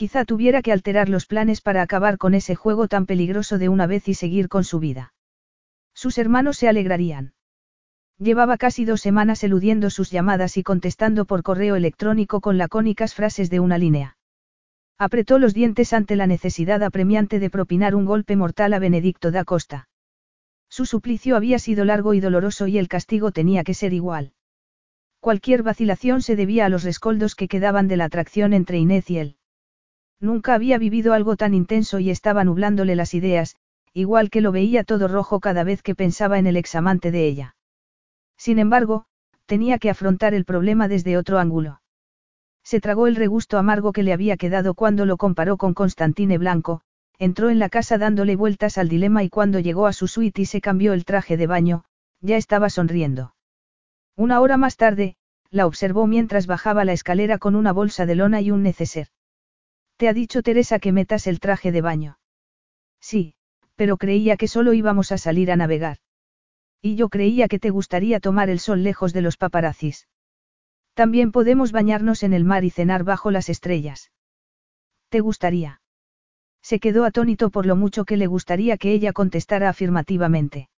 Quizá 0.00 0.24
tuviera 0.24 0.62
que 0.62 0.72
alterar 0.72 1.10
los 1.10 1.26
planes 1.26 1.60
para 1.60 1.82
acabar 1.82 2.16
con 2.16 2.32
ese 2.32 2.54
juego 2.54 2.88
tan 2.88 3.04
peligroso 3.04 3.58
de 3.58 3.68
una 3.68 3.86
vez 3.86 4.08
y 4.08 4.14
seguir 4.14 4.48
con 4.48 4.64
su 4.64 4.78
vida. 4.78 5.12
Sus 5.92 6.16
hermanos 6.16 6.56
se 6.56 6.70
alegrarían. 6.70 7.34
Llevaba 8.16 8.56
casi 8.56 8.86
dos 8.86 9.02
semanas 9.02 9.44
eludiendo 9.44 9.90
sus 9.90 10.10
llamadas 10.10 10.56
y 10.56 10.62
contestando 10.62 11.26
por 11.26 11.42
correo 11.42 11.76
electrónico 11.76 12.40
con 12.40 12.56
lacónicas 12.56 13.14
frases 13.14 13.50
de 13.50 13.60
una 13.60 13.76
línea. 13.76 14.16
Apretó 14.96 15.38
los 15.38 15.52
dientes 15.52 15.92
ante 15.92 16.16
la 16.16 16.26
necesidad 16.26 16.82
apremiante 16.82 17.38
de 17.38 17.50
propinar 17.50 17.94
un 17.94 18.06
golpe 18.06 18.36
mortal 18.36 18.72
a 18.72 18.78
Benedicto 18.78 19.30
da 19.30 19.44
Costa. 19.44 19.90
Su 20.70 20.86
suplicio 20.86 21.36
había 21.36 21.58
sido 21.58 21.84
largo 21.84 22.14
y 22.14 22.20
doloroso 22.20 22.66
y 22.68 22.78
el 22.78 22.88
castigo 22.88 23.32
tenía 23.32 23.64
que 23.64 23.74
ser 23.74 23.92
igual. 23.92 24.32
Cualquier 25.20 25.62
vacilación 25.62 26.22
se 26.22 26.36
debía 26.36 26.64
a 26.64 26.70
los 26.70 26.84
rescoldos 26.84 27.34
que 27.34 27.48
quedaban 27.48 27.86
de 27.86 27.98
la 27.98 28.06
atracción 28.06 28.54
entre 28.54 28.78
Inés 28.78 29.10
y 29.10 29.18
él. 29.18 29.36
Nunca 30.20 30.54
había 30.54 30.78
vivido 30.78 31.14
algo 31.14 31.36
tan 31.36 31.54
intenso 31.54 31.98
y 31.98 32.10
estaba 32.10 32.44
nublándole 32.44 32.94
las 32.94 33.14
ideas, 33.14 33.56
igual 33.94 34.30
que 34.30 34.42
lo 34.42 34.52
veía 34.52 34.84
todo 34.84 35.08
rojo 35.08 35.40
cada 35.40 35.64
vez 35.64 35.82
que 35.82 35.94
pensaba 35.94 36.38
en 36.38 36.46
el 36.46 36.56
examante 36.56 37.10
de 37.10 37.26
ella. 37.26 37.56
Sin 38.36 38.58
embargo, 38.58 39.06
tenía 39.46 39.78
que 39.78 39.90
afrontar 39.90 40.34
el 40.34 40.44
problema 40.44 40.88
desde 40.88 41.16
otro 41.16 41.38
ángulo. 41.38 41.80
Se 42.62 42.80
tragó 42.80 43.06
el 43.06 43.16
regusto 43.16 43.58
amargo 43.58 43.92
que 43.92 44.02
le 44.02 44.12
había 44.12 44.36
quedado 44.36 44.74
cuando 44.74 45.06
lo 45.06 45.16
comparó 45.16 45.56
con 45.56 45.74
Constantine 45.74 46.38
Blanco, 46.38 46.82
entró 47.18 47.50
en 47.50 47.58
la 47.58 47.68
casa 47.68 47.98
dándole 47.98 48.36
vueltas 48.36 48.78
al 48.78 48.88
dilema 48.88 49.24
y 49.24 49.28
cuando 49.28 49.58
llegó 49.58 49.86
a 49.86 49.92
su 49.92 50.06
suite 50.06 50.42
y 50.42 50.46
se 50.46 50.60
cambió 50.60 50.92
el 50.92 51.04
traje 51.04 51.36
de 51.36 51.46
baño, 51.46 51.84
ya 52.20 52.36
estaba 52.36 52.70
sonriendo. 52.70 53.34
Una 54.16 54.40
hora 54.40 54.56
más 54.56 54.76
tarde, 54.76 55.16
la 55.50 55.66
observó 55.66 56.06
mientras 56.06 56.46
bajaba 56.46 56.84
la 56.84 56.92
escalera 56.92 57.38
con 57.38 57.56
una 57.56 57.72
bolsa 57.72 58.06
de 58.06 58.14
lona 58.14 58.40
y 58.40 58.50
un 58.50 58.62
neceser. 58.62 59.08
¿Te 60.00 60.08
ha 60.08 60.14
dicho 60.14 60.40
Teresa 60.40 60.78
que 60.78 60.92
metas 60.92 61.26
el 61.26 61.40
traje 61.40 61.72
de 61.72 61.82
baño? 61.82 62.18
Sí, 63.02 63.34
pero 63.76 63.98
creía 63.98 64.38
que 64.38 64.48
solo 64.48 64.72
íbamos 64.72 65.12
a 65.12 65.18
salir 65.18 65.52
a 65.52 65.56
navegar. 65.56 65.98
Y 66.80 66.96
yo 66.96 67.10
creía 67.10 67.48
que 67.48 67.58
te 67.58 67.68
gustaría 67.68 68.18
tomar 68.18 68.48
el 68.48 68.60
sol 68.60 68.82
lejos 68.82 69.12
de 69.12 69.20
los 69.20 69.36
paparazzis. 69.36 70.08
También 70.94 71.32
podemos 71.32 71.70
bañarnos 71.70 72.22
en 72.22 72.32
el 72.32 72.46
mar 72.46 72.64
y 72.64 72.70
cenar 72.70 73.04
bajo 73.04 73.30
las 73.30 73.50
estrellas. 73.50 74.10
¿Te 75.10 75.20
gustaría? 75.20 75.82
Se 76.62 76.80
quedó 76.80 77.04
atónito 77.04 77.50
por 77.50 77.66
lo 77.66 77.76
mucho 77.76 78.06
que 78.06 78.16
le 78.16 78.26
gustaría 78.26 78.78
que 78.78 78.92
ella 78.94 79.12
contestara 79.12 79.68
afirmativamente. 79.68 80.70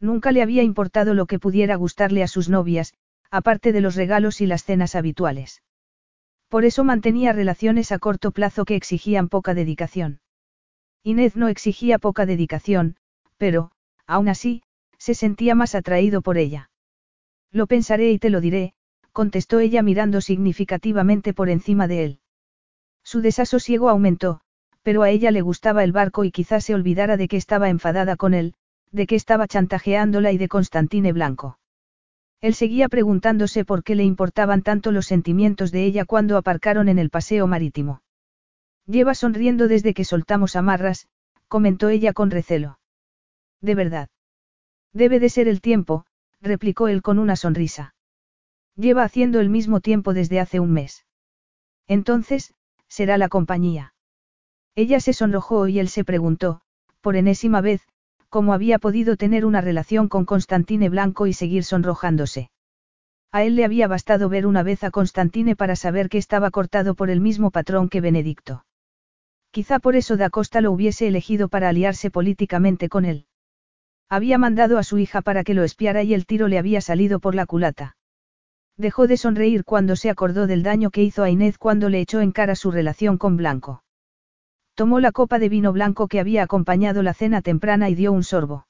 Nunca 0.00 0.32
le 0.32 0.42
había 0.42 0.64
importado 0.64 1.14
lo 1.14 1.26
que 1.26 1.38
pudiera 1.38 1.76
gustarle 1.76 2.24
a 2.24 2.26
sus 2.26 2.48
novias, 2.48 2.94
aparte 3.30 3.70
de 3.70 3.80
los 3.80 3.94
regalos 3.94 4.40
y 4.40 4.46
las 4.46 4.64
cenas 4.64 4.96
habituales. 4.96 5.62
Por 6.50 6.64
eso 6.64 6.82
mantenía 6.82 7.32
relaciones 7.32 7.92
a 7.92 8.00
corto 8.00 8.32
plazo 8.32 8.64
que 8.64 8.74
exigían 8.74 9.28
poca 9.28 9.54
dedicación. 9.54 10.20
Inés 11.04 11.36
no 11.36 11.46
exigía 11.46 12.00
poca 12.00 12.26
dedicación, 12.26 12.96
pero, 13.36 13.70
aún 14.04 14.28
así, 14.28 14.62
se 14.98 15.14
sentía 15.14 15.54
más 15.54 15.76
atraído 15.76 16.22
por 16.22 16.38
ella. 16.38 16.68
Lo 17.52 17.68
pensaré 17.68 18.10
y 18.10 18.18
te 18.18 18.30
lo 18.30 18.40
diré, 18.40 18.74
contestó 19.12 19.60
ella 19.60 19.82
mirando 19.82 20.20
significativamente 20.20 21.32
por 21.32 21.50
encima 21.50 21.86
de 21.86 22.04
él. 22.04 22.20
Su 23.04 23.20
desasosiego 23.20 23.88
aumentó, 23.88 24.40
pero 24.82 25.02
a 25.02 25.10
ella 25.10 25.30
le 25.30 25.42
gustaba 25.42 25.84
el 25.84 25.92
barco 25.92 26.24
y 26.24 26.32
quizás 26.32 26.64
se 26.64 26.74
olvidara 26.74 27.16
de 27.16 27.28
que 27.28 27.36
estaba 27.36 27.68
enfadada 27.68 28.16
con 28.16 28.34
él, 28.34 28.54
de 28.90 29.06
que 29.06 29.14
estaba 29.14 29.46
chantajeándola 29.46 30.32
y 30.32 30.38
de 30.38 30.48
Constantine 30.48 31.12
Blanco. 31.12 31.59
Él 32.40 32.54
seguía 32.54 32.88
preguntándose 32.88 33.64
por 33.64 33.84
qué 33.84 33.94
le 33.94 34.04
importaban 34.04 34.62
tanto 34.62 34.92
los 34.92 35.06
sentimientos 35.06 35.72
de 35.72 35.84
ella 35.84 36.04
cuando 36.04 36.36
aparcaron 36.36 36.88
en 36.88 36.98
el 36.98 37.10
paseo 37.10 37.46
marítimo. 37.46 38.02
Lleva 38.86 39.14
sonriendo 39.14 39.68
desde 39.68 39.92
que 39.92 40.04
soltamos 40.04 40.56
amarras, 40.56 41.08
comentó 41.48 41.88
ella 41.90 42.12
con 42.12 42.30
recelo. 42.30 42.78
De 43.60 43.74
verdad. 43.74 44.08
Debe 44.92 45.20
de 45.20 45.28
ser 45.28 45.48
el 45.48 45.60
tiempo, 45.60 46.06
replicó 46.40 46.88
él 46.88 47.02
con 47.02 47.18
una 47.18 47.36
sonrisa. 47.36 47.94
Lleva 48.74 49.04
haciendo 49.04 49.40
el 49.40 49.50
mismo 49.50 49.80
tiempo 49.80 50.14
desde 50.14 50.40
hace 50.40 50.60
un 50.60 50.72
mes. 50.72 51.04
Entonces, 51.86 52.54
será 52.88 53.18
la 53.18 53.28
compañía. 53.28 53.94
Ella 54.74 55.00
se 55.00 55.12
sonrojó 55.12 55.68
y 55.68 55.78
él 55.78 55.88
se 55.88 56.04
preguntó, 56.04 56.62
por 57.00 57.16
enésima 57.16 57.60
vez, 57.60 57.82
cómo 58.30 58.54
había 58.54 58.78
podido 58.78 59.16
tener 59.16 59.44
una 59.44 59.60
relación 59.60 60.08
con 60.08 60.24
Constantine 60.24 60.88
Blanco 60.88 61.26
y 61.26 61.34
seguir 61.34 61.64
sonrojándose. 61.64 62.50
A 63.32 63.44
él 63.44 63.56
le 63.56 63.64
había 63.64 63.86
bastado 63.86 64.28
ver 64.28 64.46
una 64.46 64.62
vez 64.62 64.82
a 64.82 64.90
Constantine 64.90 65.54
para 65.54 65.76
saber 65.76 66.08
que 66.08 66.18
estaba 66.18 66.50
cortado 66.50 66.94
por 66.94 67.10
el 67.10 67.20
mismo 67.20 67.50
patrón 67.50 67.88
que 67.88 68.00
Benedicto. 68.00 68.64
Quizá 69.50 69.80
por 69.80 69.96
eso 69.96 70.16
Da 70.16 70.30
Costa 70.30 70.60
lo 70.60 70.72
hubiese 70.72 71.08
elegido 71.08 71.48
para 71.48 71.68
aliarse 71.68 72.10
políticamente 72.10 72.88
con 72.88 73.04
él. 73.04 73.26
Había 74.08 74.38
mandado 74.38 74.78
a 74.78 74.84
su 74.84 74.98
hija 74.98 75.22
para 75.22 75.44
que 75.44 75.54
lo 75.54 75.62
espiara 75.62 76.02
y 76.02 76.14
el 76.14 76.26
tiro 76.26 76.48
le 76.48 76.58
había 76.58 76.80
salido 76.80 77.20
por 77.20 77.34
la 77.34 77.46
culata. 77.46 77.96
Dejó 78.76 79.06
de 79.06 79.16
sonreír 79.16 79.64
cuando 79.64 79.94
se 79.94 80.08
acordó 80.08 80.46
del 80.46 80.62
daño 80.62 80.90
que 80.90 81.02
hizo 81.02 81.22
a 81.22 81.30
Inés 81.30 81.58
cuando 81.58 81.88
le 81.88 82.00
echó 82.00 82.20
en 82.20 82.32
cara 82.32 82.54
su 82.54 82.70
relación 82.70 83.18
con 83.18 83.36
Blanco. 83.36 83.82
Tomó 84.80 84.98
la 84.98 85.12
copa 85.12 85.38
de 85.38 85.50
vino 85.50 85.74
blanco 85.74 86.08
que 86.08 86.20
había 86.20 86.42
acompañado 86.42 87.02
la 87.02 87.12
cena 87.12 87.42
temprana 87.42 87.90
y 87.90 87.94
dio 87.94 88.12
un 88.12 88.24
sorbo. 88.24 88.66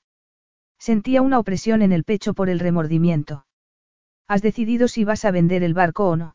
Sentía 0.77 1.23
una 1.23 1.39
opresión 1.39 1.83
en 1.83 1.93
el 1.93 2.03
pecho 2.03 2.35
por 2.35 2.51
el 2.51 2.59
remordimiento. 2.59 3.47
¿Has 4.27 4.43
decidido 4.43 4.89
si 4.89 5.05
vas 5.05 5.25
a 5.25 5.31
vender 5.31 5.63
el 5.63 5.73
barco 5.73 6.09
o 6.09 6.17
no? 6.17 6.35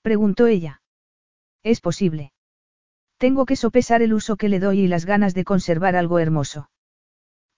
Preguntó 0.00 0.46
ella. 0.46 0.80
Es 1.64 1.80
posible. 1.80 2.32
Tengo 3.16 3.46
que 3.46 3.56
sopesar 3.56 4.00
el 4.00 4.14
uso 4.14 4.36
que 4.36 4.48
le 4.48 4.60
doy 4.60 4.82
y 4.82 4.86
las 4.86 5.06
ganas 5.06 5.34
de 5.34 5.42
conservar 5.42 5.96
algo 5.96 6.20
hermoso. 6.20 6.70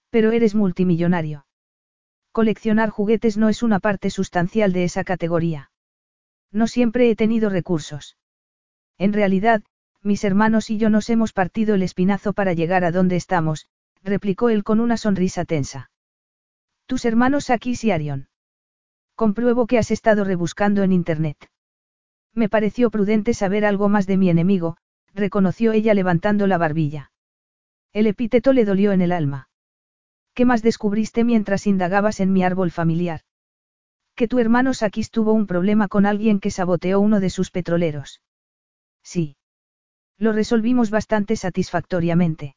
Pero 0.09 0.33
eres 0.33 0.55
multimillonario. 0.55 1.45
Coleccionar 2.33 2.89
juguetes 2.89 3.37
no 3.37 3.51
es 3.51 3.63
una 3.63 3.79
parte 3.79 4.09
sustancial 4.09 4.73
de 4.73 4.85
esa 4.85 5.05
categoría. 5.05 5.71
No 6.51 6.67
siempre 6.67 7.11
he 7.11 7.15
tenido 7.15 7.51
recursos. 7.51 8.17
En 8.97 9.13
realidad, 9.13 9.63
mis 10.03 10.25
hermanos 10.25 10.71
y 10.71 10.79
yo 10.79 10.91
nos 10.91 11.11
hemos 11.11 11.33
partido 11.33 11.75
el 11.75 11.83
espinazo 11.83 12.33
para 12.33 12.53
llegar 12.53 12.85
a 12.85 12.93
donde 12.93 13.17
estamos, 13.17 13.67
replicó 14.03 14.49
él 14.49 14.65
con 14.65 14.81
una 14.81 14.97
sonrisa 14.97 15.45
tensa. 15.45 15.91
Tus 16.87 17.05
hermanos 17.05 17.51
Akis 17.51 17.85
y 17.85 17.91
Arion. 17.91 18.29
Compruebo 19.15 19.67
que 19.67 19.79
has 19.79 19.91
estado 19.91 20.25
rebuscando 20.25 20.83
en 20.83 20.93
Internet. 20.93 21.37
Me 22.35 22.49
pareció 22.49 22.91
prudente 22.91 23.35
saber 23.35 23.65
algo 23.65 23.89
más 23.89 24.07
de 24.07 24.17
mi 24.17 24.31
enemigo, 24.31 24.77
reconoció 25.15 25.73
ella 25.73 25.95
levantando 25.95 26.47
la 26.47 26.59
barbilla. 26.59 27.13
El 27.93 28.07
epíteto 28.07 28.53
le 28.53 28.65
dolió 28.65 28.93
en 28.93 29.03
el 29.03 29.13
alma. 29.13 29.49
¿Qué 30.33 30.45
más 30.45 30.63
descubriste 30.63 31.25
mientras 31.25 31.67
indagabas 31.67 32.21
en 32.21 32.33
mi 32.33 32.45
árbol 32.45 32.71
familiar? 32.71 33.23
Que 34.15 34.29
tu 34.29 34.39
hermano 34.39 34.75
Sakis 34.75 35.11
tuvo 35.11 35.33
un 35.33 35.47
problema 35.47 35.89
con 35.89 36.07
alguien 36.07 36.41
que 36.41 36.51
saboteó 36.51 37.01
uno 37.01 37.21
de 37.21 37.31
sus 37.31 37.51
petroleros. 37.51 38.23
Sí. 39.03 39.37
Lo 40.21 40.33
resolvimos 40.33 40.91
bastante 40.91 41.35
satisfactoriamente. 41.35 42.55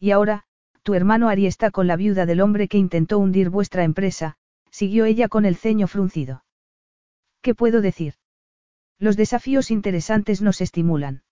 Y 0.00 0.10
ahora, 0.10 0.42
tu 0.82 0.94
hermano 0.94 1.28
Ari 1.28 1.46
está 1.46 1.70
con 1.70 1.86
la 1.86 1.94
viuda 1.94 2.26
del 2.26 2.40
hombre 2.40 2.66
que 2.66 2.76
intentó 2.76 3.20
hundir 3.20 3.50
vuestra 3.50 3.84
empresa, 3.84 4.36
siguió 4.72 5.04
ella 5.04 5.28
con 5.28 5.44
el 5.44 5.54
ceño 5.54 5.86
fruncido. 5.86 6.44
¿Qué 7.40 7.54
puedo 7.54 7.82
decir? 7.82 8.14
Los 8.98 9.16
desafíos 9.16 9.70
interesantes 9.70 10.42
nos 10.42 10.60
estimulan. 10.60 11.22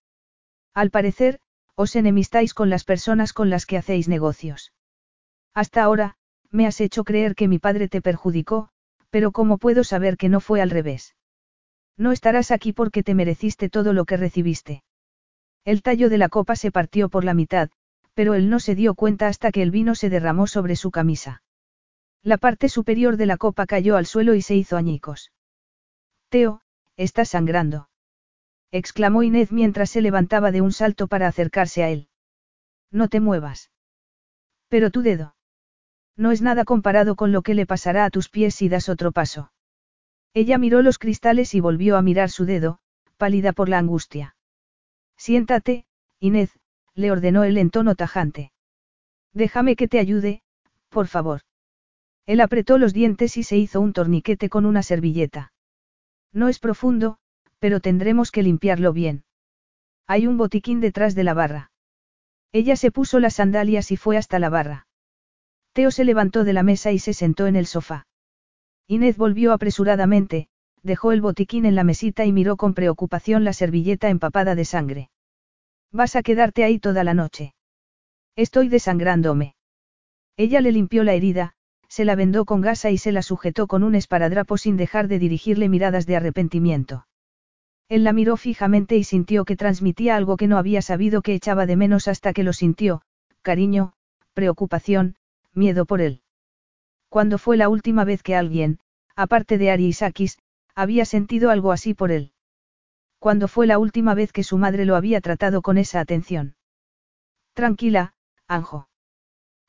Al 0.72 0.92
parecer, 0.92 1.40
os 1.74 1.96
enemistáis 1.96 2.54
con 2.54 2.70
las 2.70 2.84
personas 2.84 3.32
con 3.32 3.50
las 3.50 3.66
que 3.66 3.76
hacéis 3.76 4.06
negocios. 4.06 4.72
Hasta 5.52 5.82
ahora, 5.82 6.16
me 6.50 6.68
has 6.68 6.80
hecho 6.80 7.02
creer 7.02 7.34
que 7.34 7.48
mi 7.48 7.58
padre 7.58 7.88
te 7.88 8.00
perjudicó, 8.00 8.68
pero 9.10 9.32
¿cómo 9.32 9.58
puedo 9.58 9.82
saber 9.82 10.16
que 10.16 10.28
no 10.28 10.38
fue 10.38 10.60
al 10.60 10.70
revés? 10.70 11.16
No 11.96 12.12
estarás 12.12 12.52
aquí 12.52 12.72
porque 12.72 13.02
te 13.02 13.16
mereciste 13.16 13.68
todo 13.68 13.92
lo 13.92 14.04
que 14.04 14.16
recibiste. 14.16 14.84
El 15.64 15.82
tallo 15.82 16.08
de 16.08 16.18
la 16.18 16.28
copa 16.28 16.56
se 16.56 16.70
partió 16.70 17.08
por 17.08 17.24
la 17.24 17.34
mitad, 17.34 17.70
pero 18.14 18.34
él 18.34 18.50
no 18.50 18.60
se 18.60 18.74
dio 18.74 18.94
cuenta 18.94 19.28
hasta 19.28 19.52
que 19.52 19.62
el 19.62 19.70
vino 19.70 19.94
se 19.94 20.10
derramó 20.10 20.46
sobre 20.46 20.76
su 20.76 20.90
camisa. 20.90 21.42
La 22.22 22.38
parte 22.38 22.68
superior 22.68 23.16
de 23.16 23.26
la 23.26 23.36
copa 23.36 23.66
cayó 23.66 23.96
al 23.96 24.06
suelo 24.06 24.34
y 24.34 24.42
se 24.42 24.54
hizo 24.54 24.76
añicos. 24.76 25.32
Teo, 26.28 26.62
estás 26.96 27.30
sangrando 27.30 27.90
exclamó 28.72 29.22
Inés 29.22 29.50
mientras 29.52 29.90
se 29.90 30.00
levantaba 30.00 30.52
de 30.52 30.60
un 30.60 30.72
salto 30.72 31.08
para 31.08 31.26
acercarse 31.26 31.82
a 31.82 31.90
él. 31.90 32.08
No 32.90 33.08
te 33.08 33.20
muevas. 33.20 33.70
Pero 34.68 34.90
tu 34.90 35.02
dedo. 35.02 35.34
No 36.16 36.30
es 36.30 36.42
nada 36.42 36.64
comparado 36.64 37.16
con 37.16 37.32
lo 37.32 37.42
que 37.42 37.54
le 37.54 37.66
pasará 37.66 38.04
a 38.04 38.10
tus 38.10 38.28
pies 38.28 38.54
si 38.54 38.68
das 38.68 38.88
otro 38.88 39.12
paso. 39.12 39.52
Ella 40.34 40.58
miró 40.58 40.82
los 40.82 40.98
cristales 40.98 41.54
y 41.54 41.60
volvió 41.60 41.96
a 41.96 42.02
mirar 42.02 42.30
su 42.30 42.44
dedo, 42.44 42.78
pálida 43.16 43.52
por 43.52 43.68
la 43.68 43.78
angustia. 43.78 44.36
Siéntate, 45.20 45.84
Inés, 46.18 46.58
le 46.94 47.12
ordenó 47.12 47.44
él 47.44 47.58
en 47.58 47.68
tono 47.68 47.94
tajante. 47.94 48.52
Déjame 49.34 49.76
que 49.76 49.86
te 49.86 49.98
ayude, 49.98 50.40
por 50.88 51.08
favor. 51.08 51.42
Él 52.24 52.40
apretó 52.40 52.78
los 52.78 52.94
dientes 52.94 53.36
y 53.36 53.42
se 53.42 53.58
hizo 53.58 53.82
un 53.82 53.92
torniquete 53.92 54.48
con 54.48 54.64
una 54.64 54.82
servilleta. 54.82 55.52
No 56.32 56.48
es 56.48 56.58
profundo, 56.58 57.18
pero 57.58 57.80
tendremos 57.80 58.30
que 58.30 58.42
limpiarlo 58.42 58.94
bien. 58.94 59.24
Hay 60.06 60.26
un 60.26 60.38
botiquín 60.38 60.80
detrás 60.80 61.14
de 61.14 61.24
la 61.24 61.34
barra. 61.34 61.70
Ella 62.50 62.76
se 62.76 62.90
puso 62.90 63.20
las 63.20 63.34
sandalias 63.34 63.92
y 63.92 63.98
fue 63.98 64.16
hasta 64.16 64.38
la 64.38 64.48
barra. 64.48 64.86
Teo 65.74 65.90
se 65.90 66.04
levantó 66.04 66.44
de 66.44 66.54
la 66.54 66.62
mesa 66.62 66.92
y 66.92 66.98
se 66.98 67.12
sentó 67.12 67.46
en 67.46 67.56
el 67.56 67.66
sofá. 67.66 68.06
Inés 68.86 69.18
volvió 69.18 69.52
apresuradamente, 69.52 70.48
dejó 70.82 71.12
el 71.12 71.20
botiquín 71.20 71.64
en 71.66 71.74
la 71.74 71.84
mesita 71.84 72.24
y 72.24 72.32
miró 72.32 72.56
con 72.56 72.74
preocupación 72.74 73.44
la 73.44 73.52
servilleta 73.52 74.08
empapada 74.08 74.54
de 74.54 74.64
sangre. 74.64 75.10
Vas 75.92 76.16
a 76.16 76.22
quedarte 76.22 76.64
ahí 76.64 76.78
toda 76.78 77.04
la 77.04 77.14
noche. 77.14 77.54
Estoy 78.36 78.68
desangrándome. 78.68 79.54
Ella 80.36 80.60
le 80.60 80.72
limpió 80.72 81.04
la 81.04 81.14
herida, 81.14 81.54
se 81.88 82.04
la 82.04 82.14
vendó 82.14 82.44
con 82.44 82.60
gasa 82.60 82.90
y 82.90 82.98
se 82.98 83.12
la 83.12 83.22
sujetó 83.22 83.66
con 83.66 83.82
un 83.82 83.94
esparadrapo 83.94 84.56
sin 84.56 84.76
dejar 84.76 85.08
de 85.08 85.18
dirigirle 85.18 85.68
miradas 85.68 86.06
de 86.06 86.16
arrepentimiento. 86.16 87.06
Él 87.88 88.04
la 88.04 88.12
miró 88.12 88.36
fijamente 88.36 88.96
y 88.96 89.02
sintió 89.02 89.44
que 89.44 89.56
transmitía 89.56 90.14
algo 90.14 90.36
que 90.36 90.46
no 90.46 90.56
había 90.58 90.80
sabido 90.80 91.22
que 91.22 91.34
echaba 91.34 91.66
de 91.66 91.74
menos 91.76 92.06
hasta 92.06 92.32
que 92.32 92.44
lo 92.44 92.52
sintió, 92.52 93.02
cariño, 93.42 93.94
preocupación, 94.32 95.16
miedo 95.52 95.84
por 95.86 96.00
él. 96.00 96.22
¿Cuándo 97.08 97.36
fue 97.36 97.56
la 97.56 97.68
última 97.68 98.04
vez 98.04 98.22
que 98.22 98.36
alguien, 98.36 98.78
aparte 99.16 99.58
de 99.58 99.72
Ari 99.72 99.86
Isakis, 99.86 100.38
había 100.80 101.04
sentido 101.04 101.50
algo 101.50 101.72
así 101.72 101.92
por 101.92 102.10
él? 102.10 102.32
¿Cuándo 103.18 103.48
fue 103.48 103.66
la 103.66 103.78
última 103.78 104.14
vez 104.14 104.32
que 104.32 104.42
su 104.42 104.56
madre 104.56 104.86
lo 104.86 104.96
había 104.96 105.20
tratado 105.20 105.60
con 105.60 105.76
esa 105.76 106.00
atención? 106.00 106.56
Tranquila, 107.52 108.14
Anjo. 108.46 108.88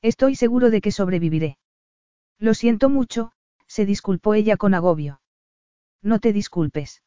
Estoy 0.01 0.35
seguro 0.35 0.69
de 0.69 0.79
que 0.79 0.91
sobreviviré. 0.91 1.57
Lo 2.39 2.53
siento 2.53 2.89
mucho, 2.89 3.33
se 3.67 3.85
disculpó 3.85 4.35
ella 4.35 4.55
con 4.55 4.73
agobio. 4.73 5.21
No 6.01 6.19
te 6.19 6.31
disculpes. 6.31 7.03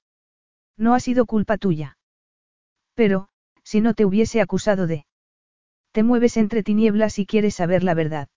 No 0.76 0.94
ha 0.94 1.00
sido 1.00 1.24
culpa 1.24 1.56
tuya. 1.56 1.96
Pero, 2.94 3.28
si 3.62 3.80
no 3.80 3.94
te 3.94 4.04
hubiese 4.04 4.40
acusado 4.40 4.86
de... 4.86 5.06
Te 5.92 6.02
mueves 6.02 6.36
entre 6.36 6.62
tinieblas 6.62 7.18
y 7.18 7.24
quieres 7.24 7.54
saber 7.54 7.82
la 7.82 7.94
verdad. 7.94 8.28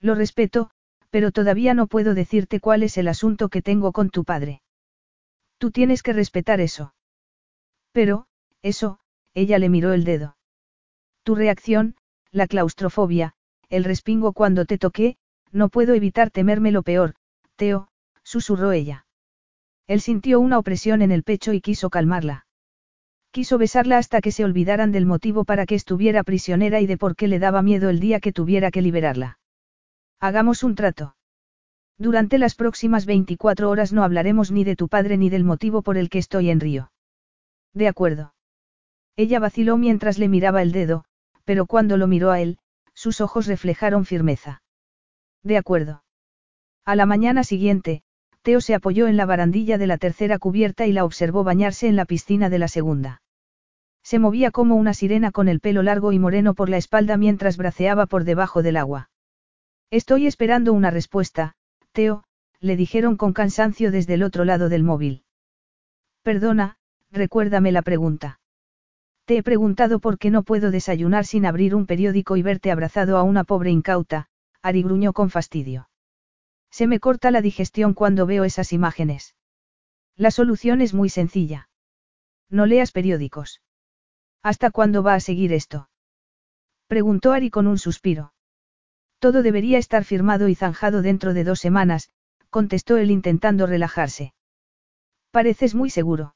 Lo 0.00 0.14
respeto, 0.14 0.70
pero 1.10 1.32
todavía 1.32 1.74
no 1.74 1.86
puedo 1.86 2.14
decirte 2.14 2.60
cuál 2.60 2.82
es 2.82 2.98
el 2.98 3.08
asunto 3.08 3.48
que 3.48 3.62
tengo 3.62 3.92
con 3.92 4.10
tu 4.10 4.24
padre. 4.24 4.61
Tú 5.62 5.70
tienes 5.70 6.02
que 6.02 6.12
respetar 6.12 6.60
eso. 6.60 6.92
Pero, 7.92 8.26
eso, 8.62 8.98
ella 9.32 9.60
le 9.60 9.68
miró 9.68 9.92
el 9.92 10.02
dedo. 10.02 10.36
Tu 11.22 11.36
reacción, 11.36 11.94
la 12.32 12.48
claustrofobia, 12.48 13.34
el 13.68 13.84
respingo 13.84 14.32
cuando 14.32 14.64
te 14.64 14.76
toqué, 14.76 15.18
no 15.52 15.68
puedo 15.68 15.94
evitar 15.94 16.32
temerme 16.32 16.72
lo 16.72 16.82
peor, 16.82 17.14
Teo, 17.54 17.86
susurró 18.24 18.72
ella. 18.72 19.06
Él 19.86 20.00
sintió 20.00 20.40
una 20.40 20.58
opresión 20.58 21.00
en 21.00 21.12
el 21.12 21.22
pecho 21.22 21.52
y 21.52 21.60
quiso 21.60 21.90
calmarla. 21.90 22.44
Quiso 23.30 23.56
besarla 23.56 23.98
hasta 23.98 24.20
que 24.20 24.32
se 24.32 24.44
olvidaran 24.44 24.90
del 24.90 25.06
motivo 25.06 25.44
para 25.44 25.64
que 25.64 25.76
estuviera 25.76 26.24
prisionera 26.24 26.80
y 26.80 26.88
de 26.88 26.98
por 26.98 27.14
qué 27.14 27.28
le 27.28 27.38
daba 27.38 27.62
miedo 27.62 27.88
el 27.88 28.00
día 28.00 28.18
que 28.18 28.32
tuviera 28.32 28.72
que 28.72 28.82
liberarla. 28.82 29.38
Hagamos 30.18 30.64
un 30.64 30.74
trato. 30.74 31.14
Durante 31.98 32.38
las 32.38 32.54
próximas 32.54 33.06
24 33.06 33.70
horas 33.70 33.92
no 33.92 34.02
hablaremos 34.02 34.50
ni 34.50 34.64
de 34.64 34.76
tu 34.76 34.88
padre 34.88 35.16
ni 35.16 35.30
del 35.30 35.44
motivo 35.44 35.82
por 35.82 35.96
el 35.96 36.10
que 36.10 36.18
estoy 36.18 36.50
en 36.50 36.60
Río. 36.60 36.92
De 37.74 37.88
acuerdo. 37.88 38.34
Ella 39.16 39.38
vaciló 39.38 39.76
mientras 39.76 40.18
le 40.18 40.28
miraba 40.28 40.62
el 40.62 40.72
dedo, 40.72 41.04
pero 41.44 41.66
cuando 41.66 41.96
lo 41.96 42.06
miró 42.06 42.30
a 42.30 42.40
él, 42.40 42.58
sus 42.94 43.20
ojos 43.20 43.46
reflejaron 43.46 44.04
firmeza. 44.04 44.62
De 45.42 45.56
acuerdo. 45.56 46.02
A 46.84 46.96
la 46.96 47.06
mañana 47.06 47.44
siguiente, 47.44 48.02
Teo 48.42 48.60
se 48.60 48.74
apoyó 48.74 49.06
en 49.06 49.16
la 49.16 49.26
barandilla 49.26 49.78
de 49.78 49.86
la 49.86 49.98
tercera 49.98 50.38
cubierta 50.38 50.86
y 50.86 50.92
la 50.92 51.04
observó 51.04 51.44
bañarse 51.44 51.86
en 51.86 51.96
la 51.96 52.04
piscina 52.04 52.50
de 52.50 52.58
la 52.58 52.68
segunda. 52.68 53.22
Se 54.02 54.18
movía 54.18 54.50
como 54.50 54.74
una 54.74 54.94
sirena 54.94 55.30
con 55.30 55.48
el 55.48 55.60
pelo 55.60 55.82
largo 55.82 56.12
y 56.12 56.18
moreno 56.18 56.54
por 56.54 56.68
la 56.68 56.76
espalda 56.76 57.16
mientras 57.16 57.56
braceaba 57.56 58.06
por 58.06 58.24
debajo 58.24 58.62
del 58.62 58.76
agua. 58.76 59.10
Estoy 59.90 60.26
esperando 60.26 60.72
una 60.72 60.90
respuesta, 60.90 61.54
Teo, 61.92 62.24
le 62.60 62.76
dijeron 62.76 63.16
con 63.16 63.32
cansancio 63.32 63.90
desde 63.90 64.14
el 64.14 64.22
otro 64.22 64.44
lado 64.44 64.68
del 64.68 64.82
móvil. 64.82 65.24
Perdona, 66.22 66.76
recuérdame 67.10 67.72
la 67.72 67.82
pregunta. 67.82 68.40
Te 69.24 69.36
he 69.36 69.42
preguntado 69.42 70.00
por 70.00 70.18
qué 70.18 70.30
no 70.30 70.42
puedo 70.42 70.70
desayunar 70.70 71.26
sin 71.26 71.46
abrir 71.46 71.74
un 71.74 71.86
periódico 71.86 72.36
y 72.36 72.42
verte 72.42 72.70
abrazado 72.70 73.18
a 73.18 73.22
una 73.22 73.44
pobre 73.44 73.70
incauta, 73.70 74.28
Ari 74.62 74.82
gruñó 74.82 75.12
con 75.12 75.30
fastidio. 75.30 75.88
Se 76.70 76.86
me 76.86 77.00
corta 77.00 77.30
la 77.30 77.42
digestión 77.42 77.94
cuando 77.94 78.26
veo 78.26 78.44
esas 78.44 78.72
imágenes. 78.72 79.34
La 80.16 80.30
solución 80.30 80.80
es 80.80 80.94
muy 80.94 81.08
sencilla. 81.08 81.68
No 82.48 82.66
leas 82.66 82.92
periódicos. 82.92 83.60
¿Hasta 84.42 84.70
cuándo 84.70 85.02
va 85.02 85.14
a 85.14 85.20
seguir 85.20 85.52
esto? 85.52 85.88
Preguntó 86.86 87.32
Ari 87.32 87.50
con 87.50 87.66
un 87.66 87.78
suspiro. 87.78 88.32
Todo 89.22 89.44
debería 89.44 89.78
estar 89.78 90.02
firmado 90.02 90.48
y 90.48 90.56
zanjado 90.56 91.00
dentro 91.00 91.32
de 91.32 91.44
dos 91.44 91.60
semanas, 91.60 92.10
contestó 92.50 92.96
él 92.96 93.12
intentando 93.12 93.68
relajarse. 93.68 94.34
Pareces 95.30 95.76
muy 95.76 95.90
seguro. 95.90 96.34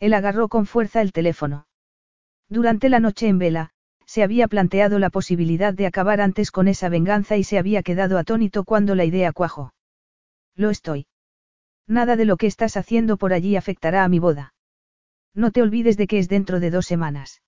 Él 0.00 0.12
agarró 0.12 0.48
con 0.48 0.66
fuerza 0.66 1.00
el 1.00 1.12
teléfono. 1.12 1.66
Durante 2.50 2.90
la 2.90 3.00
noche 3.00 3.26
en 3.26 3.38
vela, 3.38 3.70
se 4.04 4.22
había 4.22 4.48
planteado 4.48 4.98
la 4.98 5.08
posibilidad 5.08 5.72
de 5.72 5.86
acabar 5.86 6.20
antes 6.20 6.50
con 6.50 6.68
esa 6.68 6.90
venganza 6.90 7.38
y 7.38 7.42
se 7.42 7.56
había 7.56 7.82
quedado 7.82 8.18
atónito 8.18 8.64
cuando 8.64 8.94
la 8.94 9.06
idea 9.06 9.32
cuajó. 9.32 9.72
Lo 10.54 10.68
estoy. 10.68 11.06
Nada 11.86 12.16
de 12.16 12.26
lo 12.26 12.36
que 12.36 12.48
estás 12.48 12.76
haciendo 12.76 13.16
por 13.16 13.32
allí 13.32 13.56
afectará 13.56 14.04
a 14.04 14.10
mi 14.10 14.18
boda. 14.18 14.52
No 15.32 15.52
te 15.52 15.62
olvides 15.62 15.96
de 15.96 16.06
que 16.06 16.18
es 16.18 16.28
dentro 16.28 16.60
de 16.60 16.70
dos 16.70 16.84
semanas. 16.84 17.40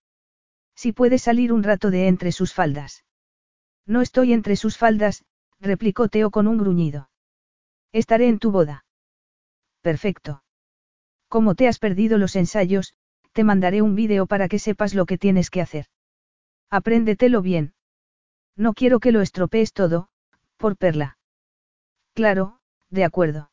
Si 0.74 0.92
puedes 0.92 1.20
salir 1.20 1.52
un 1.52 1.62
rato 1.62 1.90
de 1.90 2.08
entre 2.08 2.32
sus 2.32 2.54
faldas. 2.54 3.02
No 3.86 4.02
estoy 4.02 4.32
entre 4.32 4.56
sus 4.56 4.78
faldas, 4.78 5.24
replicó 5.60 6.08
Teo 6.08 6.30
con 6.30 6.46
un 6.46 6.58
gruñido. 6.58 7.08
Estaré 7.92 8.28
en 8.28 8.38
tu 8.38 8.50
boda. 8.50 8.84
Perfecto. 9.80 10.42
Como 11.28 11.54
te 11.54 11.68
has 11.68 11.78
perdido 11.78 12.18
los 12.18 12.36
ensayos, 12.36 12.94
te 13.32 13.44
mandaré 13.44 13.82
un 13.82 13.94
vídeo 13.94 14.26
para 14.26 14.48
que 14.48 14.58
sepas 14.58 14.94
lo 14.94 15.06
que 15.06 15.18
tienes 15.18 15.50
que 15.50 15.60
hacer. 15.60 15.86
Apréndetelo 16.70 17.42
bien. 17.42 17.74
No 18.56 18.74
quiero 18.74 19.00
que 19.00 19.12
lo 19.12 19.20
estropees 19.20 19.72
todo, 19.72 20.08
por 20.56 20.76
Perla. 20.76 21.18
Claro, 22.14 22.58
de 22.90 23.04
acuerdo. 23.04 23.50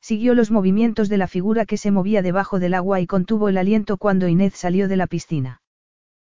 Siguió 0.00 0.34
los 0.34 0.50
movimientos 0.50 1.08
de 1.08 1.18
la 1.18 1.28
figura 1.28 1.66
que 1.66 1.76
se 1.76 1.90
movía 1.90 2.22
debajo 2.22 2.58
del 2.58 2.74
agua 2.74 3.00
y 3.00 3.06
contuvo 3.06 3.48
el 3.48 3.58
aliento 3.58 3.96
cuando 3.98 4.28
Inés 4.28 4.54
salió 4.54 4.88
de 4.88 4.96
la 4.96 5.06
piscina. 5.06 5.62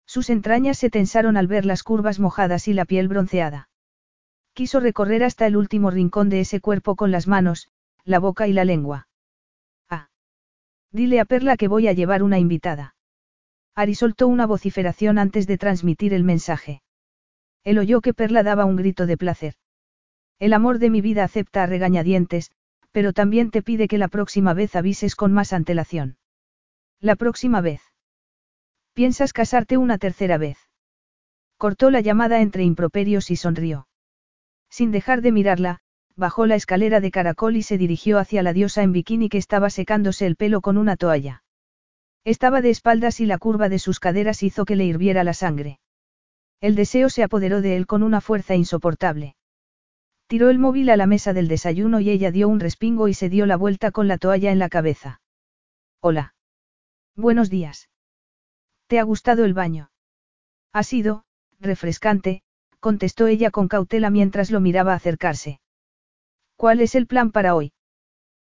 Sus 0.08 0.30
entrañas 0.30 0.78
se 0.78 0.88
tensaron 0.88 1.36
al 1.36 1.48
ver 1.48 1.66
las 1.66 1.82
curvas 1.82 2.18
mojadas 2.18 2.66
y 2.66 2.72
la 2.72 2.86
piel 2.86 3.08
bronceada. 3.08 3.68
Quiso 4.54 4.80
recorrer 4.80 5.22
hasta 5.22 5.46
el 5.46 5.54
último 5.54 5.90
rincón 5.90 6.30
de 6.30 6.40
ese 6.40 6.62
cuerpo 6.62 6.96
con 6.96 7.10
las 7.10 7.28
manos, 7.28 7.68
la 8.04 8.18
boca 8.18 8.48
y 8.48 8.54
la 8.54 8.64
lengua. 8.64 9.06
Ah. 9.90 10.08
Dile 10.90 11.20
a 11.20 11.26
Perla 11.26 11.58
que 11.58 11.68
voy 11.68 11.88
a 11.88 11.92
llevar 11.92 12.22
una 12.22 12.38
invitada. 12.38 12.94
Ari 13.74 13.94
soltó 13.94 14.28
una 14.28 14.46
vociferación 14.46 15.18
antes 15.18 15.46
de 15.46 15.58
transmitir 15.58 16.14
el 16.14 16.24
mensaje. 16.24 16.80
Él 17.62 17.78
oyó 17.78 18.00
que 18.00 18.14
Perla 18.14 18.42
daba 18.42 18.64
un 18.64 18.76
grito 18.76 19.04
de 19.04 19.18
placer. 19.18 19.56
El 20.38 20.54
amor 20.54 20.78
de 20.78 20.88
mi 20.88 21.02
vida 21.02 21.22
acepta 21.22 21.64
a 21.64 21.66
regañadientes, 21.66 22.50
pero 22.92 23.12
también 23.12 23.50
te 23.50 23.60
pide 23.60 23.88
que 23.88 23.98
la 23.98 24.08
próxima 24.08 24.54
vez 24.54 24.74
avises 24.74 25.14
con 25.14 25.34
más 25.34 25.52
antelación. 25.52 26.16
La 26.98 27.14
próxima 27.14 27.60
vez. 27.60 27.87
¿Piensas 28.98 29.32
casarte 29.32 29.76
una 29.76 29.96
tercera 29.96 30.38
vez? 30.38 30.58
Cortó 31.56 31.92
la 31.92 32.00
llamada 32.00 32.40
entre 32.40 32.64
improperios 32.64 33.30
y 33.30 33.36
sonrió. 33.36 33.86
Sin 34.70 34.90
dejar 34.90 35.22
de 35.22 35.30
mirarla, 35.30 35.78
bajó 36.16 36.46
la 36.46 36.56
escalera 36.56 36.98
de 36.98 37.12
caracol 37.12 37.56
y 37.56 37.62
se 37.62 37.78
dirigió 37.78 38.18
hacia 38.18 38.42
la 38.42 38.52
diosa 38.52 38.82
en 38.82 38.90
bikini 38.90 39.28
que 39.28 39.38
estaba 39.38 39.70
secándose 39.70 40.26
el 40.26 40.34
pelo 40.34 40.60
con 40.62 40.76
una 40.76 40.96
toalla. 40.96 41.44
Estaba 42.24 42.60
de 42.60 42.70
espaldas 42.70 43.20
y 43.20 43.26
la 43.26 43.38
curva 43.38 43.68
de 43.68 43.78
sus 43.78 44.00
caderas 44.00 44.42
hizo 44.42 44.64
que 44.64 44.74
le 44.74 44.86
hirviera 44.86 45.22
la 45.22 45.32
sangre. 45.32 45.78
El 46.60 46.74
deseo 46.74 47.08
se 47.08 47.22
apoderó 47.22 47.60
de 47.60 47.76
él 47.76 47.86
con 47.86 48.02
una 48.02 48.20
fuerza 48.20 48.56
insoportable. 48.56 49.36
Tiró 50.26 50.50
el 50.50 50.58
móvil 50.58 50.90
a 50.90 50.96
la 50.96 51.06
mesa 51.06 51.32
del 51.32 51.46
desayuno 51.46 52.00
y 52.00 52.10
ella 52.10 52.32
dio 52.32 52.48
un 52.48 52.58
respingo 52.58 53.06
y 53.06 53.14
se 53.14 53.28
dio 53.28 53.46
la 53.46 53.56
vuelta 53.56 53.92
con 53.92 54.08
la 54.08 54.18
toalla 54.18 54.50
en 54.50 54.58
la 54.58 54.68
cabeza. 54.68 55.20
Hola. 56.00 56.34
Buenos 57.14 57.48
días. 57.48 57.88
¿Te 58.88 58.98
ha 58.98 59.02
gustado 59.02 59.44
el 59.44 59.52
baño? 59.52 59.90
Ha 60.72 60.82
sido, 60.82 61.24
refrescante, 61.60 62.42
contestó 62.80 63.26
ella 63.26 63.50
con 63.50 63.68
cautela 63.68 64.08
mientras 64.08 64.50
lo 64.50 64.60
miraba 64.60 64.94
acercarse. 64.94 65.60
¿Cuál 66.56 66.80
es 66.80 66.94
el 66.94 67.06
plan 67.06 67.30
para 67.30 67.54
hoy? 67.54 67.72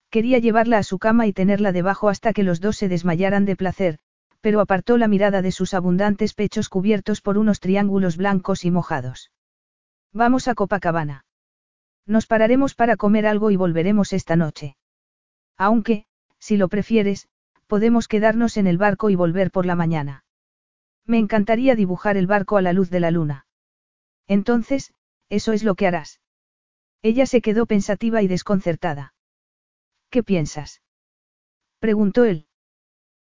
Quería 0.08 0.38
llevarla 0.38 0.78
a 0.78 0.82
su 0.82 0.98
cama 0.98 1.26
y 1.26 1.34
tenerla 1.34 1.72
debajo 1.72 2.08
hasta 2.08 2.32
que 2.32 2.42
los 2.42 2.62
dos 2.62 2.78
se 2.78 2.88
desmayaran 2.88 3.44
de 3.44 3.54
placer, 3.54 3.98
pero 4.40 4.62
apartó 4.62 4.96
la 4.96 5.08
mirada 5.08 5.42
de 5.42 5.52
sus 5.52 5.74
abundantes 5.74 6.32
pechos 6.32 6.70
cubiertos 6.70 7.20
por 7.20 7.36
unos 7.36 7.60
triángulos 7.60 8.16
blancos 8.16 8.64
y 8.64 8.70
mojados. 8.70 9.30
Vamos 10.10 10.48
a 10.48 10.54
Copacabana. 10.54 11.26
Nos 12.06 12.26
pararemos 12.26 12.74
para 12.74 12.96
comer 12.96 13.26
algo 13.26 13.50
y 13.50 13.56
volveremos 13.56 14.14
esta 14.14 14.36
noche. 14.36 14.76
Aunque, 15.58 16.06
si 16.38 16.56
lo 16.56 16.68
prefieres, 16.68 17.28
podemos 17.66 18.08
quedarnos 18.08 18.56
en 18.56 18.66
el 18.66 18.78
barco 18.78 19.10
y 19.10 19.16
volver 19.16 19.50
por 19.50 19.66
la 19.66 19.76
mañana. 19.76 20.24
Me 21.10 21.18
encantaría 21.18 21.74
dibujar 21.74 22.16
el 22.16 22.28
barco 22.28 22.56
a 22.56 22.62
la 22.62 22.72
luz 22.72 22.89
de 22.89 23.00
la 23.00 23.10
luna. 23.10 23.44
Entonces, 24.28 24.94
eso 25.28 25.52
es 25.52 25.64
lo 25.64 25.74
que 25.74 25.89
harás. 25.89 26.20
Ella 27.02 27.26
se 27.26 27.40
quedó 27.40 27.66
pensativa 27.66 28.22
y 28.22 28.28
desconcertada. 28.28 29.12
¿Qué 30.08 30.22
piensas? 30.22 30.82
preguntó 31.80 32.22
él. 32.26 32.47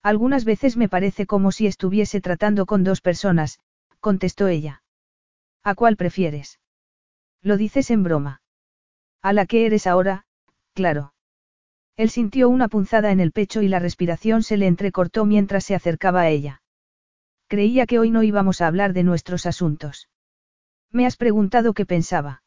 Algunas 0.01 0.45
veces 0.45 0.77
me 0.77 0.87
parece 0.87 1.25
como 1.25 1.51
si 1.51 1.67
estuviese 1.67 2.21
tratando 2.21 2.65
con 2.65 2.85
dos 2.85 3.01
personas, 3.01 3.59
contestó 3.99 4.47
ella. 4.47 4.81
¿A 5.61 5.75
cuál 5.75 5.97
prefieres? 5.97 6.61
Lo 7.41 7.57
dices 7.57 7.91
en 7.91 8.03
broma. 8.03 8.41
A 9.21 9.33
la 9.33 9.45
que 9.45 9.65
eres 9.65 9.87
ahora, 9.87 10.25
claro. 10.73 11.13
Él 11.97 12.09
sintió 12.09 12.47
una 12.47 12.69
punzada 12.69 13.11
en 13.11 13.19
el 13.19 13.33
pecho 13.33 13.61
y 13.61 13.67
la 13.67 13.79
respiración 13.79 14.41
se 14.41 14.55
le 14.55 14.67
entrecortó 14.67 15.25
mientras 15.25 15.65
se 15.65 15.75
acercaba 15.75 16.21
a 16.21 16.29
ella. 16.29 16.62
Creía 17.53 17.85
que 17.85 17.99
hoy 17.99 18.09
no 18.09 18.23
íbamos 18.23 18.61
a 18.61 18.67
hablar 18.67 18.93
de 18.93 19.03
nuestros 19.03 19.45
asuntos. 19.45 20.09
Me 20.89 21.05
has 21.05 21.17
preguntado 21.17 21.75
qué 21.75 21.85
pensaba. 21.85 22.41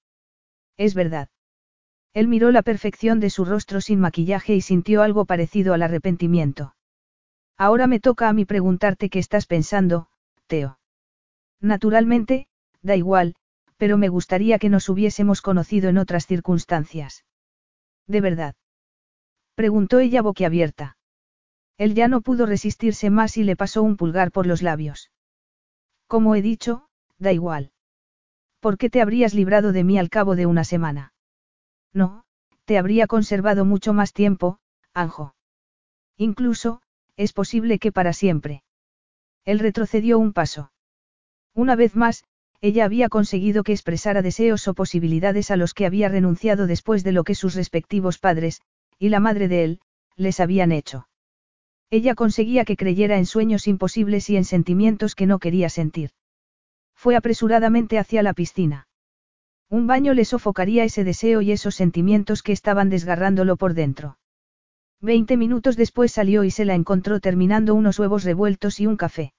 Es 0.76 0.94
verdad. 0.94 1.28
Él 2.12 2.26
miró 2.26 2.50
la 2.50 2.62
perfección 2.62 3.20
de 3.20 3.30
su 3.30 3.44
rostro 3.44 3.80
sin 3.80 4.00
maquillaje 4.00 4.56
y 4.56 4.62
sintió 4.62 5.02
algo 5.02 5.24
parecido 5.24 5.74
al 5.74 5.82
arrepentimiento. 5.82 6.74
Ahora 7.56 7.86
me 7.86 8.00
toca 8.00 8.28
a 8.28 8.32
mí 8.32 8.46
preguntarte 8.46 9.08
qué 9.08 9.20
estás 9.20 9.46
pensando, 9.46 10.08
Teo. 10.48 10.80
Naturalmente, 11.60 12.48
da 12.82 12.96
igual, 12.96 13.36
pero 13.76 13.98
me 13.98 14.08
gustaría 14.08 14.58
que 14.58 14.70
nos 14.70 14.88
hubiésemos 14.88 15.40
conocido 15.40 15.88
en 15.88 15.98
otras 15.98 16.26
circunstancias. 16.26 17.24
¿De 18.08 18.20
verdad? 18.20 18.56
Preguntó 19.54 20.00
ella 20.00 20.20
boquiabierta. 20.20 20.95
Él 21.78 21.94
ya 21.94 22.08
no 22.08 22.22
pudo 22.22 22.46
resistirse 22.46 23.10
más 23.10 23.36
y 23.36 23.44
le 23.44 23.56
pasó 23.56 23.82
un 23.82 23.96
pulgar 23.96 24.32
por 24.32 24.46
los 24.46 24.62
labios. 24.62 25.10
Como 26.06 26.34
he 26.34 26.42
dicho, 26.42 26.88
da 27.18 27.32
igual. 27.32 27.72
¿Por 28.60 28.78
qué 28.78 28.90
te 28.90 29.02
habrías 29.02 29.34
librado 29.34 29.72
de 29.72 29.84
mí 29.84 29.98
al 29.98 30.08
cabo 30.08 30.36
de 30.36 30.46
una 30.46 30.64
semana? 30.64 31.12
No, 31.92 32.24
te 32.64 32.78
habría 32.78 33.06
conservado 33.06 33.64
mucho 33.64 33.92
más 33.92 34.12
tiempo, 34.12 34.58
Anjo. 34.94 35.34
Incluso, 36.16 36.80
es 37.16 37.32
posible 37.32 37.78
que 37.78 37.92
para 37.92 38.12
siempre. 38.12 38.62
Él 39.44 39.58
retrocedió 39.58 40.18
un 40.18 40.32
paso. 40.32 40.72
Una 41.54 41.76
vez 41.76 41.94
más, 41.94 42.24
ella 42.60 42.84
había 42.84 43.08
conseguido 43.08 43.62
que 43.62 43.72
expresara 43.72 44.22
deseos 44.22 44.66
o 44.66 44.74
posibilidades 44.74 45.50
a 45.50 45.56
los 45.56 45.74
que 45.74 45.86
había 45.86 46.08
renunciado 46.08 46.66
después 46.66 47.04
de 47.04 47.12
lo 47.12 47.24
que 47.24 47.34
sus 47.34 47.54
respectivos 47.54 48.18
padres, 48.18 48.62
y 48.98 49.10
la 49.10 49.20
madre 49.20 49.48
de 49.48 49.64
él, 49.64 49.80
les 50.16 50.40
habían 50.40 50.72
hecho. 50.72 51.06
Ella 51.90 52.14
conseguía 52.14 52.64
que 52.64 52.76
creyera 52.76 53.16
en 53.18 53.26
sueños 53.26 53.68
imposibles 53.68 54.28
y 54.30 54.36
en 54.36 54.44
sentimientos 54.44 55.14
que 55.14 55.26
no 55.26 55.38
quería 55.38 55.68
sentir. 55.68 56.10
Fue 56.94 57.14
apresuradamente 57.14 57.98
hacia 57.98 58.22
la 58.22 58.32
piscina. 58.32 58.88
Un 59.68 59.86
baño 59.86 60.14
le 60.14 60.24
sofocaría 60.24 60.84
ese 60.84 61.04
deseo 61.04 61.42
y 61.42 61.52
esos 61.52 61.74
sentimientos 61.74 62.42
que 62.42 62.52
estaban 62.52 62.88
desgarrándolo 62.88 63.56
por 63.56 63.74
dentro. 63.74 64.18
Veinte 65.00 65.36
minutos 65.36 65.76
después 65.76 66.12
salió 66.12 66.44
y 66.44 66.50
se 66.50 66.64
la 66.64 66.74
encontró 66.74 67.20
terminando 67.20 67.74
unos 67.74 67.98
huevos 67.98 68.24
revueltos 68.24 68.80
y 68.80 68.86
un 68.86 68.96
café. 68.96 69.32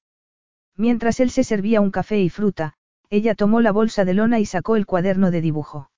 Mientras 0.76 1.20
él 1.20 1.32
se 1.32 1.44
servía 1.44 1.82
un 1.82 1.92
café 1.92 2.22
y 2.22 2.30
fruta, 2.30 2.76
ella 3.10 3.36
tomó 3.36 3.62
la 3.62 3.72
bolsa 3.72 4.06
de 4.06 4.14
lona 4.14 4.40
y 4.40 4.46
sacó 4.46 4.76
el 4.76 4.86
cuaderno 4.86 5.32
de 5.32 5.42
dibujo. 5.42 5.90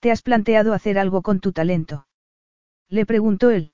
¿Te 0.00 0.10
has 0.10 0.22
planteado 0.22 0.72
hacer 0.72 0.98
algo 0.98 1.22
con 1.22 1.40
tu 1.40 1.52
talento? 1.52 2.06
Le 2.88 3.04
preguntó 3.04 3.50
él. 3.50 3.72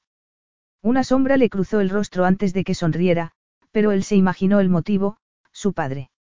Una 0.87 1.03
sombra 1.03 1.37
le 1.37 1.51
cruzó 1.51 1.81
el 1.81 1.91
rostro 1.91 2.25
antes 2.25 2.55
de 2.55 2.63
que 2.63 2.77
sonriera, 2.77 3.33
pero 3.73 3.91
él 3.91 4.05
se 4.05 4.15
imaginó 4.15 4.61
el 4.61 4.69
motivo, 4.69 5.17
su 5.51 5.73
padre. 5.73 6.13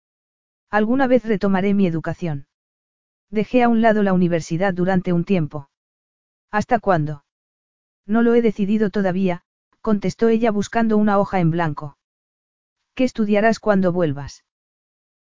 Alguna 0.71 1.05
vez 1.05 1.23
retomaré 1.23 1.75
mi 1.75 1.85
educación. 1.85 2.47
Dejé 3.29 3.61
a 3.61 3.69
un 3.69 3.83
lado 3.83 4.01
la 4.01 4.11
universidad 4.11 4.73
durante 4.73 5.13
un 5.13 5.23
tiempo. 5.23 5.69
¿Hasta 6.49 6.79
cuándo? 6.79 7.25
No 8.07 8.23
lo 8.23 8.33
he 8.33 8.41
decidido 8.41 8.89
todavía, 8.89 9.43
contestó 9.81 10.29
ella 10.29 10.49
buscando 10.49 10.97
una 10.97 11.19
hoja 11.19 11.39
en 11.39 11.51
blanco. 11.51 11.99
¿Qué 12.95 13.03
estudiarás 13.03 13.59
cuando 13.59 13.91
vuelvas? 13.91 14.45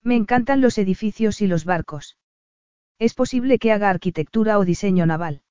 Me 0.04 0.16
encantan 0.18 0.62
los 0.62 0.78
edificios 0.78 1.42
y 1.42 1.48
los 1.48 1.66
barcos. 1.66 2.16
Es 3.00 3.16
posible 3.16 3.58
que 3.58 3.72
haga 3.72 3.90
arquitectura 3.90 4.60
o 4.60 4.66
diseño 4.66 5.08
naval. 5.08 5.42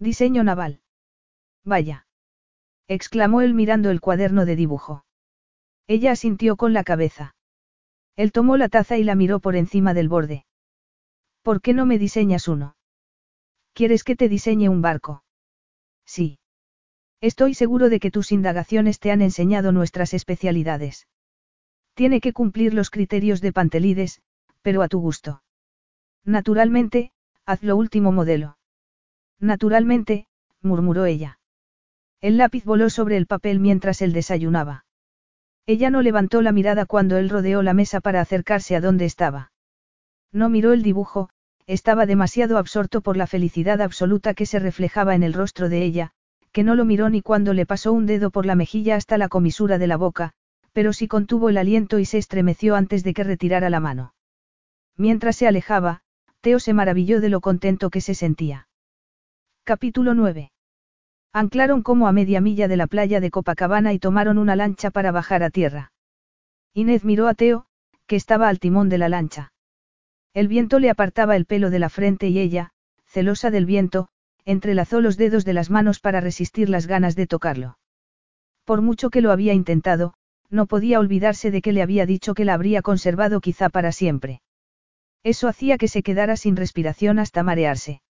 Diseño 0.00 0.42
naval. 0.42 0.80
Vaya. 1.62 2.03
Exclamó 2.88 3.40
él 3.40 3.54
mirando 3.54 3.90
el 3.90 4.00
cuaderno 4.00 4.44
de 4.44 4.56
dibujo. 4.56 5.04
Ella 5.86 6.12
asintió 6.12 6.56
con 6.56 6.72
la 6.72 6.84
cabeza. 6.84 7.34
Él 8.16 8.32
tomó 8.32 8.56
la 8.56 8.68
taza 8.68 8.96
y 8.96 9.04
la 9.04 9.14
miró 9.14 9.40
por 9.40 9.56
encima 9.56 9.94
del 9.94 10.08
borde. 10.08 10.46
¿Por 11.42 11.60
qué 11.60 11.74
no 11.74 11.84
me 11.84 11.98
diseñas 11.98 12.48
uno? 12.48 12.76
¿Quieres 13.72 14.04
que 14.04 14.16
te 14.16 14.28
diseñe 14.28 14.68
un 14.68 14.82
barco? 14.82 15.24
Sí. 16.06 16.38
Estoy 17.20 17.54
seguro 17.54 17.88
de 17.88 18.00
que 18.00 18.10
tus 18.10 18.32
indagaciones 18.32 19.00
te 19.00 19.10
han 19.10 19.22
enseñado 19.22 19.72
nuestras 19.72 20.14
especialidades. 20.14 21.06
Tiene 21.94 22.20
que 22.20 22.32
cumplir 22.32 22.74
los 22.74 22.90
criterios 22.90 23.40
de 23.40 23.52
Pantelides, 23.52 24.20
pero 24.62 24.82
a 24.82 24.88
tu 24.88 25.00
gusto. 25.00 25.42
Naturalmente, 26.24 27.12
haz 27.46 27.62
lo 27.62 27.76
último 27.76 28.12
modelo. 28.12 28.58
Naturalmente, 29.38 30.26
murmuró 30.60 31.04
ella. 31.04 31.38
El 32.24 32.38
lápiz 32.38 32.64
voló 32.64 32.88
sobre 32.88 33.18
el 33.18 33.26
papel 33.26 33.60
mientras 33.60 34.00
él 34.00 34.14
desayunaba. 34.14 34.86
Ella 35.66 35.90
no 35.90 36.00
levantó 36.00 36.40
la 36.40 36.52
mirada 36.52 36.86
cuando 36.86 37.18
él 37.18 37.28
rodeó 37.28 37.62
la 37.62 37.74
mesa 37.74 38.00
para 38.00 38.22
acercarse 38.22 38.74
a 38.74 38.80
donde 38.80 39.04
estaba. 39.04 39.52
No 40.32 40.48
miró 40.48 40.72
el 40.72 40.82
dibujo, 40.82 41.28
estaba 41.66 42.06
demasiado 42.06 42.56
absorto 42.56 43.02
por 43.02 43.18
la 43.18 43.26
felicidad 43.26 43.82
absoluta 43.82 44.32
que 44.32 44.46
se 44.46 44.58
reflejaba 44.58 45.14
en 45.14 45.22
el 45.22 45.34
rostro 45.34 45.68
de 45.68 45.82
ella, 45.82 46.12
que 46.50 46.64
no 46.64 46.76
lo 46.76 46.86
miró 46.86 47.10
ni 47.10 47.20
cuando 47.20 47.52
le 47.52 47.66
pasó 47.66 47.92
un 47.92 48.06
dedo 48.06 48.30
por 48.30 48.46
la 48.46 48.54
mejilla 48.54 48.96
hasta 48.96 49.18
la 49.18 49.28
comisura 49.28 49.76
de 49.76 49.86
la 49.86 49.98
boca, 49.98 50.32
pero 50.72 50.94
sí 50.94 51.08
contuvo 51.08 51.50
el 51.50 51.58
aliento 51.58 51.98
y 51.98 52.06
se 52.06 52.16
estremeció 52.16 52.74
antes 52.74 53.04
de 53.04 53.12
que 53.12 53.24
retirara 53.24 53.68
la 53.68 53.80
mano. 53.80 54.14
Mientras 54.96 55.36
se 55.36 55.46
alejaba, 55.46 56.00
Teo 56.40 56.58
se 56.58 56.72
maravilló 56.72 57.20
de 57.20 57.28
lo 57.28 57.42
contento 57.42 57.90
que 57.90 58.00
se 58.00 58.14
sentía. 58.14 58.66
Capítulo 59.64 60.14
9. 60.14 60.52
Anclaron 61.36 61.82
como 61.82 62.06
a 62.06 62.12
media 62.12 62.40
milla 62.40 62.68
de 62.68 62.76
la 62.76 62.86
playa 62.86 63.18
de 63.18 63.32
Copacabana 63.32 63.92
y 63.92 63.98
tomaron 63.98 64.38
una 64.38 64.54
lancha 64.54 64.92
para 64.92 65.10
bajar 65.10 65.42
a 65.42 65.50
tierra. 65.50 65.92
Inés 66.74 67.04
miró 67.04 67.26
a 67.26 67.34
Teo, 67.34 67.66
que 68.06 68.14
estaba 68.14 68.48
al 68.48 68.60
timón 68.60 68.88
de 68.88 68.98
la 68.98 69.08
lancha. 69.08 69.52
El 70.32 70.46
viento 70.46 70.78
le 70.78 70.90
apartaba 70.90 71.34
el 71.34 71.44
pelo 71.44 71.70
de 71.70 71.80
la 71.80 71.88
frente 71.88 72.28
y 72.28 72.38
ella, 72.38 72.70
celosa 73.04 73.50
del 73.50 73.66
viento, 73.66 74.06
entrelazó 74.44 75.00
los 75.00 75.16
dedos 75.16 75.44
de 75.44 75.54
las 75.54 75.70
manos 75.70 75.98
para 75.98 76.20
resistir 76.20 76.68
las 76.68 76.86
ganas 76.86 77.16
de 77.16 77.26
tocarlo. 77.26 77.78
Por 78.64 78.80
mucho 78.80 79.10
que 79.10 79.20
lo 79.20 79.32
había 79.32 79.54
intentado, 79.54 80.14
no 80.50 80.66
podía 80.66 81.00
olvidarse 81.00 81.50
de 81.50 81.62
que 81.62 81.72
le 81.72 81.82
había 81.82 82.06
dicho 82.06 82.34
que 82.34 82.44
la 82.44 82.54
habría 82.54 82.80
conservado 82.80 83.40
quizá 83.40 83.70
para 83.70 83.90
siempre. 83.90 84.40
Eso 85.24 85.48
hacía 85.48 85.78
que 85.78 85.88
se 85.88 86.04
quedara 86.04 86.36
sin 86.36 86.54
respiración 86.54 87.18
hasta 87.18 87.42
marearse. 87.42 88.02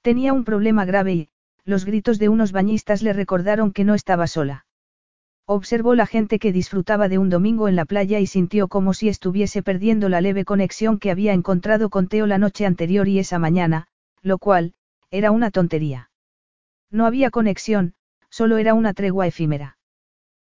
Tenía 0.00 0.32
un 0.32 0.44
problema 0.44 0.86
grave 0.86 1.12
y, 1.12 1.28
los 1.68 1.84
gritos 1.84 2.18
de 2.18 2.30
unos 2.30 2.50
bañistas 2.50 3.02
le 3.02 3.12
recordaron 3.12 3.72
que 3.72 3.84
no 3.84 3.94
estaba 3.94 4.26
sola. 4.26 4.64
Observó 5.44 5.94
la 5.94 6.06
gente 6.06 6.38
que 6.38 6.50
disfrutaba 6.50 7.10
de 7.10 7.18
un 7.18 7.28
domingo 7.28 7.68
en 7.68 7.76
la 7.76 7.84
playa 7.84 8.20
y 8.20 8.26
sintió 8.26 8.68
como 8.68 8.94
si 8.94 9.10
estuviese 9.10 9.62
perdiendo 9.62 10.08
la 10.08 10.22
leve 10.22 10.46
conexión 10.46 10.98
que 10.98 11.10
había 11.10 11.34
encontrado 11.34 11.90
con 11.90 12.08
Teo 12.08 12.26
la 12.26 12.38
noche 12.38 12.64
anterior 12.64 13.06
y 13.06 13.18
esa 13.18 13.38
mañana, 13.38 13.86
lo 14.22 14.38
cual, 14.38 14.72
era 15.10 15.30
una 15.30 15.50
tontería. 15.50 16.10
No 16.90 17.04
había 17.04 17.30
conexión, 17.30 17.92
solo 18.30 18.56
era 18.56 18.72
una 18.72 18.94
tregua 18.94 19.26
efímera. 19.26 19.76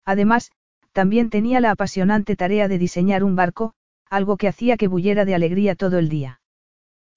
Además, 0.03 0.51
también 0.91 1.29
tenía 1.29 1.61
la 1.61 1.71
apasionante 1.71 2.35
tarea 2.35 2.67
de 2.67 2.77
diseñar 2.77 3.23
un 3.23 3.37
barco, 3.37 3.73
algo 4.09 4.35
que 4.35 4.49
hacía 4.49 4.75
que 4.75 4.89
bullera 4.89 5.23
de 5.23 5.35
alegría 5.35 5.75
todo 5.75 5.97
el 5.97 6.09
día. 6.09 6.41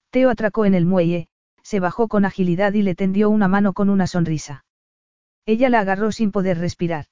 Teo 0.09 0.29
atracó 0.29 0.65
en 0.65 0.73
el 0.73 0.85
muelle, 0.85 1.27
se 1.69 1.79
bajó 1.79 2.07
con 2.07 2.25
agilidad 2.25 2.73
y 2.73 2.81
le 2.81 2.95
tendió 2.95 3.29
una 3.29 3.47
mano 3.47 3.73
con 3.73 3.91
una 3.91 4.07
sonrisa. 4.07 4.65
Ella 5.45 5.69
la 5.69 5.81
agarró 5.81 6.11
sin 6.11 6.31
poder 6.31 6.57
respirar. 6.57 7.05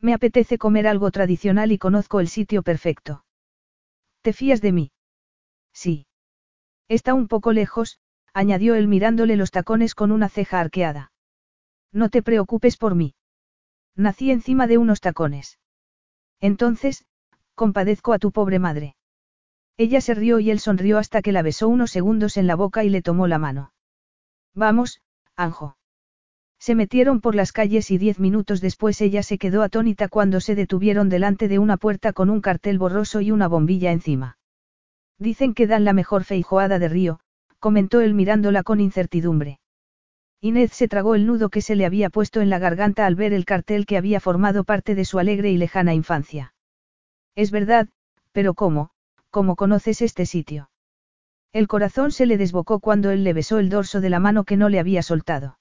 Me 0.00 0.14
apetece 0.14 0.58
comer 0.58 0.88
algo 0.88 1.12
tradicional 1.12 1.70
y 1.70 1.78
conozco 1.78 2.18
el 2.18 2.26
sitio 2.26 2.64
perfecto. 2.64 3.24
¿Te 4.20 4.32
fías 4.32 4.60
de 4.62 4.72
mí? 4.72 4.90
Sí. 5.72 6.08
Está 6.88 7.14
un 7.14 7.28
poco 7.28 7.52
lejos, 7.52 8.00
añadió 8.34 8.74
él 8.74 8.88
mirándole 8.88 9.36
los 9.36 9.52
tacones 9.52 9.94
con 9.94 10.10
una 10.10 10.28
ceja 10.28 10.58
arqueada. 10.58 11.12
No 11.92 12.08
te 12.08 12.20
preocupes 12.20 12.76
por 12.78 12.96
mí. 12.96 13.14
Nací 13.94 14.32
encima 14.32 14.66
de 14.66 14.78
unos 14.78 15.00
tacones. 15.00 15.60
Entonces, 16.40 17.04
compadezco 17.54 18.12
a 18.12 18.18
tu 18.18 18.32
pobre 18.32 18.58
madre. 18.58 18.96
Ella 19.78 20.00
se 20.00 20.12
rió 20.12 20.40
y 20.40 20.50
él 20.50 20.58
sonrió 20.58 20.98
hasta 20.98 21.22
que 21.22 21.30
la 21.30 21.42
besó 21.42 21.68
unos 21.68 21.92
segundos 21.92 22.36
en 22.36 22.48
la 22.48 22.56
boca 22.56 22.82
y 22.82 22.90
le 22.90 23.00
tomó 23.00 23.28
la 23.28 23.38
mano. 23.38 23.72
Vamos, 24.52 25.00
Anjo. 25.36 25.76
Se 26.58 26.74
metieron 26.74 27.20
por 27.20 27.36
las 27.36 27.52
calles 27.52 27.92
y 27.92 27.98
diez 27.98 28.18
minutos 28.18 28.60
después 28.60 29.00
ella 29.00 29.22
se 29.22 29.38
quedó 29.38 29.62
atónita 29.62 30.08
cuando 30.08 30.40
se 30.40 30.56
detuvieron 30.56 31.08
delante 31.08 31.46
de 31.46 31.60
una 31.60 31.76
puerta 31.76 32.12
con 32.12 32.28
un 32.28 32.40
cartel 32.40 32.76
borroso 32.76 33.20
y 33.20 33.30
una 33.30 33.46
bombilla 33.46 33.92
encima. 33.92 34.36
Dicen 35.16 35.54
que 35.54 35.68
dan 35.68 35.84
la 35.84 35.92
mejor 35.92 36.24
feijoada 36.24 36.80
de 36.80 36.88
río, 36.88 37.20
comentó 37.60 38.00
él 38.00 38.14
mirándola 38.14 38.64
con 38.64 38.80
incertidumbre. 38.80 39.60
Inés 40.40 40.72
se 40.72 40.88
tragó 40.88 41.14
el 41.14 41.24
nudo 41.24 41.50
que 41.50 41.62
se 41.62 41.76
le 41.76 41.86
había 41.86 42.10
puesto 42.10 42.40
en 42.40 42.50
la 42.50 42.58
garganta 42.58 43.06
al 43.06 43.14
ver 43.14 43.32
el 43.32 43.44
cartel 43.44 43.86
que 43.86 43.96
había 43.96 44.18
formado 44.18 44.64
parte 44.64 44.96
de 44.96 45.04
su 45.04 45.20
alegre 45.20 45.52
y 45.52 45.56
lejana 45.56 45.94
infancia. 45.94 46.52
Es 47.36 47.52
verdad, 47.52 47.88
pero 48.32 48.54
¿cómo? 48.54 48.90
¿Cómo 49.38 49.54
conoces 49.54 50.02
este 50.02 50.26
sitio? 50.26 50.68
El 51.52 51.68
corazón 51.68 52.10
se 52.10 52.26
le 52.26 52.38
desbocó 52.38 52.80
cuando 52.80 53.12
él 53.12 53.22
le 53.22 53.32
besó 53.32 53.60
el 53.60 53.68
dorso 53.68 54.00
de 54.00 54.10
la 54.10 54.18
mano 54.18 54.42
que 54.42 54.56
no 54.56 54.68
le 54.68 54.80
había 54.80 55.00
soltado. 55.00 55.60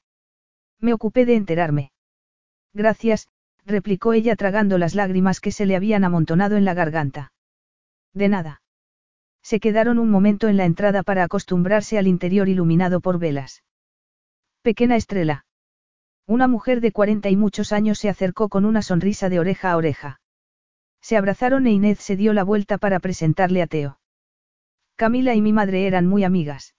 Me 0.79 0.93
ocupé 0.93 1.27
de 1.27 1.35
enterarme. 1.35 1.91
Gracias, 2.73 3.27
replicó 3.67 4.13
ella 4.13 4.35
tragando 4.35 4.79
las 4.79 4.95
lágrimas 4.95 5.39
que 5.39 5.51
se 5.51 5.67
le 5.67 5.75
habían 5.75 6.03
amontonado 6.03 6.57
en 6.57 6.65
la 6.65 6.73
garganta. 6.73 7.31
De 8.15 8.29
nada. 8.29 8.63
Se 9.43 9.59
quedaron 9.59 9.99
un 9.99 10.09
momento 10.09 10.47
en 10.47 10.57
la 10.57 10.65
entrada 10.65 11.03
para 11.03 11.23
acostumbrarse 11.23 11.99
al 11.99 12.07
interior 12.07 12.49
iluminado 12.49 12.99
por 12.99 13.19
velas. 13.19 13.61
Pequeña 14.63 14.95
estrella. 14.95 15.45
Una 16.25 16.47
mujer 16.47 16.81
de 16.81 16.91
cuarenta 16.91 17.29
y 17.29 17.35
muchos 17.35 17.71
años 17.71 17.99
se 17.99 18.09
acercó 18.09 18.49
con 18.49 18.65
una 18.65 18.81
sonrisa 18.81 19.29
de 19.29 19.39
oreja 19.39 19.71
a 19.71 19.77
oreja. 19.77 20.19
Se 21.07 21.15
abrazaron 21.15 21.67
e 21.67 21.71
Inés 21.71 21.99
se 21.99 22.17
dio 22.17 22.33
la 22.33 22.43
vuelta 22.43 22.77
para 22.77 22.99
presentarle 22.99 23.61
a 23.61 23.67
Teo. 23.67 23.97
Camila 24.97 25.35
y 25.35 25.41
mi 25.41 25.53
madre 25.53 25.87
eran 25.87 26.05
muy 26.05 26.25
amigas. 26.25 26.75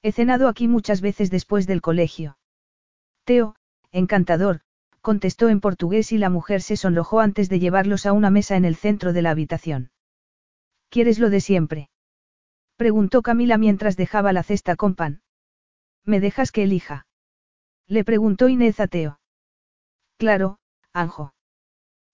He 0.00 0.10
cenado 0.10 0.48
aquí 0.48 0.68
muchas 0.68 1.02
veces 1.02 1.30
después 1.30 1.66
del 1.66 1.82
colegio. 1.82 2.38
Teo, 3.24 3.54
encantador, 3.90 4.62
contestó 5.02 5.50
en 5.50 5.60
portugués 5.60 6.12
y 6.12 6.16
la 6.16 6.30
mujer 6.30 6.62
se 6.62 6.78
sonrojó 6.78 7.20
antes 7.20 7.50
de 7.50 7.58
llevarlos 7.58 8.06
a 8.06 8.14
una 8.14 8.30
mesa 8.30 8.56
en 8.56 8.64
el 8.64 8.74
centro 8.74 9.12
de 9.12 9.20
la 9.20 9.32
habitación. 9.32 9.90
¿Quieres 10.88 11.18
lo 11.18 11.28
de 11.28 11.42
siempre? 11.42 11.90
Preguntó 12.76 13.20
Camila 13.20 13.58
mientras 13.58 13.98
dejaba 13.98 14.32
la 14.32 14.44
cesta 14.44 14.76
con 14.76 14.94
pan. 14.94 15.20
¿Me 16.06 16.20
dejas 16.20 16.52
que 16.52 16.62
elija? 16.62 17.06
Le 17.86 18.02
preguntó 18.02 18.48
Inés 18.48 18.80
a 18.80 18.86
Teo. 18.86 19.20
Claro, 20.16 20.58
Anjo. 20.94 21.34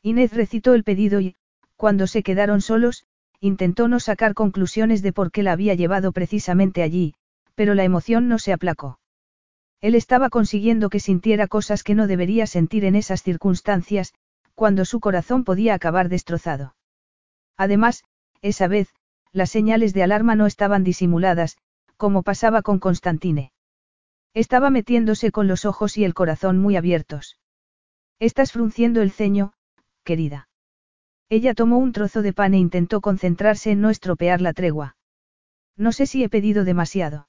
Inés 0.09 0.33
recitó 0.33 0.73
el 0.73 0.85
pedido 0.85 1.21
y, 1.21 1.37
cuando 1.77 2.07
se 2.07 2.23
quedaron 2.23 2.63
solos, 2.63 3.05
intentó 3.41 3.89
no 3.89 4.01
sacar 4.01 4.33
conclusiones 4.33 5.03
de 5.03 5.13
por 5.13 5.31
qué 5.31 5.43
la 5.43 5.53
había 5.53 5.75
llevado 5.75 6.13
precisamente 6.13 6.83
allí, 6.83 7.15
pero 7.55 7.75
la 7.75 7.85
emoción 7.85 8.27
no 8.27 8.39
se 8.39 8.55
aplacó. 8.55 8.99
Él 9.83 9.95
estaba 9.95 10.31
consiguiendo 10.31 10.89
que 10.89 10.99
sintiera 10.99 11.47
cosas 11.47 11.83
que 11.83 11.95
no 11.95 12.07
debería 12.07 12.47
sentir 12.47 12.87
en 12.87 12.97
esas 12.97 13.23
circunstancias, 13.23 14.15
cuando 14.55 14.87
su 14.87 14.99
corazón 14.99 15.45
podía 15.45 15.75
acabar 15.75 16.09
destrozado. 16.09 16.75
Además, 17.59 18.03
esa 18.41 18.67
vez, 18.67 18.89
las 19.33 19.51
señales 19.51 19.93
de 19.93 20.05
alarma 20.05 20.37
no 20.37 20.47
estaban 20.47 20.85
disimuladas, 20.85 21.59
como 21.99 22.23
pasaba 22.23 22.63
con 22.63 22.79
Constantine. 22.79 23.53
Estaba 24.33 24.71
metiéndose 24.71 25.31
con 25.31 25.49
los 25.49 25.67
ojos 25.67 25.99
y 25.99 26.05
el 26.05 26.15
corazón 26.15 26.59
muy 26.59 26.77
abiertos. 26.77 27.39
Estás 28.19 28.53
frunciendo 28.53 29.03
el 29.03 29.13
ceño, 29.13 29.53
querida. 30.09 30.49
Ella 31.29 31.53
tomó 31.53 31.77
un 31.77 31.93
trozo 31.93 32.23
de 32.23 32.33
pan 32.33 32.55
e 32.55 32.59
intentó 32.59 33.03
concentrarse 33.03 33.71
en 33.73 33.83
no 33.83 33.91
estropear 33.91 34.41
la 34.41 34.55
tregua. 34.55 34.97
No 35.77 35.93
sé 35.93 36.07
si 36.07 36.25
he 36.25 36.31
pedido 36.31 36.65
demasiado. 36.65 37.29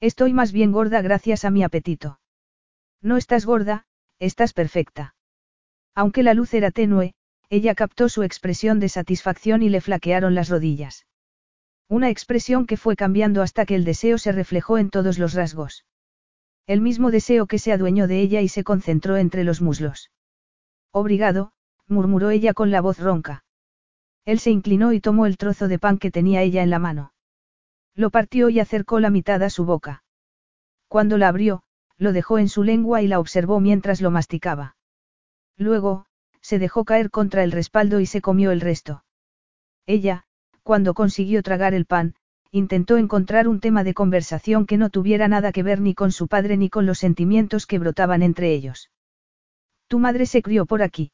Estoy 0.00 0.32
más 0.32 0.52
bien 0.52 0.70
gorda 0.70 1.02
gracias 1.02 1.44
a 1.44 1.50
mi 1.50 1.64
apetito. 1.64 2.20
No 3.02 3.16
estás 3.16 3.44
gorda, 3.44 3.86
estás 4.20 4.52
perfecta. 4.52 5.16
Aunque 5.96 6.22
la 6.22 6.34
luz 6.34 6.54
era 6.54 6.70
tenue, 6.70 7.14
ella 7.50 7.74
captó 7.74 8.08
su 8.08 8.22
expresión 8.22 8.78
de 8.78 8.88
satisfacción 8.88 9.62
y 9.62 9.68
le 9.68 9.80
flaquearon 9.80 10.36
las 10.36 10.48
rodillas. 10.48 11.06
Una 11.88 12.10
expresión 12.10 12.64
que 12.66 12.76
fue 12.76 12.94
cambiando 12.94 13.42
hasta 13.42 13.66
que 13.66 13.74
el 13.74 13.84
deseo 13.84 14.18
se 14.18 14.30
reflejó 14.30 14.78
en 14.78 14.90
todos 14.90 15.18
los 15.18 15.34
rasgos. 15.34 15.84
El 16.68 16.80
mismo 16.80 17.10
deseo 17.10 17.46
que 17.46 17.58
se 17.58 17.72
adueñó 17.72 18.06
de 18.06 18.20
ella 18.20 18.40
y 18.40 18.48
se 18.48 18.62
concentró 18.62 19.16
entre 19.16 19.42
los 19.42 19.60
muslos. 19.60 20.12
Obrigado, 20.92 21.52
murmuró 21.88 22.30
ella 22.30 22.54
con 22.54 22.70
la 22.70 22.80
voz 22.80 22.98
ronca. 22.98 23.44
Él 24.24 24.38
se 24.38 24.50
inclinó 24.50 24.92
y 24.92 25.00
tomó 25.00 25.26
el 25.26 25.36
trozo 25.36 25.68
de 25.68 25.78
pan 25.78 25.98
que 25.98 26.10
tenía 26.10 26.42
ella 26.42 26.62
en 26.62 26.70
la 26.70 26.78
mano. 26.78 27.12
Lo 27.94 28.10
partió 28.10 28.48
y 28.50 28.60
acercó 28.60 29.00
la 29.00 29.10
mitad 29.10 29.42
a 29.42 29.50
su 29.50 29.64
boca. 29.64 30.04
Cuando 30.86 31.18
la 31.18 31.28
abrió, 31.28 31.62
lo 31.96 32.12
dejó 32.12 32.38
en 32.38 32.48
su 32.48 32.62
lengua 32.62 33.02
y 33.02 33.08
la 33.08 33.18
observó 33.18 33.60
mientras 33.60 34.00
lo 34.00 34.10
masticaba. 34.10 34.76
Luego, 35.56 36.06
se 36.40 36.58
dejó 36.58 36.84
caer 36.84 37.10
contra 37.10 37.42
el 37.42 37.52
respaldo 37.52 38.00
y 38.00 38.06
se 38.06 38.20
comió 38.20 38.52
el 38.52 38.60
resto. 38.60 39.04
Ella, 39.86 40.24
cuando 40.62 40.94
consiguió 40.94 41.42
tragar 41.42 41.74
el 41.74 41.86
pan, 41.86 42.14
intentó 42.50 42.96
encontrar 42.96 43.48
un 43.48 43.60
tema 43.60 43.84
de 43.84 43.94
conversación 43.94 44.66
que 44.66 44.78
no 44.78 44.90
tuviera 44.90 45.28
nada 45.28 45.52
que 45.52 45.62
ver 45.62 45.80
ni 45.80 45.94
con 45.94 46.12
su 46.12 46.28
padre 46.28 46.56
ni 46.56 46.70
con 46.70 46.86
los 46.86 46.98
sentimientos 46.98 47.66
que 47.66 47.78
brotaban 47.78 48.22
entre 48.22 48.52
ellos. 48.52 48.90
¿Tu 49.88 49.98
madre 49.98 50.26
se 50.26 50.42
crió 50.42 50.66
por 50.66 50.82
aquí? 50.82 51.12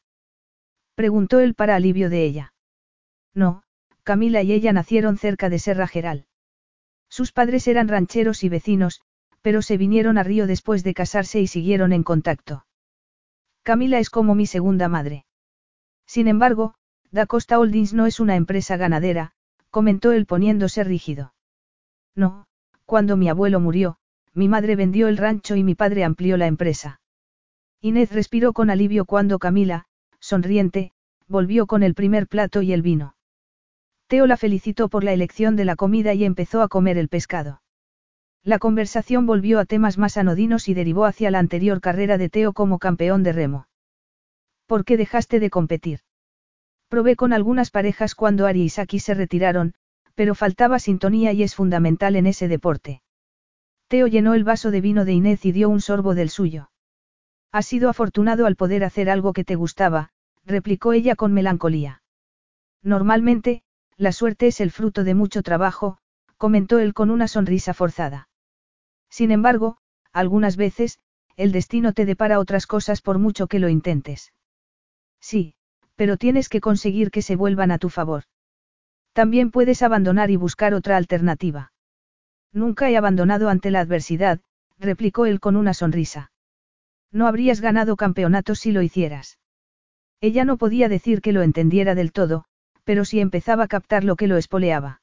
Preguntó 0.94 1.40
él 1.40 1.54
para 1.54 1.76
alivio 1.76 2.10
de 2.10 2.24
ella. 2.24 2.54
No, 3.34 3.62
Camila 4.02 4.42
y 4.42 4.52
ella 4.52 4.72
nacieron 4.72 5.18
cerca 5.18 5.48
de 5.48 5.58
Serra 5.58 5.86
Geral. 5.86 6.26
Sus 7.08 7.32
padres 7.32 7.66
eran 7.68 7.88
rancheros 7.88 8.44
y 8.44 8.48
vecinos, 8.48 9.00
pero 9.42 9.62
se 9.62 9.76
vinieron 9.76 10.18
a 10.18 10.22
Río 10.22 10.46
después 10.46 10.84
de 10.84 10.94
casarse 10.94 11.40
y 11.40 11.46
siguieron 11.46 11.92
en 11.92 12.02
contacto. 12.02 12.66
Camila 13.62 13.98
es 13.98 14.10
como 14.10 14.34
mi 14.34 14.46
segunda 14.46 14.88
madre. 14.88 15.24
Sin 16.06 16.28
embargo, 16.28 16.74
Da 17.10 17.26
Costa 17.26 17.58
Holdings 17.58 17.94
no 17.94 18.06
es 18.06 18.20
una 18.20 18.36
empresa 18.36 18.76
ganadera, 18.76 19.32
comentó 19.70 20.12
él 20.12 20.26
poniéndose 20.26 20.82
rígido. 20.82 21.34
No, 22.14 22.46
cuando 22.84 23.16
mi 23.16 23.28
abuelo 23.28 23.60
murió, 23.60 23.98
mi 24.32 24.48
madre 24.48 24.76
vendió 24.76 25.08
el 25.08 25.16
rancho 25.16 25.56
y 25.56 25.62
mi 25.62 25.74
padre 25.74 26.04
amplió 26.04 26.36
la 26.36 26.46
empresa. 26.46 27.00
Inés 27.80 28.12
respiró 28.12 28.52
con 28.52 28.68
alivio 28.68 29.04
cuando 29.04 29.38
Camila, 29.38 29.86
sonriente, 30.24 30.92
volvió 31.28 31.66
con 31.66 31.82
el 31.82 31.94
primer 31.94 32.26
plato 32.28 32.62
y 32.62 32.72
el 32.72 32.80
vino. 32.80 33.14
Teo 34.06 34.26
la 34.26 34.38
felicitó 34.38 34.88
por 34.88 35.04
la 35.04 35.12
elección 35.12 35.54
de 35.54 35.66
la 35.66 35.76
comida 35.76 36.14
y 36.14 36.24
empezó 36.24 36.62
a 36.62 36.68
comer 36.68 36.96
el 36.96 37.08
pescado. 37.08 37.60
La 38.42 38.58
conversación 38.58 39.26
volvió 39.26 39.58
a 39.58 39.66
temas 39.66 39.98
más 39.98 40.16
anodinos 40.16 40.68
y 40.68 40.74
derivó 40.74 41.04
hacia 41.04 41.30
la 41.30 41.40
anterior 41.40 41.82
carrera 41.82 42.16
de 42.16 42.30
Teo 42.30 42.54
como 42.54 42.78
campeón 42.78 43.22
de 43.22 43.32
remo. 43.32 43.68
¿Por 44.66 44.86
qué 44.86 44.96
dejaste 44.96 45.40
de 45.40 45.50
competir? 45.50 46.00
Probé 46.88 47.16
con 47.16 47.34
algunas 47.34 47.70
parejas 47.70 48.14
cuando 48.14 48.46
Ari 48.46 48.62
y 48.62 48.68
Saki 48.70 49.00
se 49.00 49.12
retiraron, 49.12 49.74
pero 50.14 50.34
faltaba 50.34 50.78
sintonía 50.78 51.32
y 51.32 51.42
es 51.42 51.54
fundamental 51.54 52.16
en 52.16 52.26
ese 52.26 52.48
deporte. 52.48 53.02
Teo 53.88 54.06
llenó 54.06 54.32
el 54.32 54.44
vaso 54.44 54.70
de 54.70 54.80
vino 54.80 55.04
de 55.04 55.12
Inés 55.12 55.44
y 55.44 55.52
dio 55.52 55.68
un 55.68 55.82
sorbo 55.82 56.14
del 56.14 56.30
suyo. 56.30 56.70
Has 57.52 57.66
sido 57.66 57.88
afortunado 57.88 58.46
al 58.46 58.56
poder 58.56 58.84
hacer 58.84 59.10
algo 59.10 59.32
que 59.32 59.44
te 59.44 59.54
gustaba, 59.54 60.10
replicó 60.44 60.92
ella 60.92 61.16
con 61.16 61.32
melancolía. 61.32 62.02
Normalmente, 62.82 63.62
la 63.96 64.12
suerte 64.12 64.46
es 64.48 64.60
el 64.60 64.70
fruto 64.70 65.04
de 65.04 65.14
mucho 65.14 65.42
trabajo, 65.42 65.98
comentó 66.36 66.78
él 66.78 66.94
con 66.94 67.10
una 67.10 67.28
sonrisa 67.28 67.74
forzada. 67.74 68.28
Sin 69.08 69.30
embargo, 69.30 69.78
algunas 70.12 70.56
veces, 70.56 70.98
el 71.36 71.52
destino 71.52 71.92
te 71.92 72.04
depara 72.04 72.38
otras 72.38 72.66
cosas 72.66 73.00
por 73.00 73.18
mucho 73.18 73.46
que 73.46 73.58
lo 73.58 73.68
intentes. 73.68 74.32
Sí, 75.20 75.54
pero 75.96 76.16
tienes 76.16 76.48
que 76.48 76.60
conseguir 76.60 77.10
que 77.10 77.22
se 77.22 77.36
vuelvan 77.36 77.70
a 77.70 77.78
tu 77.78 77.88
favor. 77.88 78.24
También 79.12 79.50
puedes 79.50 79.82
abandonar 79.82 80.30
y 80.30 80.36
buscar 80.36 80.74
otra 80.74 80.96
alternativa. 80.96 81.72
Nunca 82.52 82.90
he 82.90 82.96
abandonado 82.96 83.48
ante 83.48 83.70
la 83.70 83.80
adversidad, 83.80 84.40
replicó 84.78 85.26
él 85.26 85.40
con 85.40 85.56
una 85.56 85.72
sonrisa. 85.72 86.32
No 87.10 87.26
habrías 87.26 87.60
ganado 87.60 87.96
campeonatos 87.96 88.58
si 88.58 88.72
lo 88.72 88.82
hicieras. 88.82 89.38
Ella 90.20 90.44
no 90.44 90.56
podía 90.56 90.88
decir 90.88 91.20
que 91.20 91.32
lo 91.32 91.42
entendiera 91.42 91.94
del 91.94 92.12
todo, 92.12 92.44
pero 92.84 93.04
sí 93.04 93.20
empezaba 93.20 93.64
a 93.64 93.68
captar 93.68 94.04
lo 94.04 94.16
que 94.16 94.26
lo 94.26 94.36
espoleaba. 94.36 95.02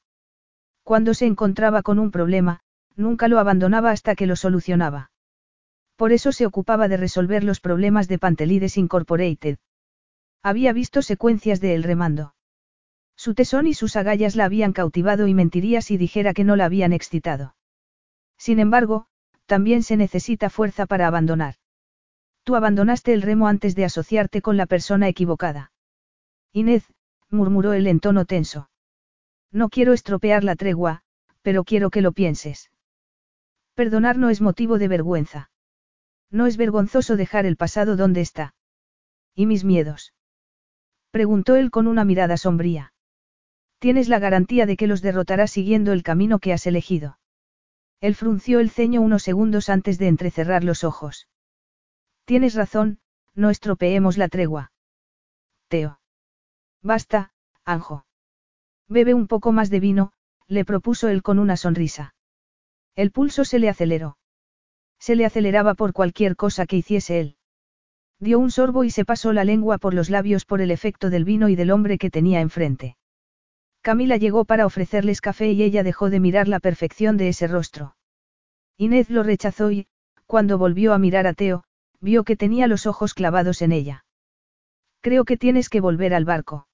Cuando 0.82 1.14
se 1.14 1.26
encontraba 1.26 1.82
con 1.82 1.98
un 1.98 2.10
problema, 2.10 2.60
nunca 2.96 3.28
lo 3.28 3.38
abandonaba 3.38 3.90
hasta 3.90 4.14
que 4.14 4.26
lo 4.26 4.36
solucionaba. 4.36 5.10
Por 5.96 6.12
eso 6.12 6.32
se 6.32 6.46
ocupaba 6.46 6.88
de 6.88 6.96
resolver 6.96 7.44
los 7.44 7.60
problemas 7.60 8.08
de 8.08 8.18
Pantelides 8.18 8.76
Incorporated. 8.76 9.58
Había 10.42 10.72
visto 10.72 11.02
secuencias 11.02 11.60
de 11.60 11.74
él 11.74 11.84
remando. 11.84 12.34
Su 13.16 13.34
tesón 13.34 13.66
y 13.68 13.74
sus 13.74 13.94
agallas 13.94 14.34
la 14.34 14.46
habían 14.46 14.72
cautivado 14.72 15.28
y 15.28 15.34
mentiría 15.34 15.80
si 15.80 15.96
dijera 15.96 16.34
que 16.34 16.44
no 16.44 16.56
la 16.56 16.64
habían 16.64 16.92
excitado. 16.92 17.54
Sin 18.36 18.58
embargo, 18.58 19.06
también 19.46 19.84
se 19.84 19.96
necesita 19.96 20.50
fuerza 20.50 20.86
para 20.86 21.06
abandonar. 21.06 21.54
Tú 22.44 22.56
abandonaste 22.56 23.12
el 23.12 23.22
remo 23.22 23.46
antes 23.46 23.74
de 23.74 23.84
asociarte 23.84 24.42
con 24.42 24.56
la 24.56 24.66
persona 24.66 25.08
equivocada. 25.08 25.72
Inés, 26.52 26.84
murmuró 27.30 27.72
él 27.72 27.86
en 27.86 28.00
tono 28.00 28.24
tenso. 28.24 28.68
No 29.52 29.68
quiero 29.68 29.92
estropear 29.92 30.44
la 30.44 30.56
tregua, 30.56 31.02
pero 31.42 31.64
quiero 31.64 31.90
que 31.90 32.02
lo 32.02 32.12
pienses. 32.12 32.70
Perdonar 33.74 34.18
no 34.18 34.28
es 34.28 34.40
motivo 34.40 34.78
de 34.78 34.88
vergüenza. 34.88 35.50
No 36.30 36.46
es 36.46 36.56
vergonzoso 36.56 37.16
dejar 37.16 37.46
el 37.46 37.56
pasado 37.56 37.96
donde 37.96 38.20
está. 38.20 38.54
¿Y 39.34 39.46
mis 39.46 39.64
miedos? 39.64 40.14
Preguntó 41.10 41.56
él 41.56 41.70
con 41.70 41.86
una 41.86 42.04
mirada 42.04 42.36
sombría. 42.36 42.92
Tienes 43.78 44.08
la 44.08 44.18
garantía 44.18 44.66
de 44.66 44.76
que 44.76 44.86
los 44.86 45.02
derrotarás 45.02 45.50
siguiendo 45.50 45.92
el 45.92 46.02
camino 46.02 46.38
que 46.38 46.52
has 46.52 46.66
elegido. 46.66 47.18
Él 48.00 48.14
frunció 48.14 48.60
el 48.60 48.70
ceño 48.70 49.00
unos 49.00 49.22
segundos 49.22 49.68
antes 49.68 49.98
de 49.98 50.08
entrecerrar 50.08 50.64
los 50.64 50.84
ojos. 50.84 51.28
Tienes 52.24 52.54
razón, 52.54 52.98
no 53.34 53.50
estropeemos 53.50 54.16
la 54.16 54.28
tregua. 54.28 54.72
Teo. 55.68 56.00
Basta, 56.82 57.32
Anjo. 57.64 58.04
Bebe 58.88 59.14
un 59.14 59.26
poco 59.26 59.52
más 59.52 59.70
de 59.70 59.80
vino, 59.80 60.12
le 60.48 60.64
propuso 60.64 61.08
él 61.08 61.22
con 61.22 61.38
una 61.38 61.56
sonrisa. 61.56 62.14
El 62.94 63.10
pulso 63.10 63.44
se 63.44 63.58
le 63.58 63.68
aceleró. 63.68 64.18
Se 64.98 65.16
le 65.16 65.24
aceleraba 65.24 65.74
por 65.74 65.92
cualquier 65.92 66.36
cosa 66.36 66.66
que 66.66 66.76
hiciese 66.76 67.20
él. 67.20 67.36
Dio 68.20 68.38
un 68.38 68.50
sorbo 68.50 68.84
y 68.84 68.90
se 68.90 69.04
pasó 69.04 69.32
la 69.32 69.44
lengua 69.44 69.78
por 69.78 69.94
los 69.94 70.10
labios 70.10 70.44
por 70.44 70.60
el 70.60 70.70
efecto 70.70 71.10
del 71.10 71.24
vino 71.24 71.48
y 71.48 71.56
del 71.56 71.70
hombre 71.70 71.98
que 71.98 72.10
tenía 72.10 72.40
enfrente. 72.40 72.96
Camila 73.80 74.16
llegó 74.16 74.44
para 74.44 74.64
ofrecerles 74.64 75.20
café 75.20 75.50
y 75.50 75.62
ella 75.62 75.82
dejó 75.82 76.08
de 76.08 76.20
mirar 76.20 76.46
la 76.46 76.60
perfección 76.60 77.16
de 77.16 77.28
ese 77.28 77.48
rostro. 77.48 77.96
Inés 78.76 79.10
lo 79.10 79.24
rechazó 79.24 79.72
y, 79.72 79.88
cuando 80.26 80.56
volvió 80.56 80.92
a 80.92 80.98
mirar 80.98 81.26
a 81.26 81.32
Teo, 81.32 81.64
vio 82.02 82.24
que 82.24 82.36
tenía 82.36 82.66
los 82.66 82.86
ojos 82.86 83.14
clavados 83.14 83.62
en 83.62 83.72
ella. 83.72 84.04
Creo 85.00 85.24
que 85.24 85.38
tienes 85.38 85.70
que 85.70 85.80
volver 85.80 86.12
al 86.12 86.24
barco. 86.24 86.66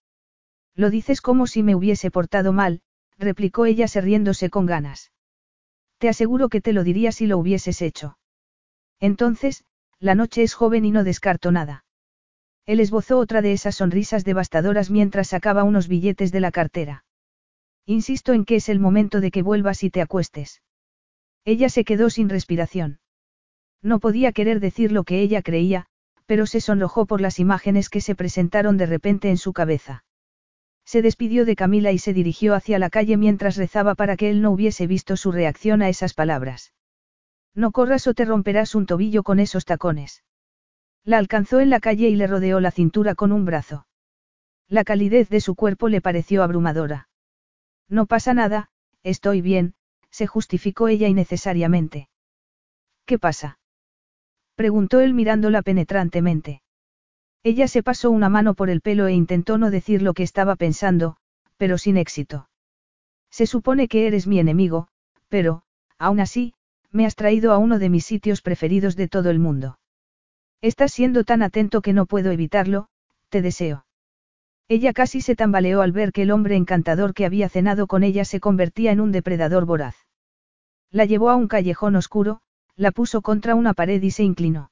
Lo 0.75 0.91
dices 0.91 1.21
como 1.21 1.47
si 1.47 1.63
me 1.63 1.75
hubiese 1.75 2.11
portado 2.11 2.53
mal, 2.53 2.81
replicó 3.19 3.67
ella 3.67 3.87
riéndose 3.95 4.51
con 4.51 4.67
ganas. 4.67 5.13
Te 5.99 6.09
aseguro 6.09 6.49
que 6.49 6.61
te 6.61 6.73
lo 6.73 6.83
diría 6.83 7.13
si 7.13 7.27
lo 7.27 7.39
hubieses 7.39 7.83
hecho. 7.83 8.19
Entonces, 9.01 9.65
la 10.01 10.15
noche 10.15 10.43
es 10.43 10.55
joven 10.55 10.85
y 10.85 10.91
no 10.91 11.05
descarto 11.05 11.53
nada. 11.53 11.85
Él 12.67 12.81
esbozó 12.81 13.19
otra 13.19 13.43
de 13.43 13.53
esas 13.53 13.77
sonrisas 13.77 14.25
devastadoras 14.25 14.91
mientras 14.91 15.29
sacaba 15.29 15.65
unos 15.65 15.89
billetes 15.89 16.33
de 16.33 16.41
la 16.41 16.53
cartera. 16.53 17.05
Insisto 17.87 18.33
en 18.33 18.45
que 18.45 18.57
es 18.57 18.69
el 18.69 18.79
momento 18.79 19.21
de 19.21 19.31
que 19.31 19.43
vuelvas 19.43 19.83
y 19.83 19.91
te 19.91 20.03
acuestes. 20.03 20.63
Ella 21.45 21.71
se 21.71 21.85
quedó 21.85 22.11
sin 22.11 22.29
respiración. 22.29 23.01
No 23.83 24.01
podía 24.01 24.33
querer 24.33 24.61
decir 24.61 24.93
lo 24.93 25.05
que 25.05 25.21
ella 25.21 25.43
creía, 25.43 25.87
pero 26.27 26.47
se 26.47 26.61
sonrojó 26.61 27.07
por 27.07 27.21
las 27.21 27.39
imágenes 27.39 27.89
que 27.89 28.01
se 28.01 28.15
presentaron 28.15 28.77
de 28.77 28.87
repente 28.87 29.31
en 29.31 29.39
su 29.39 29.53
cabeza. 29.53 30.05
Se 30.85 31.03
despidió 31.03 31.45
de 31.45 31.55
Camila 31.55 31.93
y 31.93 31.99
se 31.99 32.13
dirigió 32.13 32.55
hacia 32.55 32.79
la 32.79 32.91
calle 32.91 33.17
mientras 33.17 33.57
rezaba 33.57 33.95
para 33.95 34.17
que 34.17 34.31
él 34.31 34.43
no 34.43 34.51
hubiese 34.51 34.87
visto 34.87 35.17
su 35.17 35.33
reacción 35.33 35.83
a 35.83 35.89
esas 35.89 36.15
palabras. 36.15 36.73
No 37.55 37.73
corras 37.73 38.07
o 38.07 38.15
te 38.15 38.25
romperás 38.25 38.75
un 38.75 38.87
tobillo 38.87 39.23
con 39.23 39.39
esos 39.39 39.65
tacones. 39.65 40.25
La 41.05 41.19
alcanzó 41.19 41.61
en 41.61 41.71
la 41.71 41.81
calle 41.81 42.09
y 42.09 42.17
le 42.17 42.27
rodeó 42.27 42.61
la 42.61 42.71
cintura 42.71 43.15
con 43.15 43.33
un 43.33 43.45
brazo. 43.45 43.87
La 44.69 44.85
calidez 44.85 45.29
de 45.29 45.41
su 45.41 45.55
cuerpo 45.55 45.89
le 45.89 46.01
pareció 46.01 46.43
abrumadora. 46.43 47.09
No 47.89 48.07
pasa 48.07 48.35
nada, 48.35 48.71
estoy 49.03 49.41
bien, 49.41 49.75
se 50.11 50.27
justificó 50.27 50.89
ella 50.89 51.09
innecesariamente. 51.09 52.09
¿Qué 53.07 53.19
pasa? 53.19 53.59
Preguntó 54.59 54.99
él 55.01 55.15
mirándola 55.15 55.63
penetrantemente. 55.63 56.63
Ella 57.45 57.69
se 57.69 57.85
pasó 57.85 58.11
una 58.11 58.29
mano 58.29 58.55
por 58.55 58.71
el 58.71 58.81
pelo 58.81 59.07
e 59.07 59.13
intentó 59.13 59.57
no 59.57 59.71
decir 59.71 60.03
lo 60.03 60.15
que 60.15 60.25
estaba 60.25 60.57
pensando, 60.57 61.17
pero 61.57 61.79
sin 61.79 61.97
éxito. 61.97 62.49
Se 63.31 63.47
supone 63.47 63.87
que 63.87 64.09
eres 64.09 64.27
mi 64.27 64.41
enemigo, 64.41 64.89
pero, 65.29 65.63
aún 65.97 66.19
así, 66.19 66.55
me 66.91 67.07
has 67.07 67.15
traído 67.15 67.53
a 67.53 67.59
uno 67.59 67.79
de 67.79 67.89
mis 67.89 68.05
sitios 68.05 68.43
preferidos 68.43 68.97
de 68.97 69.07
todo 69.07 69.31
el 69.31 69.39
mundo. 69.39 69.79
Estás 70.61 70.91
siendo 70.91 71.23
tan 71.23 71.43
atento 71.43 71.81
que 71.81 71.93
no 71.93 72.07
puedo 72.07 72.33
evitarlo, 72.33 72.89
te 73.29 73.43
deseo. 73.43 73.87
Ella 74.67 74.93
casi 74.93 75.21
se 75.21 75.37
tambaleó 75.37 75.83
al 75.83 75.93
ver 75.93 76.11
que 76.11 76.23
el 76.23 76.33
hombre 76.33 76.57
encantador 76.57 77.15
que 77.15 77.27
había 77.27 77.49
cenado 77.49 77.87
con 77.87 78.03
ella 78.03 78.25
se 78.25 78.41
convertía 78.41 78.91
en 78.91 78.99
un 78.99 79.13
depredador 79.13 79.67
voraz. 79.67 79.95
La 80.91 81.05
llevó 81.05 81.31
a 81.31 81.37
un 81.37 81.47
callejón 81.47 81.95
oscuro, 81.95 82.41
la 82.79 82.93
puso 82.93 83.23
contra 83.23 83.57
una 83.57 83.75
pared 83.75 84.01
y 84.01 84.13
se 84.13 84.23
inclinó. 84.23 84.71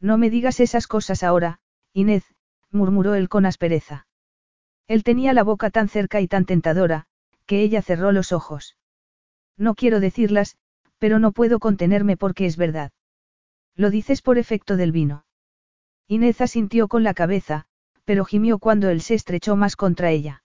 No 0.00 0.16
me 0.16 0.30
digas 0.30 0.60
esas 0.60 0.86
cosas 0.86 1.24
ahora, 1.24 1.58
Inés, 1.92 2.24
murmuró 2.70 3.16
él 3.16 3.28
con 3.28 3.46
aspereza. 3.46 4.06
Él 4.86 5.02
tenía 5.02 5.32
la 5.32 5.42
boca 5.42 5.70
tan 5.70 5.88
cerca 5.88 6.20
y 6.20 6.28
tan 6.28 6.44
tentadora, 6.44 7.06
que 7.44 7.62
ella 7.62 7.82
cerró 7.82 8.12
los 8.12 8.30
ojos. 8.30 8.76
No 9.56 9.74
quiero 9.74 9.98
decirlas, 9.98 10.56
pero 10.98 11.18
no 11.18 11.32
puedo 11.32 11.58
contenerme 11.58 12.16
porque 12.16 12.46
es 12.46 12.56
verdad. 12.56 12.92
Lo 13.74 13.90
dices 13.90 14.22
por 14.22 14.38
efecto 14.38 14.76
del 14.76 14.92
vino. 14.92 15.24
Inés 16.06 16.40
asintió 16.40 16.86
con 16.86 17.02
la 17.02 17.12
cabeza, 17.12 17.66
pero 18.04 18.24
gimió 18.24 18.60
cuando 18.60 18.88
él 18.88 19.00
se 19.00 19.14
estrechó 19.14 19.56
más 19.56 19.74
contra 19.74 20.12
ella. 20.12 20.44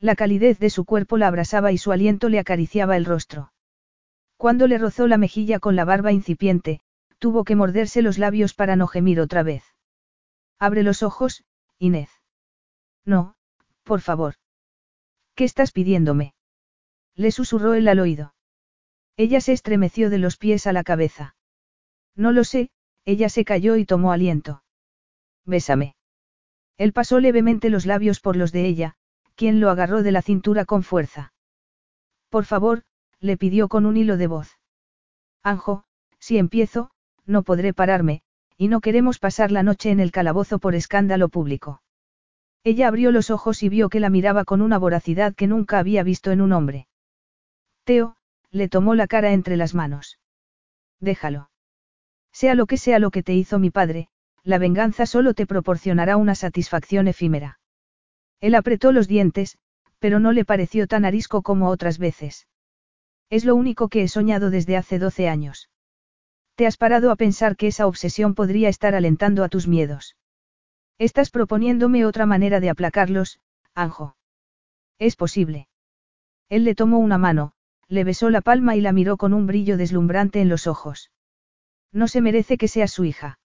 La 0.00 0.16
calidez 0.16 0.58
de 0.58 0.68
su 0.68 0.84
cuerpo 0.84 1.16
la 1.16 1.28
abrasaba 1.28 1.70
y 1.70 1.78
su 1.78 1.92
aliento 1.92 2.28
le 2.28 2.40
acariciaba 2.40 2.96
el 2.96 3.04
rostro. 3.04 3.52
Cuando 4.42 4.66
le 4.66 4.76
rozó 4.76 5.06
la 5.06 5.18
mejilla 5.18 5.60
con 5.60 5.76
la 5.76 5.84
barba 5.84 6.10
incipiente, 6.10 6.80
tuvo 7.20 7.44
que 7.44 7.54
morderse 7.54 8.02
los 8.02 8.18
labios 8.18 8.54
para 8.54 8.74
no 8.74 8.88
gemir 8.88 9.20
otra 9.20 9.44
vez. 9.44 9.62
Abre 10.58 10.82
los 10.82 11.04
ojos, 11.04 11.44
Inés. 11.78 12.10
No, 13.04 13.36
por 13.84 14.00
favor. 14.00 14.34
¿Qué 15.36 15.44
estás 15.44 15.70
pidiéndome? 15.70 16.34
Le 17.14 17.30
susurró 17.30 17.74
él 17.74 17.86
al 17.86 18.00
oído. 18.00 18.34
Ella 19.16 19.40
se 19.40 19.52
estremeció 19.52 20.10
de 20.10 20.18
los 20.18 20.38
pies 20.38 20.66
a 20.66 20.72
la 20.72 20.82
cabeza. 20.82 21.36
No 22.16 22.32
lo 22.32 22.42
sé, 22.42 22.72
ella 23.04 23.28
se 23.28 23.44
cayó 23.44 23.76
y 23.76 23.86
tomó 23.86 24.10
aliento. 24.10 24.64
Bésame. 25.44 25.94
Él 26.78 26.92
pasó 26.92 27.20
levemente 27.20 27.70
los 27.70 27.86
labios 27.86 28.18
por 28.18 28.34
los 28.34 28.50
de 28.50 28.66
ella, 28.66 28.96
quien 29.36 29.60
lo 29.60 29.70
agarró 29.70 30.02
de 30.02 30.10
la 30.10 30.20
cintura 30.20 30.64
con 30.64 30.82
fuerza. 30.82 31.32
Por 32.28 32.44
favor, 32.44 32.82
le 33.22 33.36
pidió 33.36 33.68
con 33.68 33.86
un 33.86 33.96
hilo 33.96 34.16
de 34.16 34.26
voz. 34.26 34.58
Anjo, 35.42 35.84
si 36.18 36.38
empiezo, 36.38 36.90
no 37.24 37.44
podré 37.44 37.72
pararme, 37.72 38.22
y 38.58 38.68
no 38.68 38.80
queremos 38.80 39.18
pasar 39.18 39.52
la 39.52 39.62
noche 39.62 39.90
en 39.90 40.00
el 40.00 40.10
calabozo 40.10 40.58
por 40.58 40.74
escándalo 40.74 41.28
público. 41.28 41.82
Ella 42.64 42.88
abrió 42.88 43.12
los 43.12 43.30
ojos 43.30 43.62
y 43.62 43.68
vio 43.68 43.88
que 43.88 44.00
la 44.00 44.10
miraba 44.10 44.44
con 44.44 44.60
una 44.60 44.76
voracidad 44.76 45.34
que 45.34 45.46
nunca 45.46 45.78
había 45.78 46.02
visto 46.02 46.32
en 46.32 46.40
un 46.40 46.52
hombre. 46.52 46.88
Teo, 47.84 48.16
le 48.50 48.68
tomó 48.68 48.94
la 48.94 49.06
cara 49.06 49.32
entre 49.32 49.56
las 49.56 49.74
manos. 49.74 50.18
Déjalo. 51.00 51.50
Sea 52.32 52.54
lo 52.54 52.66
que 52.66 52.76
sea 52.76 52.98
lo 52.98 53.10
que 53.10 53.22
te 53.22 53.34
hizo 53.34 53.58
mi 53.58 53.70
padre, 53.70 54.08
la 54.42 54.58
venganza 54.58 55.06
solo 55.06 55.34
te 55.34 55.46
proporcionará 55.46 56.16
una 56.16 56.34
satisfacción 56.34 57.06
efímera. 57.06 57.60
Él 58.40 58.56
apretó 58.56 58.90
los 58.90 59.06
dientes, 59.06 59.58
pero 60.00 60.18
no 60.18 60.32
le 60.32 60.44
pareció 60.44 60.88
tan 60.88 61.04
arisco 61.04 61.42
como 61.42 61.68
otras 61.68 61.98
veces. 61.98 62.46
Es 63.32 63.46
lo 63.46 63.54
único 63.54 63.88
que 63.88 64.02
he 64.02 64.08
soñado 64.08 64.50
desde 64.50 64.76
hace 64.76 64.98
doce 64.98 65.26
años. 65.26 65.70
¿Te 66.54 66.66
has 66.66 66.76
parado 66.76 67.10
a 67.10 67.16
pensar 67.16 67.56
que 67.56 67.66
esa 67.66 67.86
obsesión 67.86 68.34
podría 68.34 68.68
estar 68.68 68.94
alentando 68.94 69.42
a 69.42 69.48
tus 69.48 69.66
miedos? 69.66 70.18
Estás 70.98 71.30
proponiéndome 71.30 72.04
otra 72.04 72.26
manera 72.26 72.60
de 72.60 72.68
aplacarlos, 72.68 73.40
Anjo. 73.74 74.16
Es 74.98 75.16
posible. 75.16 75.66
Él 76.50 76.64
le 76.64 76.74
tomó 76.74 76.98
una 76.98 77.16
mano, 77.16 77.54
le 77.88 78.04
besó 78.04 78.28
la 78.28 78.42
palma 78.42 78.76
y 78.76 78.82
la 78.82 78.92
miró 78.92 79.16
con 79.16 79.32
un 79.32 79.46
brillo 79.46 79.78
deslumbrante 79.78 80.42
en 80.42 80.50
los 80.50 80.66
ojos. 80.66 81.10
No 81.90 82.08
se 82.08 82.20
merece 82.20 82.58
que 82.58 82.68
seas 82.68 82.92
su 82.92 83.06
hija. 83.06 83.38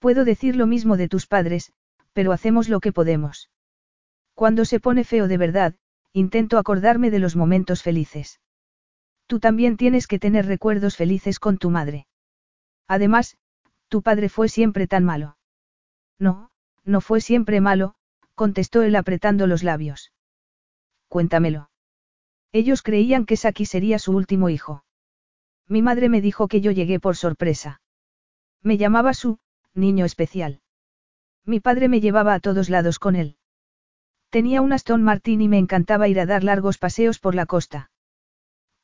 Puedo 0.00 0.24
decir 0.24 0.56
lo 0.56 0.66
mismo 0.66 0.96
de 0.96 1.08
tus 1.08 1.28
padres, 1.28 1.72
pero 2.12 2.32
hacemos 2.32 2.68
lo 2.68 2.80
que 2.80 2.90
podemos. 2.90 3.50
Cuando 4.34 4.64
se 4.64 4.80
pone 4.80 5.04
feo 5.04 5.28
de 5.28 5.38
verdad, 5.38 5.76
intento 6.12 6.58
acordarme 6.58 7.12
de 7.12 7.20
los 7.20 7.36
momentos 7.36 7.84
felices. 7.84 8.40
Tú 9.26 9.40
también 9.40 9.76
tienes 9.76 10.06
que 10.06 10.18
tener 10.18 10.46
recuerdos 10.46 10.96
felices 10.96 11.38
con 11.38 11.58
tu 11.58 11.70
madre. 11.70 12.06
Además, 12.86 13.36
tu 13.88 14.02
padre 14.02 14.28
fue 14.28 14.48
siempre 14.48 14.86
tan 14.86 15.04
malo. 15.04 15.36
No, 16.18 16.50
no 16.84 17.00
fue 17.00 17.20
siempre 17.20 17.60
malo, 17.60 17.94
contestó 18.34 18.82
él 18.82 18.94
apretando 18.94 19.46
los 19.46 19.62
labios. 19.62 20.12
Cuéntamelo. 21.08 21.70
Ellos 22.52 22.82
creían 22.82 23.26
que 23.26 23.36
Saki 23.36 23.66
sería 23.66 23.98
su 23.98 24.12
último 24.12 24.48
hijo. 24.48 24.84
Mi 25.68 25.82
madre 25.82 26.08
me 26.08 26.20
dijo 26.20 26.46
que 26.46 26.60
yo 26.60 26.70
llegué 26.70 27.00
por 27.00 27.16
sorpresa. 27.16 27.80
Me 28.62 28.78
llamaba 28.78 29.14
su, 29.14 29.38
niño 29.74 30.04
especial. 30.04 30.60
Mi 31.44 31.60
padre 31.60 31.88
me 31.88 32.00
llevaba 32.00 32.34
a 32.34 32.40
todos 32.40 32.70
lados 32.70 32.98
con 32.98 33.16
él. 33.16 33.36
Tenía 34.30 34.60
un 34.60 34.72
Aston 34.72 35.02
Martin 35.02 35.40
y 35.40 35.48
me 35.48 35.58
encantaba 35.58 36.08
ir 36.08 36.20
a 36.20 36.26
dar 36.26 36.44
largos 36.44 36.78
paseos 36.78 37.18
por 37.18 37.34
la 37.34 37.46
costa. 37.46 37.90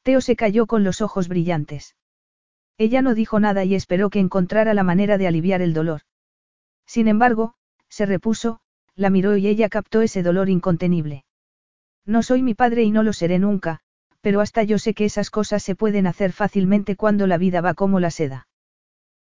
Teo 0.03 0.21
se 0.21 0.37
cayó 0.37 0.67
con 0.67 0.83
los 0.83 1.01
ojos 1.01 1.29
brillantes. 1.29 1.97
Ella 2.77 3.03
no 3.03 3.15
dijo 3.15 3.39
nada 3.39 3.65
y 3.65 3.75
esperó 3.75 4.11
que 4.11 4.19
encontrara 4.19 4.75
la 4.75 4.83
manera 4.83 5.19
de 5.19 5.29
aliviar 5.29 5.63
el 5.63 5.75
dolor. 5.75 6.03
Sin 6.87 7.07
embargo, 7.07 7.55
se 7.89 8.07
repuso, 8.07 8.61
la 8.97 9.11
miró 9.11 9.37
y 9.37 9.47
ella 9.47 9.69
captó 9.69 10.03
ese 10.03 10.23
dolor 10.23 10.49
incontenible. 10.49 11.25
No 12.05 12.23
soy 12.23 12.43
mi 12.43 12.55
padre 12.55 12.83
y 12.83 12.91
no 12.91 13.03
lo 13.03 13.13
seré 13.13 13.39
nunca, 13.39 13.81
pero 14.21 14.41
hasta 14.41 14.65
yo 14.65 14.79
sé 14.79 14.95
que 14.95 15.05
esas 15.05 15.31
cosas 15.31 15.63
se 15.63 15.77
pueden 15.77 16.07
hacer 16.07 16.33
fácilmente 16.33 16.97
cuando 16.97 17.27
la 17.27 17.39
vida 17.39 17.61
va 17.61 17.75
como 17.75 18.01
la 18.01 18.11
seda. 18.11 18.49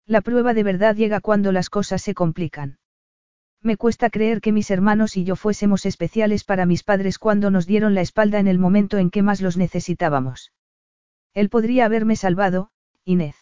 La 0.07 0.23
prueba 0.23 0.55
de 0.55 0.63
verdad 0.63 0.97
llega 0.97 1.21
cuando 1.21 1.53
las 1.53 1.69
cosas 1.69 2.01
se 2.01 2.15
complican. 2.15 2.79
Me 3.63 3.77
cuesta 3.77 4.09
creer 4.09 4.41
que 4.41 4.53
mis 4.53 4.71
hermanos 4.71 5.19
y 5.19 5.25
yo 5.25 5.37
fuésemos 5.37 5.85
especiales 5.85 6.45
para 6.45 6.65
mis 6.65 6.83
padres 6.83 7.19
cuando 7.19 7.51
nos 7.51 7.67
dieron 7.67 7.95
la 7.95 8.01
espalda 8.01 8.39
en 8.39 8.49
el 8.49 8.59
momento 8.59 8.97
en 8.97 9.11
que 9.11 9.23
más 9.23 9.43
los 9.43 9.59
necesitábamos. 9.59 10.53
Él 11.35 11.49
podría 11.49 11.85
haberme 11.85 12.17
salvado, 12.17 12.71
Inés. 13.05 13.37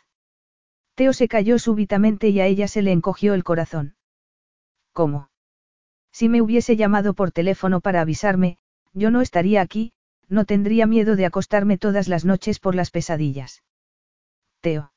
Teo 0.95 1.13
se 1.13 1.29
cayó 1.29 1.59
súbitamente 1.59 2.29
y 2.29 2.41
a 2.41 2.47
ella 2.47 2.69
se 2.69 2.83
le 2.83 2.93
encogió 2.93 3.35
el 3.35 3.45
corazón. 3.45 3.97
¿Cómo? 4.93 5.31
Si 6.13 6.29
me 6.29 6.43
hubiese 6.43 6.77
llamado 6.77 7.15
por 7.15 7.31
teléfono 7.31 7.81
para 7.81 8.01
avisarme, 8.01 8.59
yo 8.93 9.11
no 9.11 9.21
estaría 9.21 9.61
aquí, 9.61 9.93
no 10.29 10.45
tendría 10.45 10.87
miedo 10.87 11.17
de 11.17 11.27
acostarme 11.27 11.79
todas 11.79 12.09
las 12.09 12.25
noches 12.25 12.59
por 12.59 12.75
las 12.75 12.91
pesadillas. 12.91 13.63
Teo. 14.61 14.93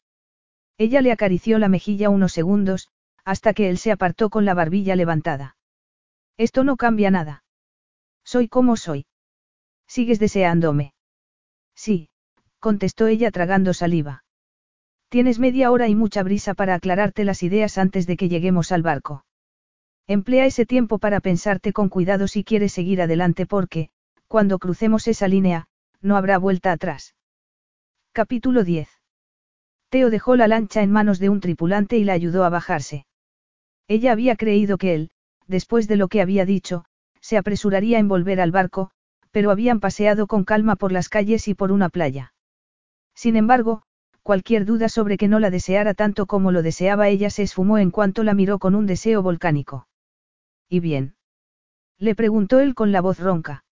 Ella 0.77 1.01
le 1.01 1.11
acarició 1.11 1.59
la 1.59 1.69
mejilla 1.69 2.09
unos 2.09 2.33
segundos, 2.33 2.89
hasta 3.23 3.53
que 3.53 3.69
él 3.69 3.77
se 3.77 3.91
apartó 3.91 4.29
con 4.29 4.45
la 4.45 4.55
barbilla 4.55 4.95
levantada. 4.95 5.55
Esto 6.37 6.63
no 6.63 6.75
cambia 6.75 7.11
nada. 7.11 7.43
Soy 8.23 8.47
como 8.47 8.75
soy. 8.75 9.05
¿Sigues 9.85 10.19
deseándome? 10.19 10.93
Sí, 11.75 12.09
contestó 12.61 13.07
ella 13.07 13.31
tragando 13.31 13.73
saliva. 13.73 14.23
Tienes 15.09 15.39
media 15.39 15.71
hora 15.71 15.89
y 15.89 15.95
mucha 15.95 16.23
brisa 16.23 16.53
para 16.53 16.75
aclararte 16.75 17.25
las 17.25 17.43
ideas 17.43 17.77
antes 17.77 18.07
de 18.07 18.15
que 18.15 18.29
lleguemos 18.29 18.71
al 18.71 18.83
barco. 18.83 19.25
Emplea 20.07 20.45
ese 20.45 20.65
tiempo 20.65 20.99
para 20.99 21.19
pensarte 21.19 21.73
con 21.73 21.89
cuidado 21.89 22.27
si 22.27 22.43
quieres 22.43 22.71
seguir 22.71 23.01
adelante 23.01 23.45
porque, 23.45 23.89
cuando 24.27 24.59
crucemos 24.59 25.07
esa 25.07 25.27
línea, 25.27 25.67
no 26.01 26.15
habrá 26.15 26.37
vuelta 26.37 26.71
atrás. 26.71 27.15
Capítulo 28.13 28.63
10. 28.63 28.87
Teo 29.89 30.09
dejó 30.09 30.35
la 30.35 30.47
lancha 30.47 30.83
en 30.83 30.91
manos 30.91 31.19
de 31.19 31.29
un 31.29 31.41
tripulante 31.41 31.97
y 31.97 32.03
la 32.03 32.13
ayudó 32.13 32.45
a 32.45 32.49
bajarse. 32.49 33.05
Ella 33.87 34.11
había 34.11 34.35
creído 34.35 34.77
que 34.77 34.93
él, 34.93 35.09
después 35.47 35.87
de 35.87 35.97
lo 35.97 36.07
que 36.07 36.21
había 36.21 36.45
dicho, 36.45 36.85
se 37.21 37.37
apresuraría 37.37 37.99
en 37.99 38.07
volver 38.07 38.39
al 38.39 38.51
barco, 38.51 38.91
pero 39.31 39.49
habían 39.49 39.79
paseado 39.79 40.27
con 40.27 40.43
calma 40.43 40.75
por 40.75 40.91
las 40.91 41.09
calles 41.09 41.47
y 41.47 41.55
por 41.55 41.71
una 41.71 41.89
playa. 41.89 42.33
Sin 43.13 43.35
embargo, 43.35 43.83
cualquier 44.23 44.65
duda 44.65 44.89
sobre 44.89 45.17
que 45.17 45.27
no 45.27 45.39
la 45.39 45.49
deseara 45.49 45.93
tanto 45.93 46.25
como 46.25 46.51
lo 46.51 46.61
deseaba 46.61 47.07
ella 47.09 47.29
se 47.29 47.43
esfumó 47.43 47.77
en 47.77 47.91
cuanto 47.91 48.23
la 48.23 48.33
miró 48.33 48.59
con 48.59 48.75
un 48.75 48.85
deseo 48.85 49.21
volcánico. 49.21 49.87
¿Y 50.69 50.79
bien? 50.79 51.15
Le 51.97 52.15
preguntó 52.15 52.59
él 52.59 52.75
con 52.75 52.91
la 52.91 53.01
voz 53.01 53.19
ronca. 53.19 53.63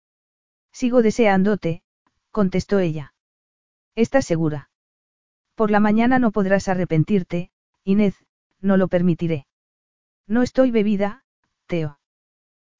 Sigo 0.73 1.02
deseándote, 1.02 1.83
contestó 2.31 2.78
ella. 2.78 3.15
¿Estás 3.94 4.26
segura? 4.26 4.70
Por 5.55 5.70
la 5.70 5.81
mañana 5.81 6.18
no 6.18 6.31
podrás 6.31 6.68
arrepentirte, 6.68 7.50
Inés, 7.84 8.15
no 8.60 8.76
lo 8.76 8.89
permitiré. 8.89 9.47
No 10.26 10.42
estoy 10.42 10.70
bebida, 10.70 11.25
Teo. 11.67 11.99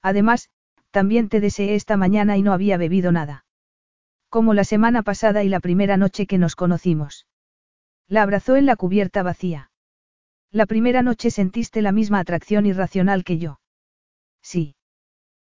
Además, 0.01 0.49
también 0.91 1.29
te 1.29 1.39
deseé 1.39 1.75
esta 1.75 1.97
mañana 1.97 2.37
y 2.37 2.41
no 2.41 2.53
había 2.53 2.77
bebido 2.77 3.11
nada. 3.11 3.45
Como 4.29 4.53
la 4.53 4.63
semana 4.63 5.01
pasada 5.01 5.43
y 5.43 5.49
la 5.49 5.59
primera 5.59 5.97
noche 5.97 6.27
que 6.27 6.37
nos 6.37 6.55
conocimos. 6.55 7.27
La 8.07 8.21
abrazó 8.23 8.55
en 8.55 8.65
la 8.65 8.75
cubierta 8.75 9.23
vacía. 9.23 9.71
La 10.51 10.65
primera 10.65 11.03
noche 11.03 11.31
sentiste 11.31 11.81
la 11.81 11.91
misma 11.91 12.19
atracción 12.19 12.65
irracional 12.65 13.23
que 13.23 13.37
yo. 13.37 13.59
Sí. 14.41 14.75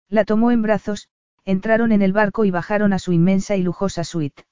La 0.09 0.25
tomó 0.25 0.51
en 0.51 0.61
brazos, 0.61 1.09
entraron 1.45 1.91
en 1.91 2.01
el 2.01 2.13
barco 2.13 2.45
y 2.45 2.51
bajaron 2.51 2.93
a 2.93 2.99
su 2.99 3.13
inmensa 3.13 3.55
y 3.55 3.63
lujosa 3.63 4.03
suite. 4.03 4.45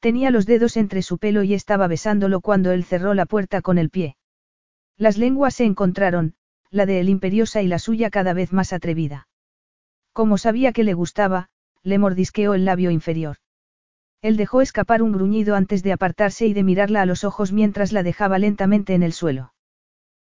Tenía 0.00 0.30
los 0.30 0.46
dedos 0.46 0.76
entre 0.76 1.02
su 1.02 1.18
pelo 1.18 1.44
y 1.44 1.54
estaba 1.54 1.86
besándolo 1.86 2.40
cuando 2.40 2.72
él 2.72 2.84
cerró 2.84 3.14
la 3.14 3.26
puerta 3.26 3.62
con 3.62 3.78
el 3.78 3.90
pie. 3.90 4.16
Las 4.96 5.16
lenguas 5.16 5.54
se 5.54 5.64
encontraron, 5.64 6.34
la 6.70 6.86
de 6.86 6.98
él 6.98 7.08
imperiosa 7.08 7.62
y 7.62 7.68
la 7.68 7.78
suya 7.78 8.10
cada 8.10 8.32
vez 8.32 8.52
más 8.52 8.72
atrevida. 8.72 9.28
Como 10.12 10.38
sabía 10.38 10.72
que 10.72 10.82
le 10.82 10.94
gustaba, 10.94 11.50
le 11.82 11.98
mordisqueó 11.98 12.54
el 12.54 12.64
labio 12.64 12.90
inferior. 12.90 13.36
Él 14.22 14.36
dejó 14.36 14.60
escapar 14.60 15.02
un 15.02 15.12
gruñido 15.12 15.56
antes 15.56 15.82
de 15.82 15.92
apartarse 15.92 16.46
y 16.46 16.54
de 16.54 16.62
mirarla 16.62 17.02
a 17.02 17.06
los 17.06 17.24
ojos 17.24 17.52
mientras 17.52 17.92
la 17.92 18.02
dejaba 18.02 18.38
lentamente 18.38 18.94
en 18.94 19.02
el 19.02 19.12
suelo. 19.12 19.52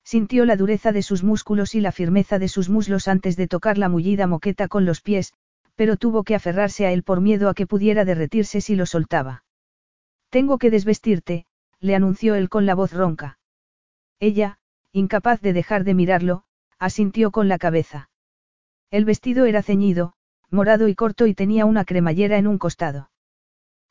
Sintió 0.04 0.46
la 0.46 0.56
dureza 0.56 0.92
de 0.92 1.04
sus 1.04 1.24
músculos 1.24 1.76
y 1.76 1.82
la 1.82 1.92
firmeza 1.92 2.40
de 2.40 2.48
sus 2.48 2.70
muslos 2.70 3.08
antes 3.08 3.36
de 3.36 3.48
tocar 3.48 3.78
la 3.78 3.90
mullida 3.90 4.28
moqueta 4.28 4.68
con 4.68 4.86
los 4.86 5.02
pies, 5.02 5.34
pero 5.76 5.98
tuvo 5.98 6.24
que 6.24 6.36
aferrarse 6.36 6.86
a 6.86 6.92
él 6.92 7.04
por 7.04 7.22
miedo 7.22 7.50
a 7.50 7.54
que 7.54 7.68
pudiera 7.68 8.06
derretirse 8.06 8.62
si 8.62 8.76
lo 8.76 8.86
soltaba. 8.86 9.44
Tengo 10.30 10.58
que 10.58 10.72
desvestirte, 10.72 11.46
le 11.80 11.96
anunció 11.96 12.36
él 12.36 12.50
con 12.50 12.66
la 12.66 12.76
voz 12.76 12.94
ronca. 12.94 13.40
Ella, 14.20 14.60
incapaz 14.92 15.42
de 15.42 15.54
dejar 15.54 15.84
de 15.84 15.94
mirarlo, 15.94 16.44
asintió 16.80 17.32
con 17.32 17.48
la 17.48 17.58
cabeza. 17.58 18.10
El 18.90 19.06
vestido 19.06 19.46
era 19.46 19.62
ceñido, 19.62 20.14
morado 20.52 20.88
y 20.88 20.96
corto 20.96 21.26
y 21.28 21.34
tenía 21.34 21.66
una 21.66 21.86
cremallera 21.86 22.38
en 22.38 22.46
un 22.46 22.58
costado. 22.58 23.10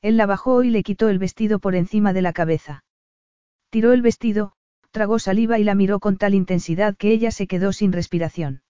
Él 0.03 0.17
la 0.17 0.27
bajó 0.27 0.63
y 0.63 0.71
le 0.71 0.83
quitó 0.83 1.09
el 1.09 1.19
vestido 1.19 1.59
por 1.59 1.75
encima 1.75 2.13
de 2.13 2.23
la 2.23 2.33
cabeza. 2.33 2.85
Tiró 3.71 3.93
el 3.93 4.03
vestido, 4.03 4.53
tragó 4.91 5.19
saliva 5.19 5.59
y 5.59 5.65
la 5.65 5.75
miró 5.75 6.01
con 6.01 6.17
tal 6.17 6.35
intensidad 6.35 6.97
que 6.97 7.11
ella 7.13 7.31
se 7.31 7.47
quedó 7.47 7.73
sin 7.73 7.93
respiración. 7.93 8.63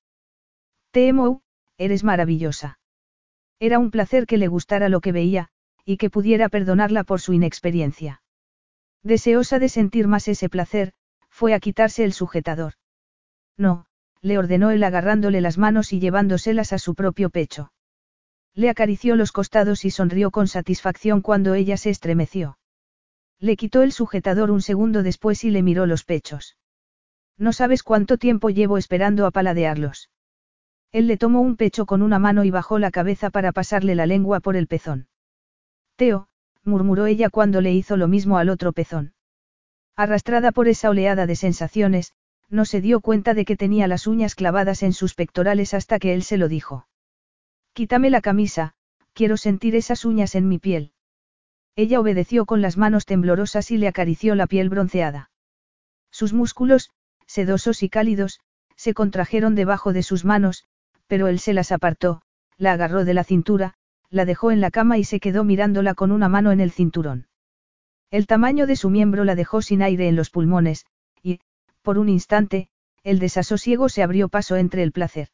Te 0.91 1.09
emo, 1.09 1.43
eres 1.79 2.05
maravillosa. 2.05 2.79
Era 3.59 3.79
un 3.79 3.91
placer 3.91 4.27
que 4.27 4.39
le 4.39 4.49
gustara 4.49 4.89
lo 4.89 5.01
que 5.01 5.13
veía, 5.13 5.49
y 5.85 5.97
que 5.97 6.11
pudiera 6.11 6.49
perdonarla 6.49 7.05
por 7.05 7.21
su 7.21 7.33
inexperiencia. 7.33 8.23
Deseosa 9.03 9.59
de 9.59 9.69
sentir 9.69 10.09
más 10.09 10.29
ese 10.29 10.49
placer, 10.49 10.93
fue 11.29 11.55
a 11.55 11.61
quitarse 11.61 12.05
el 12.05 12.13
sujetador. 12.13 12.75
No, 13.57 13.87
le 14.21 14.39
ordenó 14.39 14.71
él 14.71 14.83
agarrándole 14.85 15.41
las 15.41 15.59
manos 15.59 15.93
y 15.93 16.01
llevándoselas 16.01 16.73
a 16.73 16.79
su 16.79 16.95
propio 16.95 17.31
pecho. 17.31 17.73
Le 18.61 18.69
acarició 18.69 19.17
los 19.17 19.33
costados 19.33 19.87
y 19.87 19.91
sonrió 19.91 20.31
con 20.31 20.47
satisfacción 20.47 21.23
cuando 21.23 21.55
ella 21.55 21.79
se 21.79 21.89
estremeció. 21.89 22.59
Le 23.39 23.57
quitó 23.57 23.81
el 23.81 23.91
sujetador 23.91 24.51
un 24.51 24.61
segundo 24.61 25.03
después 25.03 25.45
y 25.45 25.51
le 25.51 25.63
miró 25.63 25.87
los 25.87 26.05
pechos. 26.05 26.59
No 27.39 27.55
sabes 27.55 27.83
cuánto 27.83 28.19
tiempo 28.19 28.51
llevo 28.51 28.77
esperando 28.77 29.25
a 29.25 29.31
paladearlos. 29.31 30.11
Él 30.93 31.07
le 31.07 31.17
tomó 31.17 31.41
un 31.41 31.57
pecho 31.57 31.87
con 31.87 32.03
una 32.03 32.19
mano 32.19 32.45
y 32.45 32.51
bajó 32.51 32.79
la 32.79 32.91
cabeza 32.91 33.31
para 33.31 33.51
pasarle 33.51 33.95
la 33.95 34.05
lengua 34.05 34.41
por 34.41 34.57
el 34.57 34.67
pezón. 34.67 35.09
Teo, 35.97 36.29
murmuró 36.63 37.07
ella 37.07 37.31
cuando 37.31 37.63
le 37.63 37.73
hizo 37.73 37.97
lo 37.97 38.09
mismo 38.09 38.37
al 38.37 38.51
otro 38.51 38.75
pezón. 38.75 39.15
Arrastrada 39.97 40.53
por 40.53 40.69
esa 40.69 40.91
oleada 40.91 41.25
de 41.25 41.37
sensaciones, 41.37 42.13
no 42.51 42.67
se 42.67 42.83
dio 42.83 43.01
cuenta 43.01 43.33
de 43.33 43.47
que 43.47 43.57
tenía 43.57 43.89
las 43.89 44.07
uñas 44.07 44.35
clavadas 44.35 44.83
en 44.83 44.93
sus 44.93 45.15
pectorales 45.15 45.73
hasta 45.73 45.99
que 45.99 46.13
él 46.13 46.25
se 46.25 46.37
lo 46.37 46.47
dijo. 46.47 46.89
Quítame 47.73 48.11
la 48.11 48.21
camisa, 48.21 48.75
quiero 49.13 49.37
sentir 49.37 49.75
esas 49.77 50.05
uñas 50.05 50.35
en 50.35 50.49
mi 50.49 50.59
piel. 50.59 50.93
Ella 51.77 52.01
obedeció 52.01 52.47
con 52.47 52.63
las 52.63 52.77
manos 52.77 53.07
temblorosas 53.07 53.71
y 53.71 53.79
le 53.79 53.89
acarició 53.89 54.35
la 54.35 54.47
piel 54.47 54.69
bronceada. 54.69 55.31
Sus 56.11 56.33
músculos, 56.33 56.91
sedosos 57.27 57.83
y 57.83 57.89
cálidos, 57.89 58.41
se 58.77 58.95
contrajeron 58.95 59.55
debajo 59.55 59.93
de 59.93 60.03
sus 60.03 60.25
manos, 60.25 60.65
pero 61.07 61.29
él 61.29 61.39
se 61.39 61.53
las 61.53 61.71
apartó, 61.71 62.23
la 62.57 62.73
agarró 62.73 63.05
de 63.05 63.15
la 63.15 63.25
cintura, 63.25 63.75
la 64.11 64.25
dejó 64.25 64.51
en 64.51 64.61
la 64.61 64.71
cama 64.71 64.99
y 64.99 65.05
se 65.05 65.21
quedó 65.21 65.45
mirándola 65.45 65.95
con 65.95 66.11
una 66.11 66.29
mano 66.29 66.51
en 66.51 66.61
el 66.61 66.73
cinturón. 66.73 67.29
El 68.11 68.27
tamaño 68.27 68.67
de 68.67 68.75
su 68.75 68.91
miembro 68.91 69.25
la 69.25 69.37
dejó 69.37 69.63
sin 69.63 69.83
aire 69.83 70.09
en 70.09 70.17
los 70.17 70.31
pulmones, 70.31 70.87
y, 71.23 71.41
por 71.83 71.99
un 71.99 72.09
instante, 72.09 72.69
el 73.05 73.21
desasosiego 73.21 73.89
se 73.89 74.03
abrió 74.03 74.29
paso 74.29 74.57
entre 74.57 74.83
el 74.83 74.91
placer. 74.91 75.29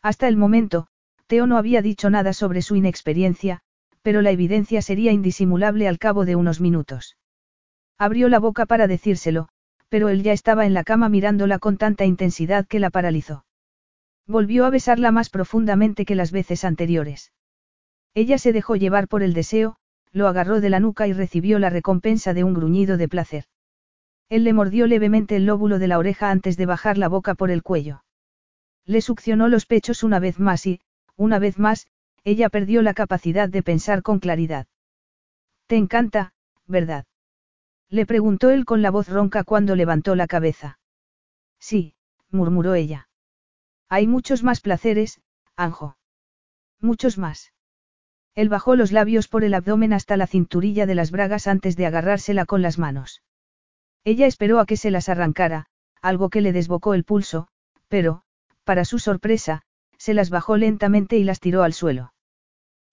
Hasta 0.00 0.26
el 0.28 0.36
momento, 0.38 0.86
Teo 1.30 1.46
no 1.46 1.58
había 1.58 1.80
dicho 1.80 2.10
nada 2.10 2.32
sobre 2.32 2.60
su 2.60 2.74
inexperiencia, 2.74 3.60
pero 4.02 4.20
la 4.20 4.32
evidencia 4.32 4.82
sería 4.82 5.12
indisimulable 5.12 5.86
al 5.86 6.00
cabo 6.00 6.24
de 6.24 6.34
unos 6.34 6.60
minutos. 6.60 7.16
Abrió 7.98 8.28
la 8.28 8.40
boca 8.40 8.66
para 8.66 8.88
decírselo, 8.88 9.48
pero 9.88 10.08
él 10.08 10.24
ya 10.24 10.32
estaba 10.32 10.66
en 10.66 10.74
la 10.74 10.82
cama 10.82 11.08
mirándola 11.08 11.60
con 11.60 11.76
tanta 11.76 12.04
intensidad 12.04 12.66
que 12.66 12.80
la 12.80 12.90
paralizó. 12.90 13.44
Volvió 14.26 14.66
a 14.66 14.70
besarla 14.70 15.12
más 15.12 15.30
profundamente 15.30 16.04
que 16.04 16.16
las 16.16 16.32
veces 16.32 16.64
anteriores. 16.64 17.32
Ella 18.12 18.36
se 18.36 18.52
dejó 18.52 18.74
llevar 18.74 19.06
por 19.06 19.22
el 19.22 19.32
deseo, 19.32 19.76
lo 20.10 20.26
agarró 20.26 20.60
de 20.60 20.70
la 20.70 20.80
nuca 20.80 21.06
y 21.06 21.12
recibió 21.12 21.60
la 21.60 21.70
recompensa 21.70 22.34
de 22.34 22.42
un 22.42 22.54
gruñido 22.54 22.96
de 22.96 23.06
placer. 23.06 23.44
Él 24.28 24.42
le 24.42 24.52
mordió 24.52 24.88
levemente 24.88 25.36
el 25.36 25.46
lóbulo 25.46 25.78
de 25.78 25.86
la 25.86 25.98
oreja 25.98 26.32
antes 26.32 26.56
de 26.56 26.66
bajar 26.66 26.98
la 26.98 27.06
boca 27.06 27.36
por 27.36 27.52
el 27.52 27.62
cuello. 27.62 28.02
Le 28.84 29.00
succionó 29.00 29.46
los 29.46 29.66
pechos 29.66 30.02
una 30.02 30.18
vez 30.18 30.40
más 30.40 30.66
y, 30.66 30.80
una 31.20 31.38
vez 31.38 31.58
más, 31.58 31.86
ella 32.24 32.48
perdió 32.48 32.80
la 32.80 32.94
capacidad 32.94 33.46
de 33.46 33.62
pensar 33.62 34.02
con 34.02 34.20
claridad. 34.20 34.66
Te 35.66 35.76
encanta, 35.76 36.32
¿verdad? 36.66 37.04
Le 37.90 38.06
preguntó 38.06 38.48
él 38.48 38.64
con 38.64 38.80
la 38.80 38.90
voz 38.90 39.06
ronca 39.10 39.44
cuando 39.44 39.76
levantó 39.76 40.14
la 40.14 40.26
cabeza. 40.26 40.78
Sí, 41.58 41.94
murmuró 42.30 42.74
ella. 42.74 43.10
Hay 43.90 44.06
muchos 44.06 44.42
más 44.42 44.62
placeres, 44.62 45.20
Anjo. 45.56 45.98
Muchos 46.80 47.18
más. 47.18 47.52
Él 48.34 48.48
bajó 48.48 48.74
los 48.74 48.90
labios 48.90 49.28
por 49.28 49.44
el 49.44 49.52
abdomen 49.52 49.92
hasta 49.92 50.16
la 50.16 50.26
cinturilla 50.26 50.86
de 50.86 50.94
las 50.94 51.10
bragas 51.10 51.46
antes 51.46 51.76
de 51.76 51.84
agarrársela 51.84 52.46
con 52.46 52.62
las 52.62 52.78
manos. 52.78 53.22
Ella 54.04 54.26
esperó 54.26 54.58
a 54.58 54.64
que 54.64 54.78
se 54.78 54.90
las 54.90 55.10
arrancara, 55.10 55.66
algo 56.00 56.30
que 56.30 56.40
le 56.40 56.54
desbocó 56.54 56.94
el 56.94 57.04
pulso, 57.04 57.48
pero, 57.88 58.22
para 58.64 58.86
su 58.86 58.98
sorpresa, 58.98 59.64
se 60.00 60.14
las 60.14 60.30
bajó 60.30 60.56
lentamente 60.56 61.18
y 61.18 61.24
las 61.24 61.40
tiró 61.40 61.62
al 61.62 61.74
suelo. 61.74 62.14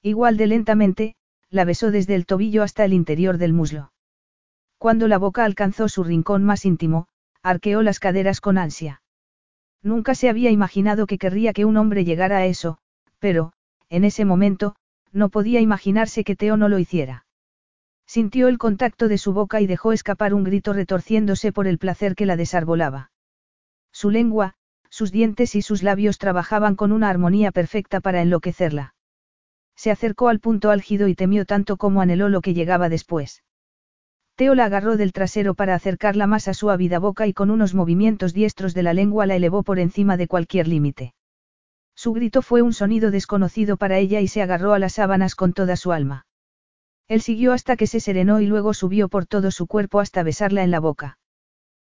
Igual 0.02 0.36
de 0.36 0.48
lentamente, 0.48 1.16
la 1.50 1.64
besó 1.64 1.90
desde 1.90 2.16
el 2.16 2.26
tobillo 2.26 2.64
hasta 2.64 2.84
el 2.84 2.92
interior 2.92 3.38
del 3.38 3.54
muslo. 3.54 3.94
Cuando 4.78 5.08
la 5.08 5.18
boca 5.18 5.46
alcanzó 5.46 5.88
su 5.88 6.04
rincón 6.04 6.44
más 6.44 6.66
íntimo, 6.66 7.08
arqueó 7.42 7.82
las 7.82 8.02
caderas 8.02 8.42
con 8.42 8.58
ansia. 8.58 9.02
Nunca 9.82 10.16
se 10.16 10.28
había 10.28 10.52
imaginado 10.52 11.08
que 11.08 11.18
querría 11.18 11.54
que 11.54 11.64
un 11.64 11.78
hombre 11.78 12.04
llegara 12.04 12.40
a 12.40 12.46
eso, 12.46 12.78
pero, 13.20 13.54
en 13.88 14.04
ese 14.04 14.26
momento, 14.26 14.76
no 15.14 15.30
podía 15.30 15.62
imaginarse 15.62 16.26
que 16.26 16.36
Teo 16.36 16.58
no 16.58 16.68
lo 16.68 16.78
hiciera. 16.78 17.26
Sintió 18.06 18.50
el 18.50 18.58
contacto 18.58 19.08
de 19.08 19.18
su 19.18 19.32
boca 19.32 19.62
y 19.62 19.68
dejó 19.68 19.94
escapar 19.94 20.34
un 20.34 20.44
grito 20.44 20.74
retorciéndose 20.74 21.54
por 21.54 21.68
el 21.68 21.78
placer 21.78 22.16
que 22.16 22.26
la 22.26 22.36
desarbolaba. 22.36 23.12
Su 23.94 24.10
lengua, 24.10 24.57
sus 24.98 25.12
dientes 25.12 25.54
y 25.54 25.62
sus 25.62 25.84
labios 25.84 26.18
trabajaban 26.18 26.76
con 26.76 26.92
una 26.92 27.08
armonía 27.08 27.52
perfecta 27.52 28.00
para 28.00 28.24
enloquecerla. 28.24 28.96
Se 29.76 29.92
acercó 29.92 30.28
al 30.28 30.40
punto 30.40 30.72
álgido 30.72 31.08
y 31.08 31.14
temió 31.14 31.46
tanto 31.46 31.78
como 31.78 32.02
anheló 32.02 32.30
lo 32.30 32.42
que 32.42 32.56
llegaba 32.56 32.90
después. 32.90 33.44
Teo 34.36 34.56
la 34.56 34.66
agarró 34.66 34.98
del 34.98 35.14
trasero 35.14 35.54
para 35.54 35.76
acercarla 35.76 36.26
más 36.26 36.48
a 36.48 36.56
su 36.56 36.72
ávida 36.72 36.98
boca 36.98 37.28
y 37.28 37.34
con 37.34 37.52
unos 37.52 37.76
movimientos 37.76 38.34
diestros 38.34 38.74
de 38.74 38.82
la 38.82 38.96
lengua 38.96 39.28
la 39.28 39.36
elevó 39.36 39.62
por 39.62 39.78
encima 39.78 40.18
de 40.18 40.28
cualquier 40.28 40.68
límite. 40.68 41.14
Su 41.94 42.14
grito 42.14 42.42
fue 42.42 42.64
un 42.64 42.74
sonido 42.74 43.12
desconocido 43.12 43.78
para 43.78 44.00
ella 44.00 44.20
y 44.20 44.28
se 44.28 44.42
agarró 44.42 44.74
a 44.74 44.80
las 44.80 44.94
sábanas 44.94 45.36
con 45.36 45.54
toda 45.54 45.76
su 45.76 45.92
alma. 45.92 46.26
Él 47.08 47.22
siguió 47.22 47.54
hasta 47.54 47.76
que 47.76 47.86
se 47.86 48.00
serenó 48.00 48.42
y 48.42 48.48
luego 48.48 48.74
subió 48.74 49.10
por 49.10 49.28
todo 49.28 49.52
su 49.52 49.68
cuerpo 49.68 50.00
hasta 50.00 50.24
besarla 50.24 50.64
en 50.64 50.72
la 50.72 50.80
boca. 50.80 51.20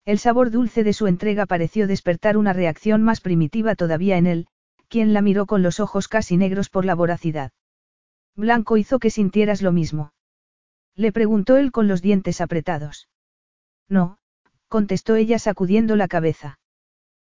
El 0.05 0.19
sabor 0.19 0.51
dulce 0.51 0.83
de 0.83 0.91
su 0.91 1.07
entrega 1.07 1.45
pareció 1.45 1.87
despertar 1.87 2.35
una 2.35 2.51
reacción 2.51 3.03
más 3.03 3.21
primitiva 3.21 3.75
todavía 3.75 4.17
en 4.17 4.27
él, 4.27 4.47
quien 4.89 5.13
la 5.13 5.21
miró 5.21 5.45
con 5.45 5.63
los 5.63 5.79
ojos 5.79 6.09
casi 6.09 6.35
negros 6.35 6.69
por 6.69 6.83
la 6.83 6.93
voracidad. 6.93 7.51
Blanco 8.35 8.75
hizo 8.75 8.99
que 8.99 9.09
sintieras 9.09 9.61
lo 9.61 9.71
mismo. 9.71 10.11
Le 10.95 11.11
preguntó 11.11 11.55
él 11.55 11.71
con 11.71 11.87
los 11.87 12.01
dientes 12.01 12.41
apretados. 12.41 13.07
No, 13.87 14.17
contestó 14.67 15.15
ella 15.15 15.39
sacudiendo 15.39 15.95
la 15.95 16.07
cabeza. 16.07 16.59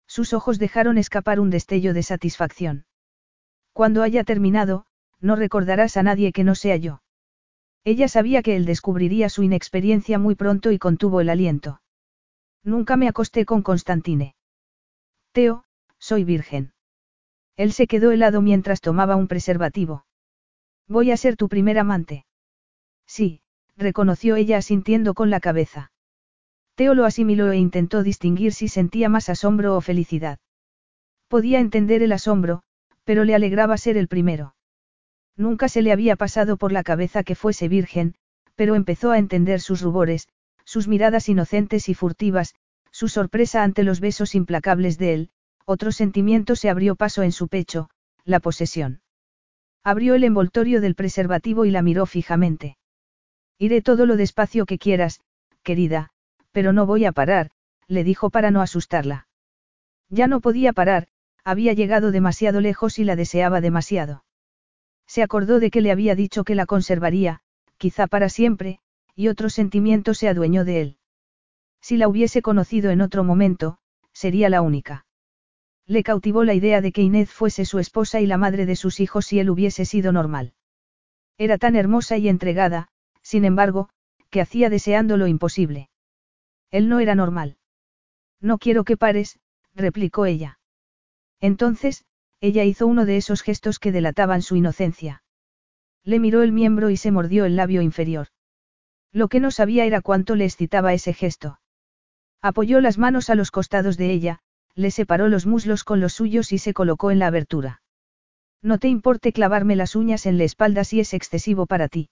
Sus 0.06 0.32
ojos 0.32 0.58
dejaron 0.58 0.96
escapar 0.96 1.40
un 1.40 1.50
destello 1.50 1.92
de 1.92 2.02
satisfacción. 2.02 2.84
Cuando 3.72 4.02
haya 4.02 4.24
terminado, 4.24 4.86
no 5.20 5.36
recordarás 5.36 5.96
a 5.96 6.02
nadie 6.02 6.32
que 6.32 6.44
no 6.44 6.54
sea 6.54 6.76
yo. 6.76 7.02
Ella 7.82 8.08
sabía 8.08 8.42
que 8.42 8.56
él 8.56 8.64
descubriría 8.64 9.28
su 9.28 9.42
inexperiencia 9.42 10.18
muy 10.18 10.34
pronto 10.34 10.70
y 10.70 10.78
contuvo 10.78 11.20
el 11.20 11.30
aliento. 11.30 11.80
Nunca 12.62 12.96
me 12.96 13.08
acosté 13.08 13.44
con 13.44 13.62
Constantine. 13.62 14.34
Teo, 15.32 15.64
soy 15.98 16.24
virgen. 16.24 16.72
Él 17.56 17.72
se 17.72 17.86
quedó 17.86 18.10
helado 18.10 18.42
mientras 18.42 18.80
tomaba 18.80 19.16
un 19.16 19.28
preservativo. 19.28 20.04
Voy 20.88 21.10
a 21.10 21.16
ser 21.16 21.36
tu 21.36 21.48
primer 21.48 21.78
amante. 21.78 22.26
Sí, 23.06 23.42
reconoció 23.76 24.36
ella 24.36 24.58
asintiendo 24.58 25.14
con 25.14 25.30
la 25.30 25.40
cabeza. 25.40 25.92
Teo 26.74 26.94
lo 26.94 27.04
asimiló 27.04 27.52
e 27.52 27.58
intentó 27.58 28.02
distinguir 28.02 28.52
si 28.52 28.68
sentía 28.68 29.08
más 29.08 29.28
asombro 29.28 29.76
o 29.76 29.80
felicidad. 29.80 30.38
Podía 31.28 31.60
entender 31.60 32.02
el 32.02 32.12
asombro, 32.12 32.62
pero 33.04 33.24
le 33.24 33.34
alegraba 33.34 33.76
ser 33.76 33.96
el 33.96 34.08
primero. 34.08 34.54
Nunca 35.36 35.68
se 35.68 35.82
le 35.82 35.92
había 35.92 36.16
pasado 36.16 36.56
por 36.56 36.72
la 36.72 36.82
cabeza 36.82 37.22
que 37.22 37.34
fuese 37.34 37.68
virgen, 37.68 38.14
pero 38.54 38.74
empezó 38.74 39.10
a 39.10 39.18
entender 39.18 39.60
sus 39.60 39.80
rubores, 39.80 40.28
sus 40.64 40.88
miradas 40.88 41.28
inocentes 41.28 41.88
y 41.88 41.94
furtivas, 41.94 42.54
su 42.90 43.08
sorpresa 43.08 43.62
ante 43.62 43.82
los 43.82 44.00
besos 44.00 44.34
implacables 44.34 44.98
de 44.98 45.14
él, 45.14 45.30
otro 45.64 45.92
sentimiento 45.92 46.56
se 46.56 46.68
abrió 46.68 46.96
paso 46.96 47.22
en 47.22 47.32
su 47.32 47.48
pecho, 47.48 47.90
la 48.24 48.40
posesión. 48.40 49.02
Abrió 49.84 50.14
el 50.14 50.24
envoltorio 50.24 50.80
del 50.80 50.94
preservativo 50.94 51.64
y 51.64 51.70
la 51.70 51.82
miró 51.82 52.06
fijamente. 52.06 52.76
Iré 53.58 53.82
todo 53.82 54.06
lo 54.06 54.16
despacio 54.16 54.66
que 54.66 54.78
quieras, 54.78 55.20
querida, 55.62 56.10
pero 56.52 56.72
no 56.72 56.86
voy 56.86 57.04
a 57.04 57.12
parar, 57.12 57.50
le 57.86 58.04
dijo 58.04 58.30
para 58.30 58.50
no 58.50 58.62
asustarla. 58.62 59.28
Ya 60.08 60.26
no 60.26 60.40
podía 60.40 60.72
parar, 60.72 61.08
había 61.44 61.72
llegado 61.72 62.10
demasiado 62.10 62.60
lejos 62.60 62.98
y 62.98 63.04
la 63.04 63.16
deseaba 63.16 63.60
demasiado. 63.60 64.24
Se 65.06 65.22
acordó 65.22 65.60
de 65.60 65.70
que 65.70 65.80
le 65.80 65.90
había 65.90 66.14
dicho 66.14 66.44
que 66.44 66.54
la 66.54 66.66
conservaría, 66.66 67.40
quizá 67.78 68.06
para 68.06 68.28
siempre, 68.28 68.80
y 69.20 69.28
otro 69.28 69.50
sentimiento 69.50 70.14
se 70.14 70.30
adueñó 70.30 70.64
de 70.64 70.80
él. 70.80 70.96
Si 71.82 71.98
la 71.98 72.08
hubiese 72.08 72.40
conocido 72.40 72.90
en 72.90 73.02
otro 73.02 73.22
momento, 73.22 73.76
sería 74.14 74.48
la 74.48 74.62
única. 74.62 75.04
Le 75.86 76.02
cautivó 76.02 76.42
la 76.42 76.54
idea 76.54 76.80
de 76.80 76.90
que 76.90 77.02
Inés 77.02 77.30
fuese 77.30 77.66
su 77.66 77.78
esposa 77.78 78.22
y 78.22 78.26
la 78.26 78.38
madre 78.38 78.64
de 78.64 78.76
sus 78.76 78.98
hijos 78.98 79.26
si 79.26 79.38
él 79.38 79.50
hubiese 79.50 79.84
sido 79.84 80.10
normal. 80.10 80.54
Era 81.36 81.58
tan 81.58 81.76
hermosa 81.76 82.16
y 82.16 82.30
entregada, 82.30 82.88
sin 83.20 83.44
embargo, 83.44 83.90
que 84.30 84.40
hacía 84.40 84.70
deseando 84.70 85.18
lo 85.18 85.26
imposible. 85.26 85.90
Él 86.70 86.88
no 86.88 86.98
era 86.98 87.14
normal. 87.14 87.58
No 88.40 88.56
quiero 88.56 88.84
que 88.84 88.96
pares, 88.96 89.38
replicó 89.74 90.24
ella. 90.24 90.60
Entonces, 91.40 92.06
ella 92.40 92.64
hizo 92.64 92.86
uno 92.86 93.04
de 93.04 93.18
esos 93.18 93.42
gestos 93.42 93.78
que 93.80 93.92
delataban 93.92 94.40
su 94.40 94.56
inocencia. 94.56 95.22
Le 96.04 96.18
miró 96.18 96.42
el 96.42 96.52
miembro 96.52 96.88
y 96.88 96.96
se 96.96 97.10
mordió 97.10 97.44
el 97.44 97.56
labio 97.56 97.82
inferior. 97.82 98.28
Lo 99.12 99.28
que 99.28 99.40
no 99.40 99.50
sabía 99.50 99.84
era 99.84 100.00
cuánto 100.00 100.36
le 100.36 100.44
excitaba 100.44 100.92
ese 100.92 101.12
gesto. 101.12 101.60
Apoyó 102.42 102.80
las 102.80 102.98
manos 102.98 103.28
a 103.28 103.34
los 103.34 103.50
costados 103.50 103.96
de 103.96 104.10
ella, 104.12 104.40
le 104.74 104.90
separó 104.90 105.28
los 105.28 105.46
muslos 105.46 105.84
con 105.84 106.00
los 106.00 106.14
suyos 106.14 106.52
y 106.52 106.58
se 106.58 106.72
colocó 106.72 107.10
en 107.10 107.18
la 107.18 107.26
abertura. 107.26 107.82
No 108.62 108.78
te 108.78 108.88
importe 108.88 109.32
clavarme 109.32 109.76
las 109.76 109.96
uñas 109.96 110.26
en 110.26 110.38
la 110.38 110.44
espalda 110.44 110.84
si 110.84 111.00
es 111.00 111.14
excesivo 111.14 111.66
para 111.66 111.88
ti. 111.88 112.10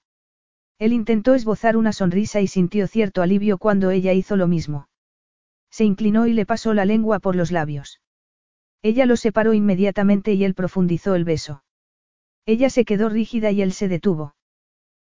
Él 0.79 0.93
intentó 0.93 1.35
esbozar 1.35 1.77
una 1.77 1.93
sonrisa 1.93 2.41
y 2.41 2.47
sintió 2.47 2.87
cierto 2.87 3.23
alivio 3.23 3.59
cuando 3.59 3.91
ella 3.91 4.13
hizo 4.13 4.37
lo 4.37 4.47
mismo. 4.47 4.89
Se 5.71 5.85
inclinó 5.85 6.27
y 6.27 6.33
le 6.33 6.47
pasó 6.47 6.73
la 6.73 6.85
lengua 6.85 7.19
por 7.19 7.37
los 7.37 7.53
labios. 7.53 8.01
Ella 8.83 9.07
lo 9.07 9.17
separó 9.17 9.55
inmediatamente 9.55 10.33
y 10.35 10.45
él 10.45 10.55
profundizó 10.55 11.15
el 11.15 11.25
beso. 11.25 11.65
Ella 12.47 12.71
se 12.71 12.85
quedó 12.85 13.09
rígida 13.09 13.51
y 13.51 13.61
él 13.61 13.73
se 13.73 13.89
detuvo. 13.89 14.35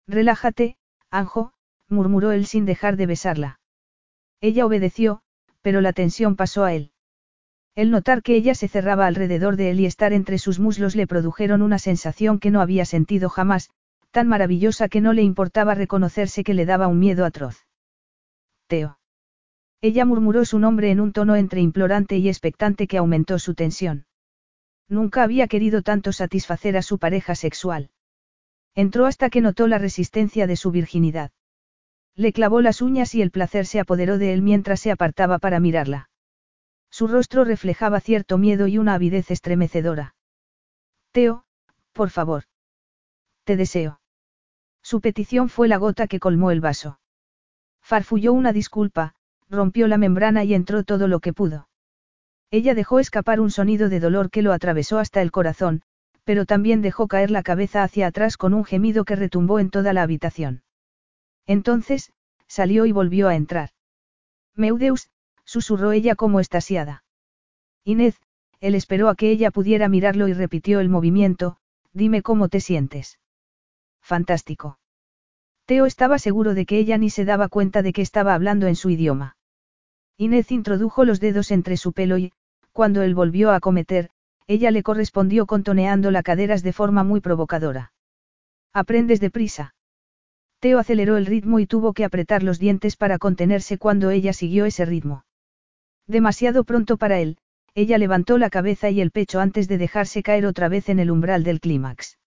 Relájate, 0.07 0.76
Anjo, 1.10 1.52
murmuró 1.89 2.33
él 2.33 2.47
sin 2.47 2.65
dejar 2.65 2.97
de 2.97 3.07
besarla. 3.07 3.60
Ella 4.41 4.67
obedeció, 4.67 5.23
pero 5.62 5.81
la 5.81 5.92
tensión 5.92 6.36
pasó 6.36 6.65
a 6.65 6.75
él. 6.75 6.92
El 7.75 7.91
notar 7.91 8.23
que 8.23 8.34
ella 8.34 8.55
se 8.55 8.68
cerraba 8.68 9.07
alrededor 9.07 9.57
de 9.57 9.70
él 9.70 9.81
y 9.81 9.86
estar 9.86 10.12
entre 10.12 10.39
sus 10.39 10.58
muslos 10.58 10.97
le 10.97 11.07
produjeron 11.07 11.62
una 11.62 11.78
sensación 11.78 12.39
que 12.39 12.50
no 12.50 12.60
había 12.60 12.84
sentido 12.84 13.28
jamás, 13.28 13.70
tan 14.10 14.26
maravillosa 14.26 14.89
que 14.89 15.00
no 15.00 15.12
le 15.12 15.23
importaba 15.23 15.75
reconocerse 15.75 16.42
que 16.42 16.55
le 16.55 16.67
daba 16.67 16.89
un 16.89 16.99
miedo 16.99 17.25
atroz. 17.25 17.67
Teo. 18.67 18.99
Ella 19.81 20.05
murmuró 20.05 20.44
su 20.44 20.58
nombre 20.58 20.91
en 20.91 21.00
un 21.00 21.12
tono 21.12 21.36
entre 21.36 21.60
implorante 21.60 22.17
y 22.17 22.28
expectante 22.28 22.89
que 22.89 22.99
aumentó 22.99 23.39
su 23.39 23.55
tensión. 23.55 24.07
Nunca 24.89 25.23
había 25.23 25.47
querido 25.47 25.83
tanto 25.83 26.12
satisfacer 26.12 26.76
a 26.76 26.83
su 26.83 26.99
pareja 26.99 27.34
sexual. 27.34 27.91
Entró 28.75 29.07
hasta 29.07 29.31
que 29.31 29.41
notó 29.41 29.68
la 29.68 29.78
resistencia 29.78 30.47
de 30.47 30.57
su 30.57 30.70
virginidad. 30.70 31.31
Le 32.18 32.32
clavó 32.32 32.60
las 32.62 32.82
uñas 32.82 33.14
y 33.14 33.22
el 33.22 33.30
placer 33.30 33.64
se 33.64 33.78
apoderó 33.78 34.18
de 34.18 34.32
él 34.32 34.42
mientras 34.42 34.80
se 34.80 34.90
apartaba 34.90 35.38
para 35.38 35.60
mirarla. 35.60 36.10
Su 36.90 37.06
rostro 37.06 37.44
reflejaba 37.44 38.00
cierto 38.00 38.38
miedo 38.38 38.66
y 38.66 38.76
una 38.76 38.94
avidez 38.94 39.30
estremecedora. 39.30 40.16
Teo, 41.12 41.44
por 41.92 42.10
favor. 42.10 42.42
Te 43.44 43.56
deseo. 43.56 44.00
Su 44.82 45.00
petición 45.00 45.48
fue 45.48 45.68
la 45.68 45.76
gota 45.76 46.08
que 46.08 46.18
colmó 46.18 46.50
el 46.50 46.60
vaso. 46.60 46.98
Farfulló 47.82 48.32
una 48.32 48.52
disculpa, 48.52 49.14
rompió 49.48 49.86
la 49.86 49.97
membrana 49.97 50.42
y 50.42 50.55
entró 50.55 50.82
todo 50.82 51.06
lo 51.06 51.20
que 51.20 51.32
pudo. 51.32 51.68
Ella 52.50 52.74
dejó 52.74 52.98
escapar 52.98 53.38
un 53.38 53.52
sonido 53.52 53.88
de 53.88 54.00
dolor 54.00 54.30
que 54.30 54.42
lo 54.42 54.52
atravesó 54.52 54.98
hasta 54.98 55.22
el 55.22 55.30
corazón, 55.30 55.82
pero 56.24 56.47
también 56.47 56.82
dejó 56.82 57.06
caer 57.06 57.30
la 57.30 57.44
cabeza 57.44 57.84
hacia 57.84 58.08
atrás 58.08 58.36
con 58.36 58.55
un 58.55 58.64
gemido 58.64 59.05
que 59.05 59.14
retumbó 59.14 59.60
en 59.60 59.70
toda 59.70 59.92
la 59.92 60.02
habitación. 60.02 60.64
Entonces, 61.48 62.12
salió 62.46 62.86
y 62.86 62.92
volvió 62.92 63.26
a 63.26 63.34
entrar. 63.34 63.70
Meudeus, 64.54 65.10
susurró 65.44 65.92
ella 65.92 66.14
como 66.14 66.40
estasiada. 66.40 67.04
Inés, 67.84 68.20
él 68.60 68.74
esperó 68.74 69.08
a 69.08 69.14
que 69.14 69.30
ella 69.30 69.50
pudiera 69.50 69.88
mirarlo 69.88 70.28
y 70.28 70.34
repitió 70.34 70.78
el 70.78 70.90
movimiento, 70.90 71.56
dime 71.92 72.22
cómo 72.22 72.48
te 72.48 72.60
sientes. 72.60 73.18
Fantástico. 74.02 74.78
Teo 75.64 75.86
estaba 75.86 76.18
seguro 76.18 76.52
de 76.52 76.66
que 76.66 76.78
ella 76.78 76.98
ni 76.98 77.08
se 77.08 77.24
daba 77.24 77.48
cuenta 77.48 77.80
de 77.80 77.94
que 77.94 78.02
estaba 78.02 78.34
hablando 78.34 78.66
en 78.66 78.76
su 78.76 78.90
idioma. 78.90 79.36
Inés 80.18 80.50
introdujo 80.52 81.06
los 81.06 81.18
dedos 81.18 81.50
entre 81.50 81.78
su 81.78 81.94
pelo 81.94 82.18
y, 82.18 82.32
cuando 82.72 83.00
él 83.00 83.14
volvió 83.14 83.52
a 83.52 83.60
cometer, 83.60 84.10
ella 84.46 84.70
le 84.70 84.82
correspondió 84.82 85.46
contoneando 85.46 86.10
las 86.10 86.24
caderas 86.24 86.62
de 86.62 86.74
forma 86.74 87.04
muy 87.04 87.20
provocadora. 87.20 87.92
Aprendes 88.74 89.20
deprisa. 89.20 89.74
Teo 90.60 90.78
aceleró 90.78 91.16
el 91.16 91.26
ritmo 91.26 91.60
y 91.60 91.66
tuvo 91.66 91.92
que 91.92 92.04
apretar 92.04 92.42
los 92.42 92.58
dientes 92.58 92.96
para 92.96 93.18
contenerse 93.18 93.78
cuando 93.78 94.10
ella 94.10 94.32
siguió 94.32 94.64
ese 94.64 94.84
ritmo. 94.84 95.24
Demasiado 96.06 96.64
pronto 96.64 96.96
para 96.96 97.20
él, 97.20 97.38
ella 97.74 97.96
levantó 97.98 98.38
la 98.38 98.50
cabeza 98.50 98.90
y 98.90 99.00
el 99.00 99.12
pecho 99.12 99.38
antes 99.38 99.68
de 99.68 99.78
dejarse 99.78 100.22
caer 100.22 100.46
otra 100.46 100.68
vez 100.68 100.88
en 100.88 100.98
el 100.98 101.12
umbral 101.12 101.44
del 101.44 101.60
clímax. 101.60 102.18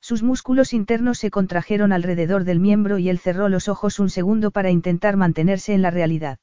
Sus 0.00 0.22
músculos 0.22 0.72
internos 0.72 1.18
se 1.18 1.30
contrajeron 1.30 1.92
alrededor 1.92 2.44
del 2.44 2.60
miembro 2.60 2.98
y 2.98 3.08
él 3.08 3.18
cerró 3.18 3.48
los 3.48 3.68
ojos 3.68 3.98
un 3.98 4.10
segundo 4.10 4.52
para 4.52 4.70
intentar 4.70 5.16
mantenerse 5.16 5.74
en 5.74 5.82
la 5.82 5.90
realidad. 5.90 6.38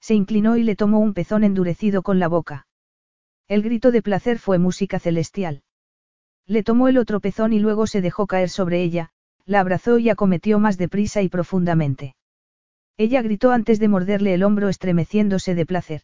Se 0.00 0.14
inclinó 0.14 0.58
y 0.58 0.62
le 0.62 0.76
tomó 0.76 1.00
un 1.00 1.14
pezón 1.14 1.44
endurecido 1.44 2.02
con 2.02 2.18
la 2.18 2.28
boca. 2.28 2.66
El 3.48 3.62
grito 3.62 3.90
de 3.90 4.02
placer 4.02 4.38
fue 4.38 4.58
música 4.58 4.98
celestial. 4.98 5.62
Le 6.46 6.62
tomó 6.62 6.88
el 6.88 6.98
otro 6.98 7.20
pezón 7.20 7.54
y 7.54 7.58
luego 7.58 7.86
se 7.86 8.02
dejó 8.02 8.26
caer 8.26 8.50
sobre 8.50 8.82
ella, 8.82 9.10
la 9.46 9.60
abrazó 9.60 9.98
y 9.98 10.10
acometió 10.10 10.58
más 10.58 10.76
deprisa 10.76 11.22
y 11.22 11.28
profundamente. 11.28 12.16
Ella 12.98 13.22
gritó 13.22 13.52
antes 13.52 13.78
de 13.78 13.88
morderle 13.88 14.34
el 14.34 14.42
hombro 14.42 14.68
estremeciéndose 14.68 15.54
de 15.54 15.66
placer. 15.66 16.02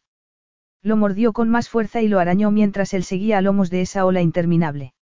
Lo 0.83 0.97
mordió 0.97 1.33
con 1.33 1.49
más 1.49 1.69
fuerza 1.69 2.03
y 2.03 2.09
lo 2.09 2.19
arañó 2.19 2.51
mientras 2.51 2.95
él 2.95 3.05
seguía 3.05 3.39
a 3.39 3.43
lomos 3.43 3.71
de 3.71 3.83
esa 3.83 4.05
ola 4.05 4.21
interminable. 4.21 4.95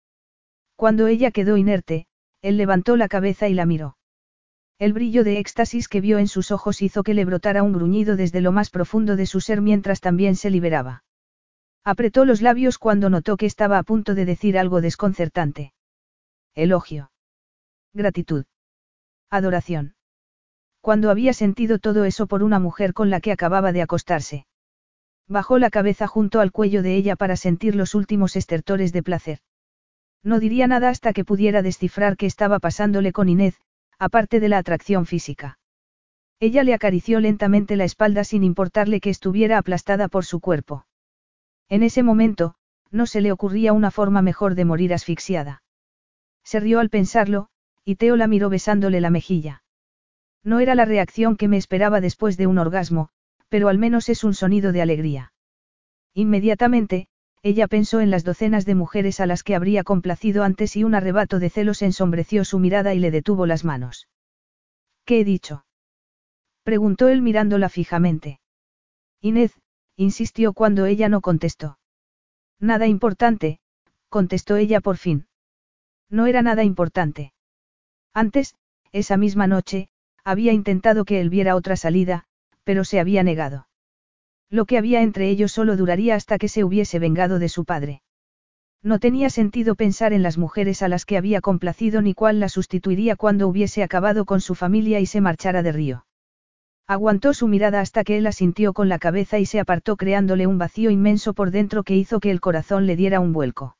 Cuando 0.76 1.07
ella 1.07 1.31
quedó 1.31 1.57
inerte, 1.57 2.07
él 2.41 2.57
levantó 2.57 2.97
la 2.97 3.08
cabeza 3.08 3.49
y 3.49 3.55
la 3.55 3.67
miró. 3.67 3.97
El 4.78 4.92
brillo 4.92 5.25
de 5.25 5.39
éxtasis 5.39 5.89
que 5.89 6.00
vio 6.00 6.18
en 6.18 6.28
sus 6.28 6.52
ojos 6.52 6.83
hizo 6.83 7.02
que 7.02 7.15
le 7.15 7.25
brotara 7.25 7.65
un 7.65 7.73
gruñido 7.73 8.15
desde 8.15 8.41
lo 8.41 8.52
más 8.52 8.70
profundo 8.70 9.17
de 9.17 9.26
su 9.26 9.41
ser 9.41 9.60
mientras 9.60 10.00
también 10.00 10.36
se 10.36 10.50
liberaba. 10.50 11.02
Apretó 11.84 12.25
los 12.25 12.42
labios 12.42 12.78
cuando 12.78 13.10
notó 13.10 13.36
que 13.36 13.47
estaba 13.47 13.78
a 13.78 13.83
punto 13.83 14.15
de 14.15 14.25
decir 14.25 14.57
algo 14.58 14.81
desconcertante. 14.81 15.73
Elogio. 16.55 17.10
Gratitud. 17.99 18.44
Adoración. 19.28 19.97
Cuando 20.81 21.10
había 21.10 21.33
sentido 21.33 21.81
todo 21.81 22.05
eso 22.05 22.28
por 22.28 22.44
una 22.44 22.60
mujer 22.60 22.94
con 22.94 23.10
la 23.10 23.18
que 23.18 23.33
acababa 23.33 23.73
de 23.73 23.83
acostarse. 23.83 24.47
Bajó 25.27 25.59
la 25.59 25.68
cabeza 25.68 26.07
junto 26.07 26.39
al 26.39 26.52
cuello 26.52 26.85
de 26.85 26.94
ella 26.94 27.17
para 27.17 27.35
sentir 27.35 27.75
los 27.75 27.97
últimos 27.97 28.36
estertores 28.36 28.93
de 28.93 29.02
placer. 29.02 29.41
No 30.23 30.39
diría 30.39 30.68
nada 30.68 30.91
hasta 30.91 31.12
que 31.12 31.25
pudiera 31.25 31.60
descifrar 31.60 32.17
qué 32.17 32.27
estaba 32.27 32.60
pasándole 32.60 33.10
con 33.10 33.28
Inés, 33.28 33.60
aparte 33.99 34.39
de 34.39 34.49
la 34.49 34.59
atracción 34.59 35.05
física. 35.05 35.59
Ella 36.39 36.62
le 36.62 36.75
acarició 36.75 37.18
lentamente 37.18 37.75
la 37.75 37.83
espalda 37.83 38.23
sin 38.23 38.44
importarle 38.44 39.01
que 39.01 39.10
estuviera 39.10 39.59
aplastada 39.59 40.07
por 40.07 40.25
su 40.25 40.39
cuerpo. 40.39 40.86
En 41.68 41.83
ese 41.83 42.05
momento, 42.05 42.55
no 42.93 43.07
se 43.07 43.20
le 43.20 43.33
ocurría 43.33 43.73
una 43.73 43.91
forma 43.91 44.23
mejor 44.23 44.55
de 44.55 44.65
morir 44.65 44.94
asfixiada. 44.94 45.65
Se 46.44 46.60
rió 46.60 46.78
al 46.78 46.91
pensarlo, 46.91 47.51
y 47.89 47.97
Teo 47.97 48.17
la 48.17 48.26
miró 48.26 48.50
besándole 48.50 49.00
la 49.00 49.08
mejilla. 49.08 49.62
No 50.44 50.60
era 50.60 50.75
la 50.75 50.84
reacción 50.84 51.39
que 51.39 51.49
me 51.49 51.57
esperaba 51.57 52.02
después 52.02 52.36
de 52.36 52.47
un 52.47 52.58
orgasmo, 52.58 53.08
pero 53.49 53.70
al 53.70 53.78
menos 53.78 54.10
es 54.10 54.25
un 54.25 54.34
sonido 54.34 54.73
de 54.73 54.83
alegría. 54.83 55.33
Inmediatamente, 56.12 57.08
ella 57.42 57.67
pensó 57.67 58.00
en 58.00 58.10
las 58.10 58.25
docenas 58.25 58.67
de 58.67 58.75
mujeres 58.75 59.20
a 59.20 59.26
las 59.26 59.42
que 59.42 59.55
habría 59.55 59.84
complacido 59.84 60.44
antes 60.44 60.76
y 60.76 60.84
un 60.84 60.94
arrebato 60.94 61.39
de 61.39 61.49
celos 61.49 61.81
ensombreció 61.81 62.44
su 62.44 62.58
mirada 62.58 62.92
y 62.92 62.99
le 62.99 63.10
detuvo 63.10 63.47
las 63.47 63.65
manos. 63.65 64.07
¿Qué 65.07 65.20
he 65.20 65.25
dicho? 65.25 65.65
preguntó 66.65 67.08
él 67.08 67.23
mirándola 67.23 67.70
fijamente. 67.70 68.39
Inés, 69.23 69.58
insistió 69.97 70.52
cuando 70.52 70.84
ella 70.84 71.08
no 71.08 71.23
contestó. 71.23 71.78
Nada 72.60 72.86
importante, 72.86 73.60
contestó 74.10 74.57
ella 74.57 74.83
por 74.83 74.99
fin. 74.99 75.26
No 76.10 76.26
era 76.26 76.42
nada 76.42 76.65
importante. 76.65 77.33
Antes, 78.15 78.55
esa 78.93 79.17
misma 79.17 79.47
noche, 79.47 79.89
había 80.25 80.53
intentado 80.53 81.05
que 81.05 81.20
él 81.20 81.31
viera 81.31 81.57
otra 81.57 81.77
salida, 81.77 82.25
pero 82.65 82.85
se 82.85 83.01
había 83.01 83.23
negado. 83.23 83.69
Lo 84.51 84.65
que 84.65 84.78
había 84.78 85.03
entre 85.03 85.28
ellos 85.28 85.53
solo 85.53 85.77
duraría 85.77 86.15
hasta 86.15 86.39
que 86.39 86.49
se 86.49 86.65
hubiese 86.65 86.99
vengado 86.99 87.39
de 87.39 87.49
su 87.49 87.65
padre. 87.65 88.03
No 88.83 88.99
tenía 88.99 89.28
sentido 89.28 89.75
pensar 89.75 90.12
en 90.12 90.23
las 90.23 90.39
mujeres 90.39 90.83
a 90.83 90.89
las 90.89 91.05
que 91.05 91.17
había 91.17 91.41
complacido 91.41 92.01
ni 92.01 92.15
cuál 92.15 92.41
la 92.41 92.49
sustituiría 92.49 93.17
cuando 93.17 93.49
hubiese 93.49 93.83
acabado 93.83 94.25
con 94.25 94.41
su 94.41 94.55
familia 94.55 95.01
y 95.01 95.07
se 95.07 95.20
marchara 95.20 95.62
de 95.62 95.73
Río. 95.73 96.07
Aguantó 96.87 97.35
su 97.35 97.49
mirada 97.49 97.81
hasta 97.81 98.05
que 98.05 98.17
él 98.17 98.27
asintió 98.27 98.73
con 98.73 98.89
la 98.89 98.99
cabeza 98.99 99.39
y 99.39 99.47
se 99.47 99.61
apartó 99.61 99.97
creándole 99.97 100.47
un 100.47 100.57
vacío 100.57 100.91
inmenso 100.91 101.35
por 101.35 101.51
dentro 101.51 101.83
que 101.83 101.97
hizo 101.97 102.20
que 102.20 102.31
el 102.31 102.41
corazón 102.41 102.87
le 102.87 102.97
diera 102.97 103.20
un 103.20 103.33
vuelco. 103.33 103.77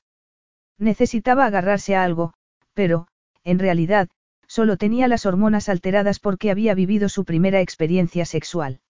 Necesitaba 0.79 1.47
agarrarse 1.47 1.97
a 1.97 2.05
algo, 2.05 2.35
pero, 2.75 3.09
en 3.45 3.59
realidad, 3.59 4.09
solo 4.49 4.77
tenía 4.77 5.07
las 5.07 5.27
hormonas 5.27 5.69
alteradas 5.69 6.19
porque 6.19 6.51
había 6.51 6.75
vivido 6.75 7.09
su 7.09 7.25
primera 7.25 7.61
experiencia 7.61 8.25
sexual. 8.25 8.81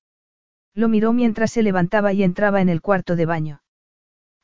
Lo 0.75 0.89
miró 0.89 1.13
mientras 1.13 1.51
se 1.51 1.63
levantaba 1.63 2.13
y 2.13 2.23
entraba 2.23 2.61
en 2.63 2.69
el 2.69 2.81
cuarto 2.81 3.17
de 3.17 3.27
baño. 3.27 3.63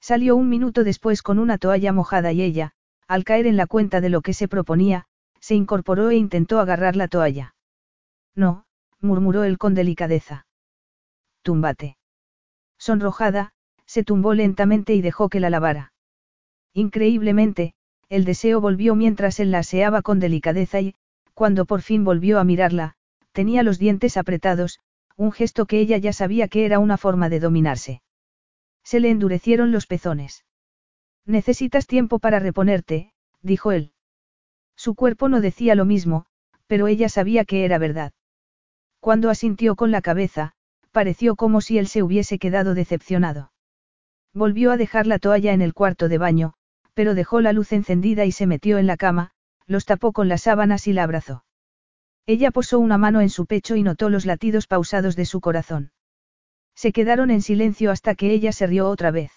Salió 0.00 0.36
un 0.36 0.50
minuto 0.50 0.84
después 0.84 1.22
con 1.22 1.38
una 1.38 1.56
toalla 1.56 1.92
mojada 1.92 2.32
y 2.32 2.42
ella, 2.42 2.72
al 3.06 3.24
caer 3.24 3.46
en 3.46 3.56
la 3.56 3.66
cuenta 3.66 4.00
de 4.00 4.10
lo 4.10 4.20
que 4.20 4.34
se 4.34 4.48
proponía, 4.48 5.06
se 5.40 5.54
incorporó 5.54 6.10
e 6.10 6.16
intentó 6.16 6.58
agarrar 6.58 6.96
la 6.96 7.08
toalla. 7.08 7.54
No, 8.34 8.64
murmuró 9.00 9.44
él 9.44 9.56
con 9.56 9.74
delicadeza. 9.74 10.46
Túmbate. 11.42 11.96
Sonrojada, 12.78 13.52
se 13.86 14.02
tumbó 14.02 14.34
lentamente 14.34 14.94
y 14.94 15.02
dejó 15.02 15.28
que 15.28 15.40
la 15.40 15.50
lavara. 15.50 15.92
Increíblemente, 16.72 17.74
el 18.08 18.24
deseo 18.24 18.60
volvió 18.60 18.94
mientras 18.94 19.38
él 19.40 19.50
la 19.50 19.60
aseaba 19.60 20.02
con 20.02 20.18
delicadeza 20.18 20.80
y, 20.80 20.94
cuando 21.34 21.66
por 21.66 21.82
fin 21.82 22.04
volvió 22.04 22.38
a 22.38 22.44
mirarla, 22.44 22.94
tenía 23.32 23.62
los 23.62 23.78
dientes 23.78 24.16
apretados, 24.16 24.80
un 25.16 25.32
gesto 25.32 25.66
que 25.66 25.80
ella 25.80 25.98
ya 25.98 26.12
sabía 26.12 26.48
que 26.48 26.64
era 26.64 26.78
una 26.78 26.96
forma 26.96 27.28
de 27.28 27.40
dominarse. 27.40 28.02
Se 28.84 29.00
le 29.00 29.10
endurecieron 29.10 29.72
los 29.72 29.86
pezones. 29.86 30.44
Necesitas 31.26 31.86
tiempo 31.86 32.18
para 32.18 32.38
reponerte, 32.38 33.12
dijo 33.42 33.72
él. 33.72 33.92
Su 34.76 34.94
cuerpo 34.94 35.28
no 35.28 35.40
decía 35.40 35.74
lo 35.74 35.84
mismo, 35.84 36.26
pero 36.66 36.86
ella 36.86 37.08
sabía 37.08 37.44
que 37.44 37.64
era 37.64 37.78
verdad. 37.78 38.12
Cuando 39.00 39.30
asintió 39.30 39.76
con 39.76 39.90
la 39.90 40.02
cabeza, 40.02 40.52
pareció 40.90 41.36
como 41.36 41.60
si 41.60 41.78
él 41.78 41.88
se 41.88 42.02
hubiese 42.02 42.38
quedado 42.38 42.74
decepcionado. 42.74 43.52
Volvió 44.32 44.72
a 44.72 44.76
dejar 44.76 45.06
la 45.06 45.18
toalla 45.18 45.52
en 45.52 45.62
el 45.62 45.74
cuarto 45.74 46.08
de 46.08 46.18
baño, 46.18 46.54
pero 46.94 47.14
dejó 47.14 47.40
la 47.40 47.52
luz 47.52 47.72
encendida 47.72 48.24
y 48.24 48.32
se 48.32 48.46
metió 48.46 48.78
en 48.78 48.86
la 48.86 48.96
cama, 48.96 49.32
los 49.66 49.84
tapó 49.84 50.12
con 50.12 50.28
las 50.28 50.42
sábanas 50.42 50.86
y 50.86 50.92
la 50.92 51.04
abrazó. 51.04 51.44
Ella 52.26 52.50
posó 52.50 52.78
una 52.78 52.98
mano 52.98 53.20
en 53.20 53.30
su 53.30 53.46
pecho 53.46 53.76
y 53.76 53.82
notó 53.82 54.08
los 54.08 54.26
latidos 54.26 54.66
pausados 54.66 55.16
de 55.16 55.26
su 55.26 55.40
corazón. 55.40 55.92
Se 56.74 56.92
quedaron 56.92 57.30
en 57.30 57.42
silencio 57.42 57.90
hasta 57.90 58.14
que 58.14 58.32
ella 58.32 58.52
se 58.52 58.66
rió 58.66 58.88
otra 58.88 59.10
vez. 59.10 59.30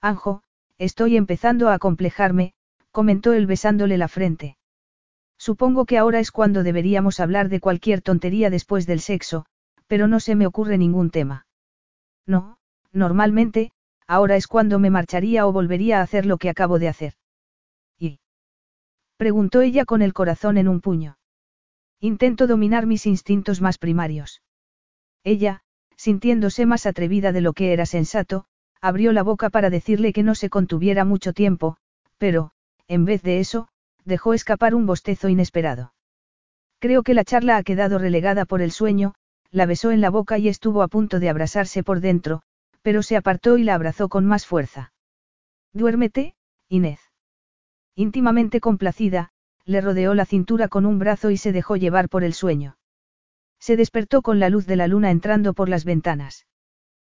Anjo, 0.00 0.42
estoy 0.78 1.16
empezando 1.16 1.68
a 1.68 1.74
acomplejarme, 1.74 2.54
comentó 2.92 3.32
él 3.32 3.46
besándole 3.46 3.98
la 3.98 4.08
frente. 4.08 4.56
Supongo 5.36 5.84
que 5.84 5.98
ahora 5.98 6.20
es 6.20 6.30
cuando 6.30 6.62
deberíamos 6.62 7.20
hablar 7.20 7.48
de 7.48 7.60
cualquier 7.60 8.00
tontería 8.00 8.50
después 8.50 8.86
del 8.86 9.00
sexo, 9.00 9.46
pero 9.86 10.08
no 10.08 10.20
se 10.20 10.34
me 10.34 10.46
ocurre 10.46 10.78
ningún 10.78 11.10
tema. 11.10 11.46
No, 12.26 12.58
normalmente, 12.92 13.70
ahora 14.06 14.36
es 14.36 14.46
cuando 14.46 14.78
me 14.78 14.90
marcharía 14.90 15.46
o 15.46 15.52
volvería 15.52 15.98
a 15.98 16.02
hacer 16.02 16.26
lo 16.26 16.38
que 16.38 16.50
acabo 16.50 16.78
de 16.78 16.88
hacer. 16.88 17.14
Preguntó 19.18 19.62
ella 19.62 19.84
con 19.84 20.00
el 20.00 20.14
corazón 20.14 20.58
en 20.58 20.68
un 20.68 20.80
puño. 20.80 21.18
Intento 22.00 22.46
dominar 22.46 22.86
mis 22.86 23.04
instintos 23.04 23.60
más 23.60 23.76
primarios. 23.76 24.42
Ella, 25.24 25.62
sintiéndose 25.96 26.66
más 26.66 26.86
atrevida 26.86 27.32
de 27.32 27.40
lo 27.40 27.52
que 27.52 27.72
era 27.72 27.84
sensato, 27.84 28.44
abrió 28.80 29.12
la 29.12 29.24
boca 29.24 29.50
para 29.50 29.70
decirle 29.70 30.12
que 30.12 30.22
no 30.22 30.36
se 30.36 30.48
contuviera 30.48 31.04
mucho 31.04 31.32
tiempo, 31.32 31.76
pero, 32.16 32.52
en 32.86 33.04
vez 33.04 33.22
de 33.24 33.40
eso, 33.40 33.66
dejó 34.04 34.34
escapar 34.34 34.76
un 34.76 34.86
bostezo 34.86 35.28
inesperado. 35.28 35.92
Creo 36.78 37.02
que 37.02 37.14
la 37.14 37.24
charla 37.24 37.56
ha 37.56 37.64
quedado 37.64 37.98
relegada 37.98 38.44
por 38.44 38.62
el 38.62 38.70
sueño, 38.70 39.14
la 39.50 39.66
besó 39.66 39.90
en 39.90 40.00
la 40.00 40.10
boca 40.10 40.38
y 40.38 40.46
estuvo 40.46 40.80
a 40.82 40.88
punto 40.88 41.18
de 41.18 41.28
abrasarse 41.28 41.82
por 41.82 41.98
dentro, 41.98 42.42
pero 42.82 43.02
se 43.02 43.16
apartó 43.16 43.58
y 43.58 43.64
la 43.64 43.74
abrazó 43.74 44.08
con 44.08 44.26
más 44.26 44.46
fuerza. 44.46 44.92
Duérmete, 45.72 46.36
Inés. 46.68 47.07
Íntimamente 47.98 48.60
complacida, 48.60 49.30
le 49.64 49.80
rodeó 49.80 50.14
la 50.14 50.24
cintura 50.24 50.68
con 50.68 50.86
un 50.86 51.00
brazo 51.00 51.32
y 51.32 51.36
se 51.36 51.50
dejó 51.50 51.74
llevar 51.74 52.08
por 52.08 52.22
el 52.22 52.32
sueño. 52.32 52.78
Se 53.58 53.76
despertó 53.76 54.22
con 54.22 54.38
la 54.38 54.50
luz 54.50 54.66
de 54.66 54.76
la 54.76 54.86
luna 54.86 55.10
entrando 55.10 55.52
por 55.52 55.68
las 55.68 55.84
ventanas. 55.84 56.46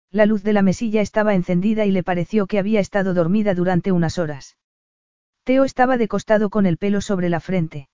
La 0.09 0.25
luz 0.25 0.41
de 0.41 0.53
la 0.53 0.63
mesilla 0.63 1.01
estaba 1.01 1.35
encendida 1.35 1.85
y 1.85 1.91
le 1.91 2.01
pareció 2.01 2.47
que 2.47 2.57
había 2.57 2.79
estado 2.79 3.13
dormida 3.13 3.53
durante 3.53 3.91
unas 3.91 4.17
horas. 4.17 4.57
Teo 5.43 5.65
estaba 5.65 5.97
de 5.97 6.07
costado 6.07 6.49
con 6.49 6.65
el 6.65 6.79
pelo 6.79 7.01
sobre 7.01 7.29
la 7.29 7.41
frente. 7.41 7.87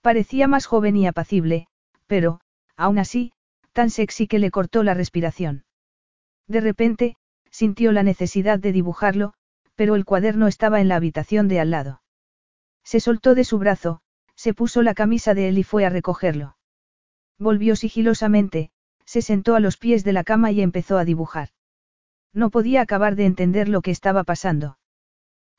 Parecía 0.00 0.48
más 0.48 0.64
joven 0.64 0.96
y 0.96 1.06
apacible, 1.06 1.66
pero, 2.06 2.40
aún 2.74 2.98
así, 2.98 3.34
tan 3.74 3.90
sexy 3.90 4.26
que 4.26 4.38
le 4.38 4.50
cortó 4.50 4.82
la 4.82 4.94
respiración. 4.94 5.66
De 6.46 6.62
repente, 6.62 7.16
sintió 7.50 7.92
la 7.92 8.02
necesidad 8.02 8.58
de 8.58 8.72
dibujarlo, 8.72 9.34
pero 9.78 9.94
el 9.94 10.04
cuaderno 10.04 10.48
estaba 10.48 10.80
en 10.80 10.88
la 10.88 10.96
habitación 10.96 11.46
de 11.46 11.60
al 11.60 11.70
lado. 11.70 12.02
Se 12.82 12.98
soltó 12.98 13.36
de 13.36 13.44
su 13.44 13.60
brazo, 13.60 14.00
se 14.34 14.52
puso 14.52 14.82
la 14.82 14.92
camisa 14.92 15.34
de 15.34 15.48
él 15.48 15.56
y 15.56 15.62
fue 15.62 15.84
a 15.84 15.88
recogerlo. 15.88 16.56
Volvió 17.38 17.76
sigilosamente, 17.76 18.72
se 19.04 19.22
sentó 19.22 19.54
a 19.54 19.60
los 19.60 19.76
pies 19.76 20.02
de 20.02 20.12
la 20.12 20.24
cama 20.24 20.50
y 20.50 20.62
empezó 20.62 20.98
a 20.98 21.04
dibujar. 21.04 21.50
No 22.34 22.50
podía 22.50 22.80
acabar 22.80 23.14
de 23.14 23.26
entender 23.26 23.68
lo 23.68 23.80
que 23.80 23.92
estaba 23.92 24.24
pasando. 24.24 24.78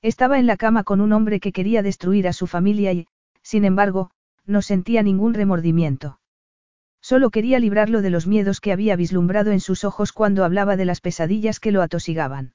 Estaba 0.02 0.38
en 0.38 0.48
la 0.48 0.58
cama 0.58 0.84
con 0.84 1.00
un 1.00 1.14
hombre 1.14 1.40
que 1.40 1.54
quería 1.54 1.82
destruir 1.82 2.28
a 2.28 2.34
su 2.34 2.46
familia 2.46 2.92
y, 2.92 3.08
sin 3.42 3.64
embargo, 3.64 4.12
no 4.46 4.62
sentía 4.62 5.02
ningún 5.02 5.34
remordimiento. 5.34 6.20
Solo 7.00 7.30
quería 7.30 7.60
librarlo 7.60 8.02
de 8.02 8.10
los 8.10 8.28
miedos 8.28 8.60
que 8.60 8.74
había 8.74 8.98
vislumbrado 8.98 9.52
en 9.52 9.62
sus 9.62 9.86
ojos 9.86 10.12
cuando 10.12 10.44
hablaba 10.44 10.76
de 10.76 10.84
las 10.84 11.00
pesadillas 11.00 11.62
que 11.62 11.72
lo 11.72 11.82
atosigaban. 11.82 12.54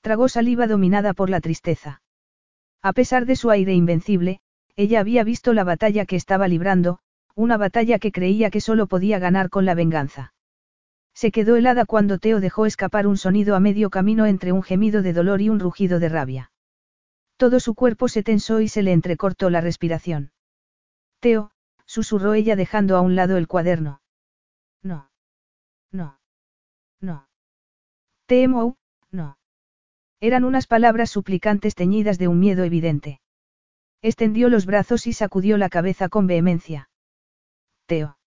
Tragó 0.00 0.28
saliva 0.28 0.66
dominada 0.66 1.12
por 1.14 1.30
la 1.30 1.40
tristeza. 1.40 2.02
A 2.82 2.92
pesar 2.92 3.26
de 3.26 3.36
su 3.36 3.50
aire 3.50 3.74
invencible, 3.74 4.40
ella 4.76 5.00
había 5.00 5.24
visto 5.24 5.52
la 5.52 5.64
batalla 5.64 6.06
que 6.06 6.16
estaba 6.16 6.46
librando, 6.46 7.00
una 7.34 7.56
batalla 7.56 7.98
que 7.98 8.12
creía 8.12 8.50
que 8.50 8.60
solo 8.60 8.86
podía 8.86 9.18
ganar 9.18 9.50
con 9.50 9.64
la 9.64 9.74
venganza. 9.74 10.34
Se 11.14 11.32
quedó 11.32 11.56
helada 11.56 11.84
cuando 11.84 12.18
Teo 12.18 12.38
dejó 12.38 12.66
escapar 12.66 13.08
un 13.08 13.16
sonido 13.16 13.56
a 13.56 13.60
medio 13.60 13.90
camino 13.90 14.26
entre 14.26 14.52
un 14.52 14.62
gemido 14.62 15.02
de 15.02 15.12
dolor 15.12 15.40
y 15.40 15.48
un 15.48 15.58
rugido 15.58 15.98
de 15.98 16.08
rabia. 16.08 16.52
Todo 17.36 17.58
su 17.58 17.74
cuerpo 17.74 18.06
se 18.08 18.22
tensó 18.22 18.60
y 18.60 18.68
se 18.68 18.82
le 18.82 18.92
entrecortó 18.92 19.50
la 19.50 19.60
respiración. 19.60 20.30
Teo, 21.20 21.50
susurró 21.86 22.34
ella 22.34 22.54
dejando 22.54 22.96
a 22.96 23.00
un 23.00 23.16
lado 23.16 23.36
el 23.36 23.48
cuaderno. 23.48 24.00
No. 24.82 25.10
No. 25.90 26.20
No. 27.00 27.28
Temo, 28.26 28.76
no. 29.10 29.37
Eran 30.20 30.44
unas 30.44 30.66
palabras 30.66 31.10
suplicantes 31.10 31.74
teñidas 31.74 32.18
de 32.18 32.28
un 32.28 32.40
miedo 32.40 32.64
evidente. 32.64 33.20
Extendió 34.02 34.48
los 34.48 34.66
brazos 34.66 35.06
y 35.06 35.12
sacudió 35.12 35.56
la 35.58 35.68
cabeza 35.68 36.08
con 36.08 36.26
vehemencia. 36.26 36.90
Teo. 37.86 38.18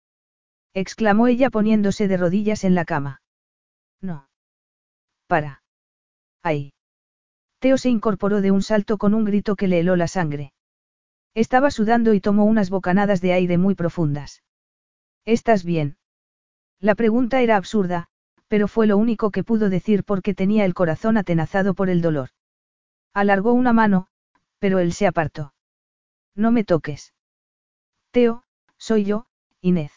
exclamó 0.74 1.28
ella 1.28 1.50
poniéndose 1.50 2.08
de 2.08 2.18
rodillas 2.18 2.64
en 2.64 2.76
la 2.76 2.86
cama. 2.86 3.22
No. 4.02 4.30
Para. 5.28 5.64
Ahí. 6.42 6.74
Teo 7.60 7.78
se 7.78 7.90
incorporó 7.90 8.42
de 8.42 8.52
un 8.52 8.64
salto 8.64 8.98
con 8.98 9.14
un 9.14 9.24
grito 9.24 9.56
que 9.56 9.68
le 9.68 9.80
heló 9.80 9.96
la 9.96 10.08
sangre. 10.08 10.54
Estaba 11.34 11.72
sudando 11.72 12.14
y 12.14 12.20
tomó 12.20 12.46
unas 12.46 12.70
bocanadas 12.70 13.22
de 13.22 13.34
aire 13.34 13.58
muy 13.58 13.76
profundas. 13.76 14.44
¿Estás 15.26 15.64
bien? 15.64 15.98
La 16.80 16.96
pregunta 16.96 17.42
era 17.42 17.58
absurda, 17.58 18.10
pero 18.52 18.68
fue 18.68 18.86
lo 18.86 18.98
único 18.98 19.32
que 19.32 19.46
pudo 19.46 19.70
decir 19.70 20.04
porque 20.04 20.34
tenía 20.34 20.66
el 20.66 20.74
corazón 20.74 21.16
atenazado 21.16 21.74
por 21.74 21.90
el 21.90 22.02
dolor. 22.02 22.32
Alargó 23.14 23.54
una 23.54 23.72
mano, 23.72 24.08
pero 24.60 24.80
él 24.80 24.92
se 24.92 25.08
apartó. 25.08 25.54
No 26.36 26.52
me 26.52 26.66
toques. 26.66 27.14
Teo, 28.12 28.44
soy 28.78 29.06
yo, 29.06 29.26
Inés. 29.62 29.94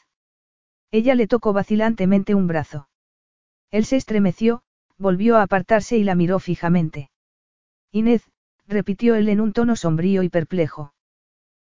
Ella 0.93 1.17
le 1.17 1.27
tocó 1.27 1.53
vacilantemente 1.53 2.37
un 2.37 2.47
brazo. 2.47 2.89
Él 3.73 3.87
se 3.87 3.97
estremeció, 3.97 4.63
volvió 4.99 5.37
a 5.37 5.43
apartarse 5.43 5.99
y 5.99 6.05
la 6.05 6.15
miró 6.15 6.39
fijamente. 6.39 7.11
Inés, 7.91 8.23
repitió 8.69 9.17
él 9.17 9.29
en 9.31 9.41
un 9.41 9.53
tono 9.53 9.75
sombrío 9.75 10.23
y 10.23 10.29
perplejo. 10.29 10.95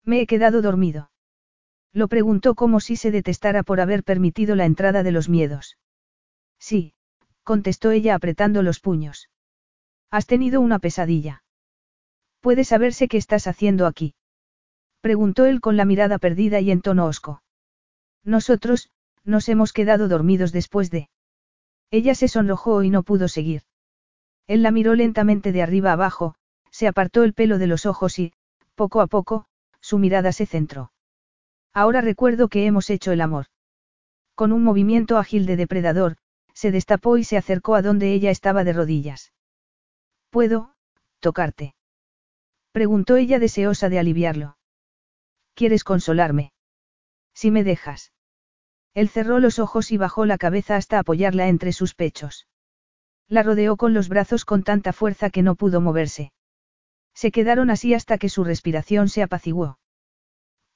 Me 0.02 0.20
he 0.20 0.26
quedado 0.26 0.62
dormido. 0.62 1.12
Lo 1.92 2.08
preguntó 2.08 2.56
como 2.56 2.80
si 2.80 2.96
se 2.96 3.12
detestara 3.12 3.62
por 3.62 3.80
haber 3.80 4.02
permitido 4.02 4.56
la 4.56 4.64
entrada 4.64 5.04
de 5.04 5.12
los 5.12 5.28
miedos. 5.28 5.76
Sí, 6.62 6.94
contestó 7.42 7.90
ella 7.90 8.14
apretando 8.14 8.62
los 8.62 8.78
puños. 8.78 9.28
Has 10.12 10.26
tenido 10.26 10.60
una 10.60 10.78
pesadilla. 10.78 11.42
¿Puede 12.40 12.62
saberse 12.62 13.08
qué 13.08 13.16
estás 13.16 13.48
haciendo 13.48 13.84
aquí? 13.84 14.14
Preguntó 15.00 15.44
él 15.44 15.60
con 15.60 15.76
la 15.76 15.84
mirada 15.84 16.18
perdida 16.18 16.60
y 16.60 16.70
en 16.70 16.80
tono 16.80 17.06
hosco. 17.06 17.42
Nosotros, 18.22 18.90
nos 19.24 19.48
hemos 19.48 19.72
quedado 19.72 20.06
dormidos 20.06 20.52
después 20.52 20.92
de... 20.92 21.08
Ella 21.90 22.14
se 22.14 22.28
sonrojó 22.28 22.84
y 22.84 22.90
no 22.90 23.02
pudo 23.02 23.26
seguir. 23.26 23.62
Él 24.46 24.62
la 24.62 24.70
miró 24.70 24.94
lentamente 24.94 25.50
de 25.50 25.62
arriba 25.62 25.90
abajo, 25.90 26.36
se 26.70 26.86
apartó 26.86 27.24
el 27.24 27.34
pelo 27.34 27.58
de 27.58 27.66
los 27.66 27.86
ojos 27.86 28.20
y, 28.20 28.34
poco 28.76 29.00
a 29.00 29.08
poco, 29.08 29.46
su 29.80 29.98
mirada 29.98 30.30
se 30.30 30.46
centró. 30.46 30.92
Ahora 31.72 32.02
recuerdo 32.02 32.46
que 32.46 32.66
hemos 32.66 32.88
hecho 32.88 33.10
el 33.10 33.20
amor. 33.20 33.46
Con 34.36 34.52
un 34.52 34.62
movimiento 34.62 35.18
ágil 35.18 35.44
de 35.44 35.56
depredador, 35.56 36.18
se 36.62 36.70
destapó 36.70 37.18
y 37.18 37.24
se 37.24 37.36
acercó 37.36 37.74
a 37.74 37.82
donde 37.82 38.12
ella 38.12 38.30
estaba 38.30 38.62
de 38.62 38.72
rodillas. 38.72 39.32
¿Puedo, 40.30 40.76
tocarte? 41.18 41.74
Preguntó 42.70 43.16
ella 43.16 43.40
deseosa 43.40 43.88
de 43.88 43.98
aliviarlo. 43.98 44.56
¿Quieres 45.54 45.82
consolarme? 45.82 46.52
Si 47.34 47.50
me 47.50 47.64
dejas. 47.64 48.12
Él 48.94 49.08
cerró 49.08 49.40
los 49.40 49.58
ojos 49.58 49.90
y 49.90 49.96
bajó 49.96 50.24
la 50.24 50.38
cabeza 50.38 50.76
hasta 50.76 51.00
apoyarla 51.00 51.48
entre 51.48 51.72
sus 51.72 51.96
pechos. 51.96 52.46
La 53.26 53.42
rodeó 53.42 53.76
con 53.76 53.92
los 53.92 54.08
brazos 54.08 54.44
con 54.44 54.62
tanta 54.62 54.92
fuerza 54.92 55.30
que 55.30 55.42
no 55.42 55.56
pudo 55.56 55.80
moverse. 55.80 56.32
Se 57.12 57.32
quedaron 57.32 57.70
así 57.70 57.92
hasta 57.92 58.18
que 58.18 58.28
su 58.28 58.44
respiración 58.44 59.08
se 59.08 59.24
apaciguó. 59.24 59.80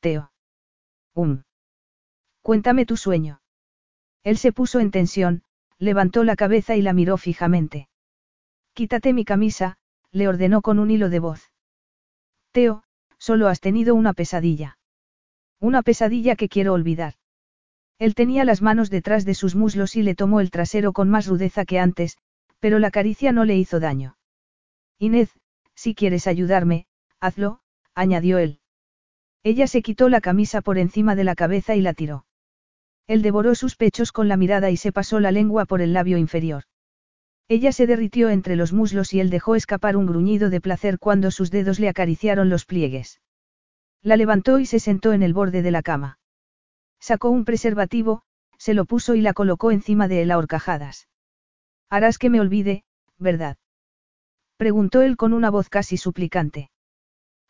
Teo. 0.00 0.32
Um. 1.14 1.44
Cuéntame 2.42 2.86
tu 2.86 2.96
sueño. 2.96 3.40
Él 4.24 4.36
se 4.36 4.50
puso 4.50 4.80
en 4.80 4.90
tensión, 4.90 5.44
levantó 5.78 6.24
la 6.24 6.36
cabeza 6.36 6.76
y 6.76 6.82
la 6.82 6.92
miró 6.92 7.16
fijamente. 7.16 7.88
Quítate 8.72 9.12
mi 9.12 9.24
camisa, 9.24 9.78
le 10.12 10.28
ordenó 10.28 10.62
con 10.62 10.78
un 10.78 10.90
hilo 10.90 11.08
de 11.08 11.18
voz. 11.18 11.52
Teo, 12.52 12.82
solo 13.18 13.48
has 13.48 13.60
tenido 13.60 13.94
una 13.94 14.12
pesadilla. 14.12 14.78
Una 15.60 15.82
pesadilla 15.82 16.36
que 16.36 16.48
quiero 16.48 16.72
olvidar. 16.72 17.14
Él 17.98 18.14
tenía 18.14 18.44
las 18.44 18.60
manos 18.60 18.90
detrás 18.90 19.24
de 19.24 19.34
sus 19.34 19.54
muslos 19.54 19.96
y 19.96 20.02
le 20.02 20.14
tomó 20.14 20.40
el 20.40 20.50
trasero 20.50 20.92
con 20.92 21.08
más 21.08 21.26
rudeza 21.26 21.64
que 21.64 21.78
antes, 21.78 22.18
pero 22.60 22.78
la 22.78 22.90
caricia 22.90 23.32
no 23.32 23.44
le 23.44 23.56
hizo 23.56 23.80
daño. 23.80 24.16
Inés, 24.98 25.30
si 25.74 25.94
quieres 25.94 26.26
ayudarme, 26.26 26.86
hazlo, 27.20 27.60
añadió 27.94 28.38
él. 28.38 28.60
Ella 29.42 29.66
se 29.66 29.82
quitó 29.82 30.08
la 30.08 30.20
camisa 30.20 30.60
por 30.60 30.78
encima 30.78 31.14
de 31.14 31.24
la 31.24 31.34
cabeza 31.34 31.74
y 31.76 31.80
la 31.80 31.94
tiró. 31.94 32.24
Él 33.06 33.22
devoró 33.22 33.54
sus 33.54 33.76
pechos 33.76 34.12
con 34.12 34.28
la 34.28 34.36
mirada 34.36 34.70
y 34.70 34.76
se 34.76 34.92
pasó 34.92 35.20
la 35.20 35.30
lengua 35.30 35.64
por 35.64 35.80
el 35.80 35.92
labio 35.92 36.18
inferior. 36.18 36.64
Ella 37.48 37.70
se 37.70 37.86
derritió 37.86 38.28
entre 38.30 38.56
los 38.56 38.72
muslos 38.72 39.12
y 39.14 39.20
él 39.20 39.30
dejó 39.30 39.54
escapar 39.54 39.96
un 39.96 40.06
gruñido 40.06 40.50
de 40.50 40.60
placer 40.60 40.98
cuando 40.98 41.30
sus 41.30 41.50
dedos 41.52 41.78
le 41.78 41.88
acariciaron 41.88 42.48
los 42.48 42.64
pliegues. 42.64 43.20
La 44.02 44.16
levantó 44.16 44.58
y 44.58 44.66
se 44.66 44.80
sentó 44.80 45.12
en 45.12 45.22
el 45.22 45.32
borde 45.32 45.62
de 45.62 45.70
la 45.70 45.82
cama. 45.82 46.18
Sacó 46.98 47.30
un 47.30 47.44
preservativo, 47.44 48.22
se 48.58 48.74
lo 48.74 48.84
puso 48.84 49.14
y 49.14 49.20
la 49.20 49.32
colocó 49.32 49.70
encima 49.70 50.08
de 50.08 50.22
él 50.22 50.30
a 50.32 50.38
horcajadas. 50.38 51.08
Harás 51.88 52.18
que 52.18 52.30
me 52.30 52.40
olvide, 52.40 52.82
¿verdad? 53.18 53.56
Preguntó 54.56 55.02
él 55.02 55.16
con 55.16 55.32
una 55.32 55.50
voz 55.50 55.68
casi 55.68 55.96
suplicante. 55.96 56.70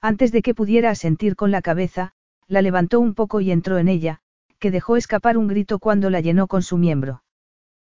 Antes 0.02 0.32
de 0.32 0.42
que 0.42 0.54
pudiera 0.54 0.90
asentir 0.90 1.36
con 1.36 1.50
la 1.50 1.62
cabeza, 1.62 2.12
la 2.46 2.60
levantó 2.60 3.00
un 3.00 3.14
poco 3.14 3.40
y 3.40 3.50
entró 3.50 3.78
en 3.78 3.88
ella, 3.88 4.20
que 4.66 4.72
dejó 4.72 4.96
escapar 4.96 5.38
un 5.38 5.46
grito 5.46 5.78
cuando 5.78 6.10
la 6.10 6.20
llenó 6.20 6.48
con 6.48 6.60
su 6.60 6.76
miembro. 6.76 7.22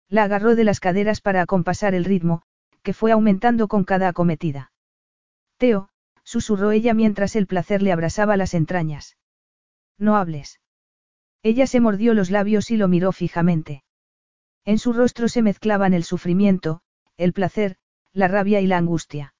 La 0.08 0.23
agarró 0.23 0.55
de 0.55 0.62
las 0.62 0.78
caderas 0.78 1.20
para 1.20 1.42
acompasar 1.42 1.97
el 1.97 2.05
ritmo, 2.05 2.42
que 2.84 2.92
fue 2.92 3.10
aumentando 3.10 3.66
con 3.66 3.82
cada 3.82 4.07
acometida. 4.07 4.70
Teo, 5.57 5.89
susurró 6.23 6.70
ella 6.70 6.94
mientras 6.94 7.34
el 7.34 7.49
placer 7.49 7.82
le 7.82 7.90
abrasaba 7.90 8.36
las 8.36 8.55
entrañas. 8.55 9.16
No 9.99 10.15
hables. 10.15 10.60
Ella 11.42 11.66
se 11.66 11.81
mordió 11.81 12.15
los 12.15 12.31
labios 12.31 12.70
y 12.70 12.76
lo 12.76 12.86
miró 12.86 13.10
fijamente. 13.10 13.82
En 14.65 14.78
su 14.78 14.92
rostro 14.92 15.26
se 15.26 15.42
mezclaban 15.42 15.92
el 15.92 16.05
sufrimiento, 16.05 16.82
el 17.16 17.32
placer, 17.32 17.78
la 18.12 18.28
rabia 18.28 18.60
y 18.60 18.68
la 18.68 18.78
angustia. 18.78 19.34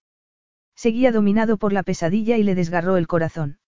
Seguía 0.75 1.13
dominado 1.13 1.59
por 1.59 1.73
la 1.73 1.85
pesadilla 1.85 2.39
y 2.39 2.43
le 2.43 2.57
desgarró 2.57 2.97
el 2.97 3.07
corazón. 3.07 3.61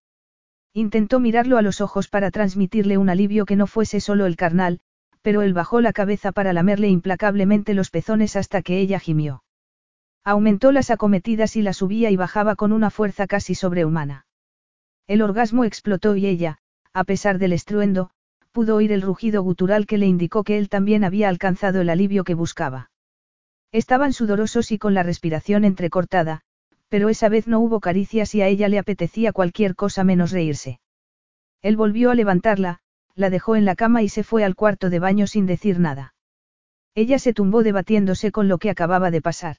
Intentó 0.75 1.21
mirarlo 1.21 1.59
a 1.59 1.63
los 1.63 1.81
ojos 1.81 2.09
para 2.09 2.31
transmitirle 2.31 2.97
un 2.97 3.11
alivio 3.11 3.45
que 3.45 3.57
no 3.57 3.67
fuese 3.67 4.01
solo 4.01 4.25
el 4.27 4.37
carnal, 4.37 4.81
pero 5.21 5.43
él 5.43 5.53
bajó 5.53 5.81
la 5.81 5.93
cabeza 5.93 6.33
para 6.33 6.53
lamerle 6.53 6.89
implacablemente 6.89 7.75
los 7.75 7.91
pezones 7.91 8.37
hasta 8.37 8.63
que 8.63 8.79
ella 8.79 8.99
gimió. 8.99 9.45
Aumentó 10.25 10.73
las 10.73 10.91
acometidas 10.91 11.57
y 11.57 11.63
la 11.63 11.73
subía 11.73 12.11
y 12.11 12.17
bajaba 12.17 12.57
con 12.57 12.73
una 12.73 12.91
fuerza 12.91 13.27
casi 13.27 13.55
sobrehumana. 13.55 14.27
El 15.07 15.21
orgasmo 15.21 15.65
explotó 15.65 16.17
y 16.17 16.27
ella, 16.27 16.59
a 16.93 17.05
pesar 17.05 17.39
del 17.39 17.53
estruendo, 17.53 18.11
pudo 18.53 18.77
oír 18.77 18.93
el 18.93 19.03
rugido 19.03 19.43
gutural 19.43 19.87
que 19.87 19.99
le 19.99 20.07
indicó 20.07 20.45
que 20.45 20.59
él 20.59 20.69
también 20.69 21.05
había 21.05 21.29
alcanzado 21.29 21.81
el 21.81 21.91
alivio 21.91 22.25
que 22.25 22.35
buscaba. 22.35 22.91
Estaban 23.73 24.13
sudorosos 24.13 24.71
y 24.73 24.79
con 24.79 24.95
la 24.95 25.03
respiración 25.03 25.65
entrecortada, 25.65 26.43
pero 26.93 27.09
esa 27.09 27.31
vez 27.31 27.49
no 27.49 27.59
hubo 27.59 27.81
caricias 27.81 28.35
y 28.35 28.43
a 28.43 28.49
ella 28.49 28.69
le 28.69 28.79
apetecía 28.79 29.33
cualquier 29.33 29.75
cosa 29.75 30.05
menos 30.05 30.31
reírse. 30.31 30.79
Él 31.63 31.75
volvió 31.75 32.11
a 32.11 32.15
levantarla, 32.15 32.81
la 33.15 33.31
dejó 33.31 33.57
en 33.57 33.65
la 33.65 33.77
cama 33.77 34.03
y 34.03 34.11
se 34.11 34.23
fue 34.23 34.45
al 34.45 34.55
cuarto 34.55 34.91
de 34.91 34.99
baño 34.99 35.27
sin 35.27 35.47
decir 35.47 35.81
nada. 35.81 36.13
Ella 36.95 37.19
se 37.19 37.33
tumbó 37.33 37.63
debatiéndose 37.63 38.31
con 38.31 38.47
lo 38.47 38.59
que 38.59 38.69
acababa 38.69 39.11
de 39.11 39.23
pasar. 39.23 39.57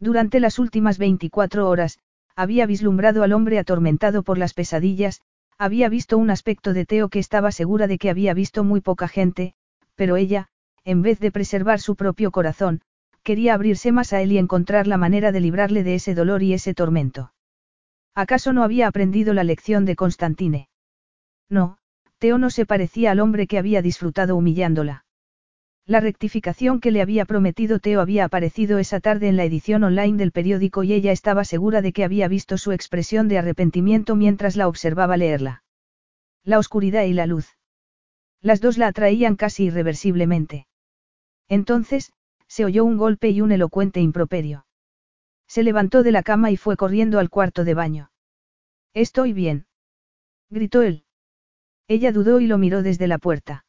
Durante 0.00 0.40
las 0.40 0.58
últimas 0.58 0.98
24 0.98 1.68
horas, 1.68 2.00
había 2.34 2.66
vislumbrado 2.66 3.22
al 3.22 3.32
hombre 3.32 3.60
atormentado 3.60 4.24
por 4.24 4.36
las 4.36 4.52
pesadillas, 4.52 5.20
había 5.56 5.88
visto 5.88 6.18
un 6.18 6.30
aspecto 6.30 6.72
de 6.72 6.84
Teo 6.84 7.10
que 7.10 7.20
estaba 7.20 7.52
segura 7.52 7.86
de 7.86 7.96
que 7.96 8.10
había 8.10 8.34
visto 8.34 8.64
muy 8.64 8.80
poca 8.80 9.06
gente, 9.06 9.54
pero 9.94 10.16
ella, 10.16 10.48
en 10.82 11.00
vez 11.02 11.20
de 11.20 11.30
preservar 11.30 11.78
su 11.78 11.94
propio 11.94 12.32
corazón, 12.32 12.80
quería 13.30 13.54
abrirse 13.54 13.92
más 13.92 14.12
a 14.12 14.20
él 14.22 14.32
y 14.32 14.38
encontrar 14.38 14.88
la 14.88 14.96
manera 14.96 15.30
de 15.30 15.38
librarle 15.38 15.84
de 15.84 15.94
ese 15.94 16.16
dolor 16.16 16.42
y 16.42 16.52
ese 16.52 16.74
tormento. 16.74 17.32
¿Acaso 18.12 18.52
no 18.52 18.64
había 18.64 18.88
aprendido 18.88 19.34
la 19.34 19.44
lección 19.44 19.84
de 19.84 19.94
Constantine? 19.94 20.68
No, 21.48 21.78
Teo 22.18 22.38
no 22.38 22.50
se 22.50 22.66
parecía 22.66 23.12
al 23.12 23.20
hombre 23.20 23.46
que 23.46 23.56
había 23.56 23.82
disfrutado 23.82 24.34
humillándola. 24.34 25.04
La 25.86 26.00
rectificación 26.00 26.80
que 26.80 26.90
le 26.90 27.02
había 27.02 27.24
prometido 27.24 27.78
Teo 27.78 28.00
había 28.00 28.24
aparecido 28.24 28.80
esa 28.80 28.98
tarde 28.98 29.28
en 29.28 29.36
la 29.36 29.44
edición 29.44 29.84
online 29.84 30.18
del 30.18 30.32
periódico 30.32 30.82
y 30.82 30.92
ella 30.92 31.12
estaba 31.12 31.44
segura 31.44 31.82
de 31.82 31.92
que 31.92 32.02
había 32.02 32.26
visto 32.26 32.58
su 32.58 32.72
expresión 32.72 33.28
de 33.28 33.38
arrepentimiento 33.38 34.16
mientras 34.16 34.56
la 34.56 34.66
observaba 34.66 35.16
leerla. 35.16 35.62
La 36.42 36.58
oscuridad 36.58 37.04
y 37.04 37.12
la 37.12 37.26
luz. 37.26 37.56
Las 38.42 38.60
dos 38.60 38.76
la 38.76 38.88
atraían 38.88 39.36
casi 39.36 39.66
irreversiblemente. 39.66 40.66
Entonces, 41.48 42.12
se 42.50 42.64
oyó 42.64 42.84
un 42.84 42.96
golpe 42.96 43.30
y 43.30 43.40
un 43.40 43.52
elocuente 43.52 44.00
improperio. 44.00 44.66
Se 45.46 45.62
levantó 45.62 46.02
de 46.02 46.10
la 46.10 46.24
cama 46.24 46.50
y 46.50 46.56
fue 46.56 46.76
corriendo 46.76 47.20
al 47.20 47.30
cuarto 47.30 47.64
de 47.64 47.74
baño. 47.74 48.10
Estoy 48.92 49.32
bien. 49.32 49.68
Gritó 50.50 50.82
él. 50.82 51.04
Ella 51.86 52.10
dudó 52.10 52.40
y 52.40 52.48
lo 52.48 52.58
miró 52.58 52.82
desde 52.82 53.06
la 53.06 53.18
puerta. 53.18 53.66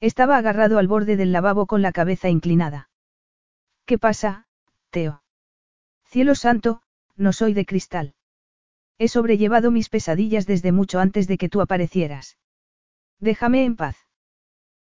Estaba 0.00 0.36
agarrado 0.36 0.78
al 0.78 0.86
borde 0.86 1.16
del 1.16 1.32
lavabo 1.32 1.64
con 1.64 1.80
la 1.80 1.92
cabeza 1.92 2.28
inclinada. 2.28 2.90
¿Qué 3.86 3.98
pasa, 3.98 4.48
Teo? 4.90 5.22
Cielo 6.04 6.34
santo, 6.34 6.82
no 7.16 7.32
soy 7.32 7.54
de 7.54 7.64
cristal. 7.64 8.14
He 8.98 9.08
sobrellevado 9.08 9.70
mis 9.70 9.88
pesadillas 9.88 10.46
desde 10.46 10.72
mucho 10.72 11.00
antes 11.00 11.26
de 11.26 11.38
que 11.38 11.48
tú 11.48 11.62
aparecieras. 11.62 12.36
Déjame 13.18 13.64
en 13.64 13.76
paz. 13.76 13.96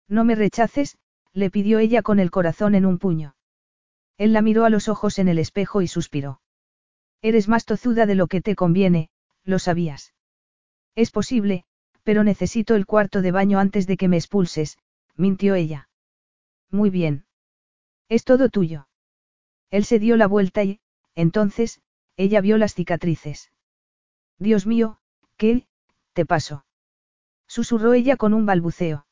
No 0.08 0.24
me 0.24 0.34
rechaces, 0.34 0.98
le 1.34 1.50
pidió 1.50 1.80
ella 1.80 2.02
con 2.02 2.20
el 2.20 2.32
corazón 2.32 2.76
en 2.76 2.86
un 2.86 2.98
puño. 2.98 3.36
Él 4.18 4.34
la 4.34 4.42
miró 4.42 4.66
a 4.66 4.70
los 4.70 4.88
ojos 4.88 5.20
en 5.20 5.28
el 5.28 5.40
espejo 5.40 5.82
y 5.82 5.88
suspiró. 5.88 6.42
Eres 7.22 7.48
más 7.48 7.66
tozuda 7.66 8.06
de 8.06 8.16
lo 8.16 8.28
que 8.28 8.42
te 8.42 8.56
conviene, 8.56 9.10
lo 9.44 9.60
sabías. 9.60 10.14
Es 10.96 11.12
posible, 11.12 11.66
pero 12.04 12.24
necesito 12.24 12.76
el 12.76 12.86
cuarto 12.86 13.22
de 13.22 13.32
baño 13.32 13.60
antes 13.60 13.88
de 13.88 13.98
que 13.98 14.08
me 14.08 14.18
expulses, 14.18 14.78
mintió 15.16 15.56
ella. 15.56 15.90
Muy 16.70 16.90
bien. 16.90 17.26
Es 18.10 18.24
todo 18.24 18.50
tuyo. 18.50 18.88
Él 19.70 19.86
se 19.86 20.00
dio 20.00 20.18
la 20.18 20.28
vuelta 20.28 20.64
y, 20.64 20.80
entonces, 21.16 21.82
ella 22.18 22.42
vio 22.42 22.58
las 22.58 22.74
cicatrices. 22.74 23.52
Dios 24.38 24.66
mío, 24.66 25.00
¿qué, 25.38 25.68
te 26.14 26.26
pasó? 26.26 26.66
Susurró 27.48 27.94
ella 27.94 28.18
con 28.18 28.34
un 28.34 28.46
balbuceo. 28.46 29.06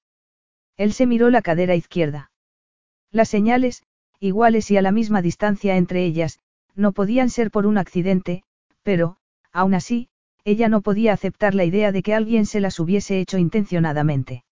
Él 0.80 0.94
se 0.94 1.06
miró 1.06 1.30
la 1.30 1.42
cadera 1.42 1.76
izquierda. 1.76 2.32
Las 3.12 3.28
señales, 3.28 3.84
iguales 4.22 4.72
y 4.72 4.78
a 4.78 4.82
la 4.82 4.94
misma 4.94 5.22
distancia 5.22 5.76
entre 5.76 6.06
ellas, 6.06 6.40
no 6.74 6.94
podían 6.94 7.30
ser 7.30 7.52
por 7.52 7.66
un 7.66 7.78
accidente, 7.78 8.44
pero, 8.82 9.18
aún 9.52 9.74
así, 9.74 10.08
ella 10.46 10.70
no 10.70 10.80
podía 10.80 11.12
aceptar 11.12 11.54
la 11.54 11.66
idea 11.66 11.92
de 11.92 12.02
que 12.02 12.16
alguien 12.16 12.46
se 12.46 12.62
las 12.62 12.80
hubiese 12.80 13.20
hecho 13.20 13.38
intencionadamente. 13.38 14.46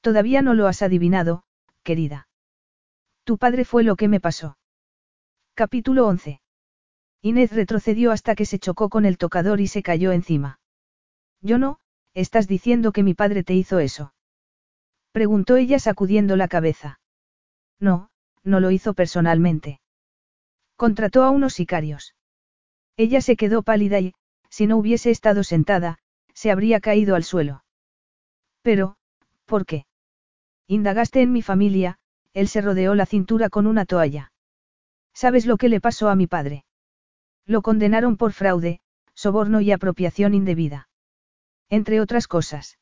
Todavía 0.00 0.40
no 0.40 0.54
lo 0.54 0.68
has 0.68 0.82
adivinado, 0.82 1.42
querida. 1.82 2.28
Tu 3.24 3.36
padre 3.36 3.64
fue 3.64 3.82
lo 3.82 3.96
que 3.96 4.06
me 4.06 4.20
pasó. 4.20 4.56
Capítulo 5.54 6.06
11. 6.06 6.40
Inés 7.22 7.50
retrocedió 7.50 8.12
hasta 8.12 8.36
que 8.36 8.46
se 8.46 8.60
chocó 8.60 8.88
con 8.88 9.04
el 9.04 9.18
tocador 9.18 9.60
y 9.60 9.66
se 9.66 9.82
cayó 9.82 10.12
encima. 10.12 10.60
Yo 11.40 11.58
no, 11.58 11.80
estás 12.14 12.46
diciendo 12.46 12.92
que 12.92 13.02
mi 13.02 13.14
padre 13.14 13.42
te 13.42 13.54
hizo 13.54 13.80
eso. 13.80 14.12
Preguntó 15.12 15.56
ella 15.56 15.78
sacudiendo 15.78 16.36
la 16.36 16.48
cabeza. 16.48 17.00
No, 17.78 18.10
no 18.44 18.60
lo 18.60 18.70
hizo 18.70 18.94
personalmente. 18.94 19.80
Contrató 20.76 21.24
a 21.24 21.30
unos 21.30 21.54
sicarios. 21.54 22.14
Ella 22.96 23.20
se 23.20 23.36
quedó 23.36 23.62
pálida 23.62 24.00
y, 24.00 24.14
si 24.48 24.66
no 24.66 24.76
hubiese 24.76 25.10
estado 25.10 25.44
sentada, 25.44 25.98
se 26.34 26.50
habría 26.50 26.80
caído 26.80 27.16
al 27.16 27.24
suelo. 27.24 27.64
Pero, 28.62 28.96
¿por 29.46 29.66
qué? 29.66 29.86
Indagaste 30.66 31.22
en 31.22 31.32
mi 31.32 31.42
familia, 31.42 31.98
él 32.32 32.48
se 32.48 32.60
rodeó 32.60 32.94
la 32.94 33.06
cintura 33.06 33.50
con 33.50 33.66
una 33.66 33.84
toalla. 33.84 34.32
¿Sabes 35.12 35.46
lo 35.46 35.56
que 35.56 35.68
le 35.68 35.80
pasó 35.80 36.08
a 36.08 36.16
mi 36.16 36.26
padre? 36.26 36.64
Lo 37.46 37.62
condenaron 37.62 38.16
por 38.16 38.32
fraude, 38.32 38.80
soborno 39.14 39.60
y 39.60 39.72
apropiación 39.72 40.34
indebida. 40.34 40.88
Entre 41.68 42.00
otras 42.00 42.28
cosas. 42.28 42.79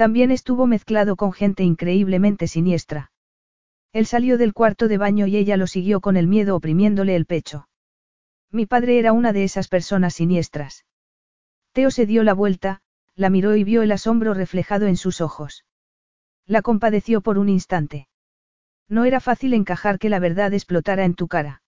También 0.00 0.30
estuvo 0.30 0.66
mezclado 0.66 1.14
con 1.14 1.30
gente 1.30 1.62
increíblemente 1.62 2.48
siniestra. 2.48 3.12
Él 3.92 4.06
salió 4.06 4.38
del 4.38 4.54
cuarto 4.54 4.88
de 4.88 4.96
baño 4.96 5.26
y 5.26 5.36
ella 5.36 5.58
lo 5.58 5.66
siguió 5.66 6.00
con 6.00 6.16
el 6.16 6.26
miedo 6.26 6.56
oprimiéndole 6.56 7.14
el 7.14 7.26
pecho. 7.26 7.68
Mi 8.50 8.64
padre 8.64 8.98
era 8.98 9.12
una 9.12 9.34
de 9.34 9.44
esas 9.44 9.68
personas 9.68 10.14
siniestras. 10.14 10.86
Teo 11.72 11.90
se 11.90 12.06
dio 12.06 12.24
la 12.24 12.32
vuelta, 12.32 12.80
la 13.14 13.28
miró 13.28 13.54
y 13.56 13.62
vio 13.62 13.82
el 13.82 13.92
asombro 13.92 14.32
reflejado 14.32 14.86
en 14.86 14.96
sus 14.96 15.20
ojos. 15.20 15.66
La 16.46 16.62
compadeció 16.62 17.20
por 17.20 17.36
un 17.36 17.50
instante. 17.50 18.08
No 18.88 19.04
era 19.04 19.20
fácil 19.20 19.52
encajar 19.52 19.98
que 19.98 20.08
la 20.08 20.18
verdad 20.18 20.54
explotara 20.54 21.04
en 21.04 21.12
tu 21.12 21.28
cara. 21.28 21.60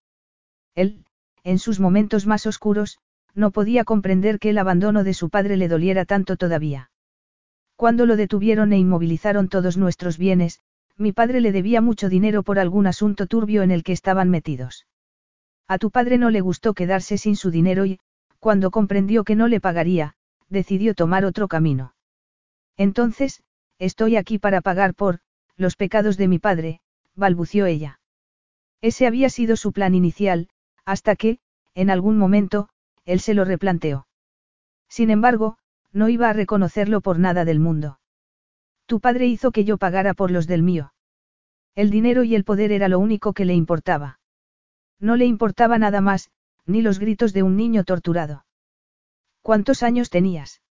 Él, 0.75 1.05
en 1.45 1.59
sus 1.59 1.81
momentos 1.81 2.27
más 2.27 2.47
oscuros, 2.47 2.99
no 3.35 3.51
podía 3.51 3.85
comprender 3.85 4.39
que 4.39 4.49
el 4.49 4.57
abandono 4.57 5.05
de 5.05 5.13
su 5.13 5.29
padre 5.29 5.59
le 5.59 5.69
doliera 5.69 6.07
tanto 6.07 6.39
todavía. 6.39 6.92
Cuando 7.77 8.07
lo 8.07 8.17
detuvieron 8.17 8.73
e 8.73 8.79
inmovilizaron 8.79 9.49
todos 9.49 9.77
nuestros 9.77 10.19
bienes, 10.19 10.61
mi 10.97 11.13
padre 11.13 11.41
le 11.41 11.53
debía 11.53 11.81
mucho 11.81 12.09
dinero 12.09 12.43
por 12.43 12.59
algún 12.59 12.87
asunto 12.87 13.27
turbio 13.27 13.63
en 13.63 13.71
el 13.71 13.83
que 13.83 13.93
estaban 13.93 14.31
metidos. 14.31 14.87
A 15.67 15.79
tu 15.79 15.91
padre 15.91 16.19
no 16.19 16.31
le 16.31 16.41
gustó 16.41 16.75
quedarse 16.75 17.19
sin 17.19 17.37
su 17.37 17.51
dinero 17.51 17.87
y, 17.87 17.99
cuando 18.39 18.71
comprendió 18.71 19.25
que 19.25 19.37
no 19.37 19.49
le 19.49 19.61
pagaría, 19.61 20.15
decidió 20.49 20.95
tomar 20.95 21.25
otro 21.25 21.49
camino. 21.49 21.95
Entonces, 22.77 23.43
estoy 23.79 24.17
aquí 24.17 24.39
para 24.39 24.61
pagar 24.61 24.95
por, 24.95 25.21
los 25.57 25.77
pecados 25.77 26.17
de 26.17 26.29
mi 26.29 26.39
padre, 26.39 26.81
balbució 27.15 27.67
ella. 27.67 28.01
Ese 28.81 29.07
había 29.07 29.31
sido 29.31 29.57
su 29.57 29.73
plan 29.73 29.95
inicial, 29.95 30.49
hasta 30.85 31.17
que, 31.17 31.39
en 31.75 31.91
algún 31.91 32.19
momento, 32.19 32.69
él 33.05 33.21
se 33.21 33.35
lo 33.35 33.45
replanteó. 33.45 34.07
Sin 34.89 35.11
embargo, 35.11 35.57
no 35.93 36.09
iba 36.09 36.29
a 36.29 36.33
reconocerlo 36.33 37.01
por 37.01 37.19
nada 37.19 37.45
del 37.45 37.61
mundo. 37.61 37.99
Tu 38.87 39.01
padre 39.01 39.27
hizo 39.27 39.53
que 39.53 39.65
yo 39.65 39.79
pagara 39.79 40.15
por 40.15 40.31
los 40.31 40.47
del 40.47 40.63
mío. 40.63 40.93
El 41.75 41.91
dinero 41.91 42.25
y 42.25 42.35
el 42.35 42.45
poder 42.45 42.73
era 42.73 42.89
lo 42.89 42.99
único 42.99 43.33
que 43.33 43.45
le 43.45 43.55
importaba. 43.55 44.21
No 45.01 45.17
le 45.17 45.25
importaba 45.25 45.79
nada 45.79 46.01
más, 46.01 46.31
ni 46.67 46.83
los 46.83 46.99
gritos 46.99 47.33
de 47.33 47.43
un 47.43 47.57
niño 47.57 47.85
torturado. 47.85 48.45
¿Cuántos 49.41 49.83
años 49.83 50.11
tenías? 50.11 50.63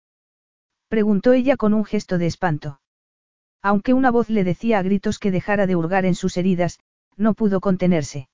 preguntó 0.88 1.34
ella 1.34 1.58
con 1.58 1.74
un 1.74 1.86
gesto 1.86 2.18
de 2.18 2.28
espanto. 2.28 2.82
Aunque 3.62 3.94
una 3.94 4.12
voz 4.12 4.30
le 4.30 4.44
decía 4.44 4.80
a 4.80 4.82
gritos 4.84 5.20
que 5.20 5.32
dejara 5.32 5.68
de 5.68 5.76
hurgar 5.76 6.06
en 6.06 6.16
sus 6.16 6.38
heridas, 6.38 6.80
no 7.16 7.34
pudo 7.34 7.62
contenerse. 7.62 8.30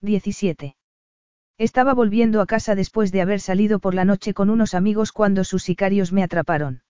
17. 0.00 0.76
Estaba 1.58 1.94
volviendo 1.94 2.40
a 2.40 2.46
casa 2.46 2.74
después 2.74 3.12
de 3.12 3.20
haber 3.20 3.40
salido 3.40 3.78
por 3.78 3.94
la 3.94 4.04
noche 4.04 4.34
con 4.34 4.50
unos 4.50 4.74
amigos 4.74 5.12
cuando 5.12 5.44
sus 5.44 5.62
sicarios 5.62 6.12
me 6.12 6.22
atraparon. 6.22 6.82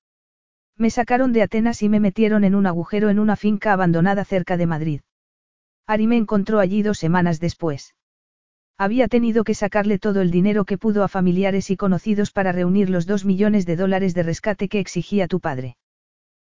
Me 0.77 0.91
sacaron 0.91 1.33
de 1.33 1.43
Atenas 1.43 1.83
y 1.83 1.89
me 1.89 2.01
metieron 2.01 2.45
en 2.45 2.55
un 2.55 2.67
agujero 2.67 3.11
en 3.11 3.19
una 3.19 3.37
finca 3.37 3.73
abandonada 3.73 4.25
cerca 4.25 4.57
de 4.57 4.67
Madrid. 4.67 5.01
Ari 5.87 6.07
me 6.07 6.17
encontró 6.17 6.61
allí 6.61 6.83
dos 6.83 6.99
semanas 6.99 7.41
después. 7.41 7.95
Había 8.79 9.09
tenido 9.09 9.45
que 9.45 9.55
sacarle 9.55 9.99
todo 9.99 10.23
el 10.23 10.31
dinero 10.31 10.65
que 10.65 10.79
pudo 10.79 11.05
a 11.05 11.09
familiares 11.09 11.71
y 11.71 11.77
conocidos 11.77 12.33
para 12.33 12.53
reunir 12.53 12.89
los 12.89 13.07
dos 13.07 13.25
millones 13.25 13.67
de 13.67 13.77
dólares 13.77 14.15
de 14.15 14.23
rescate 14.23 14.69
que 14.69 14.81
exigía 14.81 15.29
tu 15.29 15.41
padre. 15.41 15.77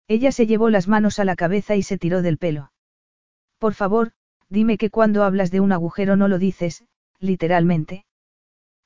Ella 0.08 0.32
se 0.32 0.46
llevó 0.46 0.70
las 0.70 0.88
manos 0.88 1.20
a 1.20 1.26
la 1.26 1.36
cabeza 1.36 1.76
y 1.76 1.84
se 1.84 1.98
tiró 1.98 2.22
del 2.22 2.38
pelo. 2.38 2.72
Por 3.58 3.74
favor, 3.74 4.12
dime 4.50 4.78
que 4.78 4.90
cuando 4.90 5.24
hablas 5.24 5.52
de 5.52 5.60
un 5.60 5.72
agujero 5.72 6.16
no 6.16 6.28
lo 6.28 6.38
dices, 6.38 6.84
literalmente. 7.22 8.06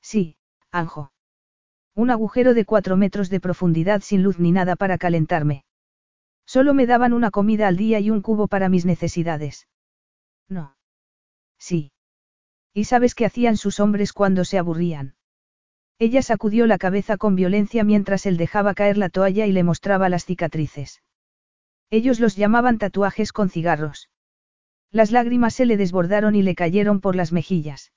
Sí, 0.00 0.36
Anjo. 0.70 1.10
Un 1.94 2.10
agujero 2.10 2.54
de 2.54 2.64
cuatro 2.64 2.96
metros 2.96 3.30
de 3.30 3.40
profundidad 3.40 4.02
sin 4.02 4.22
luz 4.22 4.38
ni 4.38 4.52
nada 4.52 4.76
para 4.76 4.98
calentarme. 4.98 5.64
Solo 6.44 6.74
me 6.74 6.86
daban 6.86 7.12
una 7.12 7.30
comida 7.30 7.66
al 7.66 7.76
día 7.76 7.98
y 7.98 8.10
un 8.10 8.22
cubo 8.22 8.46
para 8.46 8.68
mis 8.68 8.84
necesidades. 8.84 9.66
No. 10.48 10.76
Sí. 11.58 11.92
¿Y 12.72 12.84
sabes 12.84 13.14
qué 13.14 13.24
hacían 13.24 13.56
sus 13.56 13.80
hombres 13.80 14.12
cuando 14.12 14.44
se 14.44 14.58
aburrían? 14.58 15.16
Ella 15.98 16.20
sacudió 16.20 16.66
la 16.66 16.76
cabeza 16.76 17.16
con 17.16 17.34
violencia 17.34 17.82
mientras 17.82 18.26
él 18.26 18.36
dejaba 18.36 18.74
caer 18.74 18.98
la 18.98 19.08
toalla 19.08 19.46
y 19.46 19.52
le 19.52 19.64
mostraba 19.64 20.10
las 20.10 20.26
cicatrices. 20.26 21.02
Ellos 21.88 22.20
los 22.20 22.36
llamaban 22.36 22.76
tatuajes 22.76 23.32
con 23.32 23.48
cigarros. 23.48 24.10
Las 24.90 25.10
lágrimas 25.10 25.54
se 25.54 25.64
le 25.64 25.78
desbordaron 25.78 26.34
y 26.34 26.42
le 26.42 26.54
cayeron 26.54 27.00
por 27.00 27.16
las 27.16 27.32
mejillas. 27.32 27.92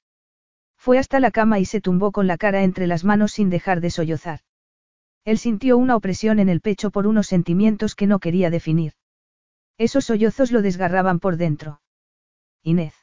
Fue 0.80 0.98
hasta 0.98 1.20
la 1.20 1.30
cama 1.30 1.60
y 1.60 1.66
se 1.66 1.82
tumbó 1.82 2.14
con 2.14 2.26
la 2.26 2.38
cara 2.38 2.64
entre 2.64 2.88
las 2.88 3.04
manos 3.04 3.34
sin 3.34 3.50
dejar 3.50 3.82
de 3.82 3.92
sollozar. 3.92 4.40
Él 5.26 5.38
sintió 5.38 5.78
una 5.78 5.98
opresión 5.98 6.40
en 6.40 6.48
el 6.48 6.62
pecho 6.62 6.90
por 6.90 7.06
unos 7.06 7.28
sentimientos 7.28 7.96
que 7.96 8.08
no 8.08 8.20
quería 8.20 8.50
definir. 8.50 8.94
Esos 9.78 10.06
sollozos 10.06 10.54
lo 10.54 10.62
desgarraban 10.62 11.20
por 11.20 11.36
dentro. 11.36 11.82
Inés. 12.64 12.94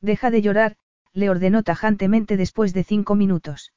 Deja 0.00 0.30
de 0.30 0.42
llorar, 0.42 0.76
le 1.12 1.30
ordenó 1.30 1.62
tajantemente 1.62 2.36
después 2.36 2.74
de 2.74 2.82
cinco 2.82 3.14
minutos. 3.14 3.72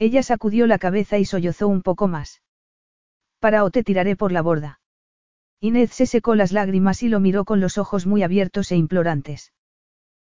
Ella 0.00 0.24
sacudió 0.24 0.66
la 0.66 0.78
cabeza 0.78 1.18
y 1.18 1.24
sollozó 1.24 1.68
un 1.68 1.82
poco 1.82 2.08
más. 2.08 2.42
Para 3.38 3.62
o 3.62 3.70
te 3.70 3.84
tiraré 3.84 4.16
por 4.16 4.32
la 4.32 4.42
borda. 4.42 4.80
Inés 5.60 5.92
se 5.92 6.06
secó 6.06 6.34
las 6.34 6.50
lágrimas 6.50 7.04
y 7.04 7.08
lo 7.08 7.20
miró 7.20 7.44
con 7.44 7.60
los 7.60 7.78
ojos 7.78 8.06
muy 8.06 8.24
abiertos 8.24 8.72
e 8.72 8.76
implorantes. 8.76 9.52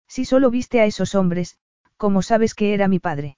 Si 0.07 0.23
solo 0.23 0.49
viste 0.49 0.79
a 0.79 0.85
esos 0.85 1.15
hombres, 1.15 1.57
¿cómo 1.97 2.21
sabes 2.21 2.53
que 2.53 2.73
era 2.73 2.87
mi 2.87 2.99
padre? 2.99 3.37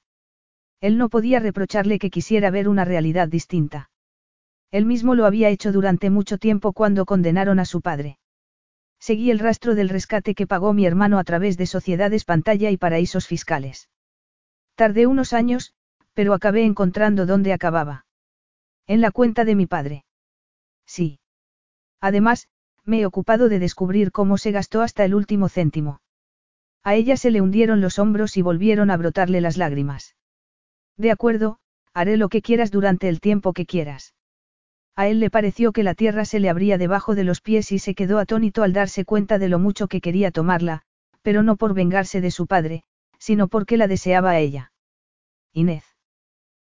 Él 0.81 0.97
no 0.97 1.09
podía 1.09 1.39
reprocharle 1.39 1.99
que 1.99 2.09
quisiera 2.09 2.51
ver 2.51 2.69
una 2.69 2.85
realidad 2.85 3.27
distinta. 3.27 3.89
Él 4.71 4.85
mismo 4.85 5.15
lo 5.15 5.25
había 5.25 5.49
hecho 5.49 5.71
durante 5.71 6.09
mucho 6.09 6.37
tiempo 6.37 6.73
cuando 6.73 7.05
condenaron 7.05 7.59
a 7.59 7.65
su 7.65 7.81
padre. 7.81 8.19
Seguí 8.99 9.31
el 9.31 9.39
rastro 9.39 9.75
del 9.75 9.89
rescate 9.89 10.35
que 10.35 10.45
pagó 10.45 10.73
mi 10.73 10.85
hermano 10.85 11.19
a 11.19 11.23
través 11.23 11.57
de 11.57 11.65
sociedades 11.65 12.25
pantalla 12.25 12.69
y 12.69 12.77
paraísos 12.77 13.27
fiscales. 13.27 13.89
Tardé 14.75 15.07
unos 15.07 15.33
años, 15.33 15.73
pero 16.13 16.33
acabé 16.33 16.65
encontrando 16.65 17.25
dónde 17.25 17.53
acababa. 17.53 18.05
En 18.87 19.01
la 19.01 19.11
cuenta 19.11 19.45
de 19.45 19.55
mi 19.55 19.65
padre. 19.65 20.03
Sí. 20.85 21.19
Además, 22.01 22.47
me 22.85 23.01
he 23.01 23.05
ocupado 23.05 23.49
de 23.49 23.59
descubrir 23.59 24.11
cómo 24.11 24.37
se 24.37 24.51
gastó 24.51 24.81
hasta 24.81 25.05
el 25.05 25.15
último 25.15 25.47
céntimo. 25.47 26.01
A 26.83 26.95
ella 26.95 27.17
se 27.17 27.31
le 27.31 27.41
hundieron 27.41 27.81
los 27.81 27.99
hombros 27.99 28.37
y 28.37 28.41
volvieron 28.41 28.89
a 28.91 28.97
brotarle 28.97 29.41
las 29.41 29.57
lágrimas. 29.57 30.15
De 30.97 31.11
acuerdo, 31.11 31.59
haré 31.93 32.17
lo 32.17 32.29
que 32.29 32.41
quieras 32.41 32.71
durante 32.71 33.09
el 33.09 33.19
tiempo 33.19 33.53
que 33.53 33.65
quieras. 33.65 34.13
A 34.95 35.07
él 35.07 35.19
le 35.19 35.29
pareció 35.29 35.71
que 35.71 35.83
la 35.83 35.95
tierra 35.95 36.25
se 36.25 36.39
le 36.39 36.49
abría 36.49 36.77
debajo 36.77 37.15
de 37.15 37.23
los 37.23 37.41
pies 37.41 37.71
y 37.71 37.79
se 37.79 37.95
quedó 37.95 38.19
atónito 38.19 38.63
al 38.63 38.73
darse 38.73 39.05
cuenta 39.05 39.39
de 39.39 39.47
lo 39.47 39.59
mucho 39.59 39.87
que 39.87 40.01
quería 40.01 40.31
tomarla, 40.31 40.81
pero 41.21 41.43
no 41.43 41.55
por 41.55 41.73
vengarse 41.73 42.21
de 42.21 42.31
su 42.31 42.47
padre, 42.47 42.83
sino 43.17 43.47
porque 43.47 43.77
la 43.77 43.87
deseaba 43.87 44.31
a 44.31 44.39
ella. 44.39 44.71
Inés. 45.53 45.83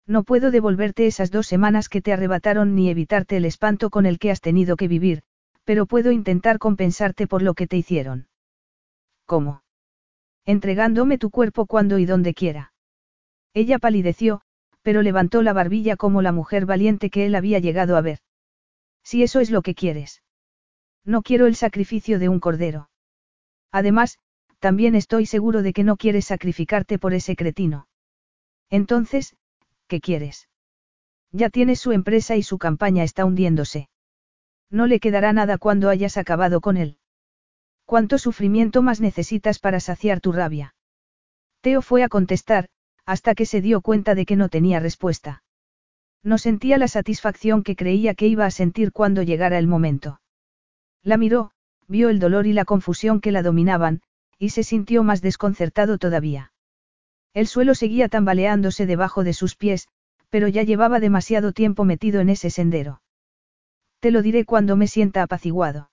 No 0.06 0.22
puedo 0.22 0.50
devolverte 0.50 1.06
esas 1.06 1.30
dos 1.30 1.46
semanas 1.46 1.88
que 1.88 2.00
te 2.00 2.12
arrebataron 2.12 2.74
ni 2.74 2.90
evitarte 2.90 3.36
el 3.36 3.44
espanto 3.44 3.90
con 3.90 4.06
el 4.06 4.18
que 4.18 4.30
has 4.30 4.40
tenido 4.40 4.76
que 4.76 4.88
vivir, 4.88 5.22
pero 5.64 5.86
puedo 5.86 6.12
intentar 6.12 6.58
compensarte 6.58 7.26
por 7.26 7.42
lo 7.42 7.54
que 7.54 7.66
te 7.66 7.76
hicieron. 7.76 8.28
¿Cómo? 9.24 9.62
Entregándome 10.46 11.18
tu 11.18 11.30
cuerpo 11.30 11.66
cuando 11.66 11.98
y 11.98 12.06
donde 12.06 12.32
quiera. 12.32 12.72
Ella 13.52 13.78
palideció, 13.78 14.42
pero 14.82 15.02
levantó 15.02 15.42
la 15.42 15.52
barbilla 15.52 15.96
como 15.96 16.22
la 16.22 16.30
mujer 16.30 16.64
valiente 16.64 17.10
que 17.10 17.26
él 17.26 17.34
había 17.34 17.58
llegado 17.58 17.96
a 17.96 18.00
ver. 18.00 18.20
Si 19.02 19.22
eso 19.22 19.40
es 19.40 19.50
lo 19.50 19.62
que 19.62 19.74
quieres. 19.74 20.22
No 21.04 21.22
quiero 21.22 21.46
el 21.46 21.56
sacrificio 21.56 22.18
de 22.18 22.28
un 22.28 22.38
cordero. 22.40 22.90
Además, 23.72 24.18
también 24.60 24.94
estoy 24.94 25.26
seguro 25.26 25.62
de 25.62 25.72
que 25.72 25.84
no 25.84 25.96
quieres 25.96 26.26
sacrificarte 26.26 26.98
por 26.98 27.14
ese 27.14 27.36
cretino. 27.36 27.88
Entonces, 28.70 29.36
¿qué 29.88 30.00
quieres? 30.00 30.48
Ya 31.32 31.50
tienes 31.50 31.80
su 31.80 31.92
empresa 31.92 32.36
y 32.36 32.42
su 32.42 32.58
campaña 32.58 33.02
está 33.04 33.24
hundiéndose. 33.24 33.88
No 34.70 34.86
le 34.86 35.00
quedará 35.00 35.32
nada 35.32 35.58
cuando 35.58 35.88
hayas 35.88 36.16
acabado 36.16 36.60
con 36.60 36.76
él. 36.76 36.98
¿Cuánto 37.86 38.18
sufrimiento 38.18 38.82
más 38.82 39.00
necesitas 39.00 39.60
para 39.60 39.78
saciar 39.78 40.20
tu 40.20 40.32
rabia? 40.32 40.74
Teo 41.60 41.82
fue 41.82 42.02
a 42.02 42.08
contestar, 42.08 42.68
hasta 43.04 43.36
que 43.36 43.46
se 43.46 43.60
dio 43.60 43.80
cuenta 43.80 44.16
de 44.16 44.26
que 44.26 44.34
no 44.34 44.48
tenía 44.48 44.80
respuesta. 44.80 45.44
No 46.24 46.38
sentía 46.38 46.78
la 46.78 46.88
satisfacción 46.88 47.62
que 47.62 47.76
creía 47.76 48.14
que 48.14 48.26
iba 48.26 48.44
a 48.44 48.50
sentir 48.50 48.90
cuando 48.90 49.22
llegara 49.22 49.58
el 49.58 49.68
momento. 49.68 50.20
La 51.04 51.16
miró, 51.16 51.52
vio 51.86 52.08
el 52.08 52.18
dolor 52.18 52.48
y 52.48 52.52
la 52.52 52.64
confusión 52.64 53.20
que 53.20 53.30
la 53.30 53.42
dominaban, 53.42 54.02
y 54.36 54.50
se 54.50 54.64
sintió 54.64 55.04
más 55.04 55.22
desconcertado 55.22 55.98
todavía. 55.98 56.52
El 57.32 57.46
suelo 57.46 57.76
seguía 57.76 58.08
tambaleándose 58.08 58.86
debajo 58.86 59.22
de 59.22 59.32
sus 59.32 59.54
pies, 59.54 59.86
pero 60.28 60.48
ya 60.48 60.64
llevaba 60.64 60.98
demasiado 60.98 61.52
tiempo 61.52 61.84
metido 61.84 62.20
en 62.20 62.30
ese 62.30 62.50
sendero. 62.50 63.00
Te 64.00 64.10
lo 64.10 64.22
diré 64.22 64.44
cuando 64.44 64.76
me 64.76 64.88
sienta 64.88 65.22
apaciguado. 65.22 65.90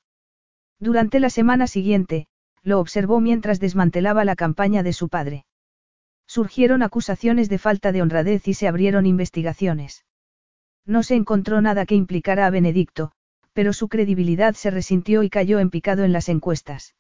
Durante 0.79 1.19
la 1.19 1.29
semana 1.29 1.67
siguiente, 1.67 2.27
lo 2.63 2.79
observó 2.79 3.19
mientras 3.19 3.59
desmantelaba 3.59 4.25
la 4.25 4.35
campaña 4.35 4.83
de 4.83 4.93
su 4.93 5.09
padre. 5.09 5.45
Surgieron 6.27 6.83
acusaciones 6.83 7.49
de 7.49 7.57
falta 7.57 7.91
de 7.91 8.01
honradez 8.01 8.47
y 8.47 8.53
se 8.53 8.67
abrieron 8.67 9.05
investigaciones. 9.05 10.05
No 10.85 11.03
se 11.03 11.15
encontró 11.15 11.61
nada 11.61 11.85
que 11.85 11.95
implicara 11.95 12.45
a 12.45 12.49
Benedicto, 12.49 13.11
pero 13.53 13.73
su 13.73 13.87
credibilidad 13.87 14.55
se 14.55 14.71
resintió 14.71 15.23
y 15.23 15.29
cayó 15.29 15.59
en 15.59 15.69
picado 15.69 16.03
en 16.03 16.11
las 16.11 16.29
encuestas. 16.29 16.95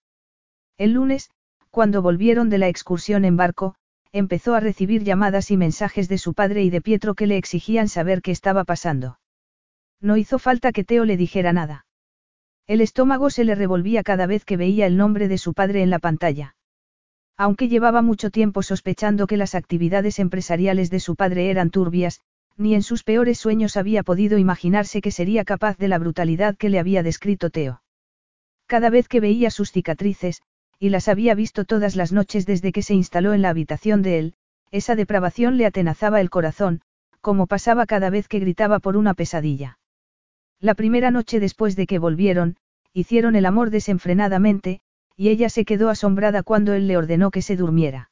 El 0.77 0.93
lunes, 0.93 1.31
cuando 1.71 2.01
volvieron 2.01 2.49
de 2.49 2.59
la 2.59 2.67
excursión 2.67 3.25
en 3.25 3.35
barco, 3.35 3.75
empezó 4.11 4.53
a 4.53 4.59
recibir 4.59 5.03
llamadas 5.03 5.49
y 5.49 5.57
mensajes 5.57 6.07
de 6.07 6.19
su 6.19 6.33
padre 6.33 6.63
y 6.63 6.69
de 6.69 6.81
Pietro 6.81 7.15
que 7.15 7.27
le 7.27 7.37
exigían 7.37 7.89
saber 7.89 8.21
qué 8.21 8.31
estaba 8.31 8.63
pasando. 8.63 9.19
No 9.99 10.17
hizo 10.17 10.37
falta 10.37 10.71
que 10.71 10.83
Teo 10.83 11.05
le 11.05 11.17
dijera 11.17 11.51
nada. 11.53 11.85
El 12.65 12.79
estómago 12.81 13.29
se 13.29 13.43
le 13.43 13.55
revolvía 13.55 14.03
cada 14.03 14.25
vez 14.25 14.45
que 14.45 14.57
veía 14.57 14.85
el 14.85 14.95
nombre 14.95 15.27
de 15.27 15.37
su 15.37 15.53
padre 15.53 15.81
en 15.83 15.89
la 15.89 15.99
pantalla. 15.99 16.55
Aunque 17.35 17.67
llevaba 17.67 18.01
mucho 18.01 18.29
tiempo 18.29 18.63
sospechando 18.63 19.27
que 19.27 19.37
las 19.37 19.55
actividades 19.55 20.19
empresariales 20.19 20.89
de 20.89 20.99
su 20.99 21.15
padre 21.15 21.49
eran 21.49 21.71
turbias, 21.71 22.21
ni 22.55 22.75
en 22.75 22.83
sus 22.83 23.03
peores 23.03 23.39
sueños 23.39 23.75
había 23.75 24.03
podido 24.03 24.37
imaginarse 24.37 25.01
que 25.01 25.11
sería 25.11 25.43
capaz 25.43 25.77
de 25.77 25.87
la 25.87 25.97
brutalidad 25.97 26.55
que 26.55 26.69
le 26.69 26.79
había 26.79 27.03
descrito 27.03 27.49
Teo. 27.49 27.81
Cada 28.67 28.89
vez 28.89 29.07
que 29.07 29.19
veía 29.19 29.49
sus 29.49 29.71
cicatrices, 29.71 30.41
y 30.79 30.89
las 30.89 31.07
había 31.07 31.35
visto 31.35 31.65
todas 31.65 31.95
las 31.95 32.11
noches 32.11 32.45
desde 32.45 32.71
que 32.71 32.81
se 32.81 32.93
instaló 32.93 33.33
en 33.33 33.41
la 33.41 33.49
habitación 33.49 34.01
de 34.01 34.19
él, 34.19 34.33
esa 34.71 34.95
depravación 34.95 35.57
le 35.57 35.65
atenazaba 35.65 36.21
el 36.21 36.29
corazón, 36.29 36.81
como 37.21 37.47
pasaba 37.47 37.85
cada 37.85 38.09
vez 38.09 38.27
que 38.27 38.39
gritaba 38.39 38.79
por 38.79 38.97
una 38.97 39.13
pesadilla. 39.13 39.79
La 40.63 40.75
primera 40.75 41.11
noche 41.11 41.41
después 41.41 41.75
de 41.75 41.85
que 41.85 41.99
volvieron, 41.99 42.55
hicieron 42.93 43.35
el 43.35 43.45
amor 43.45 43.69
desenfrenadamente, 43.69 44.79
y 45.17 45.27
ella 45.27 45.49
se 45.49 45.65
quedó 45.65 45.89
asombrada 45.89 46.41
cuando 46.41 46.71
él 46.71 46.87
le 46.87 46.95
ordenó 46.95 47.31
que 47.31 47.41
se 47.41 47.57
durmiera. 47.57 48.11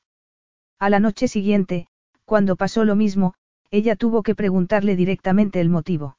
A 0.78 0.90
la 0.90 1.00
noche 1.00 1.30
siguiente, 1.30 1.88
cuando 2.26 2.58
pasó 2.58 2.84
lo 2.84 2.98
mismo, 2.98 3.36
ella 3.70 3.96
tuvo 3.96 4.22
que 4.22 4.36
preguntarle 4.36 4.98
directamente 4.98 5.62
el 5.62 5.70
motivo. 5.70 6.18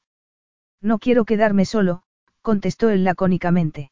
No 0.81 0.97
quiero 0.97 1.23
quedarme 1.23 1.65
solo, 1.65 2.01
contestó 2.41 2.89
él 2.89 3.03
lacónicamente. 3.03 3.91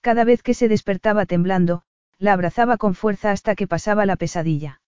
Cada 0.00 0.22
vez 0.22 0.44
que 0.44 0.54
se 0.54 0.68
despertaba 0.68 1.26
temblando, 1.26 1.82
la 2.18 2.34
abrazaba 2.34 2.76
con 2.76 2.94
fuerza 2.94 3.32
hasta 3.32 3.56
que 3.56 3.66
pasaba 3.66 4.06
la 4.06 4.14
pesadilla. 4.14 4.80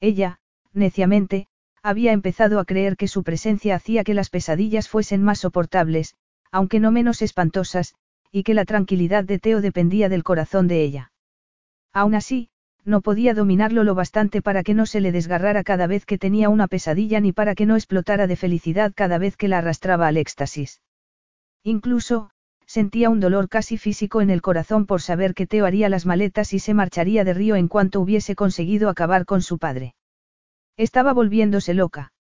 Ella, 0.00 0.40
neciamente, 0.74 1.48
había 1.86 2.10
empezado 2.10 2.58
a 2.58 2.64
creer 2.64 2.96
que 2.96 3.06
su 3.06 3.22
presencia 3.22 3.76
hacía 3.76 4.02
que 4.02 4.12
las 4.12 4.28
pesadillas 4.28 4.88
fuesen 4.88 5.22
más 5.22 5.38
soportables, 5.38 6.16
aunque 6.50 6.80
no 6.80 6.90
menos 6.90 7.22
espantosas, 7.22 7.94
y 8.32 8.42
que 8.42 8.54
la 8.54 8.64
tranquilidad 8.64 9.22
de 9.22 9.38
Teo 9.38 9.60
dependía 9.60 10.08
del 10.08 10.24
corazón 10.24 10.66
de 10.66 10.82
ella. 10.82 11.12
Aún 11.92 12.16
así, 12.16 12.50
no 12.84 13.02
podía 13.02 13.34
dominarlo 13.34 13.84
lo 13.84 13.94
bastante 13.94 14.42
para 14.42 14.64
que 14.64 14.74
no 14.74 14.84
se 14.84 15.00
le 15.00 15.12
desgarrara 15.12 15.62
cada 15.62 15.86
vez 15.86 16.04
que 16.06 16.18
tenía 16.18 16.48
una 16.48 16.66
pesadilla 16.66 17.20
ni 17.20 17.32
para 17.32 17.54
que 17.54 17.66
no 17.66 17.76
explotara 17.76 18.26
de 18.26 18.34
felicidad 18.34 18.92
cada 18.92 19.18
vez 19.18 19.36
que 19.36 19.46
la 19.46 19.58
arrastraba 19.58 20.08
al 20.08 20.16
éxtasis. 20.16 20.82
Incluso, 21.62 22.30
sentía 22.66 23.10
un 23.10 23.20
dolor 23.20 23.48
casi 23.48 23.78
físico 23.78 24.20
en 24.20 24.30
el 24.30 24.42
corazón 24.42 24.86
por 24.86 25.02
saber 25.02 25.34
que 25.34 25.46
Teo 25.46 25.64
haría 25.66 25.88
las 25.88 26.04
maletas 26.04 26.52
y 26.52 26.58
se 26.58 26.74
marcharía 26.74 27.22
de 27.22 27.32
Río 27.32 27.54
en 27.54 27.68
cuanto 27.68 28.00
hubiese 28.00 28.34
conseguido 28.34 28.88
acabar 28.88 29.24
con 29.24 29.40
su 29.40 29.58
padre. 29.58 29.94
Estaba 30.76 31.14
volviéndose 31.14 31.72
loca. 31.72 32.12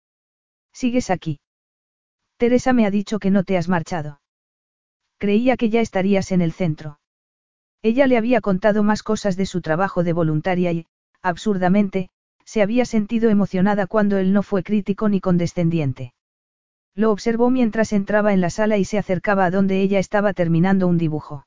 ¿Sigues 0.72 1.10
aquí? 1.10 1.40
Teresa 2.38 2.74
me 2.74 2.86
ha 2.86 2.92
dicho 2.92 3.20
que 3.20 3.30
no 3.30 3.44
te 3.44 3.58
has 3.58 3.68
marchado. 3.68 4.22
Creía 5.18 5.58
que 5.58 5.70
ya 5.70 5.82
estarías 5.82 6.32
en 6.32 6.42
el 6.42 6.54
centro. 6.54 7.00
Ella 7.82 8.08
le 8.08 8.18
había 8.18 8.42
contado 8.42 8.84
más 8.84 9.04
cosas 9.04 9.36
de 9.36 9.46
su 9.46 9.62
trabajo 9.62 10.04
de 10.04 10.14
voluntaria 10.14 10.72
y, 10.72 10.86
absurdamente, 11.22 12.10
se 12.46 12.62
había 12.62 12.86
sentido 12.86 13.30
emocionada 13.30 13.88
cuando 13.88 14.18
él 14.18 14.34
no 14.34 14.42
fue 14.42 14.64
crítico 14.64 15.10
ni 15.10 15.20
condescendiente. 15.20 16.14
Lo 16.94 17.12
observó 17.12 17.50
mientras 17.50 17.92
entraba 17.92 18.34
en 18.34 18.42
la 18.42 18.50
sala 18.50 18.78
y 18.78 18.86
se 18.86 18.98
acercaba 18.98 19.46
a 19.46 19.52
donde 19.52 19.82
ella 19.82 20.00
estaba 20.00 20.34
terminando 20.34 20.88
un 20.88 20.98
dibujo. 20.98 21.46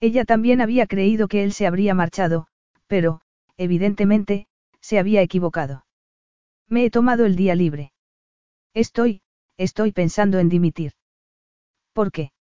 Ella 0.00 0.24
también 0.24 0.60
había 0.60 0.86
creído 0.86 1.28
que 1.28 1.44
él 1.44 1.52
se 1.52 1.66
habría 1.66 1.94
marchado, 1.94 2.48
pero, 2.86 3.20
evidentemente, 3.56 4.46
se 4.80 4.98
había 4.98 5.22
equivocado. 5.22 5.85
Me 6.68 6.84
he 6.84 6.90
tomado 6.90 7.24
el 7.26 7.36
día 7.36 7.54
libre. 7.54 7.92
Estoy, 8.74 9.22
estoy 9.56 9.92
pensando 9.92 10.38
en 10.38 10.48
dimitir. 10.48 10.92
¿Por 11.92 12.10
qué? 12.10 12.32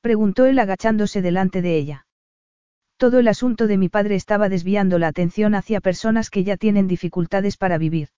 Preguntó 0.00 0.46
él 0.46 0.58
agachándose 0.58 1.22
delante 1.22 1.62
de 1.62 1.76
ella. 1.76 2.06
Todo 2.96 3.18
el 3.18 3.28
asunto 3.28 3.66
de 3.66 3.78
mi 3.78 3.88
padre 3.88 4.16
estaba 4.16 4.48
desviando 4.48 4.98
la 4.98 5.08
atención 5.08 5.54
hacia 5.54 5.80
personas 5.80 6.30
que 6.30 6.44
ya 6.44 6.56
tienen 6.56 6.88
dificultades 6.88 7.56
para 7.56 7.78
vivir. 7.78 8.08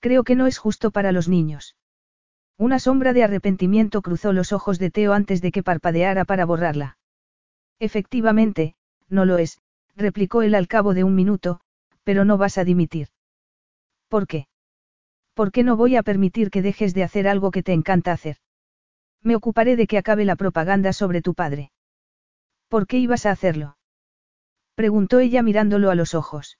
Creo 0.00 0.24
que 0.24 0.36
no 0.36 0.46
es 0.46 0.58
justo 0.58 0.90
para 0.90 1.12
los 1.12 1.28
niños. 1.28 1.76
Una 2.56 2.78
sombra 2.78 3.12
de 3.12 3.24
arrepentimiento 3.24 4.00
cruzó 4.00 4.32
los 4.32 4.52
ojos 4.52 4.78
de 4.78 4.90
Teo 4.90 5.12
antes 5.12 5.42
de 5.42 5.52
que 5.52 5.62
parpadeara 5.62 6.24
para 6.24 6.44
borrarla. 6.44 6.98
Efectivamente, 7.78 8.74
no 9.08 9.24
lo 9.24 9.38
es, 9.38 9.58
replicó 9.96 10.42
él 10.42 10.54
al 10.54 10.68
cabo 10.68 10.94
de 10.94 11.04
un 11.04 11.14
minuto, 11.14 11.60
pero 12.04 12.24
no 12.24 12.38
vas 12.38 12.58
a 12.58 12.64
dimitir. 12.64 13.08
¿Por 14.10 14.26
qué? 14.26 14.48
¿Por 15.34 15.52
qué 15.52 15.62
no 15.62 15.76
voy 15.76 15.94
a 15.94 16.02
permitir 16.02 16.50
que 16.50 16.62
dejes 16.62 16.94
de 16.94 17.04
hacer 17.04 17.28
algo 17.28 17.52
que 17.52 17.62
te 17.62 17.72
encanta 17.72 18.10
hacer? 18.10 18.38
Me 19.22 19.36
ocuparé 19.36 19.76
de 19.76 19.86
que 19.86 19.98
acabe 19.98 20.24
la 20.24 20.34
propaganda 20.34 20.92
sobre 20.92 21.22
tu 21.22 21.34
padre. 21.34 21.70
¿Por 22.68 22.88
qué 22.88 22.98
ibas 22.98 23.24
a 23.24 23.30
hacerlo? 23.30 23.78
Preguntó 24.74 25.20
ella 25.20 25.42
mirándolo 25.42 25.90
a 25.90 25.94
los 25.94 26.14
ojos. 26.14 26.58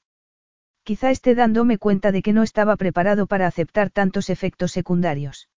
Quizá 0.85 1.11
esté 1.11 1.35
dándome 1.35 1.77
cuenta 1.77 2.13
de 2.13 2.23
que 2.23 2.33
no 2.33 2.45
estaba 2.45 2.77
preparado 2.77 3.27
para 3.27 3.49
aceptar 3.49 3.91
tantos 3.91 4.31
efectos 4.31 4.71
secundarios. 4.71 5.49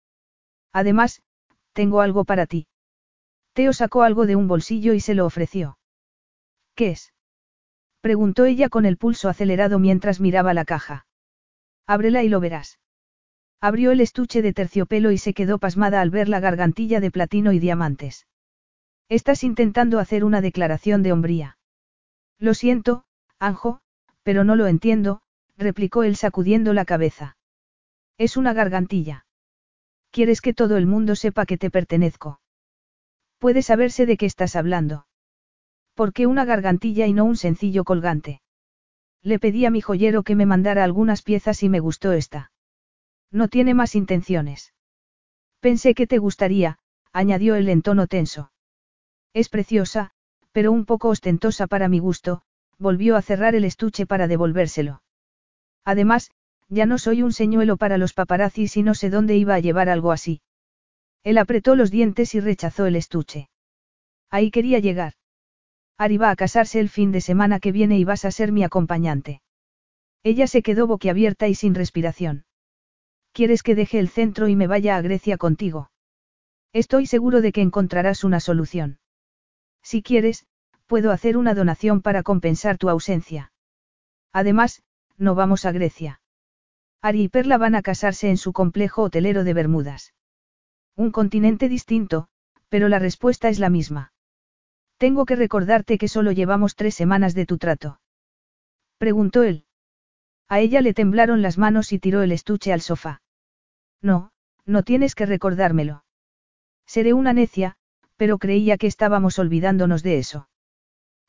Además, 0.72 1.22
tengo 1.74 2.02
algo 2.02 2.26
para 2.26 2.48
ti. 2.48 2.68
Teo 3.54 3.72
sacó 3.72 4.02
algo 4.02 4.26
de 4.26 4.36
un 4.36 4.48
bolsillo 4.48 4.94
y 4.94 5.00
se 5.00 5.14
lo 5.14 5.28
ofreció. 5.28 5.78
¿Qué 6.74 6.90
es? 6.90 7.14
Preguntó 8.02 8.46
ella 8.46 8.70
con 8.70 8.86
el 8.86 8.98
pulso 8.98 9.30
acelerado 9.30 9.78
mientras 9.78 10.20
miraba 10.20 10.56
la 10.56 10.66
caja. 10.66 11.06
Ábrela 11.88 12.24
y 12.24 12.30
lo 12.30 12.40
verás. 12.40 12.80
Abrió 13.60 13.92
el 13.92 14.02
estuche 14.02 14.42
de 14.42 14.54
terciopelo 14.54 15.12
y 15.12 15.18
se 15.18 15.34
quedó 15.34 15.58
pasmada 15.58 16.02
al 16.02 16.10
ver 16.10 16.30
la 16.30 16.40
gargantilla 16.40 17.00
de 17.00 17.12
platino 17.12 17.54
y 17.54 17.60
diamantes. 17.60 18.28
Estás 19.10 19.44
intentando 19.44 20.00
hacer 20.00 20.24
una 20.24 20.42
declaración 20.42 21.04
de 21.04 21.12
hombría. 21.12 21.58
Lo 22.40 22.54
siento, 22.54 23.06
Anjo, 23.40 23.82
pero 24.24 24.44
no 24.44 24.56
lo 24.56 24.68
entiendo, 24.68 25.22
replicó 25.58 26.04
él 26.04 26.16
sacudiendo 26.16 26.74
la 26.74 26.86
cabeza. 26.86 27.38
Es 28.18 28.38
una 28.38 28.54
gargantilla. 28.54 29.26
¿Quieres 30.12 30.42
que 30.42 30.54
todo 30.54 30.78
el 30.78 30.86
mundo 30.86 31.16
sepa 31.16 31.46
que 31.46 31.58
te 31.58 31.72
pertenezco? 31.72 32.40
Puede 33.40 33.62
saberse 33.62 34.06
de 34.06 34.16
qué 34.16 34.26
estás 34.26 34.56
hablando. 34.56 35.08
¿Por 35.96 36.14
qué 36.14 36.28
una 36.28 36.46
gargantilla 36.46 37.08
y 37.08 37.14
no 37.14 37.26
un 37.26 37.36
sencillo 37.36 37.84
colgante? 37.84 38.43
Le 39.24 39.40
pedí 39.40 39.66
a 39.66 39.70
mi 39.70 39.80
joyero 39.80 40.24
que 40.24 40.36
me 40.36 40.46
mandara 40.46 40.84
algunas 40.84 41.22
piezas 41.22 41.64
y 41.64 41.70
me 41.70 41.80
gustó 41.80 42.12
esta. 42.12 42.52
No 43.32 43.48
tiene 43.48 43.74
más 43.74 43.96
intenciones. 43.96 44.74
Pensé 45.62 45.96
que 45.96 46.08
te 46.08 46.18
gustaría, 46.18 46.78
añadió 47.14 47.56
él 47.56 47.70
en 47.70 47.82
tono 47.82 48.08
tenso. 48.08 48.52
Es 49.34 49.48
preciosa, 49.48 50.12
pero 50.52 50.72
un 50.72 50.86
poco 50.86 51.08
ostentosa 51.08 51.68
para 51.68 51.88
mi 51.88 52.00
gusto, 52.00 52.42
volvió 52.78 53.16
a 53.16 53.22
cerrar 53.22 53.56
el 53.56 53.64
estuche 53.64 54.06
para 54.06 54.28
devolvérselo. 54.28 55.02
Además, 55.86 56.32
ya 56.68 56.86
no 56.86 56.98
soy 56.98 57.24
un 57.24 57.32
señuelo 57.32 57.78
para 57.78 57.98
los 57.98 58.14
paparazzis 58.14 58.76
y 58.78 58.84
no 58.84 58.94
sé 58.94 59.10
dónde 59.10 59.38
iba 59.38 59.56
a 59.56 59.60
llevar 59.60 59.90
algo 59.90 60.12
así. 60.12 60.42
Él 61.24 61.38
apretó 61.38 61.76
los 61.76 61.92
dientes 61.92 62.36
y 62.36 62.42
rechazó 62.42 62.86
el 62.86 62.98
estuche. 62.98 63.50
Ahí 64.30 64.52
quería 64.52 64.80
llegar. 64.80 65.14
Ari 65.98 66.18
va 66.18 66.32
a 66.32 66.36
casarse 66.36 66.80
el 66.80 66.90
fin 66.90 67.12
de 67.12 67.22
semana 67.22 67.60
que 67.60 67.72
viene 67.72 67.98
y 67.98 68.04
vas 68.04 68.26
a 68.26 68.32
ser 68.32 68.52
mi 68.52 68.64
acompañante. 68.64 69.42
Ella 70.24 70.48
se 70.48 70.62
quedó 70.62 70.88
boquiabierta 70.88 71.48
y 71.48 71.56
sin 71.56 71.76
respiración. 71.76 72.46
¿Quieres 73.34 73.64
que 73.64 73.76
deje 73.76 74.00
el 74.00 74.10
centro 74.10 74.48
y 74.48 74.56
me 74.56 74.68
vaya 74.68 74.96
a 74.96 75.02
Grecia 75.02 75.38
contigo? 75.38 75.92
Estoy 76.72 77.06
seguro 77.06 77.42
de 77.42 77.52
que 77.52 77.62
encontrarás 77.62 78.24
una 78.24 78.40
solución. 78.40 79.00
Si 79.82 80.02
quieres, 80.02 80.48
puedo 80.88 81.12
hacer 81.12 81.38
una 81.38 81.54
donación 81.54 82.02
para 82.02 82.24
compensar 82.24 82.78
tu 82.78 82.90
ausencia. 82.90 83.52
Además, 84.32 84.82
no 85.18 85.36
vamos 85.36 85.66
a 85.66 85.72
Grecia. 85.72 86.22
Ari 87.02 87.24
y 87.24 87.30
Perla 87.30 87.58
van 87.58 87.76
a 87.76 87.82
casarse 87.82 88.30
en 88.30 88.38
su 88.38 88.54
complejo 88.54 89.04
hotelero 89.04 89.44
de 89.44 89.54
Bermudas. 89.54 90.14
Un 90.96 91.12
continente 91.12 91.68
distinto, 91.68 92.28
pero 92.70 92.88
la 92.88 92.98
respuesta 92.98 93.50
es 93.50 93.60
la 93.60 93.70
misma. 93.70 94.13
Tengo 94.98 95.26
que 95.26 95.36
recordarte 95.36 95.98
que 95.98 96.08
solo 96.08 96.32
llevamos 96.32 96.76
tres 96.76 96.96
semanas 96.96 97.34
de 97.34 97.46
tu 97.46 97.58
trato. 97.58 98.00
Preguntó 98.98 99.44
él. 99.44 99.66
A 100.48 100.60
ella 100.60 100.82
le 100.82 100.94
temblaron 100.94 101.42
las 101.42 101.58
manos 101.58 101.92
y 101.92 102.00
tiró 102.00 102.22
el 102.22 102.32
estuche 102.32 102.72
al 102.72 102.82
sofá. 102.82 103.22
No, 104.02 104.32
no 104.66 104.84
tienes 104.84 105.16
que 105.16 105.26
recordármelo. 105.26 106.04
Seré 106.86 107.14
una 107.14 107.34
necia, 107.34 107.76
pero 108.18 108.38
creía 108.38 108.78
que 108.78 108.88
estábamos 108.88 109.40
olvidándonos 109.40 110.04
de 110.04 110.20
eso. 110.20 110.48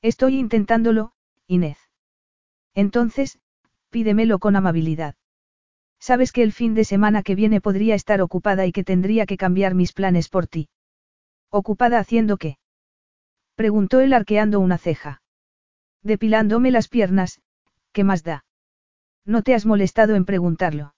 Estoy 0.03 0.39
intentándolo, 0.39 1.13
Inés. 1.47 1.79
Entonces, 2.75 3.39
pídemelo 3.91 4.39
con 4.39 4.57
amabilidad. 4.57 5.15
Sabes 5.99 6.33
que 6.33 6.43
el 6.43 6.53
fin 6.53 6.75
de 6.75 6.85
semana 6.85 7.23
que 7.23 7.35
viene 7.35 7.61
podría 7.61 7.95
estar 7.95 8.21
ocupada 8.21 8.67
y 8.67 8.73
que 8.73 8.85
tendría 8.85 9.25
que 9.25 9.37
cambiar 9.37 9.75
mis 9.75 9.93
planes 9.93 10.29
por 10.29 10.47
ti. 10.47 10.69
¿Ocupada 11.51 11.99
haciendo 11.99 12.37
qué? 12.37 12.59
Preguntó 13.55 14.01
él 14.01 14.13
arqueando 14.13 14.61
una 14.61 14.79
ceja. 14.79 15.23
Depilándome 16.03 16.71
las 16.71 16.89
piernas, 16.89 17.41
¿qué 17.93 18.05
más 18.05 18.25
da? 18.25 18.45
No 19.25 19.43
te 19.43 19.55
has 19.55 19.65
molestado 19.65 20.17
en 20.17 20.25
preguntarlo. 20.25 20.95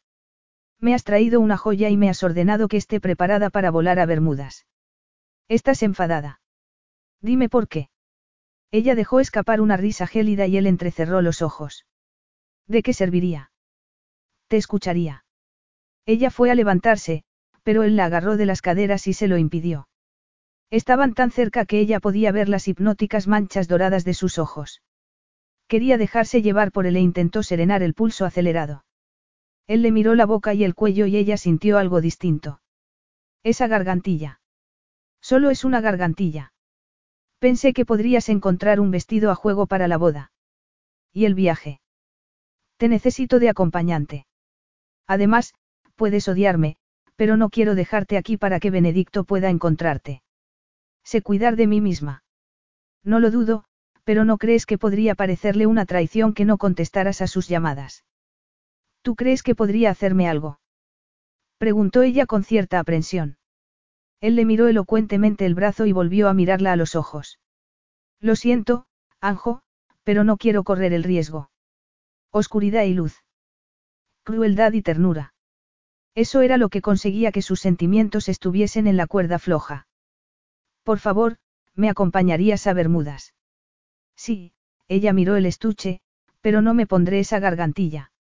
Me 0.81 0.95
has 0.95 1.05
traído 1.05 1.41
una 1.41 1.57
joya 1.57 1.91
y 1.91 1.97
me 1.97 2.09
has 2.09 2.23
ordenado 2.23 2.69
que 2.69 2.77
esté 2.77 3.01
preparada 3.01 3.51
para 3.51 3.71
volar 3.71 3.99
a 3.99 4.07
Bermudas. 4.07 4.67
Estás 5.49 5.83
enfadada. 5.83 6.41
Dime 7.21 7.49
por 7.49 7.69
qué. 7.69 7.89
Ella 8.71 8.95
dejó 8.95 9.21
escapar 9.21 9.61
una 9.61 9.77
risa 9.77 10.07
gélida 10.07 10.47
y 10.47 10.57
él 10.57 10.67
entrecerró 10.67 11.23
los 11.23 11.41
ojos. 11.41 11.87
¿De 12.67 12.83
qué 12.83 12.93
serviría? 12.93 13.53
Te 14.49 14.57
escucharía. 14.57 15.25
Ella 16.05 16.31
fue 16.31 16.51
a 16.51 16.55
levantarse, 16.55 17.25
pero 17.63 17.85
él 17.85 17.97
la 17.97 18.07
agarró 18.07 18.37
de 18.37 18.47
las 18.47 18.63
caderas 18.63 19.07
y 19.07 19.13
se 19.13 19.29
lo 19.29 19.39
impidió. 19.39 19.89
Estaban 20.71 21.15
tan 21.15 21.31
cerca 21.31 21.65
que 21.65 21.79
ella 21.79 22.01
podía 22.01 22.33
ver 22.33 22.49
las 22.49 22.67
hipnóticas 22.67 23.29
manchas 23.29 23.69
doradas 23.69 24.05
de 24.05 24.15
sus 24.15 24.39
ojos. 24.39 24.83
Quería 25.69 25.99
dejarse 25.99 26.43
llevar 26.43 26.73
por 26.73 26.87
él 26.87 26.97
e 26.97 27.01
intentó 27.01 27.43
serenar 27.43 27.83
el 27.83 27.95
pulso 27.95 28.25
acelerado. 28.25 28.85
Él 29.67 29.83
le 29.83 29.91
miró 29.93 30.15
la 30.15 30.27
boca 30.27 30.55
y 30.55 30.65
el 30.65 30.75
cuello 30.75 31.07
y 31.07 31.17
ella 31.17 31.37
sintió 31.37 31.79
algo 31.79 32.01
distinto. 32.01 32.61
Esa 33.43 33.67
gargantilla. 33.67 34.41
Solo 35.21 35.51
es 35.51 35.65
una 35.65 35.81
gargantilla. 35.81 36.53
Pensé 37.39 37.73
que 37.73 37.85
podrías 37.85 38.29
encontrar 38.29 38.81
un 38.81 38.91
vestido 38.91 39.31
a 39.31 39.35
juego 39.35 39.67
para 39.67 39.89
la 39.89 39.99
boda. 39.99 40.33
¿Y 41.13 41.25
el 41.25 41.35
viaje? 41.35 41.81
Te 42.77 42.89
necesito 42.89 43.39
de 43.39 43.49
acompañante. 43.49 44.27
Además, 45.07 45.55
puedes 45.95 46.29
odiarme, 46.29 46.77
pero 47.17 47.37
no 47.37 47.51
quiero 47.51 47.75
dejarte 47.75 48.17
aquí 48.17 48.37
para 48.37 48.61
que 48.61 48.71
Benedicto 48.71 49.25
pueda 49.25 49.49
encontrarte. 49.49 50.23
Sé 51.07 51.23
cuidar 51.23 51.55
de 51.55 51.69
mí 51.69 51.81
misma. 51.81 52.25
No 53.05 53.21
lo 53.21 53.31
dudo, 53.31 53.65
pero 54.03 54.25
no 54.25 54.39
crees 54.39 54.67
que 54.67 54.77
podría 54.77 55.15
parecerle 55.15 55.69
una 55.69 55.87
traición 55.87 56.35
que 56.35 56.45
no 56.45 56.59
contestaras 56.59 57.23
a 57.23 57.29
sus 57.29 57.47
llamadas. 57.47 58.05
¿Tú 59.03 59.15
crees 59.15 59.45
que 59.45 59.55
podría 59.55 59.91
hacerme 59.91 60.29
algo? 60.29 60.59
Preguntó 61.59 62.03
ella 62.03 62.27
con 62.27 62.43
cierta 62.43 62.81
aprensión. 62.81 63.39
Él 64.21 64.35
le 64.35 64.45
miró 64.45 64.67
elocuentemente 64.67 65.47
el 65.47 65.55
brazo 65.55 65.87
y 65.87 65.93
volvió 65.93 66.29
a 66.29 66.35
mirarla 66.35 66.73
a 66.73 66.77
los 66.77 66.97
ojos. 66.97 67.39
Lo 68.19 68.35
siento, 68.35 68.87
Anjo, 69.21 69.63
pero 70.03 70.25
no 70.25 70.37
quiero 70.37 70.65
correr 70.65 70.93
el 70.93 71.05
riesgo. 71.05 71.51
Oscuridad 72.33 72.83
y 72.83 72.95
luz. 72.95 73.23
Crueldad 74.25 74.73
y 74.73 74.83
ternura. 74.83 75.35
Eso 76.17 76.41
era 76.41 76.57
lo 76.57 76.69
que 76.69 76.83
conseguía 76.83 77.31
que 77.31 77.43
sus 77.43 77.61
sentimientos 77.61 78.29
estuviesen 78.29 78.89
en 78.89 78.97
la 78.97 79.07
cuerda 79.07 79.39
floja. 79.39 79.87
Por 80.87 81.01
favor, 81.01 81.39
¿me 81.75 81.91
acompañarías 81.91 82.69
a 82.69 82.73
Bermudas? 82.73 83.35
Sí, 84.15 84.53
ella 84.87 85.13
miró 85.13 85.35
el 85.35 85.45
estuche, 85.45 86.01
pero 86.41 86.63
no 86.63 86.75
me 86.75 86.87
pondré 86.87 87.19
esa 87.19 87.41
gargantilla. 87.41 88.13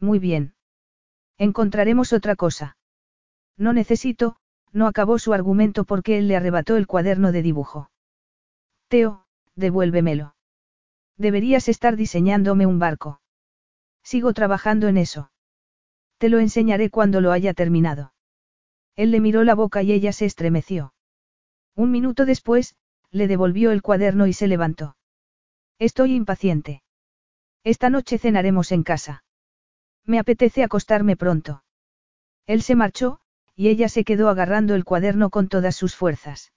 Muy 0.00 0.18
bien. 0.18 0.54
Encontraremos 1.36 2.14
otra 2.14 2.34
cosa. 2.34 2.78
No 3.58 3.74
necesito, 3.74 4.36
no 4.72 4.86
acabó 4.86 5.18
su 5.18 5.34
argumento 5.34 5.84
porque 5.84 6.16
él 6.16 6.28
le 6.28 6.36
arrebató 6.36 6.78
el 6.78 6.86
cuaderno 6.86 7.30
de 7.30 7.42
dibujo. 7.42 7.90
Teo, 8.88 9.26
devuélvemelo. 9.54 10.34
Deberías 11.18 11.68
estar 11.68 11.96
diseñándome 11.96 12.64
un 12.64 12.78
barco. 12.78 13.20
Sigo 14.02 14.32
trabajando 14.32 14.88
en 14.88 14.96
eso. 14.96 15.30
Te 16.16 16.30
lo 16.30 16.38
enseñaré 16.38 16.88
cuando 16.88 17.20
lo 17.20 17.32
haya 17.32 17.52
terminado. 17.52 18.14
Él 18.96 19.10
le 19.10 19.20
miró 19.20 19.44
la 19.44 19.54
boca 19.54 19.82
y 19.82 19.92
ella 19.92 20.14
se 20.14 20.24
estremeció. 20.24 20.94
Un 21.74 21.90
minuto 21.90 22.26
después, 22.26 22.76
le 23.10 23.28
devolvió 23.28 23.70
el 23.70 23.82
cuaderno 23.82 24.26
y 24.26 24.32
se 24.32 24.46
levantó. 24.46 24.96
Estoy 25.78 26.14
impaciente. 26.14 26.82
Esta 27.64 27.90
noche 27.90 28.18
cenaremos 28.18 28.72
en 28.72 28.82
casa. 28.82 29.24
Me 30.04 30.18
apetece 30.18 30.64
acostarme 30.64 31.16
pronto. 31.16 31.64
Él 32.46 32.62
se 32.62 32.74
marchó, 32.74 33.20
y 33.54 33.68
ella 33.68 33.88
se 33.88 34.04
quedó 34.04 34.28
agarrando 34.28 34.74
el 34.74 34.84
cuaderno 34.84 35.30
con 35.30 35.48
todas 35.48 35.76
sus 35.76 35.94
fuerzas. 35.94 36.52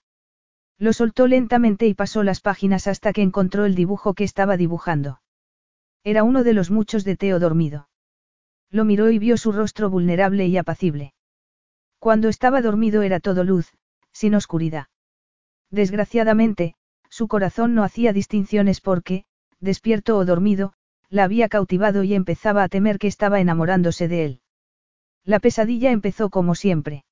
Lo 0.78 0.92
soltó 0.92 1.26
lentamente 1.26 1.86
y 1.86 1.94
pasó 1.94 2.22
las 2.22 2.40
páginas 2.40 2.86
hasta 2.86 3.12
que 3.12 3.22
encontró 3.22 3.64
el 3.64 3.74
dibujo 3.74 4.14
que 4.14 4.24
estaba 4.24 4.56
dibujando. 4.56 5.20
Era 6.04 6.22
uno 6.22 6.44
de 6.44 6.52
los 6.52 6.70
muchos 6.70 7.04
de 7.04 7.16
Teo 7.16 7.38
dormido. 7.38 7.88
Lo 8.70 8.84
miró 8.84 9.10
y 9.10 9.18
vio 9.18 9.36
su 9.36 9.52
rostro 9.52 9.88
vulnerable 9.90 10.46
y 10.46 10.56
apacible. 10.58 11.14
Cuando 11.98 12.28
estaba 12.28 12.60
dormido 12.60 13.02
era 13.02 13.20
todo 13.20 13.44
luz, 13.44 13.72
sin 14.12 14.34
oscuridad. 14.34 14.86
Desgraciadamente, 15.70 16.74
su 17.08 17.28
corazón 17.28 17.74
no 17.74 17.82
hacía 17.82 18.12
distinciones 18.12 18.80
porque, 18.80 19.24
despierto 19.60 20.16
o 20.16 20.24
dormido, 20.24 20.72
la 21.08 21.24
había 21.24 21.48
cautivado 21.48 22.02
y 22.02 22.14
empezaba 22.14 22.62
a 22.62 22.68
temer 22.68 22.98
que 22.98 23.06
estaba 23.06 23.40
enamorándose 23.40 24.08
de 24.08 24.24
él. 24.24 24.40
La 25.24 25.40
pesadilla 25.40 25.90
empezó 25.90 26.30
como 26.30 26.54
siempre. 26.54 27.04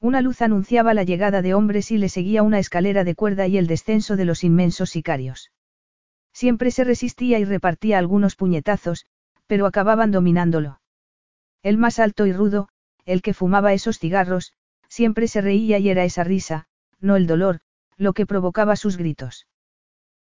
Una 0.00 0.20
luz 0.22 0.40
anunciaba 0.42 0.94
la 0.94 1.04
llegada 1.04 1.42
de 1.42 1.54
hombres 1.54 1.90
y 1.90 1.98
le 1.98 2.08
seguía 2.08 2.42
una 2.42 2.58
escalera 2.58 3.04
de 3.04 3.14
cuerda 3.14 3.46
y 3.46 3.58
el 3.58 3.66
descenso 3.66 4.16
de 4.16 4.24
los 4.24 4.44
inmensos 4.44 4.90
sicarios. 4.90 5.52
Siempre 6.32 6.70
se 6.70 6.84
resistía 6.84 7.38
y 7.38 7.44
repartía 7.44 7.98
algunos 7.98 8.36
puñetazos, 8.36 9.06
pero 9.46 9.66
acababan 9.66 10.10
dominándolo. 10.10 10.80
El 11.62 11.76
más 11.76 11.98
alto 11.98 12.26
y 12.26 12.32
rudo, 12.32 12.68
el 13.04 13.20
que 13.20 13.34
fumaba 13.34 13.72
esos 13.72 13.98
cigarros, 13.98 14.54
siempre 14.88 15.28
se 15.28 15.40
reía 15.40 15.78
y 15.78 15.90
era 15.90 16.04
esa 16.04 16.24
risa, 16.24 16.66
no 17.00 17.16
el 17.16 17.26
dolor, 17.26 17.60
lo 18.00 18.14
que 18.14 18.24
provocaba 18.24 18.76
sus 18.76 18.96
gritos. 18.96 19.46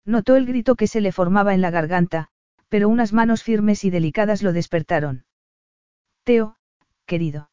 Notó 0.04 0.36
el 0.36 0.48
grito 0.48 0.76
que 0.76 0.88
se 0.88 1.00
le 1.00 1.12
formaba 1.12 1.54
en 1.54 1.62
la 1.62 1.70
garganta, 1.70 2.30
pero 2.70 2.90
unas 2.90 3.14
manos 3.14 3.44
firmes 3.44 3.84
y 3.84 3.92
delicadas 3.92 4.42
lo 4.42 4.52
despertaron. 4.52 5.26
Teo, 6.24 6.56
querido. 7.06 7.52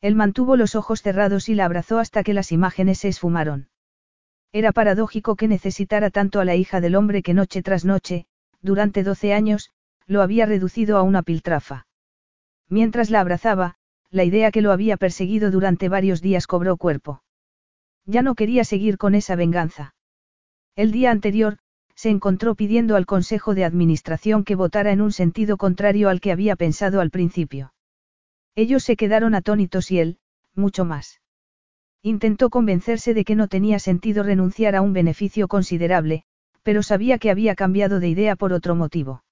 Él 0.00 0.16
mantuvo 0.16 0.56
los 0.56 0.74
ojos 0.74 1.00
cerrados 1.00 1.48
y 1.48 1.54
la 1.54 1.64
abrazó 1.64 2.00
hasta 2.00 2.24
que 2.24 2.34
las 2.34 2.50
imágenes 2.50 2.98
se 2.98 3.08
esfumaron. 3.08 3.68
Era 4.50 4.72
paradójico 4.72 5.36
que 5.36 5.46
necesitara 5.46 6.10
tanto 6.10 6.40
a 6.40 6.44
la 6.44 6.56
hija 6.56 6.80
del 6.80 6.96
hombre 6.96 7.22
que 7.22 7.32
noche 7.32 7.62
tras 7.62 7.84
noche, 7.84 8.26
durante 8.62 9.04
doce 9.04 9.32
años, 9.32 9.70
lo 10.06 10.22
había 10.22 10.46
reducido 10.46 10.96
a 10.96 11.02
una 11.02 11.22
piltrafa. 11.22 11.86
Mientras 12.68 13.10
la 13.10 13.20
abrazaba, 13.20 13.76
la 14.10 14.24
idea 14.24 14.50
que 14.50 14.62
lo 14.62 14.72
había 14.72 14.96
perseguido 14.96 15.52
durante 15.52 15.88
varios 15.88 16.20
días 16.20 16.48
cobró 16.48 16.76
cuerpo. 16.76 17.22
Ya 18.06 18.22
no 18.22 18.34
quería 18.34 18.64
seguir 18.64 18.98
con 18.98 19.14
esa 19.14 19.36
venganza. 19.36 19.94
El 20.76 20.92
día 20.92 21.10
anterior, 21.10 21.58
se 21.94 22.10
encontró 22.10 22.54
pidiendo 22.54 22.94
al 22.94 23.06
Consejo 23.06 23.54
de 23.54 23.64
Administración 23.64 24.44
que 24.44 24.54
votara 24.54 24.92
en 24.92 25.00
un 25.00 25.12
sentido 25.12 25.56
contrario 25.56 26.08
al 26.08 26.20
que 26.20 26.30
había 26.30 26.54
pensado 26.54 27.00
al 27.00 27.10
principio. 27.10 27.72
Ellos 28.54 28.84
se 28.84 28.96
quedaron 28.96 29.34
atónitos 29.34 29.90
y 29.90 29.98
él, 29.98 30.18
mucho 30.54 30.84
más. 30.84 31.20
Intentó 32.02 32.50
convencerse 32.50 33.14
de 33.14 33.24
que 33.24 33.34
no 33.34 33.48
tenía 33.48 33.78
sentido 33.78 34.22
renunciar 34.22 34.76
a 34.76 34.82
un 34.82 34.92
beneficio 34.92 35.48
considerable, 35.48 36.22
pero 36.62 36.82
sabía 36.82 37.18
que 37.18 37.30
había 37.30 37.54
cambiado 37.54 37.98
de 37.98 38.08
idea 38.08 38.36
por 38.36 38.52
otro 38.52 38.74
motivo. 38.74 39.24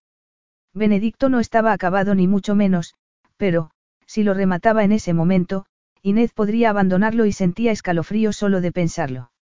Benedicto 0.73 1.29
no 1.29 1.39
estaba 1.39 1.73
acabado 1.73 2.15
ni 2.15 2.27
mucho 2.27 2.55
menos, 2.55 2.95
pero, 3.37 3.71
si 4.07 4.25
lo 4.25 4.35
remataba 4.35 4.83
en 4.85 4.93
ese 4.93 5.15
momento, 5.15 5.67
Inés 6.07 6.35
podría 6.35 6.69
abandonarlo 6.69 7.25
y 7.25 7.33
sentía 7.33 7.73
escalofrío 7.73 8.35
solo 8.35 8.61
de 8.61 8.73
pensarlo. 8.73 9.33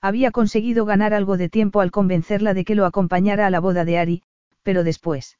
Había 0.00 0.30
conseguido 0.30 0.86
ganar 0.86 1.12
algo 1.12 1.36
de 1.36 1.50
tiempo 1.50 1.82
al 1.82 1.90
convencerla 1.90 2.54
de 2.54 2.64
que 2.64 2.74
lo 2.74 2.86
acompañara 2.86 3.46
a 3.46 3.50
la 3.50 3.60
boda 3.60 3.84
de 3.84 3.98
Ari, 3.98 4.22
pero 4.62 4.84
después. 4.84 5.38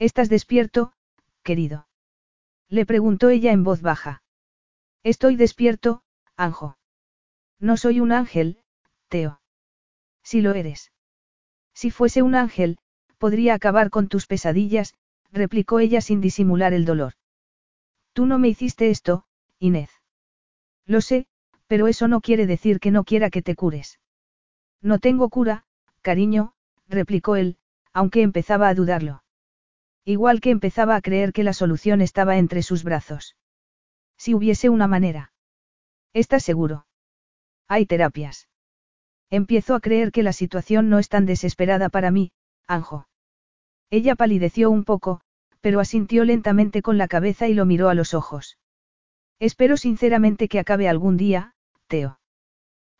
¿Estás 0.00 0.28
despierto, 0.28 0.92
querido? 1.44 1.86
Le 2.68 2.84
preguntó 2.84 3.28
ella 3.28 3.52
en 3.52 3.62
voz 3.62 3.80
baja. 3.80 4.24
Estoy 5.04 5.36
despierto, 5.36 6.02
Anjo. 6.36 6.76
No 7.60 7.76
soy 7.76 8.00
un 8.00 8.10
ángel, 8.10 8.58
Teo. 9.08 9.40
Si 10.24 10.40
lo 10.40 10.52
eres. 10.52 10.90
Si 11.74 11.92
fuese 11.92 12.22
un 12.22 12.34
ángel, 12.34 12.78
podría 13.18 13.54
acabar 13.54 13.90
con 13.90 14.08
tus 14.08 14.26
pesadillas, 14.26 14.94
replicó 15.30 15.78
ella 15.78 16.00
sin 16.00 16.20
disimular 16.20 16.72
el 16.72 16.84
dolor. 16.84 17.12
Tú 18.14 18.26
no 18.26 18.40
me 18.40 18.48
hiciste 18.48 18.90
esto, 18.90 19.26
Inés. 19.60 19.90
Lo 20.86 21.00
sé, 21.00 21.26
pero 21.66 21.86
eso 21.86 22.08
no 22.08 22.20
quiere 22.20 22.46
decir 22.46 22.80
que 22.80 22.90
no 22.90 23.04
quiera 23.04 23.30
que 23.30 23.42
te 23.42 23.54
cures. 23.54 24.00
No 24.82 24.98
tengo 24.98 25.28
cura, 25.28 25.64
cariño, 26.00 26.54
replicó 26.88 27.36
él, 27.36 27.58
aunque 27.92 28.22
empezaba 28.22 28.68
a 28.68 28.74
dudarlo. 28.74 29.22
Igual 30.04 30.40
que 30.40 30.50
empezaba 30.50 30.96
a 30.96 31.02
creer 31.02 31.32
que 31.32 31.44
la 31.44 31.52
solución 31.52 32.00
estaba 32.00 32.38
entre 32.38 32.62
sus 32.62 32.82
brazos. 32.82 33.36
Si 34.16 34.34
hubiese 34.34 34.70
una 34.70 34.88
manera. 34.88 35.32
¿Estás 36.14 36.42
seguro? 36.42 36.86
Hay 37.68 37.86
terapias. 37.86 38.48
Empiezo 39.28 39.74
a 39.74 39.80
creer 39.80 40.10
que 40.10 40.22
la 40.22 40.32
situación 40.32 40.88
no 40.88 40.98
es 40.98 41.08
tan 41.08 41.26
desesperada 41.26 41.88
para 41.90 42.10
mí, 42.10 42.32
Anjo. 42.66 43.06
Ella 43.90 44.16
palideció 44.16 44.70
un 44.70 44.84
poco, 44.84 45.20
pero 45.60 45.80
asintió 45.80 46.24
lentamente 46.24 46.82
con 46.82 46.98
la 46.98 47.06
cabeza 47.06 47.46
y 47.46 47.54
lo 47.54 47.66
miró 47.66 47.90
a 47.90 47.94
los 47.94 48.14
ojos. 48.14 48.58
Espero 49.40 49.78
sinceramente 49.78 50.48
que 50.48 50.58
acabe 50.58 50.86
algún 50.86 51.16
día, 51.16 51.54
Teo. 51.88 52.20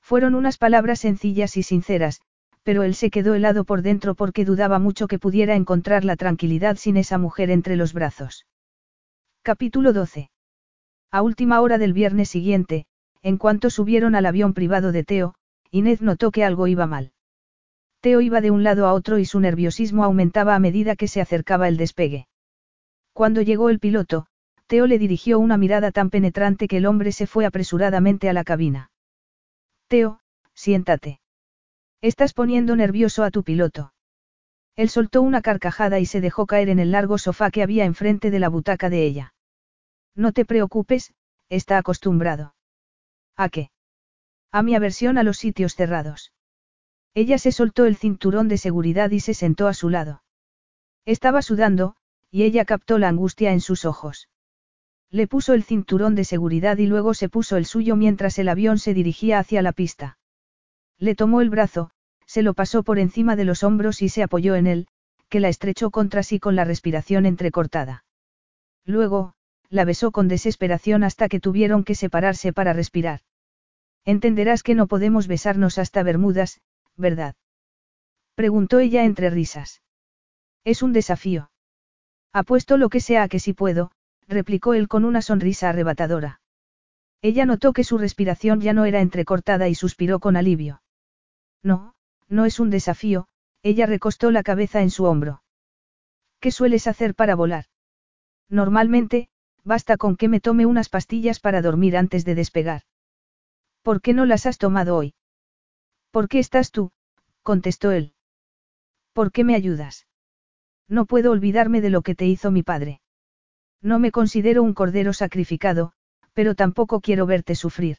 Fueron 0.00 0.34
unas 0.34 0.56
palabras 0.56 1.00
sencillas 1.00 1.58
y 1.58 1.62
sinceras, 1.62 2.22
pero 2.62 2.82
él 2.82 2.94
se 2.94 3.10
quedó 3.10 3.34
helado 3.34 3.64
por 3.64 3.82
dentro 3.82 4.14
porque 4.14 4.46
dudaba 4.46 4.78
mucho 4.78 5.06
que 5.06 5.18
pudiera 5.18 5.54
encontrar 5.54 6.04
la 6.04 6.16
tranquilidad 6.16 6.76
sin 6.76 6.96
esa 6.96 7.18
mujer 7.18 7.50
entre 7.50 7.76
los 7.76 7.92
brazos. 7.92 8.46
Capítulo 9.42 9.92
12. 9.92 10.30
A 11.10 11.22
última 11.22 11.60
hora 11.60 11.76
del 11.76 11.92
viernes 11.92 12.30
siguiente, 12.30 12.86
en 13.20 13.36
cuanto 13.36 13.68
subieron 13.68 14.14
al 14.14 14.24
avión 14.24 14.54
privado 14.54 14.92
de 14.92 15.04
Teo, 15.04 15.34
Inés 15.70 16.00
notó 16.00 16.30
que 16.30 16.42
algo 16.42 16.66
iba 16.66 16.86
mal. 16.86 17.12
Teo 18.00 18.22
iba 18.22 18.40
de 18.40 18.50
un 18.50 18.64
lado 18.64 18.86
a 18.86 18.94
otro 18.94 19.18
y 19.18 19.26
su 19.26 19.40
nerviosismo 19.40 20.04
aumentaba 20.04 20.54
a 20.54 20.58
medida 20.58 20.96
que 20.96 21.06
se 21.06 21.20
acercaba 21.20 21.68
el 21.68 21.76
despegue. 21.76 22.28
Cuando 23.12 23.42
llegó 23.42 23.68
el 23.68 23.78
piloto, 23.78 24.26
Teo 24.70 24.86
le 24.86 25.00
dirigió 25.00 25.40
una 25.40 25.56
mirada 25.56 25.90
tan 25.90 26.10
penetrante 26.10 26.68
que 26.68 26.76
el 26.76 26.86
hombre 26.86 27.10
se 27.10 27.26
fue 27.26 27.44
apresuradamente 27.44 28.28
a 28.28 28.32
la 28.32 28.44
cabina. 28.44 28.92
Teo, 29.88 30.20
siéntate. 30.54 31.20
Estás 32.00 32.34
poniendo 32.34 32.76
nervioso 32.76 33.24
a 33.24 33.32
tu 33.32 33.42
piloto. 33.42 33.92
Él 34.76 34.88
soltó 34.88 35.22
una 35.22 35.42
carcajada 35.42 35.98
y 35.98 36.06
se 36.06 36.20
dejó 36.20 36.46
caer 36.46 36.68
en 36.68 36.78
el 36.78 36.92
largo 36.92 37.18
sofá 37.18 37.50
que 37.50 37.64
había 37.64 37.84
enfrente 37.84 38.30
de 38.30 38.38
la 38.38 38.48
butaca 38.48 38.90
de 38.90 39.02
ella. 39.02 39.34
No 40.14 40.30
te 40.30 40.44
preocupes, 40.44 41.14
está 41.48 41.76
acostumbrado. 41.76 42.54
¿A 43.36 43.48
qué? 43.48 43.72
A 44.52 44.62
mi 44.62 44.76
aversión 44.76 45.18
a 45.18 45.24
los 45.24 45.36
sitios 45.36 45.74
cerrados. 45.74 46.32
Ella 47.12 47.38
se 47.38 47.50
soltó 47.50 47.86
el 47.86 47.96
cinturón 47.96 48.46
de 48.46 48.56
seguridad 48.56 49.10
y 49.10 49.18
se 49.18 49.34
sentó 49.34 49.66
a 49.66 49.74
su 49.74 49.90
lado. 49.90 50.22
Estaba 51.06 51.42
sudando, 51.42 51.96
y 52.30 52.44
ella 52.44 52.64
captó 52.64 52.98
la 52.98 53.08
angustia 53.08 53.50
en 53.50 53.60
sus 53.60 53.84
ojos. 53.84 54.28
Le 55.10 55.26
puso 55.26 55.54
el 55.54 55.64
cinturón 55.64 56.14
de 56.14 56.24
seguridad 56.24 56.78
y 56.78 56.86
luego 56.86 57.14
se 57.14 57.28
puso 57.28 57.56
el 57.56 57.66
suyo 57.66 57.96
mientras 57.96 58.38
el 58.38 58.48
avión 58.48 58.78
se 58.78 58.94
dirigía 58.94 59.38
hacia 59.38 59.60
la 59.62 59.72
pista. 59.72 60.18
Le 60.98 61.14
tomó 61.14 61.40
el 61.40 61.50
brazo, 61.50 61.90
se 62.26 62.42
lo 62.42 62.54
pasó 62.54 62.84
por 62.84 62.98
encima 62.98 63.34
de 63.34 63.44
los 63.44 63.64
hombros 63.64 64.02
y 64.02 64.08
se 64.08 64.22
apoyó 64.22 64.54
en 64.54 64.68
él, 64.68 64.86
que 65.28 65.40
la 65.40 65.48
estrechó 65.48 65.90
contra 65.90 66.22
sí 66.22 66.38
con 66.38 66.54
la 66.54 66.64
respiración 66.64 67.26
entrecortada. 67.26 68.04
Luego, 68.84 69.34
la 69.68 69.84
besó 69.84 70.12
con 70.12 70.28
desesperación 70.28 71.02
hasta 71.02 71.28
que 71.28 71.40
tuvieron 71.40 71.82
que 71.84 71.94
separarse 71.94 72.52
para 72.52 72.72
respirar. 72.72 73.20
Entenderás 74.04 74.62
que 74.62 74.74
no 74.74 74.86
podemos 74.86 75.26
besarnos 75.26 75.78
hasta 75.78 76.02
Bermudas, 76.02 76.60
¿verdad? 76.96 77.34
Preguntó 78.34 78.78
ella 78.78 79.04
entre 79.04 79.30
risas. 79.30 79.82
Es 80.64 80.82
un 80.82 80.92
desafío. 80.92 81.50
Apuesto 82.32 82.76
lo 82.76 82.88
que 82.88 83.00
sea 83.00 83.24
a 83.24 83.28
que 83.28 83.40
sí 83.40 83.52
puedo, 83.52 83.90
replicó 84.30 84.74
él 84.74 84.88
con 84.88 85.04
una 85.04 85.20
sonrisa 85.20 85.68
arrebatadora. 85.68 86.40
Ella 87.20 87.44
notó 87.44 87.72
que 87.72 87.84
su 87.84 87.98
respiración 87.98 88.60
ya 88.60 88.72
no 88.72 88.86
era 88.86 89.00
entrecortada 89.00 89.68
y 89.68 89.74
suspiró 89.74 90.20
con 90.20 90.36
alivio. 90.36 90.82
No, 91.62 91.94
no 92.28 92.46
es 92.46 92.60
un 92.60 92.70
desafío, 92.70 93.26
ella 93.62 93.84
recostó 93.86 94.30
la 94.30 94.42
cabeza 94.42 94.80
en 94.80 94.90
su 94.90 95.04
hombro. 95.04 95.42
¿Qué 96.40 96.50
sueles 96.50 96.86
hacer 96.86 97.14
para 97.14 97.34
volar? 97.34 97.66
Normalmente, 98.48 99.28
basta 99.64 99.98
con 99.98 100.16
que 100.16 100.28
me 100.28 100.40
tome 100.40 100.64
unas 100.64 100.88
pastillas 100.88 101.40
para 101.40 101.60
dormir 101.60 101.96
antes 101.96 102.24
de 102.24 102.34
despegar. 102.34 102.82
¿Por 103.82 104.00
qué 104.00 104.14
no 104.14 104.24
las 104.24 104.46
has 104.46 104.56
tomado 104.56 104.96
hoy? 104.96 105.14
¿Por 106.10 106.28
qué 106.28 106.38
estás 106.38 106.70
tú? 106.70 106.92
contestó 107.42 107.90
él. 107.90 108.14
¿Por 109.12 109.32
qué 109.32 109.44
me 109.44 109.54
ayudas? 109.54 110.06
No 110.88 111.04
puedo 111.04 111.30
olvidarme 111.30 111.80
de 111.80 111.90
lo 111.90 112.02
que 112.02 112.14
te 112.14 112.26
hizo 112.26 112.50
mi 112.50 112.62
padre. 112.62 113.00
No 113.82 113.98
me 113.98 114.10
considero 114.10 114.62
un 114.62 114.74
cordero 114.74 115.12
sacrificado, 115.12 115.92
pero 116.34 116.54
tampoco 116.54 117.00
quiero 117.00 117.26
verte 117.26 117.54
sufrir. 117.54 117.98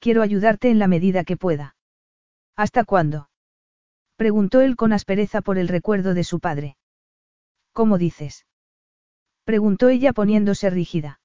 Quiero 0.00 0.22
ayudarte 0.22 0.70
en 0.70 0.78
la 0.78 0.88
medida 0.88 1.24
que 1.24 1.36
pueda. 1.36 1.76
¿Hasta 2.56 2.84
cuándo? 2.84 3.30
Preguntó 4.16 4.60
él 4.60 4.76
con 4.76 4.92
aspereza 4.92 5.40
por 5.40 5.58
el 5.58 5.68
recuerdo 5.68 6.14
de 6.14 6.24
su 6.24 6.40
padre. 6.40 6.76
¿Cómo 7.72 7.98
dices? 7.98 8.46
Preguntó 9.44 9.88
ella 9.88 10.12
poniéndose 10.12 10.70
rígida. 10.70 11.20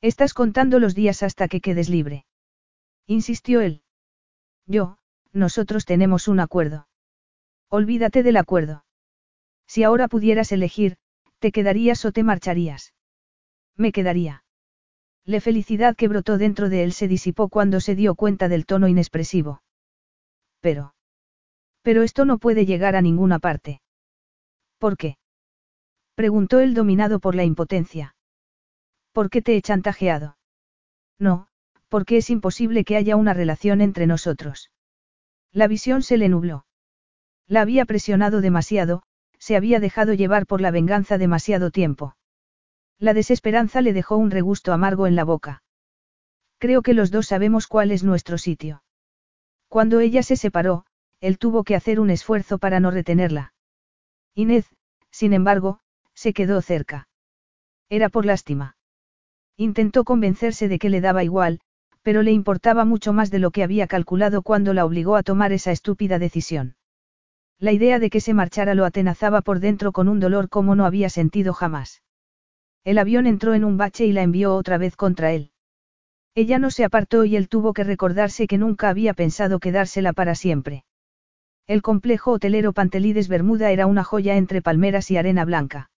Estás 0.00 0.34
contando 0.34 0.78
los 0.78 0.94
días 0.94 1.22
hasta 1.22 1.48
que 1.48 1.60
quedes 1.60 1.88
libre. 1.88 2.26
Insistió 3.06 3.60
él. 3.60 3.82
Yo, 4.66 4.98
nosotros 5.32 5.84
tenemos 5.84 6.28
un 6.28 6.40
acuerdo. 6.40 6.88
Olvídate 7.68 8.22
del 8.22 8.36
acuerdo. 8.36 8.84
Si 9.66 9.82
ahora 9.82 10.08
pudieras 10.08 10.52
elegir, 10.52 10.98
¿Te 11.42 11.50
quedarías 11.50 12.04
o 12.04 12.12
te 12.12 12.22
marcharías? 12.22 12.94
Me 13.76 13.90
quedaría. 13.90 14.44
La 15.24 15.40
felicidad 15.40 15.96
que 15.96 16.06
brotó 16.06 16.38
dentro 16.38 16.68
de 16.68 16.84
él 16.84 16.92
se 16.92 17.08
disipó 17.08 17.48
cuando 17.48 17.80
se 17.80 17.96
dio 17.96 18.14
cuenta 18.14 18.48
del 18.48 18.64
tono 18.64 18.86
inexpresivo. 18.86 19.60
Pero. 20.60 20.94
Pero 21.82 22.04
esto 22.04 22.24
no 22.26 22.38
puede 22.38 22.64
llegar 22.64 22.94
a 22.94 23.02
ninguna 23.02 23.40
parte. 23.40 23.82
¿Por 24.78 24.96
qué? 24.96 25.16
Preguntó 26.14 26.60
él 26.60 26.74
dominado 26.74 27.18
por 27.18 27.34
la 27.34 27.42
impotencia. 27.42 28.14
¿Por 29.10 29.28
qué 29.28 29.42
te 29.42 29.56
he 29.56 29.62
chantajeado? 29.62 30.36
No, 31.18 31.48
porque 31.88 32.18
es 32.18 32.30
imposible 32.30 32.84
que 32.84 32.96
haya 32.96 33.16
una 33.16 33.34
relación 33.34 33.80
entre 33.80 34.06
nosotros. 34.06 34.70
La 35.50 35.66
visión 35.66 36.04
se 36.04 36.18
le 36.18 36.28
nubló. 36.28 36.66
La 37.48 37.62
había 37.62 37.84
presionado 37.84 38.42
demasiado, 38.42 39.02
se 39.42 39.56
había 39.56 39.80
dejado 39.80 40.14
llevar 40.14 40.46
por 40.46 40.60
la 40.60 40.70
venganza 40.70 41.18
demasiado 41.18 41.72
tiempo. 41.72 42.14
La 43.00 43.12
desesperanza 43.12 43.80
le 43.80 43.92
dejó 43.92 44.16
un 44.16 44.30
regusto 44.30 44.72
amargo 44.72 45.08
en 45.08 45.16
la 45.16 45.24
boca. 45.24 45.64
Creo 46.58 46.82
que 46.82 46.94
los 46.94 47.10
dos 47.10 47.26
sabemos 47.26 47.66
cuál 47.66 47.90
es 47.90 48.04
nuestro 48.04 48.38
sitio. 48.38 48.84
Cuando 49.66 49.98
ella 49.98 50.22
se 50.22 50.36
separó, 50.36 50.84
él 51.20 51.38
tuvo 51.38 51.64
que 51.64 51.74
hacer 51.74 51.98
un 51.98 52.10
esfuerzo 52.10 52.58
para 52.58 52.78
no 52.78 52.92
retenerla. 52.92 53.52
Inés, 54.36 54.66
sin 55.10 55.32
embargo, 55.32 55.80
se 56.14 56.32
quedó 56.32 56.62
cerca. 56.62 57.08
Era 57.88 58.10
por 58.10 58.24
lástima. 58.24 58.76
Intentó 59.56 60.04
convencerse 60.04 60.68
de 60.68 60.78
que 60.78 60.88
le 60.88 61.00
daba 61.00 61.24
igual, 61.24 61.58
pero 62.02 62.22
le 62.22 62.30
importaba 62.30 62.84
mucho 62.84 63.12
más 63.12 63.32
de 63.32 63.40
lo 63.40 63.50
que 63.50 63.64
había 63.64 63.88
calculado 63.88 64.42
cuando 64.42 64.72
la 64.72 64.84
obligó 64.84 65.16
a 65.16 65.24
tomar 65.24 65.50
esa 65.50 65.72
estúpida 65.72 66.20
decisión. 66.20 66.76
La 67.62 67.70
idea 67.70 68.00
de 68.00 68.10
que 68.10 68.20
se 68.20 68.34
marchara 68.34 68.74
lo 68.74 68.84
atenazaba 68.84 69.40
por 69.40 69.60
dentro 69.60 69.92
con 69.92 70.08
un 70.08 70.18
dolor 70.18 70.48
como 70.48 70.74
no 70.74 70.84
había 70.84 71.08
sentido 71.08 71.52
jamás. 71.52 72.02
El 72.82 72.98
avión 72.98 73.28
entró 73.28 73.54
en 73.54 73.62
un 73.62 73.76
bache 73.76 74.04
y 74.04 74.10
la 74.10 74.24
envió 74.24 74.56
otra 74.56 74.78
vez 74.78 74.96
contra 74.96 75.30
él. 75.30 75.52
Ella 76.34 76.58
no 76.58 76.72
se 76.72 76.82
apartó 76.82 77.24
y 77.24 77.36
él 77.36 77.48
tuvo 77.48 77.72
que 77.72 77.84
recordarse 77.84 78.48
que 78.48 78.58
nunca 78.58 78.88
había 78.88 79.14
pensado 79.14 79.60
quedársela 79.60 80.12
para 80.12 80.34
siempre. 80.34 80.84
El 81.68 81.82
complejo 81.82 82.32
hotelero 82.32 82.72
Pantelides 82.72 83.28
Bermuda 83.28 83.70
era 83.70 83.86
una 83.86 84.02
joya 84.02 84.36
entre 84.36 84.60
palmeras 84.60 85.08
y 85.12 85.16
arena 85.16 85.44
blanca. 85.44 85.88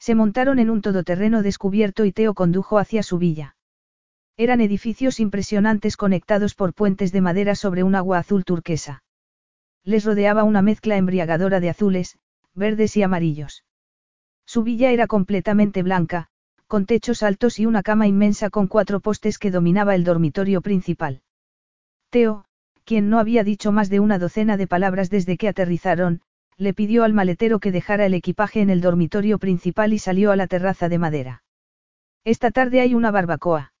Se 0.00 0.16
montaron 0.16 0.58
en 0.58 0.70
un 0.70 0.82
todoterreno 0.82 1.44
descubierto 1.44 2.04
y 2.04 2.10
Teo 2.10 2.34
condujo 2.34 2.78
hacia 2.78 3.04
su 3.04 3.16
villa. 3.16 3.54
Eran 4.36 4.60
edificios 4.60 5.20
impresionantes 5.20 5.96
conectados 5.96 6.56
por 6.56 6.74
puentes 6.74 7.12
de 7.12 7.20
madera 7.20 7.54
sobre 7.54 7.84
un 7.84 7.94
agua 7.94 8.18
azul 8.18 8.44
turquesa 8.44 9.04
les 9.84 10.04
rodeaba 10.04 10.44
una 10.44 10.62
mezcla 10.62 10.96
embriagadora 10.96 11.60
de 11.60 11.70
azules, 11.70 12.18
verdes 12.54 12.96
y 12.96 13.02
amarillos. 13.02 13.64
Su 14.46 14.62
villa 14.62 14.90
era 14.90 15.06
completamente 15.06 15.82
blanca, 15.82 16.28
con 16.66 16.86
techos 16.86 17.22
altos 17.22 17.58
y 17.58 17.66
una 17.66 17.82
cama 17.82 18.06
inmensa 18.06 18.50
con 18.50 18.66
cuatro 18.66 19.00
postes 19.00 19.38
que 19.38 19.50
dominaba 19.50 19.94
el 19.94 20.04
dormitorio 20.04 20.60
principal. 20.60 21.22
Teo, 22.10 22.44
quien 22.84 23.10
no 23.10 23.18
había 23.18 23.44
dicho 23.44 23.72
más 23.72 23.90
de 23.90 24.00
una 24.00 24.18
docena 24.18 24.56
de 24.56 24.66
palabras 24.66 25.10
desde 25.10 25.36
que 25.36 25.48
aterrizaron, 25.48 26.22
le 26.56 26.74
pidió 26.74 27.04
al 27.04 27.12
maletero 27.12 27.58
que 27.58 27.72
dejara 27.72 28.06
el 28.06 28.14
equipaje 28.14 28.60
en 28.60 28.70
el 28.70 28.80
dormitorio 28.80 29.38
principal 29.38 29.92
y 29.92 29.98
salió 29.98 30.30
a 30.30 30.36
la 30.36 30.46
terraza 30.46 30.88
de 30.88 30.98
madera. 30.98 31.42
Esta 32.24 32.50
tarde 32.50 32.80
hay 32.80 32.94
una 32.94 33.10
barbacoa. 33.10 33.72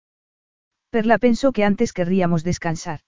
Perla 0.90 1.18
pensó 1.18 1.52
que 1.52 1.64
antes 1.64 1.92
querríamos 1.92 2.42
descansar. 2.42 3.00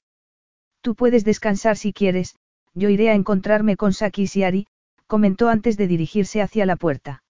Tú 0.83 0.95
puedes 0.95 1.25
descansar 1.25 1.77
si 1.77 1.93
quieres, 1.93 2.37
yo 2.75 2.89
iré 2.89 3.11
a 3.11 3.15
encontrarme 3.15 3.77
con 3.77 3.93
Saki 3.93 4.27
y 4.35 4.43
Ari, 4.43 4.67
comentó 5.07 5.49
antes 5.49 5.77
de 5.77 5.87
dirigirse 5.87 6.41
hacia 6.41 6.67
la 6.67 6.77
puerta. 6.77 7.23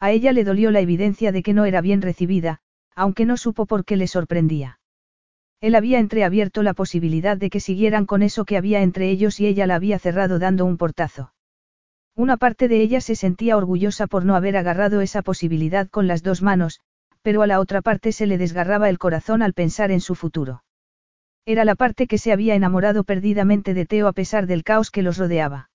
A 0.00 0.10
ella 0.10 0.32
le 0.32 0.44
dolió 0.44 0.70
la 0.70 0.80
evidencia 0.80 1.32
de 1.32 1.42
que 1.42 1.54
no 1.54 1.64
era 1.64 1.80
bien 1.80 2.02
recibida, 2.02 2.60
aunque 2.94 3.24
no 3.24 3.36
supo 3.36 3.66
por 3.66 3.84
qué 3.84 3.96
le 3.96 4.06
sorprendía. 4.06 4.78
Él 5.60 5.74
había 5.74 5.98
entreabierto 5.98 6.62
la 6.62 6.74
posibilidad 6.74 7.36
de 7.36 7.50
que 7.50 7.60
siguieran 7.60 8.06
con 8.06 8.22
eso 8.22 8.44
que 8.44 8.56
había 8.56 8.82
entre 8.82 9.10
ellos 9.10 9.40
y 9.40 9.46
ella 9.46 9.66
la 9.66 9.74
había 9.74 9.98
cerrado 9.98 10.38
dando 10.38 10.64
un 10.64 10.76
portazo. 10.76 11.32
Una 12.14 12.36
parte 12.36 12.68
de 12.68 12.80
ella 12.80 13.00
se 13.00 13.16
sentía 13.16 13.56
orgullosa 13.56 14.06
por 14.06 14.24
no 14.24 14.36
haber 14.36 14.56
agarrado 14.56 15.00
esa 15.00 15.22
posibilidad 15.22 15.88
con 15.88 16.06
las 16.06 16.22
dos 16.22 16.42
manos, 16.42 16.80
pero 17.22 17.42
a 17.42 17.46
la 17.46 17.60
otra 17.60 17.82
parte 17.82 18.12
se 18.12 18.26
le 18.26 18.38
desgarraba 18.38 18.88
el 18.88 18.98
corazón 18.98 19.42
al 19.42 19.54
pensar 19.54 19.90
en 19.90 20.00
su 20.00 20.14
futuro. 20.14 20.62
Era 21.48 21.64
la 21.64 21.76
parte 21.76 22.06
que 22.06 22.18
se 22.18 22.30
había 22.30 22.54
enamorado 22.54 23.04
perdidamente 23.04 23.72
de 23.72 23.86
Teo 23.86 24.06
a 24.06 24.12
pesar 24.12 24.46
del 24.46 24.64
caos 24.64 24.90
que 24.90 25.00
los 25.00 25.16
rodeaba. 25.16 25.70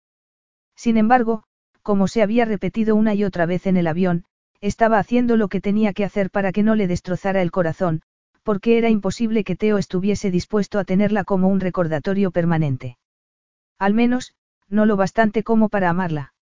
Sin 0.76 0.98
embargo, 0.98 1.46
como 1.82 2.08
se 2.08 2.22
había 2.22 2.46
repetido 2.46 2.96
una 2.96 3.16
y 3.16 3.24
otra 3.24 3.48
vez 3.48 3.66
en 3.66 3.78
el 3.78 3.88
avión, 3.88 4.24
estaba 4.62 5.00
haciendo 5.00 5.36
lo 5.36 5.48
que 5.48 5.62
tenía 5.62 5.92
que 5.94 6.06
hacer 6.06 6.30
para 6.30 6.52
que 6.52 6.62
no 6.62 6.76
le 6.76 6.86
destrozara 6.86 7.42
el 7.42 7.50
corazón, 7.50 8.04
porque 8.44 8.78
era 8.78 8.92
imposible 8.92 9.44
que 9.44 9.56
Teo 9.56 9.80
estuviese 9.80 10.30
dispuesto 10.30 10.78
a 10.78 10.84
tenerla 10.84 11.24
como 11.24 11.48
un 11.48 11.60
recordatorio 11.60 12.30
permanente. 12.30 13.00
Al 13.80 13.96
menos, 13.96 14.36
no 14.70 14.86
lo 14.86 14.96
bastante 14.96 15.42
como 15.42 15.70
para 15.70 15.90
amarla. 15.90 16.36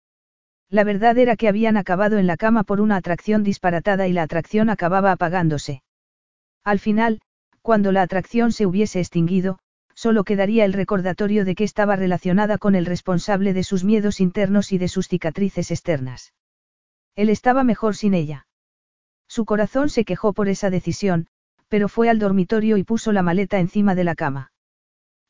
La 0.71 0.85
verdad 0.85 1.19
era 1.19 1.37
que 1.37 1.49
habían 1.49 1.77
acabado 1.77 2.17
en 2.17 2.27
la 2.27 2.39
cama 2.39 2.63
por 2.65 2.81
una 2.81 2.97
atracción 2.97 3.43
disparatada 3.43 4.09
y 4.09 4.15
la 4.15 4.23
atracción 4.23 4.71
acababa 4.71 5.13
apagándose. 5.13 5.83
Al 6.65 6.79
final, 6.79 7.21
cuando 7.69 7.93
la 7.93 8.01
atracción 8.01 8.51
se 8.51 8.65
hubiese 8.65 8.99
extinguido, 8.99 9.59
solo 9.95 10.25
quedaría 10.25 10.65
el 10.65 10.73
recordatorio 10.73 11.45
de 11.45 11.55
que 11.55 11.65
estaba 11.65 11.97
relacionada 11.97 12.57
con 12.57 12.75
el 12.75 12.87
responsable 12.87 13.53
de 13.53 13.63
sus 13.63 13.85
miedos 13.85 14.21
internos 14.21 14.73
y 14.73 14.79
de 14.79 14.89
sus 14.89 15.07
cicatrices 15.07 15.71
externas. 15.71 16.33
Él 17.15 17.29
estaba 17.29 17.65
mejor 17.65 17.95
sin 17.95 18.15
ella. 18.15 18.47
Su 19.27 19.45
corazón 19.45 19.91
se 19.91 20.07
quejó 20.07 20.33
por 20.33 20.49
esa 20.49 20.71
decisión, 20.71 21.27
pero 21.69 21.91
fue 21.91 22.09
al 22.09 22.19
dormitorio 22.19 22.79
y 22.79 22.85
puso 22.85 23.13
la 23.13 23.23
maleta 23.23 23.59
encima 23.59 23.95
de 23.95 24.05
la 24.05 24.15
cama. 24.15 24.51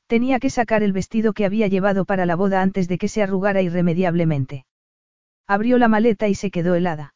Tenía 0.07 0.39
que 0.39 0.49
sacar 0.49 0.85
el 0.85 0.93
vestido 0.93 1.33
que 1.33 1.45
había 1.45 1.67
llevado 1.67 2.05
para 2.05 2.25
la 2.25 2.37
boda 2.37 2.63
antes 2.63 2.87
de 2.87 2.99
que 2.99 3.09
se 3.09 3.21
arrugara 3.21 3.63
irremediablemente. 3.63 4.65
Abrió 5.49 5.77
la 5.77 5.89
maleta 5.89 6.29
y 6.29 6.37
se 6.37 6.53
quedó 6.53 6.77
helada. 6.77 7.15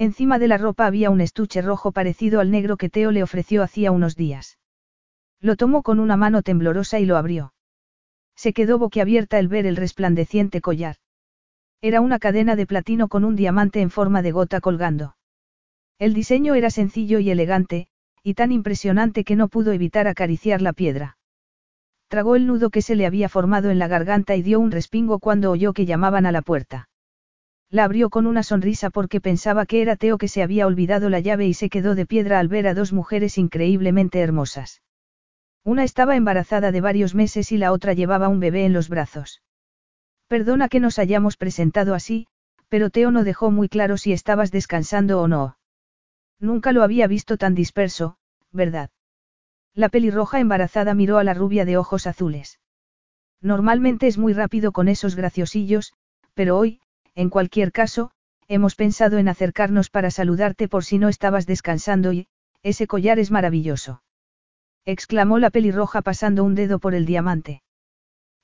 Encima 0.00 0.38
de 0.38 0.48
la 0.48 0.56
ropa 0.56 0.86
había 0.86 1.10
un 1.10 1.20
estuche 1.20 1.60
rojo 1.60 1.92
parecido 1.92 2.40
al 2.40 2.50
negro 2.50 2.78
que 2.78 2.88
Teo 2.88 3.10
le 3.10 3.22
ofreció 3.22 3.62
hacía 3.62 3.92
unos 3.92 4.16
días. 4.16 4.58
Lo 5.42 5.56
tomó 5.56 5.82
con 5.82 6.00
una 6.00 6.16
mano 6.16 6.40
temblorosa 6.40 6.98
y 7.00 7.04
lo 7.04 7.18
abrió. 7.18 7.52
Se 8.34 8.54
quedó 8.54 8.78
boquiabierta 8.78 9.36
al 9.36 9.48
ver 9.48 9.66
el 9.66 9.76
resplandeciente 9.76 10.62
collar. 10.62 10.96
Era 11.82 12.00
una 12.00 12.18
cadena 12.18 12.56
de 12.56 12.66
platino 12.66 13.08
con 13.08 13.24
un 13.24 13.36
diamante 13.36 13.82
en 13.82 13.90
forma 13.90 14.22
de 14.22 14.32
gota 14.32 14.62
colgando. 14.62 15.16
El 15.98 16.14
diseño 16.14 16.54
era 16.54 16.70
sencillo 16.70 17.18
y 17.18 17.30
elegante, 17.30 17.88
y 18.22 18.32
tan 18.32 18.52
impresionante 18.52 19.22
que 19.22 19.36
no 19.36 19.48
pudo 19.48 19.70
evitar 19.72 20.08
acariciar 20.08 20.62
la 20.62 20.72
piedra. 20.72 21.18
Tragó 22.08 22.36
el 22.36 22.46
nudo 22.46 22.70
que 22.70 22.80
se 22.80 22.96
le 22.96 23.04
había 23.04 23.28
formado 23.28 23.68
en 23.68 23.78
la 23.78 23.86
garganta 23.86 24.34
y 24.34 24.40
dio 24.40 24.60
un 24.60 24.70
respingo 24.70 25.18
cuando 25.18 25.50
oyó 25.50 25.74
que 25.74 25.84
llamaban 25.84 26.24
a 26.24 26.32
la 26.32 26.40
puerta. 26.40 26.88
La 27.70 27.84
abrió 27.84 28.10
con 28.10 28.26
una 28.26 28.42
sonrisa 28.42 28.90
porque 28.90 29.20
pensaba 29.20 29.64
que 29.64 29.80
era 29.80 29.94
Teo 29.94 30.18
que 30.18 30.26
se 30.26 30.42
había 30.42 30.66
olvidado 30.66 31.08
la 31.08 31.20
llave 31.20 31.46
y 31.46 31.54
se 31.54 31.70
quedó 31.70 31.94
de 31.94 32.04
piedra 32.04 32.40
al 32.40 32.48
ver 32.48 32.66
a 32.66 32.74
dos 32.74 32.92
mujeres 32.92 33.38
increíblemente 33.38 34.18
hermosas. 34.18 34.82
Una 35.64 35.84
estaba 35.84 36.16
embarazada 36.16 36.72
de 36.72 36.80
varios 36.80 37.14
meses 37.14 37.52
y 37.52 37.58
la 37.58 37.70
otra 37.70 37.92
llevaba 37.92 38.28
un 38.28 38.40
bebé 38.40 38.64
en 38.64 38.72
los 38.72 38.88
brazos. 38.88 39.42
Perdona 40.26 40.68
que 40.68 40.80
nos 40.80 40.98
hayamos 40.98 41.36
presentado 41.36 41.94
así, 41.94 42.26
pero 42.68 42.90
Teo 42.90 43.12
no 43.12 43.22
dejó 43.22 43.52
muy 43.52 43.68
claro 43.68 43.98
si 43.98 44.12
estabas 44.12 44.50
descansando 44.50 45.20
o 45.20 45.28
no. 45.28 45.56
Nunca 46.40 46.72
lo 46.72 46.82
había 46.82 47.06
visto 47.06 47.36
tan 47.36 47.54
disperso, 47.54 48.16
¿verdad? 48.50 48.90
La 49.74 49.88
pelirroja 49.88 50.40
embarazada 50.40 50.94
miró 50.94 51.18
a 51.18 51.24
la 51.24 51.34
rubia 51.34 51.64
de 51.64 51.76
ojos 51.76 52.08
azules. 52.08 52.58
Normalmente 53.40 54.08
es 54.08 54.18
muy 54.18 54.32
rápido 54.32 54.72
con 54.72 54.88
esos 54.88 55.14
graciosillos, 55.14 55.92
pero 56.34 56.58
hoy, 56.58 56.80
en 57.14 57.30
cualquier 57.30 57.72
caso, 57.72 58.10
hemos 58.48 58.74
pensado 58.74 59.18
en 59.18 59.28
acercarnos 59.28 59.90
para 59.90 60.10
saludarte 60.10 60.68
por 60.68 60.84
si 60.84 60.98
no 60.98 61.08
estabas 61.08 61.46
descansando 61.46 62.12
y, 62.12 62.28
ese 62.62 62.86
collar 62.86 63.18
es 63.18 63.30
maravilloso. 63.30 64.02
exclamó 64.84 65.38
la 65.38 65.50
pelirroja 65.50 66.02
pasando 66.02 66.42
un 66.42 66.54
dedo 66.54 66.78
por 66.78 66.94
el 66.94 67.06
diamante. 67.06 67.62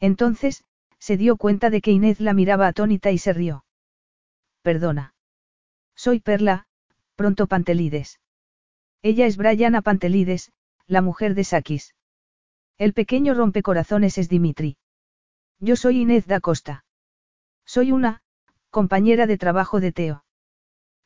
Entonces, 0.00 0.64
se 0.98 1.16
dio 1.16 1.36
cuenta 1.36 1.70
de 1.70 1.80
que 1.80 1.90
Inés 1.90 2.20
la 2.20 2.34
miraba 2.34 2.66
atónita 2.66 3.10
y 3.10 3.18
se 3.18 3.32
rió. 3.32 3.64
Perdona. 4.62 5.14
Soy 5.94 6.20
Perla, 6.20 6.66
pronto 7.14 7.46
Pantelides. 7.46 8.20
Ella 9.02 9.26
es 9.26 9.36
Brianna 9.36 9.82
Pantelides, 9.82 10.52
la 10.86 11.00
mujer 11.00 11.34
de 11.34 11.44
Sakis. 11.44 11.94
El 12.78 12.92
pequeño 12.92 13.34
rompecorazones 13.34 14.18
es 14.18 14.28
Dimitri. 14.28 14.76
Yo 15.58 15.76
soy 15.76 16.00
Inés 16.02 16.26
da 16.26 16.40
Costa. 16.40 16.84
Soy 17.64 17.92
una, 17.92 18.22
compañera 18.80 19.26
de 19.26 19.38
trabajo 19.38 19.80
de 19.80 19.90
Teo. 19.90 20.22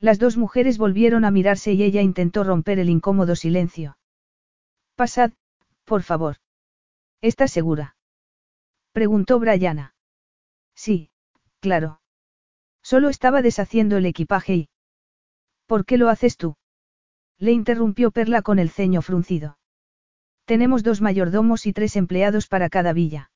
Las 0.01 0.19
dos 0.19 0.37
mujeres 0.37 0.77
volvieron 0.77 1.25
a 1.25 1.31
mirarse 1.31 1.73
y 1.73 1.85
ella 1.85 2.03
intentó 2.03 2.43
romper 2.43 2.81
el 2.81 2.91
incómodo 2.91 3.37
silencio. 3.37 3.97
Pasad, 4.97 5.31
por 5.85 6.03
favor. 6.03 6.39
¿Estás 7.21 7.53
segura? 7.53 7.95
Preguntó 8.91 9.39
Brianna. 9.39 9.95
Sí, 10.75 11.11
claro. 11.61 12.01
Solo 12.83 13.09
estaba 13.09 13.41
deshaciendo 13.41 13.99
el 13.99 14.07
equipaje 14.07 14.55
y... 14.57 14.69
¿Por 15.67 15.85
qué 15.85 15.97
lo 15.97 16.09
haces 16.09 16.37
tú? 16.37 16.57
Le 17.39 17.53
interrumpió 17.53 18.11
Perla 18.11 18.43
con 18.43 18.59
el 18.59 18.71
ceño 18.71 19.01
fruncido. 19.01 19.59
Tenemos 20.45 20.83
dos 20.83 21.01
mayordomos 21.01 21.67
y 21.67 21.73
tres 21.73 21.95
empleados 21.95 22.49
para 22.49 22.69
cada 22.69 22.93
villa. 22.93 23.31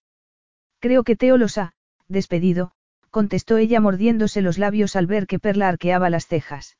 Creo 0.81 1.05
que 1.05 1.15
Teo 1.15 1.37
los 1.37 1.57
ha, 1.57 1.77
despedido, 2.09 2.73
contestó 3.15 3.59
ella 3.59 3.79
mordiéndose 3.79 4.43
los 4.43 4.59
labios 4.59 4.97
al 4.97 5.07
ver 5.07 5.29
que 5.29 5.39
Perla 5.39 5.69
arqueaba 5.69 6.11
las 6.11 6.27
cejas. 6.27 6.77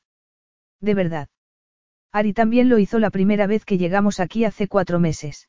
De 0.81 0.93
verdad. 0.93 1.29
Ari 2.11 2.33
también 2.33 2.67
lo 2.67 2.77
hizo 2.77 2.99
la 2.99 3.09
primera 3.09 3.47
vez 3.47 3.63
que 3.63 3.77
llegamos 3.77 4.19
aquí 4.19 4.43
hace 4.43 4.67
cuatro 4.67 4.99
meses. 4.99 5.47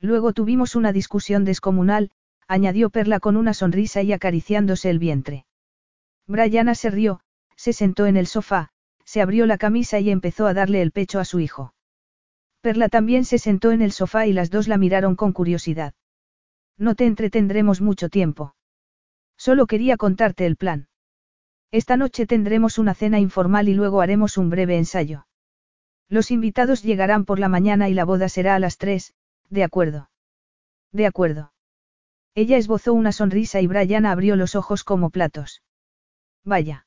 Luego 0.00 0.34
tuvimos 0.34 0.76
una 0.76 0.92
discusión 0.92 1.46
descomunal, 1.46 2.10
añadió 2.46 2.90
Perla 2.90 3.18
con 3.18 3.38
una 3.38 3.54
sonrisa 3.54 4.02
y 4.02 4.12
acariciándose 4.12 4.90
el 4.90 4.98
vientre. 4.98 5.46
Brianna 6.26 6.74
se 6.74 6.90
rió, 6.90 7.20
se 7.56 7.72
sentó 7.72 8.04
en 8.04 8.18
el 8.18 8.26
sofá, 8.26 8.72
se 9.06 9.22
abrió 9.22 9.46
la 9.46 9.56
camisa 9.56 10.00
y 10.00 10.10
empezó 10.10 10.46
a 10.46 10.52
darle 10.52 10.82
el 10.82 10.92
pecho 10.92 11.18
a 11.18 11.24
su 11.24 11.40
hijo. 11.40 11.72
Perla 12.60 12.90
también 12.90 13.24
se 13.24 13.38
sentó 13.38 13.72
en 13.72 13.80
el 13.80 13.92
sofá 13.92 14.26
y 14.26 14.34
las 14.34 14.50
dos 14.50 14.68
la 14.68 14.76
miraron 14.76 15.16
con 15.16 15.32
curiosidad. 15.32 15.94
No 16.76 16.94
te 16.94 17.06
entretendremos 17.06 17.80
mucho 17.80 18.10
tiempo. 18.10 18.54
Solo 19.36 19.66
quería 19.66 19.96
contarte 19.96 20.46
el 20.46 20.56
plan. 20.56 20.88
Esta 21.70 21.96
noche 21.96 22.26
tendremos 22.26 22.78
una 22.78 22.94
cena 22.94 23.18
informal 23.18 23.68
y 23.68 23.74
luego 23.74 24.00
haremos 24.00 24.38
un 24.38 24.50
breve 24.50 24.76
ensayo. 24.76 25.26
Los 26.08 26.30
invitados 26.30 26.82
llegarán 26.82 27.24
por 27.24 27.38
la 27.38 27.48
mañana 27.48 27.88
y 27.88 27.94
la 27.94 28.04
boda 28.04 28.28
será 28.28 28.54
a 28.54 28.58
las 28.58 28.78
tres, 28.78 29.14
de 29.50 29.64
acuerdo. 29.64 30.10
De 30.92 31.06
acuerdo. 31.06 31.52
Ella 32.34 32.56
esbozó 32.56 32.92
una 32.92 33.12
sonrisa 33.12 33.60
y 33.60 33.66
Brian 33.66 34.06
abrió 34.06 34.36
los 34.36 34.54
ojos 34.54 34.84
como 34.84 35.10
platos. 35.10 35.62
Vaya. 36.44 36.86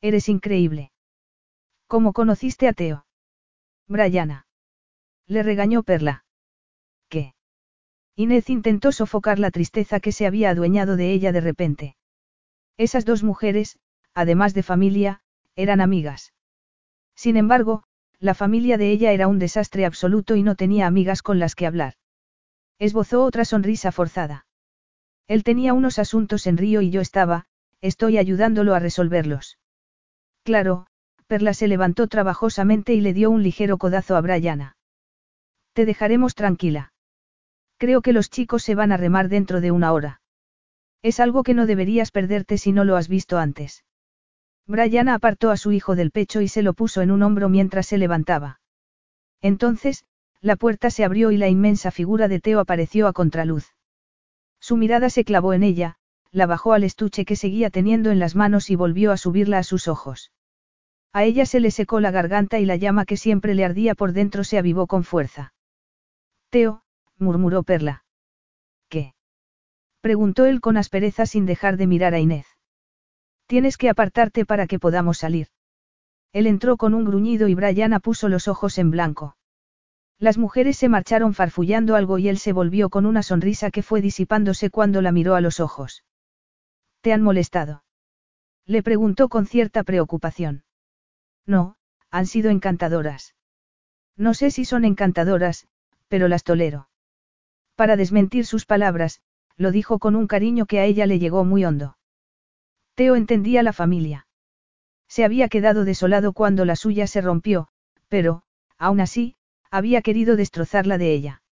Eres 0.00 0.28
increíble. 0.28 0.92
¿Cómo 1.86 2.12
conociste 2.12 2.68
a 2.68 2.72
Teo? 2.72 3.06
Brianna. 3.86 4.46
Le 5.26 5.42
regañó 5.42 5.82
Perla. 5.82 6.24
Inés 8.18 8.50
intentó 8.50 8.90
sofocar 8.90 9.38
la 9.38 9.52
tristeza 9.52 10.00
que 10.00 10.10
se 10.10 10.26
había 10.26 10.50
adueñado 10.50 10.96
de 10.96 11.12
ella 11.12 11.30
de 11.30 11.40
repente. 11.40 11.96
Esas 12.76 13.04
dos 13.04 13.22
mujeres, 13.22 13.78
además 14.12 14.54
de 14.54 14.64
familia, 14.64 15.20
eran 15.54 15.80
amigas. 15.80 16.34
Sin 17.14 17.36
embargo, 17.36 17.84
la 18.18 18.34
familia 18.34 18.76
de 18.76 18.90
ella 18.90 19.12
era 19.12 19.28
un 19.28 19.38
desastre 19.38 19.86
absoluto 19.86 20.34
y 20.34 20.42
no 20.42 20.56
tenía 20.56 20.88
amigas 20.88 21.22
con 21.22 21.38
las 21.38 21.54
que 21.54 21.64
hablar. 21.64 21.94
Esbozó 22.80 23.22
otra 23.22 23.44
sonrisa 23.44 23.92
forzada. 23.92 24.46
Él 25.28 25.44
tenía 25.44 25.72
unos 25.72 26.00
asuntos 26.00 26.48
en 26.48 26.56
Río 26.56 26.82
y 26.82 26.90
yo 26.90 27.00
estaba, 27.00 27.46
estoy 27.80 28.18
ayudándolo 28.18 28.74
a 28.74 28.80
resolverlos. 28.80 29.58
Claro, 30.42 30.88
Perla 31.28 31.54
se 31.54 31.68
levantó 31.68 32.08
trabajosamente 32.08 32.94
y 32.94 33.00
le 33.00 33.12
dio 33.12 33.30
un 33.30 33.44
ligero 33.44 33.78
codazo 33.78 34.16
a 34.16 34.20
Brianna. 34.20 34.76
Te 35.72 35.86
dejaremos 35.86 36.34
tranquila. 36.34 36.92
Creo 37.78 38.02
que 38.02 38.12
los 38.12 38.28
chicos 38.28 38.62
se 38.62 38.74
van 38.74 38.92
a 38.92 38.96
remar 38.96 39.28
dentro 39.28 39.60
de 39.60 39.70
una 39.70 39.92
hora. 39.92 40.20
Es 41.02 41.20
algo 41.20 41.44
que 41.44 41.54
no 41.54 41.64
deberías 41.64 42.10
perderte 42.10 42.58
si 42.58 42.72
no 42.72 42.84
lo 42.84 42.96
has 42.96 43.08
visto 43.08 43.38
antes. 43.38 43.84
Brianna 44.66 45.14
apartó 45.14 45.50
a 45.50 45.56
su 45.56 45.72
hijo 45.72 45.96
del 45.96 46.10
pecho 46.10 46.40
y 46.40 46.48
se 46.48 46.62
lo 46.62 46.74
puso 46.74 47.00
en 47.00 47.10
un 47.10 47.22
hombro 47.22 47.48
mientras 47.48 47.86
se 47.86 47.96
levantaba. 47.96 48.60
Entonces, 49.40 50.04
la 50.40 50.56
puerta 50.56 50.90
se 50.90 51.04
abrió 51.04 51.30
y 51.30 51.36
la 51.36 51.48
inmensa 51.48 51.90
figura 51.90 52.28
de 52.28 52.40
Teo 52.40 52.60
apareció 52.60 53.06
a 53.06 53.12
contraluz. 53.12 53.74
Su 54.60 54.76
mirada 54.76 55.08
se 55.08 55.24
clavó 55.24 55.52
en 55.52 55.62
ella, 55.62 55.96
la 56.32 56.46
bajó 56.46 56.72
al 56.72 56.84
estuche 56.84 57.24
que 57.24 57.36
seguía 57.36 57.70
teniendo 57.70 58.10
en 58.10 58.18
las 58.18 58.34
manos 58.34 58.70
y 58.70 58.76
volvió 58.76 59.12
a 59.12 59.16
subirla 59.16 59.58
a 59.58 59.62
sus 59.62 59.88
ojos. 59.88 60.32
A 61.12 61.24
ella 61.24 61.46
se 61.46 61.60
le 61.60 61.70
secó 61.70 62.00
la 62.00 62.10
garganta 62.10 62.58
y 62.58 62.66
la 62.66 62.76
llama 62.76 63.04
que 63.04 63.16
siempre 63.16 63.54
le 63.54 63.64
ardía 63.64 63.94
por 63.94 64.12
dentro 64.12 64.44
se 64.44 64.58
avivó 64.58 64.86
con 64.86 65.04
fuerza. 65.04 65.54
Teo, 66.50 66.82
murmuró 67.18 67.62
Perla. 67.62 68.04
¿Qué? 68.88 69.14
preguntó 70.00 70.46
él 70.46 70.60
con 70.60 70.76
aspereza 70.76 71.26
sin 71.26 71.46
dejar 71.46 71.76
de 71.76 71.86
mirar 71.86 72.14
a 72.14 72.20
Inés. 72.20 72.46
Tienes 73.46 73.76
que 73.76 73.88
apartarte 73.88 74.44
para 74.44 74.66
que 74.66 74.78
podamos 74.78 75.18
salir. 75.18 75.48
Él 76.32 76.46
entró 76.46 76.76
con 76.76 76.94
un 76.94 77.04
gruñido 77.04 77.48
y 77.48 77.54
Brianna 77.54 78.00
puso 78.00 78.28
los 78.28 78.48
ojos 78.48 78.78
en 78.78 78.90
blanco. 78.90 79.36
Las 80.18 80.36
mujeres 80.36 80.76
se 80.76 80.88
marcharon 80.88 81.32
farfullando 81.32 81.94
algo 81.94 82.18
y 82.18 82.28
él 82.28 82.38
se 82.38 82.52
volvió 82.52 82.90
con 82.90 83.06
una 83.06 83.22
sonrisa 83.22 83.70
que 83.70 83.82
fue 83.82 84.00
disipándose 84.02 84.68
cuando 84.68 85.00
la 85.00 85.12
miró 85.12 85.34
a 85.34 85.40
los 85.40 85.60
ojos. 85.60 86.04
¿Te 87.00 87.12
han 87.12 87.22
molestado? 87.22 87.84
Le 88.66 88.82
preguntó 88.82 89.28
con 89.28 89.46
cierta 89.46 89.84
preocupación. 89.84 90.64
No, 91.46 91.76
han 92.10 92.26
sido 92.26 92.50
encantadoras. 92.50 93.34
No 94.16 94.34
sé 94.34 94.50
si 94.50 94.64
son 94.64 94.84
encantadoras, 94.84 95.68
pero 96.08 96.28
las 96.28 96.42
tolero. 96.42 96.88
Para 97.78 97.94
desmentir 97.94 98.44
sus 98.44 98.66
palabras, 98.66 99.20
lo 99.56 99.70
dijo 99.70 100.00
con 100.00 100.16
un 100.16 100.26
cariño 100.26 100.66
que 100.66 100.80
a 100.80 100.84
ella 100.84 101.06
le 101.06 101.20
llegó 101.20 101.44
muy 101.44 101.64
hondo. 101.64 101.96
Teo 102.96 103.14
entendía 103.14 103.62
la 103.62 103.72
familia. 103.72 104.26
Se 105.06 105.24
había 105.24 105.48
quedado 105.48 105.84
desolado 105.84 106.32
cuando 106.32 106.64
la 106.64 106.74
suya 106.74 107.06
se 107.06 107.20
rompió, 107.20 107.68
pero, 108.08 108.42
aún 108.78 108.98
así, 109.00 109.36
había 109.70 110.02
querido 110.02 110.34
destrozarla 110.34 110.98
de 110.98 111.12
ella. 111.12 111.42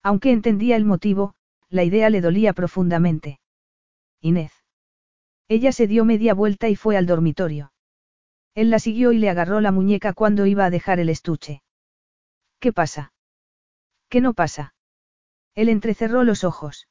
Aunque 0.00 0.30
entendía 0.30 0.76
el 0.76 0.84
motivo, 0.84 1.34
la 1.68 1.82
idea 1.82 2.08
le 2.08 2.20
dolía 2.20 2.52
profundamente. 2.52 3.40
Inés. 4.20 4.52
Ella 5.48 5.72
se 5.72 5.88
dio 5.88 6.04
media 6.04 6.34
vuelta 6.34 6.68
y 6.68 6.76
fue 6.76 6.96
al 6.96 7.06
dormitorio. 7.06 7.72
Él 8.54 8.70
la 8.70 8.78
siguió 8.78 9.10
y 9.10 9.18
le 9.18 9.28
agarró 9.28 9.60
la 9.60 9.72
muñeca 9.72 10.12
cuando 10.12 10.46
iba 10.46 10.66
a 10.66 10.70
dejar 10.70 11.00
el 11.00 11.08
estuche. 11.08 11.62
¿Qué 12.60 12.72
pasa? 12.72 13.12
¿Qué 14.08 14.20
no 14.20 14.34
pasa? 14.34 14.72
Él 15.58 15.68
entrecerró 15.68 16.22
los 16.22 16.44
ojos. 16.44 16.86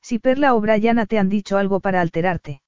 Si 0.00 0.20
Perla 0.20 0.54
o 0.54 0.60
Brianna 0.60 1.06
te 1.06 1.18
han 1.18 1.28
dicho 1.28 1.58
algo 1.58 1.80
para 1.80 2.00
alterarte. 2.00 2.62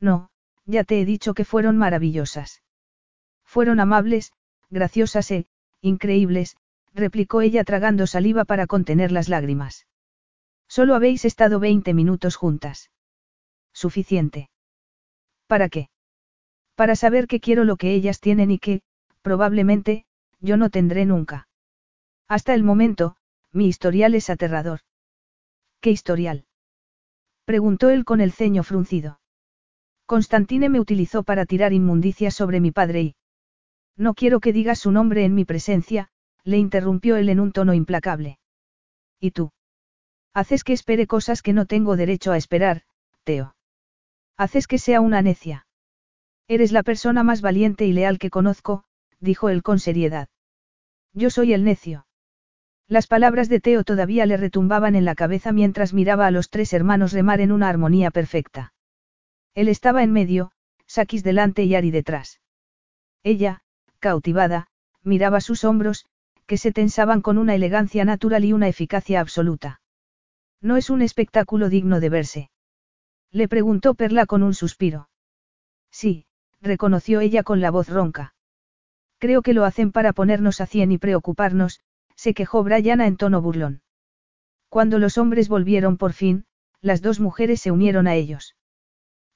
No, 0.00 0.30
ya 0.64 0.84
te 0.84 1.02
he 1.02 1.04
dicho 1.04 1.34
que 1.34 1.44
fueron 1.44 1.76
maravillosas. 1.76 2.62
Fueron 3.44 3.78
amables, 3.78 4.32
graciosas 4.70 5.30
e, 5.32 5.46
increíbles, 5.82 6.56
replicó 6.94 7.42
ella 7.42 7.62
tragando 7.62 8.06
saliva 8.06 8.46
para 8.46 8.66
contener 8.66 9.12
las 9.12 9.28
lágrimas. 9.28 9.86
Solo 10.66 10.94
habéis 10.94 11.26
estado 11.26 11.60
20 11.60 11.92
minutos 11.92 12.36
juntas. 12.36 12.90
Suficiente. 13.74 14.48
¿Para 15.46 15.68
qué? 15.68 15.90
Para 16.74 16.96
saber 16.96 17.26
que 17.26 17.40
quiero 17.40 17.64
lo 17.64 17.76
que 17.76 17.92
ellas 17.92 18.18
tienen 18.18 18.50
y 18.50 18.58
que, 18.58 18.80
probablemente, 19.20 20.06
yo 20.40 20.56
no 20.56 20.70
tendré 20.70 21.04
nunca. 21.04 21.48
Hasta 22.28 22.54
el 22.54 22.62
momento, 22.62 23.16
mi 23.52 23.66
historial 23.66 24.14
es 24.14 24.30
aterrador. 24.30 24.80
¿Qué 25.80 25.90
historial? 25.90 26.46
Preguntó 27.44 27.90
él 27.90 28.04
con 28.04 28.20
el 28.20 28.32
ceño 28.32 28.62
fruncido. 28.62 29.20
Constantine 30.06 30.68
me 30.68 30.80
utilizó 30.80 31.22
para 31.22 31.46
tirar 31.46 31.72
inmundicias 31.72 32.34
sobre 32.34 32.60
mi 32.60 32.72
padre 32.72 33.02
y... 33.02 33.16
No 33.96 34.14
quiero 34.14 34.40
que 34.40 34.52
digas 34.52 34.78
su 34.78 34.90
nombre 34.90 35.24
en 35.24 35.34
mi 35.34 35.44
presencia, 35.44 36.08
le 36.44 36.58
interrumpió 36.58 37.16
él 37.16 37.28
en 37.28 37.40
un 37.40 37.52
tono 37.52 37.74
implacable. 37.74 38.38
¿Y 39.20 39.32
tú? 39.32 39.50
Haces 40.34 40.64
que 40.64 40.72
espere 40.72 41.06
cosas 41.06 41.42
que 41.42 41.52
no 41.52 41.66
tengo 41.66 41.96
derecho 41.96 42.32
a 42.32 42.36
esperar, 42.36 42.82
Teo. 43.24 43.54
Haces 44.36 44.66
que 44.66 44.78
sea 44.78 45.00
una 45.00 45.20
necia. 45.20 45.66
Eres 46.46 46.72
la 46.72 46.82
persona 46.82 47.22
más 47.22 47.42
valiente 47.42 47.84
y 47.86 47.92
leal 47.92 48.18
que 48.18 48.30
conozco, 48.30 48.84
dijo 49.20 49.48
él 49.48 49.62
con 49.62 49.78
seriedad. 49.78 50.28
Yo 51.12 51.28
soy 51.28 51.52
el 51.52 51.64
necio. 51.64 52.06
Las 52.88 53.06
palabras 53.06 53.50
de 53.50 53.60
Teo 53.60 53.84
todavía 53.84 54.24
le 54.24 54.38
retumbaban 54.38 54.94
en 54.94 55.04
la 55.04 55.14
cabeza 55.14 55.52
mientras 55.52 55.92
miraba 55.92 56.26
a 56.26 56.30
los 56.30 56.48
tres 56.48 56.72
hermanos 56.72 57.12
remar 57.12 57.42
en 57.42 57.52
una 57.52 57.68
armonía 57.68 58.10
perfecta. 58.10 58.72
Él 59.54 59.68
estaba 59.68 60.02
en 60.02 60.10
medio, 60.10 60.52
Sakis 60.86 61.22
delante 61.22 61.64
y 61.64 61.74
Ari 61.74 61.90
detrás. 61.90 62.40
Ella, 63.22 63.60
cautivada, 63.98 64.68
miraba 65.02 65.42
sus 65.42 65.64
hombros, 65.64 66.06
que 66.46 66.56
se 66.56 66.72
tensaban 66.72 67.20
con 67.20 67.36
una 67.36 67.54
elegancia 67.54 68.06
natural 68.06 68.46
y 68.46 68.54
una 68.54 68.68
eficacia 68.68 69.20
absoluta. 69.20 69.82
No 70.62 70.78
es 70.78 70.88
un 70.88 71.02
espectáculo 71.02 71.68
digno 71.68 72.00
de 72.00 72.08
verse. 72.08 72.50
Le 73.30 73.48
preguntó 73.48 73.94
Perla 73.94 74.24
con 74.24 74.42
un 74.42 74.54
suspiro. 74.54 75.10
Sí, 75.90 76.24
reconoció 76.62 77.20
ella 77.20 77.42
con 77.42 77.60
la 77.60 77.70
voz 77.70 77.90
ronca. 77.90 78.34
Creo 79.18 79.42
que 79.42 79.52
lo 79.52 79.66
hacen 79.66 79.92
para 79.92 80.14
ponernos 80.14 80.62
a 80.62 80.66
cien 80.66 80.90
y 80.90 80.96
preocuparnos, 80.96 81.80
se 82.18 82.34
quejó 82.34 82.64
Brianna 82.64 83.06
en 83.06 83.16
tono 83.16 83.40
burlón. 83.40 83.80
Cuando 84.68 84.98
los 84.98 85.18
hombres 85.18 85.48
volvieron 85.48 85.96
por 85.96 86.12
fin, 86.12 86.46
las 86.80 87.00
dos 87.00 87.20
mujeres 87.20 87.60
se 87.60 87.70
unieron 87.70 88.08
a 88.08 88.16
ellos. 88.16 88.56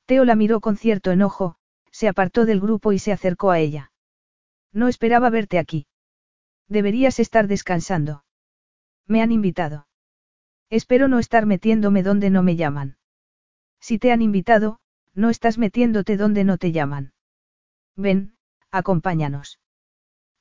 Teo 0.06 0.24
la 0.24 0.34
miró 0.34 0.60
con 0.60 0.76
cierto 0.76 1.12
enojo, 1.12 1.54
se 1.92 2.08
apartó 2.08 2.44
del 2.44 2.60
grupo 2.60 2.92
y 2.92 2.98
se 2.98 3.12
acercó 3.12 3.52
a 3.52 3.60
ella. 3.60 3.92
No 4.72 4.88
esperaba 4.88 5.30
verte 5.30 5.60
aquí. 5.60 5.86
Deberías 6.66 7.20
estar 7.20 7.46
descansando. 7.46 8.24
Me 9.06 9.22
han 9.22 9.30
invitado. 9.30 9.86
Espero 10.68 11.06
no 11.06 11.20
estar 11.20 11.46
metiéndome 11.46 12.02
donde 12.02 12.30
no 12.30 12.42
me 12.42 12.56
llaman. 12.56 12.96
Si 13.78 14.00
te 14.00 14.10
han 14.10 14.22
invitado, 14.22 14.80
no 15.14 15.30
estás 15.30 15.56
metiéndote 15.56 16.16
donde 16.16 16.42
no 16.42 16.58
te 16.58 16.72
llaman. 16.72 17.12
Ven, 17.94 18.34
acompáñanos. 18.72 19.61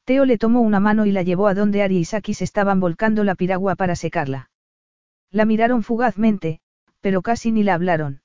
Teo 0.06 0.26
le 0.26 0.38
tomó 0.38 0.62
una 0.62 0.80
mano 0.80 1.06
y 1.06 1.12
la 1.12 1.22
llevó 1.22 1.48
a 1.48 1.54
donde 1.54 1.84
Ari 1.84 1.98
y 1.98 2.06
Sakis 2.06 2.42
estaban 2.42 2.80
volcando 2.80 3.24
la 3.24 3.36
piragua 3.36 3.76
para 3.76 3.96
secarla. 3.96 4.50
La 5.30 5.46
miraron 5.46 5.84
fugazmente, 5.84 6.60
pero 7.02 7.22
casi 7.22 7.52
ni 7.52 7.64
la 7.64 7.76
hablaron. 7.76 8.22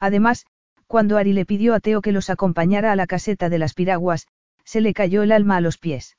Además, 0.00 0.46
cuando 0.86 1.16
Ari 1.18 1.32
le 1.32 1.46
pidió 1.46 1.74
a 1.74 1.80
Teo 1.80 2.00
que 2.00 2.12
los 2.12 2.30
acompañara 2.30 2.92
a 2.92 2.96
la 2.96 3.06
caseta 3.06 3.48
de 3.48 3.58
las 3.58 3.74
piraguas, 3.74 4.26
se 4.64 4.80
le 4.80 4.94
cayó 4.94 5.22
el 5.22 5.32
alma 5.32 5.56
a 5.56 5.60
los 5.60 5.78
pies. 5.78 6.16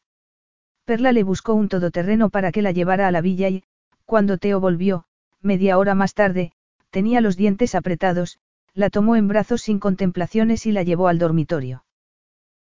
Perla 0.86 1.12
le 1.12 1.24
buscó 1.24 1.54
un 1.54 1.68
todoterreno 1.68 2.30
para 2.30 2.52
que 2.52 2.62
la 2.62 2.72
llevara 2.72 3.08
a 3.08 3.12
la 3.12 3.22
villa 3.22 3.50
y, 3.50 3.64
cuando 4.06 4.38
Teo 4.38 4.60
volvió, 4.60 5.06
media 5.42 5.78
hora 5.78 5.96
más 5.96 6.14
tarde, 6.14 6.54
tenía 6.92 7.20
los 7.20 7.36
dientes 7.36 7.76
apretados, 7.76 8.40
la 8.74 8.90
tomó 8.90 9.16
en 9.16 9.28
brazos 9.28 9.62
sin 9.62 9.80
contemplaciones 9.80 10.66
y 10.66 10.72
la 10.72 10.84
llevó 10.84 11.08
al 11.08 11.20
dormitorio. 11.20 11.84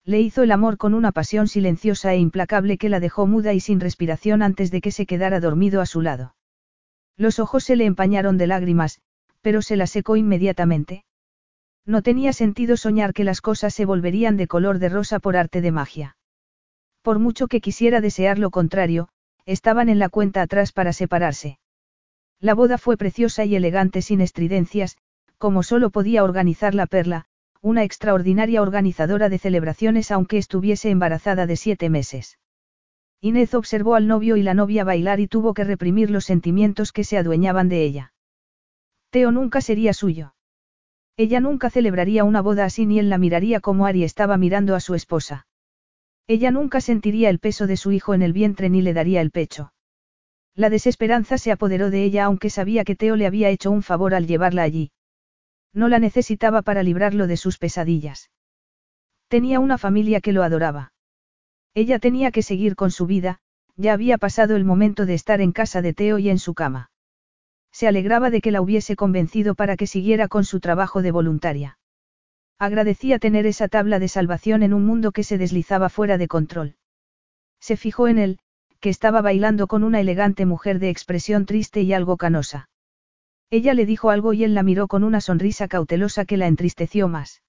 Le 0.06 0.22
hizo 0.22 0.44
el 0.44 0.52
amor 0.52 0.78
con 0.78 0.94
una 0.94 1.12
pasión 1.12 1.48
silenciosa 1.48 2.14
e 2.14 2.20
implacable 2.20 2.78
que 2.78 2.90
la 2.90 3.00
dejó 3.00 3.26
muda 3.26 3.54
y 3.54 3.60
sin 3.60 3.80
respiración 3.80 4.44
antes 4.44 4.70
de 4.70 4.80
que 4.80 4.92
se 4.92 5.08
quedara 5.08 5.40
dormido 5.40 5.82
a 5.82 5.88
su 5.88 6.02
lado. 6.02 6.36
Los 7.18 7.40
ojos 7.40 7.64
se 7.64 7.76
le 7.76 7.86
empañaron 7.86 8.38
de 8.38 8.46
lágrimas, 8.46 9.02
pero 9.42 9.64
se 9.64 9.76
la 9.76 9.88
secó 9.88 10.16
inmediatamente. 10.16 11.06
No 11.86 12.04
tenía 12.04 12.34
sentido 12.34 12.78
soñar 12.78 13.14
que 13.14 13.24
las 13.24 13.42
cosas 13.42 13.74
se 13.74 13.86
volverían 13.86 14.38
de 14.38 14.48
color 14.48 14.78
de 14.78 14.90
rosa 14.90 15.20
por 15.20 15.38
arte 15.38 15.62
de 15.62 15.72
magia. 15.72 16.18
Por 17.02 17.18
mucho 17.20 17.48
que 17.48 17.62
quisiera 17.62 18.02
desear 18.02 18.38
lo 18.38 18.52
contrario, 18.52 19.10
estaban 19.46 19.90
en 19.90 20.00
la 20.00 20.10
cuenta 20.10 20.42
atrás 20.42 20.72
para 20.72 20.94
separarse. 20.94 21.60
La 22.40 22.54
boda 22.54 22.78
fue 22.78 22.98
preciosa 22.98 23.46
y 23.46 23.56
elegante 23.56 24.02
sin 24.02 24.22
estridencias, 24.22 24.98
como 25.38 25.64
solo 25.64 25.90
podía 25.90 26.24
organizar 26.24 26.76
la 26.76 26.86
perla, 26.86 27.26
una 27.66 27.84
extraordinaria 27.84 28.62
organizadora 28.62 29.28
de 29.28 29.40
celebraciones 29.40 30.12
aunque 30.12 30.38
estuviese 30.38 30.92
embarazada 30.92 31.48
de 31.48 31.56
siete 31.56 31.90
meses. 31.90 32.38
Inés 33.22 33.56
observó 33.56 33.96
al 33.96 34.06
novio 34.06 34.38
y 34.38 34.44
la 34.44 34.54
novia 34.54 34.84
bailar 34.84 35.20
y 35.20 35.28
tuvo 35.28 35.56
que 35.56 35.64
reprimir 35.64 36.12
los 36.12 36.26
sentimientos 36.26 36.92
que 36.92 37.04
se 37.04 37.18
adueñaban 37.18 37.68
de 37.68 37.84
ella. 37.84 38.14
Teo 39.10 39.32
nunca 39.32 39.62
sería 39.62 39.94
suyo. 39.94 40.36
Ella 41.18 41.40
nunca 41.40 41.72
celebraría 41.72 42.24
una 42.24 42.44
boda 42.44 42.66
así 42.66 42.86
ni 42.86 43.00
él 43.00 43.10
la 43.10 43.18
miraría 43.18 43.62
como 43.62 43.88
Ari 43.88 44.04
estaba 44.04 44.38
mirando 44.38 44.76
a 44.76 44.80
su 44.80 44.94
esposa. 44.94 45.48
Ella 46.28 46.52
nunca 46.52 46.82
sentiría 46.82 47.32
el 47.32 47.40
peso 47.40 47.66
de 47.66 47.78
su 47.78 47.92
hijo 47.92 48.14
en 48.14 48.22
el 48.22 48.32
vientre 48.32 48.70
ni 48.70 48.84
le 48.84 48.94
daría 48.94 49.22
el 49.22 49.32
pecho. 49.32 49.74
La 50.54 50.70
desesperanza 50.70 51.40
se 51.40 51.52
apoderó 51.52 51.90
de 51.90 52.04
ella 52.04 52.26
aunque 52.26 52.52
sabía 52.52 52.84
que 52.84 52.96
Teo 52.96 53.16
le 53.16 53.26
había 53.26 53.50
hecho 53.50 53.72
un 53.72 53.82
favor 53.82 54.14
al 54.14 54.28
llevarla 54.28 54.62
allí. 54.62 54.92
No 55.76 55.90
la 55.90 56.00
necesitaba 56.00 56.64
para 56.64 56.82
librarlo 56.82 57.28
de 57.28 57.38
sus 57.38 57.60
pesadillas. 57.60 58.32
Tenía 59.28 59.60
una 59.60 59.78
familia 59.78 60.22
que 60.22 60.32
lo 60.32 60.42
adoraba. 60.42 60.94
Ella 61.74 62.00
tenía 62.00 62.32
que 62.32 62.42
seguir 62.42 62.78
con 62.78 62.92
su 62.92 63.06
vida, 63.06 63.40
ya 63.76 63.92
había 63.92 64.18
pasado 64.18 64.56
el 64.56 64.64
momento 64.64 65.06
de 65.06 65.14
estar 65.14 65.42
en 65.42 65.52
casa 65.52 65.82
de 65.82 65.94
Teo 65.94 66.18
y 66.18 66.30
en 66.30 66.40
su 66.40 66.54
cama. 66.54 66.92
Se 67.74 67.90
alegraba 67.90 68.30
de 68.30 68.40
que 68.40 68.52
la 68.52 68.62
hubiese 68.62 68.96
convencido 68.96 69.54
para 69.54 69.76
que 69.76 69.86
siguiera 69.86 70.30
con 70.30 70.46
su 70.46 70.62
trabajo 70.62 71.02
de 71.02 71.12
voluntaria. 71.12 71.78
Agradecía 72.58 73.20
tener 73.20 73.46
esa 73.46 73.68
tabla 73.68 74.00
de 74.00 74.08
salvación 74.08 74.64
en 74.64 74.74
un 74.74 74.86
mundo 74.86 75.12
que 75.12 75.24
se 75.24 75.38
deslizaba 75.38 75.90
fuera 75.90 76.18
de 76.18 76.30
control. 76.30 76.78
Se 77.60 77.76
fijó 77.76 78.08
en 78.08 78.18
él, 78.18 78.40
que 78.80 78.90
estaba 78.90 79.22
bailando 79.22 79.68
con 79.68 79.84
una 79.84 80.00
elegante 80.00 80.46
mujer 80.46 80.80
de 80.80 80.90
expresión 80.90 81.46
triste 81.46 81.82
y 81.82 81.92
algo 81.92 82.16
canosa. 82.16 82.70
Ella 83.50 83.74
le 83.74 83.86
dijo 83.86 84.10
algo 84.10 84.34
y 84.34 84.44
él 84.44 84.54
la 84.54 84.64
miró 84.64 84.88
con 84.88 85.04
una 85.04 85.22
sonrisa 85.22 85.68
cautelosa 85.68 86.26
que 86.26 86.38
la 86.38 86.48
entristeció 86.48 87.08
más. 87.08 87.42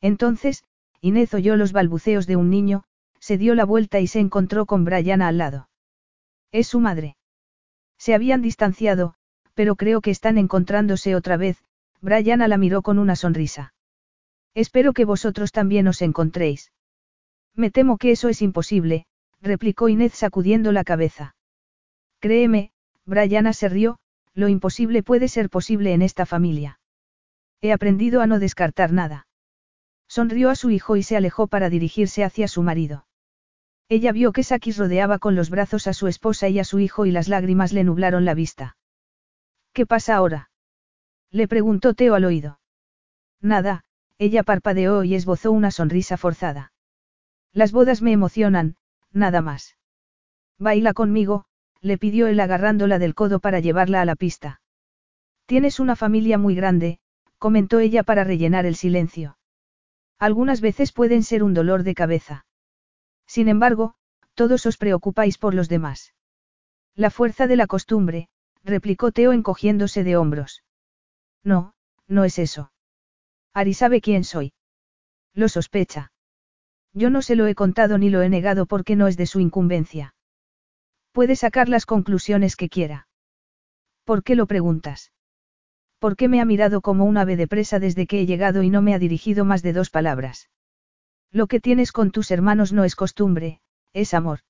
Entonces, 0.00 0.64
Inés 1.00 1.32
oyó 1.34 1.56
los 1.56 1.72
balbuceos 1.72 2.26
de 2.26 2.36
un 2.36 2.50
niño, 2.50 2.84
se 3.18 3.38
dio 3.38 3.54
la 3.54 3.64
vuelta 3.64 4.00
y 4.00 4.06
se 4.08 4.18
encontró 4.18 4.66
con 4.66 4.84
Brianna 4.84 5.28
al 5.28 5.38
lado. 5.38 5.68
Es 6.50 6.66
su 6.66 6.80
madre. 6.80 7.16
Se 7.98 8.14
habían 8.14 8.42
distanciado, 8.42 9.14
pero 9.54 9.76
creo 9.76 10.00
que 10.00 10.10
están 10.10 10.38
encontrándose 10.38 11.14
otra 11.14 11.36
vez, 11.36 11.62
Brianna 12.00 12.48
la 12.48 12.58
miró 12.58 12.82
con 12.82 12.98
una 12.98 13.14
sonrisa. 13.14 13.74
Espero 14.54 14.92
que 14.92 15.04
vosotros 15.04 15.52
también 15.52 15.86
os 15.86 16.02
encontréis. 16.02 16.72
Me 17.54 17.70
temo 17.70 17.96
que 17.96 18.10
eso 18.10 18.28
es 18.28 18.42
imposible, 18.42 19.06
replicó 19.40 19.88
Inés 19.88 20.14
sacudiendo 20.14 20.72
la 20.72 20.84
cabeza. 20.84 21.36
Créeme, 22.18 22.72
Brianna 23.04 23.52
se 23.52 23.68
rió, 23.68 23.98
lo 24.34 24.48
imposible 24.48 25.02
puede 25.02 25.28
ser 25.28 25.50
posible 25.50 25.92
en 25.92 26.02
esta 26.02 26.26
familia. 26.26 26.80
He 27.60 27.72
aprendido 27.72 28.20
a 28.20 28.26
no 28.26 28.38
descartar 28.38 28.92
nada. 28.92 29.26
Sonrió 30.08 30.50
a 30.50 30.54
su 30.54 30.70
hijo 30.70 30.96
y 30.96 31.02
se 31.02 31.16
alejó 31.16 31.46
para 31.46 31.70
dirigirse 31.70 32.24
hacia 32.24 32.48
su 32.48 32.62
marido. 32.62 33.06
Ella 33.88 34.12
vio 34.12 34.32
que 34.32 34.42
Sakis 34.42 34.78
rodeaba 34.78 35.18
con 35.18 35.36
los 35.36 35.50
brazos 35.50 35.86
a 35.86 35.92
su 35.92 36.06
esposa 36.06 36.48
y 36.48 36.58
a 36.58 36.64
su 36.64 36.78
hijo 36.78 37.06
y 37.06 37.10
las 37.10 37.28
lágrimas 37.28 37.72
le 37.72 37.84
nublaron 37.84 38.24
la 38.24 38.34
vista. 38.34 38.76
¿Qué 39.72 39.86
pasa 39.86 40.16
ahora? 40.16 40.50
Le 41.30 41.48
preguntó 41.48 41.94
Teo 41.94 42.14
al 42.14 42.24
oído. 42.24 42.60
Nada, 43.40 43.84
ella 44.18 44.42
parpadeó 44.42 45.04
y 45.04 45.14
esbozó 45.14 45.50
una 45.52 45.70
sonrisa 45.70 46.16
forzada. 46.16 46.72
Las 47.52 47.72
bodas 47.72 48.02
me 48.02 48.12
emocionan, 48.12 48.76
nada 49.12 49.42
más. 49.42 49.76
Baila 50.58 50.94
conmigo, 50.94 51.44
le 51.82 51.98
pidió 51.98 52.28
él 52.28 52.40
agarrándola 52.40 52.98
del 52.98 53.14
codo 53.14 53.40
para 53.40 53.60
llevarla 53.60 54.00
a 54.00 54.04
la 54.04 54.16
pista. 54.16 54.60
Tienes 55.46 55.80
una 55.80 55.96
familia 55.96 56.38
muy 56.38 56.54
grande, 56.54 57.00
comentó 57.38 57.80
ella 57.80 58.04
para 58.04 58.24
rellenar 58.24 58.64
el 58.64 58.76
silencio. 58.76 59.36
Algunas 60.18 60.60
veces 60.60 60.92
pueden 60.92 61.24
ser 61.24 61.42
un 61.42 61.52
dolor 61.52 61.82
de 61.82 61.94
cabeza. 61.94 62.46
Sin 63.26 63.48
embargo, 63.48 63.96
todos 64.34 64.64
os 64.66 64.76
preocupáis 64.76 65.36
por 65.36 65.52
los 65.52 65.68
demás. 65.68 66.14
La 66.94 67.10
fuerza 67.10 67.48
de 67.48 67.56
la 67.56 67.66
costumbre, 67.66 68.28
replicó 68.62 69.10
Teo 69.10 69.32
encogiéndose 69.32 70.04
de 70.04 70.16
hombros. 70.16 70.62
No, 71.42 71.74
no 72.06 72.24
es 72.24 72.38
eso. 72.38 72.72
Ari 73.52 73.74
sabe 73.74 74.00
quién 74.00 74.22
soy. 74.22 74.52
Lo 75.34 75.48
sospecha. 75.48 76.12
Yo 76.92 77.10
no 77.10 77.22
se 77.22 77.34
lo 77.34 77.46
he 77.46 77.54
contado 77.54 77.98
ni 77.98 78.10
lo 78.10 78.22
he 78.22 78.28
negado 78.28 78.66
porque 78.66 78.96
no 78.96 79.08
es 79.08 79.16
de 79.16 79.26
su 79.26 79.40
incumbencia. 79.40 80.14
Puede 81.12 81.36
sacar 81.36 81.68
las 81.68 81.86
conclusiones 81.86 82.56
que 82.56 82.68
quiera. 82.68 83.06
¿Por 84.04 84.22
qué 84.22 84.34
lo 84.34 84.46
preguntas? 84.46 85.12
¿Por 85.98 86.16
qué 86.16 86.26
me 86.26 86.40
ha 86.40 86.44
mirado 86.44 86.80
como 86.80 87.04
un 87.04 87.16
ave 87.16 87.36
de 87.36 87.46
presa 87.46 87.78
desde 87.78 88.06
que 88.06 88.20
he 88.20 88.26
llegado 88.26 88.62
y 88.62 88.70
no 88.70 88.82
me 88.82 88.94
ha 88.94 88.98
dirigido 88.98 89.44
más 89.44 89.62
de 89.62 89.72
dos 89.72 89.90
palabras? 89.90 90.50
Lo 91.30 91.46
que 91.46 91.60
tienes 91.60 91.92
con 91.92 92.10
tus 92.10 92.30
hermanos 92.30 92.72
no 92.72 92.82
es 92.84 92.96
costumbre, 92.96 93.60
es 93.92 94.14
amor. 94.14 94.40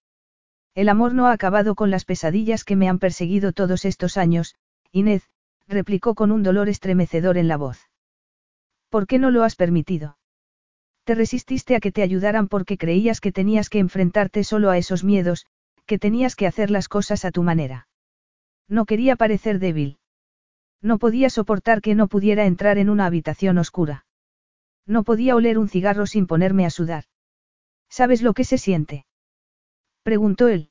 El 0.75 0.89
amor 0.89 1.13
no 1.13 1.27
ha 1.27 1.33
acabado 1.33 1.75
con 1.75 1.91
las 1.91 2.05
pesadillas 2.05 2.65
que 2.65 2.77
me 2.77 2.89
han 2.89 2.99
perseguido 2.99 3.53
todos 3.53 3.85
estos 3.85 4.17
años, 4.17 4.55
Inés, 4.91 5.29
replicó 5.69 6.15
con 6.15 6.33
un 6.33 6.43
dolor 6.43 6.69
estremecedor 6.69 7.37
en 7.39 7.49
la 7.49 7.57
voz. 7.57 7.91
¿Por 8.89 9.07
qué 9.07 9.19
no 9.19 9.31
lo 9.31 9.43
has 9.43 9.57
permitido? 9.57 10.19
Te 11.05 11.15
resististe 11.15 11.77
a 11.77 11.81
que 11.81 11.93
te 11.93 12.03
ayudaran 12.03 12.49
porque 12.49 12.79
creías 12.79 13.21
que 13.21 13.33
tenías 13.33 13.69
que 13.69 13.79
enfrentarte 13.79 14.45
solo 14.45 14.71
a 14.71 14.79
esos 14.79 15.05
miedos, 15.05 15.47
que 15.87 15.99
tenías 15.99 16.37
que 16.37 16.47
hacer 16.47 16.71
las 16.71 16.89
cosas 16.89 17.25
a 17.25 17.31
tu 17.31 17.43
manera. 17.43 17.89
No 18.69 18.85
quería 18.85 19.17
parecer 19.17 19.59
débil. 19.59 19.99
No 20.81 20.99
podía 20.99 21.31
soportar 21.31 21.81
que 21.81 21.95
no 21.95 22.09
pudiera 22.09 22.47
entrar 22.47 22.79
en 22.79 22.91
una 22.91 23.07
habitación 23.07 23.59
oscura. 23.59 24.07
No 24.87 25.05
podía 25.05 25.37
oler 25.37 25.59
un 25.59 25.69
cigarro 25.69 26.07
sin 26.07 26.27
ponerme 26.27 26.67
a 26.67 26.71
sudar. 26.71 27.05
¿Sabes 27.89 28.23
lo 28.23 28.35
que 28.35 28.45
se 28.45 28.59
siente? 28.59 29.07
Preguntó 30.03 30.49
él. 30.49 30.71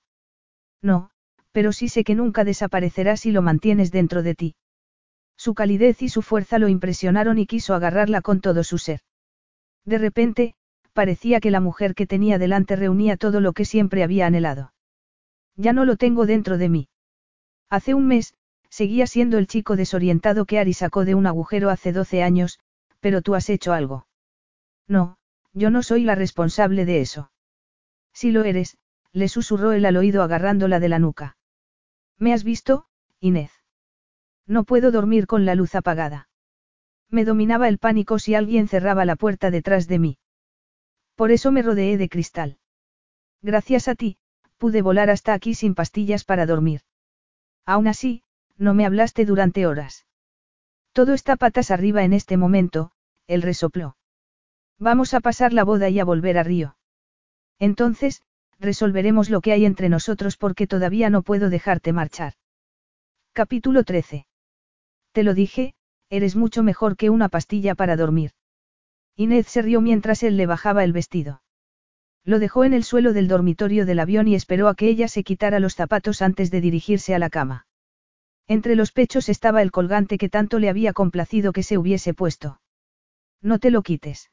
No, 0.82 1.12
pero 1.52 1.72
sí 1.72 1.88
sé 1.88 2.04
que 2.04 2.16
nunca 2.16 2.44
desaparecerás 2.44 3.22
si 3.22 3.32
lo 3.32 3.42
mantienes 3.42 3.92
dentro 3.92 4.24
de 4.24 4.36
ti. 4.36 4.56
Su 5.38 5.54
calidez 5.54 6.02
y 6.02 6.10
su 6.10 6.22
fuerza 6.22 6.60
lo 6.60 6.68
impresionaron 6.68 7.38
y 7.38 7.46
quiso 7.46 7.74
agarrarla 7.74 8.22
con 8.22 8.42
todo 8.42 8.64
su 8.64 8.78
ser. 8.78 9.02
De 9.86 9.98
repente, 9.98 10.56
parecía 10.94 11.40
que 11.40 11.52
la 11.52 11.62
mujer 11.62 11.96
que 11.96 12.06
tenía 12.06 12.38
delante 12.38 12.76
reunía 12.76 13.18
todo 13.18 13.40
lo 13.40 13.54
que 13.54 13.66
siempre 13.66 14.04
había 14.04 14.28
anhelado. 14.28 14.74
Ya 15.56 15.74
no 15.74 15.86
lo 15.86 15.96
tengo 15.96 16.26
dentro 16.26 16.58
de 16.58 16.70
mí. 16.70 16.90
Hace 17.70 17.94
un 17.94 18.08
mes, 18.08 18.36
seguía 18.70 19.08
siendo 19.08 19.38
el 19.38 19.48
chico 19.48 19.76
desorientado 19.76 20.46
que 20.46 20.60
Ari 20.60 20.74
sacó 20.74 21.06
de 21.06 21.16
un 21.16 21.28
agujero 21.28 21.70
hace 21.70 21.92
12 21.92 22.24
años, 22.24 22.60
pero 23.00 23.22
tú 23.22 23.36
has 23.36 23.50
hecho 23.50 23.74
algo. 23.74 24.08
No, 24.88 25.18
yo 25.54 25.70
no 25.70 25.84
soy 25.84 26.04
la 26.04 26.16
responsable 26.16 26.86
de 26.86 27.02
eso. 27.02 27.32
Si 28.14 28.32
lo 28.32 28.44
eres, 28.44 28.78
le 29.14 29.28
susurró 29.28 29.74
él 29.74 29.86
al 29.86 29.98
oído 29.98 30.24
agarrándola 30.24 30.80
de 30.80 30.90
la 30.90 31.00
nuca. 31.00 31.38
¿Me 32.18 32.34
has 32.34 32.44
visto, 32.44 32.86
Inés? 33.20 33.52
No 34.48 34.64
puedo 34.64 34.92
dormir 34.92 35.28
con 35.28 35.46
la 35.46 35.56
luz 35.56 35.76
apagada. 35.76 36.30
Me 37.10 37.26
dominaba 37.26 37.68
el 37.68 37.78
pánico 37.78 38.20
si 38.20 38.36
alguien 38.36 38.68
cerraba 38.68 39.06
la 39.06 39.16
puerta 39.16 39.52
detrás 39.52 39.88
de 39.88 40.00
mí. 40.00 40.18
Por 41.16 41.32
eso 41.32 41.52
me 41.52 41.62
rodeé 41.62 41.98
de 41.98 42.10
cristal. 42.10 42.58
Gracias 43.42 43.88
a 43.88 43.96
ti, 43.96 44.18
pude 44.62 44.84
volar 44.84 45.10
hasta 45.10 45.34
aquí 45.34 45.56
sin 45.56 45.74
pastillas 45.74 46.24
para 46.24 46.46
dormir. 46.46 46.82
Aún 47.66 47.88
así, 47.88 48.22
no 48.58 48.76
me 48.76 48.86
hablaste 48.86 49.26
durante 49.26 49.66
horas. 49.66 50.06
Todo 50.94 51.16
está 51.16 51.36
patas 51.36 51.72
arriba 51.72 52.04
en 52.04 52.14
este 52.14 52.38
momento, 52.38 52.92
él 53.26 53.42
resopló. 53.42 53.98
Vamos 54.78 55.16
a 55.16 55.20
pasar 55.20 55.52
la 55.52 55.64
boda 55.64 55.90
y 55.90 56.00
a 56.00 56.06
volver 56.06 56.38
a 56.38 56.44
Río. 56.44 56.78
Entonces, 57.58 58.22
resolveremos 58.60 59.32
lo 59.32 59.42
que 59.42 59.52
hay 59.52 59.66
entre 59.66 59.90
nosotros 59.90 60.38
porque 60.38 60.68
todavía 60.68 61.10
no 61.10 61.24
puedo 61.24 61.50
dejarte 61.50 61.92
marchar. 61.92 62.34
Capítulo 63.34 63.84
13. 63.84 64.28
Te 65.12 65.24
lo 65.24 65.34
dije, 65.34 65.74
eres 66.12 66.36
mucho 66.36 66.62
mejor 66.62 66.98
que 66.98 67.10
una 67.10 67.30
pastilla 67.30 67.74
para 67.74 67.96
dormir. 67.96 68.34
Inés 69.16 69.48
se 69.48 69.64
rió 69.64 69.82
mientras 69.82 70.22
él 70.22 70.38
le 70.38 70.46
bajaba 70.46 70.84
el 70.84 70.94
vestido. 70.94 71.41
Lo 72.24 72.40
dejó 72.40 72.64
en 72.64 72.74
el 72.74 72.84
suelo 72.84 73.14
del 73.14 73.28
dormitorio 73.28 73.86
del 73.86 74.00
avión 74.00 74.28
y 74.28 74.36
esperó 74.36 74.68
a 74.68 74.76
que 74.76 74.88
ella 74.88 75.08
se 75.08 75.24
quitara 75.24 75.60
los 75.60 75.76
zapatos 75.76 76.22
antes 76.22 76.52
de 76.52 76.62
dirigirse 76.62 77.16
a 77.16 77.20
la 77.20 77.30
cama. 77.30 77.66
Entre 78.48 78.76
los 78.76 78.92
pechos 78.92 79.30
estaba 79.30 79.62
el 79.62 79.72
colgante 79.72 80.18
que 80.18 80.30
tanto 80.30 80.60
le 80.60 80.70
había 80.70 80.94
complacido 80.94 81.52
que 81.52 81.64
se 81.64 81.78
hubiese 81.78 82.14
puesto. 82.14 82.62
No 83.42 83.58
te 83.58 83.72
lo 83.72 83.82
quites. 83.82 84.30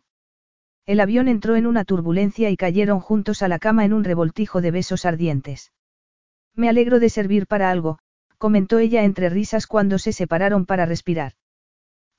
El 0.84 1.00
avión 1.00 1.28
entró 1.28 1.56
en 1.56 1.66
una 1.66 1.84
turbulencia 1.84 2.50
y 2.50 2.56
cayeron 2.56 3.00
juntos 3.00 3.42
a 3.42 3.48
la 3.48 3.58
cama 3.58 3.84
en 3.84 3.92
un 3.92 4.04
revoltijo 4.04 4.60
de 4.60 4.70
besos 4.70 5.04
ardientes. 5.04 5.72
Me 6.54 6.68
alegro 6.68 6.98
de 6.98 7.10
servir 7.10 7.46
para 7.46 7.70
algo, 7.70 7.98
comentó 8.36 8.78
ella 8.78 9.04
entre 9.04 9.28
risas 9.28 9.66
cuando 9.66 9.98
se 9.98 10.12
separaron 10.12 10.66
para 10.66 10.86
respirar. 10.86 11.34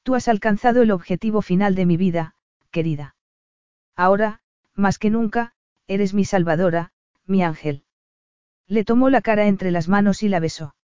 Tú 0.03 0.15
has 0.15 0.27
alcanzado 0.27 0.81
el 0.81 0.91
objetivo 0.91 1.41
final 1.41 1.75
de 1.75 1.85
mi 1.85 1.97
vida, 1.97 2.35
querida. 2.71 3.15
Ahora, 3.95 4.41
más 4.75 4.97
que 4.97 5.09
nunca, 5.09 5.53
eres 5.89 6.13
mi 6.13 6.23
salvadora, 6.23 6.91
mi 7.25 7.43
ángel. 7.43 7.83
Le 8.67 8.85
tomó 8.85 9.09
la 9.09 9.21
cara 9.21 9.47
entre 9.47 9.71
las 9.71 9.89
manos 9.89 10.21
y 10.21 10.29
la 10.29 10.39
besó. 10.39 10.75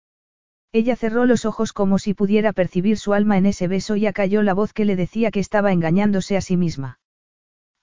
Ella 0.72 0.96
cerró 0.96 1.26
los 1.26 1.44
ojos 1.44 1.72
como 1.74 1.98
si 1.98 2.14
pudiera 2.14 2.52
percibir 2.52 2.96
su 2.96 3.12
alma 3.12 3.36
en 3.36 3.46
ese 3.46 3.68
beso 3.68 3.94
y 3.94 4.06
acalló 4.06 4.42
la 4.42 4.54
voz 4.54 4.72
que 4.72 4.86
le 4.86 4.96
decía 4.96 5.30
que 5.30 5.40
estaba 5.40 5.72
engañándose 5.72 6.36
a 6.36 6.40
sí 6.40 6.56
misma. 6.56 6.98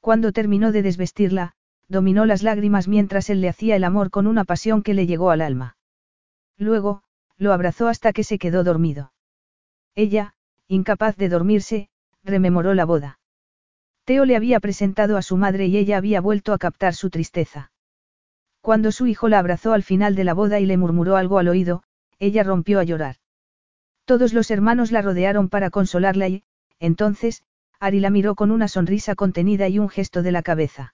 Cuando 0.01 0.31
terminó 0.31 0.71
de 0.71 0.81
desvestirla, 0.81 1.53
dominó 1.87 2.25
las 2.25 2.41
lágrimas 2.41 2.87
mientras 2.87 3.29
él 3.29 3.39
le 3.39 3.49
hacía 3.49 3.75
el 3.75 3.83
amor 3.83 4.09
con 4.09 4.25
una 4.25 4.43
pasión 4.43 4.81
que 4.81 4.95
le 4.95 5.05
llegó 5.05 5.29
al 5.29 5.41
alma. 5.41 5.77
Luego, 6.57 7.03
lo 7.37 7.53
abrazó 7.53 7.87
hasta 7.87 8.13
que 8.13 8.23
se 8.23 8.39
quedó 8.39 8.63
dormido. 8.63 9.13
Ella, 9.93 10.33
incapaz 10.67 11.15
de 11.17 11.29
dormirse, 11.29 11.89
rememoró 12.23 12.73
la 12.73 12.85
boda. 12.85 13.20
Teo 14.05 14.25
le 14.25 14.35
había 14.35 14.59
presentado 14.59 15.17
a 15.17 15.21
su 15.21 15.37
madre 15.37 15.67
y 15.67 15.77
ella 15.77 15.97
había 15.97 16.21
vuelto 16.21 16.53
a 16.53 16.57
captar 16.57 16.95
su 16.95 17.09
tristeza. 17.09 17.71
Cuando 18.61 18.91
su 18.91 19.07
hijo 19.07 19.29
la 19.29 19.39
abrazó 19.39 19.73
al 19.73 19.83
final 19.83 20.15
de 20.15 20.23
la 20.23 20.33
boda 20.33 20.59
y 20.59 20.65
le 20.65 20.77
murmuró 20.77 21.15
algo 21.15 21.39
al 21.39 21.47
oído, 21.47 21.83
ella 22.19 22.43
rompió 22.43 22.79
a 22.79 22.83
llorar. 22.83 23.17
Todos 24.05 24.33
los 24.33 24.51
hermanos 24.51 24.91
la 24.91 25.01
rodearon 25.01 25.49
para 25.49 25.69
consolarla 25.69 26.27
y, 26.27 26.43
entonces, 26.79 27.43
Ari 27.79 27.99
la 27.99 28.09
miró 28.09 28.35
con 28.35 28.51
una 28.51 28.67
sonrisa 28.67 29.15
contenida 29.15 29.67
y 29.67 29.79
un 29.79 29.89
gesto 29.89 30.21
de 30.21 30.31
la 30.31 30.43
cabeza. 30.43 30.93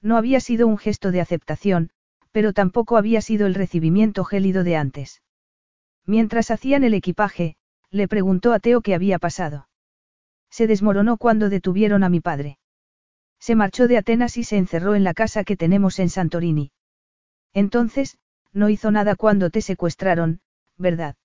No 0.00 0.16
había 0.16 0.40
sido 0.40 0.66
un 0.66 0.78
gesto 0.78 1.10
de 1.10 1.20
aceptación, 1.20 1.90
pero 2.32 2.52
tampoco 2.52 2.96
había 2.96 3.20
sido 3.20 3.46
el 3.46 3.54
recibimiento 3.54 4.24
gélido 4.24 4.64
de 4.64 4.76
antes. 4.76 5.22
Mientras 6.06 6.50
hacían 6.50 6.84
el 6.84 6.94
equipaje, 6.94 7.56
le 7.90 8.08
preguntó 8.08 8.52
a 8.52 8.60
Teo 8.60 8.80
qué 8.80 8.94
había 8.94 9.18
pasado. 9.18 9.67
Se 10.50 10.66
desmoronó 10.66 11.16
cuando 11.16 11.48
detuvieron 11.48 12.04
a 12.04 12.08
mi 12.08 12.20
padre. 12.20 12.58
Se 13.38 13.54
marchó 13.54 13.88
de 13.88 13.98
Atenas 13.98 14.36
y 14.36 14.44
se 14.44 14.56
encerró 14.56 14.94
en 14.94 15.04
la 15.04 15.14
casa 15.14 15.44
que 15.44 15.56
tenemos 15.56 15.98
en 15.98 16.08
Santorini. 16.08 16.72
Entonces, 17.52 18.18
no 18.52 18.68
hizo 18.68 18.90
nada 18.90 19.14
cuando 19.14 19.50
te 19.50 19.60
secuestraron, 19.60 20.40
¿verdad? 20.76 21.16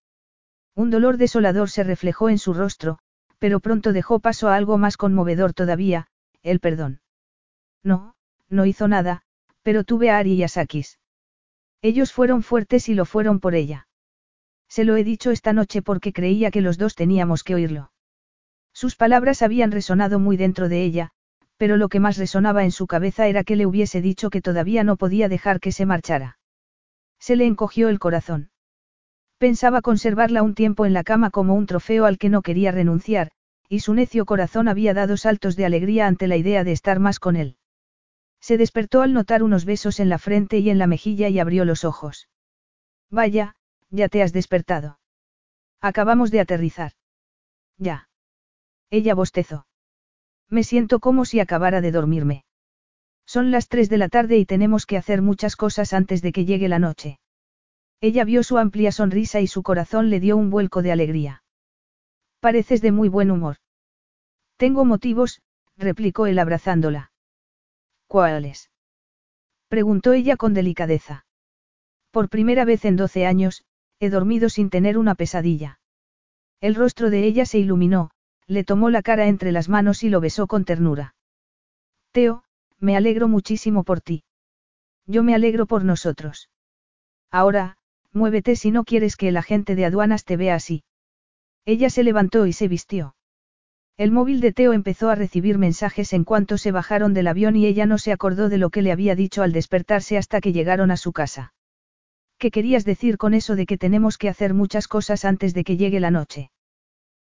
Un 0.76 0.90
dolor 0.90 1.18
desolador 1.18 1.70
se 1.70 1.84
reflejó 1.84 2.30
en 2.30 2.38
su 2.38 2.54
rostro, 2.54 3.00
pero 3.40 3.60
pronto 3.60 3.94
dejó 3.94 4.20
paso 4.20 4.50
a 4.50 4.56
algo 4.56 4.78
más 4.78 4.98
conmovedor 4.98 5.54
todavía, 5.54 6.08
el 6.42 6.60
perdón. 6.60 7.02
No, 7.84 8.16
no 8.50 8.66
hizo 8.66 8.88
nada, 8.88 9.24
pero 9.62 9.84
tuve 9.84 10.10
a 10.10 10.18
Ari 10.18 10.34
y 10.34 10.44
a 10.44 10.48
Sakis. 10.48 11.00
Ellos 11.82 12.14
fueron 12.14 12.44
fuertes 12.44 12.90
y 12.90 12.94
lo 12.94 13.06
fueron 13.06 13.40
por 13.40 13.56
ella. 13.56 13.88
Se 14.68 14.84
lo 14.84 14.96
he 14.96 15.04
dicho 15.04 15.32
esta 15.32 15.54
noche 15.54 15.82
porque 15.82 16.14
creía 16.14 16.50
que 16.50 16.62
los 16.62 16.78
dos 16.78 16.96
teníamos 16.96 17.44
que 17.44 17.56
oírlo. 17.56 17.93
Sus 18.74 18.96
palabras 18.96 19.42
habían 19.42 19.72
resonado 19.72 20.20
muy 20.20 20.36
dentro 20.36 20.68
de 20.68 20.84
ella, 20.84 21.12
pero 21.58 21.78
lo 21.78 21.90
que 21.90 22.00
más 22.00 22.18
resonaba 22.18 22.64
en 22.64 22.72
su 22.72 22.88
cabeza 22.88 23.28
era 23.28 23.44
que 23.44 23.56
le 23.56 23.66
hubiese 23.66 24.02
dicho 24.02 24.30
que 24.30 24.42
todavía 24.42 24.84
no 24.84 24.98
podía 24.98 25.30
dejar 25.30 25.60
que 25.60 25.72
se 25.72 25.86
marchara. 25.86 26.40
Se 27.20 27.36
le 27.36 27.46
encogió 27.46 27.90
el 27.90 28.00
corazón. 28.00 28.50
Pensaba 29.38 29.82
conservarla 29.82 30.44
un 30.44 30.56
tiempo 30.56 30.86
en 30.86 30.94
la 30.94 31.04
cama 31.04 31.30
como 31.30 31.54
un 31.54 31.66
trofeo 31.66 32.06
al 32.06 32.18
que 32.18 32.30
no 32.30 32.42
quería 32.42 32.72
renunciar, 32.72 33.32
y 33.70 33.80
su 33.80 33.94
necio 33.94 34.26
corazón 34.26 34.68
había 34.68 34.94
dado 34.94 35.18
saltos 35.18 35.56
de 35.56 35.66
alegría 35.66 36.08
ante 36.08 36.28
la 36.28 36.38
idea 36.38 36.64
de 36.64 36.72
estar 36.72 37.00
más 37.00 37.20
con 37.20 37.36
él. 37.36 37.58
Se 38.40 38.58
despertó 38.58 39.02
al 39.02 39.14
notar 39.14 39.42
unos 39.42 39.64
besos 39.64 40.00
en 40.00 40.10
la 40.10 40.18
frente 40.18 40.60
y 40.60 40.70
en 40.70 40.78
la 40.78 40.88
mejilla 40.88 41.30
y 41.30 41.40
abrió 41.40 41.64
los 41.64 41.86
ojos. 41.86 42.28
Vaya, 43.10 43.56
ya 43.90 44.10
te 44.10 44.22
has 44.22 44.34
despertado. 44.34 45.00
Acabamos 45.80 46.30
de 46.32 46.42
aterrizar. 46.42 46.92
Ya. 47.78 48.10
Ella 48.90 49.16
bostezó. 49.16 49.66
Me 50.50 50.64
siento 50.64 51.00
como 51.00 51.26
si 51.26 51.40
acabara 51.40 51.82
de 51.82 51.92
dormirme. 51.92 52.46
Son 53.26 53.52
las 53.52 53.68
tres 53.68 53.90
de 53.90 53.98
la 53.98 54.10
tarde 54.10 54.38
y 54.38 54.46
tenemos 54.46 54.86
que 54.86 54.98
hacer 54.98 55.22
muchas 55.22 55.56
cosas 55.56 55.94
antes 55.94 56.22
de 56.22 56.32
que 56.32 56.46
llegue 56.46 56.68
la 56.68 56.80
noche. 56.80 57.20
Ella 58.02 58.26
vio 58.26 58.44
su 58.44 58.58
amplia 58.58 58.92
sonrisa 58.92 59.40
y 59.40 59.48
su 59.48 59.64
corazón 59.64 60.10
le 60.10 60.20
dio 60.20 60.36
un 60.36 60.50
vuelco 60.50 60.82
de 60.82 60.92
alegría. 60.92 61.44
Pareces 62.40 62.82
de 62.82 62.92
muy 62.92 63.08
buen 63.08 63.32
humor. 63.32 63.58
Tengo 64.58 64.84
motivos, 64.84 65.42
replicó 65.78 66.28
él 66.28 66.38
abrazándola. 66.40 67.12
¿Cuáles? 68.08 68.70
preguntó 69.70 70.14
ella 70.14 70.36
con 70.38 70.54
delicadeza. 70.54 71.26
Por 72.12 72.30
primera 72.30 72.66
vez 72.66 72.86
en 72.86 72.96
doce 72.96 73.26
años, 73.26 73.64
he 74.00 74.10
dormido 74.10 74.50
sin 74.50 74.70
tener 74.70 74.98
una 74.98 75.16
pesadilla. 75.16 75.80
El 76.60 76.76
rostro 76.76 77.10
de 77.10 77.24
ella 77.24 77.46
se 77.46 77.58
iluminó, 77.58 78.12
le 78.48 78.64
tomó 78.64 78.90
la 78.90 79.02
cara 79.02 79.28
entre 79.28 79.52
las 79.52 79.70
manos 79.70 80.04
y 80.04 80.10
lo 80.10 80.22
besó 80.22 80.48
con 80.48 80.66
ternura. 80.66 81.16
Teo, 82.12 82.44
me 82.80 82.96
alegro 82.96 83.28
muchísimo 83.28 83.84
por 83.84 84.02
ti. 84.02 84.24
Yo 85.06 85.24
me 85.24 85.36
alegro 85.36 85.66
por 85.66 85.84
nosotros. 85.84 86.50
Ahora, 87.32 87.78
muévete 88.12 88.56
si 88.56 88.72
no 88.72 88.84
quieres 88.84 89.16
que 89.16 89.28
el 89.30 89.38
agente 89.38 89.76
de 89.76 89.86
aduanas 89.86 90.26
te 90.26 90.38
vea 90.38 90.56
así. 90.56 90.84
Ella 91.66 91.90
se 91.90 92.04
levantó 92.04 92.46
y 92.46 92.54
se 92.54 92.68
vistió. 92.68 93.16
El 93.96 94.12
móvil 94.12 94.42
de 94.42 94.52
Teo 94.52 94.74
empezó 94.74 95.10
a 95.10 95.16
recibir 95.16 95.58
mensajes 95.58 96.14
en 96.14 96.24
cuanto 96.24 96.58
se 96.58 96.72
bajaron 96.72 97.14
del 97.14 97.28
avión 97.28 97.56
y 97.56 97.66
ella 97.66 97.86
no 97.86 97.98
se 97.98 98.12
acordó 98.12 98.50
de 98.50 98.58
lo 98.58 98.70
que 98.70 98.82
le 98.82 98.92
había 98.92 99.16
dicho 99.16 99.44
al 99.44 99.52
despertarse 99.52 100.18
hasta 100.18 100.42
que 100.42 100.52
llegaron 100.52 100.90
a 100.90 100.98
su 100.98 101.14
casa. 101.14 101.54
¿Qué 102.40 102.50
querías 102.50 102.86
decir 102.86 103.18
con 103.18 103.34
eso 103.34 103.56
de 103.56 103.66
que 103.66 103.78
tenemos 103.78 104.18
que 104.18 104.30
hacer 104.30 104.54
muchas 104.54 104.88
cosas 104.88 105.26
antes 105.26 105.54
de 105.54 105.64
que 105.64 105.78
llegue 105.78 106.00
la 106.00 106.12
noche? 106.12 106.50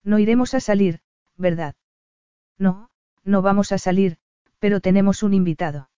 No 0.03 0.19
iremos 0.19 0.53
a 0.53 0.59
salir, 0.59 0.99
¿verdad? 1.37 1.75
No, 2.57 2.89
no 3.23 3.41
vamos 3.41 3.71
a 3.71 3.77
salir, 3.77 4.17
pero 4.59 4.79
tenemos 4.79 5.23
un 5.23 5.33
invitado. 5.33 5.89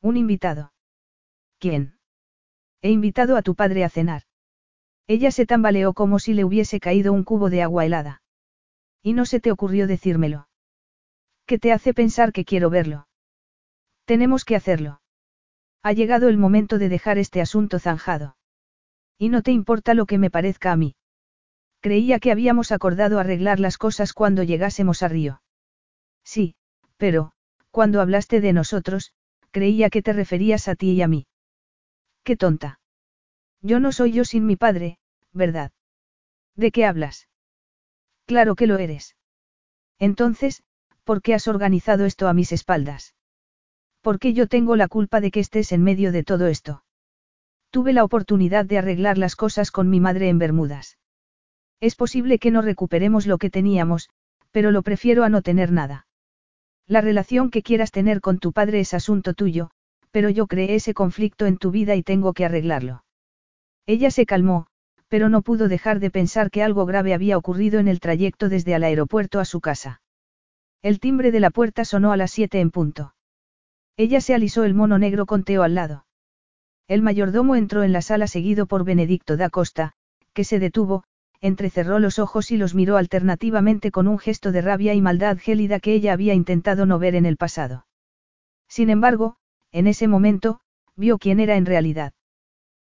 ¿Un 0.00 0.16
invitado? 0.16 0.72
¿Quién? 1.58 1.98
He 2.82 2.90
invitado 2.90 3.36
a 3.36 3.42
tu 3.42 3.54
padre 3.54 3.84
a 3.84 3.88
cenar. 3.88 4.22
Ella 5.06 5.30
se 5.30 5.46
tambaleó 5.46 5.92
como 5.92 6.18
si 6.18 6.34
le 6.34 6.44
hubiese 6.44 6.80
caído 6.80 7.12
un 7.12 7.24
cubo 7.24 7.50
de 7.50 7.62
agua 7.62 7.84
helada. 7.84 8.22
Y 9.02 9.12
no 9.12 9.26
se 9.26 9.40
te 9.40 9.50
ocurrió 9.50 9.86
decírmelo. 9.86 10.48
¿Qué 11.46 11.58
te 11.58 11.72
hace 11.72 11.92
pensar 11.92 12.32
que 12.32 12.44
quiero 12.44 12.70
verlo? 12.70 13.06
Tenemos 14.06 14.44
que 14.44 14.56
hacerlo. 14.56 15.00
Ha 15.82 15.92
llegado 15.92 16.28
el 16.28 16.38
momento 16.38 16.78
de 16.78 16.88
dejar 16.88 17.18
este 17.18 17.42
asunto 17.42 17.78
zanjado. 17.78 18.36
Y 19.18 19.28
no 19.28 19.42
te 19.42 19.52
importa 19.52 19.92
lo 19.94 20.06
que 20.06 20.18
me 20.18 20.30
parezca 20.30 20.72
a 20.72 20.76
mí. 20.76 20.96
Creía 21.84 22.18
que 22.18 22.32
habíamos 22.32 22.72
acordado 22.72 23.18
arreglar 23.18 23.60
las 23.60 23.76
cosas 23.76 24.14
cuando 24.14 24.42
llegásemos 24.42 25.02
a 25.02 25.08
Río. 25.08 25.42
Sí, 26.24 26.54
pero, 26.96 27.32
cuando 27.70 28.00
hablaste 28.00 28.40
de 28.40 28.54
nosotros, 28.54 29.12
creía 29.50 29.90
que 29.90 30.00
te 30.00 30.14
referías 30.14 30.66
a 30.68 30.76
ti 30.76 30.92
y 30.92 31.02
a 31.02 31.08
mí. 31.08 31.26
Qué 32.22 32.38
tonta. 32.38 32.80
Yo 33.60 33.80
no 33.80 33.92
soy 33.92 34.12
yo 34.12 34.24
sin 34.24 34.46
mi 34.46 34.56
padre, 34.56 34.96
¿verdad? 35.34 35.72
¿De 36.56 36.70
qué 36.70 36.86
hablas? 36.86 37.28
Claro 38.24 38.54
que 38.54 38.66
lo 38.66 38.78
eres. 38.78 39.14
Entonces, 39.98 40.62
¿por 41.04 41.20
qué 41.20 41.34
has 41.34 41.48
organizado 41.48 42.06
esto 42.06 42.28
a 42.28 42.32
mis 42.32 42.50
espaldas? 42.52 43.14
¿Por 44.00 44.18
qué 44.18 44.32
yo 44.32 44.46
tengo 44.46 44.74
la 44.74 44.88
culpa 44.88 45.20
de 45.20 45.30
que 45.30 45.40
estés 45.40 45.70
en 45.70 45.82
medio 45.82 46.12
de 46.12 46.24
todo 46.24 46.46
esto? 46.46 46.82
Tuve 47.68 47.92
la 47.92 48.04
oportunidad 48.04 48.64
de 48.64 48.78
arreglar 48.78 49.18
las 49.18 49.36
cosas 49.36 49.70
con 49.70 49.90
mi 49.90 50.00
madre 50.00 50.30
en 50.30 50.38
Bermudas. 50.38 50.96
Es 51.80 51.96
posible 51.96 52.38
que 52.38 52.50
no 52.50 52.62
recuperemos 52.62 53.26
lo 53.26 53.38
que 53.38 53.50
teníamos, 53.50 54.08
pero 54.50 54.70
lo 54.70 54.82
prefiero 54.82 55.24
a 55.24 55.28
no 55.28 55.42
tener 55.42 55.72
nada. 55.72 56.06
La 56.86 57.00
relación 57.00 57.50
que 57.50 57.62
quieras 57.62 57.90
tener 57.90 58.20
con 58.20 58.38
tu 58.38 58.52
padre 58.52 58.80
es 58.80 58.94
asunto 58.94 59.34
tuyo, 59.34 59.70
pero 60.10 60.30
yo 60.30 60.46
creé 60.46 60.76
ese 60.76 60.94
conflicto 60.94 61.46
en 61.46 61.56
tu 61.56 61.70
vida 61.70 61.96
y 61.96 62.02
tengo 62.02 62.34
que 62.34 62.44
arreglarlo. 62.44 63.04
Ella 63.86 64.10
se 64.10 64.26
calmó, 64.26 64.66
pero 65.08 65.28
no 65.28 65.42
pudo 65.42 65.68
dejar 65.68 66.00
de 66.00 66.10
pensar 66.10 66.50
que 66.50 66.62
algo 66.62 66.86
grave 66.86 67.14
había 67.14 67.36
ocurrido 67.36 67.80
en 67.80 67.88
el 67.88 68.00
trayecto 68.00 68.48
desde 68.48 68.74
el 68.74 68.84
aeropuerto 68.84 69.40
a 69.40 69.44
su 69.44 69.60
casa. 69.60 70.02
El 70.82 71.00
timbre 71.00 71.32
de 71.32 71.40
la 71.40 71.50
puerta 71.50 71.84
sonó 71.84 72.12
a 72.12 72.16
las 72.16 72.30
siete 72.30 72.60
en 72.60 72.70
punto. 72.70 73.14
Ella 73.96 74.20
se 74.20 74.34
alisó 74.34 74.64
el 74.64 74.74
mono 74.74 74.98
negro 74.98 75.24
con 75.24 75.44
Teo 75.44 75.62
al 75.62 75.74
lado. 75.74 76.06
El 76.88 77.00
mayordomo 77.00 77.56
entró 77.56 77.82
en 77.82 77.92
la 77.92 78.02
sala 78.02 78.26
seguido 78.26 78.66
por 78.66 78.84
Benedicto 78.84 79.36
da 79.36 79.50
Costa, 79.50 79.92
que 80.32 80.44
se 80.44 80.58
detuvo, 80.58 81.04
entrecerró 81.44 81.98
los 81.98 82.18
ojos 82.18 82.50
y 82.50 82.56
los 82.56 82.74
miró 82.74 82.96
alternativamente 82.96 83.90
con 83.90 84.08
un 84.08 84.18
gesto 84.18 84.50
de 84.50 84.62
rabia 84.62 84.94
y 84.94 85.02
maldad 85.02 85.36
gélida 85.38 85.78
que 85.78 85.92
ella 85.92 86.14
había 86.14 86.32
intentado 86.32 86.86
no 86.86 86.98
ver 86.98 87.14
en 87.14 87.26
el 87.26 87.36
pasado. 87.36 87.86
Sin 88.66 88.88
embargo, 88.88 89.36
en 89.70 89.86
ese 89.86 90.08
momento, 90.08 90.60
vio 90.96 91.18
quién 91.18 91.40
era 91.40 91.56
en 91.56 91.66
realidad. 91.66 92.14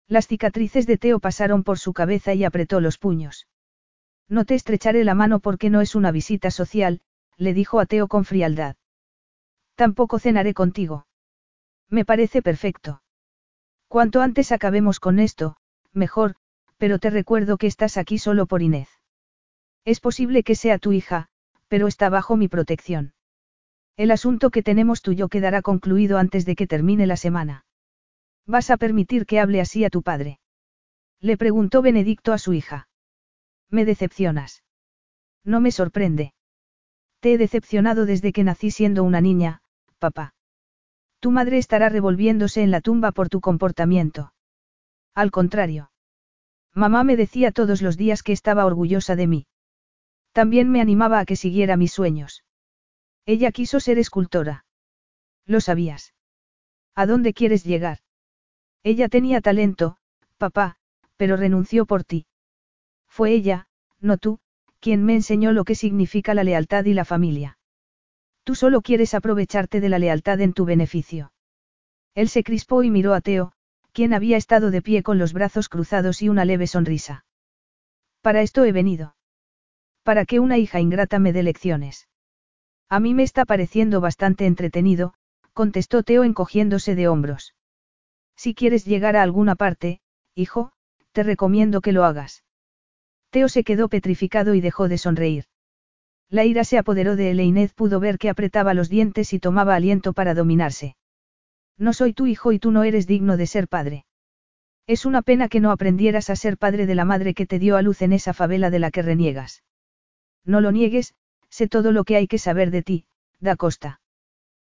Las 0.07 0.27
cicatrices 0.27 0.87
de 0.87 0.97
Teo 0.97 1.19
pasaron 1.19 1.65
por 1.65 1.79
su 1.79 1.91
cabeza 1.91 2.33
y 2.33 2.45
apretó 2.45 2.79
los 2.79 2.97
puños. 2.97 3.45
No 4.29 4.45
te 4.45 4.55
estrecharé 4.55 5.03
la 5.03 5.15
mano 5.15 5.41
porque 5.41 5.69
no 5.69 5.81
es 5.81 5.93
una 5.93 6.11
visita 6.11 6.49
social, 6.49 7.01
le 7.35 7.53
dijo 7.53 7.81
a 7.81 7.85
Teo 7.85 8.07
con 8.07 8.23
frialdad. 8.23 8.77
Tampoco 9.75 10.17
cenaré 10.17 10.53
contigo. 10.53 11.07
Me 11.89 12.05
parece 12.05 12.41
perfecto. 12.41 13.01
Cuanto 13.89 14.21
antes 14.21 14.53
acabemos 14.53 15.01
con 15.01 15.19
esto, 15.19 15.57
mejor, 15.91 16.37
pero 16.77 16.99
te 16.99 17.09
recuerdo 17.09 17.57
que 17.57 17.67
estás 17.67 17.97
aquí 17.97 18.17
solo 18.17 18.45
por 18.45 18.61
Inés. 18.61 18.89
Es 19.85 19.99
posible 19.99 20.43
que 20.43 20.55
sea 20.55 20.79
tu 20.79 20.91
hija, 20.91 21.27
pero 21.67 21.87
está 21.87 22.09
bajo 22.09 22.37
mi 22.37 22.47
protección. 22.47 23.13
El 23.97 24.11
asunto 24.11 24.49
que 24.49 24.63
tenemos 24.63 25.01
tuyo 25.01 25.29
quedará 25.29 25.61
concluido 25.61 26.17
antes 26.17 26.45
de 26.45 26.55
que 26.55 26.67
termine 26.67 27.07
la 27.07 27.17
semana. 27.17 27.65
¿Vas 28.45 28.69
a 28.69 28.77
permitir 28.77 29.25
que 29.25 29.39
hable 29.39 29.61
así 29.61 29.85
a 29.85 29.89
tu 29.89 30.01
padre? 30.01 30.39
Le 31.21 31.37
preguntó 31.37 31.81
Benedicto 31.81 32.33
a 32.33 32.37
su 32.37 32.53
hija. 32.53 32.87
Me 33.69 33.85
decepcionas. 33.85 34.63
No 35.43 35.61
me 35.61 35.71
sorprende. 35.71 36.33
Te 37.19 37.33
he 37.33 37.37
decepcionado 37.37 38.05
desde 38.05 38.33
que 38.33 38.43
nací 38.43 38.69
siendo 38.69 39.03
una 39.03 39.21
niña, 39.21 39.61
papá. 39.97 40.33
Tu 41.19 41.31
madre 41.31 41.57
estará 41.57 41.89
revolviéndose 41.89 42.61
en 42.61 42.71
la 42.71 42.81
tumba 42.81 43.11
por 43.11 43.29
tu 43.29 43.41
comportamiento. 43.41 44.33
Al 45.15 45.31
contrario. 45.31 45.89
Mamá 46.75 47.05
me 47.05 47.15
decía 47.15 47.51
todos 47.51 47.81
los 47.81 47.95
días 47.95 48.21
que 48.21 48.33
estaba 48.33 48.65
orgullosa 48.65 49.15
de 49.15 49.27
mí. 49.27 49.47
También 50.33 50.69
me 50.69 50.81
animaba 50.81 51.19
a 51.19 51.25
que 51.25 51.37
siguiera 51.37 51.77
mis 51.77 51.93
sueños. 51.93 52.43
Ella 53.25 53.53
quiso 53.53 53.79
ser 53.79 53.97
escultora. 53.97 54.65
Lo 55.45 55.61
sabías. 55.61 56.13
¿A 56.93 57.05
dónde 57.05 57.33
quieres 57.33 57.63
llegar? 57.63 57.99
Ella 58.83 59.07
tenía 59.07 59.39
talento, 59.39 59.97
papá, 60.37 60.75
pero 61.15 61.37
renunció 61.37 61.85
por 61.85 62.03
ti. 62.03 62.27
Fue 63.07 63.31
ella, 63.31 63.67
no 64.01 64.17
tú, 64.17 64.39
quien 64.81 65.03
me 65.05 65.15
enseñó 65.15 65.53
lo 65.53 65.63
que 65.63 65.75
significa 65.75 66.33
la 66.33 66.43
lealtad 66.43 66.83
y 66.85 66.93
la 66.93 67.05
familia. 67.05 67.57
Tú 68.43 68.53
solo 68.53 68.81
quieres 68.81 69.13
aprovecharte 69.13 69.79
de 69.79 69.89
la 69.89 69.97
lealtad 69.97 70.41
en 70.41 70.53
tu 70.53 70.65
beneficio. 70.65 71.31
Él 72.13 72.29
se 72.29 72.43
crispó 72.43 72.83
y 72.83 72.91
miró 72.91 73.13
a 73.13 73.21
Teo, 73.21 73.53
quien 73.95 74.13
había 74.13 74.35
estado 74.35 74.71
de 74.71 74.81
pie 74.81 75.03
con 75.03 75.17
los 75.17 75.31
brazos 75.31 75.69
cruzados 75.69 76.21
y 76.21 76.27
una 76.27 76.43
leve 76.43 76.67
sonrisa. 76.67 77.23
Para 78.21 78.41
esto 78.41 78.65
he 78.65 78.73
venido. 78.73 79.15
Para 80.03 80.25
que 80.25 80.41
una 80.41 80.57
hija 80.57 80.81
ingrata 80.81 81.17
me 81.17 81.31
dé 81.31 81.43
lecciones. 81.43 82.09
A 82.89 82.99
mí 82.99 83.13
me 83.13 83.23
está 83.23 83.45
pareciendo 83.45 84.01
bastante 84.01 84.47
entretenido, 84.47 85.13
contestó 85.53 86.03
Teo 86.03 86.25
encogiéndose 86.25 86.93
de 86.93 87.07
hombros. 87.07 87.55
Si 88.35 88.53
quieres 88.53 88.83
llegar 88.83 89.15
a 89.15 89.23
alguna 89.23 89.55
parte, 89.55 90.01
hijo, 90.35 90.73
te 91.13 91.23
recomiendo 91.23 91.79
que 91.79 91.93
lo 91.93 92.03
hagas. 92.03 92.43
Teo 93.29 93.47
se 93.47 93.63
quedó 93.63 93.87
petrificado 93.87 94.55
y 94.55 94.59
dejó 94.59 94.89
de 94.89 94.97
sonreír. 94.97 95.45
La 96.29 96.43
ira 96.43 96.65
se 96.65 96.77
apoderó 96.77 97.15
de 97.15 97.31
él 97.31 97.39
e 97.39 97.45
Inés 97.45 97.73
pudo 97.73 98.01
ver 98.01 98.17
que 98.17 98.29
apretaba 98.29 98.73
los 98.73 98.89
dientes 98.89 99.31
y 99.31 99.39
tomaba 99.39 99.73
aliento 99.73 100.11
para 100.11 100.33
dominarse. 100.33 100.97
No 101.77 101.93
soy 101.93 102.13
tu 102.13 102.25
hijo 102.27 102.51
y 102.51 102.59
tú 102.59 102.71
no 102.71 102.83
eres 102.83 103.07
digno 103.07 103.37
de 103.37 103.47
ser 103.47 103.67
padre. 103.67 104.05
Es 104.87 105.05
una 105.05 105.21
pena 105.21 105.49
que 105.49 105.59
no 105.59 105.71
aprendieras 105.71 106.29
a 106.29 106.35
ser 106.35 106.57
padre 106.57 106.85
de 106.85 106.95
la 106.95 107.05
madre 107.05 107.33
que 107.33 107.45
te 107.45 107.59
dio 107.59 107.75
a 107.75 107.81
luz 107.81 108.01
en 108.01 108.13
esa 108.13 108.33
favela 108.33 108.69
de 108.69 108.79
la 108.79 108.91
que 108.91 109.01
reniegas. 109.01 109.63
No 110.45 110.61
lo 110.61 110.71
niegues, 110.71 111.15
sé 111.49 111.67
todo 111.67 111.91
lo 111.91 112.03
que 112.03 112.15
hay 112.15 112.27
que 112.27 112.37
saber 112.37 112.69
de 112.69 112.83
ti, 112.83 113.05
da 113.39 113.55
costa. 113.55 113.99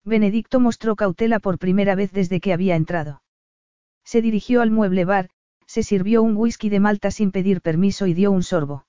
Benedicto 0.05 0.61
mostró 0.61 0.97
cautela 0.97 1.39
por 1.41 1.59
primera 1.59 1.95
vez 1.95 2.13
desde 2.13 2.41
que 2.41 2.53
había 2.53 2.75
entrado. 2.75 3.23
Se 4.05 4.23
dirigió 4.23 4.63
al 4.63 4.71
mueble 4.71 5.05
bar, 5.05 5.29
se 5.67 5.83
sirvió 5.83 6.23
un 6.23 6.37
whisky 6.37 6.71
de 6.71 6.81
Malta 6.81 7.11
sin 7.11 7.31
pedir 7.31 7.61
permiso 7.61 8.07
y 8.07 8.15
dio 8.15 8.31
un 8.31 8.43
sorbo. 8.43 8.87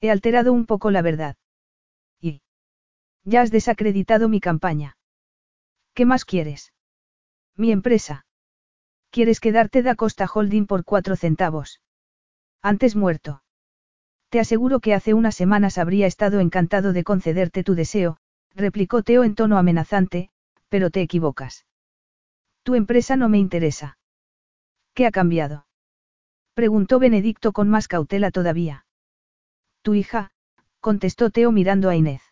He 0.00 0.10
alterado 0.10 0.54
un 0.54 0.64
poco 0.64 0.90
la 0.90 1.02
verdad. 1.02 1.36
Y. 2.18 2.40
Ya 3.24 3.42
has 3.42 3.50
desacreditado 3.50 4.30
mi 4.30 4.40
campaña. 4.40 4.96
¿Qué 5.92 6.06
más 6.06 6.24
quieres? 6.24 6.72
Mi 7.60 7.72
empresa. 7.72 8.24
¿Quieres 9.10 9.38
quedarte 9.38 9.82
da 9.82 9.94
Costa 9.94 10.26
Holding 10.32 10.66
por 10.66 10.82
cuatro 10.82 11.14
centavos? 11.14 11.82
Antes 12.62 12.96
muerto. 12.96 13.42
Te 14.30 14.40
aseguro 14.40 14.80
que 14.80 14.94
hace 14.94 15.12
unas 15.12 15.34
semanas 15.34 15.76
habría 15.76 16.06
estado 16.06 16.40
encantado 16.40 16.94
de 16.94 17.04
concederte 17.04 17.62
tu 17.62 17.74
deseo, 17.74 18.16
replicó 18.54 19.02
Teo 19.02 19.24
en 19.24 19.34
tono 19.34 19.58
amenazante, 19.58 20.30
pero 20.70 20.88
te 20.88 21.02
equivocas. 21.02 21.66
Tu 22.62 22.76
empresa 22.76 23.16
no 23.16 23.28
me 23.28 23.36
interesa. 23.36 23.98
¿Qué 24.94 25.04
ha 25.04 25.10
cambiado? 25.10 25.66
Preguntó 26.54 26.98
Benedicto 26.98 27.52
con 27.52 27.68
más 27.68 27.88
cautela 27.88 28.30
todavía. 28.30 28.86
Tu 29.82 29.92
hija, 29.92 30.30
contestó 30.80 31.28
Teo 31.28 31.52
mirando 31.52 31.90
a 31.90 31.94
Inés. 31.94 32.22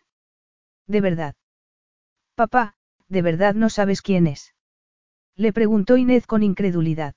¿De 0.87 1.01
verdad? 1.01 1.35
Papá, 2.33 2.73
¿de 3.09 3.21
verdad 3.21 3.53
no 3.53 3.69
sabes 3.69 4.01
quién 4.01 4.25
es? 4.25 4.55
Le 5.39 5.53
preguntó 5.53 5.95
Inés 5.95 6.27
con 6.27 6.43
incredulidad. 6.43 7.15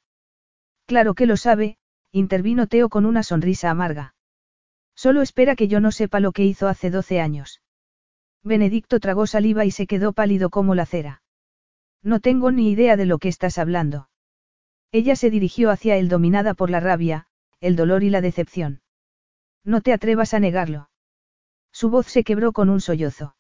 Claro 0.87 1.15
que 1.15 1.27
lo 1.27 1.37
sabe, 1.37 1.77
intervino 2.13 2.69
Teo 2.69 2.89
con 2.89 3.05
una 3.05 3.25
sonrisa 3.25 3.69
amarga. 3.69 4.15
Solo 4.95 5.23
espera 5.23 5.57
que 5.57 5.67
yo 5.67 5.81
no 5.81 5.91
sepa 5.91 6.21
lo 6.21 6.31
que 6.31 6.45
hizo 6.45 6.69
hace 6.69 6.91
doce 6.91 7.21
años. 7.21 7.63
Benedicto 8.45 9.01
tragó 9.01 9.27
saliva 9.27 9.65
y 9.65 9.73
se 9.73 9.89
quedó 9.89 10.13
pálido 10.13 10.51
como 10.51 10.77
la 10.77 10.87
cera. 10.87 11.25
No 12.01 12.21
tengo 12.21 12.53
ni 12.53 12.71
idea 12.71 12.97
de 12.97 13.07
lo 13.07 13.19
que 13.19 13.27
estás 13.27 13.59
hablando. 13.59 14.09
Ella 14.93 15.17
se 15.17 15.29
dirigió 15.29 15.73
hacia 15.73 15.97
él 15.97 16.09
dominada 16.09 16.55
por 16.55 16.71
la 16.71 16.79
rabia, 16.79 17.27
el 17.59 17.75
dolor 17.75 18.05
y 18.05 18.11
la 18.11 18.21
decepción. 18.21 18.83
No 19.65 19.81
te 19.81 19.93
atrevas 19.93 20.33
a 20.33 20.39
negarlo. 20.39 20.91
Su 21.73 21.91
voz 21.91 22.07
se 22.07 22.23
quebró 22.23 22.53
con 22.53 22.71
un 22.71 22.81
sollozo. 22.81 23.35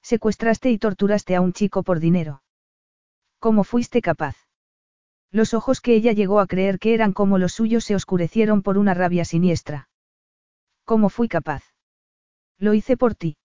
Secuestraste 0.00 0.70
y 0.70 0.78
torturaste 0.78 1.34
a 1.34 1.40
un 1.40 1.52
chico 1.52 1.82
por 1.82 1.98
dinero. 1.98 2.44
¿Cómo 3.46 3.62
fuiste 3.62 4.02
capaz? 4.02 4.34
Los 5.30 5.54
ojos 5.54 5.80
que 5.80 5.94
ella 5.94 6.10
llegó 6.10 6.40
a 6.40 6.48
creer 6.48 6.80
que 6.80 6.94
eran 6.94 7.12
como 7.12 7.38
los 7.38 7.52
suyos 7.52 7.84
se 7.84 7.94
oscurecieron 7.94 8.60
por 8.60 8.76
una 8.76 8.92
rabia 8.92 9.24
siniestra. 9.24 9.88
¿Cómo 10.84 11.10
fui 11.10 11.28
capaz? 11.28 11.62
Lo 12.58 12.74
hice 12.74 12.96
por 12.96 13.14
ti. 13.14 13.36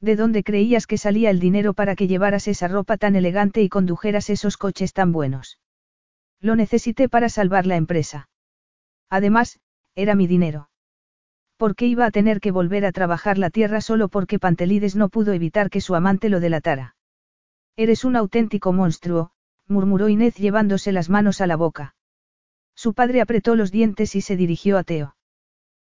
¿De 0.00 0.16
dónde 0.16 0.42
creías 0.42 0.86
que 0.86 0.96
salía 0.96 1.28
el 1.28 1.40
dinero 1.40 1.74
para 1.74 1.94
que 1.94 2.06
llevaras 2.06 2.48
esa 2.48 2.68
ropa 2.68 2.96
tan 2.96 3.16
elegante 3.16 3.60
y 3.60 3.68
condujeras 3.68 4.30
esos 4.30 4.56
coches 4.56 4.94
tan 4.94 5.12
buenos? 5.12 5.58
Lo 6.40 6.56
necesité 6.56 7.10
para 7.10 7.28
salvar 7.28 7.66
la 7.66 7.76
empresa. 7.76 8.30
Además, 9.10 9.60
era 9.94 10.14
mi 10.14 10.26
dinero. 10.26 10.70
¿Por 11.58 11.76
qué 11.76 11.84
iba 11.84 12.06
a 12.06 12.10
tener 12.10 12.40
que 12.40 12.50
volver 12.50 12.86
a 12.86 12.92
trabajar 12.92 13.36
la 13.36 13.50
tierra 13.50 13.82
solo 13.82 14.08
porque 14.08 14.38
Pantelides 14.38 14.96
no 14.96 15.10
pudo 15.10 15.34
evitar 15.34 15.68
que 15.68 15.82
su 15.82 15.94
amante 15.94 16.30
lo 16.30 16.40
delatara? 16.40 16.94
Eres 17.78 18.04
un 18.04 18.16
auténtico 18.16 18.72
monstruo, 18.72 19.30
murmuró 19.68 20.08
Inés 20.08 20.34
llevándose 20.34 20.90
las 20.90 21.08
manos 21.08 21.40
a 21.40 21.46
la 21.46 21.54
boca. 21.54 21.94
Su 22.74 22.92
padre 22.92 23.20
apretó 23.20 23.54
los 23.54 23.70
dientes 23.70 24.16
y 24.16 24.20
se 24.20 24.36
dirigió 24.36 24.78
a 24.78 24.82
Teo. 24.82 25.14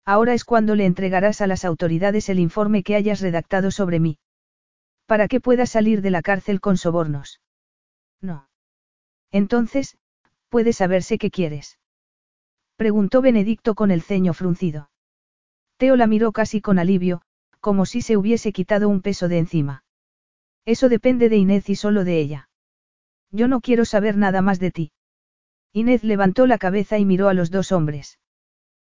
Ahora 0.04 0.34
es 0.34 0.44
cuando 0.44 0.74
le 0.74 0.84
entregarás 0.84 1.40
a 1.42 1.46
las 1.46 1.64
autoridades 1.64 2.28
el 2.28 2.40
informe 2.40 2.82
que 2.82 2.96
hayas 2.96 3.20
redactado 3.20 3.70
sobre 3.70 4.00
mí. 4.00 4.18
Para 5.06 5.28
que 5.28 5.40
pueda 5.40 5.64
salir 5.64 6.02
de 6.02 6.10
la 6.10 6.22
cárcel 6.22 6.60
con 6.60 6.76
sobornos. 6.76 7.40
No. 8.20 8.48
Entonces, 9.30 9.96
puede 10.48 10.72
saberse 10.72 11.18
qué 11.18 11.30
quieres. 11.30 11.78
Preguntó 12.74 13.22
Benedicto 13.22 13.76
con 13.76 13.92
el 13.92 14.02
ceño 14.02 14.34
fruncido. 14.34 14.90
Teo 15.76 15.94
la 15.94 16.08
miró 16.08 16.32
casi 16.32 16.60
con 16.60 16.80
alivio, 16.80 17.22
como 17.60 17.86
si 17.86 18.02
se 18.02 18.16
hubiese 18.16 18.52
quitado 18.52 18.88
un 18.88 19.02
peso 19.02 19.28
de 19.28 19.38
encima. 19.38 19.84
Eso 20.66 20.88
depende 20.88 21.28
de 21.28 21.36
Inés 21.36 21.70
y 21.70 21.76
solo 21.76 22.04
de 22.04 22.18
ella. 22.18 22.50
Yo 23.30 23.48
no 23.48 23.60
quiero 23.60 23.84
saber 23.84 24.16
nada 24.16 24.42
más 24.42 24.58
de 24.58 24.72
ti. 24.72 24.92
Inés 25.72 26.02
levantó 26.02 26.46
la 26.46 26.58
cabeza 26.58 26.98
y 26.98 27.04
miró 27.04 27.28
a 27.28 27.34
los 27.34 27.50
dos 27.50 27.70
hombres. 27.70 28.18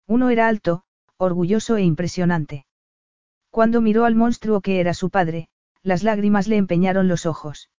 Uno 0.08 0.30
era 0.30 0.48
alto, 0.48 0.84
orgulloso 1.18 1.78
e 1.78 1.84
impresionante. 1.84 2.66
Cuando 3.50 3.82
miró 3.82 4.06
al 4.06 4.16
monstruo 4.16 4.62
que 4.62 4.80
era 4.80 4.94
su 4.94 5.10
padre, 5.10 5.48
las 5.82 6.04
lágrimas 6.04 6.48
le 6.48 6.58
empeñaron 6.58 7.08
los 7.08 7.26
ojos. 7.26 7.70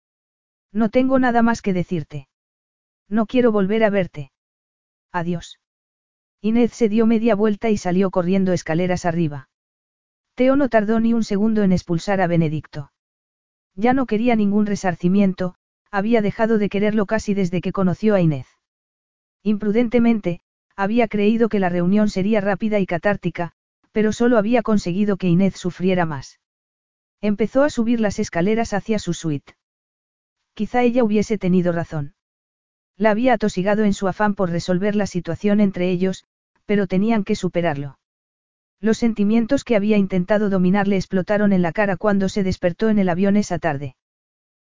No 0.72 0.88
tengo 0.88 1.18
nada 1.18 1.42
más 1.42 1.60
que 1.60 1.72
decirte. 1.72 2.28
No 3.08 3.26
quiero 3.26 3.52
volver 3.52 3.84
a 3.84 3.90
verte. 3.90 4.32
Adiós. 5.12 5.58
Inés 6.40 6.72
se 6.72 6.88
dio 6.88 7.06
media 7.06 7.34
vuelta 7.34 7.68
y 7.68 7.76
salió 7.76 8.10
corriendo 8.10 8.52
escaleras 8.52 9.04
arriba. 9.04 9.50
Teo 10.34 10.56
no 10.56 10.68
tardó 10.68 10.98
ni 10.98 11.12
un 11.12 11.24
segundo 11.24 11.62
en 11.62 11.72
expulsar 11.72 12.20
a 12.22 12.26
Benedicto. 12.26 12.91
Ya 13.74 13.92
no 13.92 14.06
quería 14.06 14.36
ningún 14.36 14.66
resarcimiento, 14.66 15.54
había 15.90 16.22
dejado 16.22 16.58
de 16.58 16.68
quererlo 16.68 17.06
casi 17.06 17.34
desde 17.34 17.60
que 17.60 17.72
conoció 17.72 18.14
a 18.14 18.20
Inés. 18.20 18.46
Imprudentemente, 19.42 20.40
había 20.76 21.08
creído 21.08 21.48
que 21.48 21.58
la 21.58 21.68
reunión 21.68 22.08
sería 22.08 22.40
rápida 22.40 22.78
y 22.80 22.86
catártica, 22.86 23.52
pero 23.92 24.12
solo 24.12 24.38
había 24.38 24.62
conseguido 24.62 25.16
que 25.16 25.28
Inés 25.28 25.54
sufriera 25.56 26.06
más. 26.06 26.40
Empezó 27.20 27.62
a 27.62 27.70
subir 27.70 28.00
las 28.00 28.18
escaleras 28.18 28.72
hacia 28.72 28.98
su 28.98 29.14
suite. 29.14 29.54
Quizá 30.54 30.82
ella 30.82 31.04
hubiese 31.04 31.38
tenido 31.38 31.72
razón. 31.72 32.14
La 32.96 33.10
había 33.10 33.34
atosigado 33.34 33.84
en 33.84 33.94
su 33.94 34.08
afán 34.08 34.34
por 34.34 34.50
resolver 34.50 34.96
la 34.96 35.06
situación 35.06 35.60
entre 35.60 35.90
ellos, 35.90 36.24
pero 36.66 36.86
tenían 36.86 37.24
que 37.24 37.36
superarlo. 37.36 37.98
Los 38.82 38.98
sentimientos 38.98 39.62
que 39.62 39.76
había 39.76 39.96
intentado 39.96 40.50
dominar 40.50 40.88
le 40.88 40.96
explotaron 40.96 41.52
en 41.52 41.62
la 41.62 41.70
cara 41.70 41.96
cuando 41.96 42.28
se 42.28 42.42
despertó 42.42 42.88
en 42.90 42.98
el 42.98 43.08
avión 43.08 43.36
esa 43.36 43.60
tarde. 43.60 43.94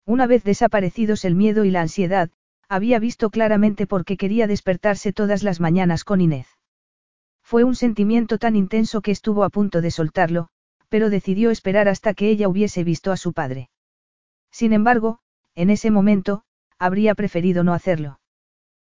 Una 0.05 0.26
vez 0.26 0.42
desaparecidos 0.42 1.24
el 1.24 1.36
miedo 1.36 1.64
y 1.64 1.70
la 1.70 1.82
ansiedad, 1.82 2.28
había 2.68 2.98
visto 2.98 3.30
claramente 3.30 3.86
por 3.86 4.05
qué 4.05 4.16
quería 4.16 4.48
despertarse 4.48 5.12
todas 5.12 5.44
las 5.44 5.60
mañanas 5.60 6.02
con 6.02 6.20
Inés. 6.20 6.48
Fue 7.44 7.62
un 7.62 7.76
sentimiento 7.76 8.39
tan 8.39 8.56
intenso 8.56 9.00
que 9.00 9.12
estuvo 9.12 9.44
a 9.44 9.48
punto 9.48 9.80
de 9.80 9.92
soltarlo, 9.92 10.48
pero 10.89 11.08
decidió 11.08 11.52
esperar 11.52 11.89
hasta 11.89 12.12
que 12.12 12.30
ella 12.30 12.48
hubiese 12.48 12.82
visto 12.82 13.12
a 13.12 13.16
su 13.16 13.32
padre. 13.32 13.70
Sin 14.50 14.72
embargo, 14.72 15.20
en 15.55 15.70
ese 15.70 15.92
momento, 15.92 16.42
habría 16.80 17.14
preferido 17.14 17.62
no 17.62 17.74
hacerlo. 17.74 18.19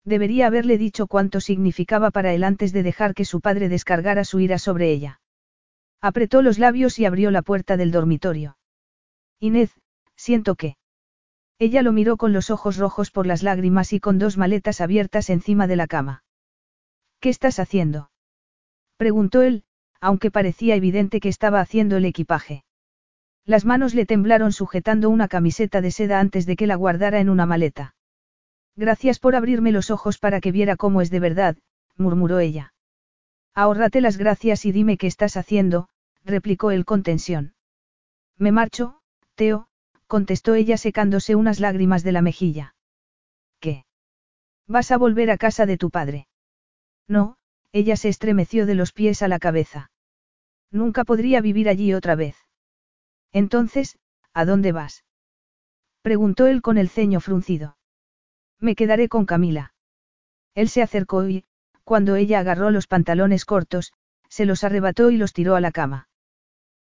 Debería 0.05 0.48
haberle 0.48 0.78
dicho 0.78 1.06
cuánto 1.06 1.40
significaba 1.40 2.10
para 2.10 2.32
él 2.34 2.42
antes 2.44 2.72
de 2.72 2.82
dejar 2.82 3.14
que 3.14 3.24
su 3.24 3.40
padre 3.40 3.68
descargara 3.68 4.24
su 4.24 4.40
ira 4.40 4.58
sobre 4.58 4.90
ella. 4.90 5.20
Apretó 6.00 6.42
los 6.42 6.58
labios 6.58 6.98
y 6.98 7.05
abrió 7.05 7.31
la 7.31 7.42
puerta 7.42 7.76
del 7.76 7.92
dormitorio. 7.92 8.56
Inés, 9.39 9.70
siento 10.16 10.56
que. 10.56 10.76
Ella 11.58 11.82
lo 11.82 11.92
miró 11.92 12.16
con 12.16 12.32
los 12.32 12.50
ojos 12.50 12.76
rojos 12.76 13.12
por 13.12 13.26
las 13.26 13.44
lágrimas 13.44 13.92
y 13.92 14.00
con 14.00 14.18
dos 14.18 14.36
maletas 14.36 14.81
abiertas 14.81 15.31
encima 15.31 15.68
de 15.68 15.76
la 15.76 15.86
cama. 15.86 16.24
¿Qué 17.20 17.28
estás 17.28 17.60
haciendo? 17.60 18.10
preguntó 18.97 19.42
él, 19.42 19.62
aunque 20.00 20.32
parecía 20.32 20.74
evidente 20.74 21.20
que 21.20 21.28
estaba 21.28 21.60
haciendo 21.60 21.97
el 21.97 22.05
equipaje. 22.05 22.64
Las 23.44 23.64
manos 23.64 23.94
le 23.94 24.06
temblaron 24.06 24.52
sujetando 24.52 25.08
una 25.10 25.28
camiseta 25.28 25.81
de 25.81 25.92
seda 25.92 26.18
antes 26.18 26.47
de 26.47 26.56
que 26.56 26.66
la 26.66 26.74
guardara 26.74 27.20
en 27.20 27.31
una 27.31 27.47
maleta. 27.47 27.94
Gracias 28.76 29.18
por 29.18 29.36
abrirme 29.36 29.73
los 29.73 29.91
ojos 29.91 30.18
para 30.18 30.41
que 30.41 30.52
viera 30.52 30.76
cómo 30.76 31.02
es 31.02 31.10
de 31.10 31.20
verdad, 31.20 31.57
murmuró 31.97 32.39
ella. 32.39 32.73
Ahórrate 33.55 34.01
las 34.01 34.17
gracias 34.17 34.65
y 34.65 34.73
dime 34.73 34.97
qué 34.97 35.07
estás 35.07 35.36
haciendo, 35.36 35.89
replicó 36.25 36.70
él 36.70 36.84
con 36.84 37.02
tensión. 37.02 37.55
Me 38.39 38.51
marcho, 38.51 39.01
Teo, 39.34 39.68
contestó 40.07 40.55
ella 40.55 40.78
secándose 40.78 41.34
unas 41.34 41.60
lágrimas 41.60 42.02
de 42.02 42.12
la 42.12 42.23
mejilla. 42.23 42.75
¿Qué? 43.60 43.84
¿Vas 44.67 44.91
a 44.91 44.97
volver 44.97 45.31
a 45.31 45.36
casa 45.36 45.67
de 45.67 45.76
tu 45.76 45.91
padre? 45.91 46.28
No, 47.09 47.36
ella 47.73 47.97
se 47.97 48.09
estremeció 48.09 48.65
de 48.65 48.75
los 48.75 48.92
pies 48.92 49.23
a 49.23 49.28
la 49.28 49.39
cabeza. 49.39 49.91
Nunca 50.70 51.05
podría 51.05 51.42
vivir 51.42 51.68
allí 51.68 51.92
otra 51.92 52.15
vez. 52.15 52.36
Entonces, 53.33 53.99
¿a 54.33 54.44
dónde 54.44 54.73
vas? 54.73 55.05
preguntó 56.01 56.47
él 56.47 56.62
con 56.62 56.78
el 56.78 56.89
ceño 56.89 57.20
fruncido. 57.20 57.76
Me 58.62 58.76
quedaré 58.76 59.08
con 59.08 59.26
Camila. 59.26 59.74
Él 60.55 60.68
se 60.68 60.82
acercó 60.82 61.28
y, 61.28 61.44
cuando 61.82 62.15
ella 62.15 62.39
agarró 62.39 62.70
los 62.70 62.86
pantalones 62.86 63.44
cortos, 63.44 63.92
se 64.28 64.47
los 64.47 64.62
arrebató 64.62 65.10
y 65.10 65.16
los 65.16 65.32
tiró 65.32 65.57
a 65.57 65.60
la 65.60 65.73
cama. 65.73 66.08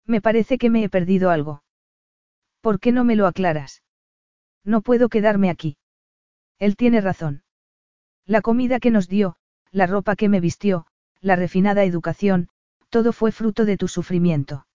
Me 0.05 0.21
parece 0.21 0.59
que 0.59 0.71
me 0.71 0.83
he 0.83 0.89
perdido 0.89 1.31
algo. 1.31 1.63
¿Por 2.61 2.81
qué 2.81 2.91
no 2.91 3.05
me 3.05 3.15
lo 3.15 3.29
aclaras? 3.29 3.85
No 4.65 4.81
puedo 4.83 5.09
quedarme 5.09 5.51
aquí. 5.51 5.77
Él 6.59 6.75
tiene 6.75 7.01
razón. 7.01 7.45
La 8.27 8.43
comida 8.43 8.81
que 8.81 8.91
nos 8.91 9.09
dio, 9.09 9.37
la 9.71 9.87
ropa 9.87 10.17
que 10.17 10.29
me 10.29 10.41
vistió, 10.41 10.87
la 11.21 11.37
refinada 11.37 11.85
educación, 11.85 12.49
todo 12.89 13.13
fue 13.13 13.31
fruto 13.31 13.65
de 13.65 13.77
tu 13.77 13.87
sufrimiento. 13.87 14.67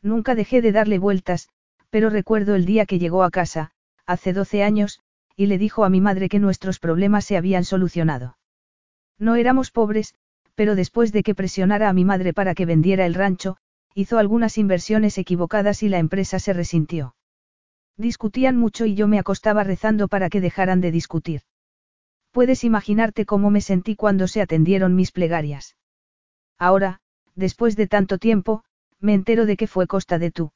Nunca 0.00 0.34
dejé 0.34 0.62
de 0.62 0.72
darle 0.72 0.98
vueltas, 0.98 1.50
pero 1.90 2.08
recuerdo 2.08 2.54
el 2.54 2.64
día 2.64 2.86
que 2.86 2.98
llegó 2.98 3.22
a 3.22 3.30
casa, 3.30 3.72
hace 4.06 4.32
12 4.32 4.62
años, 4.62 5.02
y 5.36 5.46
le 5.46 5.58
dijo 5.58 5.84
a 5.84 5.88
mi 5.88 6.00
madre 6.00 6.28
que 6.28 6.38
nuestros 6.38 6.78
problemas 6.78 7.24
se 7.24 7.36
habían 7.36 7.64
solucionado. 7.64 8.36
No 9.18 9.36
éramos 9.36 9.70
pobres, 9.70 10.14
pero 10.54 10.74
después 10.74 11.12
de 11.12 11.22
que 11.22 11.34
presionara 11.34 11.88
a 11.88 11.92
mi 11.92 12.04
madre 12.04 12.32
para 12.32 12.54
que 12.54 12.66
vendiera 12.66 13.06
el 13.06 13.14
rancho, 13.14 13.56
hizo 13.94 14.18
algunas 14.18 14.58
inversiones 14.58 15.18
equivocadas 15.18 15.82
y 15.82 15.88
la 15.88 15.98
empresa 15.98 16.38
se 16.38 16.52
resintió. 16.52 17.14
Discutían 17.96 18.56
mucho 18.56 18.86
y 18.86 18.94
yo 18.94 19.06
me 19.08 19.18
acostaba 19.18 19.64
rezando 19.64 20.08
para 20.08 20.30
que 20.30 20.40
dejaran 20.40 20.80
de 20.80 20.90
discutir. 20.90 21.42
Puedes 22.30 22.64
imaginarte 22.64 23.26
cómo 23.26 23.50
me 23.50 23.60
sentí 23.60 23.94
cuando 23.94 24.26
se 24.26 24.40
atendieron 24.40 24.94
mis 24.94 25.12
plegarias. 25.12 25.76
Ahora, 26.58 27.00
después 27.34 27.76
de 27.76 27.86
tanto 27.86 28.18
tiempo, 28.18 28.64
me 29.00 29.14
entero 29.14 29.44
de 29.46 29.56
que 29.56 29.66
fue 29.66 29.86
costa 29.86 30.18
de 30.18 30.30
tú. 30.30 30.52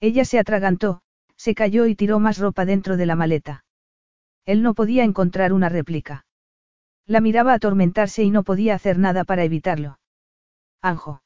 Ella 0.00 0.24
se 0.24 0.38
atragantó, 0.38 1.02
se 1.36 1.54
cayó 1.54 1.86
y 1.86 1.94
tiró 1.94 2.18
más 2.18 2.38
ropa 2.38 2.64
dentro 2.64 2.96
de 2.96 3.06
la 3.06 3.14
maleta. 3.14 3.64
Él 4.48 4.62
no 4.62 4.72
podía 4.72 5.04
encontrar 5.04 5.52
una 5.52 5.68
réplica. 5.68 6.24
La 7.04 7.20
miraba 7.20 7.52
atormentarse 7.52 8.22
y 8.22 8.30
no 8.30 8.44
podía 8.44 8.74
hacer 8.74 8.98
nada 8.98 9.24
para 9.24 9.44
evitarlo. 9.44 9.98
Anjo. 10.80 11.22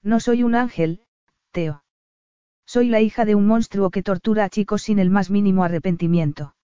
No 0.00 0.20
soy 0.20 0.44
un 0.44 0.54
ángel, 0.54 1.02
Teo. 1.50 1.82
Soy 2.64 2.88
la 2.88 3.00
hija 3.00 3.24
de 3.24 3.34
un 3.34 3.48
monstruo 3.48 3.90
que 3.90 4.04
tortura 4.04 4.44
a 4.44 4.48
chicos 4.48 4.82
sin 4.82 5.00
el 5.00 5.10
más 5.10 5.28
mínimo 5.28 5.64
arrepentimiento. 5.64 6.54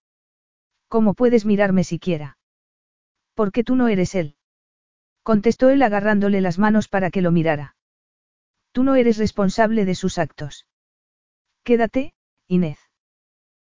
¿Cómo 0.86 1.14
puedes 1.14 1.44
mirarme 1.46 1.82
siquiera? 1.82 2.38
Porque 3.34 3.64
tú 3.64 3.74
no 3.74 3.88
eres 3.88 4.14
él. 4.14 4.36
Contestó 5.24 5.68
él 5.68 5.82
agarrándole 5.82 6.40
las 6.40 6.60
manos 6.60 6.86
para 6.86 7.10
que 7.10 7.22
lo 7.22 7.32
mirara. 7.32 7.74
Tú 8.70 8.84
no 8.84 8.94
eres 8.94 9.18
responsable 9.18 9.84
de 9.84 9.96
sus 9.96 10.18
actos. 10.18 10.64
Quédate, 11.64 12.14
Inés. 12.46 12.78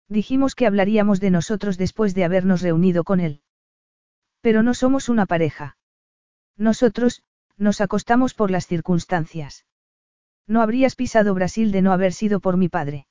Dijimos 0.08 0.54
que 0.54 0.66
hablaríamos 0.66 1.20
de 1.20 1.30
nosotros 1.30 1.78
después 1.78 2.14
de 2.14 2.24
habernos 2.24 2.62
reunido 2.62 3.04
con 3.04 3.20
él. 3.20 3.40
Pero 4.40 4.62
no 4.62 4.74
somos 4.74 5.08
una 5.08 5.26
pareja. 5.26 5.76
Nosotros, 6.56 7.22
nos 7.56 7.80
acostamos 7.80 8.34
por 8.34 8.50
las 8.50 8.66
circunstancias. 8.66 9.66
No 10.46 10.62
habrías 10.62 10.94
pisado 10.94 11.34
Brasil 11.34 11.72
de 11.72 11.82
no 11.82 11.92
haber 11.92 12.12
sido 12.12 12.40
por 12.40 12.56
mi 12.56 12.68
padre. 12.68 13.06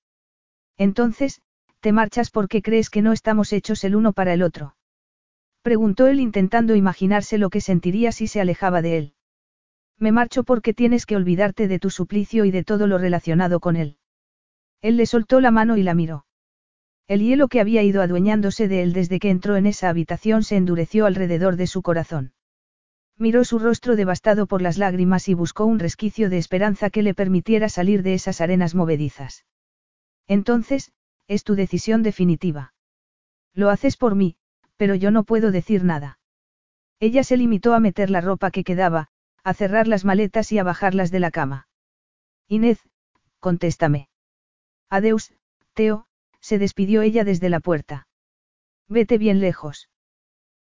Entonces, 0.77 1.41
te 1.81 1.91
marchas 1.91 2.31
porque 2.31 2.61
crees 2.61 2.89
que 2.89 3.01
no 3.01 3.11
estamos 3.11 3.51
hechos 3.51 3.83
el 3.83 3.95
uno 3.95 4.13
para 4.13 4.33
el 4.33 4.41
otro. 4.41 4.75
Preguntó 5.61 6.07
él 6.07 6.19
intentando 6.19 6.75
imaginarse 6.75 7.37
lo 7.37 7.49
que 7.49 7.59
sentiría 7.59 8.11
si 8.11 8.27
se 8.27 8.39
alejaba 8.39 8.81
de 8.81 8.97
él. 8.97 9.13
Me 9.97 10.11
marcho 10.11 10.43
porque 10.43 10.73
tienes 10.73 11.05
que 11.05 11.15
olvidarte 11.15 11.67
de 11.67 11.79
tu 11.79 11.89
suplicio 11.89 12.45
y 12.45 12.51
de 12.51 12.63
todo 12.63 12.87
lo 12.87 12.97
relacionado 12.97 13.59
con 13.59 13.75
él. 13.75 13.97
Él 14.81 14.97
le 14.97 15.05
soltó 15.05 15.41
la 15.41 15.51
mano 15.51 15.77
y 15.77 15.83
la 15.83 15.93
miró. 15.93 16.25
El 17.07 17.21
hielo 17.21 17.47
que 17.47 17.59
había 17.59 17.83
ido 17.83 18.01
adueñándose 18.01 18.67
de 18.67 18.81
él 18.81 18.93
desde 18.93 19.19
que 19.19 19.29
entró 19.29 19.57
en 19.57 19.67
esa 19.67 19.89
habitación 19.89 20.43
se 20.43 20.55
endureció 20.55 21.05
alrededor 21.05 21.55
de 21.55 21.67
su 21.67 21.83
corazón. 21.83 22.33
Miró 23.17 23.45
su 23.45 23.59
rostro 23.59 23.95
devastado 23.95 24.47
por 24.47 24.61
las 24.61 24.77
lágrimas 24.77 25.29
y 25.29 25.35
buscó 25.35 25.65
un 25.65 25.79
resquicio 25.79 26.29
de 26.29 26.37
esperanza 26.37 26.89
que 26.89 27.03
le 27.03 27.13
permitiera 27.13 27.69
salir 27.69 28.01
de 28.01 28.15
esas 28.15 28.41
arenas 28.41 28.75
movedizas. 28.75 29.45
Entonces, 30.27 30.91
es 31.27 31.43
tu 31.43 31.55
decisión 31.55 32.01
definitiva. 32.01 32.73
Lo 33.53 33.69
haces 33.69 33.97
por 33.97 34.15
mí, 34.15 34.35
pero 34.75 34.95
yo 34.95 35.11
no 35.11 35.23
puedo 35.23 35.51
decir 35.51 35.83
nada. 35.83 36.19
Ella 36.99 37.23
se 37.23 37.37
limitó 37.37 37.73
a 37.73 37.79
meter 37.79 38.09
la 38.09 38.21
ropa 38.21 38.51
que 38.51 38.63
quedaba, 38.63 39.09
a 39.43 39.53
cerrar 39.53 39.87
las 39.87 40.05
maletas 40.05 40.51
y 40.51 40.57
a 40.57 40.63
bajarlas 40.63 41.11
de 41.11 41.19
la 41.19 41.29
cama. 41.31 41.67
Inés, 42.47 42.79
contéstame. 43.39 44.09
Adeus, 44.89 45.31
Teo, 45.73 46.07
se 46.45 46.59
despidió 46.59 47.01
ella 47.01 47.23
desde 47.23 47.49
la 47.49 47.59
puerta. 47.59 48.07
Vete 48.87 49.17
bien 49.17 49.39
lejos. 49.39 49.89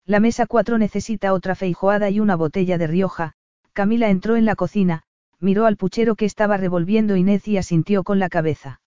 La 0.05 0.21
mesa 0.21 0.45
4 0.47 0.77
necesita 0.77 1.33
otra 1.33 1.55
feijoada 1.55 2.11
y 2.11 2.21
una 2.21 2.37
botella 2.37 2.77
de 2.77 2.87
Rioja. 2.87 3.33
Camila 3.73 4.11
entró 4.11 4.37
en 4.37 4.45
la 4.45 4.57
cocina, 4.57 5.05
miró 5.39 5.65
al 5.65 5.79
puchero 5.79 6.17
que 6.17 6.27
estaba 6.27 6.59
revolviendo 6.59 7.17
Inés 7.17 7.49
y 7.49 7.57
asintió 7.57 8.05
con 8.05 8.19
la 8.19 8.29
cabeza. 8.29 8.83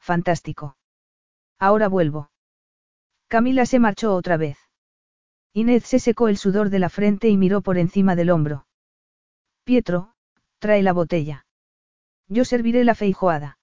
Fantástico. 0.00 0.76
Ahora 1.56 1.86
vuelvo. 1.86 2.32
Camila 3.28 3.64
se 3.64 3.78
marchó 3.78 4.12
otra 4.12 4.36
vez. 4.36 4.58
Inés 5.52 5.84
se 5.84 6.00
secó 6.00 6.26
el 6.26 6.36
sudor 6.36 6.68
de 6.68 6.80
la 6.80 6.88
frente 6.88 7.28
y 7.28 7.36
miró 7.36 7.60
por 7.62 7.78
encima 7.78 8.16
del 8.16 8.30
hombro. 8.30 8.66
Pietro, 9.62 10.14
trae 10.58 10.82
la 10.82 10.92
botella. 10.92 11.46
Yo 12.26 12.44
serviré 12.44 12.82
la 12.82 12.96
feijoada. 12.96 13.57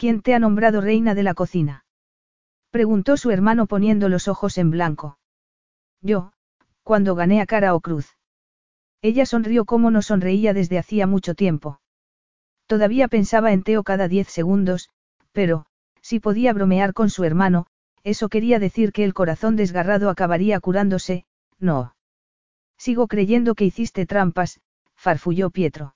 ¿Quién 0.00 0.22
te 0.22 0.32
ha 0.32 0.38
nombrado 0.38 0.80
reina 0.80 1.14
de 1.14 1.22
la 1.22 1.34
cocina? 1.34 1.84
Preguntó 2.70 3.18
su 3.18 3.30
hermano 3.32 3.66
poniendo 3.66 4.08
los 4.08 4.28
ojos 4.28 4.56
en 4.56 4.70
blanco. 4.70 5.18
Yo, 6.00 6.32
cuando 6.82 7.14
gané 7.14 7.42
a 7.42 7.44
cara 7.44 7.74
o 7.74 7.80
cruz. 7.80 8.16
Ella 9.02 9.26
sonrió 9.26 9.66
como 9.66 9.90
no 9.90 10.00
sonreía 10.00 10.54
desde 10.54 10.78
hacía 10.78 11.06
mucho 11.06 11.34
tiempo. 11.34 11.82
Todavía 12.66 13.08
pensaba 13.08 13.52
en 13.52 13.62
Teo 13.62 13.82
cada 13.82 14.08
diez 14.08 14.28
segundos, 14.28 14.88
pero, 15.32 15.66
si 16.00 16.18
podía 16.18 16.54
bromear 16.54 16.94
con 16.94 17.10
su 17.10 17.24
hermano, 17.24 17.66
eso 18.02 18.30
quería 18.30 18.58
decir 18.58 18.92
que 18.92 19.04
el 19.04 19.12
corazón 19.12 19.54
desgarrado 19.54 20.08
acabaría 20.08 20.60
curándose, 20.60 21.26
no. 21.58 21.94
Sigo 22.78 23.06
creyendo 23.06 23.54
que 23.54 23.66
hiciste 23.66 24.06
trampas, 24.06 24.62
farfulló 24.94 25.50
Pietro. 25.50 25.94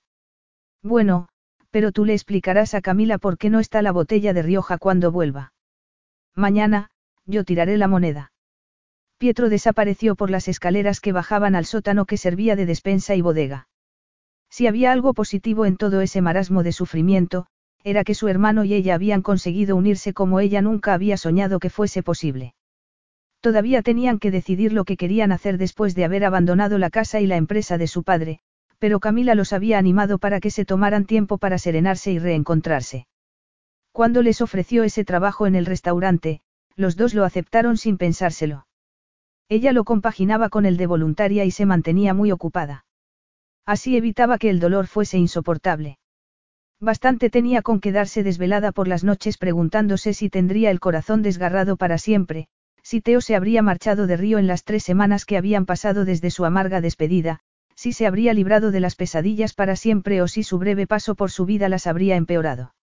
Bueno, 0.83 1.27
pero 1.75 1.91
tú 1.91 2.05
le 2.05 2.13
explicarás 2.13 2.73
a 2.73 2.79
Camila 2.79 3.17
por 3.17 3.37
qué 3.37 3.49
no 3.49 3.59
está 3.59 3.81
la 3.81 3.91
botella 3.91 4.31
de 4.31 4.41
Rioja 4.41 4.77
cuando 4.77 5.11
vuelva. 5.11 5.51
Mañana, 6.33 6.89
yo 7.25 7.43
tiraré 7.43 7.75
la 7.75 7.89
moneda. 7.89 8.31
Pietro 9.17 9.49
desapareció 9.49 10.15
por 10.15 10.29
las 10.29 10.47
escaleras 10.47 11.01
que 11.01 11.11
bajaban 11.11 11.53
al 11.53 11.65
sótano 11.65 12.05
que 12.05 12.15
servía 12.15 12.55
de 12.55 12.65
despensa 12.65 13.13
y 13.15 13.21
bodega. 13.21 13.67
Si 14.49 14.67
había 14.67 14.93
algo 14.93 15.13
positivo 15.13 15.65
en 15.65 15.75
todo 15.75 15.99
ese 15.99 16.21
marasmo 16.21 16.63
de 16.63 16.71
sufrimiento, 16.71 17.47
era 17.83 18.05
que 18.05 18.15
su 18.15 18.29
hermano 18.29 18.63
y 18.63 18.73
ella 18.73 18.95
habían 18.95 19.21
conseguido 19.21 19.75
unirse 19.75 20.13
como 20.13 20.39
ella 20.39 20.61
nunca 20.61 20.93
había 20.93 21.17
soñado 21.17 21.59
que 21.59 21.69
fuese 21.69 22.03
posible. 22.03 22.55
Todavía 23.41 23.81
tenían 23.81 24.19
que 24.19 24.31
decidir 24.31 24.71
lo 24.71 24.85
que 24.85 24.95
querían 24.95 25.33
hacer 25.33 25.57
después 25.57 25.93
de 25.93 26.05
haber 26.05 26.23
abandonado 26.23 26.77
la 26.77 26.89
casa 26.89 27.19
y 27.19 27.27
la 27.27 27.35
empresa 27.35 27.77
de 27.77 27.87
su 27.87 28.03
padre, 28.03 28.39
pero 28.79 28.99
Camila 28.99 29.35
los 29.35 29.53
había 29.53 29.77
animado 29.77 30.17
para 30.17 30.39
que 30.39 30.51
se 30.51 30.65
tomaran 30.65 31.05
tiempo 31.05 31.37
para 31.37 31.57
serenarse 31.57 32.11
y 32.11 32.19
reencontrarse. 32.19 33.07
Cuando 33.91 34.21
les 34.21 34.41
ofreció 34.41 34.83
ese 34.83 35.05
trabajo 35.05 35.47
en 35.47 35.55
el 35.55 35.65
restaurante, 35.65 36.41
los 36.75 36.95
dos 36.95 37.13
lo 37.13 37.23
aceptaron 37.23 37.77
sin 37.77 37.97
pensárselo. 37.97 38.67
Ella 39.47 39.71
lo 39.71 39.83
compaginaba 39.83 40.49
con 40.49 40.65
el 40.65 40.75
de 40.75 40.87
voluntaria 40.87 41.45
y 41.45 41.51
se 41.51 41.65
mantenía 41.65 42.13
muy 42.13 42.31
ocupada. 42.31 42.85
Así 43.65 43.95
evitaba 43.95 44.37
que 44.37 44.49
el 44.49 44.59
dolor 44.59 44.87
fuese 44.87 45.17
insoportable. 45.17 45.97
Bastante 46.79 47.29
tenía 47.29 47.61
con 47.61 47.79
quedarse 47.79 48.21
desvelada 48.23 48.71
por 48.71 48.87
las 48.87 49.03
noches 49.03 49.37
preguntándose 49.37 50.13
si 50.13 50.29
tendría 50.29 50.71
el 50.71 50.79
corazón 50.79 51.21
desgarrado 51.21 51.77
para 51.77 51.97
siempre, 51.97 52.47
si 52.83 53.01
Teo 53.01 53.21
se 53.21 53.35
habría 53.35 53.61
marchado 53.61 54.07
de 54.07 54.17
Río 54.17 54.37
en 54.37 54.47
las 54.47 54.63
tres 54.63 54.83
semanas 54.83 55.25
que 55.25 55.37
habían 55.37 55.65
pasado 55.65 56.05
desde 56.05 56.31
su 56.31 56.45
amarga 56.45 56.81
despedida, 56.81 57.39
si 57.75 57.93
se 57.93 58.07
habría 58.07 58.33
librado 58.33 58.71
de 58.71 58.79
las 58.79 58.95
pesadillas 58.95 59.53
para 59.53 59.75
siempre 59.75 60.21
o 60.21 60.27
si 60.27 60.43
su 60.43 60.57
breve 60.57 60.87
paso 60.87 61.15
por 61.15 61.31
su 61.31 61.45
vida 61.45 61.69
las 61.69 61.87
habría 61.87 62.15
empeorado. 62.15 62.73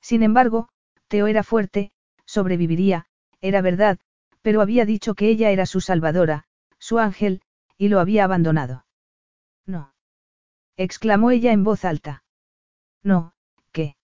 Sin 0.00 0.22
embargo, 0.22 0.68
Teo 1.08 1.26
era 1.26 1.42
fuerte, 1.42 1.92
sobreviviría, 2.24 3.06
era 3.40 3.62
verdad, 3.62 3.98
pero 4.42 4.60
había 4.60 4.84
dicho 4.84 5.14
que 5.14 5.28
ella 5.28 5.50
era 5.50 5.66
su 5.66 5.80
salvadora, 5.80 6.44
su 6.78 6.98
ángel, 6.98 7.42
y 7.76 7.88
lo 7.88 8.00
había 8.00 8.24
abandonado. 8.24 8.86
No. 9.66 9.92
exclamó 10.76 11.30
ella 11.30 11.52
en 11.52 11.64
voz 11.64 11.84
alta. 11.84 12.24
No, 13.02 13.32
¿qué? 13.72 13.96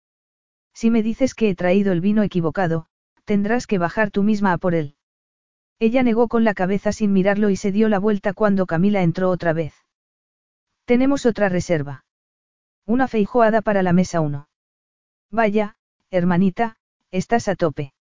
Si 0.75 0.91
me 0.91 1.03
dices 1.03 1.35
que 1.35 1.51
he 1.51 1.55
traído 1.55 1.93
el 1.93 2.01
vino 2.01 2.23
equivocado, 2.23 2.87
tendrás 3.25 3.67
que 3.67 3.79
bajar 3.79 4.11
tú 4.11 4.23
misma 4.23 4.53
a 4.53 4.59
por 4.59 4.75
él. 4.75 4.97
Ella 5.79 6.03
negó 6.03 6.29
con 6.29 6.45
la 6.45 6.55
cabeza 6.55 6.93
sin 6.93 7.13
mirarlo 7.13 7.51
y 7.51 7.57
se 7.57 7.73
dio 7.73 7.89
la 7.89 7.99
vuelta 7.99 8.33
cuando 8.33 8.67
Camila 8.67 9.03
entró 9.03 9.31
otra 9.31 9.53
vez. 9.53 9.86
Tenemos 10.87 11.27
otra 11.27 11.49
reserva. 11.49 12.05
Una 12.87 13.09
feijoada 13.09 13.61
para 13.61 13.83
la 13.83 13.93
mesa 13.93 14.21
uno. 14.21 14.49
Vaya, 15.31 15.77
hermanita, 16.11 16.77
estás 17.11 17.49
a 17.49 17.57
tope. 17.57 17.93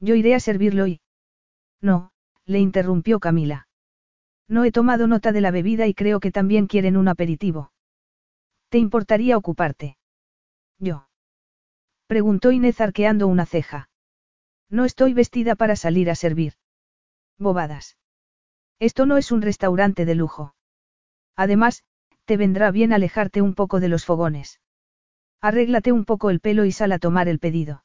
Yo 0.00 0.16
iré 0.16 0.34
a 0.34 0.40
servirlo 0.40 0.88
y... 0.88 1.00
No, 1.80 2.10
le 2.46 2.58
interrumpió 2.58 3.20
Camila. 3.20 3.68
No 4.48 4.64
he 4.64 4.72
tomado 4.72 5.06
nota 5.06 5.30
de 5.30 5.40
la 5.40 5.52
bebida 5.52 5.86
y 5.86 5.94
creo 5.94 6.18
que 6.18 6.32
también 6.32 6.66
quieren 6.66 6.96
un 6.96 7.06
aperitivo. 7.06 7.70
¿Te 8.70 8.78
importaría 8.78 9.36
ocuparte? 9.36 9.96
Yo. 10.80 11.06
Preguntó 12.08 12.50
Inés 12.50 12.80
arqueando 12.80 13.28
una 13.28 13.46
ceja. 13.46 13.88
No 14.68 14.84
estoy 14.84 15.14
vestida 15.14 15.54
para 15.54 15.76
salir 15.76 16.10
a 16.10 16.16
servir. 16.16 16.54
Bobadas. 17.38 17.96
Esto 18.80 19.06
no 19.06 19.16
es 19.16 19.30
un 19.30 19.42
restaurante 19.42 20.04
de 20.04 20.16
lujo. 20.16 20.56
Además, 21.36 21.84
te 22.30 22.36
vendrá 22.36 22.70
bien 22.70 22.92
alejarte 22.92 23.42
un 23.42 23.56
poco 23.56 23.80
de 23.80 23.88
los 23.88 24.04
fogones. 24.04 24.60
Arréglate 25.40 25.90
un 25.90 26.04
poco 26.04 26.30
el 26.30 26.38
pelo 26.38 26.64
y 26.64 26.70
sal 26.70 26.92
a 26.92 27.00
tomar 27.00 27.26
el 27.26 27.40
pedido. 27.40 27.82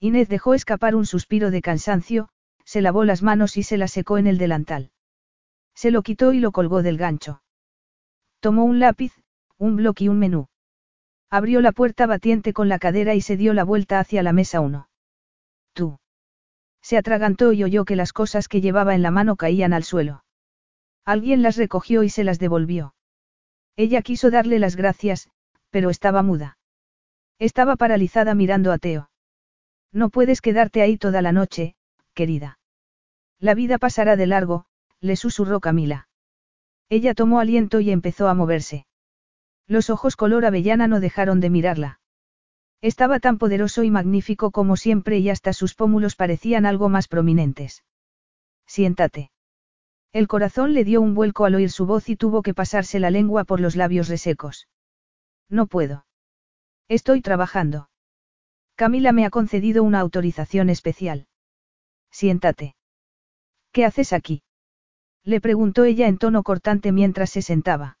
Inés 0.00 0.28
dejó 0.28 0.52
escapar 0.52 0.94
un 0.94 1.06
suspiro 1.06 1.50
de 1.50 1.62
cansancio, 1.62 2.28
se 2.66 2.82
lavó 2.82 3.04
las 3.06 3.22
manos 3.22 3.56
y 3.56 3.62
se 3.62 3.78
las 3.78 3.90
secó 3.90 4.18
en 4.18 4.26
el 4.26 4.36
delantal. 4.36 4.90
Se 5.74 5.90
lo 5.90 6.02
quitó 6.02 6.34
y 6.34 6.40
lo 6.40 6.52
colgó 6.52 6.82
del 6.82 6.98
gancho. 6.98 7.40
Tomó 8.40 8.66
un 8.66 8.80
lápiz, 8.80 9.14
un 9.56 9.76
bloque 9.76 10.04
y 10.04 10.08
un 10.08 10.18
menú. 10.18 10.48
Abrió 11.30 11.62
la 11.62 11.72
puerta 11.72 12.04
batiente 12.04 12.52
con 12.52 12.68
la 12.68 12.78
cadera 12.78 13.14
y 13.14 13.22
se 13.22 13.38
dio 13.38 13.54
la 13.54 13.64
vuelta 13.64 13.98
hacia 13.98 14.22
la 14.22 14.34
mesa 14.34 14.60
uno. 14.60 14.90
Tú. 15.72 16.00
Se 16.82 16.98
atragantó 16.98 17.54
y 17.54 17.64
oyó 17.64 17.86
que 17.86 17.96
las 17.96 18.12
cosas 18.12 18.46
que 18.46 18.60
llevaba 18.60 18.94
en 18.94 19.00
la 19.00 19.10
mano 19.10 19.36
caían 19.36 19.72
al 19.72 19.84
suelo. 19.84 20.22
Alguien 21.06 21.40
las 21.40 21.56
recogió 21.56 22.02
y 22.02 22.10
se 22.10 22.24
las 22.24 22.38
devolvió. 22.38 22.93
Ella 23.76 24.02
quiso 24.02 24.30
darle 24.30 24.58
las 24.58 24.76
gracias, 24.76 25.30
pero 25.70 25.90
estaba 25.90 26.22
muda. 26.22 26.58
Estaba 27.38 27.76
paralizada 27.76 28.34
mirando 28.34 28.72
a 28.72 28.78
Teo. 28.78 29.10
No 29.92 30.10
puedes 30.10 30.40
quedarte 30.40 30.82
ahí 30.82 30.96
toda 30.96 31.22
la 31.22 31.32
noche, 31.32 31.74
querida. 32.14 32.58
La 33.40 33.54
vida 33.54 33.78
pasará 33.78 34.16
de 34.16 34.26
largo, 34.26 34.66
le 35.00 35.16
susurró 35.16 35.60
Camila. 35.60 36.08
Ella 36.88 37.14
tomó 37.14 37.40
aliento 37.40 37.80
y 37.80 37.90
empezó 37.90 38.28
a 38.28 38.34
moverse. 38.34 38.86
Los 39.66 39.90
ojos 39.90 40.16
color 40.16 40.44
avellana 40.44 40.86
no 40.86 41.00
dejaron 41.00 41.40
de 41.40 41.50
mirarla. 41.50 42.00
Estaba 42.80 43.18
tan 43.18 43.38
poderoso 43.38 43.82
y 43.82 43.90
magnífico 43.90 44.50
como 44.50 44.76
siempre 44.76 45.18
y 45.18 45.30
hasta 45.30 45.52
sus 45.52 45.74
pómulos 45.74 46.16
parecían 46.16 46.66
algo 46.66 46.88
más 46.88 47.08
prominentes. 47.08 47.82
Siéntate. 48.66 49.30
El 50.14 50.28
corazón 50.28 50.74
le 50.74 50.84
dio 50.84 51.00
un 51.00 51.12
vuelco 51.14 51.44
al 51.44 51.56
oír 51.56 51.72
su 51.72 51.86
voz 51.86 52.08
y 52.08 52.14
tuvo 52.14 52.42
que 52.42 52.54
pasarse 52.54 53.00
la 53.00 53.10
lengua 53.10 53.42
por 53.42 53.58
los 53.58 53.74
labios 53.74 54.06
resecos. 54.06 54.68
No 55.50 55.66
puedo. 55.66 56.06
Estoy 56.86 57.20
trabajando. 57.20 57.90
Camila 58.76 59.10
me 59.10 59.26
ha 59.26 59.30
concedido 59.30 59.82
una 59.82 59.98
autorización 59.98 60.70
especial. 60.70 61.26
Siéntate. 62.12 62.76
¿Qué 63.72 63.84
haces 63.84 64.12
aquí? 64.12 64.44
Le 65.24 65.40
preguntó 65.40 65.82
ella 65.82 66.06
en 66.06 66.18
tono 66.18 66.44
cortante 66.44 66.92
mientras 66.92 67.30
se 67.30 67.42
sentaba. 67.42 67.98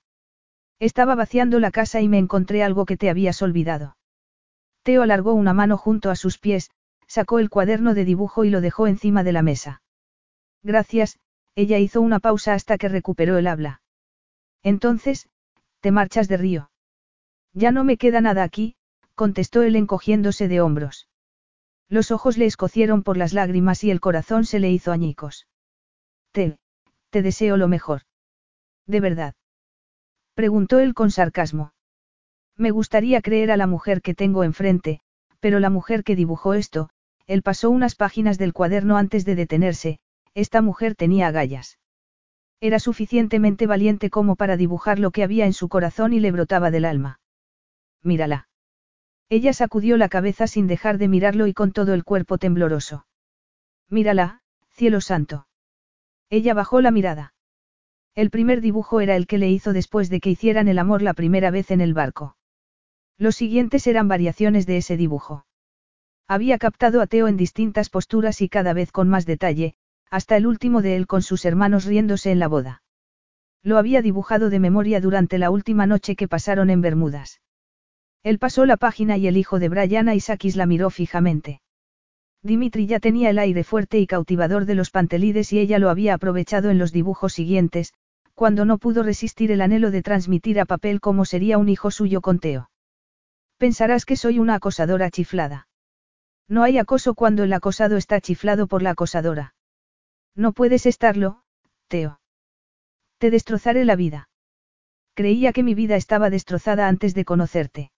Estaba 0.78 1.16
vaciando 1.16 1.58
la 1.58 1.72
casa 1.72 2.00
y 2.00 2.06
me 2.06 2.18
encontré 2.18 2.62
algo 2.62 2.86
que 2.86 2.96
te 2.96 3.10
habías 3.10 3.42
olvidado. 3.42 3.96
Teo 4.84 5.02
alargó 5.02 5.34
una 5.34 5.52
mano 5.52 5.76
junto 5.76 6.12
a 6.12 6.16
sus 6.16 6.38
pies, 6.38 6.70
sacó 7.08 7.40
el 7.40 7.50
cuaderno 7.50 7.92
de 7.92 8.04
dibujo 8.04 8.44
y 8.44 8.50
lo 8.50 8.60
dejó 8.60 8.86
encima 8.86 9.24
de 9.24 9.32
la 9.32 9.42
mesa. 9.42 9.82
Gracias, 10.62 11.18
ella 11.54 11.78
hizo 11.78 12.00
una 12.00 12.20
pausa 12.20 12.54
hasta 12.54 12.78
que 12.78 12.88
recuperó 12.88 13.38
el 13.38 13.46
habla. 13.46 13.80
Entonces, 14.62 15.28
te 15.80 15.90
marchas 15.90 16.28
de 16.28 16.36
Río. 16.36 16.70
Ya 17.52 17.70
no 17.70 17.84
me 17.84 17.96
queda 17.96 18.20
nada 18.20 18.42
aquí, 18.42 18.76
contestó 19.14 19.62
él 19.62 19.76
encogiéndose 19.76 20.48
de 20.48 20.60
hombros. 20.60 21.08
Los 21.88 22.10
ojos 22.10 22.38
le 22.38 22.46
escocieron 22.46 23.02
por 23.02 23.16
las 23.16 23.32
lágrimas 23.32 23.84
y 23.84 23.90
el 23.90 24.00
corazón 24.00 24.44
se 24.44 24.58
le 24.58 24.70
hizo 24.70 24.90
añicos. 24.90 25.46
Te, 26.32 26.58
te 27.10 27.22
deseo 27.22 27.56
lo 27.56 27.68
mejor. 27.68 28.02
¿De 28.86 29.00
verdad? 29.00 29.34
Preguntó 30.34 30.80
él 30.80 30.94
con 30.94 31.10
sarcasmo. 31.10 31.72
Me 32.56 32.70
gustaría 32.70 33.20
creer 33.20 33.50
a 33.50 33.56
la 33.56 33.66
mujer 33.66 34.02
que 34.02 34.14
tengo 34.14 34.42
enfrente, 34.42 35.00
pero 35.40 35.60
la 35.60 35.70
mujer 35.70 36.04
que 36.04 36.16
dibujó 36.16 36.54
esto, 36.54 36.90
él 37.26 37.42
pasó 37.42 37.70
unas 37.70 37.94
páginas 37.94 38.38
del 38.38 38.52
cuaderno 38.52 38.96
antes 38.96 39.24
de 39.24 39.34
detenerse, 39.34 39.98
esta 40.34 40.62
mujer 40.62 40.94
tenía 40.94 41.28
agallas. 41.28 41.78
Era 42.60 42.78
suficientemente 42.78 43.66
valiente 43.66 44.10
como 44.10 44.36
para 44.36 44.56
dibujar 44.56 44.98
lo 44.98 45.10
que 45.10 45.22
había 45.22 45.46
en 45.46 45.52
su 45.52 45.68
corazón 45.68 46.12
y 46.12 46.20
le 46.20 46.32
brotaba 46.32 46.70
del 46.70 46.84
alma. 46.84 47.20
Mírala. 48.02 48.48
Ella 49.28 49.52
sacudió 49.52 49.96
la 49.96 50.08
cabeza 50.08 50.46
sin 50.46 50.66
dejar 50.66 50.98
de 50.98 51.08
mirarlo 51.08 51.46
y 51.46 51.54
con 51.54 51.72
todo 51.72 51.94
el 51.94 52.04
cuerpo 52.04 52.38
tembloroso. 52.38 53.06
Mírala, 53.88 54.42
cielo 54.70 55.00
santo. 55.00 55.46
Ella 56.30 56.54
bajó 56.54 56.80
la 56.80 56.90
mirada. 56.90 57.34
El 58.14 58.30
primer 58.30 58.60
dibujo 58.60 59.00
era 59.00 59.16
el 59.16 59.26
que 59.26 59.38
le 59.38 59.50
hizo 59.50 59.72
después 59.72 60.08
de 60.08 60.20
que 60.20 60.30
hicieran 60.30 60.68
el 60.68 60.78
amor 60.78 61.02
la 61.02 61.14
primera 61.14 61.50
vez 61.50 61.70
en 61.70 61.80
el 61.80 61.94
barco. 61.94 62.36
Los 63.18 63.36
siguientes 63.36 63.86
eran 63.86 64.08
variaciones 64.08 64.66
de 64.66 64.78
ese 64.78 64.96
dibujo. 64.96 65.46
Había 66.26 66.58
captado 66.58 67.00
a 67.00 67.06
Teo 67.06 67.28
en 67.28 67.36
distintas 67.36 67.90
posturas 67.90 68.40
y 68.40 68.48
cada 68.48 68.72
vez 68.72 68.92
con 68.92 69.08
más 69.08 69.26
detalle, 69.26 69.76
hasta 70.10 70.36
el 70.36 70.46
último 70.46 70.82
de 70.82 70.96
él 70.96 71.06
con 71.06 71.22
sus 71.22 71.44
hermanos 71.44 71.84
riéndose 71.84 72.30
en 72.30 72.38
la 72.38 72.48
boda. 72.48 72.82
Lo 73.62 73.78
había 73.78 74.02
dibujado 74.02 74.50
de 74.50 74.60
memoria 74.60 75.00
durante 75.00 75.38
la 75.38 75.50
última 75.50 75.86
noche 75.86 76.16
que 76.16 76.28
pasaron 76.28 76.70
en 76.70 76.80
Bermudas. 76.80 77.40
Él 78.22 78.38
pasó 78.38 78.66
la 78.66 78.76
página 78.76 79.16
y 79.16 79.26
el 79.26 79.36
hijo 79.36 79.58
de 79.58 79.68
Brian 79.68 80.08
Isakis 80.08 80.56
la 80.56 80.66
miró 80.66 80.90
fijamente. 80.90 81.60
Dimitri 82.42 82.86
ya 82.86 83.00
tenía 83.00 83.30
el 83.30 83.38
aire 83.38 83.64
fuerte 83.64 83.98
y 83.98 84.06
cautivador 84.06 84.66
de 84.66 84.74
los 84.74 84.90
pantelides 84.90 85.52
y 85.52 85.60
ella 85.60 85.78
lo 85.78 85.88
había 85.88 86.14
aprovechado 86.14 86.70
en 86.70 86.78
los 86.78 86.92
dibujos 86.92 87.32
siguientes, 87.32 87.94
cuando 88.34 88.64
no 88.64 88.78
pudo 88.78 89.02
resistir 89.02 89.50
el 89.50 89.62
anhelo 89.62 89.90
de 89.90 90.02
transmitir 90.02 90.60
a 90.60 90.66
papel 90.66 91.00
cómo 91.00 91.24
sería 91.24 91.56
un 91.56 91.68
hijo 91.68 91.90
suyo 91.90 92.20
con 92.20 92.40
Teo. 92.40 92.70
Pensarás 93.56 94.04
que 94.04 94.16
soy 94.16 94.38
una 94.38 94.56
acosadora 94.56 95.10
chiflada. 95.10 95.68
No 96.48 96.62
hay 96.62 96.76
acoso 96.76 97.14
cuando 97.14 97.44
el 97.44 97.52
acosado 97.52 97.96
está 97.96 98.20
chiflado 98.20 98.66
por 98.66 98.82
la 98.82 98.90
acosadora. 98.90 99.54
No 100.36 100.52
puedes 100.52 100.86
estarlo, 100.86 101.42
Teo. 101.88 102.20
Te 103.18 103.30
destrozaré 103.30 103.84
la 103.84 103.96
vida. 103.96 104.28
Creía 105.14 105.52
que 105.52 105.62
mi 105.62 105.74
vida 105.74 105.96
estaba 105.96 106.28
destrozada 106.28 106.88
antes 106.88 107.14
de 107.14 107.24
conocerte. 107.24 107.92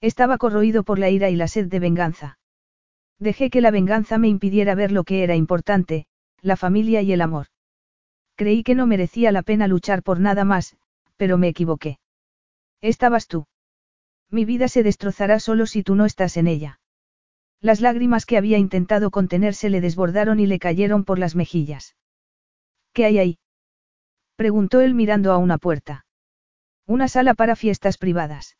Estaba 0.00 0.38
corroído 0.38 0.82
por 0.82 0.98
la 0.98 1.08
ira 1.08 1.30
y 1.30 1.36
la 1.36 1.46
sed 1.46 1.68
de 1.68 1.78
venganza. 1.78 2.38
Dejé 3.20 3.50
que 3.50 3.60
la 3.60 3.70
venganza 3.70 4.18
me 4.18 4.26
impidiera 4.26 4.74
ver 4.74 4.90
lo 4.90 5.04
que 5.04 5.22
era 5.22 5.36
importante, 5.36 6.06
la 6.40 6.56
familia 6.56 7.02
y 7.02 7.12
el 7.12 7.20
amor. 7.20 7.46
Creí 8.34 8.64
que 8.64 8.74
no 8.74 8.88
merecía 8.88 9.30
la 9.30 9.42
pena 9.42 9.68
luchar 9.68 10.02
por 10.02 10.18
nada 10.18 10.44
más, 10.44 10.76
pero 11.16 11.38
me 11.38 11.46
equivoqué. 11.46 12.00
Estabas 12.80 13.28
tú. 13.28 13.46
Mi 14.28 14.44
vida 14.44 14.66
se 14.66 14.82
destrozará 14.82 15.38
solo 15.38 15.66
si 15.66 15.84
tú 15.84 15.94
no 15.94 16.04
estás 16.04 16.36
en 16.36 16.48
ella. 16.48 16.80
Las 17.62 17.80
lágrimas 17.80 18.26
que 18.26 18.36
había 18.36 18.58
intentado 18.58 19.12
contener 19.12 19.54
se 19.54 19.70
le 19.70 19.80
desbordaron 19.80 20.40
y 20.40 20.46
le 20.46 20.58
cayeron 20.58 21.04
por 21.04 21.20
las 21.20 21.36
mejillas. 21.36 21.94
¿Qué 22.92 23.04
hay 23.04 23.20
ahí? 23.20 23.38
preguntó 24.34 24.80
él 24.80 24.94
mirando 24.94 25.30
a 25.30 25.38
una 25.38 25.58
puerta. 25.58 26.04
Una 26.88 27.06
sala 27.06 27.34
para 27.34 27.54
fiestas 27.54 27.98
privadas. 27.98 28.56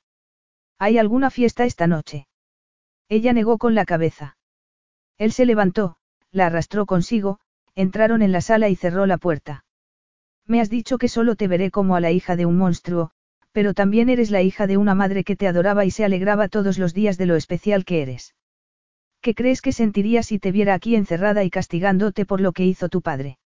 ¿Hay 0.79 0.99
alguna 0.99 1.31
fiesta 1.31 1.65
esta 1.65 1.89
noche? 1.89 2.29
Ella 3.09 3.33
negó 3.33 3.59
con 3.59 3.75
la 3.75 3.85
cabeza. 3.85 4.37
Él 5.19 5.33
se 5.33 5.47
levantó, 5.47 5.97
la 6.31 6.47
arrastró 6.47 6.87
consigo, 6.87 7.41
entraron 7.75 8.23
en 8.23 8.31
la 8.31 8.41
sala 8.41 8.69
y 8.69 8.77
cerró 8.77 9.07
la 9.07 9.19
puerta. 9.19 9.65
Me 10.47 10.61
has 10.61 10.71
dicho 10.71 10.97
que 10.99 11.09
solo 11.09 11.35
te 11.35 11.49
veré 11.49 11.73
como 11.73 11.97
a 11.97 12.01
la 12.01 12.13
hija 12.13 12.37
de 12.37 12.47
un 12.47 12.57
monstruo, 12.57 13.11
pero 13.51 13.75
también 13.75 14.09
eres 14.09 14.31
la 14.31 14.43
hija 14.43 14.69
de 14.69 14.77
una 14.77 14.95
madre 14.95 15.25
que 15.25 15.35
te 15.35 15.49
adoraba 15.49 15.85
y 15.85 15.91
se 15.91 16.05
alegraba 16.05 16.47
todos 16.47 16.79
los 16.79 16.95
días 16.95 17.19
de 17.19 17.27
lo 17.27 17.35
especial 17.35 17.85
que 17.85 18.03
eres. 18.03 18.37
¿Qué 19.23 19.37
crees 19.37 19.63
que 19.63 19.71
sentiría 19.71 20.25
si 20.25 20.41
te 20.41 20.51
viera 20.51 20.75
aquí 20.75 20.97
encerrada 20.97 21.45
y 21.45 21.51
castigándote 21.51 22.27
por 22.27 22.41
lo 22.41 22.51
que 22.53 22.67
hizo 22.67 22.89
tu 22.89 23.03
padre? 23.03 23.39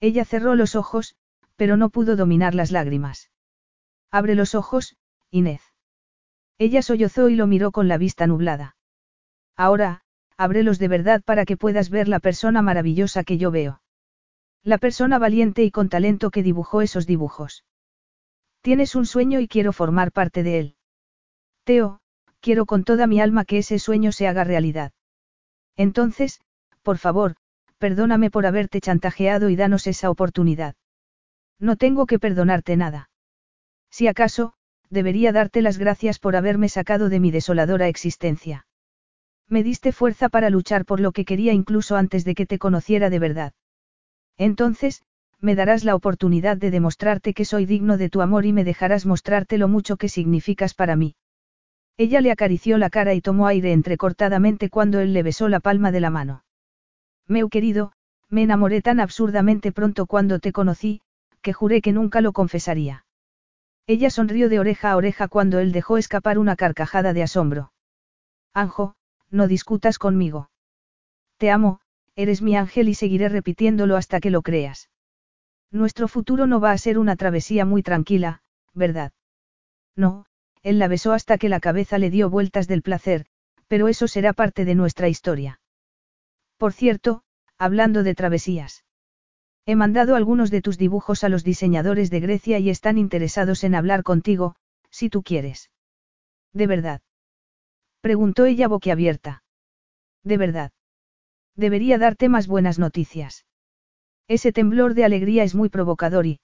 Ella 0.00 0.24
cerró 0.24 0.54
los 0.54 0.76
ojos, 0.76 1.16
pero 1.56 1.76
no 1.76 1.90
pudo 1.90 2.14
dominar 2.14 2.54
las 2.54 2.70
lágrimas. 2.70 3.30
Abre 4.12 4.36
los 4.36 4.54
ojos, 4.54 4.96
Inés. 5.30 5.60
Ella 6.56 6.82
sollozó 6.82 7.28
y 7.28 7.34
lo 7.34 7.48
miró 7.48 7.72
con 7.72 7.88
la 7.88 7.98
vista 7.98 8.28
nublada. 8.28 8.76
Ahora, 9.56 10.02
ábrelos 10.36 10.78
de 10.78 10.86
verdad 10.88 11.22
para 11.24 11.44
que 11.44 11.56
puedas 11.56 11.90
ver 11.90 12.06
la 12.06 12.20
persona 12.20 12.62
maravillosa 12.62 13.24
que 13.24 13.38
yo 13.38 13.50
veo. 13.50 13.82
La 14.62 14.78
persona 14.78 15.18
valiente 15.18 15.64
y 15.64 15.72
con 15.72 15.88
talento 15.88 16.30
que 16.30 16.44
dibujó 16.44 16.80
esos 16.80 17.06
dibujos. 17.06 17.64
Tienes 18.60 18.94
un 18.94 19.06
sueño 19.06 19.40
y 19.40 19.48
quiero 19.48 19.72
formar 19.72 20.12
parte 20.12 20.44
de 20.44 20.58
él. 20.60 20.76
Teo, 21.64 22.01
quiero 22.42 22.66
con 22.66 22.84
toda 22.84 23.06
mi 23.06 23.20
alma 23.20 23.46
que 23.46 23.58
ese 23.58 23.78
sueño 23.78 24.12
se 24.12 24.26
haga 24.26 24.44
realidad. 24.44 24.92
Entonces, 25.76 26.40
por 26.82 26.98
favor, 26.98 27.36
perdóname 27.78 28.30
por 28.30 28.44
haberte 28.44 28.80
chantajeado 28.80 29.48
y 29.48 29.56
danos 29.56 29.86
esa 29.86 30.10
oportunidad. 30.10 30.74
No 31.58 31.76
tengo 31.76 32.06
que 32.06 32.18
perdonarte 32.18 32.76
nada. 32.76 33.08
Si 33.90 34.08
acaso, 34.08 34.54
debería 34.90 35.32
darte 35.32 35.62
las 35.62 35.78
gracias 35.78 36.18
por 36.18 36.36
haberme 36.36 36.68
sacado 36.68 37.08
de 37.08 37.20
mi 37.20 37.30
desoladora 37.30 37.88
existencia. 37.88 38.66
Me 39.48 39.62
diste 39.62 39.92
fuerza 39.92 40.28
para 40.28 40.50
luchar 40.50 40.84
por 40.84 40.98
lo 40.98 41.12
que 41.12 41.24
quería 41.24 41.52
incluso 41.52 41.96
antes 41.96 42.24
de 42.24 42.34
que 42.34 42.46
te 42.46 42.58
conociera 42.58 43.08
de 43.08 43.18
verdad. 43.18 43.52
Entonces, 44.36 45.02
me 45.40 45.54
darás 45.54 45.84
la 45.84 45.94
oportunidad 45.94 46.56
de 46.56 46.70
demostrarte 46.70 47.34
que 47.34 47.44
soy 47.44 47.66
digno 47.66 47.96
de 47.96 48.10
tu 48.10 48.22
amor 48.22 48.46
y 48.46 48.52
me 48.52 48.64
dejarás 48.64 49.06
mostrarte 49.06 49.58
lo 49.58 49.68
mucho 49.68 49.96
que 49.96 50.08
significas 50.08 50.74
para 50.74 50.96
mí. 50.96 51.14
Ella 51.96 52.20
le 52.20 52.30
acarició 52.30 52.78
la 52.78 52.90
cara 52.90 53.14
y 53.14 53.20
tomó 53.20 53.46
aire 53.46 53.72
entrecortadamente 53.72 54.70
cuando 54.70 55.00
él 55.00 55.12
le 55.12 55.22
besó 55.22 55.48
la 55.48 55.60
palma 55.60 55.92
de 55.92 56.00
la 56.00 56.10
mano. 56.10 56.44
Meu 57.28 57.48
querido, 57.48 57.92
me 58.28 58.42
enamoré 58.42 58.80
tan 58.80 58.98
absurdamente 58.98 59.72
pronto 59.72 60.06
cuando 60.06 60.38
te 60.38 60.52
conocí, 60.52 61.02
que 61.42 61.52
juré 61.52 61.82
que 61.82 61.92
nunca 61.92 62.20
lo 62.20 62.32
confesaría. 62.32 63.04
Ella 63.86 64.10
sonrió 64.10 64.48
de 64.48 64.58
oreja 64.58 64.92
a 64.92 64.96
oreja 64.96 65.28
cuando 65.28 65.58
él 65.58 65.72
dejó 65.72 65.98
escapar 65.98 66.38
una 66.38 66.56
carcajada 66.56 67.12
de 67.12 67.22
asombro. 67.22 67.72
Anjo, 68.54 68.94
no 69.30 69.48
discutas 69.48 69.98
conmigo. 69.98 70.50
Te 71.36 71.50
amo, 71.50 71.80
eres 72.14 72.42
mi 72.42 72.56
ángel 72.56 72.88
y 72.88 72.94
seguiré 72.94 73.28
repitiéndolo 73.28 73.96
hasta 73.96 74.20
que 74.20 74.30
lo 74.30 74.42
creas. 74.42 74.88
Nuestro 75.70 76.06
futuro 76.06 76.46
no 76.46 76.60
va 76.60 76.72
a 76.72 76.78
ser 76.78 76.98
una 76.98 77.16
travesía 77.16 77.64
muy 77.64 77.82
tranquila, 77.82 78.42
¿verdad? 78.74 79.12
No, 79.96 80.26
él 80.62 80.78
la 80.78 80.88
besó 80.88 81.12
hasta 81.12 81.38
que 81.38 81.48
la 81.48 81.60
cabeza 81.60 81.98
le 81.98 82.10
dio 82.10 82.30
vueltas 82.30 82.68
del 82.68 82.82
placer, 82.82 83.26
pero 83.68 83.88
eso 83.88 84.06
será 84.08 84.32
parte 84.32 84.64
de 84.64 84.74
nuestra 84.74 85.08
historia. 85.08 85.60
Por 86.56 86.72
cierto, 86.72 87.22
hablando 87.58 88.02
de 88.02 88.14
travesías. 88.14 88.84
He 89.66 89.76
mandado 89.76 90.16
algunos 90.16 90.50
de 90.50 90.62
tus 90.62 90.78
dibujos 90.78 91.24
a 91.24 91.28
los 91.28 91.44
diseñadores 91.44 92.10
de 92.10 92.20
Grecia 92.20 92.58
y 92.58 92.70
están 92.70 92.98
interesados 92.98 93.64
en 93.64 93.74
hablar 93.74 94.02
contigo, 94.02 94.56
si 94.90 95.08
tú 95.08 95.22
quieres. 95.22 95.70
¿De 96.52 96.66
verdad? 96.66 97.00
Preguntó 98.00 98.44
ella 98.44 98.68
boquiabierta. 98.68 99.44
¿De 100.24 100.36
verdad? 100.36 100.72
Debería 101.56 101.98
darte 101.98 102.28
más 102.28 102.46
buenas 102.46 102.78
noticias. 102.78 103.46
Ese 104.28 104.52
temblor 104.52 104.94
de 104.94 105.04
alegría 105.04 105.44
es 105.44 105.54
muy 105.54 105.68
provocador 105.68 106.26
y... 106.26 106.40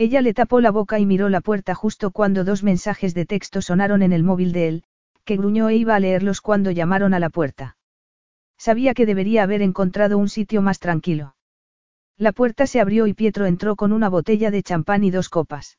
Ella 0.00 0.22
le 0.22 0.32
tapó 0.32 0.60
la 0.60 0.70
boca 0.70 1.00
y 1.00 1.06
miró 1.06 1.28
la 1.28 1.40
puerta 1.40 1.74
justo 1.74 2.12
cuando 2.12 2.44
dos 2.44 2.62
mensajes 2.62 3.14
de 3.14 3.26
texto 3.26 3.60
sonaron 3.60 4.02
en 4.02 4.12
el 4.12 4.22
móvil 4.22 4.52
de 4.52 4.68
él, 4.68 4.84
que 5.24 5.36
gruñó 5.36 5.68
e 5.68 5.74
iba 5.74 5.96
a 5.96 6.00
leerlos 6.00 6.40
cuando 6.40 6.70
llamaron 6.70 7.14
a 7.14 7.18
la 7.18 7.30
puerta. 7.30 7.76
Sabía 8.56 8.94
que 8.94 9.06
debería 9.06 9.42
haber 9.42 9.60
encontrado 9.60 10.16
un 10.16 10.28
sitio 10.28 10.62
más 10.62 10.78
tranquilo. 10.78 11.34
La 12.16 12.30
puerta 12.30 12.68
se 12.68 12.80
abrió 12.80 13.08
y 13.08 13.14
Pietro 13.14 13.46
entró 13.46 13.74
con 13.74 13.92
una 13.92 14.08
botella 14.08 14.52
de 14.52 14.62
champán 14.62 15.02
y 15.02 15.10
dos 15.10 15.28
copas. 15.28 15.78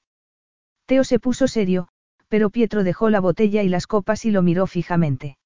Teo 0.85 1.05
se 1.05 1.19
puso 1.19 1.47
serio, 1.47 1.87
pero 2.27 2.49
Pietro 2.49 2.83
dejó 2.83 3.09
la 3.09 3.21
botella 3.21 3.63
y 3.63 3.69
las 3.69 3.87
copas 3.87 4.25
y 4.25 4.31
lo 4.31 4.41
miró 4.41 4.67
fijamente. 4.67 5.37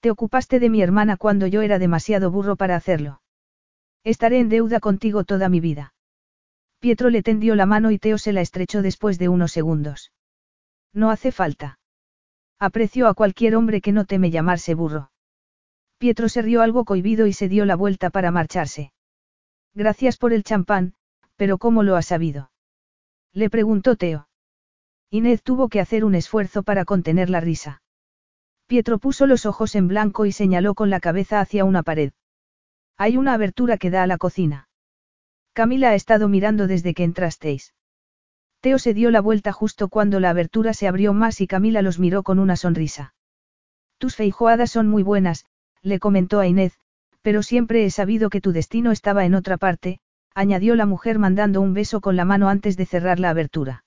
Te 0.00 0.10
ocupaste 0.10 0.60
de 0.60 0.68
mi 0.68 0.82
hermana 0.82 1.16
cuando 1.16 1.46
yo 1.46 1.62
era 1.62 1.78
demasiado 1.78 2.30
burro 2.30 2.56
para 2.56 2.76
hacerlo. 2.76 3.22
Estaré 4.04 4.38
en 4.38 4.50
deuda 4.50 4.80
contigo 4.80 5.24
toda 5.24 5.48
mi 5.48 5.60
vida. 5.60 5.94
Pietro 6.78 7.10
le 7.10 7.22
tendió 7.22 7.54
la 7.54 7.66
mano 7.66 7.90
y 7.90 7.98
Teo 7.98 8.18
se 8.18 8.32
la 8.32 8.40
estrechó 8.40 8.82
después 8.82 9.18
de 9.18 9.28
unos 9.28 9.52
segundos. 9.52 10.12
No 10.92 11.10
hace 11.10 11.32
falta. 11.32 11.78
Aprecio 12.58 13.08
a 13.08 13.14
cualquier 13.14 13.56
hombre 13.56 13.80
que 13.80 13.92
no 13.92 14.04
teme 14.04 14.30
llamarse 14.30 14.74
burro. 14.74 15.10
Pietro 15.98 16.28
se 16.28 16.42
rió 16.42 16.62
algo 16.62 16.84
cohibido 16.84 17.26
y 17.26 17.32
se 17.32 17.48
dio 17.48 17.64
la 17.64 17.76
vuelta 17.76 18.10
para 18.10 18.30
marcharse. 18.30 18.92
Gracias 19.74 20.16
por 20.16 20.32
el 20.32 20.42
champán, 20.42 20.94
pero 21.36 21.58
¿cómo 21.58 21.82
lo 21.82 21.96
ha 21.96 22.02
sabido? 22.02 22.50
Le 23.32 23.50
preguntó 23.50 23.96
Teo. 23.96 24.28
Inés 25.10 25.42
tuvo 25.42 25.68
que 25.68 25.80
hacer 25.80 26.04
un 26.04 26.14
esfuerzo 26.14 26.62
para 26.62 26.84
contener 26.84 27.30
la 27.30 27.40
risa. 27.40 27.82
Pietro 28.66 28.98
puso 28.98 29.26
los 29.26 29.46
ojos 29.46 29.74
en 29.74 29.86
blanco 29.86 30.26
y 30.26 30.32
señaló 30.32 30.74
con 30.74 30.90
la 30.90 31.00
cabeza 31.00 31.40
hacia 31.40 31.64
una 31.64 31.82
pared. 31.82 32.12
Hay 32.96 33.16
una 33.16 33.34
abertura 33.34 33.76
que 33.76 33.90
da 33.90 34.02
a 34.02 34.06
la 34.06 34.18
cocina. 34.18 34.65
Camila 35.56 35.88
ha 35.88 35.94
estado 35.94 36.28
mirando 36.28 36.66
desde 36.66 36.92
que 36.92 37.02
entrasteis. 37.02 37.72
Teo 38.60 38.78
se 38.78 38.92
dio 38.92 39.10
la 39.10 39.22
vuelta 39.22 39.52
justo 39.52 39.88
cuando 39.88 40.20
la 40.20 40.28
abertura 40.28 40.74
se 40.74 40.86
abrió 40.86 41.14
más 41.14 41.40
y 41.40 41.46
Camila 41.46 41.80
los 41.80 41.98
miró 41.98 42.22
con 42.22 42.38
una 42.38 42.56
sonrisa. 42.56 43.14
Tus 43.96 44.16
feijoadas 44.16 44.70
son 44.70 44.86
muy 44.86 45.02
buenas, 45.02 45.46
le 45.80 45.98
comentó 45.98 46.40
a 46.40 46.46
Inés, 46.46 46.78
pero 47.22 47.42
siempre 47.42 47.86
he 47.86 47.90
sabido 47.90 48.28
que 48.28 48.42
tu 48.42 48.52
destino 48.52 48.92
estaba 48.92 49.24
en 49.24 49.34
otra 49.34 49.56
parte, 49.56 49.98
añadió 50.34 50.76
la 50.76 50.84
mujer 50.84 51.18
mandando 51.18 51.62
un 51.62 51.72
beso 51.72 52.02
con 52.02 52.16
la 52.16 52.26
mano 52.26 52.50
antes 52.50 52.76
de 52.76 52.84
cerrar 52.84 53.18
la 53.18 53.30
abertura. 53.30 53.82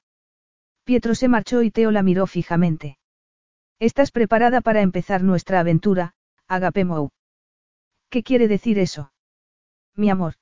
Pietro 0.85 1.13
se 1.13 1.27
marchó 1.27 1.61
y 1.61 1.69
Teo 1.69 1.91
la 1.91 2.01
miró 2.01 2.25
fijamente. 2.25 2.97
¿Estás 3.77 4.09
preparada 4.09 4.61
para 4.61 4.81
empezar 4.81 5.21
nuestra 5.21 5.59
aventura, 5.59 6.15
Agapemou? 6.47 7.11
¿Qué 8.09 8.23
quiere 8.23 8.47
decir 8.47 8.79
eso? 8.79 9.13
Mi 9.95 10.09
amor. 10.09 10.33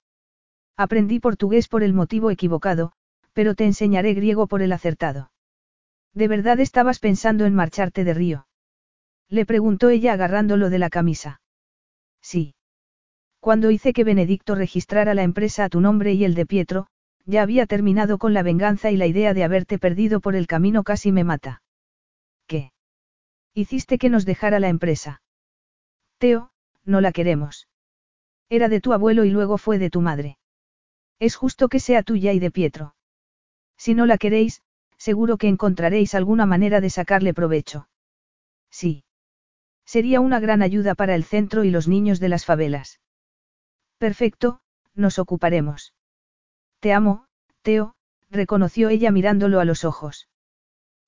Aprendí 0.77 1.19
portugués 1.19 1.67
por 1.67 1.81
el 1.81 1.93
motivo 1.93 2.29
equivocado, 2.29 2.91
pero 3.33 3.55
te 3.55 3.65
enseñaré 3.65 4.13
griego 4.13 4.45
por 4.45 4.61
el 4.61 4.71
acertado. 4.71 5.31
¿De 6.13 6.27
verdad 6.27 6.59
estabas 6.59 6.99
pensando 6.99 7.45
en 7.45 7.55
marcharte 7.55 8.03
de 8.03 8.13
Río? 8.13 8.47
Le 9.27 9.45
preguntó 9.45 9.89
ella 9.89 10.13
agarrándolo 10.13 10.69
de 10.69 10.79
la 10.79 10.89
camisa. 10.89 11.41
Sí. 12.21 12.55
Cuando 13.39 13.71
hice 13.71 13.91
que 13.91 14.03
Benedicto 14.03 14.55
registrara 14.55 15.13
la 15.13 15.23
empresa 15.23 15.65
a 15.65 15.69
tu 15.69 15.81
nombre 15.81 16.13
y 16.13 16.23
el 16.23 16.35
de 16.35 16.45
Pietro, 16.45 16.87
ya 17.25 17.41
había 17.41 17.65
terminado 17.65 18.17
con 18.19 18.33
la 18.33 18.43
venganza 18.43 18.91
y 18.91 18.97
la 18.97 19.07
idea 19.07 19.33
de 19.33 19.43
haberte 19.43 19.79
perdido 19.79 20.21
por 20.21 20.35
el 20.35 20.47
camino 20.47 20.83
casi 20.83 21.11
me 21.11 21.23
mata. 21.23 21.61
¿Qué? 22.45 22.71
Hiciste 23.53 23.97
que 23.97 24.09
nos 24.09 24.25
dejara 24.25 24.59
la 24.59 24.69
empresa. 24.69 25.21
Teo, 26.19 26.51
no 26.85 27.01
la 27.01 27.11
queremos. 27.11 27.67
Era 28.49 28.69
de 28.69 28.79
tu 28.79 28.93
abuelo 28.93 29.25
y 29.25 29.29
luego 29.29 29.57
fue 29.57 29.77
de 29.77 29.89
tu 29.89 30.01
madre. 30.01 30.37
Es 31.19 31.35
justo 31.35 31.67
que 31.67 31.79
sea 31.79 32.03
tuya 32.03 32.33
y 32.33 32.39
de 32.39 32.51
Pietro. 32.51 32.95
Si 33.77 33.93
no 33.93 34.05
la 34.05 34.17
queréis, 34.17 34.61
seguro 34.97 35.37
que 35.37 35.47
encontraréis 35.47 36.15
alguna 36.15 36.45
manera 36.45 36.81
de 36.81 36.89
sacarle 36.89 37.33
provecho. 37.33 37.89
Sí. 38.69 39.03
Sería 39.85 40.19
una 40.19 40.39
gran 40.39 40.61
ayuda 40.61 40.95
para 40.95 41.15
el 41.15 41.23
centro 41.23 41.63
y 41.63 41.71
los 41.71 41.87
niños 41.87 42.19
de 42.19 42.29
las 42.29 42.45
favelas. 42.45 42.99
Perfecto, 43.97 44.59
nos 44.93 45.17
ocuparemos. 45.17 45.93
Te 46.79 46.93
amo, 46.93 47.25
Teo, 47.61 47.95
reconoció 48.29 48.89
ella 48.89 49.11
mirándolo 49.11 49.59
a 49.59 49.65
los 49.65 49.85
ojos. 49.85 50.27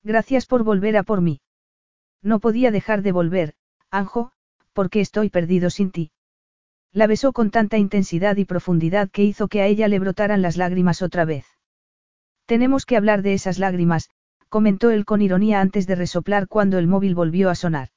Gracias 0.02 0.46
por 0.46 0.64
volver 0.64 0.96
a 0.96 1.02
por 1.02 1.20
mí. 1.20 1.40
No 2.22 2.40
podía 2.40 2.70
dejar 2.70 3.02
de 3.02 3.12
volver, 3.12 3.54
Anjo, 3.90 4.32
porque 4.72 5.00
estoy 5.00 5.30
perdido 5.30 5.70
sin 5.70 5.90
ti. 5.90 6.12
La 6.92 7.06
besó 7.06 7.32
con 7.32 7.50
tanta 7.50 7.78
intensidad 7.78 8.36
y 8.36 8.44
profundidad 8.44 9.10
que 9.10 9.22
hizo 9.22 9.48
que 9.48 9.62
a 9.62 9.66
ella 9.66 9.86
le 9.86 9.98
brotaran 9.98 10.42
las 10.42 10.56
lágrimas 10.56 11.02
otra 11.02 11.24
vez. 11.24 11.46
Tenemos 12.46 12.84
que 12.84 12.96
hablar 12.96 13.22
de 13.22 13.34
esas 13.34 13.58
lágrimas, 13.58 14.10
comentó 14.48 14.90
él 14.90 15.04
con 15.04 15.22
ironía 15.22 15.60
antes 15.60 15.86
de 15.86 15.94
resoplar 15.94 16.48
cuando 16.48 16.78
el 16.78 16.88
móvil 16.88 17.14
volvió 17.14 17.48
a 17.48 17.54
sonar. 17.54 17.90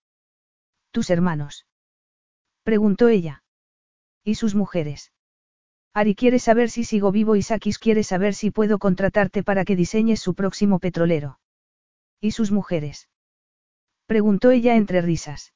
¿Tus 0.91 1.09
hermanos? 1.09 1.65
preguntó 2.63 3.07
ella. 3.07 3.43
¿Y 4.23 4.35
sus 4.35 4.53
mujeres? 4.53 5.11
Ari 5.95 6.15
quiere 6.15 6.39
saber 6.39 6.69
si 6.69 6.83
sigo 6.83 7.11
vivo 7.11 7.35
y 7.35 7.41
Sakis 7.41 7.79
quiere 7.79 8.03
saber 8.03 8.35
si 8.35 8.51
puedo 8.51 8.77
contratarte 8.77 9.43
para 9.43 9.65
que 9.65 9.75
diseñes 9.75 10.19
su 10.19 10.35
próximo 10.35 10.79
petrolero. 10.79 11.39
¿Y 12.21 12.31
sus 12.31 12.51
mujeres? 12.51 13.09
preguntó 14.05 14.51
ella 14.51 14.75
entre 14.75 15.01
risas. 15.01 15.52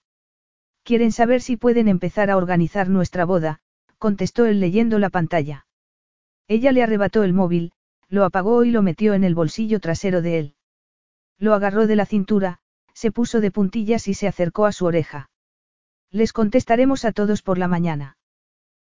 Quieren 0.87 1.11
saber 1.11 1.41
si 1.41 1.57
pueden 1.57 1.89
empezar 1.89 2.31
a 2.31 2.37
organizar 2.37 2.87
nuestra 2.87 3.25
boda, 3.25 3.59
contestó 3.97 4.45
él 4.45 4.61
leyendo 4.61 4.99
la 4.99 5.09
pantalla. 5.09 5.67
Ella 6.47 6.71
le 6.71 6.81
arrebató 6.81 7.23
el 7.23 7.33
móvil, 7.33 7.73
lo 8.07 8.23
apagó 8.23 8.63
y 8.63 8.71
lo 8.71 8.81
metió 8.81 9.13
en 9.13 9.25
el 9.25 9.35
bolsillo 9.35 9.81
trasero 9.81 10.21
de 10.21 10.39
él. 10.39 10.55
Lo 11.39 11.53
agarró 11.53 11.87
de 11.87 11.97
la 11.97 12.05
cintura, 12.05 12.59
se 12.93 13.11
puso 13.11 13.41
de 13.41 13.51
puntillas 13.51 14.07
y 14.07 14.13
se 14.13 14.29
acercó 14.29 14.65
a 14.65 14.71
su 14.71 14.85
oreja. 14.85 15.29
Les 16.09 16.31
contestaremos 16.31 17.03
a 17.03 17.11
todos 17.11 17.41
por 17.41 17.57
la 17.57 17.67
mañana. 17.67 18.17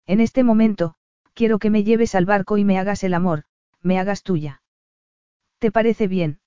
En 0.06 0.20
este 0.20 0.44
momento, 0.44 0.96
quiero 1.34 1.60
que 1.60 1.70
me 1.70 1.86
lleves 1.86 2.14
al 2.14 2.26
barco 2.26 2.58
y 2.58 2.66
me 2.66 2.78
hagas 2.78 3.06
el 3.06 3.14
amor, 3.14 3.46
me 3.82 4.00
hagas 4.00 4.22
tuya. 4.22 4.62
¿Te 5.60 5.72
parece 5.72 6.10
bien? 6.10 6.42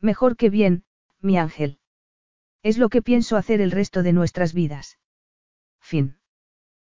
Mejor 0.00 0.34
que 0.38 0.48
bien, 0.48 0.84
mi 1.20 1.36
ángel. 1.36 1.78
Es 2.62 2.78
lo 2.78 2.88
que 2.88 3.02
pienso 3.02 3.36
hacer 3.36 3.60
el 3.60 3.70
resto 3.70 4.02
de 4.02 4.12
nuestras 4.12 4.54
vidas. 4.54 4.98
Fin. 5.80 6.21